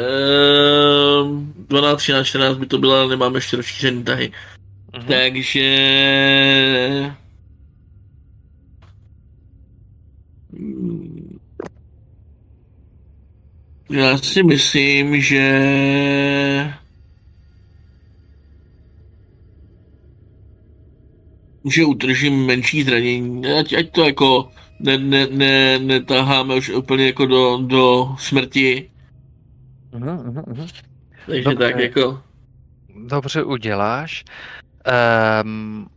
ehm, 1.21 1.53
12, 1.67 1.97
13, 1.97 2.27
14 2.27 2.57
by 2.57 2.65
to 2.65 2.77
bylo, 2.77 2.93
ale 2.93 3.09
nemáme 3.09 3.37
ještě 3.37 3.57
rozšířený 3.57 4.03
tahy. 4.03 4.31
Mhm. 4.97 5.07
Takže... 5.07 5.67
Hmm. 10.53 11.39
Já 13.89 14.17
si 14.17 14.43
myslím, 14.43 15.21
že... 15.21 16.80
že 21.65 21.85
utržím 21.85 22.45
menší 22.45 22.83
zranění, 22.83 23.45
ať, 23.45 23.73
ať 23.73 23.91
to 23.91 24.05
jako 24.05 24.51
ne, 24.79 24.97
ne, 24.97 25.27
ne, 25.27 25.79
netaháme 25.79 26.55
už 26.55 26.69
úplně 26.69 27.05
jako 27.05 27.25
do, 27.25 27.57
do 27.57 28.15
smrti, 28.19 28.89
mhm, 29.93 30.43
mhm. 30.47 30.67
takže 31.25 31.43
Dobře. 31.43 31.55
tak 31.55 31.79
jako... 31.79 32.21
Dobře 33.07 33.43
uděláš. 33.43 34.23
Um, 35.43 35.87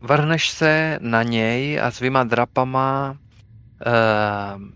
vrhneš 0.00 0.50
se 0.50 0.98
na 1.00 1.22
něj 1.22 1.80
a 1.80 1.90
svýma 1.90 2.24
drapama 2.24 3.16
um, 4.56 4.72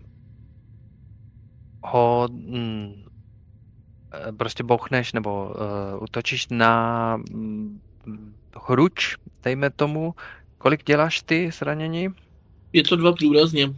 ho 1.83 2.27
mm, 2.31 2.93
eh, 4.13 4.31
prostě 4.31 4.63
bouchneš 4.63 5.13
nebo 5.13 5.45
uh, 5.95 6.03
utočíš 6.03 6.47
na 6.51 7.17
mm, 7.17 7.81
hruč, 8.67 9.17
dejme 9.43 9.69
tomu. 9.69 10.15
Kolik 10.57 10.83
děláš 10.83 11.21
ty 11.21 11.51
zranění? 11.53 12.09
Je 12.73 12.83
to 12.83 12.95
dva 12.95 13.11
průrazně. 13.13 13.73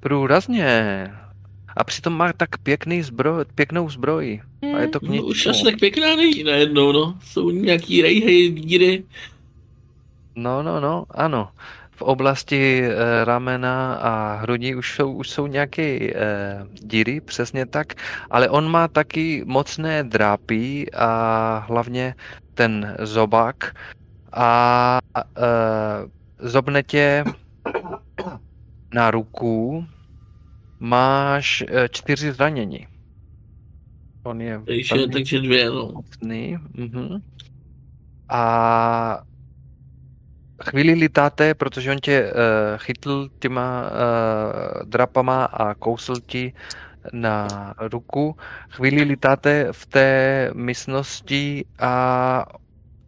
Průrazně. 0.00 1.10
A 1.76 1.84
přitom 1.84 2.12
má 2.12 2.32
tak 2.32 2.58
pěkný 2.58 3.02
zbroj, 3.02 3.44
pěknou 3.54 3.90
zbroj. 3.90 4.40
A 4.74 4.78
je 4.80 4.88
to 4.88 5.00
k 5.00 5.02
No, 5.02 5.22
už 5.22 5.46
asi 5.46 5.64
tak 5.64 5.78
pěkná 5.80 6.16
není 6.16 6.44
najednou, 6.44 6.92
no. 6.92 7.18
Jsou 7.24 7.50
nějaký 7.50 8.02
rejhy, 8.02 8.48
díry. 8.48 9.04
No, 10.34 10.62
no, 10.62 10.80
no, 10.80 11.04
ano. 11.10 11.48
v 11.98 12.02
oblasti 12.02 12.82
eh, 12.82 13.24
ramena 13.24 13.94
a 13.94 14.34
hrudi 14.34 14.74
už 14.74 14.94
jsou, 14.94 15.12
už 15.12 15.30
jsou 15.30 15.46
nějaké 15.46 15.98
eh, 15.98 16.14
díry, 16.72 17.20
přesně 17.20 17.66
tak, 17.66 17.94
ale 18.30 18.48
on 18.48 18.70
má 18.70 18.88
taky 18.88 19.42
mocné 19.46 20.04
drápy 20.04 20.86
a 20.94 21.10
hlavně 21.58 22.14
ten 22.54 22.96
zobák 23.02 23.74
a 24.32 24.98
eh, 25.18 25.22
zobne 26.38 26.82
tě 26.82 27.24
na 28.94 29.10
ruku 29.10 29.86
máš 30.80 31.64
eh, 31.68 31.88
čtyři 31.88 32.32
zranění. 32.32 32.86
On 34.22 34.40
je 34.40 34.62
Takže, 34.66 34.94
velmi 34.94 35.12
takže 35.12 35.40
dvě, 35.40 35.70
no. 35.70 35.92
mocný. 35.94 36.58
Mhm. 36.74 37.22
A 38.28 39.22
chvíli 40.64 40.92
lítáte, 40.92 41.54
protože 41.54 41.90
on 41.90 41.98
tě 41.98 42.32
uh, 42.32 42.78
chytl 42.78 43.28
těma 43.38 43.82
uh, 43.82 44.88
drapama 44.88 45.44
a 45.44 45.74
kousl 45.74 46.14
ti 46.26 46.52
na 47.12 47.48
ruku. 47.78 48.36
Chvíli 48.70 49.02
lítáte 49.02 49.68
v 49.72 49.86
té 49.86 50.50
místnosti 50.54 51.64
a 51.78 52.44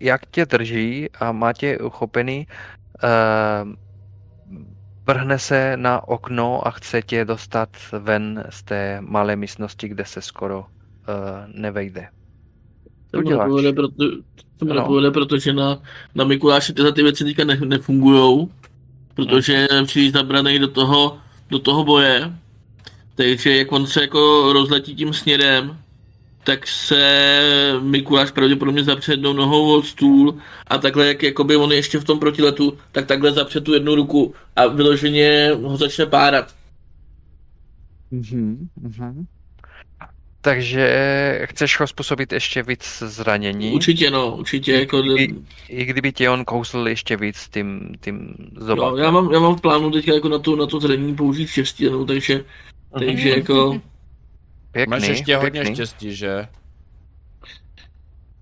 jak 0.01 0.27
tě 0.27 0.47
drží 0.47 1.09
a 1.21 1.33
má 1.33 1.53
tě 1.53 1.79
uchopený, 1.79 2.47
uh, 3.05 3.73
vrhne 5.07 5.39
se 5.39 5.77
na 5.77 6.09
okno 6.09 6.67
a 6.67 6.71
chce 6.71 7.03
tě 7.03 7.25
dostat 7.25 7.69
ven 7.99 8.45
z 8.51 8.63
té 8.63 8.99
malé 9.01 9.37
místnosti, 9.37 9.89
kde 9.89 10.05
se 10.05 10.23
skoro 10.23 10.59
uh, 10.61 10.67
nevejde. 11.55 12.09
To 13.11 13.21
nepovede, 13.21 13.73
proto, 13.73 14.05
to 14.59 14.65
No. 14.65 15.13
protože 15.13 15.53
na, 15.53 15.79
na 16.15 16.25
Mikuláše 16.25 16.73
tyhle 16.73 16.93
ty 16.93 17.03
věci 17.03 17.25
teďka 17.25 17.45
ne, 17.45 17.57
nefungujou, 17.65 18.51
protože 19.15 19.69
příliš 19.87 20.13
zabranej 20.13 20.59
do 20.59 20.69
toho, 20.69 21.19
do 21.51 21.59
toho 21.59 21.85
boje, 21.85 22.33
takže 23.15 23.57
jak 23.57 23.73
on 23.73 23.87
se 23.87 24.01
jako 24.01 24.53
rozletí 24.53 24.95
tím 24.95 25.13
směrem, 25.13 25.79
tak 26.45 26.67
se 26.67 27.79
Mikuláš 27.83 28.31
pravděpodobně 28.31 28.85
zapře 28.85 29.13
jednou 29.13 29.33
nohou 29.33 29.77
od 29.79 29.87
stůl 29.87 30.39
a 30.67 30.79
takhle, 30.79 31.07
jak 31.07 31.23
jakoby 31.23 31.57
on 31.57 31.71
je 31.71 31.79
ještě 31.79 31.99
v 31.99 32.05
tom 32.05 32.19
protiletu, 32.19 32.79
tak 32.93 33.07
takhle 33.07 33.33
zapře 33.33 33.61
tu 33.61 33.75
jednu 33.75 33.95
ruku 33.95 34.35
a 34.57 34.67
vyloženě 34.67 35.51
ho 35.63 35.77
začne 35.77 36.07
párat. 36.07 36.55
Mhm, 38.11 38.69
mhm. 38.81 39.27
Takže 40.43 41.47
chceš 41.51 41.81
ho 41.81 41.87
způsobit 41.87 42.33
ještě 42.33 42.63
víc 42.63 43.03
zranění, 43.07 43.73
Určitě 43.73 44.11
no, 44.11 44.37
určitě 44.37 44.73
jako... 44.73 45.05
I, 45.05 45.35
i 45.69 45.85
kdyby 45.85 46.13
tě 46.13 46.31
on 46.31 46.45
kousl 46.45 46.89
ještě 46.89 47.17
víc 47.17 47.49
tím, 47.49 47.93
tím 48.01 48.35
Jo, 48.39 48.67
zobákem. 48.67 49.05
já, 49.05 49.11
mám, 49.11 49.33
já 49.33 49.41
mám 49.41 49.57
v 49.57 49.61
plánu 49.61 49.91
teďka 49.91 50.15
jako 50.15 50.29
na 50.29 50.39
to, 50.39 50.57
na 50.57 50.67
to 50.67 50.81
zranění 50.81 51.15
použít 51.17 51.47
štěstěnou, 51.47 52.05
takže, 52.05 52.45
takže 52.99 53.29
jako... 53.31 53.81
Pěkný, 54.73 54.91
Máš 54.91 55.09
ještě 55.09 55.37
hodně 55.37 55.51
pěkný. 55.51 55.75
štěstí, 55.75 56.15
že? 56.17 56.47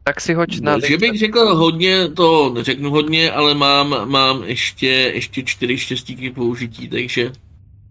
Tak 0.05 0.21
si 0.21 0.35
hoď 0.35 0.61
na 0.61 0.79
že 0.79 0.99
bych 0.99 1.19
řekl 1.19 1.55
hodně, 1.55 2.09
to 2.09 2.53
neřeknu 2.55 2.91
hodně, 2.91 3.33
ale 3.33 3.55
mám, 3.55 4.11
mám 4.11 4.45
ještě, 4.45 4.87
ještě 4.89 5.43
čtyři 5.43 5.79
štěstíky 5.79 6.31
k 6.31 6.35
použití, 6.35 6.89
takže 6.89 7.33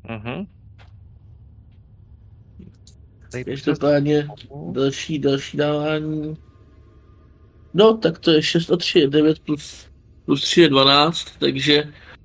Mhm. 0.09 0.45
Každopádně 3.45 4.27
další, 4.71 5.19
další 5.19 5.57
dávání. 5.57 6.37
No, 7.73 7.97
tak 7.97 8.19
to 8.19 8.31
je 8.31 8.41
6 8.43 8.71
a 8.71 8.77
3 8.77 8.99
je 8.99 9.07
9 9.07 9.39
plus, 9.39 9.87
plus 10.25 10.41
3 10.41 10.61
je 10.61 10.69
12, 10.69 11.27
takže 11.39 11.83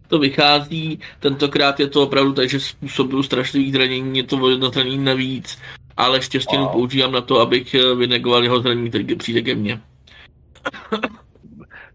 to 0.09 0.19
vychází. 0.19 0.99
Tentokrát 1.21 1.81
je 1.81 1.89
to 1.89 2.03
opravdu 2.03 2.33
tak, 2.33 2.49
že 2.49 2.61
způsobil 2.61 3.23
strašlivý 3.23 3.73
zranění, 3.73 4.19
je 4.19 4.25
to 4.25 4.37
o 4.37 4.49
jedno 4.49 4.71
zranění 4.71 5.05
navíc, 5.05 5.59
ale 5.97 6.23
štěstěnu 6.23 6.63
Wow. 6.63 6.73
používám 6.73 7.13
na 7.13 7.21
to, 7.21 7.41
abych 7.41 7.75
eh, 7.75 7.95
vynegoval 7.95 8.43
jeho 8.45 8.61
zranění, 8.61 8.89
který 8.89 9.15
přijde 9.15 9.43
ke 9.43 9.55
mně. 9.55 9.81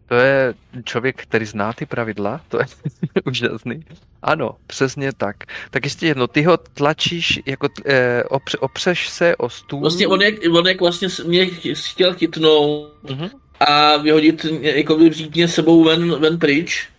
To 0.07 0.15
je 0.15 0.53
člověk, 0.83 1.21
který 1.21 1.45
zná 1.45 1.73
ty 1.73 1.85
pravidla, 1.85 2.41
to 2.49 2.57
je 2.59 2.65
úžasný. 3.25 3.83
Ano, 4.21 4.55
přesně 4.67 5.11
tak. 5.17 5.35
Tak 5.71 5.83
ještě 5.83 6.05
jedno, 6.07 6.27
ty 6.27 6.43
ho 6.43 6.57
tlačíš, 6.57 7.39
jako 7.45 7.67
eh, 7.85 8.23
opře, 8.23 8.57
opřeš 8.57 9.09
se 9.09 9.35
o 9.35 9.49
stůl. 9.49 9.79
Vlastně 9.81 10.07
on 10.07 10.21
jak, 10.21 10.33
on 10.51 10.67
jak 10.67 10.81
vlastně 10.81 11.07
mě 11.25 11.45
ch- 11.45 11.91
chtěl 11.91 12.13
chytnout 12.13 12.93
Mhm, 13.09 13.29
a 13.59 13.97
vyhodit, 13.97 14.45
jako 14.61 14.95
by 14.95 15.09
vzít 15.09 15.35
mě 15.35 15.47
sebou 15.47 15.83
ven, 15.83 16.19
ven 16.19 16.39
pryč, 16.39 16.89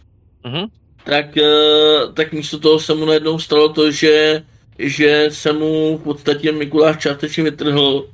mhm. 0.46 0.66
tak, 1.04 1.36
eh, 1.36 2.12
tak 2.14 2.32
místo 2.32 2.58
toho 2.58 2.80
se 2.80 2.94
mu 2.94 3.04
najednou 3.04 3.38
stalo 3.38 3.68
to, 3.68 3.90
že, 3.90 4.42
že 4.78 5.26
se 5.30 5.52
mu 5.52 5.98
v 5.98 6.02
podstatě 6.02 6.52
Mikuláš 6.52 6.96
částečně 6.96 7.42
vytrhl, 7.42 8.06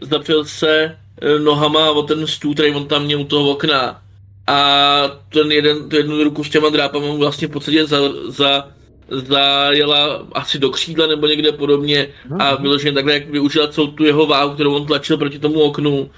zapřel 0.00 0.44
se 0.44 0.96
eh, 1.20 1.38
nohama 1.38 1.90
o 1.90 2.02
ten 2.02 2.26
stůl, 2.26 2.54
který 2.54 2.74
on 2.74 2.88
tam 2.88 3.04
měl 3.04 3.20
u 3.20 3.24
toho 3.24 3.50
okna 3.50 4.02
a 4.46 5.02
ten 5.28 5.52
jeden, 5.52 5.88
tu 5.88 5.96
jednu 5.96 6.24
ruku 6.24 6.44
s 6.44 6.50
těma 6.50 6.68
drápama 6.68 7.06
mu 7.06 7.18
vlastně 7.18 7.48
v 7.48 7.50
podstatě 7.50 7.86
za, 7.86 7.98
za, 8.28 8.68
zajela 9.08 10.26
asi 10.32 10.58
do 10.58 10.70
křídla 10.70 11.06
nebo 11.06 11.26
někde 11.26 11.52
podobně 11.52 12.08
a 12.38 12.54
vyloženě 12.54 12.92
takhle, 12.92 13.12
jak 13.12 13.30
využila 13.30 13.68
celou 13.68 13.86
tu 13.86 14.04
jeho 14.04 14.26
váhu, 14.26 14.54
kterou 14.54 14.74
on 14.74 14.86
tlačil 14.86 15.18
proti 15.18 15.38
tomu 15.38 15.60
oknu, 15.60 16.10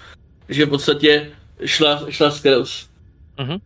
že 0.48 0.66
v 0.66 0.68
podstatě 0.68 1.30
šla, 1.64 2.02
šla 2.08 2.30
skrz. 2.30 2.86
Mhm. 3.38 3.58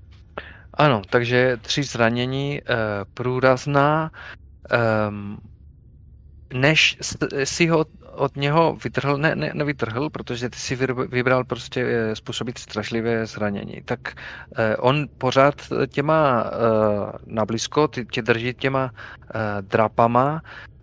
Ano, 0.74 1.02
takže 1.10 1.56
tři 1.62 1.82
zranění, 1.82 2.60
uh, 2.62 2.76
průrazná. 3.14 4.10
Um, 5.08 5.38
než 6.54 6.98
si 7.44 7.66
ho 7.66 7.84
od 8.14 8.36
něho 8.36 8.76
vytrhl, 8.84 9.16
ne, 9.16 9.34
ne, 9.34 9.50
nevytrhl, 9.54 10.10
protože 10.10 10.50
ty 10.50 10.58
si 10.58 10.76
vybral 11.08 11.44
prostě 11.44 11.80
eh, 11.80 12.16
způsobit 12.16 12.58
strašlivé 12.58 13.26
zranění. 13.26 13.82
Tak 13.84 14.00
eh, 14.56 14.76
on 14.76 15.08
pořád 15.18 15.54
těma 15.86 16.44
uh, 16.44 16.50
nablízko, 17.26 17.88
ty 17.88 18.06
tě 18.06 18.22
drží 18.22 18.54
těma 18.54 18.90
drapama, 19.60 20.42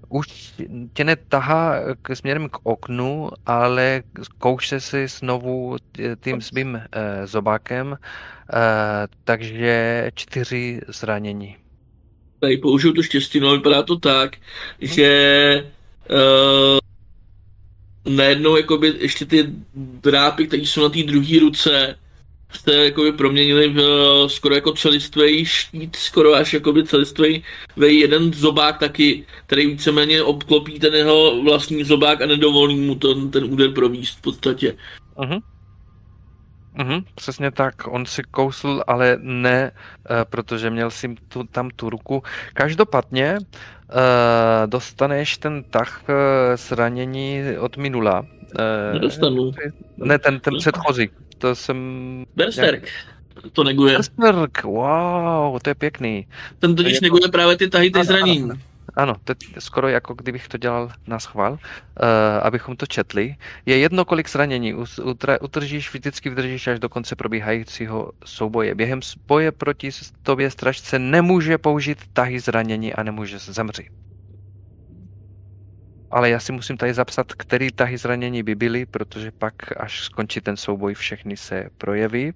už 0.10 0.54
tě 0.94 1.04
netahá 1.04 1.76
k 2.02 2.16
směrem 2.16 2.50
k 2.50 2.58
oknu, 2.64 3.30
ale 3.46 4.04
kouše 4.38 4.80
si 4.80 5.08
znovu 5.08 5.78
tím 6.20 6.42
svým 6.42 6.82
zobákem, 7.26 7.98
takže 9.24 10.12
čtyři 10.16 10.82
zranění. 10.88 11.61
Tady 12.42 12.58
použiju 12.58 12.94
tu 12.94 13.04
štěstí, 13.04 13.40
no 13.40 13.52
vypadá 13.52 13.84
to 13.84 14.00
tak, 14.00 14.36
že 14.82 15.64
uh, 16.10 16.80
najednou 18.16 18.58
jakoby 18.58 18.94
ještě 19.00 19.26
ty 19.26 19.46
drápy, 19.76 20.48
které 20.48 20.64
jsou 20.64 20.82
na 20.84 20.90
té 20.90 21.04
druhé 21.04 21.40
ruce, 21.40 21.96
se 22.64 22.76
jakoby 22.76 23.12
proměnily 23.12 23.70
v 23.70 23.80
eh, 23.80 24.30
skoro 24.30 24.56
jako 24.56 24.72
celistvý 24.72 25.46
štít, 25.46 25.96
skoro 25.96 26.34
až 26.34 26.54
jakoby 26.54 26.84
celistvý 26.84 27.44
ve 27.76 27.88
jeden 27.88 28.34
zobák 28.34 28.80
taky, 28.80 29.26
který 29.46 29.68
víceméně 29.68 30.24
obklopí 30.24 30.80
ten 30.80 30.94
jeho 30.94 31.44
vlastní 31.44 31.84
zobák 31.84 32.22
a 32.22 32.26
nedovolí 32.26 32.76
mu 32.76 32.96
ten, 32.96 33.32
ten 33.32 33.44
úder 33.44 33.72
províst 33.72 34.18
v 34.18 34.22
podstatě. 34.22 34.76
Mhm. 35.20 35.40
Mhm, 36.76 37.02
přesně 37.16 37.52
tak. 37.52 37.76
On 37.88 38.06
si 38.06 38.24
kousl, 38.24 38.84
ale 38.88 39.18
ne, 39.22 39.72
eh, 39.72 40.26
protože 40.30 40.70
měl 40.70 40.92
si 40.92 41.16
tu, 41.28 41.44
tam 41.44 41.70
tu 41.70 41.90
ruku. 41.90 42.24
Každopádně 42.54 43.38
eh, 43.38 44.68
dostaneš 44.68 45.38
ten 45.38 45.64
tah 45.64 46.04
eh, 46.10 46.58
zranění 46.58 47.42
od 47.60 47.78
minula. 47.78 48.26
Eh, 48.60 48.94
Nedostanu. 48.94 49.52
Ne, 49.98 50.20
ten, 50.20 50.40
ten 50.40 50.54
předchozí. 50.58 51.10
To 51.38 51.56
jsem... 51.56 51.78
Berserk 52.36 52.88
to 53.54 53.64
neguje. 53.64 53.94
Berserk, 53.94 54.64
wow, 54.64 55.60
to 55.62 55.70
je 55.70 55.76
pěkný. 55.76 56.28
Ten 56.60 56.76
totiž 56.76 56.94
jako- 56.94 57.06
neguje 57.06 57.28
právě 57.32 57.58
ty 57.58 57.70
tahy, 57.70 57.92
ty 57.92 58.04
zranění. 58.04 58.50
Ano, 58.96 59.16
teď 59.24 59.38
skoro 59.60 59.88
jako 59.88 60.14
kdybych 60.14 60.48
to 60.48 60.58
dělal 60.58 60.92
na 61.08 61.20
schvál, 61.20 61.54
uh, 61.54 61.58
abychom 62.42 62.76
to 62.76 62.86
četli. 62.86 63.36
Je 63.66 63.78
jedno, 63.78 64.06
kolik 64.06 64.30
zranění 64.30 64.74
utržíš, 65.42 65.94
vždycky 65.94 66.30
vydržíš 66.30 66.68
až 66.68 66.80
do 66.80 66.90
konce 66.90 67.16
probíhajícího 67.16 68.12
souboje. 68.26 68.76
Během 68.76 69.00
boje 69.28 69.52
proti 69.52 69.90
tobě 70.24 70.52
stražce 70.52 71.00
nemůže 71.00 71.58
použít 71.58 71.98
tahy 72.14 72.40
zranění 72.40 72.94
a 72.94 73.04
nemůže 73.04 73.40
zemřít. 73.40 73.92
Ale 76.12 76.30
já 76.30 76.40
si 76.40 76.52
musím 76.52 76.78
tady 76.78 76.94
zapsat, 76.94 77.34
který 77.34 77.72
tahy 77.72 77.98
zranění 77.98 78.44
by 78.44 78.56
byly, 78.56 78.86
protože 78.86 79.32
pak, 79.32 79.54
až 79.82 80.04
skončí 80.04 80.42
ten 80.42 80.58
souboj, 80.58 80.94
všechny 80.94 81.38
se 81.38 81.70
projeví. 81.78 82.34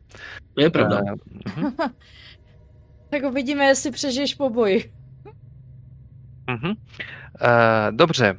To 0.53 0.61
je 0.61 0.69
pravda. 0.69 1.01
Eh, 1.07 1.59
mhm, 1.59 1.73
Tak 3.09 3.23
uvidíme, 3.23 3.65
jestli 3.65 3.91
přežiješ 3.91 4.35
po 4.35 4.49
boji. 4.49 4.91
Mhm. 6.47 6.73
Eh, 7.41 7.91
dobře. 7.91 8.35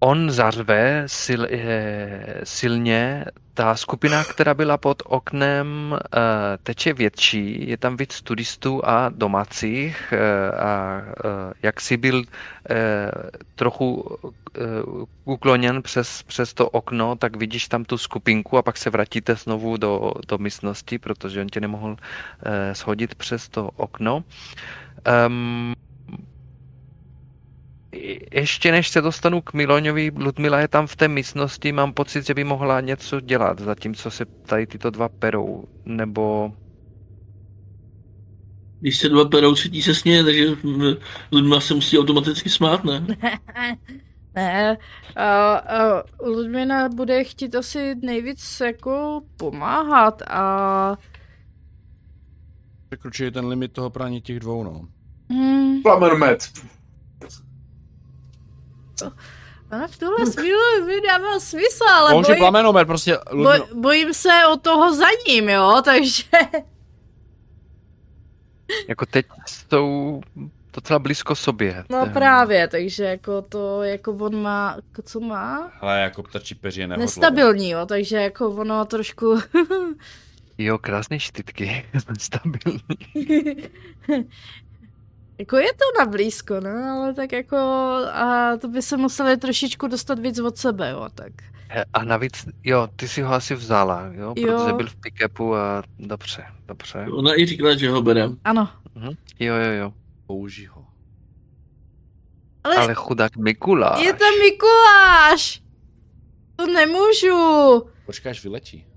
On 0.00 0.30
zařve 0.30 1.02
sil, 1.22 1.42
eh, 1.50 2.40
silně, 2.44 3.24
ta 3.60 3.76
skupina, 3.76 4.24
která 4.24 4.54
byla 4.54 4.76
pod 4.76 5.02
oknem, 5.06 5.98
eh, 6.16 6.18
teče 6.62 6.92
větší, 6.92 7.68
je 7.68 7.76
tam 7.76 7.96
víc 7.96 8.22
turistů 8.22 8.88
a 8.88 9.08
domácích 9.08 10.12
eh, 10.12 10.50
a 10.50 11.02
eh, 11.02 11.52
jak 11.62 11.80
si 11.80 11.96
byl 11.96 12.24
trochu 13.54 14.16
ukloněn 15.24 15.82
přes, 15.82 16.22
přes 16.22 16.54
to 16.54 16.70
okno, 16.70 17.16
tak 17.16 17.36
vidíš 17.36 17.68
tam 17.68 17.84
tu 17.84 17.98
skupinku 17.98 18.58
a 18.58 18.62
pak 18.62 18.76
se 18.76 18.90
vrátíte 18.90 19.34
znovu 19.34 19.76
do, 19.76 20.12
do 20.28 20.38
místnosti, 20.38 20.98
protože 20.98 21.40
on 21.40 21.46
tě 21.46 21.60
nemohl 21.60 21.96
shodit 22.72 23.14
přes 23.14 23.48
to 23.48 23.70
okno. 23.76 24.24
Um, 25.26 25.74
ještě 28.32 28.72
než 28.72 28.88
se 28.88 29.00
dostanu 29.00 29.40
k 29.40 29.52
Miloňovi, 29.52 30.12
Ludmila 30.16 30.60
je 30.60 30.68
tam 30.68 30.86
v 30.86 30.96
té 30.96 31.08
místnosti, 31.08 31.72
mám 31.72 31.92
pocit, 31.92 32.26
že 32.26 32.34
by 32.34 32.44
mohla 32.44 32.80
něco 32.80 33.20
dělat, 33.20 33.58
zatímco 33.58 34.10
se 34.10 34.24
tady 34.24 34.66
tyto 34.66 34.90
dva 34.90 35.08
perou, 35.08 35.64
nebo... 35.84 36.52
Když 38.80 38.98
se 38.98 39.08
dva 39.08 39.24
perou, 39.24 39.54
třetí 39.54 39.82
se 39.82 39.94
směje, 39.94 40.24
takže 40.24 40.46
Ludmila 41.32 41.60
se 41.60 41.74
musí 41.74 41.98
automaticky 41.98 42.50
smát, 42.50 42.84
ne? 42.84 43.06
ne, 44.34 44.78
uh, 45.16 46.28
uh, 46.28 46.36
Ludmila 46.36 46.88
bude 46.88 47.24
chtít 47.24 47.54
asi 47.54 47.94
nejvíc 48.02 48.60
jako 48.60 49.22
pomáhat 49.36 50.22
a... 50.30 50.96
Překročuje 52.88 53.30
ten 53.30 53.46
limit 53.46 53.72
toho 53.72 53.90
prání 53.90 54.20
těch 54.20 54.40
dvou, 54.40 54.64
no. 54.64 54.88
Hmm. 55.30 55.82
Plamenmet. 59.00 59.40
Ona 59.72 59.86
v 59.86 59.98
tuhle 59.98 60.30
chvíli 60.30 60.82
mi 60.86 61.00
dává 61.06 61.40
smysl, 61.40 61.84
ale 61.84 62.22
bojím, 62.22 62.38
plamenomet, 62.38 62.86
prostě... 62.86 63.18
Boj, 63.34 63.62
bojím 63.74 64.14
se 64.14 64.46
o 64.52 64.56
toho 64.56 64.94
za 64.94 65.06
ním, 65.28 65.48
jo, 65.48 65.82
takže... 65.84 66.22
Jako 68.88 69.06
teď 69.06 69.26
jsou 69.46 70.20
docela 70.74 70.98
blízko 70.98 71.34
sobě. 71.34 71.84
No 71.90 72.04
ten... 72.04 72.12
právě, 72.12 72.68
takže 72.68 73.04
jako 73.04 73.42
to, 73.42 73.82
jako 73.82 74.12
on 74.12 74.42
má, 74.42 74.74
jako 74.76 75.02
co 75.02 75.20
má? 75.20 75.72
Ale 75.80 76.00
jako 76.00 76.22
ptačí 76.22 76.54
peří 76.54 76.80
je 76.80 76.86
nehodlo. 76.86 77.04
Nestabilní, 77.04 77.70
jo, 77.70 77.86
takže 77.86 78.16
jako 78.16 78.48
ono 78.48 78.84
trošku... 78.84 79.38
jo, 80.58 80.78
krásné 80.78 81.20
štítky, 81.20 81.86
nestabilní. 82.08 82.80
Jako 85.40 85.56
je 85.56 85.72
to 85.72 85.98
na 85.98 86.06
blízko, 86.06 86.60
no, 86.60 86.70
ale 86.70 87.14
tak 87.14 87.32
jako 87.32 87.56
a 88.12 88.56
to 88.60 88.68
by 88.68 88.82
se 88.82 88.96
museli 88.96 89.36
trošičku 89.36 89.86
dostat 89.86 90.18
víc 90.18 90.38
od 90.38 90.56
sebe, 90.56 90.90
jo, 90.90 91.08
tak. 91.14 91.32
A 91.92 92.04
navíc, 92.04 92.48
jo, 92.64 92.88
ty 92.96 93.08
si 93.08 93.22
ho 93.22 93.34
asi 93.34 93.54
vzala, 93.54 94.10
jo, 94.12 94.34
jo. 94.36 94.58
protože 94.58 94.72
byl 94.72 94.86
v 94.86 94.96
pick-upu 94.96 95.54
a 95.54 95.82
dobře, 95.98 96.46
dobře. 96.66 97.06
Ona 97.12 97.40
i 97.40 97.46
říkala, 97.46 97.74
že 97.74 97.90
ho 97.90 98.02
bere. 98.02 98.28
Ano. 98.44 98.68
Mhm. 98.94 99.10
Jo, 99.38 99.54
jo, 99.54 99.72
jo. 99.72 99.92
Použij 100.26 100.66
ho. 100.66 100.86
Ale, 102.64 102.76
ale 102.76 102.94
chudák 102.94 103.36
Mikuláš. 103.36 104.04
Je 104.04 104.12
to 104.12 104.24
Mikuláš! 104.44 105.62
To 106.56 106.66
nemůžu. 106.66 107.36
Počkáš, 108.06 108.36
až 108.36 108.42
vyletí. 108.42 108.89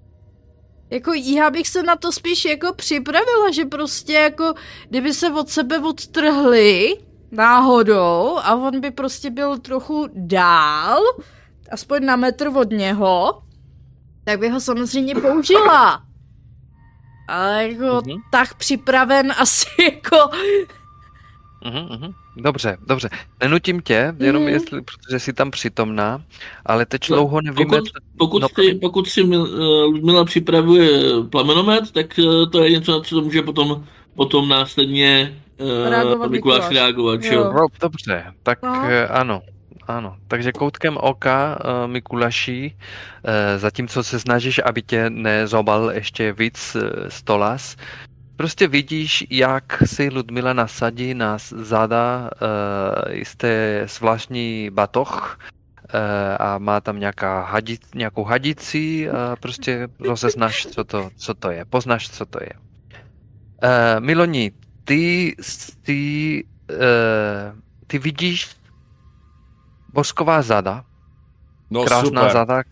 Jako 0.93 1.11
já 1.13 1.49
bych 1.49 1.67
se 1.67 1.83
na 1.83 1.95
to 1.95 2.11
spíš 2.11 2.45
jako 2.45 2.73
připravila, 2.73 3.51
že 3.51 3.65
prostě 3.65 4.13
jako 4.13 4.53
kdyby 4.89 5.13
se 5.13 5.33
od 5.33 5.49
sebe 5.49 5.79
odtrhli 5.79 6.97
náhodou 7.31 8.37
a 8.43 8.55
on 8.55 8.81
by 8.81 8.91
prostě 8.91 9.29
byl 9.29 9.59
trochu 9.59 10.07
dál, 10.13 11.01
aspoň 11.71 12.05
na 12.05 12.15
metr 12.15 12.47
od 12.47 12.69
něho, 12.69 13.41
tak 14.23 14.39
by 14.39 14.49
ho 14.49 14.59
samozřejmě 14.59 15.15
použila. 15.15 16.03
Ale 17.27 17.67
jako 17.67 17.83
mm-hmm. 17.83 18.21
tak 18.31 18.53
připraven 18.53 19.33
asi 19.37 19.65
jako 19.83 20.17
Uhum, 21.65 21.87
uhum. 21.91 22.13
Dobře, 22.37 22.77
dobře. 22.87 23.09
Nenutím 23.41 23.81
tě, 23.81 24.13
jenom 24.19 24.43
mm. 24.43 24.49
jestli, 24.49 24.81
protože 24.81 25.19
jsi 25.19 25.33
tam 25.33 25.51
přítomná, 25.51 26.21
ale 26.65 26.85
teď 26.85 27.09
no, 27.09 27.15
dlouho 27.15 27.41
nevíme... 27.41 27.65
Pokud, 27.65 27.89
pokud, 28.17 28.41
no, 28.41 28.47
si, 28.49 28.75
pokud 28.75 29.07
si 29.07 29.21
Ludmila 29.21 30.21
uh, 30.21 30.25
připravuje 30.25 30.89
plamenomet, 31.29 31.91
tak 31.91 32.19
uh, 32.19 32.49
to 32.49 32.63
je 32.63 32.71
něco, 32.71 32.91
na 32.91 32.99
co 32.99 33.15
to 33.15 33.21
může 33.21 33.41
potom, 33.41 33.85
potom 34.15 34.49
následně 34.49 35.37
uh, 36.17 36.27
Mikuláš 36.27 36.69
reagovat. 36.69 37.23
Jo. 37.23 37.33
Jo. 37.33 37.67
Dobře, 37.81 38.23
tak 38.43 38.61
no. 38.61 38.81
ano. 39.09 39.41
Ano, 39.87 40.15
takže 40.27 40.51
koutkem 40.51 40.97
oka 40.97 41.59
uh, 41.65 41.91
Mikuláši, 41.91 42.75
uh, 42.75 43.31
zatímco 43.57 44.03
se 44.03 44.19
snažíš, 44.19 44.61
aby 44.65 44.81
tě 44.81 45.09
nezobal 45.09 45.91
ještě 45.91 46.33
víc 46.33 46.75
uh, 46.75 46.81
stolas, 47.07 47.75
Prostě 48.35 48.67
vidíš, 48.67 49.27
jak 49.29 49.83
si 49.85 50.09
Ludmila 50.09 50.53
nasadí 50.53 51.13
na 51.13 51.37
záda 51.37 52.29
uh, 52.41 53.13
jisté 53.13 53.83
zvláštní 53.87 54.69
batoh 54.73 55.39
uh, 55.39 55.99
a 56.39 56.57
má 56.57 56.81
tam 56.81 56.99
nějaká 56.99 57.43
hadi, 57.43 57.77
nějakou 57.95 58.23
hadici 58.23 59.09
a 59.09 59.35
prostě 59.35 59.87
rozeznáš, 59.99 60.65
co 60.65 60.83
to, 60.83 61.09
co 61.15 61.33
to 61.33 61.51
je, 61.51 61.65
poznáš, 61.65 62.09
co 62.09 62.25
to 62.25 62.39
je. 62.41 62.49
Uh, 62.53 63.99
Miloni, 63.99 64.51
ty, 64.83 65.35
ty, 65.81 66.43
uh, 66.71 67.59
ty 67.87 67.99
vidíš 67.99 68.55
bosková 69.93 70.41
zada, 70.41 70.85
no, 71.69 71.83
krásná 71.83 72.21
super. 72.21 72.33
zada, 72.33 72.63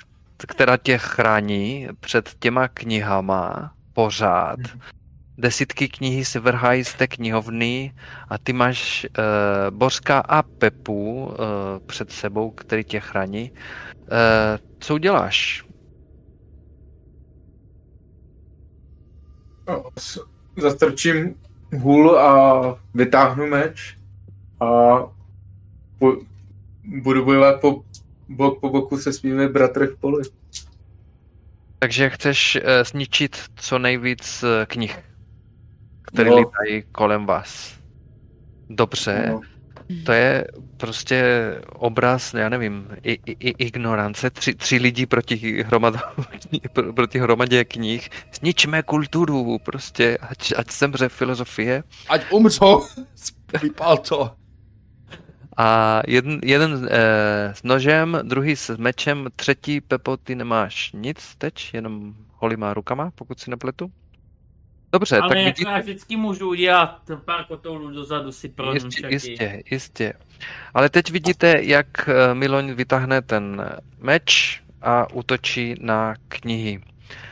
která 0.48 0.78
tě 0.78 0.98
chrání 0.98 1.88
před 2.00 2.36
těma 2.40 2.68
knihama 2.68 3.74
pořád. 3.94 4.60
Hmm 4.60 4.82
desítky 5.38 5.90
knihy 5.90 6.26
se 6.26 6.40
vrhají 6.40 6.84
z 6.84 6.93
té 6.93 7.08
knihovny 7.08 7.93
a 8.30 8.38
ty 8.38 8.53
máš 8.53 9.06
uh, 9.06 9.77
Bořka 9.77 10.19
a 10.19 10.43
Pepu 10.43 11.26
uh, 11.26 11.35
před 11.85 12.11
sebou, 12.11 12.51
který 12.51 12.84
tě 12.84 13.00
chrání. 13.00 13.51
Uh, 13.51 13.58
co 14.80 14.93
uděláš? 14.93 15.66
No, 19.68 19.84
zastrčím 20.58 21.35
hůl 21.77 22.19
a 22.19 22.61
vytáhnu 22.93 23.48
meč 23.48 23.98
a 24.60 24.66
po, 26.00 26.16
budu 26.84 27.26
bojovat 27.26 27.61
po, 27.61 27.84
bok 28.30 28.60
po 28.60 28.69
boku 28.69 28.98
se 28.98 29.14
svými 29.14 29.48
bratry 29.48 29.88
v 29.88 29.98
poli. 29.98 30.24
Takže 31.80 32.10
chceš 32.10 32.56
uh, 32.56 32.61
zničit 32.84 33.38
co 33.56 33.80
nejvíc 33.80 34.43
uh, 34.43 34.50
knih 34.66 35.11
které 36.02 36.30
no. 36.30 36.38
lítají 36.38 36.84
kolem 36.92 37.26
vás. 37.26 37.76
Dobře. 38.70 39.28
No. 39.32 39.42
To 40.06 40.12
je 40.12 40.48
prostě 40.78 41.24
obraz, 41.74 42.34
já 42.34 42.50
nevím, 42.50 42.88
i, 43.04 43.12
i, 43.26 43.50
ignorance. 43.50 44.30
Tři, 44.30 44.56
tři 44.56 44.78
lidi 44.78 45.06
proti, 45.06 45.64
hromad, 45.64 45.96
proti 46.96 47.20
hromadě 47.20 47.66
knih. 47.66 48.10
Zničme 48.40 48.84
kulturu, 48.84 49.60
prostě, 49.60 50.18
ať, 50.18 50.54
ať 50.58 50.72
zemře 50.72 51.10
filozofie. 51.10 51.84
Ať 52.10 52.32
umřou, 52.32 52.86
vypal 53.62 53.98
to. 53.98 54.32
A 55.58 56.02
jeden, 56.08 56.40
jeden 56.44 56.88
eh, 56.92 57.54
s 57.56 57.64
nožem, 57.64 58.20
druhý 58.24 58.56
s 58.56 58.78
mečem, 58.78 59.28
třetí, 59.36 59.82
Pepo, 59.82 60.18
ty 60.18 60.36
nemáš 60.36 60.92
nic 60.94 61.36
teď, 61.38 61.74
jenom 61.74 62.14
holýma 62.32 62.74
rukama, 62.74 63.12
pokud 63.16 63.40
si 63.40 63.50
nepletu. 63.50 63.92
Dobře, 64.92 65.20
Ale 65.20 65.30
tak 65.30 65.38
jako 65.38 65.50
vidíte... 65.50 65.72
já 65.72 65.80
vždycky 65.80 66.16
můžu 66.16 66.50
udělat 66.50 67.02
pár 67.26 67.45
kotoulů 67.45 67.92
dozadu 67.92 68.32
si 68.32 68.50
pro 68.50 68.74
jistě, 68.74 69.08
jistě, 69.10 69.64
jistě. 69.72 70.14
Ale 70.74 70.90
teď 70.90 71.11
vidíte, 71.11 71.64
jak 71.64 72.10
eh, 72.10 72.34
Miloň 72.34 72.74
vytáhne 72.74 73.22
ten 73.22 73.66
meč 74.00 74.61
a 74.82 75.14
útočí 75.14 75.76
na 75.82 76.14
knihy. 76.28 76.82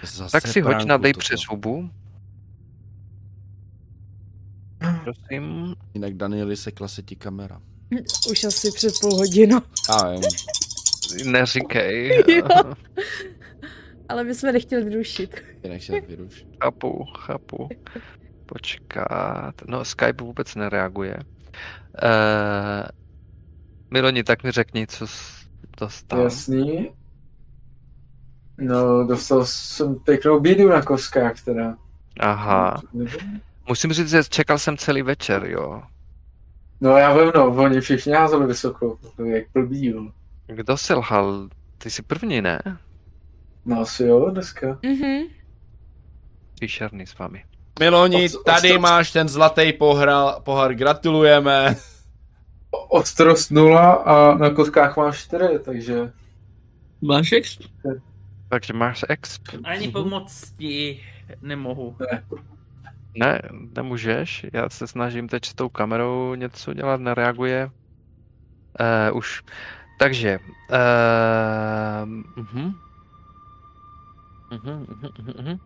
Zase 0.03 0.31
tak 0.31 0.47
si 0.47 0.61
hoď 0.61 0.85
na 0.85 0.97
dej 0.97 1.13
přes 1.13 1.41
hubu. 1.41 1.89
Prosím. 5.03 5.75
Jinak 5.93 6.13
Danieli 6.13 6.57
se 6.57 6.71
ti 7.05 7.15
kamera. 7.15 7.61
Už 8.31 8.43
asi 8.43 8.71
před 8.71 8.93
půl 9.01 9.15
hodinou. 9.15 9.61
A. 9.89 10.13
Neříkej. 11.23 12.23
Ale 14.09 14.23
my 14.23 14.35
jsme 14.35 14.51
nechtěli 14.51 14.95
rušit. 14.95 15.43
Nechtěli 15.67 16.01
vyrušit. 16.01 16.47
Chápu, 16.63 17.05
chápu. 17.05 17.69
Počkat. 18.45 19.53
No, 19.67 19.85
Skype 19.85 20.23
vůbec 20.23 20.55
nereaguje. 20.55 21.17
Uh, 22.03 22.87
Miloni, 23.91 24.23
tak 24.23 24.43
mi 24.43 24.51
řekni, 24.51 24.87
co 24.87 25.07
jsi 25.07 25.45
dostal. 25.79 26.21
Jasný. 26.21 26.91
No, 28.57 29.07
dostal 29.07 29.45
jsem 29.45 29.95
pěknou 29.95 30.39
bídu 30.39 30.69
na 30.69 30.81
koskách 30.81 31.43
teda. 31.43 31.75
Aha. 32.19 32.81
Musím 33.67 33.93
říct, 33.93 34.09
že 34.09 34.23
čekal 34.23 34.57
jsem 34.57 34.77
celý 34.77 35.01
večer, 35.01 35.45
jo. 35.45 35.83
No 36.81 36.97
já 36.97 37.17
vím, 37.17 37.31
no, 37.35 37.55
oni 37.55 37.81
všichni 37.81 38.13
házeli 38.13 38.47
vysoko, 38.47 38.99
jak 39.25 39.43
blbý, 39.53 39.85
jo. 39.85 40.11
Kdo 40.47 40.77
selhal? 40.77 41.49
Ty 41.77 41.89
jsi 41.89 42.01
první, 42.01 42.41
ne? 42.41 42.61
No 43.69 43.79
asi 43.81 44.03
jo, 44.03 44.29
dneska. 44.29 44.79
Mhm. 44.83 45.23
Příšerný 46.55 47.07
s 47.07 47.17
vámi. 47.17 47.43
Miloni, 47.79 48.25
Ost- 48.25 48.43
tady 48.43 48.67
ostrost- 48.69 48.79
máš 48.81 49.11
ten 49.11 49.29
zlatý 49.29 49.73
pohra, 49.73 50.31
pohár, 50.39 50.73
gratulujeme. 50.73 51.75
Ostrost 52.89 53.51
nula 53.51 53.91
a 53.93 54.37
na 54.37 54.49
kotkách 54.49 54.97
máš 54.97 55.19
4, 55.23 55.43
takže... 55.65 56.11
Máš 57.01 57.31
exp? 57.31 57.61
Takže 58.49 58.73
máš 58.73 59.05
exp. 59.09 59.43
Ani 59.63 59.87
pomoct 59.87 60.51
ti 60.57 61.03
nemohu. 61.41 61.95
Ne, 63.15 63.41
nemůžeš. 63.75 64.45
Já 64.53 64.69
se 64.69 64.87
snažím 64.87 65.27
teď 65.27 65.45
s 65.45 65.53
tou 65.53 65.69
kamerou 65.69 66.35
něco 66.35 66.73
dělat, 66.73 67.01
nereaguje. 67.01 67.69
Uh, 69.11 69.17
už. 69.17 69.43
Takže. 69.99 70.39
Uh, 70.69 72.09
uh-huh. 72.43 72.73
Uh-huh, 74.51 74.85
uh-huh, 74.85 75.11
uh-huh. 75.33 75.59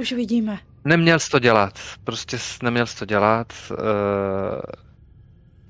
Už 0.00 0.12
vidíme. 0.12 0.58
Neměl 0.84 1.18
jsi 1.18 1.30
to 1.30 1.38
dělat. 1.38 1.78
Prostě 2.04 2.38
jsi 2.38 2.58
neměl 2.62 2.86
jsi 2.86 2.98
to 2.98 3.04
dělat. 3.04 3.52
Uh, 3.70 3.76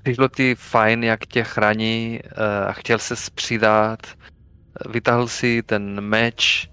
přišlo 0.03 0.27
ti 0.27 0.55
fajn, 0.55 1.03
jak 1.03 1.25
tě 1.25 1.43
chrání 1.43 2.19
uh, 2.23 2.69
a 2.69 2.71
chtěl 2.71 2.99
se 2.99 3.15
přidat. 3.35 4.07
Vytáhl 4.89 5.27
si 5.27 5.63
ten 5.63 6.01
meč, 6.01 6.69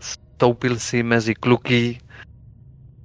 stoupil 0.00 0.78
si 0.78 1.02
mezi 1.02 1.34
kluky 1.34 1.98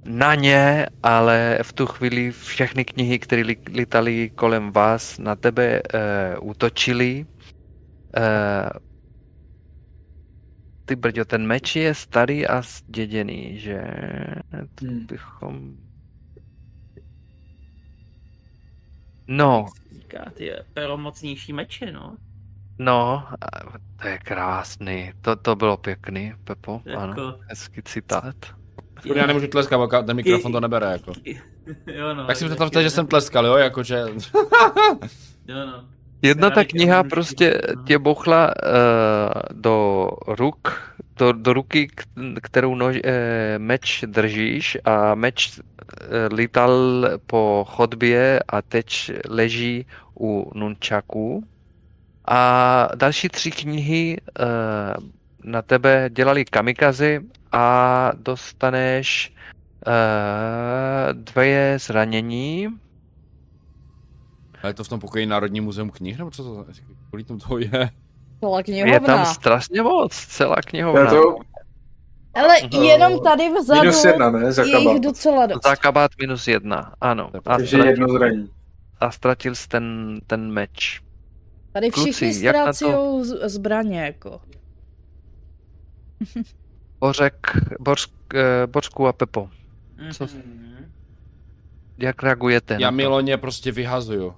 na 0.04 0.34
ně, 0.34 0.86
ale 1.02 1.58
v 1.62 1.72
tu 1.72 1.86
chvíli 1.86 2.32
všechny 2.32 2.84
knihy, 2.84 3.18
které 3.18 3.42
lítali 3.72 4.30
kolem 4.30 4.72
vás, 4.72 5.18
na 5.18 5.36
tebe 5.36 5.82
uh, 5.82 6.50
útočily. 6.50 7.26
Uh, 8.16 8.85
ty 10.86 10.96
brďo, 10.96 11.24
ten 11.24 11.46
meč 11.46 11.76
je 11.76 11.94
starý 11.94 12.46
a 12.46 12.62
zděděný, 12.62 13.58
že 13.58 13.80
to 14.74 14.84
Hmm. 14.86 15.06
bychom... 15.06 15.76
No, 19.28 19.66
Říká, 19.92 20.24
ty 20.34 20.52
peromocnější 20.74 21.52
meče, 21.52 21.92
no. 21.92 22.16
no, 22.78 23.26
to 24.02 24.08
je 24.08 24.18
krásný. 24.18 25.12
To, 25.20 25.36
to 25.36 25.56
bylo 25.56 25.76
pěkný, 25.76 26.32
Pepo, 26.44 26.82
Jako- 26.84 27.00
ano, 27.02 27.38
hezký 27.48 27.82
citát. 27.82 28.36
Furt 29.00 29.16
Já 29.16 29.26
nemůžu 29.26 29.46
tleskat, 29.48 29.78
bo 29.78 29.86
ten 29.86 30.16
mikrofon 30.16 30.52
to 30.52 30.60
nebere, 30.60 30.86
jako. 30.86 31.12
jo, 31.86 32.14
no. 32.14 32.26
Tak 32.26 32.36
si 32.36 32.44
představte, 32.44 32.82
že 32.82 32.90
jsem 32.90 33.06
tleskal, 33.06 33.46
jo, 33.46 33.56
jakože... 33.56 33.96
Jo, 35.48 35.66
no. 35.66 35.88
Jedna 36.26 36.50
ta 36.50 36.64
kniha 36.64 37.02
prostě 37.04 37.60
no. 37.76 37.82
tě 37.82 37.98
bochla 37.98 38.46
uh, 38.46 38.52
do 39.52 40.08
ruk, 40.26 40.94
do, 41.16 41.32
do 41.32 41.52
ruky, 41.52 41.88
kterou 42.42 42.74
nož, 42.74 42.96
uh, 42.96 43.02
meč 43.58 44.04
držíš 44.06 44.78
a 44.84 45.14
meč 45.14 45.58
uh, 45.58 45.64
lítal 46.36 46.72
po 47.26 47.64
chodbě 47.68 48.40
a 48.48 48.62
teď 48.62 49.12
leží 49.28 49.86
u 50.20 50.50
nunčaků. 50.54 51.44
A 52.28 52.88
další 52.94 53.28
tři 53.28 53.50
knihy 53.50 54.20
uh, 54.40 54.46
na 55.44 55.62
tebe 55.62 56.10
dělali 56.12 56.44
kamikazy 56.44 57.20
a 57.52 58.10
dostaneš 58.16 59.32
uh, 59.86 59.92
dvě 61.12 61.76
zranění. 61.80 62.68
A 64.62 64.66
je 64.68 64.74
to 64.74 64.84
v 64.84 64.88
tom 64.88 65.00
pokoji 65.00 65.26
Národní 65.26 65.60
muzeum 65.60 65.90
knih, 65.90 66.18
nebo 66.18 66.30
co 66.30 66.44
to, 66.44 66.66
kolik 67.10 67.26
tam 67.26 67.38
toho 67.38 67.58
je? 67.58 67.90
Je 68.58 68.62
knihovna. 68.62 69.00
tam 69.00 69.26
strašně 69.26 69.82
moc, 69.82 70.12
celá 70.12 70.56
knihovna. 70.56 71.00
Je 71.00 71.06
to 71.08 71.36
Ale 72.34 72.54
No. 72.74 72.82
jenom 72.82 73.22
tady 73.22 73.50
vzadu 73.60 73.80
minus 73.80 74.04
jedna, 74.04 74.30
ne? 74.30 74.52
Za 74.52 74.62
je 74.62 74.78
jich 74.78 75.00
docela 75.00 75.46
dost. 75.46 75.62
Za 75.64 75.76
kabát 75.76 76.10
minus 76.20 76.48
jedna, 76.48 76.94
ano. 77.00 77.30
A 77.34 77.40
Takže 77.56 77.76
jedno 77.76 77.92
ztratil, 78.08 78.18
zraní. 78.18 78.50
a 79.00 79.10
ztratil 79.10 79.54
jsi 79.54 79.68
ten, 79.68 80.18
ten 80.26 80.50
meč. 80.52 81.00
Tady 81.72 81.90
všichni 81.90 82.52
na 82.52 82.72
to- 82.72 83.22
zbraně, 83.48 84.00
jako. 84.04 84.40
Bořek, 87.00 87.46
Boř, 87.80 88.08
eh, 88.34 88.66
Bořku 88.66 89.06
a 89.06 89.12
Pepo, 89.12 89.50
Co- 90.12 90.24
Mhm. 90.24 90.92
jak 91.98 92.22
reagujete 92.22 92.76
Já? 92.80 92.90
Miloně 92.90 93.36
prostě 93.36 93.72
vyhazuju. 93.72 94.34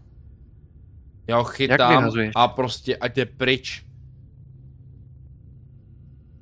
Já 1.28 1.36
ho 1.36 1.44
chytám 1.44 2.10
a 2.34 2.48
prostě 2.48 2.97
ať 2.97 3.16
je 3.18 3.26
pryč. 3.26 3.84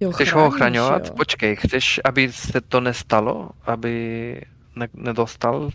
Jo, 0.01 0.13
Chceš 0.13 0.33
ho 0.33 0.47
ochraňovat? 0.47 1.07
jo. 1.07 1.13
Počkej, 1.17 1.57
chceš, 1.57 2.01
aby 2.05 2.33
se 2.33 2.61
to 2.61 2.81
nestalo? 2.81 3.51
Aby 3.65 4.41
ne- 4.77 4.89
nedostal 4.95 5.71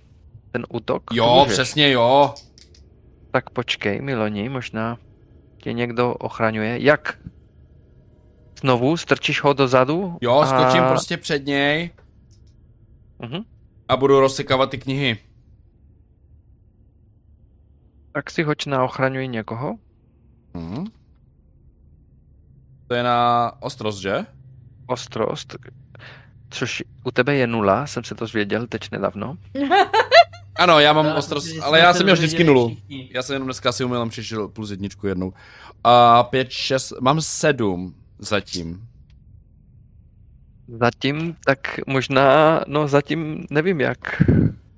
ten 0.52 0.66
útok? 0.70 1.04
To 1.04 1.16
Jo, 1.16 1.36
můžeš. 1.40 1.54
přesně 1.54 1.92
jo. 1.92 2.34
Tak 3.32 3.50
počkej, 3.50 4.02
Miloni, 4.02 4.50
možná 4.50 4.98
tě 5.58 5.74
někdo 5.74 6.14
ochraňuje. 6.14 6.78
Jak? 6.84 7.18
Znovu 8.60 8.98
strčíš 8.98 9.42
ho 9.44 9.54
dozadu? 9.54 10.18
Jo, 10.22 10.44
skočím 10.46 10.84
a... 10.84 10.90
prostě 10.90 11.18
před 11.18 11.46
něj 11.46 11.90
Mhm. 13.20 13.42
a 13.88 13.98
budu 13.98 14.20
rozsekávat 14.20 14.70
ty 14.70 14.78
knihy. 14.78 15.18
Tak 18.12 18.32
si 18.32 18.44
hoď 18.44 18.66
na 18.66 18.84
ochraňuj 18.84 19.28
někoho. 19.28 19.76
Mhm. 20.54 20.86
To 22.88 22.94
je 22.96 23.04
na 23.04 23.52
ostrost, 23.60 24.00
že? 24.02 24.26
Ostrost, 24.88 25.56
což 26.50 26.84
u 27.04 27.12
tebe 27.12 27.36
je 27.36 27.48
nula, 27.48 27.88
jsem 27.88 28.04
se 28.04 28.16
to 28.16 28.28
zvěděl 28.28 28.68
teď 28.68 28.92
nedávno. 28.92 29.38
Ano, 30.56 30.80
já 30.80 30.94
mám 30.94 31.06
Já 31.06 31.16
ostrost, 31.16 31.48
ale 31.62 31.80
já 31.80 31.94
jsem 31.94 32.04
měl 32.04 32.16
vždycky 32.16 32.44
nulu. 32.44 32.68
všichni. 32.70 33.10
Já 33.14 33.22
jsem 33.22 33.34
jenom 33.34 33.48
dneska 33.48 33.72
si 33.72 33.84
umělem 33.84 34.10
přišel 34.10 34.48
plus 34.48 34.70
jedničku 34.72 35.08
jednou. 35.08 35.34
A 35.84 36.24
pět, 36.24 36.52
šest, 36.52 36.94
mám 37.02 37.22
sedm 37.22 37.96
zatím. 38.20 38.88
Zatím, 40.68 41.36
tak 41.46 41.80
možná, 41.88 42.60
no 42.68 42.88
zatím 42.88 43.46
nevím 43.50 43.82
jak. 43.82 44.22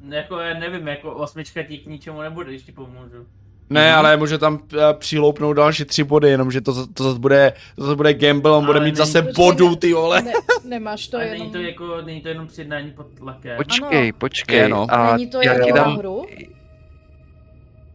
Jako 0.10 0.40
já 0.40 0.60
nevím, 0.60 0.88
jako 0.88 1.12
osmička 1.14 1.64
ti 1.64 1.78
k 1.78 1.86
ničemu 1.86 2.22
nebude, 2.22 2.50
když 2.50 2.64
ti 2.64 2.72
pomůžu. 2.72 3.26
Ne, 3.70 3.88
Mhm. 3.90 3.98
ale 4.00 4.18
může 4.18 4.38
tam 4.38 4.60
eh, 4.74 4.94
přiloupnout 4.94 5.56
další 5.58 5.86
tři 5.86 6.04
body, 6.04 6.30
jenomže 6.30 6.62
to, 6.62 6.88
to 6.88 7.04
zase 7.04 7.20
bude, 7.20 7.54
to 7.76 7.84
zase 7.84 7.96
bude 7.96 8.14
gamble, 8.14 8.52
on 8.52 8.66
bude 8.66 8.80
Ale 8.80 8.86
mít 8.86 8.92
není 8.92 8.98
zase 9.08 9.22
to- 9.22 9.32
bodů, 9.42 9.76
ty 9.76 9.94
vole. 9.94 10.22
Ne, 10.22 10.32
nemáš 10.66 11.08
to 11.08 11.18
Ale 11.18 11.26
jenom... 11.26 11.40
není 11.40 11.52
to 11.52 11.58
jako, 11.62 12.02
není 12.02 12.22
to 12.22 12.28
jenom 12.28 12.48
přijednání 12.48 12.92
pod 12.92 13.08
tlakem. 13.18 13.58
Počkej, 13.58 14.10
Ano. 14.10 14.18
počkej. 14.18 14.58
Je, 14.60 14.70
no. 14.70 14.88
A 14.90 15.12
Není 15.18 15.28
to 15.30 15.42
já 15.42 15.54
jako 15.54 15.66
ti 15.66 15.72
na 15.72 15.76
dám, 15.84 15.98
hru? 15.98 16.26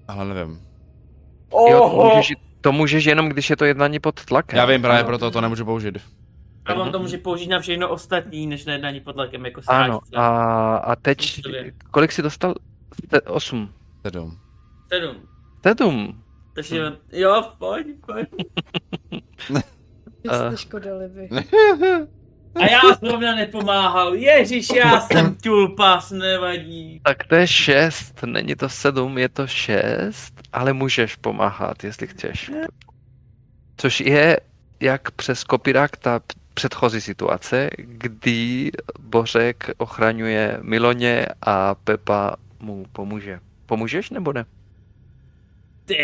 Ale 0.09 0.25
nevím. 0.35 0.61
jo, 1.71 1.91
to, 1.91 2.11
můžeš, 2.15 2.33
to 2.61 2.73
můžeš 2.73 3.05
jenom, 3.05 3.29
když 3.29 3.51
je 3.51 3.57
to 3.57 3.65
jednání 3.65 3.99
pod 4.01 4.25
tlakem. 4.25 4.57
Já 4.59 4.65
vím, 4.65 4.83
právě 4.83 5.05
proto 5.05 5.31
to 5.31 5.41
nemůžu 5.41 5.65
použít. 5.65 5.99
A 6.69 6.75
on 6.75 6.93
to 6.93 6.99
může 6.99 7.19
použít 7.19 7.49
na 7.49 7.61
všechno 7.61 7.89
ostatní, 7.89 8.47
než 8.47 8.65
na 8.65 8.73
jednání 8.73 9.01
pod 9.01 9.13
tlakem, 9.13 9.45
jako 9.45 9.61
Ano, 9.67 10.01
strážce. 10.07 10.17
a, 10.17 10.77
a 10.77 10.97
teď, 10.97 11.41
kolik 11.91 12.13
jsi 12.13 12.23
dostal? 12.23 12.55
Jste- 13.05 13.21
Osm. 13.21 13.73
Sedm. 14.07 14.39
Sedm. 14.93 15.17
Sedm. 15.67 16.23
Takže 16.55 16.93
jo, 17.13 17.53
pojď, 17.59 17.87
pojď. 18.07 18.29
Ty 20.23 20.29
Eh. 20.31 20.37
jste 20.49 20.57
škodolivý. 20.57 21.29
A 22.55 22.67
já 22.71 22.81
zrovna 23.03 23.35
nepomáhal. 23.35 24.15
Ježíš, 24.15 24.69
já 24.77 25.01
jsem 25.01 25.35
tulpas, 25.35 26.11
nevadí. 26.11 27.01
Tak 27.05 27.25
to 27.27 27.35
je 27.35 27.47
šest, 27.47 28.23
není 28.27 28.55
to 28.55 28.69
sedm, 28.69 29.19
je 29.19 29.29
to 29.29 29.47
šest, 29.47 30.35
ale 30.53 30.73
můžeš 30.73 31.17
pomáhat, 31.17 31.85
jestli 31.85 32.07
chceš. 32.07 32.51
Což 33.77 34.01
je 34.01 34.41
jak 34.81 35.11
přes 35.11 35.45
kopírák 35.45 35.97
ta 35.97 36.21
předchozí 36.63 37.01
situace, 37.01 37.71
kdy 37.79 38.71
Bořek 39.01 39.71
ochraňuje 39.79 40.59
Miloně 40.63 41.27
a 41.43 41.75
Pepa 41.75 42.37
mu 42.61 42.87
pomůže. 42.93 43.41
Pomůžeš 43.67 44.11
nebo 44.11 44.33
ne? 44.33 44.45
Ty 45.85 45.97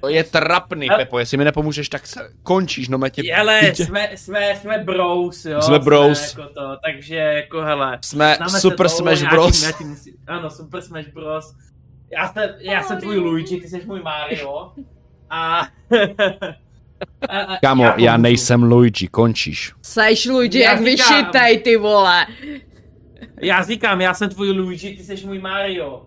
To 0.00 0.08
je 0.08 0.24
trapný, 0.24 0.90
Ale- 0.90 0.98
Pepo, 0.98 1.18
jestli 1.18 1.36
mi 1.36 1.44
nepomůžeš, 1.44 1.88
tak 1.88 2.06
se 2.06 2.32
končíš, 2.42 2.88
no 2.88 2.98
tě... 3.10 3.34
Ale 3.34 3.60
tě- 3.60 3.84
jsme, 3.84 4.10
jsme, 4.16 4.56
jsme 4.60 4.78
bros, 4.78 5.44
jo. 5.44 5.62
Jsme 5.62 5.78
bros. 5.78 6.20
Jsme 6.20 6.42
jako 6.42 6.54
to, 6.54 6.76
takže 6.84 7.16
jako 7.16 7.62
hele. 7.62 7.98
Jsme 8.04 8.36
se 8.48 8.60
Super 8.60 8.86
dlouho, 8.86 8.98
Smash 8.98 9.22
já 9.22 9.30
Bros. 9.30 9.62
já 9.62 9.72
ti 9.72 9.84
musím- 9.84 10.14
Ano, 10.26 10.50
Super 10.50 10.82
Smash 10.82 11.08
Bros. 11.08 11.54
Já 12.12 12.32
jsem, 12.32 12.50
já 12.58 12.82
jsem 12.82 13.00
tvůj 13.00 13.16
Luigi, 13.16 13.60
ty 13.60 13.68
jsi 13.68 13.82
můj 13.86 14.02
Mario. 14.02 14.72
A... 15.30 15.66
a, 17.28 17.38
a 17.40 17.56
Kámo, 17.60 17.84
já 17.84 17.92
pomůžu. 17.92 18.22
nejsem 18.22 18.62
Luigi, 18.62 19.08
končíš. 19.08 19.72
Seš 19.82 20.26
Luigi, 20.26 20.58
Já 20.58 20.70
jak 20.72 20.84
říkám. 20.86 21.14
vyšitej, 21.14 21.58
ty 21.58 21.76
vole. 21.76 22.26
Já 23.42 23.62
říkám, 23.62 24.00
já 24.00 24.14
jsem 24.14 24.28
tvůj 24.30 24.50
Luigi, 24.50 24.96
ty 24.96 25.02
jsi 25.02 25.26
můj 25.26 25.38
Mario. 25.38 26.06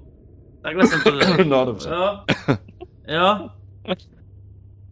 Takhle 0.62 0.88
jsem 0.88 1.02
to 1.02 1.20
řekl. 1.26 1.44
No, 1.44 1.66
dobře. 1.66 1.90
Jo? 1.90 2.20
Jo? 3.08 3.50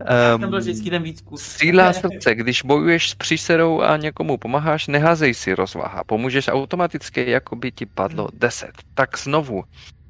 Já 0.10 0.38
jsem 0.40 0.50
byl 0.50 0.60
vždycky 0.60 0.90
ten 0.90 1.04
víc 1.04 1.22
kus. 1.22 1.42
Síla 1.42 1.94
srdce, 1.94 2.36
když 2.36 2.62
bojuješ 2.62 3.10
s 3.10 3.16
příserou 3.16 3.82
a 3.82 3.98
někomu 3.98 4.38
pomáháš, 4.38 4.88
neházej 4.88 5.34
si 5.34 5.54
rozvaha. 5.56 6.04
Pomůžeš 6.04 6.48
automaticky, 6.48 7.30
jako 7.32 7.56
by 7.56 7.72
ti 7.72 7.86
padlo 7.86 8.28
10. 8.34 8.70
Tak 8.94 9.18
znovu. 9.18 9.64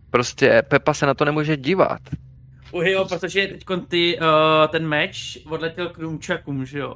Prostě 0.09 0.61
Pepa 0.67 0.93
se 0.93 1.05
na 1.05 1.13
to 1.13 1.25
nemůže 1.25 1.57
dívat. 1.57 1.99
Jo, 2.73 3.05
protože 3.05 3.47
teď 3.47 3.63
ty, 3.87 4.19
uh, 4.19 4.67
ten 4.67 4.87
meč 4.87 5.37
odletěl 5.49 5.89
k 5.89 5.97
Nunchakům, 5.97 6.65
že 6.65 6.79
jo? 6.79 6.95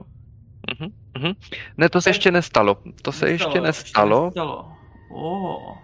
Mhm, 0.80 0.92
mhm. 1.18 1.34
Ne, 1.78 1.90
to 1.90 2.02
se 2.02 2.10
ještě 2.10 2.32
nestalo. 2.32 2.78
To 3.02 3.12
se 3.12 3.30
ještě 3.30 3.62
nestalo. 3.62 4.26
Ještě 4.26 4.40
nestalo. 4.40 4.72
Oh. 5.12 5.78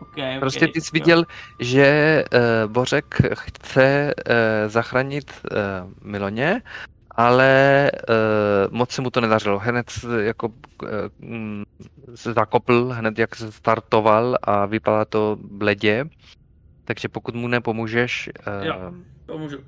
Okay, 0.00 0.40
Prostě 0.40 0.64
okay, 0.64 0.72
ty 0.72 0.80
jsi 0.80 0.86
jo. 0.86 0.90
viděl, 0.92 1.24
že 1.60 2.24
uh, 2.34 2.72
Bořek 2.72 3.14
chce 3.34 4.14
uh, 4.14 4.34
zachránit 4.70 5.32
uh, 5.32 6.08
Miloně, 6.10 6.62
ale 7.10 7.90
uh, 8.08 8.76
moc 8.76 8.90
se 8.90 9.02
mu 9.02 9.10
to 9.10 9.20
nedařilo. 9.20 9.58
Hned 9.58 9.86
jako 10.20 10.48
uh, 10.48 10.52
se 12.14 12.32
zakopl, 12.32 12.88
hned 12.92 13.18
jak 13.18 13.36
se 13.36 13.52
startoval 13.52 14.38
a 14.42 14.66
vypadá 14.66 15.04
to 15.04 15.38
bledě. 15.40 16.04
Takže 16.84 17.08
pokud 17.08 17.34
mu 17.34 17.48
nepomůžeš, 17.48 18.30
uh, 18.60 18.66
Jo. 18.66 18.92
Pomůžu. 19.26 19.58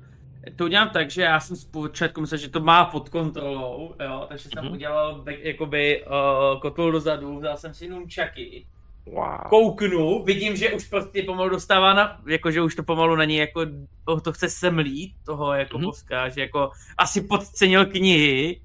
To 0.55 0.63
udělám 0.65 0.89
tak, 0.89 1.11
že 1.11 1.21
já 1.21 1.39
jsem 1.39 1.55
zpočátku 1.55 2.21
myslel, 2.21 2.37
že 2.37 2.49
to 2.49 2.59
má 2.59 2.85
pod 2.85 3.09
kontrolou, 3.09 3.95
jo, 4.05 4.25
takže 4.29 4.49
jsem 4.49 4.63
Mhm. 4.63 4.73
udělal 4.73 5.21
back, 5.21 5.37
jakoby 5.39 6.05
uh, 6.05 6.59
kotol 6.61 6.91
dozadu, 6.91 7.37
vzal 7.39 7.57
jsem 7.57 7.73
si 7.73 7.87
nunčaky, 7.89 8.65
wow. 9.05 9.37
kouknu, 9.49 10.23
vidím, 10.23 10.55
že 10.55 10.73
už 10.73 10.87
prostě 10.87 11.23
pomalu 11.23 11.49
dostává 11.49 11.93
na, 11.93 12.21
jako 12.27 12.51
že 12.51 12.61
už 12.61 12.75
to 12.75 12.83
pomalu 12.83 13.15
na 13.15 13.25
něj 13.25 13.37
jako, 13.37 13.61
oh, 14.05 14.19
to 14.21 14.31
chce 14.33 14.49
semlít, 14.49 15.13
toho 15.25 15.53
jako 15.53 15.77
Mhm. 15.77 15.85
boska, 15.85 16.29
že 16.29 16.41
jako 16.41 16.71
asi 16.97 17.21
podcenil 17.21 17.85
knihy 17.85 18.61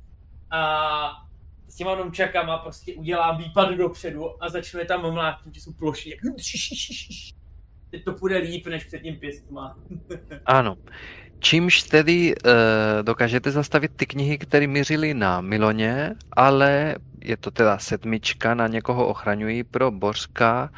a 0.50 1.12
s 1.68 1.76
těma 1.76 1.94
nunčakama 1.94 2.58
prostě 2.58 2.94
udělám 2.94 3.38
výpad 3.38 3.70
dopředu 3.74 4.44
a 4.44 4.48
začnu 4.48 4.80
je 4.80 4.86
tam 4.86 5.12
mlátit, 5.12 5.54
že 5.54 5.60
jsou 5.60 5.72
ploší, 5.72 6.10
jak 6.10 6.20
Teď 7.92 8.04
to 8.04 8.12
půjde 8.12 8.38
líp, 8.38 8.66
než 8.66 8.84
před 8.84 9.02
tím 9.02 9.16
pěstma. 9.16 9.76
Ano. 10.46 10.76
Čímž 11.38 11.82
tedy 11.82 12.34
uh, 12.34 12.52
dokážete 13.02 13.50
zastavit 13.50 13.92
ty 13.96 14.06
knihy, 14.06 14.38
které 14.38 14.66
mířily 14.66 15.14
na 15.14 15.40
Miloně, 15.40 16.14
ale 16.32 16.96
je 17.24 17.36
to 17.36 17.50
teda 17.50 17.78
sedmička, 17.78 18.54
na 18.54 18.66
někoho 18.66 19.06
ochraňují 19.06 19.64
pro 19.64 19.90
Bořka, 19.90 20.70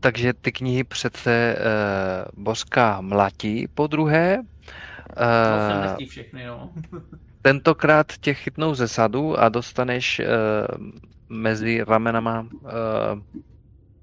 takže 0.00 0.32
ty 0.32 0.52
knihy 0.52 0.84
přece 0.84 1.56
uh, 1.58 2.44
Bořka 2.44 3.00
mlatí 3.00 3.68
po 3.74 3.86
druhé. 3.86 4.38
Uh, 4.38 5.82
nestí 5.82 6.06
všechny, 6.06 6.46
no. 6.46 6.72
tentokrát 7.42 8.12
tě 8.20 8.34
chytnou 8.34 8.74
ze 8.74 8.88
sadu 8.88 9.40
a 9.40 9.48
dostaneš 9.48 10.20
uh, 10.20 10.86
mezi 11.28 11.84
ramenama 11.84 12.40
uh, 12.40 12.70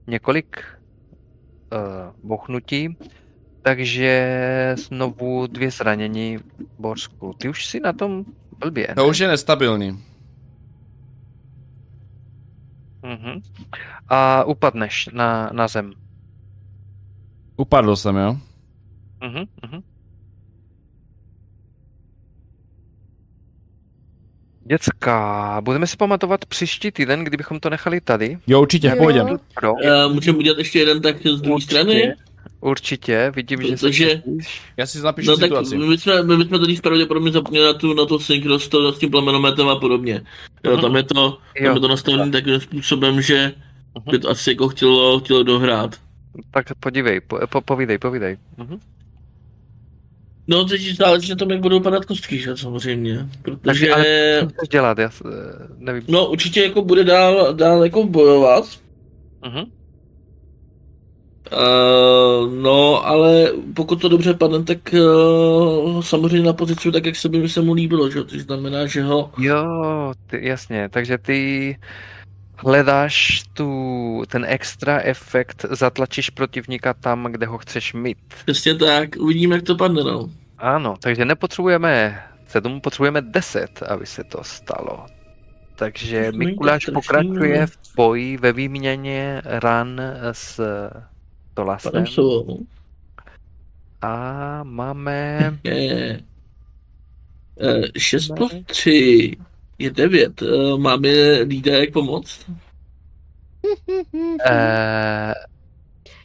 několik 0.08 0.81
bochnutí, 2.24 2.98
takže 3.62 4.76
znovu 4.78 5.48
dvě 5.48 5.72
zranění 5.72 6.38
Borsku. 6.80 7.34
Ty 7.38 7.50
už 7.50 7.66
si 7.66 7.80
na 7.80 7.94
tom 7.94 8.26
blbě, 8.60 8.88
ne? 8.90 8.96
To 8.96 9.08
už 9.08 9.20
je 9.20 9.28
nestabilní. 9.28 10.04
Mhm. 13.04 13.42
A 14.08 14.44
upadneš 14.44 15.10
na, 15.14 15.50
na 15.54 15.68
zem. 15.68 15.94
Upadl 17.58 17.96
jsem, 17.96 18.16
jo? 18.16 18.38
Mhm, 19.24 19.46
mhm. 19.66 19.82
Děcka, 24.76 25.62
budeme 25.64 25.88
si 25.88 25.98
pamatovat 25.98 26.46
příští 26.46 26.92
týden, 26.92 27.24
kdybychom 27.24 27.60
to 27.60 27.70
nechali 27.70 28.02
tady. 28.02 28.38
Jo, 28.48 28.62
určitě, 28.62 28.88
Jo. 28.88 28.96
pohodě. 28.98 29.24
Pro. 29.60 29.74
Uh, 29.74 30.14
můžeme 30.14 30.38
udělat 30.38 30.58
ještě 30.58 30.80
jeden 30.80 31.02
tak 31.02 31.16
z 31.28 31.42
druhé 31.42 31.62
strany? 31.62 32.14
Určitě, 32.62 33.32
vidím, 33.36 33.62
že 33.62 33.78
se 33.78 33.88
Protože- 33.88 34.06
těšíš. 34.40 34.62
Já 34.78 34.86
si 34.86 35.00
zapíšu 35.00 35.30
No 35.32 35.38
tak 35.38 35.44
situaci. 35.46 35.78
my 35.78 35.98
jsme, 35.98 36.24
my 36.38 36.46
jsme 36.46 36.60
totiž 36.60 36.80
pravděpodobně 36.82 37.32
zapomněli 37.32 37.66
na, 37.66 37.74
tu, 37.74 37.94
na 37.94 38.06
to 38.06 38.20
synchro 38.20 38.60
s, 38.60 38.68
to, 38.68 38.92
s 38.94 39.00
tím 39.00 39.12
plamenometem 39.12 39.68
a 39.70 39.76
podobně. 39.76 40.22
Jo, 40.64 40.72
Mhm. 40.72 40.82
tam 40.82 40.96
je 40.96 41.04
to, 41.04 41.14
tam 41.58 41.66
Jo. 41.66 41.74
je 41.74 41.80
to 41.80 41.88
nastavené 41.88 42.32
takovým 42.32 42.60
způsobem, 42.60 43.22
že 43.22 43.54
Mhm. 43.96 44.12
by 44.12 44.20
to 44.20 44.30
asi 44.30 44.50
jako 44.50 44.70
chtělo, 44.70 45.20
chtělo 45.20 45.44
dohrát. 45.44 45.96
Tak 46.52 46.66
podívej, 46.80 47.20
po, 47.22 47.40
po, 47.50 47.62
povídej, 47.62 47.98
povídej. 47.98 48.38
Mhm. 48.58 48.80
No 50.48 50.66
teď 50.66 50.96
záleží 50.98 51.30
na 51.30 51.36
tom, 51.36 51.52
jak 51.52 51.62
budou 51.62 51.80
padat 51.80 52.06
kostky, 52.06 52.38
že 52.38 52.58
samozřejmě. 52.58 53.30
Protože, 53.42 53.60
Takže, 53.66 53.94
ale 53.94 54.06
co 54.60 54.66
dělat, 54.72 54.98
já 54.98 55.10
nevím. 55.78 56.04
no 56.08 56.26
určitě 56.26 56.64
jako 56.64 56.82
bude 56.82 57.04
dál, 57.04 57.54
dál 57.54 57.84
jako 57.84 58.04
bojovat. 58.04 58.66
Mhm. 59.46 59.64
Uh, 61.52 62.54
no, 62.54 63.08
ale 63.08 63.52
pokud 63.74 64.02
to 64.02 64.10
dobře 64.10 64.34
padne, 64.34 64.64
tak 64.64 64.78
uh, 64.94 66.02
samozřejmě 66.02 66.48
na 66.48 66.54
pozici 66.54 66.92
tak, 66.92 67.06
jak 67.06 67.16
se 67.16 67.30
by 67.30 67.40
mi 67.40 67.50
se 67.50 67.62
mu 67.62 67.74
líbilo, 67.74 68.10
že? 68.10 68.26
což 68.26 68.42
znamená, 68.42 68.86
že 68.86 69.04
ho 69.04 69.32
Jo, 69.38 69.66
ty, 70.28 70.48
jasně, 70.48 70.90
takže 70.90 71.18
ty 71.18 71.78
hledáš 72.62 73.44
tu, 73.54 74.24
ten 74.28 74.46
extra 74.48 75.00
efekt, 75.00 75.66
zatlačíš 75.70 76.30
protivníka 76.30 76.94
tam, 76.94 77.24
kde 77.24 77.46
ho 77.46 77.58
chceš 77.58 77.94
mít. 77.94 78.18
přesně 78.46 78.76
tak, 78.76 79.10
uvidíme, 79.20 79.56
jak 79.56 79.64
to 79.64 79.76
padne, 79.76 80.04
no. 80.04 80.30
Ano, 80.58 80.96
takže 81.00 81.26
nepotřebujeme 81.26 82.24
sedm, 82.48 82.82
potřebujeme 82.82 83.22
deset, 83.22 83.84
aby 83.84 84.06
se 84.06 84.24
to 84.24 84.44
stalo. 84.44 85.06
Takže 85.76 86.32
Mikuláš 86.36 86.86
pokračuje 86.94 87.68
strašný, 87.68 87.92
v 87.92 87.96
boji 87.96 88.38
ve 88.38 88.54
výměně 88.54 89.42
ran 89.46 90.02
s 90.32 90.62
Tolasem 91.54 92.06
a 94.02 94.64
máme... 94.64 95.58
Je. 95.64 96.20
Uh, 97.56 97.86
6 97.98 98.28
plus 98.38 98.54
3 98.66 99.38
je 99.82 99.92
9. 99.92 100.42
Uh, 100.42 100.80
máme 100.80 101.10
lída 101.42 101.78
jak 101.78 101.92
pomoct? 101.94 102.40
Eh, 104.46 105.34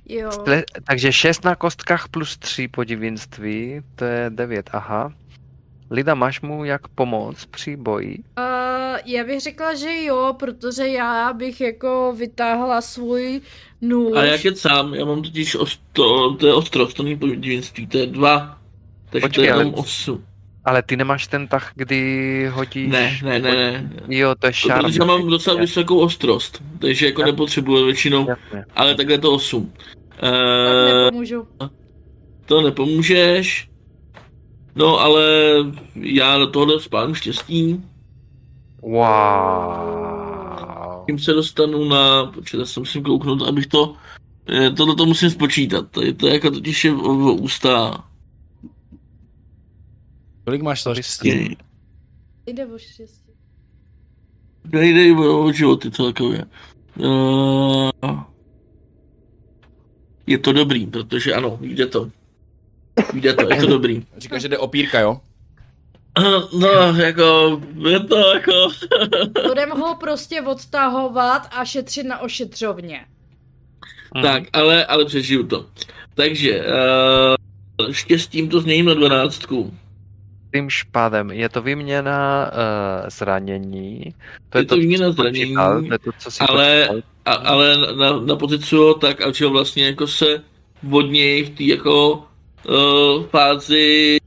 Jo. 0.09 0.29
tle- 0.31 0.65
takže 0.85 1.13
6 1.13 1.45
na 1.45 1.55
kostkách 1.57 2.09
plus 2.09 2.37
3 2.39 2.69
podivinství, 2.69 3.81
to 3.95 4.05
je 4.05 4.31
9, 4.31 4.71
aha. 4.73 5.13
Lida, 5.91 6.15
máš 6.15 6.41
mu 6.41 6.65
jak 6.65 6.89
pomoct 6.89 7.45
při 7.47 7.77
boji? 7.77 8.19
Uh, 8.39 8.99
já 9.05 9.25
bych 9.25 9.41
řekla, 9.41 9.75
že 9.75 10.03
jo, 10.05 10.35
protože 10.39 10.89
já 10.89 11.33
bych 11.33 11.61
jako 11.61 12.15
vytáhla 12.19 12.81
svůj 12.81 13.41
nůž. 13.81 14.17
A 14.17 14.25
jak 14.25 14.45
je 14.45 14.57
sám, 14.57 14.95
já 14.95 15.05
mám 15.05 15.23
totiž 15.23 15.55
osto, 15.55 16.35
to 16.35 16.47
je 16.47 16.55
ostrost, 16.55 16.95
to 16.97 17.03
není 17.03 17.17
podivínství, 17.19 17.87
to 17.87 17.99
je 17.99 18.07
2. 18.07 18.59
Takže 19.11 19.29
Počkej, 19.29 19.45
to 19.49 19.53
je 19.55 19.61
jenom 19.61 19.75
8. 19.75 20.25
Ale 20.67 20.83
ty 20.83 20.97
nemáš 20.97 21.27
ten 21.27 21.49
tah, 21.49 21.73
kdy 21.75 22.49
hodíš... 22.53 22.91
Ne, 22.93 23.19
ne, 23.23 23.39
ne, 23.39 23.53
ne. 23.55 23.91
Jo, 24.09 24.35
to 24.39 24.47
je 24.47 24.53
šarm. 24.53 24.85
Protože 24.85 24.99
já 25.01 25.05
mám 25.07 25.27
docela 25.29 25.61
vysokou 25.61 25.99
ostrost, 25.99 26.63
takže 26.79 27.07
jako 27.07 27.21
Já- 27.21 27.27
nepotřebuji 27.27 27.85
většinou, 27.85 28.27
Jasně. 28.29 28.65
ale 28.75 28.95
takhle 28.95 29.19
to 29.19 29.33
8. 29.33 29.73
Tak 29.73 29.87
Uh, 30.23 31.05
nepomůžu. 31.05 31.47
to 32.47 32.63
nepomůžeš. 32.63 33.69
No 34.75 35.01
ale 35.01 35.25
já 35.95 36.39
do 36.39 36.47
tohle 36.47 36.81
spálím 36.81 37.15
štěstí. 37.15 37.83
Wow. 38.83 39.01
Tím 41.07 41.19
se 41.19 41.33
dostanu 41.33 41.85
na, 41.85 42.27
počkej, 42.35 42.61
já 42.61 42.67
se 42.67 42.81
musím 42.81 43.03
kouknout, 43.03 43.43
abych 43.43 43.67
to, 43.67 43.95
eh, 44.49 44.71
tohle 44.71 44.95
to 44.97 45.07
musím 45.07 45.31
spočítat, 45.31 45.87
to 45.91 46.03
je, 46.03 46.13
to 46.13 46.29
jako 46.29 46.51
totiž 46.51 46.85
je 46.85 46.91
v, 46.93 46.97
v 46.97 47.27
ústa. 47.41 48.05
Kolik 50.47 50.63
máš 50.63 50.83
to 50.83 50.95
štěstí? 50.95 51.57
Jde 52.47 52.67
o 52.67 52.79
štěstí. 52.79 53.33
Nejde 54.73 55.13
o, 55.13 55.45
o 55.45 55.53
životy 55.53 55.91
celkově. 55.91 56.45
Uh, 56.99 57.91
je 60.27 60.39
to 60.39 60.53
dobrý, 60.53 60.87
protože 60.87 61.35
ano, 61.35 61.59
jde 61.61 61.87
to. 61.87 62.11
Jde 63.13 63.35
to, 63.35 63.55
je 63.55 63.61
to 63.61 63.67
dobrý. 63.67 64.07
Říkáš, 64.17 64.43
že 64.43 64.49
jde 64.49 64.59
opírka, 64.59 65.01
jo? 65.01 65.21
No, 66.59 66.69
jako, 66.97 67.61
je 67.89 68.01
to 68.01 68.17
jako, 68.17 68.53
Budeme 69.49 69.75
ho 69.75 69.95
prostě 69.95 70.43
odtahovat 70.43 71.49
a 71.51 71.65
šetřit 71.65 72.07
na 72.07 72.19
ošetřovně. 72.19 73.07
Mhm. 74.15 74.25
tak, 74.25 74.43
ale, 74.53 74.87
ale 74.87 75.05
přežiju 75.05 75.47
to. 75.47 75.67
Takže, 76.15 76.65
uh, 77.81 77.93
štěstím 77.93 78.49
to 78.49 78.61
změním 78.61 78.87
na 78.87 78.95
dvanáctku. 78.95 79.75
Tím 80.57 80.71
špádem. 80.71 81.31
Je 81.31 81.49
to 81.49 81.63
výměna 81.63 82.51
uh, 82.53 83.09
zranění. 83.09 84.15
To 84.51 84.59
Je 84.59 84.65
to 84.65 84.75
co 84.75 84.81
výměna 84.81 85.09
jsi 85.11 85.17
počítal, 85.17 85.73
zranění, 85.73 85.89
to 85.89 85.95
je 85.95 85.99
to, 85.99 86.11
co 86.19 86.31
si 86.31 86.41
ale- 86.41 86.87
počítal. 86.89 87.11
A, 87.25 87.33
ale 87.33 87.77
na, 87.97 88.21
na 88.21 88.37
pozici 88.37 88.77
ho 88.77 88.95
tak, 88.95 89.21
a 89.21 89.33
že 89.33 89.47
vlastně 89.47 89.87
jako 89.87 90.07
se 90.07 90.43
od 90.91 91.03
něj 91.03 91.43
v 91.45 91.51
té 91.51 91.65
jako 91.65 92.25
uh, 92.69 93.25
fázi 93.27 94.19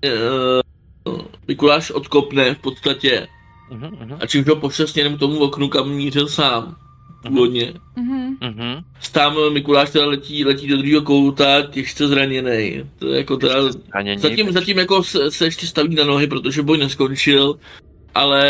uh, 1.06 1.22
Mikuláš 1.48 1.92
odkopne 1.92 2.54
v 2.56 2.60
podstatě 2.60 3.28
Mhm, 3.72 3.98
mhm, 4.00 4.18
a 4.22 4.26
čím 4.26 4.46
ho 4.48 4.56
pošle 4.56 4.88
směrem 4.88 5.16
k 5.16 5.20
tomu 5.20 5.40
oknu, 5.40 5.70
kam 5.70 5.90
mířil 5.90 6.28
sám. 6.28 6.76
Původně. 7.28 7.74
Mhm. 7.96 8.38
mhm. 8.42 8.84
Tam 9.12 9.54
Mikuláš 9.54 9.90
teda 9.90 10.06
letí, 10.06 10.46
letí 10.46 10.68
do 10.68 10.78
druhého 10.78 11.02
kouta, 11.02 11.62
těžce 11.62 12.08
zraněný. 12.08 12.84
To 13.00 13.08
je 13.08 13.18
jako 13.18 13.38
teda... 13.38 13.72
Zranění, 13.72 14.20
Zatím, 14.22 14.46
takže- 14.46 14.60
zatím 14.60 14.78
jako 14.80 15.04
se, 15.04 15.32
se, 15.32 15.46
ještě 15.46 15.68
staví 15.68 15.96
na 15.96 16.04
nohy, 16.04 16.28
protože 16.28 16.62
boj 16.62 16.78
neskončil, 16.78 17.60
ale 18.16 18.44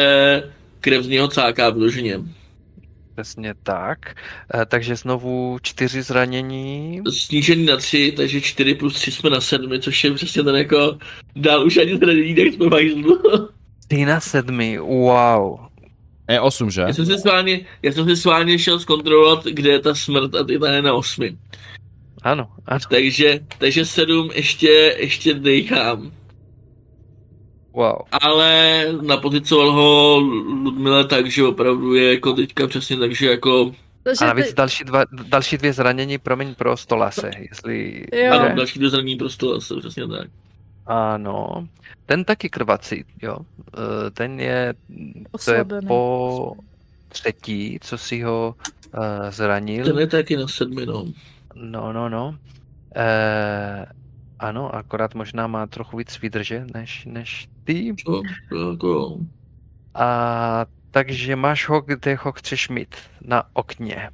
krev 0.79 1.03
z 1.03 1.07
něho 1.07 1.27
cáká 1.27 1.69
vloženě. 1.69 2.19
Přesně 3.15 3.53
tak. 3.63 3.99
Eh, 4.53 4.65
Takže 4.65 4.95
znovu 4.95 5.57
čtyři 5.61 6.01
zranění. 6.01 7.01
Snížený 7.09 7.65
na 7.65 7.77
tři, 7.77 8.13
takže 8.17 8.41
4 8.41 8.75
plus 8.75 8.93
3 8.93 9.11
jsme 9.11 9.29
na 9.29 9.41
sedmi, 9.41 9.79
což 9.79 10.03
je 10.03 10.13
přesně 10.13 10.43
ten 10.43 10.55
jako 10.55 10.97
dál 11.35 11.65
už 11.65 11.77
ani 11.77 11.97
zranění, 11.97 12.35
tak 12.35 12.45
jsme 12.45 12.67
hajzlu. 12.71 13.19
Ty 13.87 14.05
na 14.05 14.19
sedmi, 14.19 14.77
wow. 14.77 15.59
Je 16.29 16.39
8, 16.41 16.71
že? 16.71 16.81
Já 16.81 16.93
jsem 16.93 17.05
si 17.05 17.17
sválně, 17.17 17.59
já 17.83 17.91
jsem 17.91 18.05
si 18.05 18.15
sválně 18.15 18.59
šel 18.59 18.79
zkontrolovat, 18.79 19.45
kde 19.45 19.69
je 19.69 19.79
ta 19.79 19.95
smrt 19.95 20.35
a 20.35 20.43
ty 20.43 20.59
ta 20.59 20.71
je 20.71 20.81
na 20.81 20.93
osmi. 20.93 21.37
Ano, 22.21 22.47
ano, 22.65 22.79
Takže, 22.89 23.39
takže 23.57 23.85
sedm 23.85 24.29
ještě, 24.33 24.95
ještě 24.97 25.33
dejchám. 25.33 26.11
wow. 27.73 27.95
Ale 28.11 28.85
napozicoval 29.01 29.71
ho 29.71 30.19
Ludmile 30.63 31.05
tak, 31.05 31.31
že 31.31 31.43
opravdu 31.45 31.93
je 31.93 32.13
jako 32.13 32.33
teďka 32.33 32.67
přesně 32.67 32.97
tak, 32.97 33.15
že 33.15 33.29
jako 33.29 33.71
Takže 34.03 34.25
A 34.25 34.27
navíc 34.27 34.47
ty, 34.47 34.53
další, 34.53 34.83
dva, 34.83 35.03
další 35.11 35.57
dvě 35.57 35.73
zranění, 35.73 36.17
promiň, 36.17 36.55
pro 36.55 36.77
stolase, 36.77 37.31
jestli... 37.49 38.05
Jo. 38.13 38.33
ano, 38.33 38.55
další 38.55 38.79
dozraní 38.79 39.15
prostě 39.15 39.45
jsou 39.59 39.79
přesně 39.79 40.07
tak. 40.07 40.27
Ano, 40.89 41.67
ten 42.05 42.25
taky 42.25 42.49
krvací, 42.49 43.05
jo. 43.21 43.37
Eh, 43.77 44.11
Ten 44.11 44.39
je, 44.39 44.73
to 45.45 45.53
je 45.53 45.65
po 45.87 46.53
třetí, 47.09 47.79
co 47.81 47.97
si 47.97 48.21
ho 48.21 48.55
uh, 48.97 49.01
zranil. 49.29 49.85
Ten 49.85 49.99
je 49.99 50.07
taky 50.07 50.37
na 50.37 50.47
sedmi, 50.47 50.85
no. 50.85 51.05
No, 51.55 51.93
no, 51.93 52.09
no. 52.09 52.37
Eh, 52.95 53.85
ano, 54.39 54.75
akorát 54.75 55.15
možná 55.15 55.47
má 55.47 55.67
trochu 55.67 55.97
víc 55.97 56.21
výdrže 56.21 56.65
než, 56.73 57.05
než 57.05 57.47
ty. 57.63 57.87
Jako, 57.87 58.21
A 59.93 60.65
takže 60.91 61.35
máš 61.35 61.69
ho, 61.69 61.81
kde 61.81 62.15
ho 62.15 62.31
chceš 62.31 62.69
mít. 62.69 62.95
Na 63.21 63.43
okně. 63.53 64.09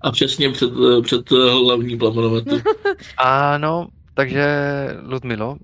a 0.00 0.10
přesně 0.10 0.50
před, 0.50 0.70
před 1.02 1.30
hlavní 1.30 1.98
plamenometu. 1.98 2.62
Ano, 3.18 3.88
takže 4.18 4.44
Ludmilo, 5.02 5.58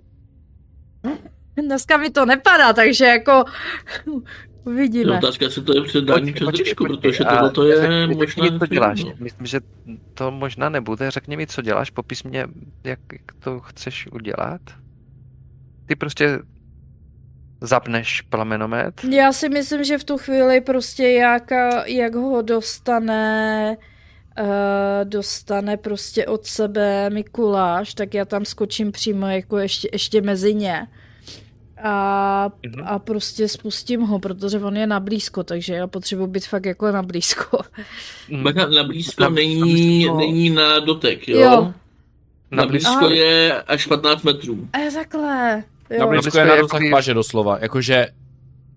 dneska 1.56 1.96
mi 1.96 2.10
to 2.10 2.26
nepadá, 2.26 2.72
takže 2.72 3.04
jako 3.04 3.44
uvidíme. 4.64 5.18
Otázka, 5.18 5.44
jestli 5.44 5.62
to 5.62 5.74
je 5.74 5.82
předání 5.82 6.32
přes 6.32 6.48
držku, 6.48 6.84
protože 6.84 7.24
tohle 7.24 7.50
to 7.50 7.64
je 7.64 7.76
řekni 7.76 8.14
možná... 8.14 8.26
řekni 8.26 8.58
co 8.58 8.66
děláš. 8.66 9.04
no. 9.04 9.12
Myslím, 9.18 9.46
že 9.46 9.60
to 10.14 10.30
možná 10.30 10.68
nebude. 10.68 11.10
Řekni 11.10 11.36
mi, 11.36 11.46
co 11.46 11.62
děláš, 11.62 11.90
popis 11.90 12.22
mě, 12.22 12.46
jak 12.84 12.98
to 13.40 13.60
chceš 13.60 14.08
udělat. 14.12 14.60
Ty 15.86 15.96
prostě 15.96 16.38
zapneš 17.60 18.20
plamenomet. 18.20 19.04
Já 19.10 19.32
si 19.32 19.48
myslím, 19.48 19.84
že 19.84 19.98
v 19.98 20.04
tu 20.04 20.18
chvíli 20.18 20.60
prostě 20.60 21.08
jak, 21.08 21.50
jak 21.86 22.14
ho 22.14 22.42
dostane 22.42 23.76
dostane 25.04 25.76
prostě 25.76 26.26
od 26.26 26.46
sebe 26.46 27.10
Mikuláš, 27.10 27.94
tak 27.94 28.14
já 28.14 28.24
tam 28.24 28.44
skočím 28.44 28.92
přímo 28.92 29.26
jako 29.26 29.58
ještě, 29.58 29.88
ještě 29.92 30.20
mezi 30.20 30.54
ně. 30.54 30.86
A, 31.84 32.48
Mhm. 32.66 32.84
a 32.88 32.98
prostě 32.98 33.48
spustím 33.48 34.00
ho, 34.00 34.18
protože 34.18 34.58
on 34.58 34.76
je 34.76 34.86
na 34.86 35.00
blízko, 35.00 35.44
takže 35.44 35.74
já 35.74 35.86
potřebuji 35.86 36.26
být 36.26 36.46
fakt 36.46 36.66
jako 36.66 36.92
na 36.92 37.02
blízko. 37.02 37.58
Bacha, 38.42 38.66
na 38.66 38.84
blízko 38.84 39.22
Na- 39.22 39.28
na 39.28 39.34
není, 39.34 39.60
blízko. 39.60 40.18
není 40.18 40.50
na 40.50 40.78
dotek, 40.80 41.28
jo? 41.28 41.40
Jo. 41.40 41.72
Na 42.50 42.66
blízko 42.66 42.90
Aha. 43.04 43.10
je 43.10 43.62
až 43.62 43.86
15 43.86 44.22
metrů. 44.22 44.68
A 44.72 44.78
je 44.78 44.90
takhle. 44.92 45.56
Na 45.90 45.96
Jo. 45.96 46.08
blízko 46.08 46.22
blízko 46.22 46.38
je 46.38 46.44
na 46.44 46.56
dosah 46.56 46.80
paže 46.90 47.14
doslova, 47.14 47.58
jakože 47.60 48.06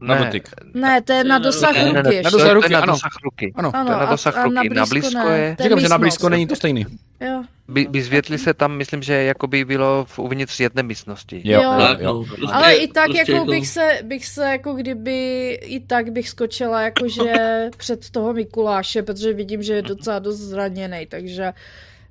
na 0.01 0.15
Ne, 0.15 0.25
dotyk. 0.25 0.49
Ne, 0.73 1.01
to 1.01 1.13
je 1.13 1.23
na 1.23 1.39
dosah 1.39 1.73
Ne, 1.75 1.83
ne, 1.93 2.01
ruky 2.01 2.15
ne. 2.15 2.21
Na 2.21 2.29
to 2.29 2.37
dosah 2.37 2.47
je 2.47 2.53
ruky, 2.53 2.73
na 2.73 2.79
ano. 2.79 2.93
dosah 2.93 3.11
ruky. 3.23 3.53
Ano, 3.55 3.71
to 3.71 3.77
je 3.77 3.83
na 3.97 4.05
dosah 4.05 4.37
a 4.37 4.43
ruky, 4.43 4.69
na 4.69 4.85
blízko 4.85 5.29
je- 5.29 5.55
to 5.57 5.63
je 5.63 5.69
říkám, 5.69 5.79
že 5.79 5.89
na 5.89 5.97
blízko 5.97 6.29
není 6.29 6.47
to 6.47 6.55
stejný. 6.55 6.85
Jo. 7.21 7.43
By, 7.67 7.87
vyzvětli 7.89 8.37
se 8.37 8.53
tam, 8.53 8.77
myslím, 8.77 9.01
že 9.03 9.13
jakoby 9.13 9.65
bylo 9.65 10.05
v 10.09 10.19
uvnitř 10.19 10.59
jedné 10.59 10.83
místnosti. 10.83 11.41
Jo, 11.45 11.61
Jo. 11.61 11.73
jo, 11.99 12.23
prostě, 12.27 12.45
Ale 12.53 12.73
i 12.75 12.87
tak 12.87 13.05
prostě 13.05 13.31
jako 13.31 13.45
bych 13.45 13.67
se, 13.67 13.99
bych 14.03 14.25
se 14.25 14.45
jako 14.49 14.73
kdyby, 14.73 15.49
i 15.63 15.79
tak 15.79 16.11
bych 16.11 16.29
skočila 16.29 16.81
jakože 16.81 17.33
před 17.77 18.09
toho 18.09 18.33
Mikuláše, 18.33 19.03
protože 19.03 19.33
vidím, 19.33 19.63
že 19.63 19.73
je 19.73 19.81
docela 19.81 20.19
dost 20.19 20.37
zraněný, 20.37 21.05
takže 21.09 21.53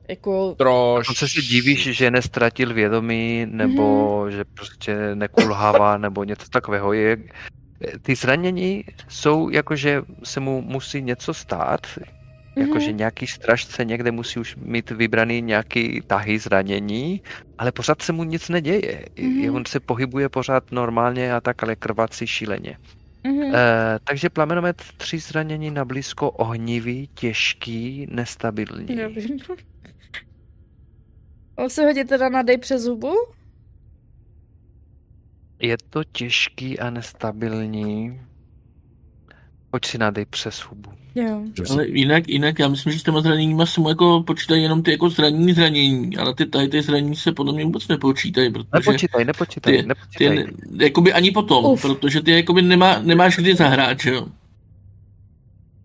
jako 0.08 0.54
Troš... 0.58 1.08
On 1.08 1.14
se 1.14 1.28
si 1.28 1.42
divíš, 1.42 1.82
že 1.96 2.10
nestratil 2.10 2.74
vědomí, 2.74 3.46
nebo 3.50 4.20
Mhm. 4.24 4.30
že 4.32 4.44
prostě 4.54 4.96
nekulhává, 5.14 5.98
nebo 5.98 6.24
něco 6.24 6.48
takového. 6.48 6.92
Je, 6.92 7.16
ty 8.02 8.14
zranění 8.14 8.84
jsou 9.08 9.50
jako, 9.50 9.76
že 9.76 10.02
se 10.24 10.40
mu 10.40 10.62
musí 10.62 11.02
něco 11.02 11.34
stát, 11.34 11.86
jakože 12.56 12.88
Mhm. 12.88 12.96
nějaký 12.96 13.26
stražce 13.26 13.84
někde 13.84 14.10
musí 14.10 14.40
už 14.40 14.56
mít 14.56 14.90
vybraný 14.90 15.42
nějaký 15.42 16.00
tahy 16.06 16.38
zranění, 16.38 17.22
ale 17.58 17.72
pořád 17.72 18.02
se 18.02 18.12
mu 18.12 18.24
nic 18.24 18.48
neděje. 18.48 19.04
Mhm. 19.20 19.54
On 19.54 19.64
se 19.64 19.80
pohybuje 19.80 20.28
pořád 20.28 20.72
normálně 20.72 21.34
a 21.34 21.40
tak, 21.40 21.62
ale 21.62 21.76
krvácí 21.76 22.26
šíleně. 22.26 22.78
Mhm. 23.24 23.42
Eh, 23.54 23.98
takže 24.04 24.30
plamenomet 24.30 24.82
tři 24.96 25.18
zranění 25.18 25.70
na 25.70 25.84
blízko 25.84 26.30
ohnivý, 26.30 27.08
těžký, 27.14 28.06
nestabilní. 28.10 28.96
Já 28.96 29.08
vím. 29.08 29.38
On 31.56 31.70
se 31.70 31.84
hodí 31.84 32.04
teda 32.04 32.28
na 32.28 32.42
dej 32.42 32.58
přes 32.58 32.82
zubu? 32.82 33.12
Je 35.60 35.76
to 35.90 36.04
těžký 36.04 36.78
a 36.78 36.90
nestabilní. 36.90 38.20
Pojď 39.70 39.86
si 39.86 39.98
nadej 39.98 40.24
přes 40.26 40.58
hubu. 40.58 40.90
Jo. 41.14 41.42
Ale 41.70 41.88
jinak, 41.88 42.28
jinak 42.28 42.58
já 42.58 42.68
myslím, 42.68 42.92
že 42.92 42.98
s 42.98 43.02
těma 43.02 43.20
zraněníma 43.20 43.66
se 43.66 43.80
mu 43.80 43.88
jako 43.88 44.22
počítají 44.26 44.62
jenom 44.62 44.82
ty 44.82 44.90
jako 44.90 45.10
zranění 45.10 45.52
zranění, 45.52 46.16
ale 46.16 46.34
ty 46.34 46.46
tady 46.46 46.68
ty 46.68 46.82
zranění 46.82 47.16
se 47.16 47.32
podle 47.32 47.52
mě 47.52 47.64
vůbec 47.64 47.88
nepočítají, 47.88 48.52
protože 48.52 48.66
Nepočítaj, 48.74 49.24
nepočítaj, 49.24 49.72
ty, 49.76 49.82
ty 49.82 49.88
nepočítaj. 49.88 50.36
ne, 50.36 50.84
jakoby 50.84 51.12
ani 51.12 51.30
potom, 51.30 51.64
Uf. 51.64 51.82
protože 51.82 52.20
ty 52.22 52.30
jakoby 52.30 52.62
nemá, 52.62 52.98
nemáš 52.98 53.36
kdy 53.36 53.54
zahrát, 53.54 54.00
že 54.00 54.10
jo? 54.10 54.26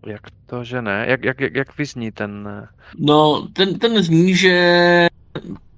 Jak 0.06 0.20
to, 0.46 0.64
že 0.64 0.82
ne? 0.82 1.04
Jak, 1.08 1.24
jak, 1.24 1.40
jak, 1.40 1.54
jak 1.54 1.78
vyzní 1.78 2.12
ten... 2.12 2.48
eh, 2.62 2.68
No, 2.98 3.48
ten, 3.52 3.78
ten 3.78 4.02
zní, 4.02 4.34
že 4.36 5.08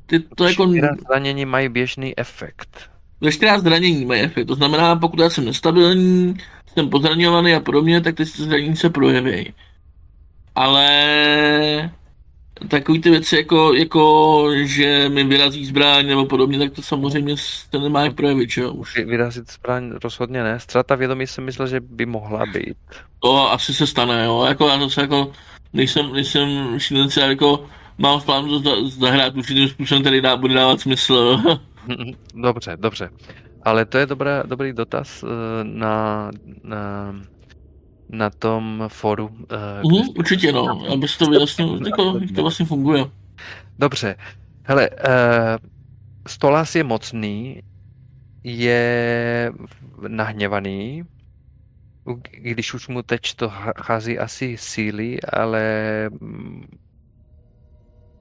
ty 0.07 0.21
to 0.21 0.45
jako 0.49 0.73
zranění 1.09 1.45
mají 1.45 1.69
běžný 1.69 2.19
efekt. 2.19 2.91
Veškerá 3.21 3.59
zranění 3.61 4.05
mají 4.05 4.21
efekt. 4.21 4.47
To 4.47 4.55
znamená, 4.55 4.97
pokud 4.97 5.21
já 5.21 5.31
jsem 5.31 5.45
nestabilní, 5.45 6.35
jsem 6.75 6.91
pozraňovaný 6.91 7.55
a 7.55 7.61
podobně, 7.61 8.01
tak 8.01 8.15
ty 8.15 8.25
zranění 8.25 8.77
se 8.77 8.91
projeví. 8.91 9.53
Ale 10.55 11.91
takový 12.69 13.01
ty 13.01 13.11
věci 13.11 13.37
jako, 13.37 13.75
jako, 13.75 14.49
že 14.65 15.09
mi 15.09 15.25
vyrazí 15.25 15.67
zbraň 15.67 16.07
nebo 16.07 16.27
podobně, 16.27 16.59
tak 16.59 16.73
to 16.73 16.83
samozřejmě 16.83 17.37
se 17.37 17.79
nemá 17.79 18.01
jak 18.05 18.15
projevit, 18.15 18.51
že 18.51 18.61
jo? 18.61 18.73
Už 18.73 18.97
Vy- 18.97 19.05
Vyrazit 19.05 19.51
zbraň 19.53 19.93
rozhodně 20.05 20.43
ne. 20.43 20.61
Ztráta 20.61 20.95
vědomí 20.95 21.27
jsem 21.27 21.45
myslel, 21.45 21.69
že 21.69 21.81
by 21.81 22.07
mohla 22.07 22.47
být. 22.47 22.77
to 23.21 23.53
asi 23.53 23.75
se 23.75 23.87
stane, 23.87 24.25
jo? 24.25 24.45
Jako 24.49 24.69
já 24.69 24.81
zase 24.81 25.01
jako 25.01 25.33
nejsem, 25.73 26.13
nejsem 26.13 26.75
šílenci, 26.79 27.21
jako 27.21 27.65
mám 27.99 28.21
v 28.21 28.25
plánu 28.25 28.49
to 28.49 28.59
za- 28.61 28.89
zahrát 29.01 29.35
určitým 29.37 29.69
způsobem, 29.69 30.03
který 30.03 30.21
dá, 30.21 30.37
bude 30.37 30.55
dávat 30.55 30.81
smysl. 30.81 31.43
Dobře, 32.35 32.77
dobře. 32.77 33.11
Ale 33.63 33.85
to 33.85 33.99
je 33.99 34.07
dobrá, 34.07 34.43
dobrý 34.43 34.73
dotaz 34.73 35.23
eh, 35.23 35.65
na, 35.65 36.31
na, 36.63 37.15
na 38.09 38.31
tom 38.31 38.85
fóru. 38.89 39.29
kde 39.29 39.57
Mhm, 39.85 40.09
určitě 40.19 40.53
no, 40.53 40.93
aby 40.93 41.09
se 41.09 41.19
to 41.19 41.27
vyjasnilo, 41.27 41.79
jako, 41.87 42.19
jak 42.21 42.33
to 42.33 42.43
vlastně 42.43 42.67
funguje. 42.67 43.05
Dobře. 43.79 44.17
Hele, 44.63 44.91
uh, 44.91 44.97
Stolas 46.27 46.75
je 46.75 46.85
mocný, 46.85 47.63
je 48.45 49.53
nahněvaný, 50.09 51.05
když 52.31 52.75
už 52.75 52.89
mu 52.89 53.03
teď 53.03 53.35
to 53.35 53.53
chází 53.77 54.19
asi 54.19 54.57
síly, 54.59 55.21
ale 55.23 55.63
mm, 56.21 56.67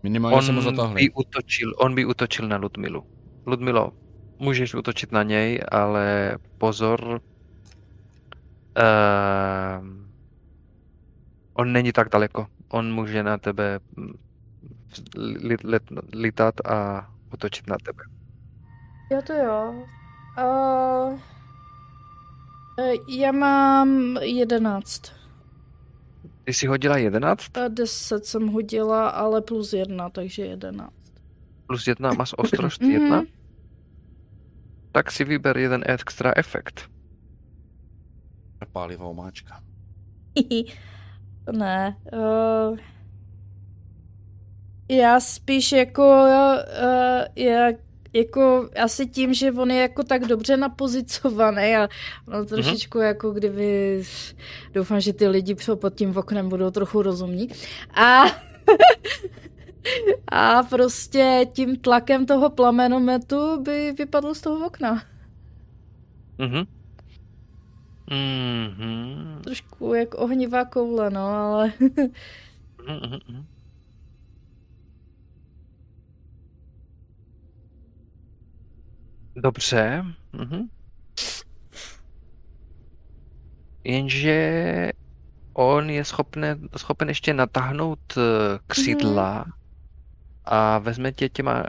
Minimálně 0.03 0.42
jsem 0.42 0.56
ho 0.56 0.61
on 0.67 0.75
zatáhli. 0.75 1.03
by 1.03 1.09
utočil, 1.14 1.74
on 1.77 1.95
by 1.95 2.06
utočil 2.06 2.48
na 2.48 2.58
Ludmilu. 2.58 3.12
Ludmilo, 3.45 3.91
můžeš 4.39 4.73
útočit 4.73 5.11
na 5.11 5.23
něj, 5.23 5.59
ale 5.72 6.38
pozor, 6.57 7.22
uh, 8.77 9.88
on 11.53 11.72
není 11.72 11.91
tak 11.91 12.09
daleko. 12.09 12.47
On 12.69 12.93
může 12.93 13.23
na 13.23 13.38
tebe 13.38 13.80
mm, 13.95 14.13
let, 15.63 15.83
lítat 16.13 16.55
a 16.65 17.09
útočit 17.33 17.67
na 17.67 17.77
tebe. 17.85 18.03
Jo 19.11 19.22
to 19.27 19.33
jo. 19.33 19.85
Uh, 20.38 21.19
já 23.07 23.31
mám 23.31 24.17
jedenáct. 24.22 25.01
Ty 26.43 26.53
jsi 26.53 26.67
hodila 26.67 26.97
11 26.97 27.57
A 27.57 27.67
deset 27.67 28.25
jsem 28.25 28.47
hodila, 28.47 29.09
ale 29.09 29.41
plus 29.41 29.73
jedna, 29.73 30.09
takže 30.09 30.45
jedenáct. 30.45 31.02
Plus 31.74 31.88
1 31.88 32.14
máš 32.14 32.34
ostrost 32.38 32.82
Mhm. 32.82 32.92
1, 32.92 33.24
tak 34.92 35.11
si 35.11 35.24
vyber 35.26 35.58
jeden 35.58 35.82
extra 35.85 36.34
efekt. 36.38 36.85
Pálivá 38.72 39.06
omáčka. 39.06 39.61
ne. 41.52 41.98
Uh, 42.14 42.77
já 44.90 45.19
spíš 45.19 45.72
jako, 45.72 46.02
uh, 46.03 47.26
jak, 47.35 47.76
jako 48.14 48.69
asi 48.84 49.08
tím, 49.08 49.34
že 49.34 49.52
on 49.52 49.72
je 49.72 49.82
jako 49.82 50.03
tak 50.03 50.26
dobře 50.26 50.58
napozicovaný 50.58 51.76
a 51.76 51.90
no 52.27 52.45
trošičku 52.45 52.98
jako 52.98 53.32
kdyby, 53.32 54.03
doufám, 54.74 55.02
že 55.02 55.14
ty 55.14 55.27
lidi 55.27 55.56
pod 55.76 55.95
tím 55.95 56.18
oknem 56.18 56.50
budou 56.50 56.72
trochu 56.72 57.02
rozumní. 57.02 57.50
A 57.93 58.24
a 60.31 60.63
prostě 60.63 61.45
tím 61.53 61.77
tlakem 61.77 62.25
toho 62.25 62.49
plamenometu 62.49 63.61
by 63.63 63.91
vypadl 63.91 64.33
z 64.33 64.41
toho 64.41 64.67
okna. 64.67 65.03
Mhm. 66.37 66.63
Mhm. 68.11 69.41
Trošku 69.43 69.93
jak 69.93 70.13
ohnivá 70.15 70.65
koule, 70.65 71.09
no, 71.09 71.25
ale 71.27 71.73
Mhm, 72.87 72.95
mhm, 73.03 73.19
mhm. 73.29 73.45
Dobře. 79.35 80.05
Mhm. 80.33 80.69
Jenže 83.83 84.91
on 85.53 85.89
je 85.89 86.05
schopne, 86.05 86.57
schopen 86.77 87.07
ještě 87.09 87.33
natáhnout 87.33 87.99
eh, 88.17 88.59
křidla 88.67 89.45
a 90.45 90.77
vezme 90.80 91.11
tě 91.11 91.30
těma 91.30 91.59
uh, 91.59 91.67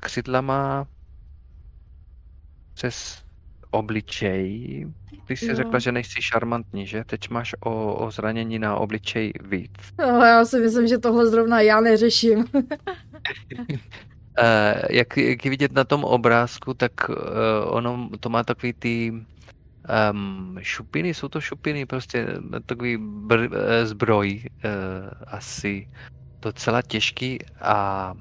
křidlama 0.00 0.86
přes 2.74 3.22
obličej. 3.70 4.86
Ty 5.26 5.36
jsi 5.36 5.46
Jo. 5.46 5.54
řekla, 5.54 5.78
že 5.78 5.92
nejsi 5.92 6.22
šarmantní, 6.22 6.86
že? 6.86 7.04
Teď 7.04 7.30
máš 7.30 7.54
o, 7.60 7.94
o 7.94 8.10
zranění 8.10 8.58
na 8.58 8.76
obličej 8.76 9.32
víc. 9.44 9.70
no, 9.98 10.24
já 10.24 10.44
si 10.44 10.60
myslím, 10.60 10.86
že 10.86 10.98
tohle 10.98 11.26
zrovna 11.26 11.60
já 11.60 11.80
neřeším. 11.80 12.44
Eh, 14.38 14.82
jak, 14.90 15.16
jak 15.16 15.44
je 15.44 15.50
vidět 15.50 15.72
na 15.72 15.84
tom 15.84 16.04
obrázku, 16.04 16.74
tak 16.74 16.92
eh, 17.10 17.14
ono 17.64 18.10
to 18.20 18.28
má 18.28 18.44
takový 18.44 18.72
ty 18.72 19.12
um, 19.12 20.58
šupiny, 20.60 21.14
jsou 21.14 21.28
to 21.28 21.40
šupiny, 21.40 21.86
prostě 21.86 22.26
takový 22.66 22.96
br, 23.00 23.48
zbroj, 23.84 24.42
eh, 24.64 24.70
asi 25.26 25.88
docela 26.46 26.82
těžký 26.82 27.38
a 27.60 28.14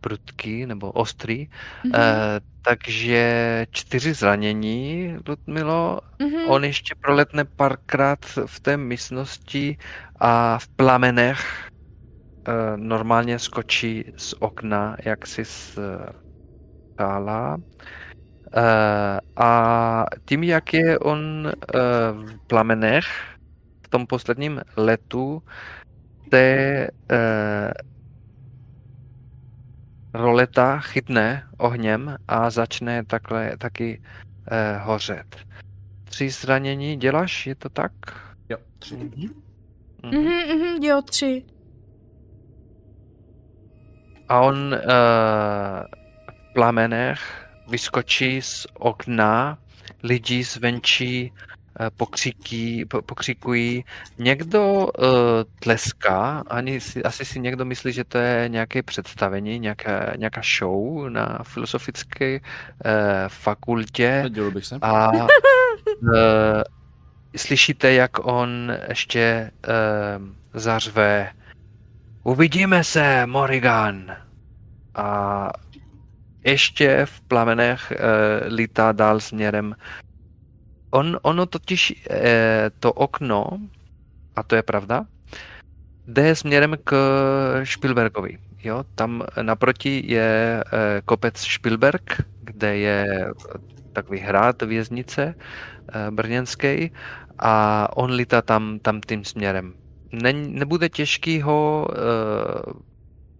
prudký 0.00 0.66
nebo 0.66 0.92
ostrý. 0.92 1.48
Eh, 1.94 2.40
takže 2.62 3.66
čtyři 3.70 4.14
zranění, 4.14 5.16
Ludmilo. 5.28 6.00
Mhm. 6.18 6.48
On 6.48 6.64
ještě 6.64 6.94
proletne 6.94 7.44
párkrát 7.44 8.18
v 8.46 8.60
té 8.60 8.76
místnosti 8.76 9.76
a 10.20 10.58
v 10.58 10.68
plamenech 10.68 11.68
eh, 12.48 12.76
normálně 12.76 13.38
skočí 13.38 14.04
z 14.16 14.34
okna, 14.40 14.96
jak 15.04 15.26
si 15.26 15.44
stála. 15.44 17.56
Eh, 18.56 19.20
a 19.36 19.50
tím, 20.24 20.44
jak 20.44 20.74
je 20.74 20.98
on 20.98 21.46
eh, 21.46 21.52
v 22.12 22.38
plamenech, 22.46 23.06
v 23.86 23.88
tom 23.88 24.06
posledním 24.06 24.60
letu, 24.76 25.42
té 26.30 26.88
eh, 27.10 27.72
roleta 30.14 30.78
chytne 30.78 31.42
ohněm 31.58 32.16
a 32.28 32.50
začne 32.50 33.04
takhle 33.04 33.56
taky 33.56 34.02
eh, 34.50 34.78
hořet. 34.78 35.36
Tři 36.04 36.30
zranění 36.30 36.96
děláš, 36.96 37.46
je 37.46 37.54
to 37.54 37.68
tak? 37.68 37.92
Jo, 38.48 38.58
tři. 38.78 38.96
Mhm. 38.96 39.42
Mhm, 40.02 40.58
mhm, 40.58 40.84
jo, 40.84 41.02
tři. 41.02 41.44
A 44.28 44.40
on 44.40 44.56
uh, 44.56 44.80
v 46.50 46.52
plamenech 46.52 47.48
vyskočí 47.70 48.42
z 48.42 48.66
okna, 48.74 49.58
lidi 50.02 50.44
zvenčí 50.44 51.32
uh, 51.80 51.86
pokřiky, 51.96 52.84
po, 52.84 53.02
pokřikují. 53.02 53.84
Někdo 54.18 54.74
uh, 54.74 54.86
tleská, 55.60 56.44
ani 56.46 56.80
si, 56.80 57.02
asi 57.02 57.24
si 57.24 57.40
někdo 57.40 57.64
myslí, 57.64 57.92
že 57.92 58.04
to 58.04 58.18
je 58.18 58.48
nějaké 58.48 58.82
představení, 58.82 59.58
nějaká, 59.58 60.12
nějaká 60.16 60.40
show 60.58 61.08
na 61.08 61.38
filozofické 61.42 62.40
uh, 62.40 62.40
fakultě. 63.28 64.20
Nedělal 64.22 64.50
bych 64.50 64.66
se. 64.66 64.78
A 64.82 65.10
slyšíte, 67.36 67.92
jak 67.92 68.26
on 68.26 68.72
ještě 68.88 69.50
zařve 70.54 71.30
Uvidíme 72.26 72.84
se, 72.84 73.26
Morrigan! 73.26 74.16
A 74.94 75.50
ještě 76.44 77.06
v 77.06 77.20
plamenech 77.20 77.92
uh, 77.92 78.54
lítá 78.54 78.92
dál 78.92 79.20
směrem. 79.20 79.74
On, 80.96 81.18
ono 81.22 81.46
totiž 81.46 81.92
uh, 81.92 82.16
to 82.80 82.92
okno, 82.92 83.60
a 84.36 84.42
to 84.42 84.56
je 84.56 84.62
pravda, 84.62 85.04
jde 86.06 86.34
směrem 86.34 86.76
k 86.84 86.90
Spielbergovi. 87.64 88.38
Jo, 88.64 88.84
tam 88.94 89.22
naproti 89.42 90.02
je 90.06 90.64
uh, 90.64 90.78
kopec 91.04 91.36
Spielberg, 91.38 92.24
kde 92.40 92.76
je 92.76 93.28
takový 93.92 94.18
hrad 94.18 94.62
věznice 94.62 95.34
uh, 95.34 96.14
brněnský 96.14 96.92
a 97.38 97.88
on 97.96 98.10
lítá 98.10 98.42
tam, 98.42 98.78
tam 98.78 99.00
tím 99.00 99.24
směrem. 99.24 99.74
Ne, 100.12 100.32
nebude 100.32 100.88
těžký 100.88 101.42
ho 101.42 101.86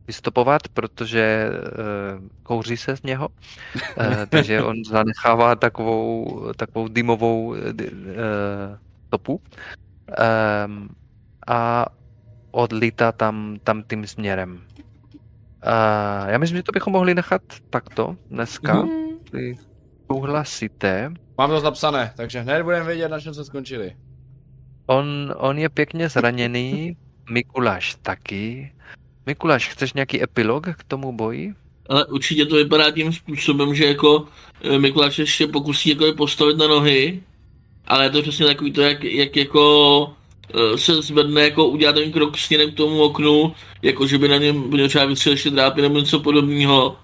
vystopovat, 0.07 0.69
protože 0.69 1.49
uh, 1.51 2.29
kouří 2.43 2.77
se 2.77 2.97
z 2.97 3.03
něho, 3.03 3.29
uh, 3.29 4.05
takže 4.29 4.63
on 4.63 4.85
zanechává 4.85 5.55
takovou, 5.55 6.53
takovou 6.57 6.89
dymovou 6.89 7.47
uh, 7.47 7.57
stopu 9.07 9.41
um, 10.67 10.89
a 11.47 11.87
odlítá 12.51 13.13
tam, 13.13 13.59
tam 13.65 13.83
tím 13.83 14.07
směrem. 14.07 14.53
Uh, 14.53 16.29
já 16.29 16.39
myslím, 16.39 16.57
že 16.57 16.63
to 16.63 16.73
bychom 16.73 16.93
mohli 16.93 17.15
nechat 17.15 17.43
takto 17.71 18.17
dneska. 18.31 18.75
Mhm. 18.75 18.91
Mhm. 19.33 19.55
Souhlasíte. 20.13 21.13
Mám 21.39 21.51
to 21.51 21.61
zapsané, 21.61 22.13
takže 22.17 22.41
hned 22.41 22.63
budeme 22.63 22.87
vědět, 22.87 23.09
na 23.09 23.21
čem 23.21 23.35
se 23.35 23.45
skončili. 23.45 23.97
On, 24.87 25.35
on 25.37 25.59
je 25.59 25.69
pěkně 25.69 26.09
zraněný, 26.09 26.97
Mikuláš 27.31 27.95
taky. 28.03 28.73
Mikuláš, 29.27 29.69
chceš 29.69 29.93
nějaký 29.93 30.23
epilog 30.23 30.67
k 30.67 30.85
tomu 30.85 31.13
boji? 31.13 31.55
Ale 31.89 32.07
určitě 32.07 32.47
to 32.47 32.57
vypadá 32.57 32.91
tím 32.91 33.13
způsobem, 33.13 33.75
že 33.75 33.87
jako 33.87 34.25
eh, 34.63 34.79
Mikuláš 34.79 35.19
ještě 35.19 35.47
pokusí 35.47 35.91
jako 35.91 36.07
je 36.07 36.13
postavit 36.13 36.57
na 36.57 36.67
nohy, 36.67 37.23
ale 37.87 38.05
je 38.05 38.11
to 38.11 38.23
přesně 38.23 38.47
takový 38.47 38.73
to, 38.73 38.83
jak, 38.83 39.05
jak 39.05 39.37
jako 39.37 40.13
eh, 40.55 40.79
se 40.79 41.03
zvedne, 41.03 41.43
jako 41.43 41.67
udělat 41.67 41.93
ten 41.93 42.13
krok 42.13 42.39
směrem 42.39 42.73
k 42.73 42.77
tomu 42.77 43.03
oknu, 43.03 43.53
jako 43.83 44.07
že 44.07 44.19
by 44.19 44.29
na 44.29 44.37
něm 44.37 44.71
by 44.71 44.89
třeba 44.89 45.05
vystřelil 45.05 45.35
ještě 45.35 45.51
drápy 45.51 45.83
nebo 45.83 45.99
něco 45.99 46.21
podobného. 46.21 46.97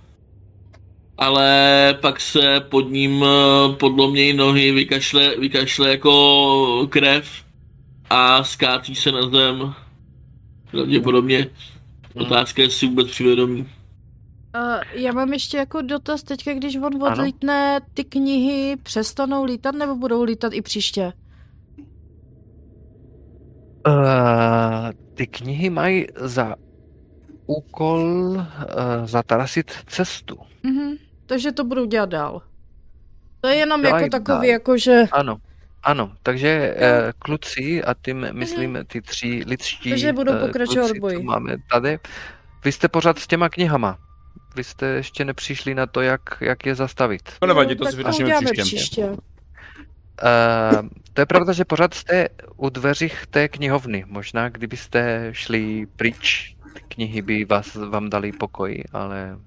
Ale 1.19 1.99
pak 2.01 2.21
se 2.21 2.61
pod 2.69 2.91
ním 2.91 3.25
eh, 3.25 3.77
podlomnějí 3.77 4.33
nohy, 4.33 4.73
vykašle, 4.73 5.35
vykašle 5.39 5.91
jako 5.91 6.87
krev 6.91 7.29
a 8.11 8.45
skáčí 8.45 8.95
se 8.95 9.13
na 9.13 9.31
zem. 9.31 9.75
Pravděpodobně. 10.71 11.51
Otázka 12.15 12.63
je, 12.63 12.67
jestli 12.67 12.89
vůbec 12.89 13.11
přivědomí. 13.11 13.61
Uh, 13.61 14.83
já 14.93 15.13
mám 15.13 15.33
ještě 15.33 15.57
jako 15.57 15.83
dotaz 15.83 16.23
teďka, 16.23 16.55
když 16.55 16.77
on 16.77 17.03
odlítne, 17.03 17.81
ty 17.95 18.05
knihy 18.05 18.77
přestanou 18.83 19.45
lítat 19.45 19.75
nebo 19.75 19.97
budou 19.97 20.23
lítat 20.23 20.53
i 20.53 20.63
příště? 20.63 21.13
Uh, 23.87 23.95
ty 25.15 25.27
knihy 25.27 25.71
mají 25.71 26.07
za 26.17 26.57
úkol 27.47 28.01
uh, 28.01 28.45
zatarasit 29.05 29.73
cestu. 29.87 30.37
Mhm. 30.63 30.97
Takže 31.27 31.53
to 31.53 31.65
budu 31.65 31.85
dělat 31.85 32.09
dál. 32.09 32.43
To 33.41 33.49
je 33.49 33.57
jenom 33.57 33.83
Dělaj 33.83 34.03
jako 34.03 34.11
takový, 34.11 34.37
dál. 34.37 34.45
jako 34.45 34.79
že... 34.79 35.05
Ano, 35.13 35.37
ano, 35.83 36.13
takže 36.23 36.75
uh, 36.77 37.13
kluci, 37.19 37.85
a 37.85 37.95
tím 37.95 38.27
myslím 38.33 38.79
ty 38.87 39.03
tři 39.03 39.43
lidští 39.47 39.91
Takže 39.91 40.13
budou 40.13 40.33
eh, 40.33 40.47
pokračovat 40.47 40.87
v 40.87 40.89
kluci, 40.89 41.01
boji. 41.01 41.17
co 41.17 41.23
máme 41.23 41.57
tady, 41.71 41.99
vy 42.65 42.73
jste 42.73 42.89
pořád 42.89 43.19
s 43.19 43.27
těma 43.27 43.49
knihama. 43.49 43.99
vy 44.57 44.65
jste 44.65 44.87
ještě 44.87 45.25
nepřišli 45.25 45.75
na 45.75 45.87
to, 45.87 46.01
jak, 46.01 46.21
jak 46.41 46.67
je 46.67 46.75
zastavit. 46.75 47.23
To 47.41 47.47
nevadí, 47.47 47.77
to 47.77 47.85
tak 47.85 47.91
si 47.91 47.97
vyřešíme 47.97 48.35
příště. 48.41 48.63
příště. 48.63 49.05
Uh, 50.23 50.89
to 51.13 51.21
je 51.21 51.27
pravda, 51.27 51.53
že 51.53 51.65
pořád 51.65 51.95
jste 51.95 52.29
u 52.57 52.69
dveřích 52.69 53.27
té 53.27 53.49
knihovny. 53.49 54.05
Možná 54.07 54.49
kdybyste 54.49 55.29
šli 55.33 55.87
pryč, 55.97 56.57
ty 56.75 56.81
knihy 56.89 57.23
by 57.23 57.45
vás, 57.45 57.75
vám 57.75 58.11
dali 58.11 58.33
pokoj, 58.33 58.85
ale 58.93 59.39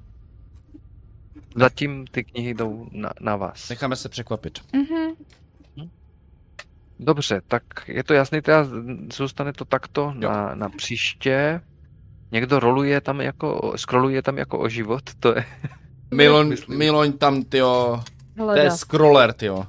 zatím 1.56 2.08
ty 2.08 2.24
knihy 2.24 2.54
jdou 2.54 2.88
na, 2.92 3.10
na 3.22 3.36
vás. 3.36 3.70
Necháme 3.70 3.96
se 3.96 4.10
překvapit. 4.10 4.60
Mhm. 4.74 5.14
Dobře, 7.00 7.42
tak 7.48 7.64
je 7.88 8.04
to 8.04 8.14
jasný, 8.14 8.42
teda 8.42 8.68
zůstane 9.14 9.54
to 9.54 9.66
takto 9.66 10.14
na, 10.18 10.56
na 10.56 10.70
příště. 10.70 11.62
Někdo 12.32 12.60
roluje 12.60 13.02
tam 13.02 13.22
jako, 13.22 13.74
scrolluje 13.76 14.22
tam 14.22 14.38
jako 14.38 14.60
o 14.60 14.70
život, 14.70 15.04
to 15.20 15.36
je... 15.36 15.46
Miloň. 16.14 16.56
Miloň 16.68 17.14
tam, 17.14 17.44
tyjo, 17.44 18.04
to 18.38 18.52
je 18.52 18.72
scroller, 18.72 19.34
tyjo. 19.34 19.66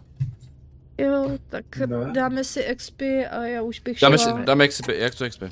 Jo, 0.98 1.30
tak 1.48 1.76
Ne. 1.76 2.12
dáme 2.12 2.44
si 2.44 2.62
XP 2.76 3.00
a 3.30 3.44
já 3.46 3.62
už 3.62 3.80
bych 3.80 4.00
Dáme, 4.00 4.18
šla. 4.18 4.38
si, 4.38 4.44
dáme 4.44 4.68
XP, 4.68 4.88
jak 4.88 5.14
to 5.14 5.28
XP? 5.28 5.42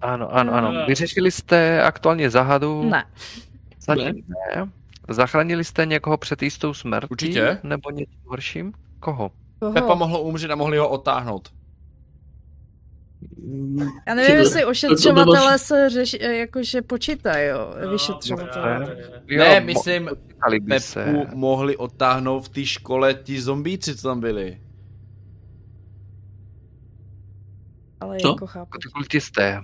Ano, 0.00 0.34
ano, 0.34 0.52
ano. 0.54 0.86
Vyřešili 0.86 1.30
jste 1.30 1.82
aktuálně 1.82 2.30
zahadu? 2.30 2.82
Ne. 2.90 3.04
Zatím 3.80 4.24
ne. 4.54 4.70
Zachránili 5.08 5.64
jste 5.64 5.86
někoho 5.86 6.16
před 6.16 6.42
jistou 6.42 6.74
smrtí? 6.74 7.06
Určitě. 7.10 7.58
Nebo 7.62 7.90
něco 7.90 8.12
horším? 8.26 8.72
Koho? 9.00 9.30
Koho? 9.60 9.72
Pepa 9.72 9.94
mohl 9.94 10.16
umřít 10.16 10.50
a 10.50 10.54
mohli 10.54 10.78
ho 10.78 10.88
otáhnout. 10.88 11.48
Já 14.06 14.14
nevím, 14.14 14.26
Tyhle, 14.26 14.42
jestli 14.42 14.64
ošetřovatelé 14.64 15.58
se 15.58 15.90
řeši, 15.90 16.18
jakože 16.22 16.82
počítají, 16.82 17.48
jo, 17.48 17.74
vyšetřovatelé. 17.90 18.96
Jo, 19.26 19.38
ne, 19.38 19.60
myslím, 19.60 20.08
počítali 20.08 20.60
by 20.60 20.80
se. 20.80 21.04
Pepu 21.04 21.36
mohli 21.36 21.76
otáhnout 21.76 22.40
v 22.40 22.48
té 22.48 22.64
škole 22.64 23.14
ti 23.14 23.42
zombíci, 23.42 23.96
co 23.96 24.08
tam 24.08 24.20
byli. 24.20 24.60
Ale 28.00 28.18
Co? 28.18 28.28
jako 28.28 28.46
chápu. 28.46 28.78
Ty 28.82 28.88
kultisté. 28.88 29.60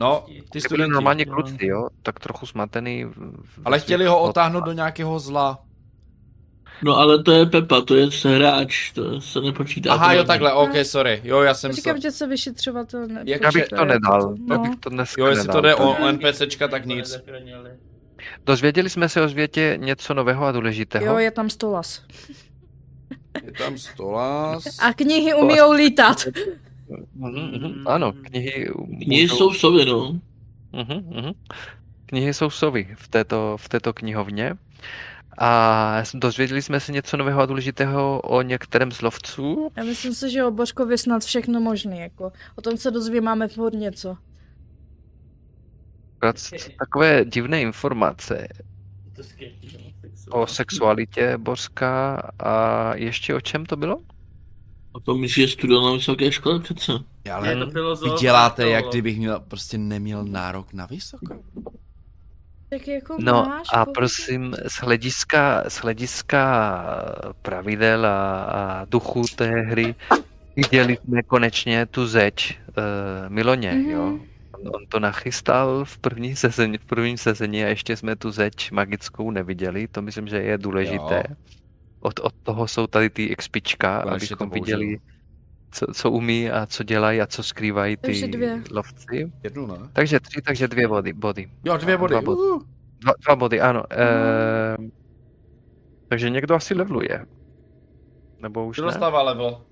No, 0.00 0.26
ty 0.52 0.60
studenti. 0.60 0.92
normálně 0.92 1.24
no. 1.24 1.34
kluci, 1.34 1.66
jo? 1.66 1.88
Tak 2.02 2.20
trochu 2.20 2.46
smatený. 2.46 3.06
Ale 3.64 3.80
chtěli 3.80 4.06
ho 4.06 4.20
otáhnout 4.20 4.64
do 4.64 4.72
nějakého 4.72 5.18
zla. 5.18 5.67
No 6.82 6.96
ale 6.96 7.22
to 7.22 7.32
je 7.32 7.46
Pepa, 7.46 7.80
to 7.80 7.94
je 7.94 8.08
hráč, 8.24 8.92
to 8.92 9.20
se 9.20 9.40
nepočítá. 9.40 9.92
Aha, 9.92 10.08
to 10.08 10.12
jo, 10.18 10.24
takhle, 10.24 10.52
ok, 10.52 10.70
sorry. 10.82 11.20
Jo, 11.24 11.40
já 11.42 11.54
jsem 11.54 11.72
Říkám, 11.72 12.00
že 12.00 12.10
se 12.10 12.26
vyšetřovatel 12.26 13.06
ne. 13.06 13.22
Jak- 13.26 13.42
Já 13.42 13.50
bych 13.52 13.68
to 13.68 13.84
nedal. 13.84 14.34
Já 14.50 14.56
No. 14.56 14.62
bych 14.62 14.76
to 14.80 14.90
dneska 14.90 15.22
Jo, 15.22 15.26
jestli 15.28 15.46
to 15.48 15.60
nedal. 15.60 15.62
jde 15.62 15.74
o 15.74 16.08
NPCčka, 16.12 16.68
tak 16.68 16.86
nic. 16.86 17.18
Dozvěděli 18.46 18.90
jsme 18.90 19.08
se 19.08 19.22
o 19.22 19.28
světě 19.28 19.78
něco 19.80 20.14
nového 20.14 20.46
a 20.46 20.52
důležitého. 20.52 21.06
Jo, 21.06 21.18
je 21.18 21.30
tam 21.30 21.50
stolas. 21.50 22.02
Je 23.44 23.52
tam 23.52 23.78
stolas. 23.78 24.64
A 24.82 24.92
knihy 24.92 25.34
umíjou 25.34 25.72
lítat. 25.72 26.16
Mhm, 27.14 27.50
mhm. 27.52 27.88
Ano, 27.88 28.12
knihy 28.12 28.68
Knihy 29.04 29.22
můžou- 29.22 29.36
jsou 29.36 29.50
v 29.50 29.58
sobě, 29.58 29.84
no. 29.86 30.12
Mhm, 30.72 31.02
mhm. 31.14 31.32
Knihy 32.06 32.34
jsou 32.34 32.50
sovy 32.50 32.88
v 32.98 33.08
této, 33.08 33.56
v 33.60 33.68
této 33.68 33.92
knihovně. 33.92 34.54
A 35.40 36.02
dozvěděli 36.14 36.62
jsme 36.62 36.80
se 36.80 36.92
něco 36.92 37.16
nového 37.16 37.40
a 37.40 37.46
důležitého 37.46 38.20
o 38.20 38.42
některém 38.42 38.92
z 38.92 39.02
lovců. 39.02 39.70
Já 39.76 39.84
myslím 39.84 40.14
si, 40.14 40.30
že 40.30 40.44
o 40.44 40.50
Božkovi 40.50 40.98
snad 40.98 41.24
všechno 41.24 41.60
možný, 41.60 41.98
jako. 41.98 42.32
O 42.56 42.62
tom 42.62 42.76
se 42.76 42.90
dozvímáme 42.90 43.48
furt 43.48 43.74
něco. 43.74 44.16
Takové 46.78 47.24
divné 47.24 47.60
informace 47.60 48.48
o 50.30 50.46
sexualitě 50.46 51.38
Bořka 51.38 52.22
a 52.38 52.94
ještě 52.94 53.34
o 53.34 53.40
čem 53.40 53.66
to 53.66 53.76
bylo? 53.76 53.98
O 54.92 55.00
tom, 55.00 55.26
že 55.26 55.42
je 55.42 55.48
studoval 55.48 55.90
na 55.90 55.96
vysoké 55.96 56.32
škole 56.32 56.60
přece. 56.60 56.92
Ale 57.32 57.48
Je 57.48 57.56
to 57.56 57.70
filozof. 57.70 58.12
vy 58.12 58.20
děláte, 58.20 58.68
jak 58.68 58.88
kdybych 58.88 59.18
měl, 59.18 59.40
prostě 59.40 59.78
neměl 59.78 60.24
nárok 60.24 60.72
na 60.72 60.86
vysoko. 60.86 61.42
Tak 62.70 62.88
jako 62.88 63.16
No 63.18 63.32
máš, 63.32 63.66
a 63.72 63.84
pokud- 63.84 63.94
prosím, 63.94 64.54
z 64.68 64.74
hlediska, 64.74 65.64
z 65.68 65.74
hlediska 65.76 66.84
pravidel 67.42 68.06
a, 68.06 68.42
a 68.44 68.84
duchu 68.84 69.22
té 69.36 69.46
hry 69.46 69.94
viděli 70.56 70.96
jsme 70.96 71.22
konečně 71.22 71.86
tu 71.86 72.06
zeď 72.06 72.58
uh, 72.68 72.74
Miloně, 73.28 73.72
Mhm. 73.72 73.90
jo. 73.90 74.18
On, 74.52 74.68
on 74.74 74.86
to 74.88 75.00
nachystal 75.00 75.84
v 75.84 75.98
první 75.98 76.36
sezóně, 76.36 76.78
v 76.78 76.84
prvním 76.84 77.18
sezóně 77.18 77.66
a 77.66 77.68
ještě 77.68 77.96
jsme 77.96 78.16
tu 78.16 78.30
zeď 78.30 78.70
magickou 78.72 79.30
neviděli, 79.30 79.88
to 79.88 80.02
myslím, 80.02 80.28
že 80.28 80.36
je 80.36 80.58
důležité. 80.58 81.22
Jo. 81.28 81.36
Od, 82.00 82.20
od 82.20 82.34
toho 82.42 82.68
jsou 82.68 82.86
tady 82.86 83.10
ty 83.10 83.36
XPčka, 83.36 84.02
Konečně 84.02 84.16
abychom 84.16 84.50
to 84.50 84.56
použil. 84.56 84.78
Co, 85.70 85.86
co 85.94 86.10
umí 86.10 86.50
a 86.50 86.66
co 86.66 86.82
dělají 86.82 87.20
a 87.20 87.26
co 87.26 87.42
skrývají 87.42 87.96
Takže 87.96 88.26
ty 88.26 88.32
dvě. 88.32 88.62
lovci. 88.70 89.32
Jednu, 89.44 89.66
ne? 89.66 89.76
Takže 89.92 90.20
tři, 90.20 90.42
takže 90.42 90.68
dvě 90.68 90.88
body. 90.88 91.12
body. 91.12 91.50
Jo, 91.64 91.76
dvě 91.76 91.96
body. 91.96 92.12
Dva 92.12 92.20
body. 92.22 92.40
Uh. 92.40 92.62
Dva, 93.00 93.12
dva 93.24 93.36
body, 93.36 93.60
ano. 93.60 93.82
Ehm, 93.90 94.90
takže 96.08 96.30
někdo 96.30 96.54
asi 96.54 96.74
leveluje. 96.74 97.26
Nebo 98.40 98.66
už 98.66 98.76
Kdo 98.76 98.86
ne? 98.86 98.92
dostává 98.92 99.22
level? 99.22 99.62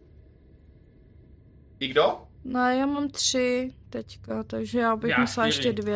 I 1.80 1.88
kdo? 1.88 2.18
No 2.44 2.60
já 2.70 2.86
mám 2.86 3.08
tři 3.08 3.72
teďka, 3.90 4.42
takže 4.42 4.78
já 4.80 4.96
bych 4.96 5.10
Já 5.10 5.20
musela 5.20 5.46
ještě 5.46 5.72
dvě. 5.72 5.94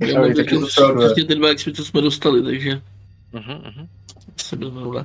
Já 0.00 0.18
mám 0.20 0.28
bych 0.28 0.36
taky 0.36 0.48
taky 0.48 0.60
dostal 0.60 0.94
dvě. 0.94 1.06
přesně 1.06 1.24
ty 1.24 1.34
dva 1.34 1.54
XP, 1.54 1.68
co 1.76 1.84
jsme 1.84 2.00
dostali, 2.00 2.42
takže 2.42 2.82
Mhm, 3.32 3.54
mhm. 3.64 3.88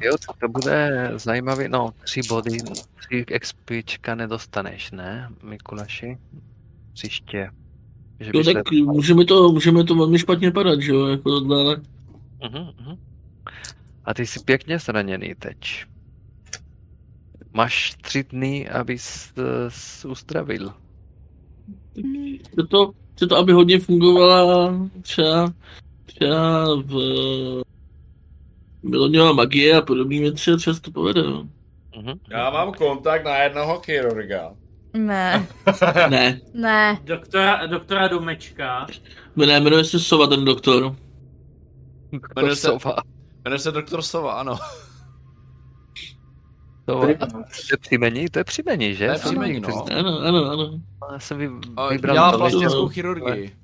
Jo, 0.02 0.14
tak 0.28 0.38
to 0.40 0.48
bude 0.48 1.12
zajímavý. 1.16 1.70
No, 1.70 1.92
tři 2.04 2.22
body, 2.30 2.58
tři 3.00 3.26
XPčka 3.40 4.16
nedostaneš, 4.16 4.92
ne, 4.92 5.30
Mikulaši? 5.44 6.18
Příště. 6.94 7.50
Že 8.20 8.32
Jo, 8.34 8.40
by 8.40 8.44
se- 8.44 8.54
tak 8.54 8.72
můžeme 8.72 9.26
to, 9.26 9.50
můžeme 9.52 9.84
to 9.84 9.96
velmi 9.96 10.20
špatně 10.20 10.52
padat, 10.52 10.82
že 10.82 10.92
jo, 10.92 11.08
jako 11.08 11.30
tohle, 11.30 11.62
ale 11.62 11.82
Mhm, 12.44 12.70
mhm. 12.80 12.98
A 14.06 14.14
ty 14.14 14.26
jsi 14.28 14.40
pěkně 14.40 14.80
zraněný 14.80 15.36
teď. 15.40 15.86
Máš 17.54 17.96
tři 18.02 18.24
dny, 18.24 18.70
abys 18.70 19.34
uh, 20.06 20.12
uzdravil. 20.12 20.74
chce 22.46 22.68
to, 22.70 22.92
chce 23.16 23.28
to, 23.28 23.38
aby 23.38 23.52
hodně 23.54 23.80
fungovala 23.80 24.74
třeba, 25.02 25.54
třeba 26.06 26.66
v 26.76 26.94
Miloňová 28.84 29.34
magie 29.34 29.76
a 29.78 29.82
podobné 29.82 30.20
věci 30.20 30.52
a 30.52 30.56
třeba 30.58 30.74
se 30.74 30.82
to 30.82 30.92
povede, 30.92 31.24
no. 31.24 31.48
Mhm. 31.98 32.20
Já 32.32 32.50
mám 32.50 32.74
kontakt 32.74 33.26
na 33.26 33.38
jednoho 33.38 33.80
chirurga. 33.86 34.54
Ne, 34.94 35.48
Ne, 36.10 36.42
ne. 36.54 37.00
Doktora, 37.04 37.66
doktora 37.66 38.08
Domečka. 38.08 38.88
ne, 39.36 39.60
jmenuje 39.60 39.84
se 39.84 40.00
Sova 40.00 40.28
ten 40.28 40.46
doktor. 40.46 40.96
Jmenuje 42.36 42.56
se- 42.56 42.68
Sova. 42.68 42.96
Jmenuje 43.46 43.60
se 43.60 43.72
doktor 43.72 44.02
Sova, 44.02 44.34
ano. 44.34 44.58
Sova. 46.90 47.02
To 47.02 47.08
je 47.72 47.78
příjmení, 47.82 48.30
to 48.30 48.40
je 48.40 48.44
příjmení, 48.44 48.96
že? 48.96 49.06
To 49.08 49.12
je 49.14 49.20
příjmení, 49.20 49.60
no. 49.60 49.86
Ano, 50.00 50.20
ano, 50.20 50.46
ano. 50.52 50.80
Já 51.12 51.20
jsem 51.20 51.38
vy, 51.38 51.50
A 51.78 51.88
vybral 51.90 52.16
Dělá 52.16 52.32
to, 52.32 52.38
plastickou 52.38 52.88
chirurgii. 52.90 53.56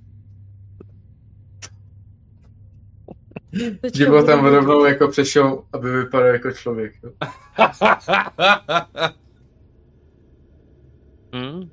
Životem 3.93 4.45
rovnou 4.45 4.85
jako 4.85 5.07
přešel, 5.07 5.63
aby 5.73 5.91
vypadal 5.91 6.27
jako 6.27 6.51
člověk. 6.51 6.93
Hmm? 11.33 11.69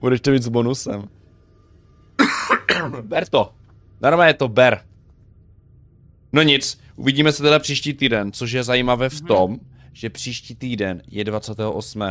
Budeš 0.00 0.20
to 0.20 0.30
mít 0.30 0.42
s 0.42 0.48
bonusem. 0.48 1.08
ber 3.02 3.26
to. 3.28 3.54
Normálně 4.00 4.34
to 4.34 4.48
ber. 4.48 4.80
No 6.32 6.42
nic, 6.42 6.80
uvidíme 6.96 7.32
se 7.32 7.42
teda 7.42 7.58
příští 7.58 7.94
týden, 7.94 8.32
což 8.32 8.52
je 8.52 8.62
zajímavé 8.62 9.08
v 9.08 9.20
tom, 9.20 9.58
že 9.92 10.10
příští 10.10 10.54
týden 10.54 11.02
je 11.08 11.24
28. 11.24 12.02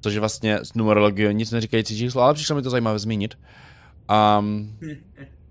Což 0.00 0.14
je 0.14 0.20
vlastně 0.20 0.58
z 0.62 0.74
numerologie 0.74 1.32
nic 1.32 1.50
neříkající 1.50 1.98
číslo, 1.98 2.22
ale 2.22 2.34
přišlo 2.34 2.56
mi 2.56 2.62
to 2.62 2.70
zajímavé 2.70 2.98
zmínit. 2.98 3.38
Um, 4.38 4.78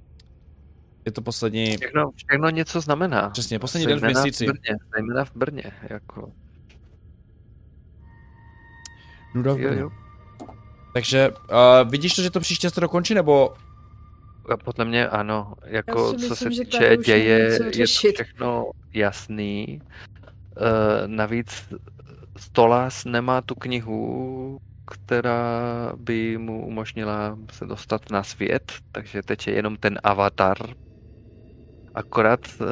je 1.05 1.11
to 1.11 1.21
poslední, 1.21 1.77
Všechno, 1.77 2.11
všechno 2.15 2.49
něco 2.49 2.81
znamená. 2.81 3.29
přesně, 3.29 3.59
poslední 3.59 3.87
den 3.87 3.99
v 3.99 4.03
měsíci. 4.03 4.45
V 4.45 4.49
Brně, 4.49 4.77
zejména 4.95 5.25
v 5.25 5.35
Brně, 5.35 5.63
jako. 5.89 6.31
Nuda 9.35 9.53
v 9.53 9.59
Jo, 9.59 9.69
Brně. 9.69 9.81
jo. 9.81 9.89
Takže 10.93 11.29
uh, 11.29 11.89
vidíš 11.89 12.13
to, 12.13 12.21
že 12.21 12.29
to 12.29 12.39
příště 12.39 12.69
se 12.69 12.75
to 12.75 12.81
dokončí, 12.81 13.13
nebo 13.13 13.53
A 14.53 14.57
podle 14.57 14.85
mě 14.85 15.07
ano, 15.07 15.53
jako 15.65 16.13
Já 16.13 16.19
si 16.19 16.27
co 16.27 16.29
myslím, 16.29 16.53
se 16.53 16.63
týče 16.65 16.97
děje, 16.97 17.39
je 17.39 17.59
to 17.59 17.85
všechno 17.85 18.71
jasný. 18.93 19.81
Uh, 19.81 21.07
navíc 21.07 21.73
Stolas 22.37 23.05
nemá 23.05 23.41
tu 23.41 23.55
knihu, 23.55 24.59
která 24.85 25.93
by 25.97 26.37
mu 26.37 26.65
umožnila 26.67 27.37
se 27.51 27.65
dostat 27.65 28.09
na 28.11 28.23
svět, 28.23 28.71
takže 28.91 29.21
teď 29.23 29.47
je 29.47 29.53
jenom 29.53 29.77
ten 29.77 29.99
avatar. 30.03 30.57
Akorát 31.95 32.39
uh, 32.61 32.67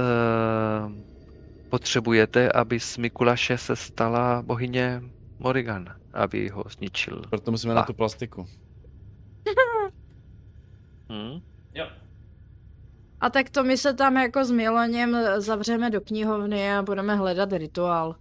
potřebujete, 1.70 2.52
aby 2.52 2.80
z 2.80 2.98
Mikulaše 2.98 3.58
se 3.58 3.76
stala 3.76 4.42
bohyně 4.42 5.02
Morrigan, 5.40 5.86
aby 6.14 6.50
ho 6.50 6.64
zničil. 6.70 7.22
Proto 7.30 7.52
musíme 7.52 7.74
na 7.74 7.84
tu 7.84 7.94
plastiku. 7.94 8.46
Hmm? 11.12 11.42
Jo. 11.74 11.86
A 13.22 13.30
tak 13.30 13.50
to 13.50 13.64
my 13.64 13.78
se 13.78 13.94
tam 13.94 14.18
jako 14.18 14.46
s 14.46 14.52
Miloněm 14.52 15.18
zavřeme 15.38 15.90
do 15.90 16.02
knihovny 16.02 16.74
a 16.74 16.82
budeme 16.82 17.16
hledat 17.16 17.54
rituál. 17.54 18.16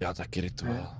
Já 0.00 0.14
taky 0.14 0.40
rituál. 0.40 0.94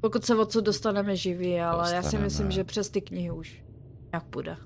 Pokud 0.00 0.24
se 0.24 0.36
o 0.36 0.46
co 0.46 0.60
dostaneme 0.60 1.16
živí, 1.16 1.60
ale 1.60 1.94
já 1.94 2.02
si 2.02 2.04
Dostaneme. 2.04 2.24
myslím, 2.24 2.50
že 2.50 2.64
přes 2.64 2.90
ty 2.90 3.00
knihy 3.00 3.30
už 3.30 3.62
nějak 4.12 4.24
půjde. 4.24 4.56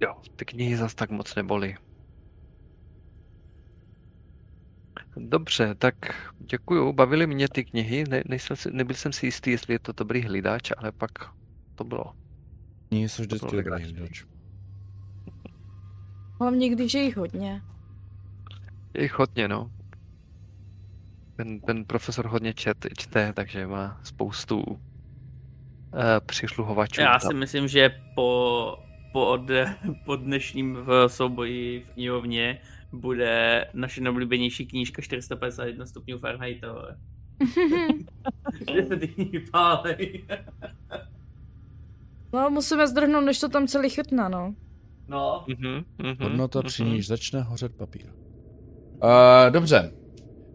Jo, 0.00 0.14
ty 0.36 0.44
knihy 0.44 0.76
zas 0.76 0.94
tak 0.94 1.10
moc 1.10 1.34
neboli. 1.34 1.76
Dobře, 5.16 5.74
tak 5.74 5.94
děkuju. 6.38 6.92
Bavily 6.92 7.26
mě 7.26 7.48
ty 7.48 7.64
knihy. 7.64 8.04
Ne, 8.08 8.22
nejsem 8.26 8.56
si, 8.56 8.70
nebyl 8.72 8.96
jsem 8.96 9.12
si 9.12 9.26
jistý, 9.26 9.50
jestli 9.50 9.74
je 9.74 9.78
to 9.78 9.92
dobrý 9.92 10.22
hlídač, 10.22 10.70
ale 10.76 10.92
pak 10.92 11.10
to 11.74 11.84
bylo. 11.84 12.14
Ní 12.90 13.08
jsou 13.08 13.22
vždycky 13.22 13.56
dobrý 13.56 13.82
hlidač. 13.82 14.24
Hlavně, 16.40 16.68
když 16.68 16.94
je 16.94 17.02
jich 17.02 17.16
hodně. 17.16 17.62
Je 18.94 19.02
jich 19.02 19.18
hodně, 19.18 19.48
no. 19.48 19.70
Ten, 21.36 21.60
ten 21.60 21.84
profesor 21.84 22.26
hodně 22.26 22.54
čet, 22.54 22.86
čte, 22.98 23.32
takže 23.32 23.66
má 23.66 24.00
spoustu 24.02 24.60
uh, 24.60 24.78
přisluhovačů. 26.26 27.00
Já 27.00 27.18
tam. 27.18 27.30
si 27.30 27.34
myslím, 27.36 27.68
že 27.68 27.90
po, 28.14 28.87
po, 29.12 29.26
od, 29.26 29.50
po 30.04 30.16
dnešním 30.16 30.74
v 30.74 31.08
souboji 31.08 31.80
v 31.80 31.90
knihovně 31.90 32.60
bude 32.92 33.66
naše 33.74 34.00
nejoblíbenější 34.00 34.66
knížka 34.66 35.02
451 35.02 35.86
stupňů 35.86 36.18
Fahrenheita. 36.18 36.96
Že 38.74 38.86
se 38.86 38.96
ty 38.96 39.08
knihy 39.08 39.40
pálej. 39.40 40.24
No, 42.32 42.50
musíme 42.50 42.88
zdrhnout, 42.88 43.24
než 43.24 43.40
to 43.40 43.48
tam 43.48 43.66
celý 43.66 43.90
chytná, 43.90 44.28
no. 44.28 44.54
No. 45.08 45.44
Mhm, 45.46 45.84
mhm, 45.98 46.16
Hodnota, 46.20 46.58
mhm. 46.58 46.66
při 46.66 46.84
níž 46.84 47.06
začne 47.06 47.42
hořet 47.42 47.76
papír. 47.76 48.06
Uh, 48.06 49.50
dobře. 49.50 49.92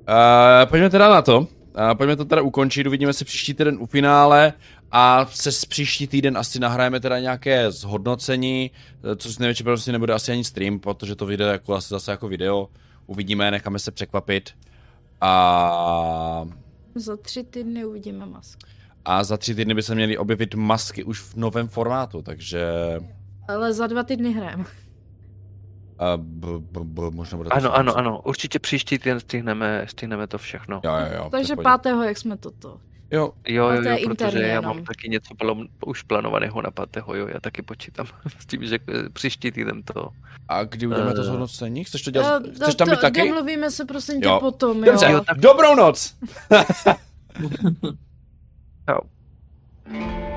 Uh, 0.09 0.69
pojďme 0.69 0.89
teda 0.89 1.09
na 1.09 1.21
to. 1.21 1.39
Uh, 1.39 1.47
pojďme 1.97 2.15
to 2.15 2.25
teda 2.25 2.41
ukončit, 2.41 2.87
uvidíme 2.87 3.13
se 3.13 3.25
příští 3.25 3.53
týden 3.53 3.77
u 3.79 3.85
finále 3.85 4.53
a 4.95 5.25
se 5.25 5.49
příští 5.67 6.07
týden 6.07 6.37
asi 6.37 6.59
nahrajeme 6.59 6.99
teda 6.99 7.19
nějaké 7.19 7.71
zhodnocení, 7.71 8.71
eh, 9.11 9.15
co 9.15 9.31
z 9.31 9.39
největší 9.39 9.63
pravděpodobnosti 9.63 9.91
nebude 9.91 10.13
asi 10.13 10.31
ani 10.31 10.43
stream, 10.43 10.79
protože 10.79 11.15
to 11.15 11.25
vyjde 11.25 11.45
jako 11.45 11.73
asi 11.73 11.87
zase 11.89 12.11
jako 12.11 12.27
video. 12.27 12.69
Uvidíme, 13.07 13.51
necháme 13.51 13.79
se 13.79 13.91
překvapit. 13.91 14.49
A, 15.21 16.45
Za 16.95 17.17
tři 17.17 17.43
týdny 17.43 17.85
uvidíme 17.85 18.25
masku. 18.25 18.59
a 19.05 19.23
za 19.23 19.37
tři 19.37 19.55
týdny 19.55 19.73
by 19.73 19.83
se 19.83 19.95
měly 19.95 20.17
objevit 20.17 20.55
masky 20.55 21.03
už 21.03 21.19
v 21.21 21.35
novém 21.35 21.67
formátu, 21.67 22.21
takže... 22.21 22.65
Ale 23.47 23.73
za 23.73 23.87
dva 23.87 24.03
týdny 24.03 24.33
hrajeme. 24.33 24.63
Uh, 24.63 26.17
b, 26.17 26.47
b, 26.59 26.79
b, 26.83 27.01
možná 27.11 27.37
bude 27.37 27.49
to 27.49 27.55
Ano, 27.55 27.75
ano, 27.75 27.97
ano. 27.97 28.21
Určitě 28.25 28.59
příští 28.59 28.99
týden 28.99 29.19
stihneme, 29.19 29.85
stihneme 29.89 30.27
to 30.27 30.37
všechno. 30.37 30.81
Jo, 30.83 30.91
jo, 30.95 31.07
jo. 31.15 31.29
Takže 31.31 31.55
pátého, 31.55 32.03
jak 32.03 32.17
jsme 32.17 32.37
toto. 32.37 32.79
Jo, 33.13 33.31
Jo, 33.47 33.69
jo, 33.69 33.81
jo, 33.83 33.97
protože 34.07 34.39
já 34.41 34.47
jenom. 34.47 34.65
mám 34.65 34.85
taky 34.85 35.09
něco 35.09 35.35
plom, 35.35 35.65
už 35.85 36.01
plánovaného 36.01 36.61
na 36.61 36.71
pátého, 36.71 37.15
jo, 37.15 37.27
já 37.27 37.39
taky 37.39 37.61
počítám 37.61 38.05
s 38.39 38.45
tím, 38.45 38.65
že 38.65 38.79
eh, 38.89 39.09
příští 39.09 39.51
týden 39.51 39.83
to... 39.83 40.09
a 40.49 40.63
kdy 40.63 40.87
uděláme 40.87 41.13
to 41.13 41.21
Eh. 41.21 41.23
zhodnocení? 41.23 41.83
Chceš 41.83 42.01
to 42.01 42.11
dělat? 42.11 42.43
Eh, 42.47 42.53
Chceš 42.55 42.75
tam 42.75 42.89
být 42.89 42.99
taky? 43.01 43.21
Domluvíme 43.21 43.71
se 43.71 43.85
prosím 43.85 44.21
tě 44.21 44.27
Jo. 44.27 44.39
potom, 44.39 44.81
Dobře, 44.81 45.05
jo. 45.05 45.11
Jo, 45.11 45.21
tak- 45.27 45.37
dobrou 45.39 45.75
noc! 45.75 46.15
Čau. 48.89 48.99